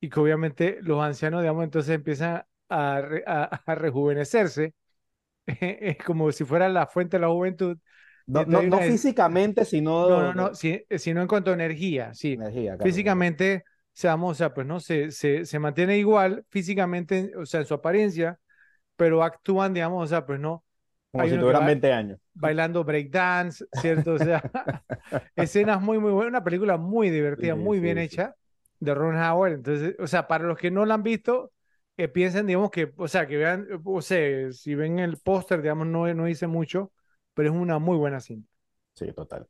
y 0.00 0.10
que 0.10 0.20
obviamente 0.20 0.78
los 0.82 1.02
ancianos, 1.02 1.42
digamos, 1.42 1.64
entonces 1.64 1.94
empiezan 1.94 2.44
a, 2.70 3.00
re- 3.02 3.24
a, 3.26 3.44
a 3.66 3.74
rejuvenecerse, 3.76 4.74
es 5.46 5.96
como 6.04 6.30
si 6.32 6.44
fuera 6.44 6.68
la 6.68 6.86
fuente 6.86 7.16
de 7.16 7.20
la 7.22 7.28
juventud. 7.28 7.78
No, 8.28 8.44
no, 8.46 8.62
no 8.62 8.80
físicamente, 8.80 9.64
sino 9.64 10.08
no, 10.08 10.32
no, 10.32 10.32
no, 10.34 10.54
si- 10.54 10.84
sino 10.98 11.20
en 11.22 11.28
cuanto 11.28 11.50
a 11.50 11.54
energía, 11.54 12.14
sí. 12.14 12.40
energía, 12.40 12.76
claro. 12.78 13.04
Físicamente, 13.04 13.64
seamos, 13.92 14.32
o 14.32 14.34
sea, 14.34 14.54
pues, 14.54 14.66
¿no? 14.66 14.80
Se, 14.80 15.10
se, 15.10 15.44
se 15.46 15.58
mantiene 15.58 15.98
igual 15.98 16.44
físicamente, 16.50 17.32
o 17.36 17.46
sea, 17.46 17.60
en 17.60 17.66
su 17.66 17.74
apariencia, 17.74 18.38
pero 18.96 19.22
actúan, 19.24 19.74
digamos, 19.74 20.04
o 20.04 20.08
sea, 20.08 20.26
pues, 20.26 20.40
¿no? 20.40 20.64
Como 21.12 21.26
Hay 21.26 21.28
si 21.28 21.38
tuvieran 21.38 21.64
va 21.64 21.66
20 21.66 21.92
años. 21.92 22.18
bailando 22.34 22.84
breakdance, 22.84 23.64
¿cierto? 23.72 24.14
O 24.14 24.18
sea, 24.20 24.48
escenas 25.36 25.80
muy, 25.82 25.98
muy 25.98 26.12
buenas, 26.12 26.30
una 26.30 26.44
película 26.44 26.76
muy 26.76 27.10
divertida, 27.10 27.54
Sí, 27.54 27.54
muy 27.56 27.80
bien 27.80 27.98
sí, 27.98 28.02
sí. 28.02 28.22
hecha, 28.22 28.34
de 28.80 28.94
Ron 28.94 29.16
Howard. 29.16 29.52
Entonces, 29.54 29.96
o 29.98 30.06
sea, 30.06 30.26
para 30.28 30.44
los 30.44 30.58
que 30.58 30.70
no 30.70 30.86
la 30.86 30.94
han 30.94 31.02
visto, 31.02 31.52
que 31.96 32.08
piensen, 32.08 32.46
digamos, 32.46 32.70
que, 32.70 32.92
o 32.96 33.08
sea, 33.08 33.26
que 33.26 33.36
vean, 33.36 33.66
o 33.84 34.02
sea, 34.02 34.52
si 34.52 34.74
ven 34.74 34.98
el 34.98 35.18
póster, 35.18 35.62
digamos, 35.62 35.86
no, 35.86 36.12
no 36.14 36.24
dice 36.26 36.46
mucho, 36.46 36.92
pero 37.38 37.50
es 37.50 37.56
una 37.56 37.78
muy 37.78 37.96
buena 37.96 38.20
cinta. 38.20 38.50
Sí, 38.94 39.12
total. 39.14 39.48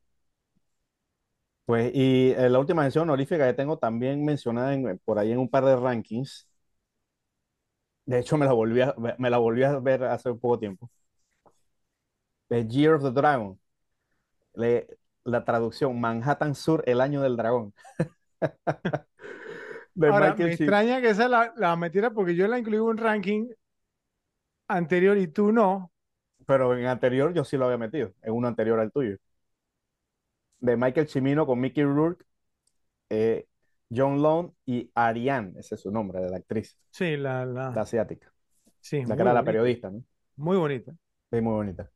Pues, 1.66 1.90
y 1.94 2.30
eh, 2.32 2.48
la 2.48 2.58
última 2.58 2.82
mención 2.82 3.02
honorífica 3.08 3.46
que 3.46 3.52
tengo 3.54 3.78
también 3.78 4.24
mencionada 4.24 4.72
en- 4.74 4.98
por 5.04 5.18
ahí 5.18 5.32
en 5.32 5.38
un 5.38 5.50
par 5.50 5.64
de 5.64 5.76
rankings. 5.76 6.48
De 8.06 8.18
hecho, 8.18 8.36
me 8.36 8.44
la 8.46 8.52
volví 8.52 8.80
a, 8.80 8.92
me 9.18 9.30
la 9.30 9.38
volví 9.38 9.62
a 9.64 9.78
ver 9.78 10.02
hace 10.04 10.32
poco 10.34 10.58
tiempo. 10.58 10.90
The 12.50 12.62
Year 12.64 12.94
of 12.94 13.02
the 13.02 13.10
Dragon. 13.10 13.58
Le- 14.54 14.86
la 15.24 15.44
traducción, 15.44 16.00
Manhattan 16.00 16.54
Sur, 16.54 16.82
el 16.86 17.00
año 17.00 17.22
del 17.22 17.36
dragón. 17.36 17.74
De 19.94 20.12
Ahora, 20.12 20.34
Michael 20.34 20.50
me 20.50 20.52
extraña 20.54 21.00
que 21.00 21.10
esa 21.10 21.28
la, 21.28 21.52
la 21.56 21.76
metiera 21.76 22.10
porque 22.10 22.34
yo 22.34 22.48
la 22.48 22.58
incluí 22.58 22.78
en 22.78 22.82
un 22.82 22.96
ranking 22.98 23.48
anterior 24.68 25.18
y 25.18 25.28
tú 25.28 25.52
no. 25.52 25.92
Pero 26.48 26.76
en 26.76 26.86
anterior 26.86 27.32
yo 27.34 27.44
sí 27.44 27.56
lo 27.58 27.66
había 27.66 27.78
metido, 27.78 28.12
en 28.24 28.34
uno 28.34 28.48
anterior 28.48 28.80
al 28.80 28.92
tuyo. 28.92 29.18
De 30.60 30.76
Michael 30.76 31.08
Cimino 31.08 31.46
con 31.46 31.60
Mickey 31.60 31.84
Rourke, 31.84 32.24
eh, 33.10 33.46
John 33.94 34.22
Lone 34.22 34.52
y 34.66 34.90
Ariane, 34.94 35.54
ese 35.60 35.76
es 35.76 35.82
su 35.82 35.90
nombre, 35.92 36.20
de 36.20 36.30
la 36.30 36.38
actriz, 36.38 36.78
Sí, 36.90 37.16
la, 37.16 37.46
la 37.72 37.82
la, 37.82 37.82
asiática, 37.82 38.32
sí, 38.80 39.04
la 39.06 39.16
que 39.16 39.22
era 39.22 39.32
la 39.34 39.44
periodista, 39.44 39.90
¿no? 39.90 40.04
muy 40.36 40.56
bonita. 40.56 40.94
Sí, 41.30 41.40
muy 41.40 41.52
bonita. 41.54 41.90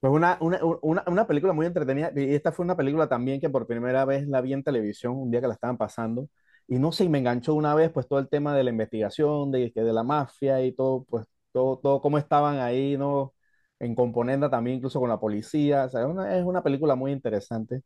Pues 0.00 0.12
una, 0.12 0.38
una, 0.40 0.60
una, 0.82 1.04
una 1.08 1.26
película 1.26 1.52
muy 1.54 1.66
entretenida, 1.66 2.12
y 2.16 2.34
esta 2.34 2.52
fue 2.52 2.64
una 2.64 2.76
película 2.76 3.08
también 3.08 3.40
que 3.40 3.50
por 3.50 3.66
primera 3.66 4.04
vez 4.04 4.28
la 4.28 4.40
vi 4.42 4.52
en 4.54 4.64
televisión 4.64 5.16
un 5.16 5.30
día 5.30 5.40
que 5.40 5.48
la 5.48 5.54
estaban 5.54 5.78
pasando, 5.78 6.28
y 6.68 6.78
no 6.78 6.92
sé, 6.92 7.04
y 7.04 7.08
me 7.10 7.18
enganchó 7.18 7.54
una 7.54 7.74
vez, 7.74 7.90
pues 7.92 8.08
todo 8.08 8.18
el 8.20 8.28
tema 8.28 8.56
de 8.56 8.64
la 8.64 8.70
investigación, 8.70 9.50
de, 9.52 9.72
de 9.74 9.94
la 9.94 10.04
mafia 10.04 10.62
y 10.64 10.72
todo, 10.74 11.04
pues 11.04 11.26
todo, 11.52 11.78
todo 11.80 12.00
cómo 12.02 12.18
estaban 12.18 12.58
ahí, 12.60 12.96
¿no? 12.98 13.34
En 13.80 13.94
componenda 13.94 14.50
también, 14.50 14.78
incluso 14.78 14.98
con 15.00 15.08
la 15.08 15.20
policía, 15.20 15.84
es 15.86 15.94
una, 15.94 16.36
es 16.36 16.44
una 16.44 16.62
película 16.62 16.94
muy 16.96 17.12
interesante, 17.12 17.82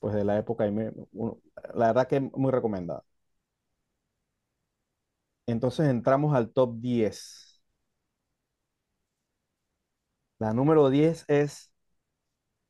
pues 0.00 0.14
de 0.14 0.24
la 0.24 0.38
época, 0.38 0.66
la 1.74 1.86
verdad 1.88 2.08
que 2.08 2.20
muy 2.20 2.50
recomendada. 2.52 3.04
Entonces 5.46 5.88
entramos 5.88 6.34
al 6.34 6.50
top 6.52 6.76
10. 6.80 7.60
La 10.40 10.52
número 10.52 10.90
10 10.90 11.24
es 11.28 11.72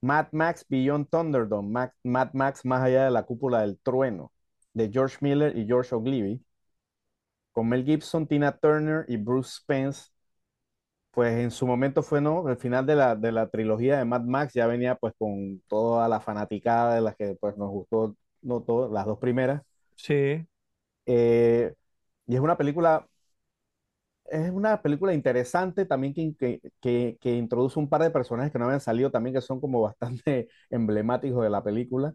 Mad 0.02 0.28
Max 0.32 0.66
Beyond 0.68 1.09
Thunderdome, 1.10 1.90
Mad 2.05 2.30
Max 2.34 2.64
más 2.66 2.82
allá 2.82 3.05
de 3.06 3.10
la 3.10 3.24
cúpula 3.24 3.62
del 3.62 3.78
trueno, 3.80 4.32
de 4.74 4.90
George 4.90 5.16
Miller 5.22 5.56
y 5.56 5.66
George 5.66 5.94
O'Leary, 5.94 6.44
con 7.52 7.68
Mel 7.68 7.84
Gibson, 7.84 8.26
Tina 8.26 8.56
Turner 8.59 9.05
y 9.09 9.16
Bruce 9.16 9.52
Spence. 9.60 10.10
Pues 11.12 11.35
en 11.39 11.51
su 11.51 11.66
momento 11.66 12.03
fue, 12.05 12.20
¿no? 12.20 12.49
El 12.49 12.57
final 12.57 12.87
de 12.87 12.95
la, 12.95 13.16
de 13.16 13.32
la 13.32 13.49
trilogía 13.49 13.99
de 13.99 14.05
Mad 14.05 14.23
Max 14.23 14.55
ya 14.55 14.66
venía 14.69 14.95
pues 14.95 15.12
con 15.19 15.61
toda 15.69 16.09
la 16.09 16.20
fanaticada 16.20 16.95
de 16.95 17.01
las 17.01 17.16
que 17.16 17.35
pues 17.41 17.57
nos 17.57 17.69
gustó, 17.70 18.16
no 18.43 18.62
todo, 18.62 18.93
las 18.93 19.07
dos 19.07 19.19
primeras. 19.19 19.62
Sí. 19.97 20.47
Eh, 21.07 21.74
y 22.27 22.35
es 22.35 22.41
una 22.41 22.57
película, 22.57 23.07
es 24.27 24.51
una 24.51 24.81
película 24.82 25.12
interesante 25.15 25.85
también 25.87 26.15
que, 26.15 26.35
que, 26.37 26.61
que, 26.81 27.19
que 27.20 27.32
introduce 27.37 27.78
un 27.78 27.89
par 27.89 28.03
de 28.03 28.11
personajes 28.11 28.53
que 28.53 28.59
no 28.59 28.66
habían 28.66 28.81
salido 28.81 29.11
también, 29.11 29.35
que 29.35 29.41
son 29.41 29.61
como 29.61 29.81
bastante 29.82 30.49
emblemáticos 30.70 31.43
de 31.43 31.51
la 31.51 31.62
película. 31.65 32.15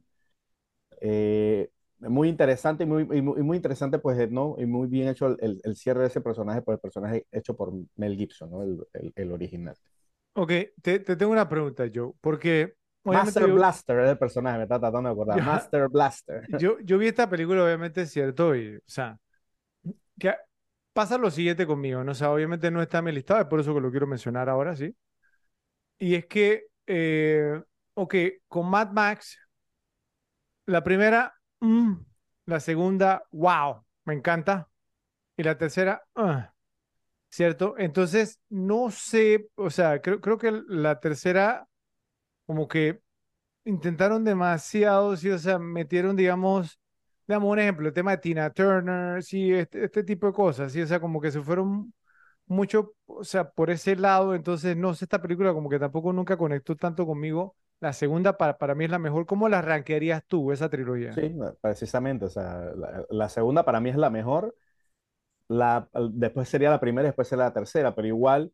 Eh, 1.01 1.69
muy 1.99 2.29
interesante 2.29 2.83
y 2.83 2.87
muy, 2.87 3.03
y 3.03 3.21
muy, 3.21 3.39
y 3.39 3.43
muy 3.43 3.57
interesante, 3.57 3.99
pues, 3.99 4.29
¿no? 4.31 4.55
Y 4.57 4.65
muy 4.65 4.87
bien 4.87 5.07
hecho 5.09 5.27
el, 5.27 5.37
el- 5.41 5.61
el 5.63 5.75
cierre 5.75 6.01
de 6.01 6.07
ese 6.07 6.21
personaje, 6.21 6.61
por 6.61 6.73
el 6.75 6.79
personaje 6.79 7.25
hecho 7.31 7.55
por 7.55 7.73
Mel 7.95 8.15
Gibson, 8.17 8.51
¿no? 8.51 8.63
El, 8.63 8.85
el- 9.15 9.31
original. 9.31 9.75
Ok, 10.33 10.51
te, 10.81 10.99
te 10.99 11.15
tengo 11.15 11.31
una 11.31 11.47
pregunta, 11.49 11.85
Joe, 11.93 12.13
porque 12.21 12.75
Master 13.05 13.47
yo, 13.47 13.47
Blaster 13.47 13.99
es 13.99 14.09
el 14.11 14.17
personaje, 14.17 14.57
me 14.57 14.63
está 14.63 14.79
tratando 14.79 15.09
de 15.09 15.13
acordar. 15.13 15.41
Ya. 15.45 15.45
Master 15.45 15.87
Blaster. 15.89 16.47
yo, 16.47 16.79
yo 16.81 16.97
vi 16.97 17.07
esta 17.07 17.29
película, 17.29 17.63
obviamente 17.63 18.01
es 18.03 18.11
cierto, 18.11 18.55
y, 18.55 18.77
o 18.77 18.81
sea, 18.87 19.19
que 20.19 20.33
pasa 20.93 21.17
lo 21.17 21.31
siguiente 21.31 21.67
conmigo, 21.67 22.03
¿no? 22.03 22.11
O 22.13 22.15
sea, 22.15 22.31
obviamente 22.31 22.71
no 22.71 22.81
está 22.81 22.99
en 22.99 23.05
mi 23.05 23.11
listado, 23.11 23.41
es 23.41 23.47
por 23.47 23.59
eso 23.59 23.73
que 23.73 23.81
lo 23.81 23.91
quiero 23.91 24.07
mencionar 24.07 24.49
ahora, 24.49 24.75
¿sí? 24.75 24.95
Y 25.99 26.15
es 26.15 26.25
que, 26.27 26.65
eh, 26.87 27.61
ok, 27.95 28.15
con 28.47 28.69
Mad 28.69 28.91
Max, 28.91 29.37
la 30.65 30.83
primera, 30.83 31.34
mm, 31.59 31.93
la 32.45 32.59
segunda, 32.59 33.23
wow, 33.31 33.83
me 34.05 34.13
encanta. 34.13 34.69
Y 35.37 35.43
la 35.43 35.57
tercera, 35.57 36.03
ah, 36.15 36.53
¿cierto? 37.29 37.75
Entonces, 37.79 38.39
no 38.49 38.91
sé, 38.91 39.49
o 39.55 39.69
sea, 39.71 40.01
creo, 40.01 40.21
creo 40.21 40.37
que 40.39 40.51
la 40.69 40.99
tercera, 40.99 41.67
como 42.47 42.67
que 42.67 43.01
intentaron 43.65 44.23
demasiado, 44.25 45.15
sí, 45.17 45.29
o 45.31 45.39
sea, 45.39 45.59
metieron, 45.59 46.15
digamos, 46.15 46.79
digamos 47.27 47.51
un 47.51 47.59
ejemplo, 47.59 47.87
el 47.89 47.93
tema 47.95 48.11
de 48.11 48.17
Tina 48.19 48.51
Turner, 48.51 49.23
sí, 49.23 49.53
este, 49.53 49.85
este 49.85 50.03
tipo 50.03 50.27
de 50.27 50.33
cosas, 50.33 50.71
sí, 50.73 50.81
o 50.81 50.87
sea, 50.87 50.99
como 51.01 51.21
que 51.21 51.31
se 51.31 51.41
fueron 51.41 51.93
mucho, 52.47 52.95
o 53.07 53.23
sea, 53.25 53.49
por 53.51 53.69
ese 53.71 53.95
lado, 53.97 54.35
entonces, 54.35 54.77
no 54.77 54.93
sé, 54.95 55.05
esta 55.05 55.21
película 55.21 55.53
como 55.53 55.69
que 55.69 55.79
tampoco 55.79 56.13
nunca 56.13 56.37
conectó 56.37 56.75
tanto 56.77 57.05
conmigo. 57.07 57.55
La 57.79 57.93
segunda 57.93 58.37
para, 58.37 58.57
para 58.57 58.75
mí 58.75 58.85
es 58.85 58.91
la 58.91 58.99
mejor. 58.99 59.25
¿Cómo 59.25 59.49
la 59.49 59.61
rankearías 59.61 60.23
tú, 60.25 60.51
esa 60.51 60.69
trilogía? 60.69 61.13
Sí, 61.13 61.35
precisamente, 61.61 62.25
o 62.25 62.29
sea, 62.29 62.71
la, 63.09 63.29
segunda 63.29 63.63
para 63.63 63.79
mí 63.79 63.89
es 63.89 63.97
la 63.97 64.09
mejor, 64.09 64.55
la, 65.47 65.89
después 66.11 66.49
sería 66.49 66.69
la 66.69 66.79
primera, 66.79 67.07
después 67.07 67.27
sería 67.27 67.45
la 67.45 67.53
tercera, 67.53 67.93
pero 67.93 68.07
igual, 68.07 68.51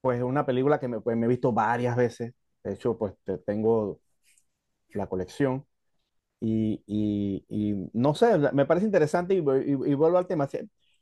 pues 0.00 0.18
es 0.18 0.24
una 0.24 0.44
película 0.44 0.78
que 0.78 0.88
me, 0.88 1.00
pues, 1.00 1.16
he 1.16 1.26
visto 1.26 1.52
varias 1.52 1.96
veces, 1.96 2.34
de 2.62 2.72
hecho, 2.72 2.98
pues 2.98 3.14
te, 3.24 3.38
tengo 3.38 4.00
la 4.90 5.06
colección. 5.06 5.64
Y, 6.40 6.82
y, 6.86 7.44
y, 7.48 7.90
no 7.94 8.14
sé, 8.14 8.38
me 8.52 8.66
parece 8.66 8.86
interesante 8.86 9.34
y, 9.34 9.38
y, 9.38 9.40
vuelvo 9.94 10.18
al 10.18 10.26
tema. 10.26 10.48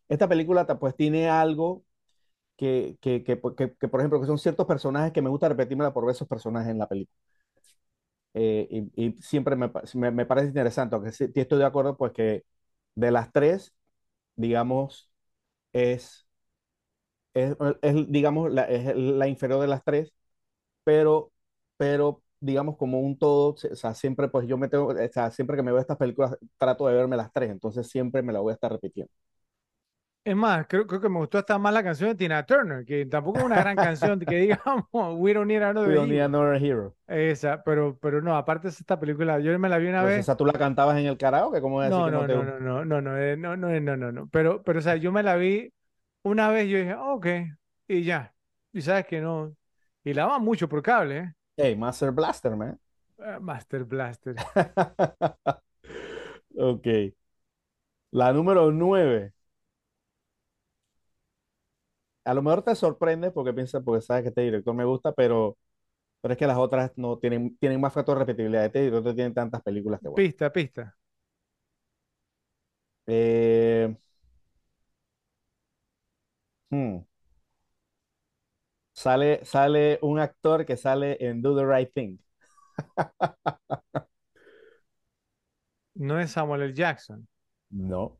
Esta 0.08 0.28
película 0.28 0.66
pues 0.66 0.94
tiene 0.94 1.28
algo 1.28 1.84
que, 2.56 2.96
que, 3.00 3.24
que, 3.24 3.40
que, 3.78 3.88
por 3.88 4.00
ejemplo, 4.00 4.20
que 4.20 4.26
son 4.26 4.38
ciertos 4.38 4.66
personajes 4.66 5.12
que 5.12 5.22
me 5.22 5.30
gusta 5.30 5.48
repetírmela 5.48 5.92
por 5.92 6.04
ver 6.06 6.14
esos 6.14 6.28
personajes 6.28 6.70
en 6.70 6.78
la 6.78 6.88
película. 6.88 7.16
Eh, 8.36 8.88
y, 8.96 9.12
siempre 9.22 9.54
me, 9.56 9.70
me, 9.94 10.10
me, 10.10 10.26
parece 10.26 10.48
interesante, 10.48 10.94
aunque 10.96 11.12
sí, 11.12 11.26
estoy 11.34 11.58
de 11.58 11.64
acuerdo, 11.66 11.96
pues 11.96 12.12
que 12.12 12.44
de 12.96 13.10
las 13.12 13.30
tres, 13.32 13.74
digamos, 14.36 15.10
es, 15.72 16.26
es, 17.34 17.56
es 17.82 18.10
digamos, 18.10 18.52
la, 18.52 18.64
es 18.64 18.94
la 18.96 19.28
inferior 19.28 19.60
de 19.60 19.66
las 19.68 19.84
tres, 19.84 20.12
pero, 20.84 21.32
pero 21.78 22.22
digamos, 22.40 22.76
como 22.78 23.00
un 23.00 23.18
todo, 23.18 23.50
o 23.72 23.76
sea, 23.76 23.94
siempre, 23.94 24.28
pues 24.28 24.48
yo 24.48 24.58
me 24.58 24.68
tengo, 24.68 24.88
o 24.88 24.94
sea, 25.12 25.30
siempre 25.30 25.56
que 25.56 25.62
me 25.62 25.72
veo 25.72 25.80
estas 25.80 25.98
películas, 25.98 26.36
trato 26.58 26.86
de 26.88 26.94
verme 26.96 27.16
las 27.18 27.32
tres, 27.32 27.50
entonces 27.50 27.88
siempre 27.88 28.22
me 28.22 28.32
la 28.34 28.40
voy 28.40 28.52
a 28.52 28.54
estar 28.54 28.72
repitiendo. 28.72 29.12
Es 30.26 30.34
más, 30.34 30.66
creo, 30.66 30.86
creo 30.86 31.02
que 31.02 31.08
me 31.10 31.18
gustó 31.18 31.36
hasta 31.36 31.58
más 31.58 31.74
la 31.74 31.82
canción 31.82 32.08
de 32.08 32.14
Tina 32.14 32.46
Turner, 32.46 32.86
que 32.86 33.04
tampoco 33.04 33.40
es 33.40 33.44
una 33.44 33.60
gran 33.60 33.76
canción, 33.76 34.18
que 34.20 34.36
digamos, 34.36 34.86
We 35.18 35.34
Don't 35.34 35.46
Need 35.46 35.62
Another, 35.62 35.88
We 35.88 35.94
don't 35.96 36.10
need 36.10 36.22
another 36.22 36.54
Hero. 36.62 36.94
Esa, 37.06 37.62
pero, 37.62 37.98
pero 38.00 38.22
no, 38.22 38.34
aparte 38.34 38.68
de 38.68 38.70
esta 38.70 38.98
película, 38.98 39.38
yo 39.40 39.58
me 39.58 39.68
la 39.68 39.76
vi 39.76 39.88
una 39.88 40.00
pues 40.00 40.12
vez. 40.12 40.20
Esa 40.20 40.34
tú 40.34 40.46
la 40.46 40.54
cantabas 40.54 40.96
en 40.96 41.04
el 41.04 41.18
karaoke, 41.18 41.60
¿cómo 41.60 41.82
es 41.82 41.90
no, 41.90 42.10
no, 42.10 42.26
no, 42.26 42.42
no, 42.42 42.58
no, 42.58 42.58
no, 42.58 42.84
no, 42.86 43.00
no, 43.02 43.18
eh, 43.18 43.36
no, 43.36 43.54
no, 43.54 43.68
no, 43.78 43.96
no, 43.98 44.12
no, 44.12 44.26
pero, 44.28 44.62
pero, 44.62 44.78
o 44.78 44.82
sea, 44.82 44.96
yo 44.96 45.12
me 45.12 45.22
la 45.22 45.36
vi 45.36 45.70
una 46.22 46.48
vez, 46.48 46.70
yo 46.70 46.78
dije, 46.78 46.94
ok, 46.94 47.26
y 47.88 48.04
ya, 48.04 48.32
y 48.72 48.80
sabes 48.80 49.04
que 49.04 49.20
no, 49.20 49.54
y 50.04 50.14
la 50.14 50.24
va 50.24 50.38
mucho 50.38 50.70
por 50.70 50.80
cable, 50.82 51.18
¿eh? 51.18 51.34
Hey, 51.58 51.76
Master 51.76 52.12
Blaster, 52.12 52.56
man. 52.56 52.80
Uh, 53.18 53.40
Master 53.40 53.84
Blaster. 53.84 54.34
ok. 56.56 56.86
La 58.10 58.32
número 58.32 58.72
nueve 58.72 59.34
a 62.24 62.34
lo 62.34 62.42
mejor 62.42 62.62
te 62.62 62.74
sorprende 62.74 63.30
porque 63.30 63.52
piensas, 63.52 63.82
porque 63.84 64.02
sabes 64.02 64.22
que 64.22 64.28
este 64.30 64.42
director 64.42 64.74
me 64.74 64.84
gusta, 64.84 65.12
pero, 65.12 65.58
pero 66.20 66.32
es 66.32 66.38
que 66.38 66.46
las 66.46 66.58
otras 66.58 66.92
no 66.96 67.18
tienen, 67.18 67.56
tienen 67.58 67.80
más 67.80 67.92
factor 67.92 68.16
de 68.18 68.24
repetibilidad. 68.24 68.66
Este 68.66 68.82
director 68.82 69.14
tiene 69.14 69.34
tantas 69.34 69.62
películas 69.62 70.00
que 70.00 70.08
bueno. 70.08 70.16
Pista, 70.16 70.52
pista. 70.52 70.96
Eh, 73.06 73.94
hmm. 76.70 77.04
Sale, 78.92 79.44
sale 79.44 79.98
un 80.02 80.18
actor 80.20 80.64
que 80.64 80.76
sale 80.76 81.16
en 81.20 81.42
Do 81.42 81.56
the 81.56 81.66
Right 81.66 81.92
Thing. 81.92 82.18
no 85.94 86.18
es 86.20 86.30
Samuel 86.32 86.62
L. 86.62 86.74
Jackson. 86.74 87.26
No 87.70 88.18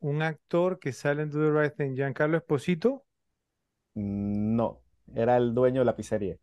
un 0.00 0.22
actor 0.22 0.78
que 0.78 0.92
sale 0.92 1.22
en 1.22 1.30
Do 1.30 1.38
the 1.38 1.50
Right 1.50 1.76
Thing, 1.76 1.94
Giancarlo 1.94 2.36
Esposito. 2.36 3.04
No, 3.94 4.82
era 5.14 5.36
el 5.36 5.54
dueño 5.54 5.80
de 5.80 5.84
la 5.86 5.96
pizzería. 5.96 6.36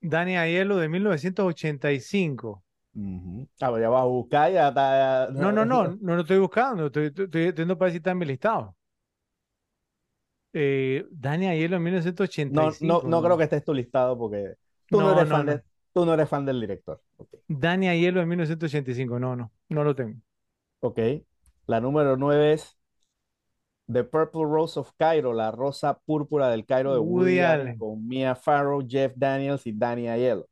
Dani 0.00 0.36
Aiello 0.36 0.76
de 0.76 0.88
1985. 0.88 2.64
Ah, 3.60 3.70
pues 3.70 3.82
ya 3.82 3.88
vas 3.88 4.02
a 4.02 4.06
buscar 4.06 4.52
ya 4.52 4.68
está. 4.68 5.28
No, 5.32 5.52
no, 5.52 5.64
no, 5.64 5.96
no 6.00 6.14
lo 6.14 6.22
estoy 6.22 6.38
buscando, 6.38 6.86
estoy, 6.86 7.06
estoy, 7.06 7.44
estoy 7.44 7.66
para 7.76 7.92
decir 7.92 8.14
mi 8.14 8.26
listado. 8.26 8.76
Eh, 10.52 11.06
Dani 11.10 11.46
Aiello 11.46 11.76
en 11.76 11.82
1985. 11.82 12.76
No, 12.80 13.00
no, 13.02 13.08
no, 13.08 13.22
creo 13.22 13.36
que 13.36 13.44
estés 13.44 13.64
tu 13.64 13.72
listado 13.72 14.18
porque 14.18 14.54
tú 14.88 15.00
no, 15.00 15.12
eres, 15.12 15.28
fan, 15.28 15.46
De, 15.46 15.62
tú 15.92 16.04
no 16.04 16.14
eres 16.14 16.28
fan 16.28 16.44
del 16.44 16.60
director. 16.60 17.00
Okay. 17.16 17.40
Dani 17.46 17.88
Aiello 17.88 18.20
en 18.20 18.28
1985, 18.28 19.20
no, 19.20 19.36
no, 19.36 19.52
no 19.68 19.84
lo 19.84 19.94
tengo. 19.94 20.18
Ok. 20.80 20.98
La 21.70 21.80
número 21.80 22.16
9 22.16 22.54
es 22.54 22.76
The 23.86 24.02
Purple 24.02 24.42
Rose 24.42 24.80
of 24.80 24.90
Cairo, 24.98 25.32
la 25.32 25.52
rosa 25.52 26.00
púrpura 26.04 26.48
del 26.50 26.66
Cairo 26.66 26.92
de 26.92 26.98
Woody, 26.98 27.38
Allen, 27.38 27.78
con 27.78 28.08
Mia 28.08 28.34
Farrow, 28.34 28.84
Jeff 28.84 29.12
Daniels 29.14 29.64
y 29.68 29.72
Danny 29.72 30.08
Aiello. 30.08 30.48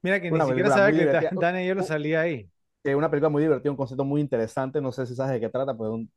Mira 0.00 0.20
que 0.20 0.30
ni 0.30 0.40
siquiera 0.40 0.70
sabe 0.70 0.92
que 0.92 1.28
Danny 1.32 1.58
Aiello 1.58 1.82
salía 1.82 2.20
ahí. 2.20 2.48
Es 2.84 2.94
una 2.94 3.10
película 3.10 3.30
muy 3.30 3.42
divertida, 3.42 3.72
un 3.72 3.76
concepto 3.76 4.04
muy 4.04 4.20
interesante. 4.20 4.80
No 4.80 4.92
sé 4.92 5.06
si 5.06 5.16
sabes 5.16 5.32
de 5.32 5.40
qué 5.40 5.48
trata, 5.48 5.76
pues 5.76 5.90
un, 5.90 6.08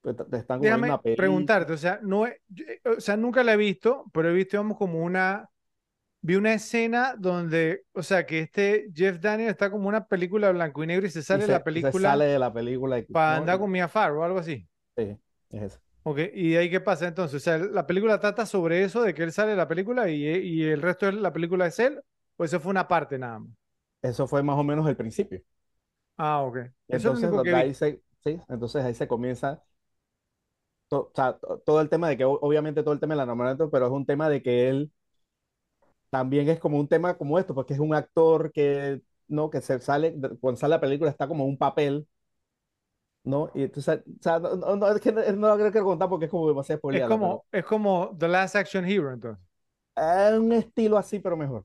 pues, 0.00 0.16
te 0.16 0.38
están 0.38 0.62
Déjame 0.62 0.88
una 0.88 1.02
preguntarte, 1.02 1.74
o 1.74 1.76
sea, 1.76 2.00
no, 2.02 2.22
o 2.22 3.00
sea, 3.00 3.18
nunca 3.18 3.44
la 3.44 3.52
he 3.52 3.58
visto, 3.58 4.06
pero 4.14 4.30
he 4.30 4.32
visto, 4.32 4.56
digamos, 4.56 4.78
como 4.78 5.04
una 5.04 5.46
vi 6.24 6.36
una 6.36 6.54
escena 6.54 7.14
donde, 7.18 7.84
o 7.92 8.02
sea, 8.02 8.24
que 8.24 8.40
este 8.40 8.86
Jeff 8.94 9.20
Daniel 9.20 9.50
está 9.50 9.70
como 9.70 9.88
una 9.88 10.06
película 10.06 10.50
blanco 10.52 10.82
y 10.82 10.86
negro 10.86 11.06
y 11.06 11.10
se 11.10 11.22
sale 11.22 11.46
de 11.46 11.52
la 11.52 11.62
película. 11.62 11.92
Se 11.92 11.98
sale 12.00 12.24
de 12.24 12.38
la 12.38 12.50
película. 12.50 12.98
Y, 12.98 13.02
para 13.02 13.36
andar 13.36 13.58
con 13.58 13.70
Mia 13.70 13.88
Farrow 13.88 14.22
o 14.22 14.24
algo 14.24 14.38
así. 14.38 14.66
Sí, 14.96 15.18
es 15.50 15.62
eso. 15.62 15.78
Ok, 16.02 16.20
¿y 16.32 16.56
ahí 16.56 16.70
qué 16.70 16.80
pasa 16.80 17.06
entonces? 17.06 17.36
O 17.36 17.44
sea, 17.44 17.58
¿la 17.58 17.86
película 17.86 18.18
trata 18.18 18.46
sobre 18.46 18.84
eso, 18.84 19.02
de 19.02 19.12
que 19.12 19.22
él 19.22 19.32
sale 19.32 19.50
de 19.50 19.56
la 19.56 19.68
película 19.68 20.08
y, 20.08 20.24
y 20.24 20.62
el 20.62 20.80
resto 20.80 21.04
de 21.04 21.12
la 21.12 21.32
película 21.32 21.66
es 21.66 21.78
él? 21.78 22.00
¿O 22.36 22.44
eso 22.44 22.58
fue 22.58 22.70
una 22.70 22.88
parte 22.88 23.18
nada 23.18 23.40
más? 23.40 23.50
Eso 24.00 24.26
fue 24.26 24.42
más 24.42 24.58
o 24.58 24.64
menos 24.64 24.88
el 24.88 24.96
principio. 24.96 25.42
Ah, 26.16 26.40
ok. 26.40 26.56
Eso 26.88 27.14
entonces, 27.14 27.32
es 27.32 27.42
que 27.42 27.54
ahí 27.54 27.74
se, 27.74 28.02
sí, 28.22 28.40
entonces 28.48 28.82
ahí 28.82 28.94
se 28.94 29.06
comienza 29.06 29.62
o 30.90 31.10
sea, 31.14 31.38
todo 31.64 31.80
el 31.80 31.88
tema 31.88 32.08
de 32.08 32.16
que 32.16 32.24
obviamente 32.24 32.82
todo 32.82 32.94
el 32.94 33.00
tema 33.00 33.14
de 33.14 33.18
la 33.18 33.24
enamoramiento, 33.24 33.70
pero 33.70 33.86
es 33.86 33.92
un 33.92 34.06
tema 34.06 34.28
de 34.28 34.42
que 34.42 34.68
él 34.68 34.92
también 36.14 36.48
es 36.48 36.60
como 36.60 36.78
un 36.78 36.86
tema 36.86 37.18
como 37.18 37.40
esto, 37.40 37.56
porque 37.56 37.74
es 37.74 37.80
un 37.80 37.92
actor 37.92 38.52
que, 38.52 39.02
¿no? 39.26 39.50
Que 39.50 39.60
se 39.60 39.80
sale, 39.80 40.14
cuando 40.40 40.60
sale 40.60 40.70
la 40.76 40.80
película 40.80 41.10
está 41.10 41.26
como 41.26 41.44
un 41.44 41.58
papel, 41.58 42.06
¿no? 43.24 43.50
Y 43.52 43.64
entonces, 43.64 43.98
o 43.98 44.22
sea, 44.22 44.38
no, 44.38 44.76
no, 44.76 44.88
es 44.94 45.00
que 45.00 45.10
no, 45.10 45.22
no 45.32 45.56
lo 45.56 45.72
quiero 45.72 45.84
contar 45.84 46.08
porque 46.08 46.26
es 46.26 46.30
como 46.30 46.46
demasiado 46.46 46.88
Es 46.92 47.04
como, 47.08 47.44
es 47.50 47.64
como 47.64 48.16
The 48.16 48.28
Last 48.28 48.54
Action 48.54 48.84
Hero, 48.84 49.12
entonces. 49.12 49.44
Es 49.96 50.38
un 50.38 50.52
estilo 50.52 50.98
así, 50.98 51.18
pero 51.18 51.36
mejor. 51.36 51.64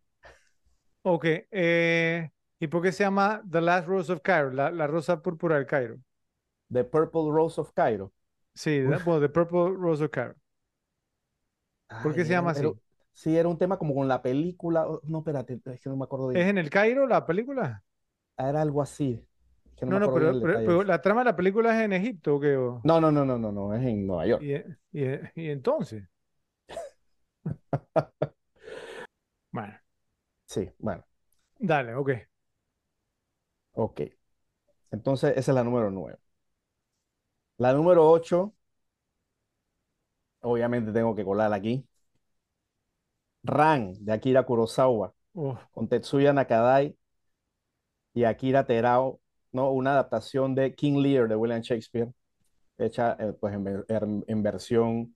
Ok, 1.04 1.26
eh, 1.52 2.32
¿y 2.60 2.68
por 2.70 2.82
qué 2.82 2.92
se 2.92 3.04
llama 3.04 3.44
The 3.52 3.62
Last 3.62 3.88
Rose 3.88 4.12
of 4.12 4.22
Cairo, 4.24 4.50
la, 4.50 4.72
la 4.72 4.88
rosa 4.88 5.22
púrpura 5.22 5.58
del 5.58 5.68
Cairo? 5.68 5.98
The 6.74 6.86
Purple 6.86 7.30
Rose 7.30 7.62
of 7.62 7.72
Cairo. 7.76 8.12
Sí, 8.56 8.82
bueno, 8.82 9.20
The 9.20 9.30
Purple 9.30 9.76
Rose 9.78 10.04
of 10.04 10.10
Cairo. 10.10 10.34
¿Por 12.02 12.16
qué 12.16 12.26
se 12.26 12.32
llama 12.32 12.50
así? 12.50 12.64
Sí, 13.14 13.36
era 13.38 13.49
un 13.49 13.57
tema 13.57 13.77
como 13.77 13.94
con 13.94 14.07
la 14.07 14.22
película. 14.22 14.88
Oh, 14.88 15.02
no, 15.03 15.19
espérate, 15.19 15.60
es 15.65 15.81
que 15.81 15.90
no 15.90 15.98
me 15.98 16.06
acuerdo 16.06 16.30
de 16.30 16.41
¿Es 16.41 16.48
en 16.48 16.57
el 16.57 16.69
Cairo 16.69 17.06
la 17.06 17.26
película? 17.26 17.84
Era 18.38 18.61
algo 18.61 18.81
así. 18.81 19.22
no, 19.81 19.99
no, 19.99 20.14
pero, 20.14 20.84
la 20.84 21.02
trama 21.02 21.22
de 21.22 21.26
la 21.26 21.36
película 21.36 21.77
es 21.77 21.84
en 21.84 21.94
Egipto 21.94 22.36
¿o 22.36 22.40
qué? 22.40 22.53
No, 22.84 23.02
no, 23.02 23.11
no, 23.11 23.26
no, 23.26 23.38
no, 23.38 23.52
no, 23.52 23.73
es 23.73 23.86
en 23.86 24.07
Nueva 24.07 24.26
York. 24.26 24.41
¿Y, 24.41 24.53
y, 24.99 25.49
entonces? 25.49 26.07
bueno. 29.52 29.73
Sí, 30.45 30.69
bueno. 30.80 31.06
Dale, 31.60 31.95
ok. 31.95 32.11
Ok. 33.73 34.02
Entonces, 34.91 35.31
esa 35.38 35.52
es 35.52 35.56
la 35.56 35.64
número 35.64 35.91
9. 35.91 36.18
La 37.57 37.73
número 37.73 38.10
8, 38.10 38.53
obviamente 40.41 40.91
tengo 40.91 41.15
que 41.15 41.23
colar 41.23 41.53
aquí. 41.53 41.86
Ran 43.44 43.94
de 43.99 44.11
Akira 44.11 44.44
Kurosawa, 44.44 45.14
con 45.72 45.88
Tetsuya 45.88 46.34
Nakadai 46.34 46.98
y 48.14 48.24
Akira 48.24 48.66
Terao, 48.66 49.20
¿no? 49.52 49.72
Una 49.72 49.91
adaptación 49.91 50.56
de 50.56 50.74
King 50.76 51.02
Lear 51.02 51.28
de 51.28 51.36
William 51.36 51.61
Shakespeare, 51.61 52.11
hecha 52.78 53.16
eh, 53.20 53.34
pues 53.40 53.53
en, 53.53 54.44
versión 54.44 55.16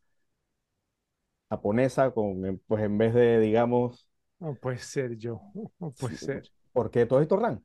japonesa, 1.49 2.11
con, 2.11 2.61
pues 2.67 2.83
en 2.83 2.97
vez 2.97 3.13
de, 3.13 3.39
digamos... 3.39 4.09
No 4.39 4.55
puede 4.55 4.79
ser 4.79 5.17
yo, 5.17 5.41
no 5.79 5.91
puede 5.91 6.17
ser. 6.17 6.43
¿Por 6.71 6.89
qué 6.89 7.05
todo 7.05 7.21
esto 7.21 7.37
Ran? 7.37 7.63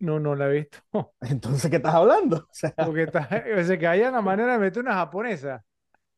No, 0.00 0.20
no 0.20 0.34
la 0.34 0.48
he 0.48 0.52
visto. 0.60 0.78
Entonces, 1.20 1.70
¿qué 1.70 1.76
estás 1.76 1.94
hablando? 1.94 2.36
O 2.36 2.48
sea, 2.52 2.74
Porque 2.76 3.04
está, 3.04 3.28
o 3.58 3.64
sea, 3.64 3.78
que 3.78 3.86
haya 3.86 4.10
la 4.10 4.22
manera 4.22 4.52
de 4.52 4.58
meter 4.58 4.82
una 4.82 4.94
japonesa. 4.94 5.64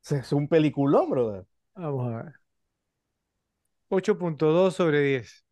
es 0.09 0.32
un 0.32 0.48
peliculón, 0.48 1.10
brother. 1.10 1.47
Vamos 1.74 2.12
a 2.12 2.22
ver. 2.22 2.40
8.2 3.91 4.75
sobre 4.75 5.03
10. 5.03 5.45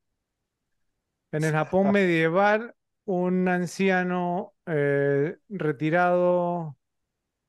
En 1.33 1.45
el 1.45 1.53
Japón 1.53 1.91
medieval, 1.93 2.75
un 3.05 3.49
anciano 3.49 4.55
eh, 4.67 5.37
retirado 5.49 6.77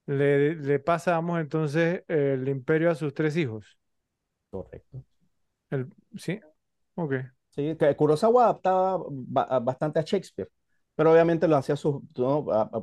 le, 0.06 0.56
le 0.56 0.80
pasa, 0.80 1.12
vamos, 1.12 1.40
entonces 1.40 2.04
el 2.08 2.48
imperio 2.48 2.92
a 2.92 2.96
sus 2.96 3.14
tres 3.14 3.38
hijos. 3.38 3.78
Correcto. 4.50 5.04
El, 5.70 5.88
¿sí? 6.18 6.40
Ok. 6.96 7.14
Sí, 7.50 7.76
que 7.78 7.96
Kurosawa 7.96 8.46
adaptaba 8.46 9.04
bastante 9.62 10.00
a 10.00 10.04
Shakespeare, 10.04 10.50
pero 10.96 11.12
obviamente 11.12 11.48
lo 11.48 11.58
hacía 11.58 11.76
su 11.76 12.04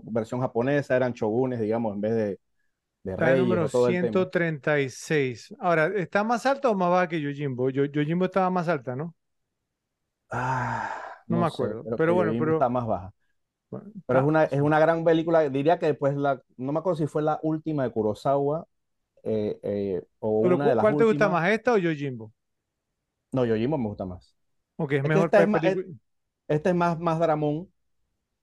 versión 0.04 0.40
japonesa, 0.40 0.96
eran 0.96 1.12
shogunes, 1.12 1.60
digamos, 1.60 1.94
en 1.94 2.00
vez 2.00 2.14
de, 2.14 2.40
de 3.16 3.16
reyes 3.16 3.36
número 3.36 3.64
o 3.64 3.68
todo 3.70 3.88
el 3.88 3.98
tema. 3.98 4.28
136. 4.28 5.54
Ahora, 5.60 5.86
¿está 5.96 6.24
más 6.24 6.46
alta 6.46 6.70
o 6.70 6.74
más 6.74 6.90
baja 6.90 7.08
que 7.08 7.20
Yojimbo? 7.20 7.70
Yo, 7.70 7.84
Yojimbo 7.86 8.26
estaba 8.26 8.50
más 8.50 8.68
alta, 8.68 8.96
¿no? 8.96 9.14
Ah, 10.30 10.90
No 11.28 11.36
no 11.36 11.44
me 11.44 11.46
sé, 11.46 11.76
acuerdo. 11.84 11.84
pero, 11.84 11.96
Pero 11.96 12.14
bueno, 12.14 12.34
pero 12.36 12.52
está 12.52 12.68
más 12.68 12.86
baja. 12.86 13.12
bueno, 13.70 13.92
Pero 14.06 14.20
es 14.20 14.26
una, 14.26 14.44
es 14.44 14.60
una 14.60 14.78
gran 14.80 15.04
película, 15.04 15.48
diría 15.50 15.78
que 15.78 15.86
después 15.86 16.16
la, 16.16 16.42
no 16.56 16.72
me 16.72 16.80
acuerdo 16.80 16.98
si 16.98 17.06
fue 17.06 17.22
la 17.22 17.40
última 17.42 17.84
de 17.84 17.90
Kurosawa 17.92 18.66
eh, 19.24 19.58
eh, 19.62 20.02
o 20.20 20.40
pero 20.40 20.54
una 20.54 20.68
¿cu- 20.68 20.70
de 20.70 20.76
las 20.76 20.86
¿cuál 20.86 20.96
te 20.96 21.04
gusta 21.04 21.28
más, 21.28 21.48
esta 21.50 21.72
o 21.74 21.78
Yojimbo? 21.78 22.32
No, 23.32 23.44
Yojimbo 23.44 23.78
me 23.78 23.88
gusta 23.88 24.04
más. 24.06 24.34
Ok, 24.76 24.92
es 24.92 25.04
Es 25.04 25.12
que 25.12 25.20
mejor 25.20 25.22
esta 25.22 25.40
es 25.42 25.48
pe- 25.48 25.48
más, 25.48 25.64
es- 25.64 25.78
película. 25.78 25.86
este 26.48 26.70
es 26.70 26.74
más, 26.76 26.98
más 27.00 27.18
dramón 27.20 27.72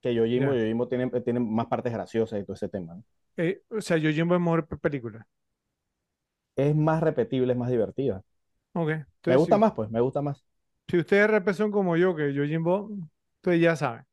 que 0.04 0.16
Yojimbo. 0.16 0.54
Ya. 0.54 0.56
Yojimbo 0.56 0.88
tiene, 0.90 1.10
tiene 1.24 1.42
más 1.42 1.68
partes 1.68 1.94
graciosas 1.94 2.42
y 2.42 2.46
todo 2.46 2.56
ese 2.56 2.70
tema, 2.70 2.96
¿no? 2.96 3.06
Eh, 3.38 3.64
o 3.70 3.82
sea, 3.82 3.98
Yojimbo 3.98 4.36
es 4.36 4.42
mejor 4.42 4.68
pe- 4.68 4.78
película. 4.78 5.28
Es 6.56 6.76
más 6.76 7.02
repetible, 7.04 7.54
es 7.54 7.60
más 7.60 7.70
divertida. 7.70 8.24
Ok, 8.74 8.90
Me 9.26 9.36
entonces 9.36 9.38
gusta 9.38 9.58
si, 9.58 9.58
más, 9.58 9.74
pues, 9.74 9.90
me 9.90 10.00
gusta 10.02 10.22
más. 10.22 10.44
si 10.88 10.98
ustedes 10.98 11.24
RP 11.26 11.54
son 11.54 11.72
como 11.72 11.98
yo, 11.98 12.16
que 12.16 12.34
Yojimbo, 12.34 12.90
ustedes 13.38 13.62
ya 13.62 13.76
saben. 13.76 14.06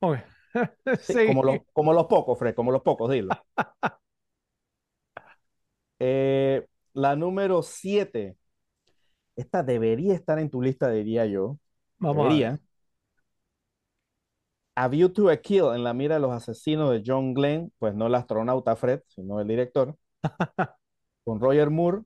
Ok, 0.00 0.18
Sí, 0.98 1.18
como 1.24 1.42
los, 1.44 1.62
como 1.72 1.92
los 1.92 2.06
pocos, 2.06 2.38
Fred, 2.38 2.54
como 2.54 2.72
los 2.72 2.82
pocos, 2.82 3.10
dilo. 3.10 3.38
Eh, 5.98 6.66
la 6.94 7.16
número 7.16 7.62
7. 7.62 8.36
Esta 9.36 9.62
debería 9.62 10.14
estar 10.14 10.38
en 10.38 10.50
tu 10.50 10.62
lista, 10.62 10.90
diría 10.90 11.26
yo. 11.26 11.58
Vamos 11.98 12.30
a 12.32 12.36
ver. 12.38 12.54
A 14.76 14.88
View 14.88 15.08
to 15.12 15.30
a 15.30 15.36
Kill 15.36 15.66
en 15.74 15.84
la 15.84 15.94
mira 15.94 16.16
de 16.16 16.20
los 16.20 16.32
asesinos 16.32 16.90
de 16.90 17.02
John 17.06 17.34
Glenn, 17.34 17.72
pues 17.78 17.94
no 17.94 18.06
el 18.08 18.14
astronauta 18.14 18.76
Fred, 18.76 19.00
sino 19.08 19.40
el 19.40 19.46
director, 19.48 19.96
con 21.24 21.40
Roger 21.40 21.70
Moore, 21.70 22.02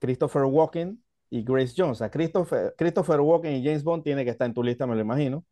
Christopher 0.00 0.44
Walken 0.44 1.02
y 1.30 1.42
Grace 1.44 1.74
Jones. 1.76 1.92
O 1.92 1.94
sea, 1.96 2.10
Christopher, 2.10 2.74
Christopher 2.76 3.20
Walken 3.20 3.54
y 3.56 3.64
James 3.64 3.82
Bond 3.84 4.02
tiene 4.04 4.24
que 4.24 4.30
estar 4.30 4.46
en 4.46 4.54
tu 4.54 4.62
lista, 4.62 4.86
me 4.86 4.94
lo 4.94 5.00
imagino. 5.00 5.44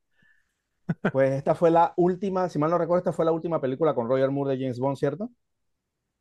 Pues 1.11 1.33
esta 1.33 1.55
fue 1.55 1.71
la 1.71 1.93
última, 1.97 2.49
si 2.49 2.59
mal 2.59 2.71
no 2.71 2.79
recuerdo, 2.79 2.99
esta 2.99 3.13
fue 3.13 3.25
la 3.25 3.33
última 3.33 3.61
película 3.61 3.95
con 3.95 4.09
Roger 4.09 4.31
Moore 4.31 4.57
de 4.57 4.63
James 4.63 4.79
Bond, 4.81 4.97
¿cierto? 4.97 5.31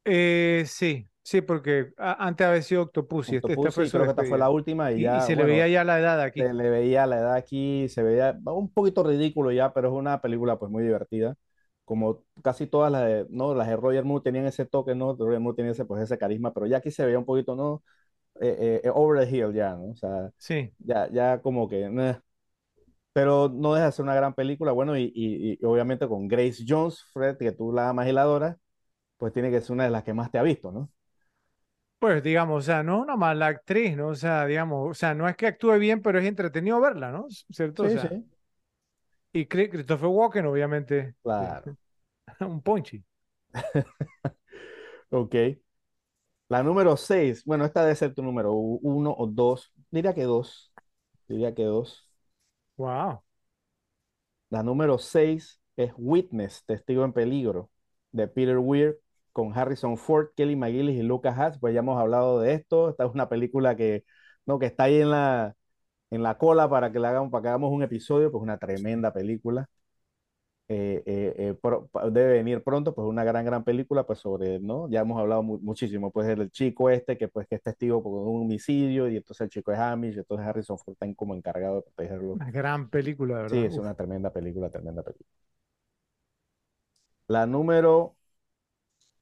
Eh, 0.05 0.63
sí, 0.67 1.07
sí, 1.23 1.41
porque 1.41 1.93
a- 1.97 2.25
antes 2.27 2.47
había 2.47 2.61
sido 2.61 2.83
Octopussy. 2.83 3.35
Este, 3.35 3.53
esta 3.53 3.71
Octopussy, 3.71 3.89
fue 3.89 3.89
creo 3.89 4.05
que 4.05 4.09
esta 4.11 4.23
fue 4.25 4.37
la 4.37 4.49
despedida. 4.49 4.49
última 4.49 4.91
y 4.91 4.99
Y, 4.99 5.17
y 5.17 5.21
ya, 5.21 5.21
se 5.21 5.35
le 5.35 5.45
bueno, 5.45 5.45
veía 5.45 5.67
ya 5.67 5.83
la 5.83 5.99
edad 5.99 6.21
aquí. 6.21 6.47
se 6.47 6.53
le 6.53 6.69
veía 6.69 7.05
la 7.07 7.17
edad 7.19 7.35
aquí, 7.35 7.87
se 7.89 8.03
veía 8.03 8.39
un 8.45 8.71
poquito 8.73 9.03
ridículo 9.03 9.51
ya, 9.51 9.73
pero 9.73 9.89
es 9.89 9.93
una 9.95 10.21
película 10.21 10.57
pues 10.59 10.71
muy 10.71 10.83
divertida. 10.83 11.35
Como 11.85 12.23
casi 12.43 12.67
todas 12.67 12.91
las 12.91 13.05
de, 13.05 13.27
no, 13.29 13.53
las 13.55 13.67
de 13.67 13.75
Roger 13.77 14.05
Moore 14.05 14.23
tenían 14.23 14.45
ese 14.47 14.65
toque, 14.65 14.95
¿no? 14.95 15.15
Roger 15.15 15.39
Moore 15.39 15.55
tenía 15.57 15.71
ese, 15.73 15.85
pues, 15.85 16.01
ese 16.03 16.17
carisma, 16.17 16.53
pero 16.53 16.67
ya 16.67 16.77
aquí 16.77 16.91
se 16.91 17.05
veía 17.05 17.19
un 17.19 17.25
poquito, 17.25 17.55
¿no? 17.55 17.83
Eh, 18.41 18.81
eh, 18.85 18.91
over 18.93 19.25
the 19.27 19.35
hill 19.37 19.53
ya, 19.53 19.75
¿no? 19.75 19.91
O 19.91 19.95
sea, 19.95 20.31
Sí, 20.37 20.73
ya, 20.79 21.09
ya 21.11 21.41
como 21.41 21.69
que, 21.69 21.89
meh. 21.89 22.19
Pero 23.13 23.49
no 23.49 23.73
deja 23.73 23.87
de 23.87 23.91
ser 23.93 24.03
una 24.03 24.15
gran 24.15 24.33
película, 24.35 24.71
bueno, 24.71 24.97
y, 24.97 25.11
y- 25.15 25.59
y 25.61 25.65
obviamente 25.65 26.07
con 26.07 26.27
Grace 26.27 26.63
Jones, 26.67 27.03
Fred, 27.13 27.37
que 27.37 27.51
tú 27.51 27.73
la 27.73 27.89
amas 27.89 28.07
y 28.07 28.13
la 28.13 28.21
adoras, 28.23 28.57
pues 29.17 29.33
tiene 29.33 29.51
que 29.51 29.61
ser 29.61 29.73
una 29.73 29.85
de 29.85 29.91
las 29.91 30.03
que 30.03 30.13
más 30.13 30.31
te 30.31 30.39
ha 30.39 30.43
visto, 30.43 30.71
¿no? 30.71 30.89
Pues 32.01 32.23
digamos, 32.23 32.59
o 32.65 32.67
sea, 32.67 32.83
no 32.83 32.97
es 32.97 33.03
una 33.03 33.17
mala 33.17 33.47
actriz, 33.47 33.95
¿no? 33.97 34.09
O 34.09 34.15
sea, 34.15 34.45
digamos, 34.47 34.91
o 34.91 34.93
sea, 34.95 35.15
no 35.15 35.29
es 35.29 35.37
que 35.37 35.47
actúe 35.47 35.73
bien, 35.79 36.01
pero 36.03 36.19
es 36.19 36.25
entretenido 36.25 36.81
verla, 36.81 37.11
¿no? 37.11 37.27
¿Cierto? 37.51 37.85
O 37.85 37.89
Sí, 37.89 37.91
sea, 37.91 38.07
sí, 38.07 38.25
y 39.33 39.45
Christopher 39.47 40.07
Walken, 40.07 40.45
obviamente, 40.45 41.15
claro. 41.23 41.77
un 42.41 42.61
ponchi. 42.61 43.03
Ok. 45.11 45.35
La 46.49 46.61
número 46.63 46.97
6, 46.97 47.43
bueno, 47.45 47.65
esta 47.65 47.81
debe 47.83 47.95
ser 47.95 48.13
tu 48.13 48.21
número 48.23 48.53
uno 48.53 49.15
o 49.17 49.25
dos. 49.27 49.71
Diría 49.89 50.13
que 50.13 50.23
dos. 50.23 50.73
Diría 51.27 51.53
que 51.55 51.63
dos. 51.63 52.07
Wow. 52.77 53.23
La 54.49 54.61
número 54.63 54.97
6 54.97 55.59
es 55.75 55.93
Witness, 55.97 56.63
Testigo 56.65 57.03
en 57.05 57.13
Peligro, 57.13 57.69
de 58.11 58.27
Peter 58.27 58.57
Weir, 58.59 58.99
con 59.31 59.57
Harrison 59.57 59.97
Ford, 59.97 60.29
Kelly 60.35 60.55
McGillis 60.55 60.99
y 60.99 61.03
Lucas 61.03 61.37
Hatch. 61.37 61.59
Pues 61.59 61.73
ya 61.73 61.79
hemos 61.79 61.99
hablado 61.99 62.39
de 62.39 62.53
esto. 62.53 62.89
Esta 62.89 63.05
es 63.05 63.11
una 63.13 63.29
película 63.29 63.75
que, 63.75 64.05
no, 64.45 64.59
que 64.59 64.67
está 64.67 64.83
ahí 64.85 65.01
en 65.01 65.11
la, 65.11 65.55
en 66.11 66.23
la 66.23 66.37
cola 66.37 66.69
para 66.69 66.91
que, 66.91 66.99
la 66.99 67.09
hagamos, 67.11 67.31
para 67.31 67.43
que 67.43 67.47
hagamos 67.49 67.71
un 67.73 67.83
episodio. 67.83 68.31
Pues 68.31 68.43
una 68.43 68.57
tremenda 68.59 69.13
película. 69.13 69.69
Eh, 70.73 71.03
eh, 71.05 71.35
eh, 71.37 71.53
pro- 71.61 71.89
debe 72.11 72.33
venir 72.35 72.63
pronto, 72.63 72.95
pues 72.95 73.05
una 73.05 73.25
gran, 73.25 73.43
gran 73.45 73.63
película, 73.65 74.05
pues 74.05 74.19
sobre, 74.19 74.57
¿no? 74.59 74.89
Ya 74.89 75.01
hemos 75.01 75.19
hablado 75.19 75.43
mu- 75.43 75.59
muchísimo, 75.59 76.11
pues 76.11 76.27
del 76.27 76.49
chico 76.49 76.89
este, 76.89 77.17
que 77.17 77.27
pues 77.27 77.45
que 77.47 77.55
es 77.55 77.61
testigo 77.61 78.01
por 78.01 78.13
un 78.27 78.43
homicidio, 78.43 79.09
y 79.09 79.17
entonces 79.17 79.41
el 79.45 79.49
chico 79.49 79.73
es 79.73 79.79
Amish, 79.79 80.15
y 80.15 80.19
entonces 80.19 80.47
Harrison 80.47 80.77
Ford 80.77 80.93
está 80.93 81.13
como 81.15 81.35
encargado 81.35 81.75
de 81.77 81.81
protegerlo. 81.83 82.39
Una 82.39 82.51
gran 82.51 82.89
película, 82.89 83.37
de 83.37 83.43
Sí, 83.45 83.63
verdad. 83.63 83.65
es 83.65 83.77
Uf. 83.77 83.85
una 83.85 83.93
tremenda 83.95 84.31
película, 84.33 84.69
tremenda 84.71 85.03
película. 85.03 85.29
La 87.27 87.45
número 87.47 88.15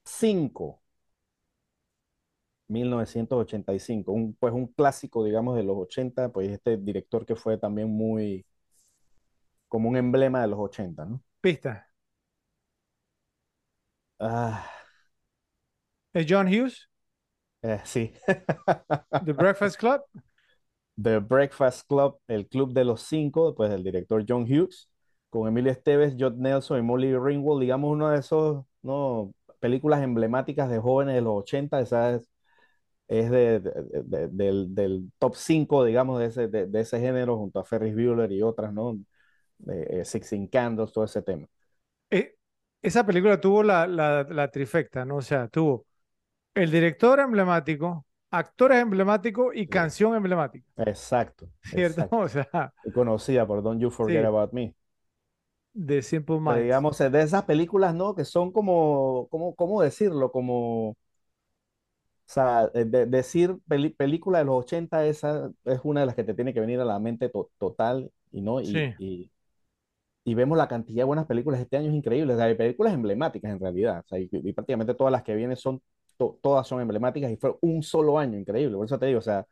5, 0.10 0.82
1985, 2.68 4.12
un, 4.12 4.36
pues 4.36 4.54
un 4.54 4.68
clásico, 4.68 5.24
digamos, 5.24 5.56
de 5.56 5.64
los 5.64 5.78
80, 5.78 6.30
pues 6.32 6.50
este 6.50 6.78
director 6.78 7.26
que 7.26 7.36
fue 7.36 7.58
también 7.58 7.90
muy, 7.90 8.46
como 9.68 9.88
un 9.90 9.96
emblema 9.98 10.42
de 10.42 10.48
los 10.48 10.60
80, 10.60 11.06
¿no? 11.06 11.24
Pista. 11.42 11.90
Ah, 14.20 14.66
¿Es 16.14 16.26
John 16.30 16.48
Hughes? 16.48 16.88
eh, 17.62 17.82
sí. 17.86 18.14
¿The 19.22 19.34
Breakfast 19.34 19.78
Club? 19.78 20.02
The 21.02 21.20
Breakfast 21.20 21.88
Club, 21.88 22.20
el 22.28 22.48
club 22.48 22.74
de 22.74 22.84
los 22.84 23.02
cinco, 23.04 23.56
pues 23.56 23.70
del 23.70 23.84
director 23.84 24.24
John 24.28 24.44
Hughes, 24.44 24.90
con 25.30 25.48
Emilio 25.48 25.72
Esteves, 25.72 26.16
Judd 26.20 26.36
Nelson 26.36 26.80
y 26.80 26.82
Molly 26.82 27.16
Ringwald, 27.18 27.62
digamos 27.62 27.92
uno 27.92 28.10
de 28.10 28.20
esos, 28.20 28.66
¿no? 28.82 29.34
Películas 29.60 30.02
emblemáticas 30.04 30.70
de 30.70 30.80
jóvenes 30.80 31.16
de 31.16 31.22
los 31.22 31.34
80, 31.36 31.80
esa 31.82 32.16
es, 32.16 32.30
es 33.08 33.32
de, 33.32 33.60
de- 33.62 33.74
de- 34.06 34.28
del, 34.30 34.76
del 34.76 35.12
top 35.20 35.36
5, 35.36 35.86
digamos, 35.86 36.20
de 36.20 36.28
ese, 36.28 36.48
de, 36.50 36.82
ese 36.82 37.00
género, 37.00 37.38
junto 37.38 37.60
a 37.60 37.66
Ferris 37.66 37.94
Bueller 37.96 38.32
y 38.32 38.42
otras, 38.44 38.74
¿no? 38.74 39.00
Eh, 39.70 40.04
Sixteen 40.06 40.48
Candles, 40.48 40.94
todo 40.94 41.06
ese 41.06 41.22
tema. 41.24 41.48
Eh, 42.10 42.36
esa 42.82 43.06
película 43.06 43.40
tuvo 43.40 43.64
la, 43.64 43.88
la, 43.88 44.24
la 44.24 44.50
trifecta, 44.52 45.06
¿no? 45.06 45.18
O 45.18 45.22
sea, 45.22 45.48
tuvo 45.48 45.86
el 46.56 46.72
director 46.72 47.20
emblemático, 47.20 48.08
actores 48.32 48.82
emblemáticos 48.82 49.54
y 49.56 49.68
canción 49.70 50.16
emblemática, 50.16 50.68
Exacto, 50.78 51.52
¿cierto? 51.62 52.08
exacto. 52.08 52.12
O 52.12 52.28
sea, 52.30 52.74
Y 52.84 52.92
conocida 52.92 53.48
por 53.48 53.64
Don't 53.64 53.82
You 53.82 53.92
Forget 53.92 54.26
sí, 54.26 54.26
About 54.26 54.54
Me. 54.54 54.76
De 55.74 56.02
Simple 56.04 56.40
Pero 56.46 56.60
Minds. 56.60 56.62
digamos, 56.62 56.98
de 56.98 57.22
esas 57.22 57.44
películas, 57.46 57.94
¿no? 57.96 58.16
Que 58.16 58.26
son 58.26 58.52
como, 58.52 59.28
como, 59.30 59.56
¿cómo 59.56 59.82
decirlo? 59.82 60.32
Como... 60.32 60.90
O 60.92 62.32
sea, 62.32 62.70
eh, 62.76 62.86
de- 62.86 63.06
decir 63.08 63.58
peli- 63.68 63.90
película 63.90 64.38
de 64.40 64.46
los 64.46 64.56
80, 64.64 65.06
esa 65.06 65.52
es 65.66 65.80
una 65.84 66.02
de 66.02 66.06
las 66.06 66.16
que 66.16 66.24
te 66.24 66.34
tiene 66.36 66.54
que 66.54 66.60
venir 66.60 66.80
a 66.80 66.86
la 66.86 67.00
mente 67.00 67.28
to- 67.30 67.50
total, 67.58 68.12
y 68.32 68.42
no, 68.42 68.62
y, 68.62 68.88
Sí. 68.88 68.94
y, 68.98 69.32
y 70.26 70.36
vemos 70.36 70.58
la 70.58 70.68
cantidad 70.68 71.00
de 71.00 71.04
buenas 71.06 71.28
películas 71.28 71.62
este 71.62 71.78
año 71.78 71.90
es 71.90 71.96
increíble. 71.96 72.34
O 72.34 72.38
sea, 72.38 72.46
hay 72.48 72.56
películas 72.56 72.94
emblemáticas 72.94 73.52
en 73.52 73.60
realidad. 73.60 74.02
O 74.06 74.10
sea, 74.10 74.20
y, 74.20 74.30
y 74.32 74.54
prácticamente 74.54 74.96
todas 74.96 75.12
las 75.12 75.24
que 75.24 75.36
vienen 75.36 75.58
son, 75.58 75.82
to- 76.18 76.40
todas 76.44 76.68
son 76.68 76.82
emblemáticas 76.82 77.32
y 77.32 77.38
fue 77.38 77.56
un 77.62 77.84
solo 77.84 78.20
año 78.20 78.38
increíble. 78.40 78.78
Por 78.78 78.86
eso 78.88 79.00
te 79.00 79.08
digo, 79.08 79.20
o 79.20 79.22
sea, 79.24 79.48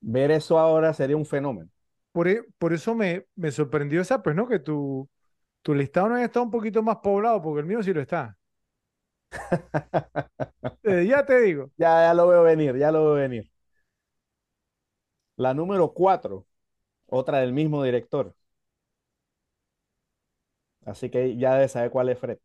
ver 0.00 0.30
eso 0.32 0.58
ahora 0.58 0.94
sería 0.94 1.16
un 1.18 1.26
fenómeno. 1.26 1.70
Por, 2.12 2.28
e- 2.28 2.42
por 2.58 2.72
eso 2.72 2.94
me, 2.94 3.26
me 3.36 3.50
sorprendió 3.52 4.00
esa, 4.00 4.22
pues, 4.22 4.34
¿no? 4.36 4.48
Que 4.48 4.58
tu, 4.58 5.08
tu 5.62 5.74
listado 5.74 6.08
no 6.10 6.18
estado 6.18 6.44
un 6.44 6.50
poquito 6.50 6.82
más 6.82 6.98
poblado, 6.98 7.42
porque 7.42 7.60
el 7.60 7.66
mío 7.66 7.82
sí 7.82 7.92
lo 7.92 8.00
está. 8.00 8.36
Eh, 10.82 11.06
ya 11.08 11.24
te 11.24 11.40
digo. 11.40 11.70
Ya, 11.76 12.02
ya 12.08 12.14
lo 12.14 12.28
veo 12.28 12.42
venir, 12.42 12.76
ya 12.76 12.90
lo 12.92 13.04
veo 13.04 13.14
venir. 13.14 13.50
La 15.36 15.52
número 15.54 15.92
4, 15.92 16.46
otra 17.06 17.38
del 17.40 17.52
mismo 17.52 17.82
director. 17.84 18.34
Así 20.84 21.08
que 21.10 21.36
ya 21.38 21.54
debes 21.54 21.72
saber 21.72 21.90
cuál 21.90 22.08
es 22.10 22.18
Fred. 22.18 22.38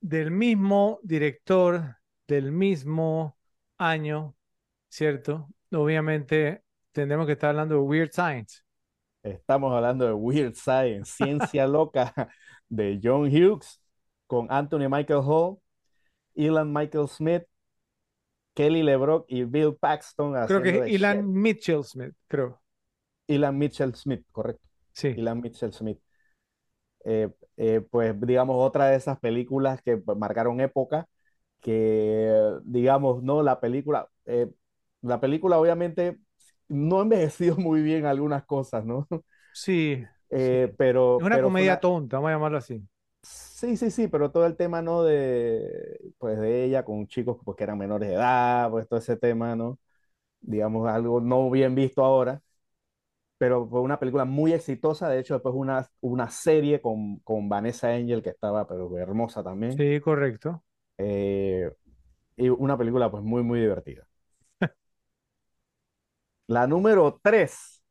Del 0.00 0.30
mismo 0.30 1.00
director, 1.02 1.96
del 2.28 2.52
mismo 2.52 3.36
año, 3.78 4.36
¿cierto? 4.90 5.48
Obviamente 5.72 6.64
tendremos 6.92 7.26
que 7.26 7.34
estar 7.34 7.50
hablando 7.52 7.76
de 7.76 7.82
Weird 7.82 8.12
Science. 8.12 8.63
Estamos 9.24 9.72
hablando 9.72 10.04
de 10.04 10.12
Weird 10.12 10.54
Science, 10.54 11.10
Ciencia 11.16 11.66
Loca 11.66 12.12
de 12.68 13.00
John 13.02 13.22
Hughes 13.22 13.80
con 14.26 14.46
Anthony 14.50 14.86
Michael 14.90 15.22
Hall, 15.24 15.58
Elan 16.34 16.70
Michael 16.70 17.08
Smith, 17.08 17.44
Kelly 18.52 18.82
LeBrock 18.82 19.24
y 19.28 19.44
Bill 19.44 19.76
Paxton 19.80 20.34
Creo 20.46 20.62
que 20.62 20.78
es 20.78 20.94
Elan. 20.94 21.32
Mitchell 21.32 21.82
Smith, 21.84 22.12
creo. 22.28 22.60
Elan 23.26 23.56
Mitchell 23.56 23.94
Smith, 23.94 24.26
correcto. 24.30 24.68
Sí. 24.92 25.14
Elan 25.16 25.40
Mitchell 25.40 25.72
Smith. 25.72 25.98
Eh, 27.06 27.30
eh, 27.56 27.80
pues 27.90 28.14
digamos 28.20 28.56
otra 28.58 28.88
de 28.88 28.96
esas 28.96 29.18
películas 29.20 29.80
que 29.80 30.02
marcaron 30.18 30.60
época, 30.60 31.08
que 31.60 32.30
digamos, 32.64 33.22
no, 33.22 33.42
la 33.42 33.58
película, 33.58 34.06
eh, 34.26 34.50
la 35.00 35.18
película 35.18 35.58
obviamente 35.58 36.18
no 36.68 37.02
envejecido 37.02 37.56
muy 37.58 37.82
bien 37.82 38.06
algunas 38.06 38.44
cosas, 38.44 38.84
¿no? 38.84 39.06
Sí. 39.52 40.06
Eh, 40.30 40.74
sí. 40.76 40.76
pero, 40.78 41.16
Es 41.16 41.24
una 41.26 41.40
pero 41.40 41.40
comedia 41.40 41.78
una- 41.78 41.80
tonta, 41.80 42.16
vamos 42.16 42.30
a 42.30 42.32
llamarlo 42.34 42.58
así. 42.58 42.82
Sí, 43.22 43.76
sí, 43.78 43.90
sí, 43.90 44.08
pero 44.08 44.30
todo 44.30 44.44
el 44.46 44.56
tema, 44.56 44.82
¿no? 44.82 45.02
De, 45.02 45.98
pues 46.18 46.38
de 46.38 46.64
ella 46.64 46.84
con 46.84 47.06
chicos 47.06 47.38
pues, 47.44 47.56
que 47.56 47.64
eran 47.64 47.78
menores 47.78 48.08
de 48.10 48.14
edad, 48.16 48.70
pues 48.70 48.86
todo 48.86 48.98
ese 48.98 49.16
tema, 49.16 49.56
¿no? 49.56 49.78
Digamos, 50.40 50.88
algo 50.88 51.20
no 51.20 51.50
bien 51.50 51.74
visto 51.74 52.04
ahora, 52.04 52.42
pero 53.38 53.68
fue 53.68 53.80
una 53.82 53.98
película 54.00 54.24
muy 54.26 54.52
exitosa, 54.54 55.08
de 55.10 55.20
hecho 55.20 55.34
después 55.34 55.54
una, 55.56 55.88
una 56.00 56.30
serie 56.30 56.80
con, 56.82 57.18
con 57.20 57.48
Vanessa 57.48 57.90
Angel 57.94 58.22
que 58.22 58.30
estaba, 58.30 58.66
pero 58.68 58.96
hermosa 58.98 59.42
también, 59.44 59.82
Sí, 59.82 60.00
correcto. 60.00 60.64
eh, 60.98 61.70
y 62.36 62.48
una 62.50 62.78
película 62.78 63.10
pues 63.10 63.22
muy, 63.22 63.42
muy 63.42 63.60
divertida. 63.60 64.08
La 66.46 66.66
número 66.66 67.18
tres, 67.22 67.82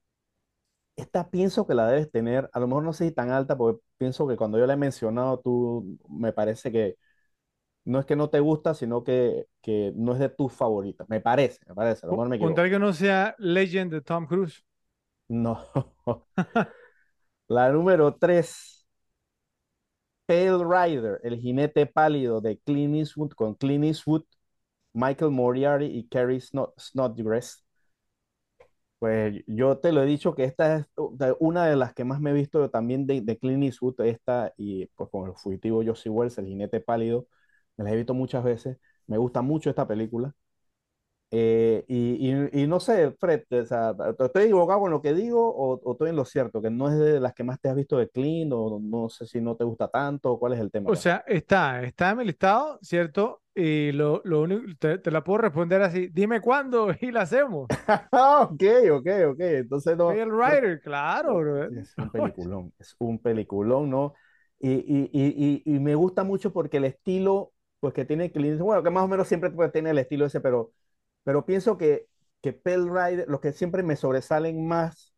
esta 0.96 1.30
pienso 1.30 1.66
que 1.68 1.74
la 1.74 1.88
debes 1.88 2.12
tener, 2.12 2.50
a 2.54 2.60
lo 2.60 2.68
mejor 2.68 2.84
no 2.84 2.94
sé 2.94 3.06
si 3.08 3.12
tan 3.14 3.32
alta, 3.32 3.58
porque 3.58 3.82
pienso 3.98 4.28
que 4.28 4.36
cuando 4.38 4.58
yo 4.60 4.68
la 4.68 4.74
he 4.74 4.78
mencionado, 4.78 5.40
tú 5.40 5.98
me 6.10 6.34
parece 6.34 6.72
que 6.72 6.98
no 7.86 8.00
es 8.00 8.06
que 8.08 8.16
no 8.18 8.30
te 8.30 8.40
gusta, 8.42 8.74
sino 8.76 9.04
que, 9.04 9.48
que 9.62 9.94
no 9.96 10.14
es 10.14 10.20
de 10.20 10.30
tus 10.30 10.54
favoritas. 10.54 11.08
Me 11.10 11.22
parece, 11.22 11.60
me 11.68 11.76
parece, 11.76 12.06
a 12.06 12.10
lo 12.10 12.14
mejor 12.16 12.30
me 12.30 12.38
equivoco. 12.38 12.56
tal 12.62 12.70
que 12.70 12.80
no 12.80 12.94
sea 12.94 13.36
Legend 13.40 13.92
de 13.92 14.02
Tom 14.02 14.26
Cruise. 14.28 14.64
No. 15.30 15.60
La 17.48 17.70
número 17.72 18.16
3, 18.16 18.86
Pale 20.26 20.64
Rider, 20.64 21.20
el 21.24 21.40
jinete 21.40 21.86
pálido 21.86 22.42
de 22.42 22.58
Clint 22.60 22.96
Eastwood 22.96 23.32
con 23.34 23.56
Clint 23.56 23.84
Eastwood, 23.86 24.24
Michael 24.94 25.32
Moriarty 25.32 25.86
y 25.88 26.08
Kerry 26.08 26.40
Snod- 26.40 26.74
Snodgrass. 26.80 27.63
Pues 29.04 29.44
yo 29.48 29.78
te 29.80 29.92
lo 29.92 30.02
he 30.02 30.06
dicho 30.06 30.34
que 30.34 30.46
esta 30.46 30.78
es 30.78 30.88
una 31.40 31.66
de 31.68 31.76
las 31.76 31.94
que 31.94 32.06
más 32.06 32.22
me 32.22 32.30
he 32.32 32.34
visto 32.34 32.70
también 32.70 33.06
de, 33.06 33.20
de 33.22 33.38
Clint 33.38 33.64
Eastwood, 33.64 34.00
esta 34.02 34.54
y 34.58 34.86
pues 34.96 35.10
con 35.10 35.28
el 35.30 35.36
fugitivo 35.36 35.84
Josie 35.86 36.10
Wells, 36.10 36.38
el 36.38 36.46
jinete 36.48 36.80
pálido, 36.80 37.28
me 37.76 37.84
las 37.84 37.94
he 37.94 37.98
visto 37.98 38.14
muchas 38.14 38.44
veces. 38.46 38.78
Me 39.08 39.18
gusta 39.18 39.42
mucho 39.42 39.70
esta 39.70 39.86
película. 39.88 40.34
Eh, 41.36 41.84
y, 41.88 42.32
y- 42.32 42.64
y 42.64 42.68
no 42.68 42.80
sé, 42.80 43.12
Fred, 43.20 43.44
o 43.52 43.66
sea, 43.66 43.96
¿estoy 44.20 44.44
equivocado 44.44 44.82
con 44.82 44.92
lo 44.92 45.02
que 45.02 45.14
digo 45.14 45.42
o, 45.50 45.80
o 45.84 45.92
estoy 45.94 46.10
en 46.12 46.16
lo 46.16 46.26
cierto? 46.26 46.62
Que 46.62 46.70
no 46.70 46.90
es 46.90 46.98
de 47.00 47.20
las 47.20 47.34
que 47.34 47.44
más 47.44 47.60
te 47.60 47.70
has 47.70 47.76
visto 47.76 47.98
de 47.98 48.10
Clint 48.10 48.52
o 48.54 48.80
no 48.82 49.10
sé 49.10 49.26
si 49.26 49.42
no 49.42 49.56
te 49.56 49.64
gusta 49.64 49.88
tanto, 49.88 50.38
¿cuál 50.40 50.54
es 50.54 50.60
el 50.60 50.72
tema 50.72 50.92
O 50.92 50.96
acá? 50.96 51.04
sea, 51.04 51.24
está, 51.28 51.82
está 51.84 52.12
en 52.12 52.18
mi 52.18 52.26
listado, 52.26 52.78
¿cierto? 52.82 53.42
Y 53.56 53.92
lo, 53.94 54.22
lo 54.26 54.42
único, 54.42 54.64
te, 54.80 54.98
te 54.98 55.12
la 55.12 55.24
puedo 55.24 55.40
responder 55.40 55.82
así, 55.82 56.08
dime 56.12 56.42
cuándo 56.42 56.90
y 57.02 57.12
la 57.12 57.22
hacemos. 57.22 57.70
Ok, 58.12 58.64
ok, 58.92 59.08
ok. 59.32 59.40
Entonces 59.42 59.98
no, 59.98 60.22
no- 60.44 60.58
Rider, 60.58 60.82
claro, 60.82 61.38
bro. 61.40 61.72
es 61.76 61.98
un 61.98 62.10
peliculón, 62.12 62.74
es 62.80 62.96
un 63.00 63.20
peliculón, 63.20 63.90
¿no? 63.90 64.14
Y, 64.60 64.72
y, 64.74 65.10
y, 65.14 65.64
y, 65.66 65.76
y 65.76 65.80
me 65.80 65.96
gusta 65.96 66.24
mucho 66.24 66.54
porque 66.54 66.78
el 66.78 66.86
estilo, 66.86 67.54
pues 67.80 67.94
que 67.94 68.06
tiene 68.06 68.32
Clint, 68.32 68.60
bueno, 68.62 68.84
que 68.84 68.90
más 68.90 69.04
o 69.04 69.08
menos 69.08 69.28
siempre 69.28 69.50
pues, 69.52 69.72
tiene 69.72 69.90
el 69.92 69.98
estilo 70.00 70.26
ese, 70.26 70.40
pero, 70.42 70.72
pero 71.24 71.46
pienso 71.46 71.78
que, 71.78 72.08
que 72.42 72.54
Pale 72.54 72.86
Rider, 72.92 73.26
los 73.30 73.40
que 73.42 73.54
siempre 73.54 73.84
me 73.84 73.96
sobresalen 73.96 74.68
más 74.68 75.14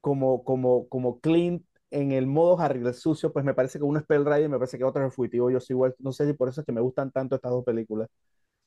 como, 0.00 0.44
como, 0.44 0.88
como 0.88 1.20
Clint 1.20 1.64
en 1.90 2.12
el 2.12 2.26
modo 2.26 2.58
Harry 2.60 2.80
el 2.86 2.94
sucio, 2.94 3.32
pues 3.32 3.44
me 3.44 3.54
parece 3.54 3.78
que 3.78 3.84
uno 3.84 3.98
es 3.98 4.06
Pale 4.06 4.24
Rider 4.24 4.44
y 4.44 4.48
me 4.48 4.58
parece 4.58 4.78
que 4.78 4.84
otro 4.84 5.02
es 5.02 5.06
el 5.06 5.12
fugitivo, 5.12 5.50
yo 5.50 5.60
soy 5.60 5.74
igual, 5.74 5.94
no 5.98 6.12
sé 6.12 6.26
si 6.26 6.32
por 6.34 6.48
eso 6.48 6.60
es 6.60 6.66
que 6.66 6.72
me 6.72 6.80
gustan 6.80 7.10
tanto 7.10 7.34
estas 7.36 7.50
dos 7.50 7.64
películas, 7.64 8.08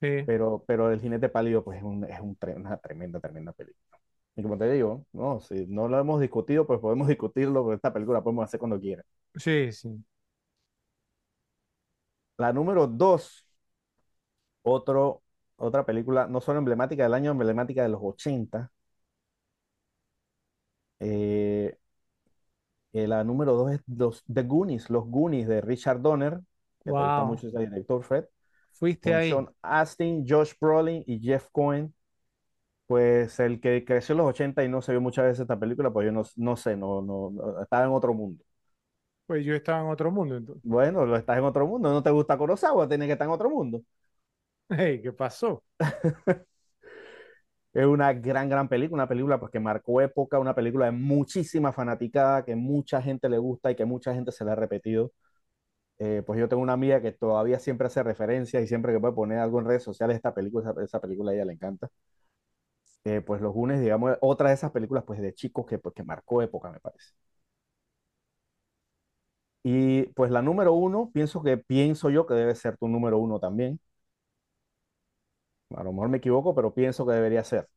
Sí. 0.01 0.09
pero, 0.25 0.63
pero 0.67 0.91
El 0.91 1.01
Jinete 1.01 1.29
Pálido 1.29 1.63
pues 1.63 1.79
es, 1.79 1.83
un, 1.85 2.05
es 2.05 2.19
un 2.21 2.37
una 2.57 2.77
tremenda, 2.77 3.19
tremenda 3.19 3.53
película. 3.53 3.99
Y 4.35 4.43
como 4.43 4.57
te 4.57 4.71
digo, 4.71 5.05
no, 5.13 5.39
si 5.41 5.67
no 5.67 5.87
lo 5.89 5.99
hemos 5.99 6.21
discutido, 6.21 6.67
pues 6.67 6.79
podemos 6.79 7.07
discutirlo, 7.09 7.63
pero 7.65 7.75
esta 7.75 7.93
película 7.93 8.19
la 8.19 8.23
podemos 8.25 8.45
hacer 8.45 8.59
cuando 8.59 8.79
quiera. 8.79 9.03
Sí, 9.35 9.71
sí. 9.71 10.03
La 12.37 12.53
número 12.53 12.85
dos, 12.87 13.47
otro, 14.61 15.22
otra 15.63 15.85
película, 15.85 16.27
no 16.27 16.41
solo 16.41 16.59
emblemática 16.59 17.03
del 17.03 17.13
año, 17.13 17.31
emblemática 17.31 17.83
de 17.83 17.89
los 17.89 18.01
80. 18.03 18.71
Eh, 20.99 21.77
eh, 22.93 23.07
la 23.07 23.23
número 23.23 23.53
dos 23.55 23.71
es 23.71 23.81
los, 23.87 24.23
The 24.31 24.43
Goonies, 24.43 24.89
Los 24.89 25.05
Goonies 25.07 25.47
de 25.47 25.61
Richard 25.61 26.01
Donner, 26.01 26.39
que 26.83 26.93
te 26.93 27.03
gusta 27.03 27.23
Wow. 27.23 27.23
mucho 27.23 27.47
ese 27.47 27.59
director, 27.59 28.03
Fred, 28.03 28.25
Fuiste 28.73 29.13
con 29.13 29.15
ahí. 29.15 29.47
Sean 29.47 29.49
Astin, 29.61 30.25
Josh 30.27 30.53
Brolin 30.61 31.03
y 31.07 31.19
Jeff 31.21 31.47
Cohen. 31.51 31.93
Pues 32.87 33.39
el 33.39 33.61
que 33.61 33.85
creció 33.85 34.13
en 34.13 34.19
los 34.19 34.27
80 34.29 34.63
y 34.63 34.69
no 34.69 34.81
se 34.81 34.93
vio 34.93 35.01
muchas 35.01 35.25
veces 35.25 35.41
esta 35.41 35.59
película, 35.59 35.91
pues 35.93 36.05
yo 36.07 36.11
no, 36.13 36.23
no 36.37 36.57
sé, 36.57 36.77
no, 36.77 37.01
no, 37.01 37.31
no- 37.31 37.61
estaba 37.63 37.85
en 37.85 37.91
otro 37.93 38.13
mundo. 38.13 38.43
Pues 39.25 39.43
yo 39.45 39.53
estaba 39.55 39.81
en 39.81 39.87
otro 39.89 40.11
mundo 40.11 40.37
entonces. 40.37 40.63
Bueno, 40.63 41.05
lo 41.05 41.15
estás 41.17 41.37
en 41.37 41.43
otro 41.45 41.67
mundo, 41.67 41.91
no 41.91 42.01
te 42.03 42.09
gusta 42.11 42.37
Kurosawa, 42.37 42.87
tienes 42.87 43.07
que 43.07 43.13
estar 43.13 43.27
en 43.27 43.33
otro 43.33 43.49
mundo. 43.49 43.81
Hey, 44.69 45.01
¿qué 45.01 45.11
pasó? 45.13 45.63
Es 47.73 47.85
una 47.85 48.13
gran, 48.13 48.49
gran 48.49 48.69
película, 48.69 49.01
una 49.03 49.07
película 49.09 49.39
pues, 49.39 49.51
que 49.51 49.59
marcó 49.59 49.99
época, 50.01 50.37
una 50.39 50.53
película 50.53 50.85
de 50.85 50.91
muchísima 50.91 51.71
fanaticada, 51.73 52.45
que 52.45 52.55
mucha 52.55 53.01
gente 53.01 53.27
le 53.29 53.39
gusta 53.39 53.71
y 53.71 53.75
que 53.75 53.85
mucha 53.85 54.13
gente 54.13 54.31
se 54.31 54.45
la 54.45 54.51
ha 54.53 54.55
repetido. 54.55 55.11
Eh, 55.99 56.23
pues 56.25 56.39
yo 56.39 56.49
tengo 56.49 56.63
una 56.63 56.73
amiga 56.73 57.01
que 57.01 57.11
todavía 57.13 57.59
siempre 57.59 57.87
hace 57.87 58.03
referencias 58.03 58.63
y 58.63 58.67
siempre 58.67 58.93
que 58.93 58.99
puede 59.01 59.13
poner 59.15 59.39
algo 59.39 59.59
en 59.59 59.67
redes 59.67 59.83
sociales, 59.83 60.17
esta 60.17 60.33
película, 60.35 60.73
esa, 60.83 61.01
película 61.01 61.31
a 61.31 61.35
ella 61.35 61.45
le 61.45 61.53
encanta. 61.53 61.89
Eh, 63.05 63.21
pues 63.21 63.41
Los 63.41 63.53
Goonies, 63.53 63.81
digamos, 63.81 64.17
otra 64.21 64.49
de 64.49 64.55
esas 64.55 64.71
películas 64.71 65.03
pues 65.05 65.21
de 65.21 65.33
chicos 65.33 65.65
que, 65.65 65.77
pues, 65.79 65.93
que 65.95 66.03
marcó 66.03 66.41
época, 66.41 66.71
me 66.71 66.79
parece. 66.79 67.13
Y 69.63 70.03
pues 70.13 70.31
la 70.31 70.41
número 70.41 70.73
uno, 70.73 71.09
pienso 71.13 71.41
que 71.43 71.57
pienso 71.57 72.09
yo 72.09 72.25
que 72.25 72.33
debe 72.33 72.55
ser 72.55 72.77
tu 72.77 72.87
número 72.87 73.17
uno 73.19 73.39
también. 73.39 73.79
A 75.73 75.83
lo 75.83 75.91
mejor 75.93 76.09
me 76.09 76.17
equivoco, 76.17 76.55
pero 76.55 76.73
pienso 76.73 77.05
que 77.05 77.13
debería 77.13 77.43
ser. 77.43 77.67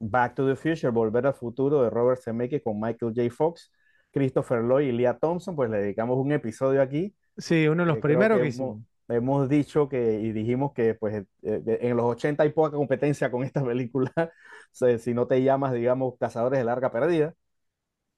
Back 0.00 0.34
to 0.36 0.46
the 0.46 0.56
Future, 0.56 0.90
Volver 0.90 1.26
al 1.26 1.34
Futuro 1.34 1.82
de 1.82 1.90
Robert 1.90 2.20
Zemeckis 2.22 2.62
con 2.62 2.78
Michael 2.80 3.12
J. 3.14 3.30
Fox, 3.30 3.72
Christopher 4.12 4.62
Lloyd 4.62 4.88
y 4.88 4.92
Leah 4.92 5.18
Thompson, 5.18 5.56
pues 5.56 5.70
le 5.70 5.78
dedicamos 5.78 6.18
un 6.18 6.32
episodio 6.32 6.82
aquí. 6.82 7.14
Sí, 7.36 7.66
uno 7.68 7.82
de 7.82 7.88
los 7.88 7.98
primeros 7.98 8.40
que 8.40 8.48
hicimos. 8.48 8.82
hemos 9.08 9.48
dicho 9.48 9.88
que 9.88 10.20
y 10.20 10.32
dijimos 10.32 10.72
que 10.72 10.94
pues 10.94 11.14
eh, 11.42 11.60
de- 11.62 11.78
en 11.82 11.96
los 11.96 12.06
80 12.06 12.42
hay 12.42 12.50
poca 12.50 12.76
competencia 12.76 13.30
con 13.30 13.44
esta 13.44 13.64
película. 13.64 14.12
Si 14.72 15.14
no 15.14 15.26
te 15.26 15.42
llamas, 15.42 15.72
digamos, 15.72 16.14
Cazadores 16.18 16.58
de 16.58 16.64
Larga 16.64 16.92
Perdida, 16.92 17.34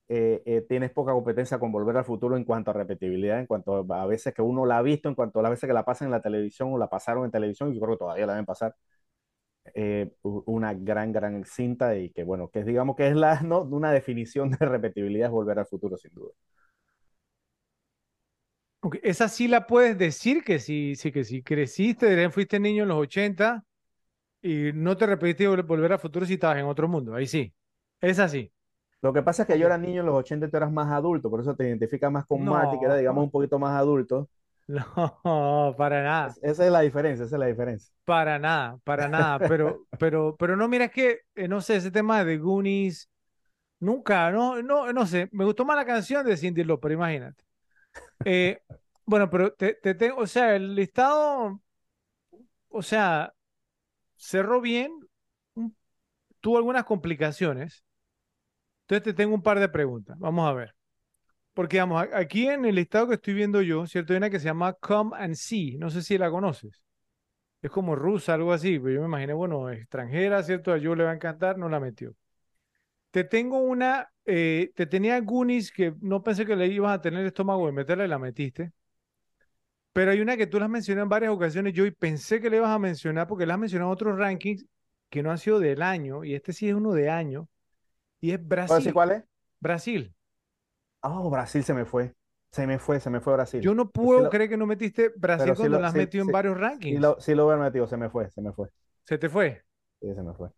eh, 0.08 0.42
eh, 0.46 0.66
tienes 0.68 0.90
poca 0.92 1.12
competencia 1.12 1.58
con 1.58 1.72
Volver 1.72 1.96
al 1.96 2.04
Futuro 2.04 2.36
en 2.36 2.44
cuanto 2.44 2.70
a 2.70 2.74
repetibilidad, 2.74 3.40
en 3.40 3.46
cuanto 3.46 3.86
a, 3.92 4.06
veces 4.06 4.34
que 4.34 4.42
uno 4.42 4.66
la 4.66 4.78
ha 4.78 4.82
visto, 4.82 5.08
en 5.08 5.14
cuanto 5.14 5.40
a 5.40 5.42
las 5.42 5.50
veces 5.50 5.66
que 5.68 5.74
la 5.74 5.84
pasan 5.84 6.06
en 6.08 6.12
la 6.12 6.22
televisión 6.22 6.72
o 6.72 6.78
la 6.78 6.88
pasaron 6.88 7.24
en 7.24 7.30
televisión, 7.30 7.70
y 7.72 7.74
yo 7.76 7.80
creo 7.80 7.94
que 7.96 7.98
todavía 8.00 8.26
la 8.26 8.32
deben 8.34 8.46
pasar. 8.46 8.74
eh, 9.74 10.12
una 10.22 10.74
gran, 10.74 11.12
gran 11.12 11.44
cinta 11.44 11.96
y 11.96 12.10
que, 12.10 12.24
bueno, 12.24 12.48
que 12.50 12.64
digamos 12.64 12.96
que 12.96 13.08
es 13.08 13.16
la, 13.16 13.40
¿no? 13.42 13.62
una 13.62 13.92
definición 13.92 14.50
de 14.50 14.58
repetibilidad 14.66 15.26
es 15.28 15.32
Volver 15.32 15.58
al 15.58 15.66
Futuro, 15.66 15.96
sin 15.96 16.12
duda. 16.14 16.32
Ok, 18.80 18.96
Esa 19.02 19.28
sí 19.28 19.48
la 19.48 19.66
puedes 19.66 19.98
decir 19.98 20.44
que 20.44 20.58
sí, 20.58 20.94
sí 20.96 21.10
que 21.10 21.24
sí 21.24 21.42
creciste, 21.42 22.30
fuiste 22.30 22.60
niño 22.60 22.84
en 22.84 22.88
los 22.90 22.98
80 22.98 23.64
y 24.42 24.72
no 24.74 24.96
te 24.96 25.06
repetiste 25.06 25.48
vol- 25.48 25.66
volver 25.66 25.92
al 25.92 25.98
futuro 26.00 26.26
si 26.26 26.34
estabas 26.34 26.58
en 26.58 26.66
otro 26.66 26.88
mundo. 26.88 27.14
Ahí 27.14 27.26
sí. 27.28 27.54
Es 28.00 28.18
así. 28.20 28.52
Lo 29.06 29.12
que 29.12 29.22
pasa 29.22 29.42
es 29.42 29.48
que 29.48 29.58
yo 29.58 29.66
era 29.66 29.78
niño 29.78 30.00
en 30.00 30.06
los 30.06 30.14
80 30.16 30.46
y 30.46 30.50
tú 30.50 30.56
eras 30.56 30.72
más 30.72 30.90
adulto, 30.92 31.30
por 31.30 31.40
eso 31.40 31.54
te 31.56 31.66
identificas 31.68 32.10
más 32.12 32.26
con 32.26 32.46
Marty, 32.46 32.78
que 32.78 32.84
era, 32.86 32.96
digamos, 32.96 33.22
No, 33.22 33.24
un 33.24 33.30
poquito 33.30 33.58
más 33.58 33.78
adulto. 33.78 34.28
no, 34.68 35.74
para 35.78 36.02
nada, 36.02 36.32
Es- 36.32 36.38
esa 36.42 36.66
es 36.66 36.70
la 36.72 36.80
diferencia, 36.80 37.24
esa 37.24 37.36
es 37.36 37.40
la 37.40 37.46
diferencia. 37.46 37.90
para 38.04 38.38
nada, 38.38 38.78
para 38.84 39.08
nada. 39.08 39.44
Pero, 39.44 39.82
pero, 39.98 40.36
pero 40.38 40.56
no, 40.56 40.68
mira, 40.68 40.86
es 40.86 40.90
que, 40.92 41.20
eh, 41.34 41.48
no 41.48 41.60
sé, 41.60 41.76
ese 41.76 41.90
tema 41.90 42.24
de 42.24 42.38
Goonies, 42.38 43.08
Nunca, 43.80 44.30
no, 44.32 44.62
no, 44.62 44.92
no 44.92 45.06
sé. 45.06 45.28
Me 45.32 45.44
gustó 45.44 45.64
más 45.64 45.76
la 45.76 45.86
canción 45.86 46.26
de 46.26 46.36
Cindy 46.36 46.64
Lauper, 46.64 46.92
imagínate. 46.92 47.44
Eh, 48.24 48.62
bueno, 49.06 49.30
pero 49.30 49.52
te, 49.54 49.74
te 49.74 49.94
tengo, 49.94 50.18
o 50.18 50.26
sea, 50.26 50.56
el 50.56 50.74
listado, 50.74 51.62
o 52.68 52.82
sea, 52.82 53.32
cerró 54.16 54.60
bien, 54.62 54.92
tuvo 56.40 56.56
algunas 56.58 56.84
complicaciones. 56.84 57.84
Entonces 58.86 59.02
te 59.02 59.14
tengo 59.14 59.34
un 59.34 59.42
par 59.42 59.58
de 59.58 59.68
preguntas. 59.68 60.16
Vamos 60.18 60.48
a 60.48 60.52
ver. 60.52 60.74
Porque, 61.54 61.78
vamos, 61.78 62.06
aquí 62.12 62.48
en 62.48 62.64
el 62.66 62.76
listado 62.76 63.08
que 63.08 63.14
estoy 63.14 63.34
viendo 63.34 63.62
yo, 63.62 63.86
¿cierto? 63.86 64.12
Hay 64.12 64.18
una 64.18 64.30
que 64.30 64.38
se 64.38 64.46
llama 64.46 64.74
Come 64.74 65.16
and 65.18 65.34
See. 65.34 65.76
No 65.78 65.90
sé 65.90 66.02
si 66.02 66.18
la 66.18 66.30
conoces. 66.30 66.82
Es 67.62 67.70
como 67.70 67.96
rusa, 67.96 68.34
algo 68.34 68.52
así. 68.52 68.78
Pero 68.78 68.94
yo 68.96 69.00
me 69.00 69.06
imaginé, 69.06 69.32
bueno, 69.32 69.70
extranjera, 69.70 70.42
¿cierto? 70.42 70.72
A 70.72 70.78
Joe 70.80 70.96
le 70.96 71.04
va 71.04 71.10
a 71.12 71.14
encantar, 71.14 71.58
no 71.58 71.68
la 71.68 71.80
metió. 71.80 72.14
Te 73.10 73.24
tengo 73.24 73.58
una, 73.58 74.10
eh, 74.24 74.72
te 74.76 74.86
tenía 74.86 75.20
Goonies 75.20 75.72
que 75.72 75.94
no 76.00 76.22
pensé 76.22 76.46
que 76.46 76.56
le 76.56 76.66
ibas 76.68 76.94
a 76.94 77.00
tener 77.00 77.26
estómago 77.26 77.66
de 77.66 77.72
meterla 77.72 78.04
y 78.04 78.08
la 78.08 78.18
metiste. 78.18 78.72
Pero 79.92 80.10
hay 80.10 80.20
una 80.20 80.36
que 80.36 80.46
tú 80.46 80.58
la 80.58 80.66
has 80.66 80.70
mencionado 80.70 81.04
en 81.04 81.08
varias 81.08 81.32
ocasiones, 81.32 81.72
yo 81.72 81.86
y 81.86 81.90
pensé 81.90 82.40
que 82.40 82.50
le 82.50 82.58
ibas 82.58 82.70
a 82.70 82.78
mencionar 82.78 83.26
porque 83.26 83.46
la 83.46 83.54
has 83.54 83.60
mencionado 83.60 83.90
en 83.90 83.94
otros 83.94 84.18
rankings 84.18 84.66
que 85.08 85.22
no 85.22 85.30
han 85.30 85.38
sido 85.38 85.58
del 85.58 85.80
año, 85.82 86.22
y 86.24 86.34
este 86.34 86.52
sí 86.52 86.68
es 86.68 86.74
uno 86.74 86.92
de 86.92 87.08
año, 87.08 87.48
y 88.26 88.32
es 88.32 88.38
¿Puedo 88.66 88.78
decir 88.78 88.92
Brasil. 88.92 88.92
cuál 88.92 89.10
es? 89.12 89.24
Brasil. 89.60 90.14
Oh, 91.02 91.30
Brasil 91.30 91.62
se 91.64 91.74
me 91.74 91.84
fue. 91.84 92.14
Se 92.50 92.66
me 92.66 92.78
fue, 92.78 93.00
se 93.00 93.10
me 93.10 93.20
fue 93.20 93.34
Brasil. 93.34 93.60
Yo 93.60 93.74
no 93.74 93.84
Sí 93.84 93.90
puedo 93.92 94.22
lo- 94.24 94.30
creer 94.30 94.48
que 94.50 94.56
no 94.56 94.66
metiste 94.66 95.10
Brasil 95.16 95.44
pero 95.44 95.54
sí 95.56 95.60
cuando 95.60 95.78
lo- 95.78 95.86
has 95.86 95.92
sí- 95.92 95.98
metido 95.98 96.22
en 96.22 96.26
sí- 96.26 96.32
varios 96.32 96.54
Sí 96.56 96.60
rankings. 96.60 97.00
lo, 97.00 97.20
sí 97.20 97.34
lo 97.34 97.46
hubiera 97.46 97.62
metido, 97.62 97.86
se 97.86 97.96
me 97.96 98.08
fue, 98.10 98.30
se 98.30 98.40
me 98.40 98.52
fue. 98.52 98.68
Se 99.04 99.18
te 99.18 99.28
fue. 99.28 99.62
Sí, 100.00 100.14
se 100.14 100.22
me 100.22 100.32
fue. 100.34 100.50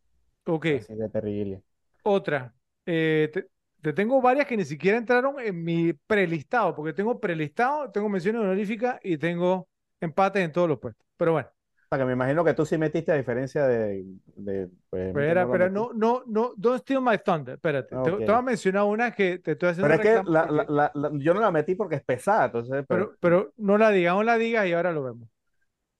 Ok, 0.46 0.64
de 0.64 1.62
otra. 2.02 2.54
Eh, 2.86 3.30
te, 3.32 3.50
te 3.82 3.92
tengo 3.92 4.20
varias 4.20 4.46
que 4.46 4.56
ni 4.56 4.64
siquiera 4.64 4.96
entraron 4.98 5.38
en 5.40 5.62
mi 5.62 5.92
prelistado, 5.92 6.74
porque 6.74 6.92
tengo 6.92 7.20
prelistado, 7.20 7.90
tengo 7.90 8.08
menciones 8.08 8.40
honoríficas 8.42 8.98
y 9.02 9.18
tengo 9.18 9.68
empates 10.00 10.42
en 10.44 10.52
todos 10.52 10.68
los 10.68 10.78
puestos. 10.78 11.06
Pero 11.16 11.32
bueno. 11.32 11.48
O 11.90 11.96
sea, 11.96 11.98
que 11.98 12.04
me 12.04 12.12
imagino 12.12 12.44
que 12.44 12.52
tú 12.54 12.66
sí 12.66 12.76
metiste 12.76 13.12
a 13.12 13.14
diferencia 13.16 13.66
de, 13.66 14.04
de 14.36 14.68
pues, 14.90 15.06
Espera, 15.08 15.42
espera, 15.44 15.70
no, 15.70 15.90
no, 15.94 16.22
no, 16.26 16.52
don't 16.56 16.80
steal 16.82 17.00
my 17.00 17.16
thunder. 17.18 17.54
Espérate, 17.54 17.96
te, 17.96 17.96
Ok. 17.98 18.20
te 18.20 18.30
voy 18.32 18.38
a 18.38 18.42
mencionar 18.42 18.84
una 18.84 19.10
que 19.14 19.38
te 19.38 19.52
estoy 19.52 19.70
haciendo 19.70 19.88
Pero 19.88 19.94
es 19.94 20.00
que 20.00 20.30
la- 20.30 20.46
porque- 20.46 20.66
la- 20.68 20.90
la- 20.94 21.10
yo 21.18 21.34
no 21.34 21.40
la 21.40 21.50
metí 21.50 21.74
porque 21.74 21.96
es 21.96 22.04
pesada, 22.04 22.46
entonces, 22.46 22.84
pero, 22.86 23.16
pero 23.20 23.52
no 23.56 23.78
la 23.78 23.90
digas, 23.90 24.14
no 24.14 24.22
la 24.22 24.36
digas 24.38 24.66
y 24.66 24.72
ahora 24.74 24.92
lo 24.92 25.02
vemos. 25.04 25.28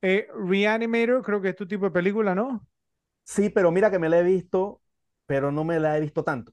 Eh, 0.02 0.26
Reanimator, 0.34 1.22
creo 1.22 1.40
que 1.40 1.50
es 1.50 1.56
tu 1.56 1.66
tipo 1.66 1.84
de 1.86 1.90
película, 1.92 2.34
¿no? 2.34 2.66
sí, 3.24 3.50
pero 3.50 3.70
mira 3.70 3.90
que 3.90 3.98
me 3.98 4.08
la 4.08 4.18
he 4.20 4.22
visto, 4.22 4.82
pero 5.26 5.52
no 5.52 5.64
me 5.64 5.78
la 5.80 5.96
he 5.96 6.00
visto 6.00 6.24
tanto. 6.24 6.52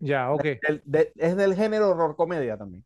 Ya, 0.00 0.32
ok. 0.32 0.46
El- 0.62 0.80
de- 0.86 1.12
es 1.16 1.36
del 1.36 1.54
género 1.54 1.90
horror 1.90 2.16
comedia 2.16 2.56
también. 2.56 2.84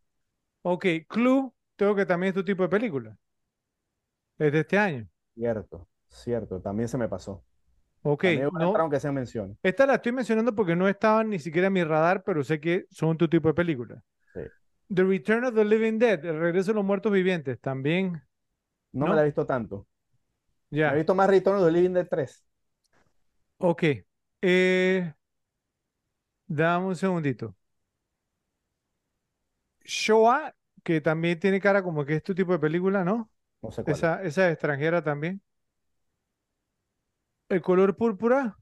Ok, 0.63 0.85
Clue, 1.09 1.53
creo 1.77 1.95
que 1.95 2.05
también 2.07 2.31
es 2.31 2.35
tu 2.35 2.45
tipo 2.45 2.63
de 2.65 2.69
película. 2.69 3.17
Es 4.39 4.53
de 4.53 4.61
este 4.61 4.79
año. 4.79 5.09
Cierto, 5.35 5.89
cierto, 6.09 6.61
también 6.61 6.89
se 6.89 6.99
me 6.99 7.09
pasó. 7.09 7.45
Ok, 8.03 8.25
no, 8.53 8.81
aunque 8.81 9.01
sea 9.01 9.13
menciones. 9.13 9.59
esta 9.63 9.87
la 9.87 9.97
estoy 9.97 10.13
mencionando 10.13 10.55
porque 10.55 10.77
no 10.77 10.89
estaban 10.89 11.31
ni 11.31 11.39
siquiera 11.39 11.69
en 11.69 11.73
mi 11.75 11.85
radar, 11.85 12.23
pero 12.25 12.45
sé 12.45 12.61
que 12.61 12.87
son 12.91 13.17
tu 13.19 13.29
tipo 13.29 13.49
de 13.49 13.55
película. 13.55 14.03
Sí. 14.35 14.41
The 14.95 15.05
Return 15.05 15.45
of 15.47 15.55
the 15.55 15.65
Living 15.65 15.99
Dead, 15.99 16.25
El 16.25 16.41
regreso 16.41 16.73
de 16.73 16.77
los 16.77 16.85
muertos 16.85 17.13
vivientes, 17.13 17.61
también. 17.61 18.23
No, 18.93 19.07
¿No? 19.07 19.09
me 19.09 19.17
la 19.17 19.23
he 19.23 19.25
visto 19.27 19.47
tanto. 19.47 19.87
Me 20.85 20.93
Ya. 20.93 20.95
he 20.95 20.99
visto 20.99 21.15
más 21.15 21.29
Return 21.31 21.59
of 21.59 21.65
the 21.67 21.73
Living 21.73 21.93
Dead 21.95 22.09
3. 22.09 22.45
Ok. 23.59 23.83
Eh, 24.43 25.15
dame 26.49 26.87
un 26.89 26.97
segundito. 26.97 27.55
Shoah, 29.87 30.55
que 30.83 31.01
también 31.01 31.39
tiene 31.41 31.61
cara 31.61 31.83
como 31.83 32.05
que 32.05 32.17
es 32.17 32.23
tu 32.23 32.35
tipo 32.35 32.53
de 32.53 32.59
película, 32.59 33.05
¿no? 33.05 33.31
No 33.65 33.73
sé 33.79 33.85
cuál. 33.89 34.03
es. 34.05 34.07
Esa, 34.07 34.23
esa 34.23 34.47
es 34.49 34.53
extranjera 34.55 35.03
también. 35.03 35.43
El 37.49 37.63
color 37.63 37.97
púrpura, 37.97 38.59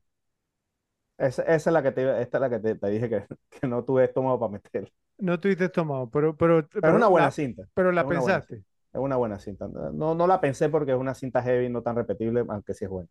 Esa, 1.18 1.42
esa 1.44 1.70
es 1.70 1.74
la 1.74 1.82
que 1.82 1.92
te, 1.92 2.22
esta 2.22 2.38
es 2.38 2.40
la 2.40 2.50
que 2.50 2.58
te, 2.58 2.74
te 2.76 2.88
dije 2.90 3.08
que, 3.08 3.26
que 3.60 3.66
no 3.66 3.84
tuve 3.84 4.04
estómago 4.04 4.40
para 4.40 4.52
meter. 4.52 4.92
no 5.18 5.38
tuviste 5.40 5.66
estómago, 5.66 6.10
pero, 6.10 6.36
pero, 6.36 6.68
Pero 6.80 6.92
es 6.92 6.96
una 6.96 7.08
buena 7.08 7.30
la, 7.30 7.30
cinta. 7.30 7.62
pero 7.74 7.92
la 7.92 8.04
es 8.04 8.08
una 8.08 8.20
buena 8.20 8.40
pensaste. 8.40 8.64
Es 8.92 9.00
una 9.00 9.16
buena 9.16 9.38
cinta. 9.38 9.68
No, 9.68 10.14
no 10.14 10.26
la 10.26 10.40
pensé 10.40 10.68
porque 10.68 10.92
es 10.92 10.98
una 10.98 11.14
cinta 11.14 11.42
heavy, 11.42 11.68
no 11.70 11.82
tan 11.82 11.96
repetible, 11.96 12.44
aunque 12.48 12.74
sí 12.74 12.84
es 12.84 12.90
buena. 12.90 13.08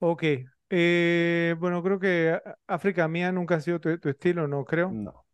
Ok. 0.00 0.22
Eh, 0.70 1.54
bueno, 1.58 1.82
creo 1.82 1.98
que 2.00 2.40
África 2.66 3.08
Mía 3.08 3.32
nunca 3.32 3.56
ha 3.56 3.60
sido 3.60 3.80
tu, 3.80 3.98
tu 3.98 4.08
estilo, 4.08 4.48
no 4.48 4.64
creo. 4.64 4.98
No. 5.00 5.24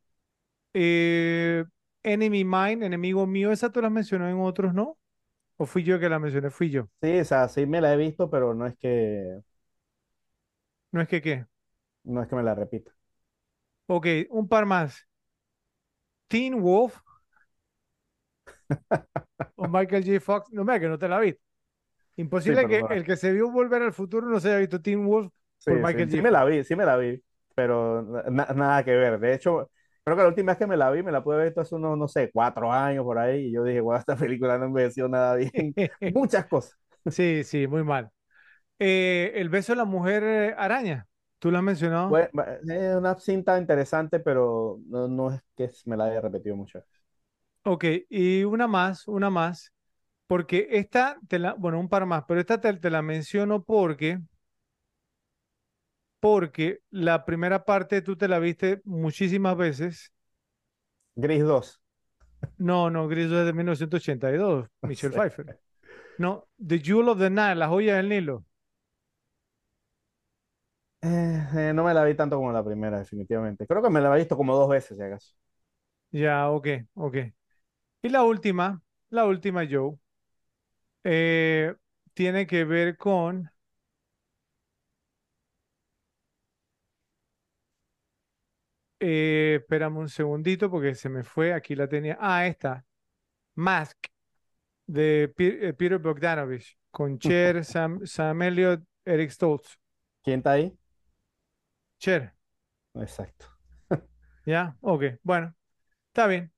Eh, 0.74 1.64
Enemy 2.02 2.44
Mine, 2.44 2.86
enemigo 2.86 3.26
mío, 3.26 3.52
esa 3.52 3.70
tú 3.72 3.80
la 3.80 3.88
has 3.88 3.92
mencionado 3.92 4.30
en 4.30 4.40
otros, 4.40 4.72
¿no? 4.74 4.98
¿O 5.62 5.64
fui 5.70 5.82
yo 5.88 6.00
que 6.00 6.08
la 6.12 6.18
mencioné? 6.18 6.50
Fui 6.50 6.68
yo. 6.70 6.82
Sí, 7.02 7.18
o 7.20 7.24
sea, 7.24 7.48
sí 7.48 7.64
me 7.66 7.80
la 7.80 7.92
he 7.94 7.96
visto, 7.96 8.28
pero 8.30 8.52
no 8.54 8.66
es 8.66 8.76
que, 8.76 9.40
No 10.92 11.00
es 11.00 11.08
que 11.08 11.20
qué. 11.22 11.46
no 12.04 12.22
es 12.22 12.28
que 12.28 12.36
me 12.36 12.42
la 12.42 12.54
repita. 12.54 12.92
Ok, 13.88 14.06
un 14.30 14.48
par 14.48 14.64
más. 14.66 15.06
Teen 16.30 16.62
Wolf 16.62 17.02
o 19.56 19.66
Michael 19.68 20.02
J. 20.04 20.20
Fox. 20.20 20.50
No, 20.52 20.64
mira 20.64 20.80
que 20.80 20.88
no 20.88 20.98
te 20.98 21.08
la 21.08 21.18
vi. 21.20 21.34
Imposible 22.16 22.66
Sí, 22.66 22.68
que 22.68 22.86
el 22.90 23.04
que 23.04 23.16
se 23.16 23.32
vio 23.32 23.50
Volver 23.50 23.82
al 23.82 23.92
Futuro 23.92 24.28
no 24.28 24.40
se 24.40 24.48
haya 24.50 24.58
visto 24.58 24.82
Teen 24.82 25.06
Wolf 25.06 25.32
Sí, 25.58 25.70
por 25.70 25.80
sí, 25.86 25.98
Michael 25.98 26.10
sí 26.10 26.22
J. 26.22 26.22
me 26.22 26.30
la 26.30 26.44
vi, 26.44 26.64
sí 26.64 26.74
me 26.74 26.86
la 26.86 26.96
vi, 26.96 27.22
pero 27.54 28.02
na- 28.30 28.46
nada 28.54 28.82
que 28.84 28.92
ver. 28.92 29.18
De 29.20 29.34
hecho, 29.34 29.70
creo 30.14 30.16
que 30.18 30.22
la 30.24 30.28
última 30.28 30.52
vez 30.52 30.58
que 30.58 30.66
me 30.66 30.76
la 30.76 30.90
vi, 30.90 31.02
me 31.02 31.12
la 31.12 31.22
pude 31.24 31.36
ver 31.38 31.54
hace 31.58 31.74
unos, 31.74 31.96
no 31.98 32.08
sé, 32.08 32.30
cuatro 32.32 32.72
años 32.72 33.04
por 33.04 33.18
ahí, 33.18 33.46
y 33.48 33.52
yo 33.52 33.64
dije, 33.64 33.80
wow, 33.80 33.96
esta 33.96 34.16
película 34.16 34.58
no 34.58 34.66
envejeció 34.66 35.08
nada 35.08 35.36
bien. 35.36 35.76
Muchas 36.06 36.46
cosas. 36.46 36.76
Sí, 37.10 37.44
sí, 37.44 37.66
muy 37.66 37.82
mal. 37.84 38.10
Eh, 38.78 39.32
el 39.36 39.48
beso 39.50 39.72
de 39.72 39.76
la 39.78 39.86
mujer 39.86 40.24
eh, 40.24 40.54
araña. 40.58 41.08
¿Tú 41.38 41.50
lo 41.52 41.58
has 41.58 41.64
mencionado? 41.64 42.20
Fue- 42.22 42.30
es 42.68 42.96
una 42.96 43.18
cinta 43.18 43.58
interesante, 43.58 44.18
pero 44.20 44.80
no, 44.86 45.08
no 45.08 45.30
es 45.32 45.42
que 45.56 45.70
me 45.86 45.96
la 45.96 46.06
haya 46.06 46.20
repetido 46.20 46.56
muchas 46.56 46.82
veces. 46.84 47.00
Ok, 47.62 47.84
y 48.08 48.42
una 48.44 48.66
más, 48.66 49.06
una 49.06 49.28
más, 49.30 49.72
porque 50.28 50.68
esta 50.72 51.18
te 51.28 51.38
la, 51.40 51.54
bueno, 51.54 51.80
un 51.80 51.88
par 51.90 52.06
más, 52.06 52.24
pero 52.28 52.40
esta 52.40 52.60
te, 52.60 52.72
te 52.74 52.90
la 52.90 53.02
menciono 53.02 53.64
porque, 53.64 54.20
porque 56.20 56.80
la 56.90 57.24
primera 57.24 57.64
parte 57.64 58.02
tú 58.02 58.16
te 58.16 58.28
la 58.28 58.38
viste 58.38 58.80
muchísimas 58.84 59.56
veces. 59.56 60.12
Gris 61.16 61.44
2. 61.44 61.80
No, 62.58 62.90
no, 62.90 63.08
Gris 63.08 63.24
es 63.26 63.46
de 63.46 63.52
1982, 63.52 64.68
Michelle 64.82 65.12
Sí. 65.12 65.20
Pfeiffer. 65.20 65.48
No, 66.18 66.48
The 66.58 66.78
Jewel 66.80 67.08
of 67.10 67.18
the 67.18 67.30
Nile, 67.30 67.56
la 67.56 67.68
joya 67.68 67.96
del 67.96 68.08
Nilo. 68.08 68.44
Eh, 71.02 71.46
eh, 71.56 71.72
no 71.74 71.84
me 71.84 71.94
la 71.94 72.04
vi 72.04 72.14
tanto 72.14 72.36
como 72.36 72.52
la 72.52 72.62
primera, 72.64 72.98
definitivamente. 72.98 73.66
Creo 73.66 73.82
que 73.82 73.90
me 73.90 74.00
la 74.00 74.14
he 74.14 74.18
visto 74.18 74.36
como 74.36 74.54
dos 74.56 74.68
veces, 74.68 74.96
si 74.98 75.02
acaso. 75.02 75.34
Ya, 76.12 76.50
ok, 76.50 76.66
ok. 76.94 77.16
Y 78.02 78.08
la 78.10 78.24
última, 78.24 78.82
la 79.10 79.26
última, 79.26 79.66
Joe, 79.70 79.98
eh, 81.04 81.74
tiene 82.14 82.46
que 82.46 82.64
ver 82.64 82.96
con 82.96 83.50
Eh, 89.00 89.56
espérame 89.60 89.96
un 89.98 90.08
segundito 90.08 90.70
porque 90.70 90.94
se 90.94 91.08
me 91.08 91.24
fue. 91.24 91.52
Aquí 91.52 91.74
la 91.74 91.88
tenía. 91.88 92.18
Ah, 92.20 92.46
esta. 92.46 92.84
Mask 93.54 93.96
de 94.86 95.32
eh, 95.38 95.72
Peter 95.72 95.98
Bogdanovich 95.98 96.76
con 96.90 97.18
Cher, 97.18 97.64
Sam, 97.64 98.04
Sam 98.04 98.42
Elliott, 98.42 98.82
Eric 99.04 99.30
Stoltz. 99.30 99.78
¿Quién 100.22 100.40
está 100.40 100.52
ahí? 100.52 100.76
Cher, 101.98 102.34
Exacto. 102.94 103.46
¿ya? 104.46 104.76
Ok, 104.80 105.04
bueno, 105.22 105.54
está 106.08 106.26
bien. 106.26 106.52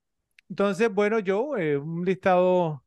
Entonces, 0.48 0.92
bueno, 0.92 1.18
yo, 1.18 1.56
eh, 1.56 1.76
un 1.76 2.04
listado, 2.04 2.84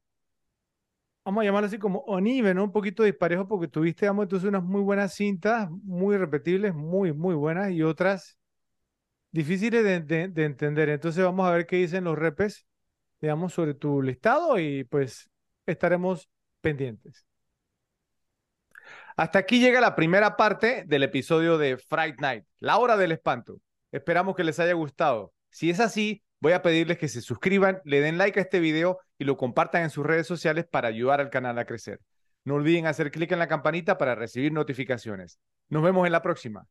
vamos 1.23 1.41
a 1.41 1.45
llamarlo 1.45 1.67
así 1.67 1.77
como 1.77 2.01
uneven, 2.07 2.57
¿no? 2.57 2.63
Un 2.63 2.71
poquito 2.71 3.03
disparejo 3.03 3.47
porque 3.47 3.67
tuviste, 3.67 4.07
vamos, 4.07 4.23
entonces 4.23 4.47
unas 4.47 4.63
muy 4.63 4.81
buenas 4.81 5.13
cintas, 5.13 5.69
muy 5.69 6.17
repetibles, 6.17 6.73
muy, 6.73 7.13
muy 7.13 7.35
buenas 7.35 7.71
y 7.71 7.83
otras 7.83 8.37
difíciles 9.35 9.83
de, 9.83 9.99
de- 9.99 10.27
de 10.29 10.45
entender. 10.45 10.89
Entonces, 10.89 11.23
vamos 11.23 11.45
a 11.47 11.51
ver 11.51 11.67
qué 11.67 11.75
dicen 11.75 12.05
los 12.05 12.17
repes, 12.17 12.65
digamos, 13.21 13.53
sobre 13.53 13.73
tu 13.73 14.01
listado 14.01 14.57
y 14.57 14.83
pues 14.85 15.29
estaremos 15.65 16.29
pendientes. 16.61 17.25
Hasta 19.17 19.39
aquí 19.39 19.59
llega 19.59 19.79
la 19.81 19.95
primera 19.95 20.35
parte 20.37 20.83
del 20.87 21.03
episodio 21.03 21.57
de 21.57 21.77
Fright 21.77 22.19
Night, 22.19 22.45
la 22.59 22.77
hora 22.77 22.97
del 22.97 23.11
espanto. 23.11 23.59
Esperamos 23.91 24.35
que 24.35 24.43
les 24.43 24.59
haya 24.59 24.73
gustado. 24.73 25.33
Si 25.49 25.69
es 25.69 25.79
así, 25.79 26.21
voy 26.41 26.51
a 26.53 26.61
pedirles 26.61 26.97
que 26.97 27.07
se 27.07 27.21
suscriban, 27.21 27.81
le 27.85 28.01
den 28.01 28.17
like 28.17 28.39
a 28.39 28.43
este 28.43 28.59
video 28.59 28.99
y 29.17 29.23
lo 29.23 29.37
compartan 29.37 29.83
en 29.83 29.89
sus 29.89 30.05
redes 30.05 30.27
sociales 30.27 30.65
para 30.69 30.89
ayudar 30.89 31.21
al 31.21 31.29
canal 31.29 31.57
a 31.59 31.65
crecer. 31.65 31.99
No 32.43 32.55
olviden 32.55 32.87
hacer 32.87 33.09
clic 33.11 33.31
en 33.31 33.39
la 33.39 33.47
campanita 33.47 33.97
para 33.97 34.15
recibir 34.15 34.51
notificaciones. 34.51 35.39
Nos 35.69 35.81
vemos 35.83 36.05
en 36.05 36.11
la 36.11 36.21
próxima. 36.21 36.67